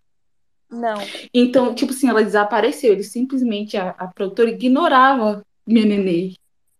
Não. 0.70 0.98
Então, 1.32 1.74
tipo 1.74 1.92
assim, 1.92 2.08
ela 2.08 2.22
desapareceu. 2.22 2.92
Ele 2.92 3.02
simplesmente, 3.02 3.76
a, 3.76 3.90
a 3.90 4.08
produtora 4.08 4.50
ignorava 4.50 5.44
minha 5.66 5.86
nenê. 5.86 6.34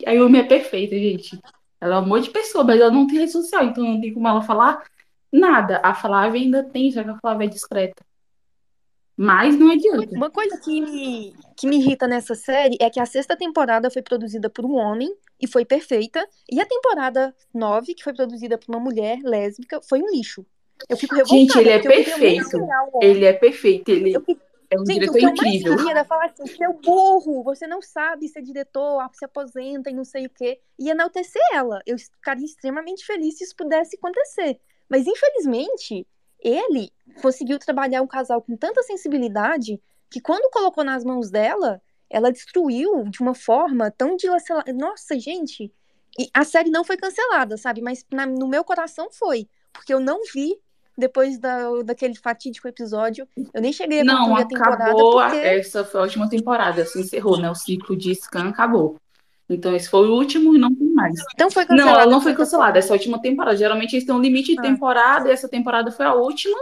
A 0.06 0.12
Yumi 0.12 0.39
é 0.39 0.44
perfeita, 0.44 0.94
gente. 0.97 1.39
Ela 1.81 1.97
é 1.97 1.99
um 1.99 2.07
monte 2.07 2.25
de 2.25 2.31
pessoa, 2.31 2.65
mas 2.65 2.81
ela 2.81 2.91
não 2.91 3.07
tem 3.07 3.18
rede 3.18 3.33
social, 3.33 3.65
então 3.65 3.84
não 3.84 4.00
tem 4.00 4.12
como 4.12 4.28
ela 4.28 4.42
falar 4.42 4.84
nada. 5.33 5.81
A 5.83 5.94
Flávia 5.94 6.41
ainda 6.41 6.62
tem, 6.62 6.91
já 6.91 7.05
que 7.05 7.10
a 7.10 7.18
Flávia 7.18 7.47
é 7.47 7.49
discreta. 7.49 8.05
Mas 9.17 9.58
não 9.58 9.73
adianta. 9.73 10.15
Uma 10.15 10.31
coisa 10.31 10.57
que 10.60 10.81
me, 10.81 11.34
que 11.57 11.67
me 11.67 11.76
irrita 11.78 12.07
nessa 12.07 12.36
série 12.36 12.76
é 12.81 12.89
que 12.89 13.00
a 13.00 13.07
sexta 13.07 13.36
temporada 13.36 13.91
foi 13.91 14.00
produzida 14.00 14.49
por 14.49 14.65
um 14.65 14.76
homem 14.76 15.12
e 15.41 15.47
foi 15.47 15.65
perfeita, 15.65 16.25
e 16.50 16.60
a 16.60 16.67
temporada 16.67 17.34
nove, 17.52 17.94
que 17.94 18.05
foi 18.05 18.15
produzida 18.15 18.57
por 18.57 18.73
uma 18.73 18.81
mulher 18.81 19.18
lésbica, 19.25 19.81
foi 19.83 20.00
um 20.00 20.10
lixo. 20.10 20.47
Eu 20.89 20.97
fico 20.97 21.15
revoltada, 21.15 21.40
Gente, 21.40 21.58
ele 21.58 21.70
é 21.70 21.81
queria 21.81 21.97
muito 21.97 22.10
perfeito. 22.10 22.68
Ele 23.00 23.24
é 23.24 23.32
perfeito. 23.32 23.89
Ele 23.90 24.15
é 24.70 24.78
um 24.78 24.84
Gente, 24.84 25.08
o 25.08 25.12
diretor 25.12 25.12
que 25.15 25.18
eu 25.18 25.23
mais 25.23 25.39
incrível. 25.55 25.76
queria 25.86 26.05
falar 26.05 26.26
assim, 26.26 26.47
seu 26.47 26.73
burro, 26.74 27.42
você 27.42 27.66
não 27.66 27.81
sabe 27.81 28.28
ser 28.28 28.42
diretor, 28.42 29.02
se 29.15 29.24
aposenta 29.24 29.89
e 29.90 29.94
não 29.94 30.05
sei 30.05 30.26
o 30.26 30.31
quê, 30.31 30.60
e 30.78 30.90
enaltecer 30.90 31.40
ela. 31.55 31.81
Eu 31.86 31.98
ficaria 31.98 32.44
extremamente 32.44 33.05
feliz 33.07 33.39
se 33.39 33.44
isso 33.44 33.57
pudesse 33.57 33.97
acontecer. 33.97 34.60
Mas, 34.89 35.07
infelizmente, 35.07 36.07
ele 36.40 36.90
conseguiu 37.23 37.58
trabalhar 37.58 38.02
um 38.02 38.07
casal 38.07 38.42
com 38.42 38.57
tanta 38.57 38.82
sensibilidade 38.82 39.81
que 40.10 40.20
quando 40.20 40.50
colocou 40.50 40.84
nas 40.84 41.02
mãos 41.05 41.31
dela, 41.31 41.81
ela 42.10 42.31
destruiu 42.32 43.05
de 43.05 43.20
uma 43.20 43.34
forma 43.34 43.90
tão 43.90 44.16
dilacerada. 44.16 44.73
Nossa, 44.73 45.18
gente, 45.18 45.73
e 46.18 46.28
a 46.32 46.44
série 46.44 46.70
não 46.70 46.84
foi 46.84 46.97
cancelada, 46.97 47.57
sabe? 47.57 47.81
Mas 47.82 48.05
na- 48.12 48.26
no 48.26 48.48
meu 48.48 48.65
coração 48.65 49.08
foi, 49.10 49.48
porque 49.73 49.92
eu 49.92 50.00
não 50.00 50.20
vi 50.32 50.58
depois 50.99 51.39
da, 51.39 51.83
daquele 51.85 52.15
fatídico 52.17 52.67
episódio. 52.68 53.27
Eu 53.55 53.62
nem 53.62 53.73
cheguei 53.73 54.01
a 54.01 54.05
Não, 54.05 54.35
a 54.36 54.44
temporada 54.44 54.85
acabou. 54.85 55.18
a- 55.20 55.31
porque 55.31 55.41
Essa 55.47 55.85
foi 55.85 56.01
a 56.01 56.02
última 56.05 56.28
temporada. 56.28 56.85
Se 56.85 57.01
encerrou, 57.01 57.39
né? 57.41 57.49
O 57.51 57.55
ciclo 57.55 57.97
de 57.97 58.15
Scan 58.15 58.49
acabou. 58.49 58.97
Então, 59.49 59.75
esse 59.75 59.89
foi 59.89 60.07
o 60.09 60.12
último 60.15 60.55
e 60.55 60.59
não 60.59 60.75
tem 60.75 60.89
mais. 60.93 61.15
Então 61.35 61.51
foi 61.51 61.62
Não, 61.62 61.68
cancelada. 61.68 62.02
ela 62.02 62.10
não 62.10 62.18
de 62.18 62.25
foi 62.25 62.33
certa 62.33 62.44
cancelada. 62.44 62.78
Essa 62.78 62.93
última 62.93 63.23
temporada. 63.23 63.57
Geralmente 63.57 63.94
eles 63.94 64.05
têm 64.05 64.15
um 64.15 64.20
limite 64.20 64.52
de 64.52 64.59
Ah. 64.59 64.62
temporada 64.62 65.28
e 65.28 65.33
essa 65.33 65.49
temporada 65.49 65.91
foi 65.91 66.05
a 66.05 66.12
última. 66.15 66.59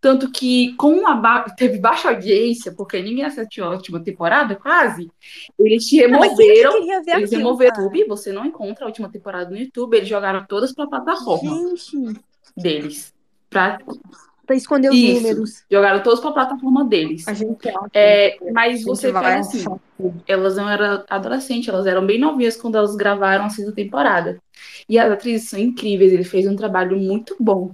Tanto 0.00 0.30
que, 0.30 0.74
como 0.76 1.08
a 1.08 1.14
ba- 1.14 1.42
teve 1.56 1.76
baixa 1.76 2.08
audiência, 2.10 2.72
porque 2.72 3.02
ninguém 3.02 3.24
assistiu 3.24 3.64
a 3.64 3.70
última 3.70 3.98
temporada, 3.98 4.54
quase, 4.54 5.10
eles 5.58 5.84
te 5.84 5.96
Não, 6.06 6.20
que 6.20 6.28
removeram. 6.28 6.72
ver 6.72 6.78
Eles 6.92 7.08
aquilo? 7.08 7.30
removeram 7.38 7.76
o 7.78 7.82
YouTube, 7.82 8.04
você 8.08 8.32
não 8.32 8.46
encontra 8.46 8.84
a 8.84 8.86
última 8.86 9.10
temporada 9.10 9.50
no 9.50 9.56
YouTube, 9.56 9.96
eles 9.96 10.08
jogaram 10.08 10.46
todas 10.48 10.72
pra 10.72 10.86
plataforma 10.86 11.50
gente, 11.50 11.96
deles. 12.56 13.12
Pra... 13.52 13.78
pra 14.46 14.56
esconder 14.56 14.88
os 14.90 14.96
Isso, 14.96 15.20
números. 15.22 15.64
jogaram 15.70 16.02
todos 16.02 16.20
pra 16.20 16.32
plataforma 16.32 16.84
deles. 16.84 17.26
A 17.28 17.34
gente 17.34 17.68
acha 17.68 17.78
É, 17.94 18.36
mas 18.52 18.82
você 18.82 19.12
pega 19.12 19.38
assim, 19.38 19.64
elas 20.26 20.56
não 20.56 20.68
eram 20.68 21.04
adolescentes, 21.08 21.68
elas 21.68 21.86
eram 21.86 22.04
bem 22.04 22.18
novinhas 22.18 22.56
quando 22.56 22.76
elas 22.76 22.96
gravaram 22.96 23.44
a 23.44 23.50
sexta 23.50 23.72
temporada. 23.72 24.38
E 24.88 24.98
as 24.98 25.10
atrizes 25.12 25.48
são 25.48 25.58
incríveis, 25.58 26.12
ele 26.12 26.24
fez 26.24 26.46
um 26.46 26.56
trabalho 26.56 26.96
muito 26.98 27.36
bom. 27.38 27.70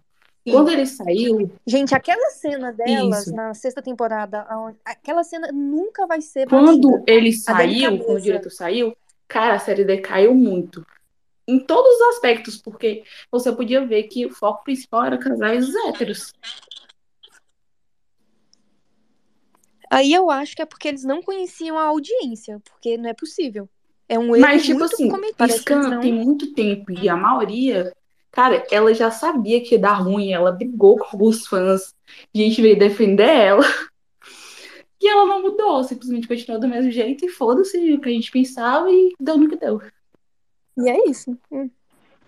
Sim. 0.46 0.52
Quando 0.52 0.70
ele 0.70 0.86
saiu, 0.86 1.50
Gente, 1.66 1.94
aquela 1.94 2.30
cena 2.30 2.72
delas 2.72 3.26
isso. 3.26 3.34
na 3.34 3.52
sexta 3.54 3.82
temporada, 3.82 4.46
aquela 4.84 5.22
cena 5.22 5.50
nunca 5.52 6.06
vai 6.06 6.20
ser 6.22 6.46
Quando 6.48 6.90
batida. 6.90 7.04
ele 7.12 7.32
saiu, 7.32 7.98
quando 7.98 8.16
o 8.16 8.20
diretor 8.20 8.50
saiu, 8.50 8.96
cara, 9.26 9.54
a 9.54 9.58
série 9.58 9.84
decaiu 9.84 10.34
muito. 10.34 10.84
Em 11.48 11.58
todos 11.58 11.90
os 11.90 12.02
aspectos, 12.08 12.58
porque 12.58 13.04
você 13.32 13.50
podia 13.50 13.84
ver 13.86 14.02
que 14.02 14.26
o 14.26 14.30
foco 14.30 14.62
principal 14.64 15.06
era 15.06 15.16
casais 15.16 15.66
héteros. 15.86 16.30
Aí 19.90 20.12
eu 20.12 20.30
acho 20.30 20.54
que 20.54 20.60
é 20.60 20.66
porque 20.66 20.88
eles 20.88 21.04
não 21.04 21.22
conheciam 21.22 21.78
a 21.78 21.84
audiência, 21.84 22.60
porque 22.60 22.98
não 22.98 23.08
é 23.08 23.14
possível. 23.14 23.66
É 24.06 24.18
um 24.18 24.36
erro 24.36 24.46
Mas, 24.46 24.62
tipo 24.62 24.78
muito 24.78 24.92
assim, 24.92 25.08
cometido. 25.08 25.88
Não... 25.88 26.00
tem 26.00 26.12
muito 26.12 26.52
tempo 26.52 26.92
e 26.92 27.08
a 27.08 27.16
maioria, 27.16 27.94
cara, 28.30 28.66
ela 28.70 28.92
já 28.92 29.10
sabia 29.10 29.62
que 29.62 29.74
ia 29.74 29.80
dar 29.80 29.94
ruim, 29.94 30.32
ela 30.32 30.52
brigou 30.52 30.98
com 30.98 31.24
os 31.26 31.46
fãs, 31.46 31.94
a 32.34 32.38
gente 32.38 32.60
veio 32.60 32.78
defender 32.78 33.28
ela. 33.28 33.64
E 35.00 35.08
ela 35.08 35.26
não 35.26 35.40
mudou, 35.40 35.84
simplesmente 35.84 36.26
continuou 36.26 36.60
do 36.60 36.66
mesmo 36.66 36.90
jeito 36.90 37.24
e 37.24 37.28
foda-se 37.28 37.92
o 37.92 38.00
que 38.00 38.08
a 38.08 38.12
gente 38.12 38.32
pensava 38.32 38.90
e 38.90 39.14
deu 39.20 39.38
no 39.38 39.48
que 39.48 39.54
deu. 39.54 39.80
E 40.78 40.88
é 40.88 41.08
isso. 41.08 41.36
Hum. 41.50 41.68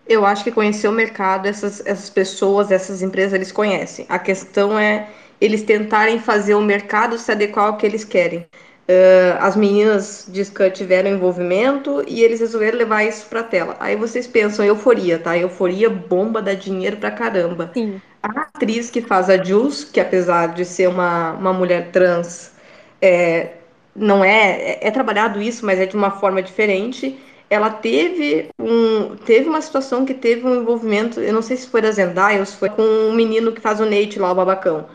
Eu 0.06 0.26
acho 0.26 0.42
que 0.42 0.50
conhecer 0.50 0.88
o 0.88 0.92
mercado, 0.92 1.46
essas, 1.46 1.84
essas 1.86 2.10
pessoas, 2.10 2.72
essas 2.72 3.00
empresas, 3.00 3.32
eles 3.32 3.52
conhecem. 3.52 4.06
A 4.08 4.18
questão 4.18 4.78
é 4.78 5.08
eles 5.40 5.62
tentarem 5.62 6.18
fazer 6.18 6.54
o 6.54 6.60
mercado 6.60 7.16
se 7.16 7.30
adequar 7.30 7.66
ao 7.66 7.76
que 7.76 7.86
eles 7.86 8.04
querem. 8.04 8.40
Uh, 8.40 9.38
as 9.38 9.54
meninas 9.54 10.26
de 10.28 10.44
Scan 10.44 10.68
tiveram 10.70 11.10
envolvimento 11.10 12.04
e 12.08 12.24
eles 12.24 12.40
resolveram 12.40 12.76
levar 12.76 13.04
isso 13.04 13.26
pra 13.26 13.42
tela. 13.42 13.76
Aí 13.78 13.94
vocês 13.94 14.26
pensam, 14.26 14.64
euforia, 14.64 15.16
tá? 15.18 15.38
Euforia 15.38 15.88
bomba, 15.88 16.42
dá 16.42 16.54
dinheiro 16.54 16.96
pra 16.96 17.12
caramba. 17.12 17.70
Sim. 17.72 18.02
A 18.20 18.40
atriz 18.42 18.90
que 18.90 19.00
faz 19.00 19.30
a 19.30 19.42
Jules, 19.42 19.84
que 19.84 20.00
apesar 20.00 20.48
de 20.48 20.64
ser 20.64 20.88
uma, 20.88 21.32
uma 21.32 21.52
mulher 21.52 21.90
trans, 21.92 22.52
é, 23.00 23.50
não 23.94 24.24
é, 24.24 24.60
é, 24.60 24.88
é 24.88 24.90
trabalhado 24.90 25.40
isso, 25.40 25.64
mas 25.64 25.78
é 25.78 25.86
de 25.86 25.96
uma 25.96 26.10
forma 26.10 26.42
diferente. 26.42 27.16
Ela 27.50 27.70
teve 27.70 28.48
um, 28.58 29.16
teve 29.16 29.48
uma 29.48 29.60
situação 29.60 30.06
que 30.06 30.14
teve 30.14 30.46
um 30.46 30.56
envolvimento, 30.62 31.20
eu 31.20 31.32
não 31.34 31.42
sei 31.42 31.56
se 31.56 31.68
foi 31.68 31.82
da 31.82 31.90
Zendaya 31.90 32.40
ou 32.40 32.46
se 32.46 32.56
foi 32.56 32.70
com 32.70 32.82
um 32.82 33.12
menino 33.14 33.52
que 33.52 33.60
faz 33.60 33.80
o 33.80 33.84
Nate 33.86 34.18
lá, 34.20 34.32
o 34.32 34.34
babacão. 34.36 34.88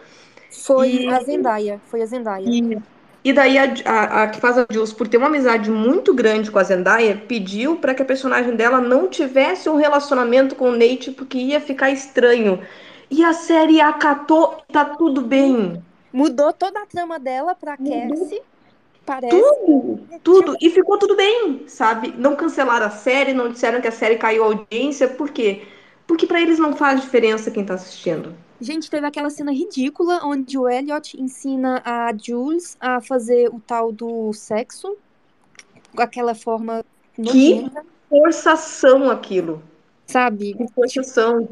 Foi 0.65 0.91
E- 0.93 1.07
a 1.07 1.19
Zendaya. 1.21 1.79
Foi 1.85 2.01
a 2.01 2.05
Zendaya. 2.07 2.57
E, 2.57 2.77
E 3.23 3.33
daí 3.33 3.57
a, 3.57 3.63
a, 3.85 4.23
a 4.23 4.27
que 4.29 4.39
faz 4.39 4.57
a 4.57 4.65
Jules, 4.71 4.93
por 4.93 5.07
ter 5.07 5.17
uma 5.17 5.27
amizade 5.27 5.69
muito 5.71 6.13
grande 6.13 6.51
com 6.51 6.59
a 6.59 6.63
Zendaya, 6.63 7.17
pediu 7.27 7.77
para 7.77 7.95
que 7.95 8.01
a 8.03 8.05
personagem 8.05 8.55
dela 8.55 8.79
não 8.79 9.09
tivesse 9.09 9.67
um 9.69 9.75
relacionamento 9.77 10.55
com 10.55 10.69
o 10.69 10.77
Nate, 10.77 11.11
porque 11.11 11.37
ia 11.39 11.59
ficar 11.59 11.89
estranho. 11.89 12.61
E 13.09 13.23
a 13.23 13.33
série 13.33 13.81
acatou, 13.81 14.63
tá 14.71 14.85
tudo 14.85 15.21
bem. 15.21 15.81
Mudou 16.11 16.51
toda 16.53 16.81
a 16.81 16.85
trama 16.87 17.19
dela 17.19 17.53
pra 17.55 17.77
Cassie. 17.77 18.41
Parece. 19.05 19.29
Tudo, 19.29 19.99
tudo. 20.23 20.57
E 20.59 20.69
ficou 20.69 20.97
tudo 20.97 21.15
bem, 21.15 21.63
sabe? 21.67 22.13
Não 22.17 22.35
cancelaram 22.35 22.87
a 22.87 22.89
série, 22.89 23.33
não 23.33 23.49
disseram 23.51 23.79
que 23.79 23.87
a 23.87 23.91
série 23.91 24.17
caiu 24.17 24.43
a 24.43 24.47
audiência. 24.47 25.07
Por 25.07 25.29
quê? 25.29 25.63
Porque 26.07 26.25
para 26.25 26.41
eles 26.41 26.57
não 26.57 26.75
faz 26.75 27.01
diferença 27.01 27.51
quem 27.51 27.63
tá 27.65 27.75
assistindo. 27.75 28.33
Gente, 28.59 28.89
teve 28.89 29.05
aquela 29.05 29.29
cena 29.29 29.51
ridícula 29.51 30.21
onde 30.23 30.57
o 30.57 30.67
Elliot 30.67 31.21
ensina 31.21 31.81
a 31.85 32.11
Jules 32.15 32.77
a 32.79 33.01
fazer 33.01 33.49
o 33.49 33.59
tal 33.59 33.91
do 33.91 34.31
sexo. 34.33 34.95
Com 35.95 36.01
aquela 36.01 36.33
forma 36.33 36.83
Que 37.13 37.21
nojenta, 37.21 37.85
forçação 38.09 39.09
aquilo. 39.09 39.61
sabe? 40.07 40.53
Que 40.55 40.67
forçação. 40.73 41.47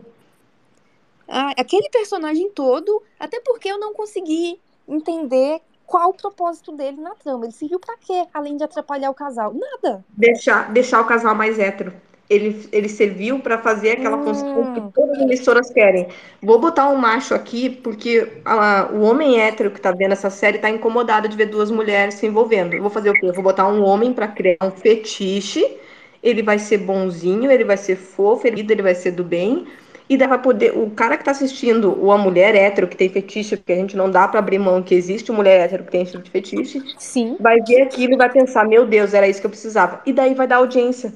Ah, 1.27 1.51
aquele 1.57 1.89
personagem 1.89 2.49
todo, 2.51 3.01
até 3.19 3.39
porque 3.39 3.69
eu 3.69 3.79
não 3.79 3.93
consegui 3.93 4.59
entender 4.87 5.61
qual 5.93 6.09
o 6.09 6.13
propósito 6.15 6.71
dele 6.71 6.99
na 6.99 7.13
trama. 7.13 7.45
Ele 7.45 7.53
serviu 7.53 7.79
pra 7.79 7.95
quê, 7.97 8.25
além 8.33 8.57
de 8.57 8.63
atrapalhar 8.63 9.11
o 9.11 9.13
casal? 9.13 9.53
Nada. 9.53 10.03
Deixar, 10.17 10.71
deixar 10.73 10.99
o 10.99 11.05
casal 11.05 11.35
mais 11.35 11.59
hétero. 11.59 11.93
Ele, 12.27 12.67
ele 12.71 12.89
serviu 12.89 13.39
para 13.41 13.59
fazer 13.59 13.91
aquela 13.91 14.17
função 14.17 14.73
que 14.73 14.81
todas 14.91 15.17
as 15.17 15.21
emissoras 15.21 15.69
querem. 15.69 16.07
Vou 16.41 16.57
botar 16.59 16.89
um 16.89 16.95
macho 16.95 17.35
aqui, 17.35 17.69
porque 17.69 18.41
a- 18.43 18.89
o 18.91 19.01
homem 19.01 19.39
hétero 19.39 19.69
que 19.69 19.79
tá 19.79 19.91
vendo 19.91 20.13
essa 20.13 20.31
série 20.31 20.57
tá 20.57 20.67
incomodado 20.67 21.27
de 21.27 21.37
ver 21.37 21.45
duas 21.45 21.69
mulheres 21.69 22.15
se 22.15 22.25
envolvendo. 22.25 22.73
Eu 22.73 22.81
vou 22.81 22.89
fazer 22.89 23.11
o 23.11 23.13
quê? 23.13 23.27
Eu 23.27 23.33
vou 23.33 23.43
botar 23.43 23.67
um 23.67 23.83
homem 23.83 24.13
para 24.13 24.27
criar 24.27 24.57
um 24.63 24.71
fetiche. 24.71 25.77
Ele 26.23 26.41
vai 26.41 26.57
ser 26.57 26.79
bonzinho, 26.79 27.51
ele 27.51 27.65
vai 27.65 27.77
ser 27.77 27.97
fofo, 27.97 28.47
ele 28.47 28.81
vai 28.81 28.95
ser 28.95 29.11
do 29.11 29.23
bem. 29.23 29.67
E 30.13 30.27
vai 30.27 30.39
poder. 30.39 30.77
O 30.77 30.91
cara 30.91 31.17
que 31.17 31.23
tá 31.23 31.31
assistindo, 31.31 31.97
ou 31.99 32.11
a 32.11 32.17
mulher 32.17 32.53
hétero 32.53 32.87
que 32.87 32.95
tem 32.95 33.09
fetiche, 33.09 33.57
porque 33.57 33.73
a 33.73 33.75
gente 33.75 33.97
não 33.97 34.11
dá 34.11 34.27
para 34.27 34.39
abrir 34.39 34.59
mão 34.59 34.83
que 34.83 34.93
existe 34.93 35.31
mulher 35.31 35.59
hétero 35.61 35.83
que 35.83 35.91
tem 35.91 36.03
esse 36.03 36.11
tipo 36.11 36.23
de 36.23 36.29
fetiche, 36.29 36.83
Sim. 36.99 37.35
vai 37.39 37.59
ver 37.61 37.81
aquilo 37.81 38.13
e 38.13 38.17
vai 38.17 38.29
pensar: 38.29 38.63
meu 38.67 38.85
Deus, 38.85 39.13
era 39.15 39.27
isso 39.27 39.41
que 39.41 39.47
eu 39.47 39.49
precisava. 39.49 40.01
E 40.05 40.13
daí 40.13 40.35
vai 40.35 40.45
dar 40.47 40.57
audiência. 40.57 41.13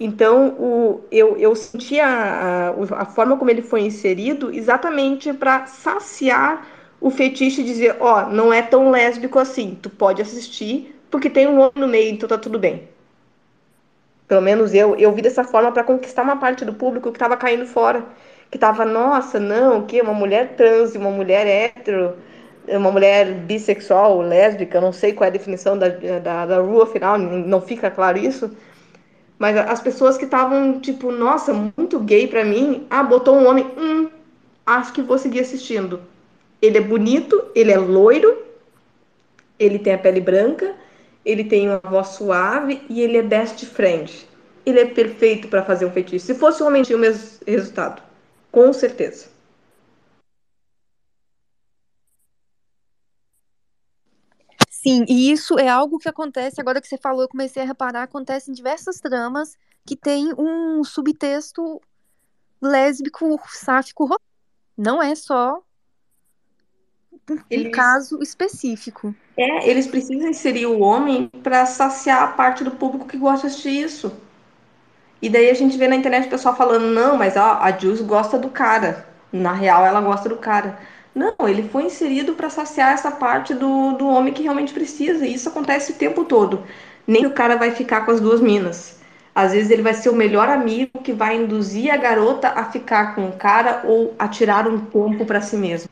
Então, 0.00 0.48
o, 0.58 1.00
eu, 1.12 1.36
eu 1.36 1.54
senti 1.54 2.00
a, 2.00 2.70
a, 2.70 3.02
a 3.02 3.04
forma 3.04 3.36
como 3.36 3.50
ele 3.50 3.62
foi 3.62 3.82
inserido 3.82 4.52
exatamente 4.52 5.32
para 5.32 5.66
saciar 5.66 6.66
o 7.00 7.10
fetiche 7.10 7.60
e 7.60 7.64
dizer: 7.64 7.96
ó, 8.00 8.28
não 8.28 8.52
é 8.52 8.62
tão 8.62 8.90
lésbico 8.90 9.38
assim, 9.38 9.78
tu 9.80 9.90
pode 9.90 10.20
assistir, 10.20 10.92
porque 11.08 11.30
tem 11.30 11.46
um 11.46 11.60
homem 11.60 11.72
no 11.76 11.86
meio, 11.86 12.12
então 12.12 12.28
tá 12.28 12.36
tudo 12.36 12.58
bem. 12.58 12.88
Pelo 14.28 14.42
menos 14.42 14.74
eu, 14.74 14.94
eu 14.96 15.10
vi 15.12 15.22
dessa 15.22 15.42
forma 15.42 15.72
para 15.72 15.82
conquistar 15.82 16.22
uma 16.22 16.36
parte 16.36 16.64
do 16.64 16.74
público 16.74 17.10
que 17.10 17.16
estava 17.16 17.36
caindo 17.36 17.66
fora. 17.66 18.04
Que 18.50 18.56
estava, 18.56 18.84
nossa, 18.84 19.40
não, 19.40 19.80
o 19.80 19.86
quê? 19.86 20.00
Uma 20.02 20.14
mulher 20.14 20.54
trans, 20.56 20.94
uma 20.94 21.10
mulher 21.10 21.46
hétero, 21.46 22.14
uma 22.68 22.90
mulher 22.90 23.32
bissexual, 23.32 24.20
lésbica, 24.20 24.80
não 24.80 24.92
sei 24.92 25.12
qual 25.12 25.26
é 25.26 25.28
a 25.28 25.32
definição 25.32 25.78
da, 25.78 25.88
da, 25.88 26.46
da 26.46 26.60
rua 26.60 26.86
final, 26.86 27.18
não 27.18 27.60
fica 27.60 27.90
claro 27.90 28.18
isso. 28.18 28.50
Mas 29.38 29.56
as 29.56 29.80
pessoas 29.80 30.18
que 30.18 30.24
estavam, 30.24 30.80
tipo, 30.80 31.12
nossa, 31.12 31.52
muito 31.76 31.98
gay 32.00 32.26
pra 32.26 32.44
mim, 32.44 32.86
ah, 32.90 33.02
botou 33.02 33.36
um 33.36 33.46
homem, 33.46 33.66
hum, 33.78 34.10
acho 34.66 34.92
que 34.92 35.00
vou 35.00 35.16
seguir 35.16 35.40
assistindo. 35.40 36.00
Ele 36.60 36.78
é 36.78 36.80
bonito, 36.80 37.50
ele 37.54 37.70
é 37.70 37.78
loiro, 37.78 38.36
ele 39.58 39.78
tem 39.78 39.94
a 39.94 39.98
pele 39.98 40.20
branca, 40.20 40.74
ele 41.28 41.44
tem 41.44 41.68
uma 41.68 41.78
voz 41.78 42.08
suave 42.08 42.80
e 42.88 43.02
ele 43.02 43.18
é 43.18 43.22
best 43.22 43.66
friend. 43.66 44.26
Ele 44.64 44.80
é 44.80 44.86
perfeito 44.86 45.46
pra 45.48 45.62
fazer 45.62 45.84
um 45.84 45.90
feitiço. 45.92 46.24
Se 46.24 46.34
fosse 46.34 46.62
um 46.62 46.66
homem, 46.66 46.82
tinha 46.82 46.96
o 46.96 47.00
mesmo 47.00 47.38
resultado. 47.46 48.02
Com 48.50 48.72
certeza. 48.72 49.28
Sim, 54.70 55.04
e 55.06 55.30
isso 55.30 55.58
é 55.58 55.68
algo 55.68 55.98
que 55.98 56.08
acontece, 56.08 56.60
agora 56.60 56.80
que 56.80 56.88
você 56.88 56.96
falou, 56.96 57.22
eu 57.22 57.28
comecei 57.28 57.62
a 57.62 57.66
reparar, 57.66 58.04
acontece 58.04 58.50
em 58.50 58.54
diversas 58.54 58.98
tramas 59.00 59.54
que 59.84 59.96
tem 59.96 60.32
um 60.38 60.82
subtexto 60.82 61.80
lésbico, 62.62 63.38
sáfico, 63.48 64.08
não 64.76 65.02
é 65.02 65.14
só 65.14 65.62
um 67.34 67.38
Eles- 67.50 67.72
caso 67.72 68.22
específico. 68.22 69.14
É, 69.36 69.68
eles 69.68 69.86
precisam 69.86 70.28
inserir 70.28 70.66
o 70.66 70.80
homem 70.80 71.28
para 71.42 71.64
saciar 71.66 72.22
a 72.22 72.28
parte 72.28 72.64
do 72.64 72.72
público 72.72 73.06
que 73.06 73.16
gosta 73.16 73.46
de 73.46 73.52
assistir 73.52 73.70
isso. 73.82 74.12
E 75.20 75.28
daí 75.28 75.50
a 75.50 75.54
gente 75.54 75.76
vê 75.76 75.88
na 75.88 75.96
internet 75.96 76.26
o 76.26 76.30
pessoal 76.30 76.56
falando, 76.56 76.86
não, 76.86 77.16
mas 77.16 77.36
ó, 77.36 77.58
a 77.60 77.70
Jules 77.76 78.00
gosta 78.00 78.38
do 78.38 78.48
cara. 78.50 79.06
Na 79.32 79.52
real, 79.52 79.84
ela 79.84 80.00
gosta 80.00 80.28
do 80.28 80.36
cara. 80.36 80.78
Não, 81.14 81.34
ele 81.48 81.68
foi 81.68 81.84
inserido 81.84 82.34
para 82.34 82.48
saciar 82.50 82.92
essa 82.92 83.10
parte 83.10 83.52
do, 83.54 83.92
do 83.92 84.06
homem 84.08 84.32
que 84.32 84.42
realmente 84.42 84.72
precisa. 84.72 85.26
E 85.26 85.34
isso 85.34 85.48
acontece 85.48 85.92
o 85.92 85.96
tempo 85.96 86.24
todo. 86.24 86.64
Nem 87.06 87.26
o 87.26 87.32
cara 87.32 87.56
vai 87.56 87.72
ficar 87.72 88.02
com 88.04 88.12
as 88.12 88.20
duas 88.20 88.40
minas. 88.40 88.98
Às 89.34 89.52
vezes 89.52 89.70
ele 89.70 89.82
vai 89.82 89.94
ser 89.94 90.08
o 90.10 90.14
melhor 90.14 90.48
amigo 90.48 91.00
que 91.02 91.12
vai 91.12 91.36
induzir 91.36 91.92
a 91.92 91.96
garota 91.96 92.48
a 92.48 92.64
ficar 92.64 93.14
com 93.14 93.28
o 93.28 93.32
cara 93.36 93.82
ou 93.84 94.14
a 94.18 94.28
tirar 94.28 94.66
um 94.68 94.78
tempo 94.80 95.24
para 95.26 95.40
si 95.40 95.56
mesmo. 95.56 95.88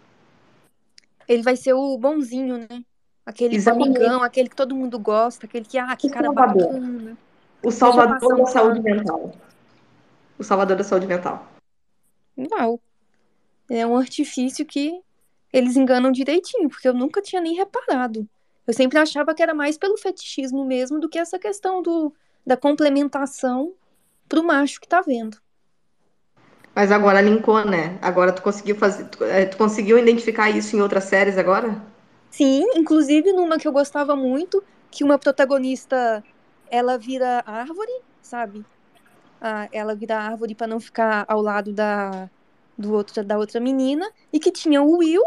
Ele 1.29 1.43
vai 1.43 1.57
ser 1.57 1.73
o 1.73 1.97
bonzinho, 1.99 2.59
né? 2.59 2.85
Aquele 3.25 3.57
Exatamente. 3.57 3.97
amigão, 3.99 4.23
aquele 4.23 4.49
que 4.49 4.57
todo 4.57 4.75
mundo 4.75 4.99
gosta, 4.99 5.47
aquele 5.47 5.65
que, 5.65 5.77
ah, 5.79 5.97
que 5.97 6.07
O 6.07 6.11
cara 6.11 6.27
salvador. 6.27 6.67
bacana. 6.67 7.19
O 7.63 7.71
salvador 7.71 8.37
da 8.37 8.47
saúde 8.47 8.81
mental. 8.81 9.33
O 10.39 10.45
salvador 10.45 10.77
da 10.77 10.85
saúde 10.85 11.07
mental. 11.07 11.47
Uau. 12.39 12.81
É 13.69 13.85
um 13.85 13.97
artifício 13.97 14.65
que 14.65 15.01
eles 15.53 15.77
enganam 15.77 16.13
direitinho, 16.13 16.69
porque 16.69 16.87
eu 16.87 16.95
nunca 16.95 17.21
tinha 17.21 17.43
nem 17.43 17.55
reparado. 17.55 18.29
Eu 18.67 18.75
sempre 18.75 18.99
achava 18.99 19.35
que 19.35 19.43
era 19.43 19.55
mais 19.55 19.77
pelo 19.79 19.97
fetichismo 19.97 20.65
mesmo 20.65 21.01
do 21.01 21.09
que 21.09 21.19
essa 21.19 21.39
questão 21.39 21.83
do, 21.83 22.15
da 22.47 22.57
complementação 22.57 23.73
pro 24.29 24.45
macho 24.45 24.81
que 24.81 24.89
tá 24.89 25.01
vendo. 25.01 25.39
Mas 26.77 26.93
agora 26.93 27.21
linkou, 27.21 27.65
né? 27.65 27.99
Agora 28.03 28.33
tu 28.33 28.43
conseguiu 28.43 28.77
fazer, 28.77 29.09
tu, 29.09 29.25
eh, 29.25 29.47
tu 29.47 29.57
conseguiu 29.57 29.99
identificar 29.99 30.51
isso 30.51 30.77
em 30.77 30.81
outras 30.81 31.05
séries 31.05 31.39
agora? 31.39 31.83
Sim, 32.31 32.65
inclusive 32.77 33.33
numa 33.33 33.59
que 33.59 33.67
eu 33.67 33.73
gostava 33.73 34.15
muito, 34.17 34.63
que 34.91 35.03
uma 35.05 35.19
protagonista 35.19 36.25
ela 36.67 36.99
vira 36.99 37.43
árvore, 37.47 37.91
sabe? 38.21 38.67
Ah, 39.41 39.69
ela 39.73 39.95
vira 39.97 40.19
árvore 40.19 40.55
para 40.55 40.67
não 40.69 40.81
ficar 40.81 41.25
ao 41.29 41.43
lado 41.43 41.73
da, 41.73 42.31
do 42.79 42.93
outro, 42.95 43.25
da 43.25 43.39
outra 43.39 43.61
menina, 43.61 44.11
e 44.33 44.41
que 44.41 44.53
tinha 44.53 44.83
o 44.83 44.99
Will, 44.99 45.23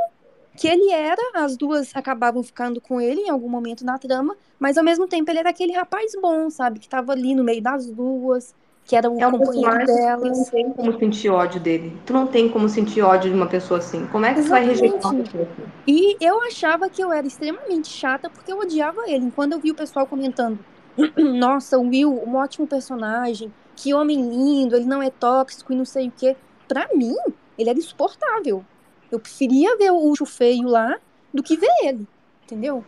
que 0.55 0.67
ele 0.67 0.91
era, 0.91 1.21
as 1.35 1.57
duas 1.57 1.95
acabavam 1.95 2.43
ficando 2.43 2.81
com 2.81 3.01
ele 3.01 3.21
em 3.21 3.29
algum 3.29 3.49
momento 3.49 3.85
na 3.85 3.99
trama, 3.99 4.37
mas 4.59 4.77
ao 4.77 4.83
mesmo 4.83 5.07
tempo 5.07 5.31
ele 5.31 5.39
era 5.39 5.49
aquele 5.51 5.73
rapaz 5.73 6.13
bom, 6.21 6.49
sabe? 6.49 6.79
Que 6.79 6.89
tava 6.89 7.13
ali 7.13 7.35
no 7.35 7.43
meio 7.43 7.61
das 7.63 7.87
duas, 7.89 8.55
que 8.89 8.95
era 8.95 9.07
o 9.07 9.21
É 9.21 9.27
um 9.27 9.31
companheiro 9.37 9.77
que 9.77 9.85
tu 9.85 9.85
delas. 9.85 10.37
não 10.37 10.45
tem 10.45 10.73
como 10.73 10.99
sentir 10.99 11.29
ódio 11.29 11.59
dele. 11.59 11.95
Tu 12.07 12.11
não 12.11 12.25
tem 12.25 12.49
como 12.49 12.67
sentir 12.67 13.01
ódio 13.03 13.29
de 13.29 13.35
uma 13.35 13.45
pessoa 13.45 13.77
assim. 13.77 14.07
Como 14.07 14.25
é 14.25 14.33
que 14.33 14.41
tu 14.41 14.49
vai 14.49 14.65
rejeitar 14.65 15.11
uma 15.11 15.21
Exatamente. 15.21 15.29
pessoa 15.29 15.47
assim? 15.53 15.71
E 15.85 16.17
eu 16.19 16.41
achava 16.41 16.89
que 16.89 16.99
eu 17.03 17.13
era 17.13 17.27
extremamente 17.27 17.87
chata 17.87 18.31
porque 18.31 18.51
eu 18.51 18.57
odiava 18.57 19.03
ele. 19.07 19.31
Quando 19.35 19.53
eu 19.53 19.59
vi 19.59 19.69
o 19.69 19.75
pessoal 19.75 20.07
comentando, 20.07 20.57
nossa, 21.37 21.77
o 21.77 21.87
Will, 21.87 22.11
um 22.25 22.35
ótimo 22.35 22.65
personagem, 22.65 23.53
que 23.75 23.93
homem 23.93 24.27
lindo, 24.27 24.75
ele 24.75 24.85
não 24.85 25.03
é 25.03 25.11
tóxico 25.11 25.71
e 25.71 25.75
não 25.75 25.85
sei 25.85 26.07
o 26.07 26.13
quê. 26.17 26.35
Pra 26.67 26.87
mim, 26.95 27.15
ele 27.59 27.69
era 27.69 27.77
insuportável. 27.77 28.65
Eu 29.11 29.19
preferia 29.19 29.77
ver 29.77 29.91
o 29.91 29.99
Ucho 30.09 30.25
feio 30.25 30.67
lá 30.67 30.97
do 31.31 31.43
que 31.43 31.55
ver 31.55 31.69
ele, 31.83 32.07
entendeu? 32.43 32.83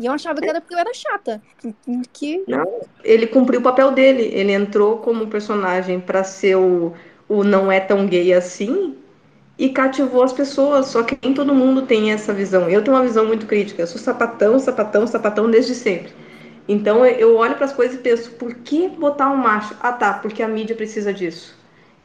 E 0.00 0.06
eu 0.06 0.12
achava 0.12 0.40
que 0.40 0.48
era 0.48 0.62
porque 0.62 0.74
eu 0.74 0.78
era 0.78 0.94
chata. 0.94 1.42
Que, 2.10 2.42
Não, 2.48 2.80
ele 3.04 3.26
cumpriu 3.26 3.60
o 3.60 3.62
papel 3.62 3.92
dele. 3.92 4.30
Ele 4.32 4.50
entrou 4.50 4.96
como 4.96 5.26
personagem 5.26 6.00
pra 6.00 6.24
ser 6.24 6.56
o, 6.56 6.94
o 7.28 7.44
não 7.44 7.70
é 7.70 7.78
tão 7.78 8.06
gay 8.06 8.32
assim 8.32 8.96
e 9.58 9.68
cativou 9.68 10.22
as 10.22 10.32
pessoas. 10.32 10.86
Só 10.86 11.02
que 11.02 11.18
nem 11.22 11.34
todo 11.34 11.54
mundo 11.54 11.82
tem 11.82 12.12
essa 12.12 12.32
visão. 12.32 12.66
Eu 12.70 12.82
tenho 12.82 12.96
uma 12.96 13.02
visão 13.02 13.26
muito 13.26 13.44
crítica. 13.44 13.82
Eu 13.82 13.86
sou 13.86 14.00
sapatão, 14.00 14.58
sapatão, 14.58 15.06
sapatão 15.06 15.50
desde 15.50 15.74
sempre. 15.74 16.12
Então 16.66 17.04
eu 17.04 17.36
olho 17.36 17.56
para 17.56 17.66
as 17.66 17.72
coisas 17.72 17.96
e 17.96 17.98
penso, 18.00 18.30
por 18.32 18.54
que 18.54 18.88
botar 18.88 19.28
um 19.30 19.36
macho? 19.36 19.76
Ah, 19.80 19.92
tá, 19.92 20.14
porque 20.14 20.42
a 20.42 20.48
mídia 20.48 20.74
precisa 20.74 21.12
disso. 21.12 21.54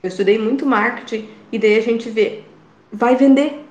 Eu 0.03 0.09
estudei 0.09 0.37
muito 0.37 0.65
marketing 0.65 1.29
e 1.49 1.57
daí 1.57 1.77
a 1.77 1.81
gente 1.81 2.09
vê, 2.09 2.43
vai 2.91 3.15
vender, 3.15 3.63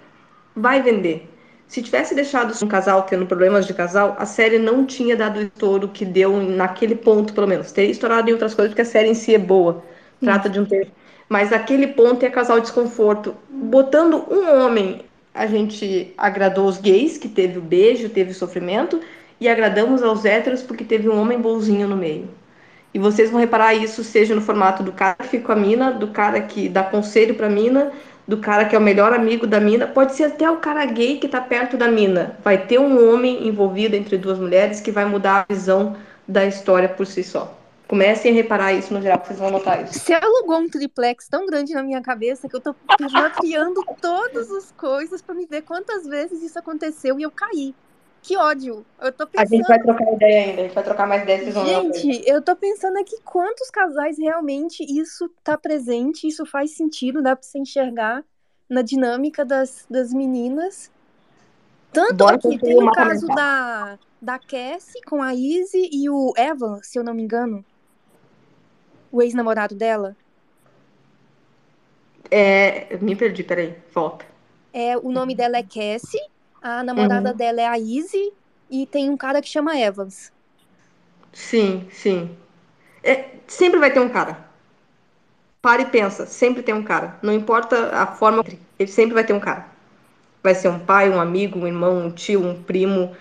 vai 0.57 0.81
vender. 0.81 1.29
Se 1.67 1.83
tivesse 1.83 2.15
deixado 2.15 2.55
um 2.63 2.69
casal 2.69 3.03
tendo 3.03 3.27
problemas 3.27 3.67
de 3.67 3.75
casal, 3.75 4.15
a 4.19 4.27
série 4.27 4.59
não 4.59 4.85
tinha 4.85 5.17
dado 5.17 5.39
o 5.39 5.43
estouro 5.43 5.89
que 5.89 6.05
deu 6.05 6.37
naquele 6.41 6.95
ponto, 6.95 7.33
pelo 7.33 7.49
menos. 7.49 7.73
Teria 7.73 7.91
estourado 7.91 8.29
em 8.29 8.33
outras 8.33 8.55
coisas, 8.55 8.71
porque 8.71 8.83
a 8.83 8.85
série 8.85 9.09
em 9.09 9.15
si 9.15 9.35
é 9.35 9.39
boa. 9.39 9.83
Trata 10.21 10.49
de 10.49 10.61
um 10.61 10.65
ter. 10.65 10.91
Mas 11.29 11.53
aquele 11.53 11.89
ponto 11.89 12.25
é 12.25 12.31
casal 12.31 12.61
desconforto. 12.61 13.35
Botando 13.49 14.25
um 14.31 14.63
homem, 14.63 15.03
a 15.35 15.47
gente 15.47 16.13
agradou 16.17 16.67
os 16.67 16.79
gays, 16.79 17.19
que 17.19 17.29
teve 17.29 17.59
o 17.59 17.63
beijo, 17.63 18.09
teve 18.09 18.31
o 18.31 18.35
sofrimento, 18.35 19.01
e 19.41 19.49
agradamos 19.49 20.03
aos 20.03 20.25
héteros 20.25 20.63
porque 20.63 20.85
teve 20.85 21.09
um 21.09 21.21
homem 21.21 21.41
bonzinho 21.41 21.89
no 21.89 21.97
meio. 21.97 22.29
E 22.93 22.99
vocês 22.99 23.31
vão 23.31 23.41
reparar 23.41 23.75
isso 23.75 24.05
seja 24.05 24.37
no 24.37 24.41
formato 24.41 24.83
do 24.85 24.93
cara 24.93 25.17
que 25.19 25.27
fica 25.27 25.47
com 25.47 25.53
a 25.53 25.57
mina, 25.57 25.91
do 25.91 26.09
cara 26.09 26.41
que 26.41 26.69
dá 26.69 26.85
conselho 26.85 27.35
pra 27.35 27.49
mina, 27.49 27.91
do 28.27 28.39
cara 28.39 28.65
que 28.65 28.75
é 28.75 28.79
o 28.79 28.83
melhor 28.83 29.13
amigo 29.13 29.47
da 29.47 29.61
mina, 29.61 29.87
pode 29.87 30.15
ser 30.15 30.25
até 30.25 30.51
o 30.51 30.57
cara 30.57 30.85
gay 30.87 31.19
que 31.19 31.29
tá 31.29 31.41
perto 31.41 31.77
da 31.77 31.89
mina. 31.89 32.37
Vai 32.43 32.59
ter 32.67 32.79
um 32.79 33.13
homem 33.13 33.47
envolvido 33.47 33.95
entre 33.95 34.17
duas 34.17 34.39
mulheres 34.39 34.81
que 34.81 34.91
vai 34.91 35.05
mudar 35.05 35.47
a 35.49 35.53
visão 35.53 35.97
da 36.27 36.47
história 36.47 36.89
por 36.89 37.07
si 37.07 37.23
só. 37.23 37.55
Comecem 37.87 38.33
a 38.33 38.35
reparar 38.35 38.73
isso 38.73 38.95
no 38.95 39.03
geral, 39.03 39.23
vocês 39.25 39.39
vão 39.39 39.51
notar 39.51 39.85
isso. 39.85 39.99
Você 39.99 40.15
alugou 40.15 40.59
um 40.59 40.69
triplex 40.69 41.29
tão 41.29 41.47
grande 41.47 41.75
na 41.75 41.83
minha 41.83 42.01
cabeça 42.01 42.49
que 42.49 42.57
eu 42.57 42.61
tô 42.61 42.75
mapeando 43.13 43.85
todas 44.01 44.51
as 44.51 44.73
coisas 44.73 45.21
pra 45.21 45.35
me 45.35 45.47
ver 45.47 45.63
quantas 45.63 46.07
vezes 46.07 46.43
isso 46.43 46.59
aconteceu 46.59 47.19
e 47.21 47.23
eu 47.23 47.31
caí. 47.31 47.75
Que 48.25 48.39
ódio. 48.39 48.87
Eu 49.03 49.13
tô 49.13 49.25
A 49.25 49.27
pensando. 49.27 49.49
gente 49.51 49.67
vai 49.69 49.79
trocar 49.79 50.13
ideia 50.15 50.45
ainda, 50.45 50.63
a 50.63 50.65
gente 50.65 50.75
vai 50.75 50.83
trocar 50.83 51.07
mais 51.07 51.23
ideias. 51.25 51.55
Gente, 51.55 52.23
eu 52.27 52.41
tô 52.41 52.57
pensando 52.57 52.99
aqui 52.99 53.21
quantos 53.23 53.69
casais 53.69 54.17
realmente 54.19 54.83
isso 54.83 55.31
tá 55.45 55.59
presente, 55.59 56.27
isso 56.27 56.47
faz 56.47 56.71
sentido, 56.71 57.23
dá 57.23 57.37
pra 57.37 57.47
você 57.47 57.59
enxergar 57.59 58.25
na 58.67 58.81
dinâmica 58.81 59.45
das, 59.45 59.85
das 59.91 60.11
meninas. 60.15 60.91
Tanto 61.93 62.15
Bora 62.15 62.37
aqui, 62.37 62.59
tem 62.59 62.83
o 62.83 62.91
caso 62.93 63.27
da, 63.27 63.99
da 64.23 64.39
Cassie 64.39 65.03
com 65.03 65.23
a 65.23 65.35
Izzy 65.35 65.91
e 65.93 66.09
o 66.09 66.33
Evan, 66.35 66.81
se 66.83 66.99
eu 66.99 67.05
não 67.05 67.13
me 67.13 67.23
engano. 67.23 67.63
O 69.13 69.21
ex-namorado 69.21 69.75
dela. 69.75 70.17
É, 72.31 72.97
me 72.97 73.15
perdi, 73.15 73.45
peraí, 73.45 73.77
volta. 73.93 74.25
É, 74.73 74.97
o 74.97 75.13
nome 75.13 75.37
dela 75.37 75.59
é 75.59 75.63
Cassie, 75.63 76.21
a 76.65 76.83
namorada 76.85 77.33
Uhum. 77.33 77.35
dela 77.35 77.61
é 77.63 77.67
a 77.69 77.79
Izzy 77.79 78.33
e 78.71 78.87
tem 78.89 79.11
um 79.11 79.17
cara 79.19 79.43
que 79.43 79.49
chama 79.49 79.79
Evans. 79.79 80.33
Sim, 81.33 81.89
sim. 81.91 82.37
É, 83.03 83.27
sempre 83.49 83.81
vai 83.81 83.93
ter 83.93 84.01
um 84.01 84.09
cara. 84.11 84.49
Para 85.63 85.83
e 85.83 85.87
pensa, 85.87 86.27
sempre 86.27 86.63
tem 86.63 86.75
um 86.75 86.83
cara. 86.83 87.19
Não 87.23 87.33
importa 87.33 87.91
a 87.97 88.07
forma, 88.07 88.45
ele 88.79 88.91
sempre 88.91 89.15
vai 89.15 89.25
ter 89.25 89.33
um 89.33 89.41
cara. 89.41 89.67
Vai 90.43 90.55
ser 90.55 90.69
um 90.69 90.79
pai, 90.81 91.11
um 91.11 91.21
amigo, 91.21 91.61
um 91.61 91.67
irmão, 91.69 91.99
um 92.07 92.13
tio, 92.13 92.43
um 92.47 92.63
primo, 92.63 93.17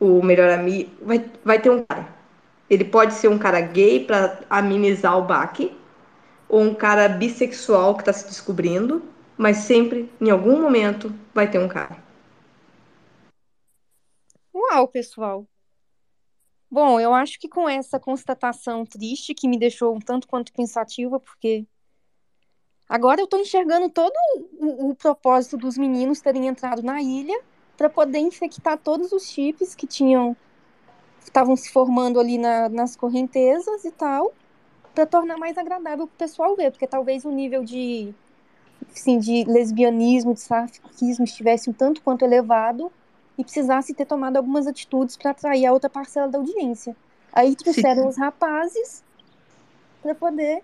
o 0.00 0.22
melhor 0.22 0.50
amigo. 0.50 0.90
Vai, 1.02 1.24
vai 1.44 1.60
ter 1.60 1.70
um 1.70 1.84
cara. 1.84 2.08
Ele 2.70 2.84
pode 2.84 3.14
ser 3.14 3.28
um 3.28 3.38
cara 3.38 3.60
gay 3.60 4.04
para 4.04 4.40
amenizar 4.50 5.18
o 5.18 5.22
baque, 5.24 5.76
ou 6.48 6.62
um 6.62 6.74
cara 6.74 7.08
bissexual 7.08 7.94
que 7.96 8.02
está 8.02 8.12
se 8.14 8.26
descobrindo, 8.28 9.02
mas 9.38 9.58
sempre, 9.58 10.10
em 10.20 10.30
algum 10.30 10.60
momento, 10.62 11.12
vai 11.34 11.50
ter 11.50 11.58
um 11.60 11.68
cara. 11.68 11.96
Uau, 14.70 14.88
pessoal. 14.88 15.46
Bom, 16.70 17.00
eu 17.00 17.14
acho 17.14 17.38
que 17.38 17.48
com 17.48 17.68
essa 17.68 17.98
constatação 17.98 18.84
triste 18.84 19.34
que 19.34 19.48
me 19.48 19.58
deixou 19.58 19.94
um 19.94 20.00
tanto 20.00 20.26
quanto 20.28 20.52
pensativa, 20.52 21.18
porque 21.20 21.66
agora 22.88 23.20
eu 23.20 23.26
tô 23.26 23.38
enxergando 23.38 23.90
todo 23.90 24.12
o, 24.58 24.90
o 24.90 24.96
propósito 24.96 25.56
dos 25.56 25.76
meninos 25.78 26.20
terem 26.20 26.46
entrado 26.46 26.82
na 26.82 27.02
ilha 27.02 27.34
para 27.76 27.90
poder 27.90 28.18
infectar 28.18 28.78
todos 28.78 29.12
os 29.12 29.24
chips 29.28 29.74
que 29.74 29.86
tinham 29.86 30.36
estavam 31.20 31.56
se 31.56 31.70
formando 31.72 32.20
ali 32.20 32.38
na- 32.38 32.68
nas 32.70 32.96
correntezas 32.96 33.84
e 33.84 33.92
tal, 33.92 34.36
para 34.94 35.06
tornar 35.06 35.38
mais 35.38 35.58
agradável 35.58 36.08
pro 36.08 36.16
pessoal 36.16 36.56
ver, 36.56 36.72
porque 36.72 36.88
talvez 36.88 37.24
o 37.24 37.30
nível 37.32 37.64
de 37.64 38.16
assim, 38.94 39.18
de 39.18 39.44
lesbianismo, 39.44 40.34
de 40.34 40.40
safiquismo 40.42 41.24
estivesse 41.24 41.70
um 41.70 41.74
tanto 41.74 42.02
quanto 42.02 42.24
elevado 42.24 42.92
e 43.38 43.44
precisasse 43.44 43.94
ter 43.94 44.04
tomado 44.04 44.36
algumas 44.36 44.66
atitudes 44.66 45.16
para 45.16 45.30
atrair 45.30 45.64
a 45.64 45.72
outra 45.72 45.88
parcela 45.88 46.28
da 46.28 46.38
audiência. 46.38 46.96
Aí 47.32 47.54
trouxeram 47.54 48.08
os 48.08 48.18
rapazes 48.18 49.04
para 50.02 50.14
poder. 50.14 50.62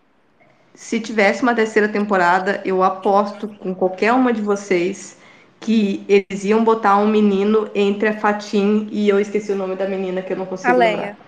Se 0.75 0.99
tivesse 0.99 1.43
uma 1.43 1.55
terceira 1.55 1.89
temporada, 1.89 2.61
eu 2.65 2.83
aposto 2.83 3.47
com 3.49 3.73
qualquer 3.73 4.13
uma 4.13 4.33
de 4.33 4.43
vocês 4.43 5.17
que 5.61 6.05
eles 6.09 6.45
iam 6.45 6.65
botar 6.65 6.99
um 6.99 7.07
menino 7.09 7.71
entre 7.75 8.09
a 8.09 8.19
Fatin 8.19 8.89
e 8.91 9.09
eu 9.09 9.21
esqueci 9.21 9.53
o 9.53 9.57
nome 9.57 9.77
da 9.77 9.89
menina 9.89 10.21
que 10.21 10.33
eu 10.33 10.37
não 10.37 10.47
consigo 10.47 10.75
A 10.75 10.77
lembrar. 10.77 11.17
Leia. 11.17 11.19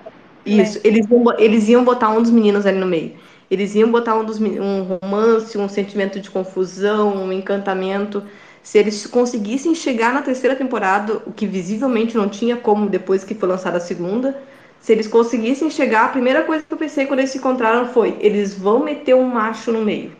Isso, 0.44 0.80
eles 0.84 1.06
iam, 1.08 1.24
eles 1.38 1.68
iam 1.68 1.84
botar 1.84 2.10
um 2.10 2.22
dos 2.22 2.30
meninos 2.30 2.66
ali 2.66 2.78
no 2.78 2.86
meio. 2.86 3.16
Eles 3.50 3.74
iam 3.74 3.90
botar 3.90 4.16
um, 4.16 4.24
dos, 4.24 4.40
um 4.40 4.82
romance, 5.00 5.56
um 5.56 5.68
sentimento 5.68 6.20
de 6.20 6.30
confusão, 6.30 7.16
um 7.16 7.32
encantamento. 7.32 8.24
Se 8.66 8.78
eles 8.78 9.06
conseguissem 9.06 9.76
chegar 9.76 10.12
na 10.12 10.22
terceira 10.22 10.56
temporada, 10.56 11.22
o 11.24 11.32
que 11.32 11.46
visivelmente 11.46 12.16
não 12.16 12.28
tinha 12.28 12.56
como 12.56 12.88
depois 12.88 13.22
que 13.22 13.32
foi 13.32 13.48
lançada 13.48 13.76
a 13.76 13.80
segunda, 13.80 14.42
se 14.80 14.90
eles 14.90 15.06
conseguissem 15.06 15.70
chegar, 15.70 16.06
a 16.06 16.08
primeira 16.08 16.42
coisa 16.42 16.64
que 16.64 16.74
eu 16.74 16.76
pensei 16.76 17.06
quando 17.06 17.20
eles 17.20 17.30
se 17.30 17.38
encontraram 17.38 17.86
foi: 17.90 18.16
eles 18.18 18.58
vão 18.58 18.82
meter 18.82 19.14
um 19.14 19.22
macho 19.22 19.70
no 19.70 19.82
meio. 19.82 20.16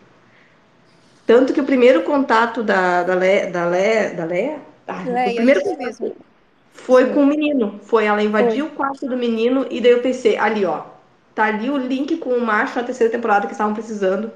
Tanto 1.26 1.52
que 1.52 1.60
o 1.60 1.64
primeiro 1.64 2.04
contato 2.04 2.62
da, 2.62 3.02
da 3.02 3.16
Leia. 3.16 3.50
Da 3.50 3.64
Leia, 3.64 4.14
da 4.14 4.24
Leia? 4.24 4.58
Ah, 4.86 5.02
o 5.04 5.12
Leia, 5.12 5.34
primeiro 5.34 5.60
isso 5.60 5.68
contato 5.68 6.16
foi 6.70 7.06
com 7.12 7.24
o 7.24 7.26
menino. 7.26 7.80
Foi 7.82 8.04
ela 8.04 8.22
invadir 8.22 8.62
o 8.62 8.70
quarto 8.70 9.08
do 9.08 9.16
menino 9.16 9.66
e 9.68 9.80
daí 9.80 9.90
eu 9.90 10.02
pensei, 10.02 10.38
ali 10.38 10.64
ó, 10.64 10.84
tá 11.34 11.46
ali 11.46 11.68
o 11.68 11.76
link 11.76 12.16
com 12.18 12.30
o 12.30 12.46
macho 12.46 12.78
na 12.78 12.84
terceira 12.84 13.12
temporada 13.12 13.48
que 13.48 13.54
estavam 13.54 13.74
precisando 13.74 14.30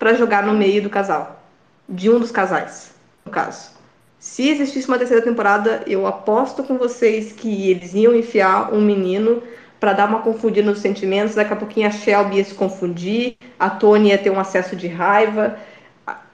pra 0.00 0.14
jogar 0.14 0.42
no 0.44 0.52
meio 0.52 0.82
do 0.82 0.90
casal. 0.90 1.40
De 1.88 2.10
um 2.10 2.18
dos 2.18 2.32
casais, 2.32 2.91
no 3.24 3.32
caso. 3.32 3.70
Se 4.18 4.48
existisse 4.48 4.86
uma 4.86 4.98
terceira 4.98 5.22
temporada, 5.22 5.82
eu 5.86 6.06
aposto 6.06 6.62
com 6.62 6.78
vocês 6.78 7.32
que 7.32 7.70
eles 7.70 7.92
iam 7.92 8.14
enfiar 8.14 8.72
um 8.72 8.80
menino 8.80 9.42
pra 9.80 9.92
dar 9.92 10.08
uma 10.08 10.22
confundida 10.22 10.70
nos 10.70 10.78
sentimentos. 10.78 11.34
Daqui 11.34 11.52
a 11.52 11.56
pouquinho 11.56 11.88
a 11.88 11.90
Shelby 11.90 12.36
ia 12.36 12.44
se 12.44 12.54
confundir, 12.54 13.36
a 13.58 13.68
Tony 13.68 14.10
ia 14.10 14.18
ter 14.18 14.30
um 14.30 14.38
acesso 14.38 14.76
de 14.76 14.86
raiva. 14.86 15.58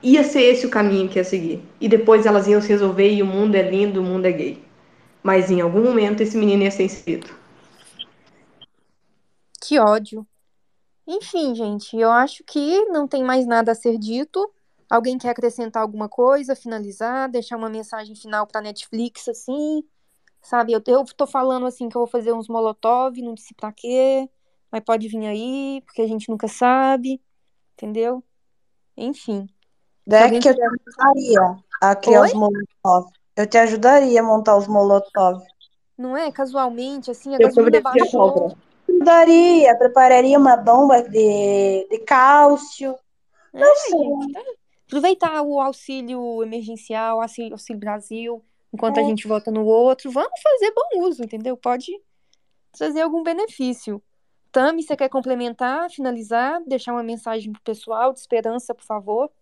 Ia 0.02 0.22
ser 0.22 0.42
esse 0.42 0.66
o 0.66 0.70
caminho 0.70 1.08
que 1.08 1.18
ia 1.18 1.24
seguir. 1.24 1.62
E 1.80 1.88
depois 1.88 2.26
elas 2.26 2.46
iam 2.46 2.60
se 2.60 2.68
resolver 2.68 3.10
e 3.10 3.22
o 3.22 3.26
mundo 3.26 3.54
é 3.54 3.62
lindo, 3.62 4.00
o 4.00 4.04
mundo 4.04 4.26
é 4.26 4.32
gay. 4.32 4.62
Mas 5.22 5.50
em 5.50 5.62
algum 5.62 5.82
momento 5.82 6.22
esse 6.22 6.36
menino 6.36 6.64
ia 6.64 6.70
ser 6.70 6.84
inserido. 6.84 7.30
Que 9.62 9.78
ódio. 9.78 10.26
Enfim, 11.06 11.54
gente, 11.54 11.96
eu 11.96 12.10
acho 12.10 12.44
que 12.44 12.84
não 12.86 13.08
tem 13.08 13.24
mais 13.24 13.46
nada 13.46 13.72
a 13.72 13.74
ser 13.74 13.96
dito. 13.96 14.52
Alguém 14.90 15.18
quer 15.18 15.30
acrescentar 15.30 15.82
alguma 15.82 16.08
coisa, 16.08 16.56
finalizar, 16.56 17.30
deixar 17.30 17.56
uma 17.56 17.68
mensagem 17.68 18.16
final 18.16 18.46
pra 18.46 18.60
Netflix, 18.60 19.28
assim? 19.28 19.84
Sabe, 20.40 20.72
eu, 20.72 20.82
eu 20.86 21.04
tô 21.04 21.26
falando 21.26 21.66
assim 21.66 21.88
que 21.88 21.96
eu 21.96 22.00
vou 22.00 22.08
fazer 22.08 22.32
uns 22.32 22.48
molotov, 22.48 23.20
não 23.20 23.34
disse 23.34 23.54
pra 23.54 23.72
quê, 23.72 24.28
mas 24.70 24.82
pode 24.82 25.08
vir 25.08 25.26
aí, 25.26 25.82
porque 25.84 26.00
a 26.00 26.06
gente 26.06 26.28
nunca 26.30 26.48
sabe, 26.48 27.20
entendeu? 27.74 28.24
Enfim. 28.96 29.46
Deck, 30.06 30.34
eu 30.34 30.54
te 30.54 30.62
ajudaria 30.62 31.58
a 31.82 31.94
criar 31.94 32.22
Oi? 32.22 32.28
os 32.28 32.34
molotov. 32.34 33.12
Eu 33.36 33.46
te 33.46 33.58
ajudaria 33.58 34.20
a 34.20 34.24
montar 34.24 34.56
os 34.56 34.66
molotov. 34.66 35.42
Não 35.96 36.16
é? 36.16 36.32
Casualmente, 36.32 37.10
assim, 37.10 37.34
a 37.34 37.38
Eu 37.38 37.48
gasolina 37.48 37.80
baixou. 37.80 38.56
Ajudaria, 38.88 39.76
prepararia 39.76 40.38
uma 40.38 40.56
bomba 40.56 41.02
de, 41.02 41.86
de 41.90 41.98
cálcio. 42.06 42.96
É, 43.52 43.60
Não 43.60 43.76
sei. 43.76 44.32
tá. 44.32 44.57
Aproveitar 44.88 45.42
o 45.42 45.60
auxílio 45.60 46.42
emergencial, 46.44 47.22
auxílio, 47.22 47.52
auxílio 47.52 47.80
Brasil, 47.80 48.44
enquanto 48.74 48.98
a 49.00 49.02
É. 49.02 49.04
gente 49.04 49.28
vota 49.28 49.50
no 49.50 49.64
outro. 49.66 50.10
Vamos 50.10 50.40
fazer 50.42 50.72
bom 50.74 51.06
uso, 51.08 51.22
entendeu? 51.24 51.56
Pode 51.56 51.92
trazer 52.72 53.02
algum 53.02 53.22
benefício. 53.22 54.02
Tami, 54.52 54.82
você 54.82 54.96
quer 54.96 55.08
complementar, 55.10 55.90
finalizar, 55.90 56.62
deixar 56.66 56.92
uma 56.92 57.02
mensagem 57.04 57.52
pro 57.52 57.62
pessoal 57.62 58.12
de 58.12 58.20
esperança, 58.20 58.74
por 58.74 58.84
favor? 58.84 59.32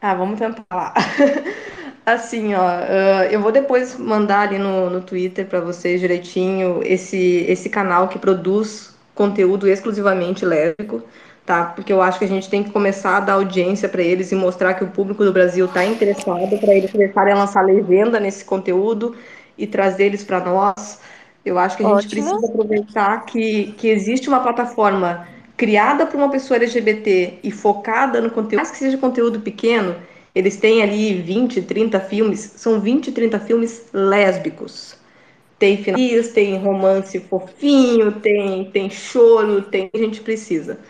Ah, 0.00 0.14
vamos 0.14 0.38
tentar 0.38 0.64
lá. 0.72 0.92
Assim, 2.04 2.54
ó, 2.54 2.60
ah, 2.62 3.26
eu 3.30 3.40
vou 3.40 3.50
depois 3.50 3.98
mandar 3.98 4.48
ali 4.48 4.58
no, 4.58 4.90
no 4.90 5.00
Twitter 5.00 5.46
para 5.46 5.60
vocês 5.60 6.00
direitinho 6.00 6.82
esse, 6.84 7.18
esse 7.48 7.70
canal 7.70 8.08
que 8.08 8.18
produz 8.18 8.94
conteúdo 9.14 9.66
exclusivamente 9.68 10.44
lésbico, 10.44 11.02
tá? 11.44 11.64
Porque 11.66 11.92
eu 11.92 12.00
acho 12.00 12.18
que 12.18 12.24
a 12.24 12.28
gente 12.28 12.48
tem 12.48 12.62
que 12.62 12.70
começar 12.70 13.18
a 13.18 13.20
dar 13.20 13.32
audiência 13.34 13.88
para 13.88 14.02
eles 14.02 14.32
e 14.32 14.34
mostrar 14.34 14.74
que 14.74 14.84
o 14.84 14.88
público 14.88 15.24
do 15.24 15.32
Brasil 15.32 15.66
está 15.66 15.84
interessado 15.84 16.58
para 16.58 16.74
eles 16.74 16.90
começarem 16.90 17.32
a 17.32 17.36
lançar 17.36 17.62
legenda 17.62 18.18
nesse 18.18 18.44
conteúdo 18.44 19.14
e 19.56 19.66
trazer 19.66 20.06
eles 20.06 20.24
para 20.24 20.40
nós. 20.40 21.00
Eu 21.44 21.58
acho 21.58 21.76
que 21.76 21.84
a 21.84 21.88
gente 21.88 22.06
Ótimo. 22.06 22.22
precisa 22.22 22.46
aproveitar 22.46 23.26
que, 23.26 23.74
que 23.76 23.88
existe 23.88 24.28
uma 24.28 24.40
plataforma 24.40 25.28
criada 25.56 26.06
por 26.06 26.16
uma 26.16 26.30
pessoa 26.30 26.56
LGBT 26.56 27.38
e 27.42 27.50
focada 27.50 28.20
no 28.20 28.30
conteúdo, 28.30 28.56
mais 28.56 28.70
que 28.70 28.78
seja 28.78 28.96
conteúdo 28.96 29.40
pequeno, 29.40 29.94
eles 30.34 30.56
têm 30.56 30.82
ali 30.82 31.14
20, 31.14 31.62
30 31.62 32.00
filmes, 32.00 32.40
são 32.56 32.80
20, 32.80 33.12
30 33.12 33.38
filmes 33.38 33.86
lésbicos. 33.92 34.96
Tem 35.58 35.76
finais, 35.76 36.32
tem 36.32 36.58
romance 36.58 37.20
fofinho, 37.20 38.12
tem, 38.12 38.64
tem 38.70 38.90
choro, 38.90 39.62
tem 39.62 39.88
a 39.94 39.98
gente 39.98 40.20
precisa. 40.20 40.80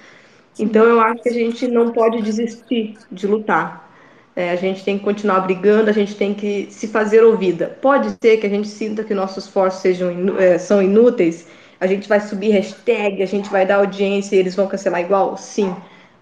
Então 0.58 0.84
eu 0.84 1.00
acho 1.00 1.23
que 1.23 1.28
a 1.28 1.33
gente 1.33 1.66
não 1.66 1.91
pode 1.92 2.23
desistir 2.23 2.97
de 3.10 3.26
lutar. 3.26 3.91
É, 4.36 4.50
a 4.50 4.57
gente 4.57 4.84
tem 4.84 4.99
que 4.99 5.05
continuar 5.05 5.41
brigando, 5.41 5.91
a 5.91 5.92
gente 5.92 6.16
tem 6.16 6.34
que 6.34 6.66
se 6.70 6.89
fazer 6.89 7.23
ouvida. 7.23 7.78
Pode 7.81 8.16
ser 8.20 8.39
que 8.39 8.47
a 8.47 8.50
gente 8.50 8.66
sinta 8.66 9.05
que 9.05 9.15
nossos 9.15 9.44
esforços 9.44 9.81
sejam 9.81 10.10
é, 10.39 10.58
são 10.58 10.83
inúteis, 10.83 11.47
a 11.81 11.86
gente 11.86 12.08
vai 12.08 12.20
subir 12.20 12.50
hashtag, 12.50 13.23
a 13.23 13.26
gente 13.26 13.49
vai 13.50 13.66
dar 13.66 13.76
audiência 13.76 14.34
e 14.34 14.39
eles 14.39 14.55
vão 14.57 14.66
cancelar 14.66 15.00
igual? 15.00 15.36
Sim. 15.36 15.74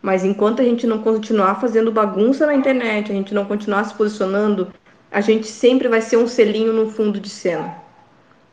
Mas 0.03 0.25
enquanto 0.25 0.61
a 0.61 0.65
gente 0.65 0.87
não 0.87 0.99
continuar 0.99 1.61
fazendo 1.61 1.93
bagunça 1.93 2.47
na 2.47 2.55
internet, 2.55 3.11
a 3.11 3.15
gente 3.15 3.33
não 3.33 3.45
continuar 3.45 3.85
se 3.85 3.95
posicionando, 3.95 4.73
a 5.11 5.21
gente 5.21 5.47
sempre 5.47 5.89
vai 5.89 6.01
ser 6.01 6.17
um 6.17 6.27
selinho 6.27 6.73
no 6.73 6.91
fundo 6.91 7.21
de 7.21 7.31
cena. 7.31 7.77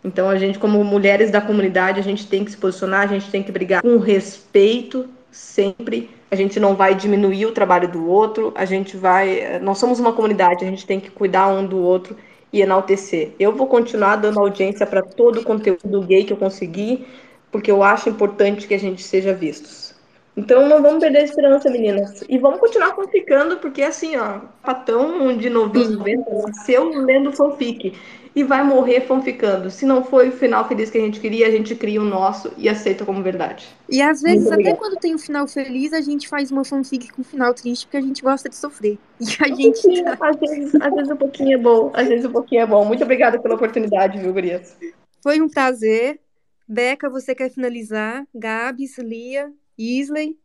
Então 0.04 0.30
a 0.30 0.38
gente, 0.38 0.60
como 0.60 0.84
mulheres 0.84 1.32
da 1.32 1.42
comunidade, 1.42 2.00
a 2.00 2.04
gente 2.04 2.28
tem 2.28 2.46
que 2.46 2.52
se 2.52 2.58
posicionar, 2.58 3.02
a 3.02 3.08
gente 3.08 3.30
tem 3.30 3.44
que 3.44 3.52
brigar 3.52 3.82
com 3.82 3.98
respeito 3.98 5.10
sempre. 5.32 6.10
A 6.32 6.36
gente 6.36 6.60
não 6.60 6.76
vai 6.76 6.94
diminuir 6.94 7.46
o 7.46 7.52
trabalho 7.52 7.88
do 7.88 8.08
outro, 8.08 8.52
a 8.56 8.66
gente 8.66 8.96
vai. 8.98 9.60
Nós 9.60 9.78
somos 9.78 10.00
uma 10.00 10.14
comunidade, 10.14 10.66
a 10.66 10.70
gente 10.70 10.86
tem 10.86 11.00
que 11.00 11.10
cuidar 11.10 11.48
um 11.48 11.66
do 11.66 11.78
outro 11.78 12.16
e 12.52 12.62
enaltecer. 12.62 13.32
Eu 13.40 13.56
vou 13.56 13.68
continuar 13.68 14.16
dando 14.16 14.40
audiência 14.40 14.86
para 14.86 15.02
todo 15.02 15.40
o 15.40 15.44
conteúdo 15.44 16.02
gay 16.02 16.24
que 16.24 16.34
eu 16.34 16.38
conseguir, 16.38 17.08
porque 17.52 17.72
eu 17.72 17.84
acho 17.84 18.10
importante 18.10 18.68
que 18.68 18.74
a 18.74 18.80
gente 18.80 19.04
seja 19.04 19.34
vistos. 19.34 19.90
Então 20.38 20.68
não 20.70 20.82
vamos 20.82 21.00
perder 21.00 21.20
a 21.20 21.24
esperança, 21.24 21.70
meninas. 21.70 22.24
E 22.30 22.38
vamos 22.38 22.60
continuar 22.60 22.96
fanficando, 22.96 23.58
porque 23.58 23.82
assim, 23.82 24.16
ó, 24.16 24.40
Patão 24.64 25.36
de 25.36 25.50
90 25.50 26.04
nasceu 26.48 26.90
lendo 26.90 27.34
fanfic 27.34 27.94
e 28.40 28.44
vai 28.44 28.64
morrer 28.64 29.02
fanficando. 29.02 29.70
Se 29.70 29.86
não 29.86 30.04
foi 30.04 30.30
o 30.30 30.32
final 30.32 30.66
feliz 30.68 30.90
que 30.90 30.98
a 30.98 31.02
gente 31.02 31.20
queria, 31.20 31.48
a 31.48 31.52
gente 31.52 31.76
cria 31.76 32.02
o 32.02 32.06
nosso 32.06 32.52
e 32.58 32.70
aceita 32.70 33.06
como 33.06 33.22
verdade. 33.22 33.68
E 33.90 34.02
às 34.02 34.22
vezes, 34.22 34.48
Muito 34.48 34.62
até 34.62 34.76
quando 34.76 34.98
tem 34.98 35.14
um 35.14 35.18
final 35.18 35.46
feliz, 35.48 35.92
a 35.92 36.00
gente 36.00 36.28
faz 36.28 36.50
uma 36.52 36.64
fanfic 36.64 37.12
com 37.12 37.22
um 37.22 37.26
final 37.26 37.54
triste, 37.54 37.86
porque 37.86 37.98
a 37.98 38.02
gente 38.02 38.22
gosta 38.22 38.48
de 38.48 38.56
sofrer. 38.56 38.98
E 39.20 39.26
a 39.44 39.54
Um 39.54 39.56
gente 39.56 40.04
tá... 40.04 40.18
às, 40.22 40.38
vezes, 40.40 40.76
às 40.76 40.94
vezes 40.94 41.12
um 41.12 41.18
pouquinho 41.18 41.54
é 41.56 41.58
bom, 41.62 41.92
às 41.94 42.08
vezes 42.08 42.26
um 42.26 42.32
pouquinho 42.32 42.62
é 42.62 42.66
bom. 42.66 42.86
Muito 42.86 43.04
obrigada 43.04 43.40
pela 43.42 43.56
oportunidade, 43.56 44.18
viu, 44.20 44.32
Gurias? 44.34 44.78
Foi 45.22 45.42
um 45.42 45.50
prazer. 45.50 46.22
Beca, 46.68 47.10
você 47.10 47.36
quer 47.36 47.50
finalizar? 47.52 48.26
Gabs, 48.34 48.98
Lia, 49.00 49.52
Isley? 49.78 50.38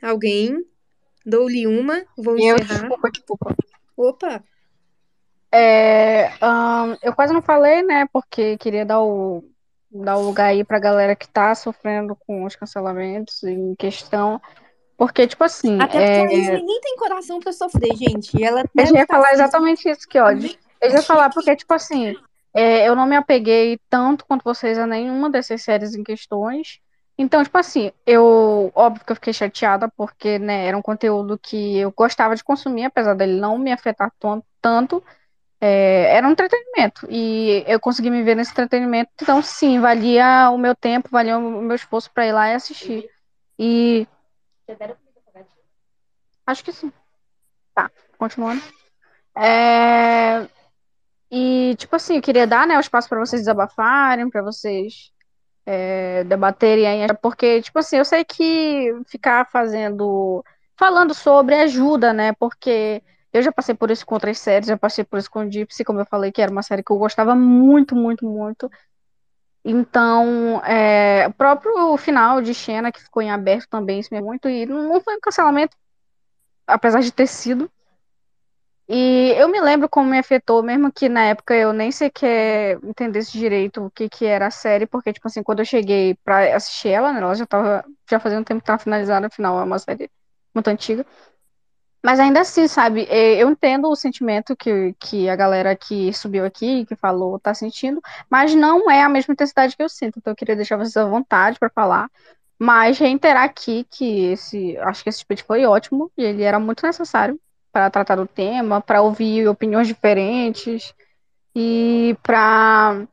Alguém? 0.00 0.64
Dou-lhe 1.26 1.66
uma, 1.66 2.04
vou 2.16 2.38
Eu, 2.38 2.56
encerrar. 2.56 2.80
desculpa, 2.80 3.10
desculpa. 3.10 3.56
Opa! 3.96 4.44
É, 5.52 6.30
ahn, 6.40 6.96
eu 7.02 7.14
quase 7.14 7.32
não 7.32 7.42
falei, 7.42 7.82
né? 7.82 8.06
Porque 8.12 8.56
queria 8.58 8.84
dar 8.84 9.02
o, 9.02 9.42
dar 9.90 10.16
o 10.16 10.26
lugar 10.26 10.46
aí 10.46 10.62
pra 10.62 10.78
galera 10.78 11.16
que 11.16 11.28
tá 11.28 11.54
sofrendo 11.54 12.16
com 12.26 12.44
os 12.44 12.54
cancelamentos 12.54 13.42
em 13.42 13.74
questão. 13.74 14.40
Porque, 14.96 15.26
tipo 15.26 15.44
assim, 15.44 15.78
Até 15.80 16.24
porque 16.24 16.34
é, 16.34 16.60
nem 16.60 16.80
tem 16.80 16.96
coração 16.96 17.38
pra 17.38 17.52
sofrer, 17.52 17.94
gente. 17.96 18.42
Ela 18.42 18.62
Eu 18.76 18.84
já 18.84 18.84
deve 18.84 18.98
ia 18.98 19.02
estar 19.02 19.14
falar 19.14 19.26
assim. 19.28 19.34
exatamente 19.34 19.88
isso, 19.88 20.08
que 20.08 20.18
ódio. 20.18 20.56
Eu 20.80 20.90
já 20.90 20.96
ia 20.96 21.02
falar 21.02 21.30
porque, 21.30 21.54
tipo 21.56 21.72
assim, 21.72 22.14
é, 22.52 22.88
eu 22.88 22.96
não 22.96 23.06
me 23.06 23.16
apeguei 23.16 23.78
tanto 23.88 24.26
quanto 24.26 24.42
vocês 24.42 24.76
a 24.76 24.86
nenhuma 24.86 25.30
dessas 25.30 25.62
séries 25.62 25.94
em 25.94 26.02
questões. 26.02 26.80
Então, 27.16 27.42
tipo 27.42 27.56
assim, 27.58 27.90
eu, 28.06 28.70
óbvio 28.74 29.04
que 29.04 29.10
eu 29.12 29.16
fiquei 29.16 29.32
chateada 29.32 29.88
porque, 29.96 30.38
né, 30.38 30.66
era 30.66 30.76
um 30.76 30.82
conteúdo 30.82 31.38
que 31.38 31.78
eu 31.78 31.92
gostava 31.92 32.36
de 32.36 32.44
consumir, 32.44 32.84
apesar 32.84 33.14
dele 33.14 33.40
não 33.40 33.58
me 33.58 33.72
afetar 33.72 34.12
tanto. 34.60 35.02
É, 35.60 36.16
era 36.16 36.26
um 36.28 36.30
entretenimento 36.30 37.06
e 37.10 37.64
eu 37.66 37.80
consegui 37.80 38.10
me 38.10 38.22
ver 38.22 38.36
nesse 38.36 38.52
entretenimento, 38.52 39.10
então 39.20 39.42
sim, 39.42 39.80
valia 39.80 40.50
o 40.50 40.58
meu 40.58 40.74
tempo, 40.74 41.08
valia 41.10 41.36
o 41.36 41.62
meu 41.62 41.74
esforço 41.74 42.10
pra 42.12 42.26
ir 42.26 42.32
lá 42.32 42.48
e 42.48 42.54
assistir. 42.54 43.10
E 43.58 44.06
acho 46.46 46.64
que 46.64 46.72
sim. 46.72 46.92
Tá, 47.74 47.90
continuando. 48.18 48.62
É, 49.36 50.48
E, 51.30 51.74
tipo 51.76 51.94
assim, 51.96 52.16
eu 52.16 52.22
queria 52.22 52.46
dar, 52.46 52.66
né, 52.66 52.76
o 52.76 52.80
espaço 52.80 53.08
para 53.08 53.18
vocês 53.20 53.42
desabafarem, 53.42 54.30
para 54.30 54.42
vocês 54.42 55.12
é, 55.66 56.24
debaterem 56.24 56.86
aí, 56.86 57.08
porque, 57.22 57.62
tipo 57.62 57.78
assim, 57.78 57.98
eu 57.98 58.04
sei 58.04 58.24
que 58.24 58.92
ficar 59.08 59.46
fazendo, 59.50 60.44
falando 60.76 61.14
sobre 61.14 61.54
ajuda, 61.56 62.12
né, 62.12 62.32
porque 62.34 63.02
eu 63.38 63.42
já 63.42 63.52
passei 63.52 63.74
por 63.74 63.90
isso 63.90 64.04
com 64.06 64.14
outras 64.14 64.38
séries, 64.38 64.68
já 64.68 64.76
passei 64.76 65.04
por 65.04 65.18
isso 65.18 65.30
com 65.30 65.50
Gypsy, 65.50 65.84
como 65.84 66.00
eu 66.00 66.06
falei, 66.06 66.32
que 66.32 66.42
era 66.42 66.50
uma 66.52 66.62
série 66.62 66.82
que 66.82 66.92
eu 66.92 66.98
gostava 66.98 67.34
muito, 67.34 67.94
muito, 67.94 68.26
muito. 68.26 68.70
Então, 69.64 70.62
é, 70.64 71.26
o 71.28 71.32
próprio 71.32 71.96
final 71.96 72.40
de 72.40 72.54
Xena, 72.54 72.92
que 72.92 73.02
ficou 73.02 73.22
em 73.22 73.30
aberto 73.30 73.68
também, 73.68 74.00
isso 74.00 74.08
me 74.12 74.18
é 74.18 74.22
muito, 74.22 74.48
e 74.48 74.66
não 74.66 75.00
foi 75.00 75.16
um 75.16 75.20
cancelamento, 75.20 75.76
apesar 76.66 77.00
de 77.00 77.12
ter 77.12 77.26
sido, 77.26 77.70
e 78.90 79.34
eu 79.36 79.48
me 79.50 79.60
lembro 79.60 79.86
como 79.88 80.08
me 80.10 80.18
afetou, 80.18 80.62
mesmo 80.62 80.90
que 80.90 81.10
na 81.10 81.24
época 81.26 81.54
eu 81.54 81.74
nem 81.74 81.92
sequer 81.92 82.78
entendesse 82.82 83.32
direito 83.32 83.84
o 83.84 83.90
que, 83.90 84.08
que 84.08 84.24
era 84.24 84.46
a 84.46 84.50
série, 84.50 84.86
porque, 84.86 85.12
tipo 85.12 85.28
assim, 85.28 85.42
quando 85.42 85.58
eu 85.58 85.64
cheguei 85.66 86.14
pra 86.24 86.56
assistir 86.56 86.88
ela, 86.88 87.12
né, 87.12 87.20
ela 87.20 87.34
já 87.34 87.44
tava, 87.46 87.84
já 88.10 88.18
fazia 88.18 88.38
um 88.38 88.44
tempo 88.44 88.60
que 88.62 88.66
tava 88.66 88.78
finalizada, 88.78 89.26
afinal 89.26 89.60
é 89.60 89.64
uma 89.64 89.78
série 89.78 90.10
muito 90.54 90.68
antiga. 90.68 91.04
Mas 92.02 92.20
ainda 92.20 92.40
assim, 92.40 92.68
sabe, 92.68 93.06
eh, 93.10 93.36
eu 93.42 93.50
entendo 93.50 93.88
o 93.88 93.96
sentimento 93.96 94.54
que, 94.56 94.94
que 95.00 95.28
a 95.28 95.34
galera 95.34 95.74
que 95.76 96.12
subiu 96.12 96.44
aqui, 96.44 96.86
que 96.86 96.94
falou, 96.94 97.40
tá 97.40 97.52
sentindo, 97.52 98.00
mas 98.30 98.54
não 98.54 98.90
é 98.90 99.02
a 99.02 99.08
mesma 99.08 99.32
intensidade 99.34 99.76
que 99.76 99.82
eu 99.82 99.88
sinto, 99.88 100.18
então 100.18 100.32
eu 100.32 100.36
queria 100.36 100.54
deixar 100.56 100.76
vocês 100.76 100.96
à 100.96 101.04
vontade 101.04 101.58
pra 101.58 101.68
falar, 101.68 102.08
mas 102.58 102.98
reiterar 102.98 103.44
aqui 103.44 103.84
que 103.90 104.26
esse, 104.26 104.76
acho 104.78 105.02
que 105.02 105.08
esse 105.08 105.20
speech 105.20 105.42
foi 105.44 105.64
ótimo, 105.66 106.10
e 106.16 106.22
ele 106.22 106.42
era 106.42 106.58
muito 106.60 106.86
necessário 106.86 107.38
para 107.72 107.90
tratar 107.90 108.16
do 108.16 108.26
tema, 108.26 108.80
para 108.80 109.02
ouvir 109.02 109.48
opiniões 109.48 109.86
diferentes 109.88 110.94
e 111.54 112.16
para 112.22 113.06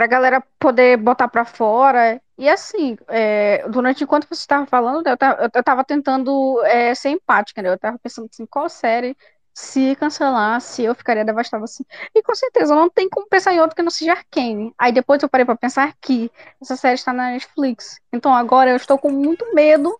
para 0.00 0.06
a 0.06 0.08
galera 0.08 0.42
poder 0.58 0.96
botar 0.96 1.28
para 1.28 1.44
fora. 1.44 2.22
E 2.38 2.48
assim, 2.48 2.96
é, 3.06 3.68
durante 3.68 4.02
enquanto 4.02 4.26
você 4.26 4.40
estava 4.40 4.64
falando, 4.64 5.06
eu 5.06 5.14
tava, 5.14 5.50
eu 5.52 5.62
tava 5.62 5.84
tentando 5.84 6.58
é, 6.64 6.94
ser 6.94 7.10
empática, 7.10 7.60
né? 7.60 7.68
Eu 7.68 7.78
tava 7.78 7.98
pensando 7.98 8.26
assim, 8.32 8.46
qual 8.46 8.66
série 8.70 9.14
se 9.52 9.94
cancelasse 9.96 10.84
eu 10.84 10.94
ficaria 10.94 11.22
devastada 11.22 11.64
assim. 11.64 11.84
E 12.14 12.22
com 12.22 12.34
certeza 12.34 12.74
não 12.74 12.88
tem 12.88 13.10
como 13.10 13.26
pensar 13.26 13.52
em 13.52 13.60
outro 13.60 13.76
que 13.76 13.82
não 13.82 13.90
seja 13.90 14.12
Arcane. 14.12 14.72
Aí 14.78 14.90
depois 14.90 15.22
eu 15.22 15.28
parei 15.28 15.44
para 15.44 15.54
pensar 15.54 15.92
que 16.00 16.30
essa 16.62 16.76
série 16.76 16.94
está 16.94 17.12
na 17.12 17.32
Netflix. 17.32 18.00
Então 18.10 18.34
agora 18.34 18.70
eu 18.70 18.76
estou 18.76 18.96
com 18.96 19.10
muito 19.10 19.54
medo 19.54 19.94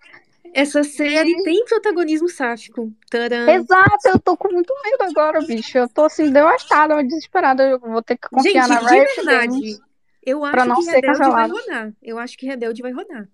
Essa 0.55 0.83
série 0.83 1.43
tem 1.43 1.63
protagonismo 1.67 2.29
sáfico. 2.31 2.91
Tcharam. 3.11 3.51
Exato, 3.51 4.09
eu 4.09 4.19
tô 4.19 4.35
com 4.35 4.51
muito 4.51 4.73
medo 4.83 5.03
agora, 5.03 5.43
bicho. 5.43 5.77
Eu 5.77 5.91
tô 5.91 6.05
assim, 6.05 6.33
devastada, 6.33 7.05
desesperada. 7.05 7.65
Eu 7.65 7.79
vou 7.79 8.03
ter 8.03 8.17
que 8.17 8.31
confiar 8.31 8.67
Gente, 8.67 8.83
na 8.83 8.89
de 8.89 8.95
Riot 8.95 9.17
verdade, 9.17 9.90
Eu 10.25 10.41
pra 10.41 10.51
acho 10.63 10.69
não 10.69 10.77
que 10.77 10.83
ser 10.83 10.91
Rebelde 10.97 11.19
vai 11.19 11.29
cancelado. 11.29 11.55
rodar. 11.55 11.93
Eu 12.03 12.19
acho 12.19 12.37
que 12.39 12.47
Rebelde 12.47 12.83
vai 12.83 12.93
rodar. 12.93 13.29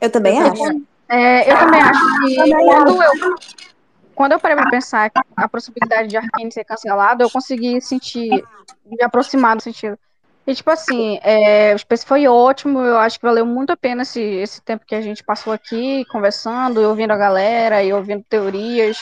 Eu 0.00 0.10
também 0.10 0.38
Eu, 0.38 0.46
acho. 0.46 0.82
é, 1.08 1.52
eu 1.52 1.58
também 1.58 1.80
acho 1.80 2.20
que 2.20 2.50
quando 2.64 3.02
eu, 3.02 3.34
quando 4.14 4.32
eu 4.32 4.40
parei 4.40 4.56
pra 4.56 4.70
pensar 4.70 5.10
a 5.36 5.48
possibilidade 5.48 6.08
de 6.08 6.16
Arcane 6.16 6.52
ser 6.52 6.64
cancelado, 6.64 7.22
eu 7.22 7.30
consegui 7.30 7.80
sentir, 7.80 8.44
me 8.84 9.02
aproximar 9.02 9.56
do 9.56 9.62
sentido. 9.62 9.98
E, 10.44 10.54
tipo 10.56 10.70
assim, 10.70 11.20
é, 11.22 11.72
o 11.72 11.78
Space 11.78 12.04
foi 12.04 12.26
ótimo, 12.26 12.80
eu 12.80 12.98
acho 12.98 13.18
que 13.18 13.24
valeu 13.24 13.46
muito 13.46 13.70
a 13.70 13.76
pena 13.76 14.02
esse, 14.02 14.20
esse 14.20 14.60
tempo 14.60 14.84
que 14.84 14.94
a 14.94 15.00
gente 15.00 15.22
passou 15.22 15.52
aqui, 15.52 16.04
conversando, 16.06 16.82
e 16.82 16.84
ouvindo 16.84 17.12
a 17.12 17.16
galera, 17.16 17.80
e 17.84 17.92
ouvindo 17.92 18.24
teorias, 18.28 18.98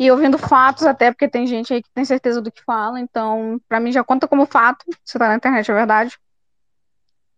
e 0.00 0.10
ouvindo 0.10 0.38
fatos 0.38 0.86
até, 0.86 1.12
porque 1.12 1.28
tem 1.28 1.46
gente 1.46 1.74
aí 1.74 1.82
que 1.82 1.90
tem 1.90 2.06
certeza 2.06 2.40
do 2.40 2.50
que 2.50 2.64
fala, 2.64 2.98
então, 2.98 3.60
pra 3.68 3.78
mim 3.78 3.92
já 3.92 4.02
conta 4.02 4.26
como 4.26 4.46
fato, 4.46 4.86
se 5.04 5.18
tá 5.18 5.28
na 5.28 5.34
internet, 5.34 5.70
é 5.70 5.74
verdade. 5.74 6.18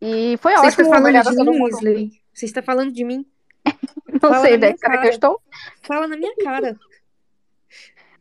E 0.01 0.37
foi 0.41 0.53
Você 0.53 0.69
está 0.69 0.83
ótimo, 0.83 0.89
falando 0.91 1.01
obrigada 1.01 1.31
a 1.31 1.45
de 1.45 1.51
mim. 1.51 1.61
Wesley? 1.61 2.11
Você 2.33 2.45
está 2.45 2.63
falando 2.63 2.93
de 2.93 3.05
mim? 3.05 3.27
Não 4.13 4.21
Fala 4.21 4.41
sei, 4.43 4.57
Dex, 4.57 4.79
será 4.79 4.93
que 4.93 4.99
eu 4.99 5.03
cara. 5.03 5.13
estou? 5.13 5.43
Fala 5.83 6.07
na 6.07 6.17
minha 6.17 6.37
cara. 6.37 6.79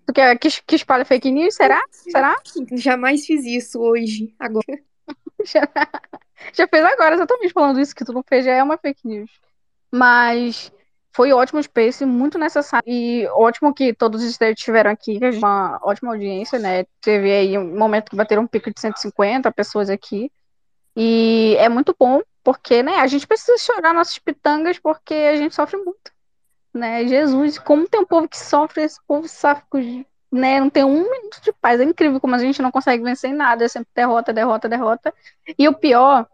Tu 0.07 0.13
quer 0.13 0.35
que, 0.39 0.49
que 0.65 0.75
espalha 0.75 1.05
fake 1.05 1.29
news? 1.29 1.53
Será? 1.53 1.79
Será? 1.91 2.35
Jamais 2.73 3.23
fiz 3.23 3.45
isso 3.45 3.79
hoje, 3.79 4.33
agora. 4.39 4.65
Já, 5.45 5.67
já 6.53 6.67
fez 6.67 6.85
agora, 6.85 7.15
exatamente 7.15 7.51
falando 7.51 7.79
isso 7.79 7.95
que 7.95 8.05
tu 8.05 8.13
não 8.13 8.21
fez, 8.21 8.45
já 8.45 8.51
é 8.51 8.61
uma 8.61 8.77
fake 8.77 9.07
news. 9.07 9.31
Mas 9.91 10.71
foi 11.14 11.33
ótimo 11.33 11.59
o 11.59 11.64
Space, 11.64 12.06
muito 12.06 12.38
necessário. 12.38 12.88
E 12.88 13.27
ótimo 13.27 13.73
que 13.73 13.93
todos 13.93 14.23
estiveram 14.23 14.91
aqui, 14.91 15.19
uma 15.38 15.80
ótima 15.83 16.11
audiência, 16.11 16.57
né? 16.57 16.85
Teve 17.01 17.31
aí 17.31 17.57
um 17.57 17.77
momento 17.77 18.09
que 18.09 18.15
bateram 18.15 18.43
um 18.43 18.48
pico 18.48 18.73
de 18.73 18.80
150 18.80 19.51
pessoas 19.51 19.90
aqui. 19.90 20.31
E 20.95 21.56
é 21.59 21.69
muito 21.69 21.95
bom, 21.98 22.22
porque, 22.43 22.81
né, 22.83 22.95
a 22.95 23.07
gente 23.07 23.27
precisa 23.27 23.57
chorar 23.57 23.93
nossas 23.93 24.17
pitangas, 24.19 24.80
porque 24.80 25.14
a 25.14 25.35
gente 25.35 25.56
sofre 25.56 25.77
muito. 25.77 26.11
Né? 26.73 27.06
Jesus, 27.07 27.59
como 27.59 27.88
tem 27.88 27.99
um 28.01 28.06
povo 28.06 28.27
que 28.27 28.38
sofre, 28.38 28.83
esse 28.83 28.99
povo 29.06 29.27
sáfico, 29.27 29.77
né? 30.31 30.59
Não 30.61 30.69
tem 30.69 30.83
um 30.85 31.09
minuto 31.09 31.41
de 31.41 31.51
paz. 31.51 31.80
É 31.81 31.83
incrível 31.83 32.22
como 32.22 32.35
a 32.35 32.38
gente 32.38 32.61
não 32.61 32.72
consegue 32.72 33.03
vencer 33.03 33.30
em 33.30 33.33
nada. 33.33 33.65
É 33.65 33.67
sempre 33.67 33.90
derrota, 33.93 34.31
derrota, 34.31 34.69
derrota. 34.69 35.14
E 35.57 35.67
o 35.67 35.73
pior, 35.73 36.25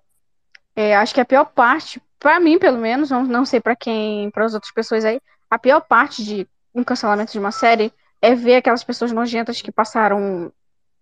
é, 0.76 0.96
acho 0.96 1.16
que 1.16 1.22
a 1.22 1.26
pior 1.26 1.46
parte, 1.46 2.00
pra 2.20 2.40
mim, 2.40 2.58
pelo 2.60 2.78
menos, 2.78 3.10
não, 3.10 3.24
não 3.24 3.46
sei 3.46 3.60
pra 3.60 3.76
quem, 3.76 4.30
para 4.32 4.46
as 4.46 4.54
outras 4.54 4.74
pessoas 4.74 5.06
aí, 5.06 5.22
a 5.50 5.58
pior 5.58 5.82
parte 5.82 6.24
de 6.24 6.48
um 6.74 6.84
cancelamento 6.84 7.32
de 7.32 7.40
uma 7.40 7.52
série 7.52 7.92
é 8.22 8.36
ver 8.36 8.56
aquelas 8.56 8.84
pessoas 8.84 9.12
nojentas 9.12 9.62
que 9.62 9.72
passaram 9.72 10.52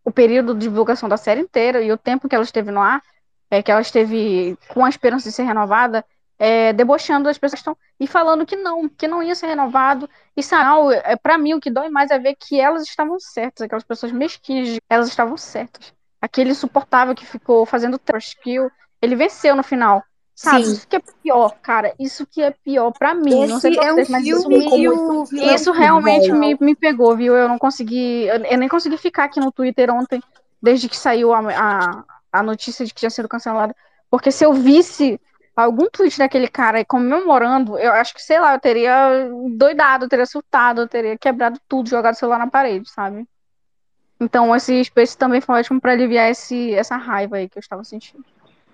o 0.04 0.12
período 0.12 0.54
de 0.54 0.62
divulgação 0.62 1.10
da 1.10 1.18
série 1.18 1.42
inteira 1.42 1.82
e 1.82 1.92
o 1.92 1.98
tempo 1.98 2.30
que 2.30 2.36
ela 2.36 2.44
esteve 2.44 2.72
no 2.72 2.82
ar, 2.82 3.02
é, 3.50 3.64
que 3.64 3.72
ela 3.72 3.82
esteve 3.82 4.58
com 4.70 4.86
a 4.86 4.90
esperança 4.90 5.30
de 5.30 5.36
ser 5.36 5.44
renovada, 5.44 6.06
é, 6.38 6.74
debochando 6.74 7.30
as 7.30 7.38
pessoas 7.38 7.60
estão 7.60 7.78
e 8.00 8.06
falando 8.08 8.46
que 8.46 8.56
não, 8.56 8.90
que 8.90 9.08
não 9.08 9.24
ia 9.24 9.36
ser 9.36 9.48
renovado. 9.48 10.10
E 10.36 10.42
não, 10.52 10.92
é, 10.92 11.16
para 11.16 11.38
mim 11.38 11.54
o 11.54 11.62
que 11.62 11.72
dói 11.72 11.90
mais 11.90 12.12
é 12.12 12.20
ver 12.20 12.36
que 12.36 12.60
elas 12.60 12.84
estavam 12.84 13.20
certas, 13.20 13.64
aquelas 13.64 13.84
pessoas 13.84 14.12
mesquinhas, 14.12 14.78
elas 14.90 15.08
estavam 15.08 15.38
certas. 15.38 15.94
Aquele 16.22 16.52
insuportável 16.52 17.16
que 17.16 17.26
ficou 17.26 17.66
fazendo 17.66 17.98
trash 17.98 18.34
kill, 18.36 18.70
ele 19.02 19.16
venceu 19.16 19.56
no 19.56 19.64
final. 19.64 20.04
Sabe, 20.36 20.66
Sim. 20.66 20.74
isso 20.74 20.88
que 20.88 20.96
é 20.98 21.02
pior, 21.24 21.56
cara. 21.62 21.96
Isso 21.98 22.28
que 22.28 22.42
é 22.42 22.52
pior 22.52 22.92
pra 22.92 23.14
mim. 23.16 23.48
não 23.48 23.58
sei 23.58 23.72
Esse 23.72 23.80
pra 23.80 23.88
é 23.88 23.92
um 23.94 23.96
vocês, 23.96 24.10
mas 24.10 24.28
isso, 24.28 24.50
me, 24.50 24.60
vilão 24.60 25.24
isso 25.56 25.72
realmente 25.72 26.30
me, 26.34 26.58
me 26.60 26.76
pegou, 26.76 27.16
viu? 27.16 27.34
Eu 27.34 27.48
não 27.48 27.58
consegui. 27.58 28.26
Eu, 28.26 28.44
eu 28.44 28.58
nem 28.58 28.68
consegui 28.68 28.98
ficar 28.98 29.24
aqui 29.24 29.40
no 29.40 29.50
Twitter 29.50 29.90
ontem, 29.90 30.22
desde 30.62 30.90
que 30.90 30.98
saiu 30.98 31.34
a, 31.34 31.40
a, 31.40 32.04
a 32.34 32.44
notícia 32.44 32.86
de 32.86 32.94
que 32.94 33.00
tinha 33.00 33.10
sido 33.10 33.30
cancelado. 33.30 33.74
Porque 34.12 34.30
se 34.30 34.44
eu 34.44 34.52
visse 34.52 35.20
algum 35.56 35.88
tweet 35.90 36.18
daquele 36.18 36.50
cara 36.50 36.84
comemorando, 36.84 37.78
eu 37.80 37.94
acho 37.94 38.14
que, 38.14 38.22
sei 38.22 38.38
lá, 38.38 38.56
eu 38.56 38.60
teria 38.60 39.30
doidado, 39.52 40.04
eu 40.04 40.10
teria 40.10 40.26
surtado, 40.26 40.82
eu 40.82 40.88
teria 40.88 41.18
quebrado 41.18 41.62
tudo, 41.66 41.90
jogado 41.90 42.14
o 42.14 42.18
celular 42.18 42.40
na 42.40 42.48
parede, 42.48 42.90
sabe? 42.90 43.26
Então, 44.20 44.54
esse 44.54 44.84
Space 44.84 45.18
também 45.18 45.40
foi 45.40 45.60
ótimo 45.60 45.80
pra 45.80 45.94
aliviar 45.94 46.30
esse, 46.30 46.74
essa 46.74 46.98
raiva 46.98 47.38
aí 47.38 47.48
que 47.48 47.58
eu 47.58 47.62
estava 47.62 47.86
sentindo. 47.86 48.26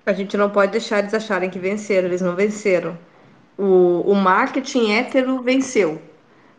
A 0.06 0.14
gente 0.14 0.36
não 0.36 0.50
pode 0.50 0.72
deixar 0.72 1.00
eles 1.00 1.14
acharem 1.14 1.50
que 1.50 1.60
venceram, 1.60 2.08
eles 2.08 2.22
não 2.22 2.36
venceram. 2.36 2.98
O, 3.58 4.02
o 4.06 4.16
marketing 4.16 4.92
hétero 4.92 5.42
venceu. 5.42 6.02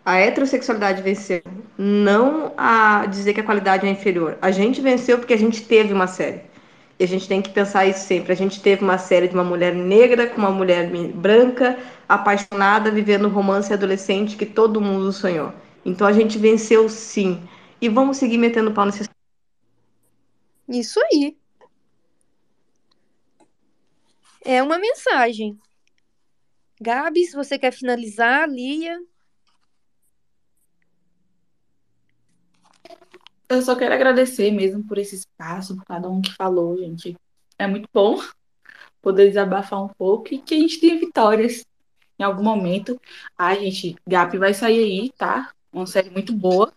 A 0.04 0.16
heterossexualidade 0.18 1.02
venceu. 1.02 1.42
Não 1.76 2.52
a 2.56 3.06
dizer 3.06 3.34
que 3.34 3.40
a 3.40 3.44
qualidade 3.44 3.86
é 3.86 3.90
inferior. 3.90 4.38
A 4.40 4.50
gente 4.50 4.80
venceu 4.80 5.18
porque 5.18 5.34
a 5.34 5.38
gente 5.38 5.64
teve 5.64 5.92
uma 5.92 6.06
série. 6.06 6.40
E 6.98 7.04
a 7.04 7.08
gente 7.08 7.26
tem 7.26 7.42
que 7.42 7.50
pensar 7.50 7.86
isso 7.86 8.06
sempre. 8.06 8.32
A 8.32 8.36
gente 8.36 8.60
teve 8.60 8.84
uma 8.84 8.98
série 8.98 9.26
de 9.26 9.34
uma 9.34 9.44
mulher 9.44 9.74
negra 9.74 10.28
com 10.28 10.38
uma 10.38 10.50
mulher 10.50 10.88
branca, 11.14 11.76
apaixonada, 12.08 12.90
vivendo 12.90 13.26
um 13.26 13.30
romance 13.30 13.72
adolescente 13.72 14.36
que 14.36 14.46
todo 14.46 14.80
mundo 14.80 15.12
sonhou. 15.12 15.52
Então 15.84 16.06
a 16.06 16.12
gente 16.12 16.38
venceu 16.38 16.88
sim. 16.88 17.42
E 17.80 17.88
vamos 17.88 18.18
seguir 18.18 18.38
metendo 18.38 18.70
pau 18.70 18.86
nesse. 18.86 19.08
Isso 20.68 21.00
aí. 21.12 21.36
É 24.44 24.62
uma 24.62 24.78
mensagem. 24.78 25.58
Gabi, 26.80 27.24
se 27.24 27.36
você 27.36 27.58
quer 27.58 27.72
finalizar, 27.72 28.48
Lia. 28.48 28.98
Eu 33.48 33.62
só 33.62 33.76
quero 33.76 33.94
agradecer 33.94 34.50
mesmo 34.50 34.86
por 34.86 34.98
esse 34.98 35.14
espaço, 35.14 35.76
por 35.76 35.84
cada 35.84 36.08
um 36.08 36.20
que 36.20 36.34
falou, 36.34 36.76
gente. 36.78 37.16
É 37.58 37.66
muito 37.66 37.88
bom 37.92 38.20
poder 39.00 39.28
desabafar 39.28 39.84
um 39.84 39.88
pouco 39.88 40.34
e 40.34 40.38
que 40.38 40.54
a 40.54 40.58
gente 40.58 40.80
tenha 40.80 40.98
vitórias 40.98 41.64
em 42.18 42.24
algum 42.24 42.42
momento. 42.42 43.00
Ai, 43.36 43.70
gente, 43.70 43.96
Gap 44.06 44.36
vai 44.38 44.54
sair 44.54 44.82
aí, 44.82 45.12
tá? 45.12 45.52
Uma 45.72 45.86
série 45.86 46.10
muito 46.10 46.32
boa, 46.32 46.72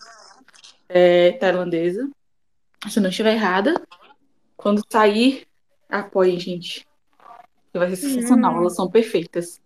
é, 0.88 1.32
tailandesa. 1.34 2.10
Se 2.90 3.00
eu 3.00 3.03
não 3.03 3.10
estiver 3.10 3.34
errada. 3.34 3.74
Quando 4.56 4.84
sair, 4.92 5.48
apoiem, 5.90 6.40
gente. 6.40 6.85
Vai 7.80 7.90
ser 7.90 7.98
sensacional, 7.98 8.56
Hum. 8.56 8.58
elas 8.60 8.76
são 8.76 8.90
perfeitas. 8.90 9.62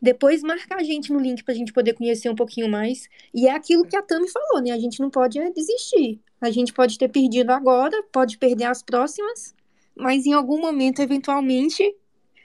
Depois 0.00 0.42
marca 0.42 0.74
a 0.74 0.82
gente 0.82 1.12
no 1.12 1.20
link 1.20 1.44
pra 1.44 1.54
gente 1.54 1.72
poder 1.72 1.94
conhecer 1.94 2.28
um 2.28 2.34
pouquinho 2.34 2.68
mais. 2.68 3.08
E 3.32 3.46
é 3.46 3.52
aquilo 3.52 3.86
que 3.86 3.96
a 3.96 4.02
Tami 4.02 4.28
falou, 4.28 4.60
né? 4.60 4.72
A 4.72 4.78
gente 4.78 4.98
não 5.00 5.08
pode 5.08 5.38
é, 5.38 5.48
desistir. 5.50 6.20
A 6.40 6.50
gente 6.50 6.72
pode 6.72 6.98
ter 6.98 7.08
perdido 7.08 7.50
agora, 7.50 8.02
pode 8.10 8.36
perder 8.36 8.64
as 8.64 8.82
próximas, 8.82 9.54
mas 9.94 10.26
em 10.26 10.32
algum 10.32 10.60
momento, 10.60 11.00
eventualmente, 11.00 11.96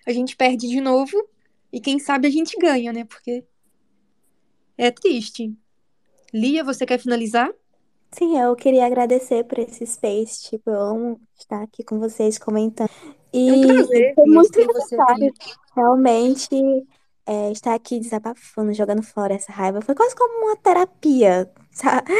a 0.05 0.11
gente 0.11 0.35
perde 0.35 0.67
de 0.67 0.79
novo. 0.79 1.17
E 1.73 1.81
quem 1.81 1.97
sabe 1.97 2.27
a 2.27 2.29
gente 2.29 2.55
ganha, 2.59 2.93
né? 2.93 3.05
Porque 3.05 3.43
é 4.77 4.91
triste. 4.91 5.51
Lia, 6.31 6.63
você 6.63 6.85
quer 6.85 6.99
finalizar? 6.99 7.51
Sim, 8.11 8.37
eu 8.39 8.55
queria 8.55 8.85
agradecer 8.85 9.43
por 9.45 9.57
esse 9.57 9.85
space. 9.85 10.49
Tipo, 10.49 10.69
eu 10.69 10.79
amo 10.79 11.21
estar 11.35 11.63
aqui 11.63 11.83
com 11.83 11.99
vocês 11.99 12.37
comentando. 12.37 12.89
E 13.33 13.49
É 13.49 13.53
um 13.53 13.67
prazer, 13.67 14.13
foi 14.15 14.25
muito 14.25 14.59
necessário, 14.59 15.33
realmente, 15.75 16.55
é, 17.25 17.51
estar 17.51 17.73
aqui 17.73 17.99
desabafando, 17.99 18.73
jogando 18.73 19.03
fora 19.03 19.33
essa 19.33 19.51
raiva. 19.51 19.81
Foi 19.81 19.93
quase 19.93 20.15
como 20.15 20.45
uma 20.45 20.55
terapia, 20.55 21.49
sabe? 21.71 22.11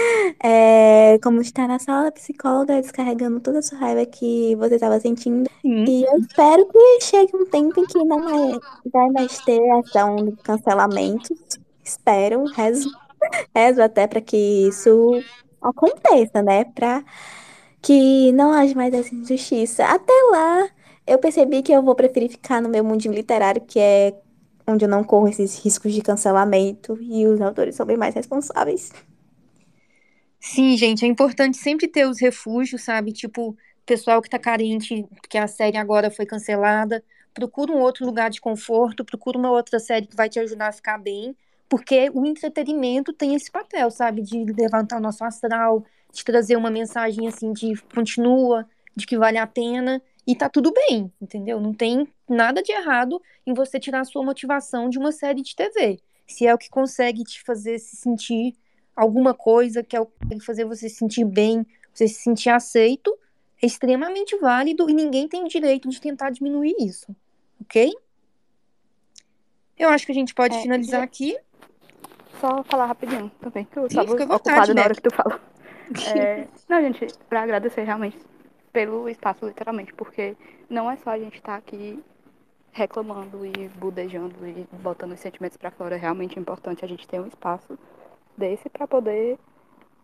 É, 0.43 1.17
como 1.23 1.41
estar 1.41 1.67
na 1.67 1.79
sala 1.79 2.05
da 2.05 2.11
psicóloga 2.11 2.81
descarregando 2.81 3.39
toda 3.39 3.59
a 3.59 3.61
sua 3.61 3.79
raiva 3.79 4.05
que 4.05 4.55
você 4.57 4.75
estava 4.75 4.99
sentindo. 4.99 5.49
E 5.63 6.03
eu 6.03 6.19
espero 6.19 6.65
que 6.67 7.01
chegue 7.01 7.35
um 7.35 7.45
tempo 7.45 7.79
em 7.79 7.85
que 7.85 8.03
não 8.03 8.21
vai, 8.21 8.59
vai 8.91 9.09
mais 9.11 9.39
ter 9.39 9.61
ação 9.71 10.17
de 10.17 10.31
cancelamento. 10.43 11.33
Espero, 11.83 12.43
rezo, 12.45 12.89
rezo 13.55 13.81
até 13.81 14.07
para 14.07 14.19
que 14.19 14.67
isso 14.67 15.11
aconteça, 15.61 16.41
né? 16.43 16.65
Para 16.65 17.03
que 17.81 18.31
não 18.33 18.51
haja 18.51 18.75
mais 18.75 18.93
essa 18.93 19.15
injustiça. 19.15 19.85
Até 19.85 20.13
lá, 20.31 20.69
eu 21.07 21.19
percebi 21.19 21.61
que 21.63 21.71
eu 21.71 21.81
vou 21.83 21.95
preferir 21.95 22.29
ficar 22.29 22.61
no 22.61 22.69
meu 22.69 22.83
mundinho 22.83 23.13
literário, 23.13 23.61
que 23.61 23.79
é 23.79 24.13
onde 24.67 24.85
eu 24.85 24.89
não 24.89 25.03
corro 25.03 25.27
esses 25.29 25.57
riscos 25.63 25.93
de 25.93 26.01
cancelamento 26.01 26.97
e 27.01 27.25
os 27.25 27.39
autores 27.41 27.75
são 27.75 27.85
bem 27.85 27.97
mais 27.97 28.13
responsáveis. 28.15 28.91
Sim, 30.39 30.77
gente, 30.77 31.03
é 31.05 31.07
importante 31.07 31.57
sempre 31.57 31.87
ter 31.87 32.07
os 32.07 32.19
refúgios, 32.19 32.83
sabe? 32.83 33.11
Tipo, 33.11 33.57
pessoal 33.85 34.21
que 34.21 34.29
tá 34.29 34.39
carente, 34.39 35.03
porque 35.21 35.37
a 35.37 35.47
série 35.47 35.77
agora 35.77 36.11
foi 36.11 36.25
cancelada, 36.25 37.03
procura 37.33 37.71
um 37.71 37.79
outro 37.79 38.05
lugar 38.05 38.29
de 38.29 38.39
conforto, 38.39 39.03
procura 39.05 39.37
uma 39.37 39.51
outra 39.51 39.79
série 39.79 40.07
que 40.07 40.15
vai 40.15 40.29
te 40.29 40.39
ajudar 40.39 40.67
a 40.69 40.71
ficar 40.71 40.97
bem, 40.97 41.35
porque 41.69 42.09
o 42.13 42.25
entretenimento 42.25 43.11
tem 43.13 43.35
esse 43.35 43.51
papel, 43.51 43.91
sabe? 43.91 44.21
De 44.21 44.45
levantar 44.53 44.97
o 44.97 45.01
nosso 45.01 45.23
astral, 45.23 45.85
de 46.13 46.23
trazer 46.23 46.55
uma 46.55 46.69
mensagem 46.71 47.27
assim 47.27 47.51
de 47.51 47.75
continua, 47.93 48.67
de 48.95 49.05
que 49.05 49.17
vale 49.17 49.37
a 49.37 49.47
pena, 49.47 50.01
e 50.27 50.35
tá 50.35 50.49
tudo 50.49 50.73
bem, 50.73 51.09
entendeu? 51.21 51.61
Não 51.61 51.73
tem 51.73 52.05
nada 52.27 52.61
de 52.61 52.73
errado 52.73 53.21
em 53.45 53.53
você 53.53 53.79
tirar 53.79 54.01
a 54.01 54.05
sua 54.05 54.21
motivação 54.25 54.89
de 54.89 54.99
uma 54.99 55.13
série 55.13 55.41
de 55.41 55.55
TV. 55.55 56.01
Se 56.27 56.45
é 56.45 56.53
o 56.53 56.57
que 56.57 56.69
consegue 56.69 57.23
te 57.23 57.41
fazer 57.43 57.79
se 57.79 57.95
sentir 57.95 58.53
alguma 58.93 59.33
coisa, 59.33 59.81
que 59.81 59.95
é 59.95 60.01
o 60.01 60.05
que 60.05 60.19
consegue 60.19 60.45
fazer 60.45 60.65
você 60.65 60.89
se 60.89 60.95
sentir 60.97 61.23
bem, 61.23 61.65
você 61.93 62.09
se 62.09 62.15
sentir 62.15 62.49
aceito, 62.49 63.17
é 63.63 63.65
extremamente 63.65 64.37
válido 64.37 64.89
e 64.89 64.93
ninguém 64.93 65.29
tem 65.29 65.45
o 65.45 65.47
direito 65.47 65.87
de 65.87 66.01
tentar 66.01 66.29
diminuir 66.29 66.75
isso, 66.77 67.15
ok? 67.61 67.95
Eu 69.77 69.89
acho 69.89 70.05
que 70.05 70.11
a 70.11 70.15
gente 70.15 70.33
pode 70.33 70.57
É, 70.57 70.61
finalizar 70.61 71.01
aqui. 71.03 71.37
Só 72.41 72.63
falar 72.65 72.87
rapidinho 72.87 73.31
também, 73.39 73.63
que 73.63 73.79
eu 73.79 73.89
Sim, 73.89 73.95
tava 73.95 74.35
ocupada 74.35 74.73
na 74.73 74.83
hora 74.83 74.93
que 74.93 75.01
tu 75.01 75.15
falou. 75.15 75.39
É, 76.13 76.45
não, 76.67 76.81
gente, 76.81 77.07
pra 77.29 77.43
agradecer 77.43 77.83
realmente 77.83 78.17
pelo 78.77 79.09
espaço, 79.09 79.43
literalmente, 79.43 79.91
porque 79.91 80.37
não 80.69 80.91
é 80.91 80.95
só 80.97 81.09
a 81.09 81.17
gente 81.17 81.37
estar 81.37 81.55
aqui 81.55 81.99
reclamando 82.71 83.43
e 83.43 83.67
budejando 83.69 84.35
e 84.47 84.67
botando 84.71 85.13
os 85.13 85.19
sentimentos 85.19 85.57
pra 85.57 85.71
fora. 85.71 85.95
É 85.95 85.97
realmente 85.97 86.39
importante 86.39 86.85
a 86.85 86.87
gente 86.87 87.07
ter 87.07 87.19
um 87.19 87.25
espaço 87.25 87.75
desse 88.37 88.69
pra 88.69 88.85
poder 88.85 89.39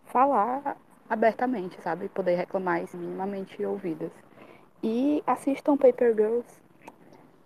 falar 0.07 0.75
abertamente, 1.07 1.79
sabe? 1.83 2.09
Poder 2.09 2.33
reclamar 2.33 2.81
e 2.81 2.97
minimamente 2.97 3.63
ouvidas. 3.63 4.11
E 4.81 5.21
assistam 5.27 5.77
Paper 5.77 6.15
Girls. 6.15 6.47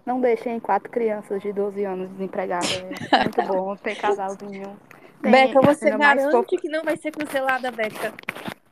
Não 0.06 0.22
deixem 0.22 0.62
quatro 0.62 0.90
crianças 0.90 1.42
de 1.42 1.52
12 1.52 1.84
anos 1.84 2.10
desempregadas. 2.12 2.86
É 3.12 3.24
muito 3.24 3.44
bom. 3.44 3.76
Tem 3.84 3.96
casalzinho. 3.98 4.80
Tem 5.22 5.30
Beca, 5.30 5.60
você 5.60 5.92
garante 5.92 6.56
que 6.56 6.70
não 6.70 6.86
vai 6.86 6.96
ser 6.96 7.12
cancelada, 7.12 7.70
Beca? 7.70 8.14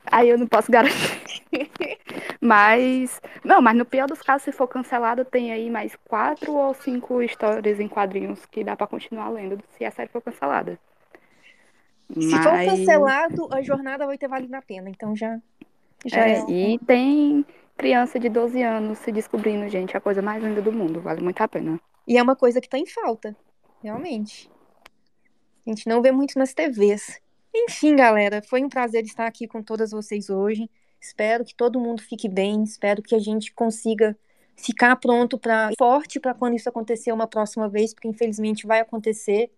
Aí 0.09 0.29
eu 0.29 0.37
não 0.37 0.47
posso 0.47 0.71
garantir. 0.71 1.69
Mas. 2.45 3.21
Não, 3.43 3.61
mas 3.61 3.75
no 3.75 3.85
pior 3.85 4.07
dos 4.07 4.21
casos, 4.21 4.43
se 4.43 4.51
for 4.51 4.67
cancelado, 4.67 5.25
tem 5.25 5.51
aí 5.51 5.69
mais 5.69 5.95
quatro 6.07 6.53
ou 6.53 6.73
cinco 6.73 7.21
histórias 7.21 7.79
em 7.79 7.87
quadrinhos 7.87 8.45
que 8.45 8.63
dá 8.63 8.75
pra 8.75 8.87
continuar 8.87 9.29
lendo 9.29 9.61
se 9.77 9.83
a 9.85 9.91
série 9.91 10.09
for 10.09 10.21
cancelada. 10.21 10.79
Se 12.13 12.31
for 12.43 12.51
Mas- 12.53 12.69
cancelado, 12.69 13.49
a 13.51 13.61
jornada 13.61 14.05
vai 14.05 14.17
ter 14.17 14.27
valido 14.27 14.55
a 14.55 14.61
pena. 14.61 14.89
Então 14.89 15.15
já, 15.15 15.39
já 16.05 16.27
É, 16.27 16.33
é. 16.39 16.45
e 16.51 16.79
tem 16.79 17.45
criança 17.77 18.19
de 18.19 18.29
12 18.29 18.61
anos 18.61 18.99
se 18.99 19.11
descobrindo, 19.11 19.67
gente, 19.69 19.97
a 19.97 19.99
coisa 20.01 20.21
mais 20.21 20.43
linda 20.43 20.61
do 20.61 20.71
mundo. 20.71 21.01
Vale 21.01 21.21
muito 21.23 21.41
a 21.41 21.47
pena. 21.47 21.79
E 22.07 22.17
é 22.17 22.21
uma 22.21 22.35
coisa 22.35 22.61
que 22.61 22.69
tá 22.69 22.77
em 22.77 22.85
falta, 22.85 23.35
realmente. 23.83 24.49
A 25.65 25.69
gente 25.71 25.87
não 25.89 26.01
vê 26.01 26.11
muito 26.11 26.37
nas 26.37 26.53
TVs. 26.53 27.19
Enfim, 27.53 27.95
galera, 27.95 28.41
foi 28.47 28.63
um 28.63 28.69
prazer 28.69 29.03
estar 29.03 29.25
aqui 29.25 29.47
com 29.47 29.63
todas 29.63 29.89
vocês 29.91 30.29
hoje. 30.29 30.69
Espero 31.05 31.45
que 31.45 31.53
todo 31.53 31.79
mundo 31.79 32.01
fique 32.01 32.27
bem, 32.27 32.63
espero 32.63 33.01
que 33.01 33.13
a 33.13 33.19
gente 33.19 33.53
consiga 33.53 34.17
ficar 34.55 34.95
pronto 34.95 35.37
para 35.37 35.69
forte 35.77 36.19
para 36.19 36.33
quando 36.33 36.55
isso 36.55 36.67
acontecer 36.67 37.11
uma 37.11 37.27
próxima 37.27 37.69
vez, 37.69 37.93
porque 37.93 38.07
infelizmente 38.07 38.65
vai 38.65 38.79
acontecer. 38.79 39.51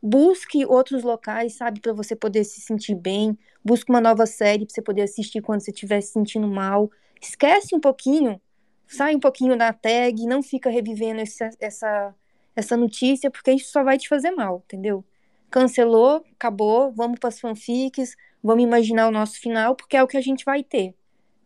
Busque 0.00 0.64
outros 0.64 1.02
locais, 1.02 1.54
sabe, 1.54 1.80
para 1.80 1.92
você 1.92 2.14
poder 2.14 2.44
se 2.44 2.60
sentir 2.60 2.94
bem. 2.94 3.36
Busque 3.64 3.90
uma 3.90 4.00
nova 4.00 4.26
série 4.26 4.64
para 4.64 4.74
você 4.74 4.82
poder 4.82 5.02
assistir 5.02 5.42
quando 5.42 5.60
você 5.60 5.72
estiver 5.72 6.00
se 6.00 6.12
sentindo 6.12 6.46
mal. 6.46 6.88
Esquece 7.20 7.74
um 7.74 7.80
pouquinho, 7.80 8.40
sai 8.86 9.16
um 9.16 9.20
pouquinho 9.20 9.56
da 9.56 9.72
tag, 9.72 10.24
não 10.24 10.40
fica 10.40 10.70
revivendo 10.70 11.20
essa, 11.20 11.50
essa, 11.58 12.14
essa 12.54 12.76
notícia, 12.76 13.28
porque 13.28 13.50
isso 13.52 13.72
só 13.72 13.82
vai 13.82 13.98
te 13.98 14.08
fazer 14.08 14.30
mal, 14.30 14.62
entendeu? 14.66 15.04
Cancelou, 15.52 16.24
acabou, 16.32 16.90
vamos 16.92 17.20
para 17.20 17.28
as 17.28 17.38
fanfics, 17.38 18.16
vamos 18.42 18.64
imaginar 18.64 19.06
o 19.06 19.10
nosso 19.10 19.38
final, 19.38 19.76
porque 19.76 19.98
é 19.98 20.02
o 20.02 20.06
que 20.06 20.16
a 20.16 20.20
gente 20.22 20.46
vai 20.46 20.64
ter. 20.64 20.94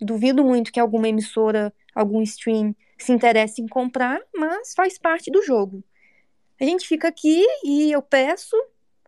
Duvido 0.01 0.44
muito 0.44 0.70
que 0.70 0.78
alguma 0.78 1.09
emissora, 1.09 1.75
algum 1.93 2.23
stream 2.23 2.73
se 2.97 3.12
interesse 3.12 3.60
em 3.60 3.67
comprar, 3.67 4.20
mas 4.33 4.75
faz 4.75 4.97
parte 4.97 5.28
do 5.28 5.43
jogo. 5.43 5.83
A 6.60 6.65
gente 6.65 6.86
fica 6.86 7.09
aqui 7.09 7.44
e 7.65 7.91
eu 7.91 8.01
peço 8.01 8.57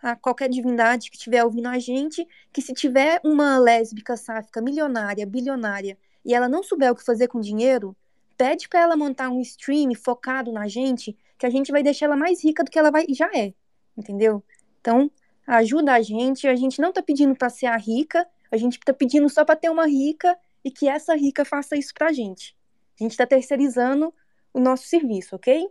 a 0.03 0.17
qualquer 0.17 0.49
divindade 0.49 1.11
que 1.11 1.17
estiver 1.17 1.45
ouvindo 1.45 1.69
a 1.69 1.79
gente 1.79 2.27
que 2.53 2.61
se 2.61 2.75
tiver 2.75 3.21
uma 3.25 3.57
lésbica 3.57 4.17
sáfica 4.17 4.61
milionária, 4.61 5.25
bilionária, 5.25 5.97
e 6.25 6.35
ela 6.35 6.49
não 6.49 6.65
souber 6.65 6.91
o 6.91 6.97
que 6.97 7.05
fazer 7.05 7.29
com 7.29 7.41
dinheiro, 7.41 7.97
pede 8.37 8.69
para 8.69 8.81
ela 8.81 8.97
montar 8.97 9.31
um 9.31 9.41
stream 9.41 9.95
focado 9.95 10.51
na 10.51 10.67
gente, 10.67 11.17
que 11.39 11.47
a 11.47 11.51
gente 11.51 11.71
vai 11.71 11.85
deixar 11.85 12.07
ela 12.07 12.17
mais 12.17 12.43
rica 12.43 12.65
do 12.65 12.71
que 12.71 12.79
ela 12.79 12.91
vai, 12.91 13.07
já 13.11 13.31
é, 13.33 13.55
entendeu? 13.97 14.43
Então, 14.89 15.11
ajuda 15.47 15.93
a 15.93 16.01
gente, 16.01 16.49
a 16.49 16.57
gente 16.57 16.81
não 16.81 16.91
tá 16.91 17.03
pedindo 17.03 17.37
para 17.37 17.51
ser 17.51 17.67
a 17.67 17.77
rica, 17.77 18.27
a 18.51 18.57
gente 18.57 18.81
tá 18.81 18.95
pedindo 18.95 19.29
só 19.29 19.45
para 19.45 19.55
ter 19.55 19.69
uma 19.69 19.87
rica 19.87 20.35
e 20.65 20.71
que 20.71 20.89
essa 20.89 21.15
rica 21.15 21.45
faça 21.45 21.77
isso 21.77 21.93
pra 21.93 22.11
gente. 22.11 22.57
A 22.99 23.05
gente 23.05 23.11
está 23.11 23.27
terceirizando 23.27 24.15
o 24.51 24.59
nosso 24.59 24.87
serviço, 24.87 25.37
ok? 25.37 25.69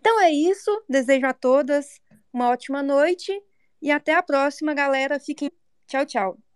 Então 0.00 0.20
é 0.20 0.32
isso. 0.32 0.68
Desejo 0.88 1.26
a 1.26 1.32
todas 1.32 2.00
uma 2.32 2.48
ótima 2.48 2.82
noite 2.82 3.40
e 3.80 3.92
até 3.92 4.14
a 4.14 4.22
próxima, 4.22 4.74
galera. 4.74 5.20
Fiquem. 5.20 5.52
Tchau, 5.86 6.04
tchau. 6.04 6.49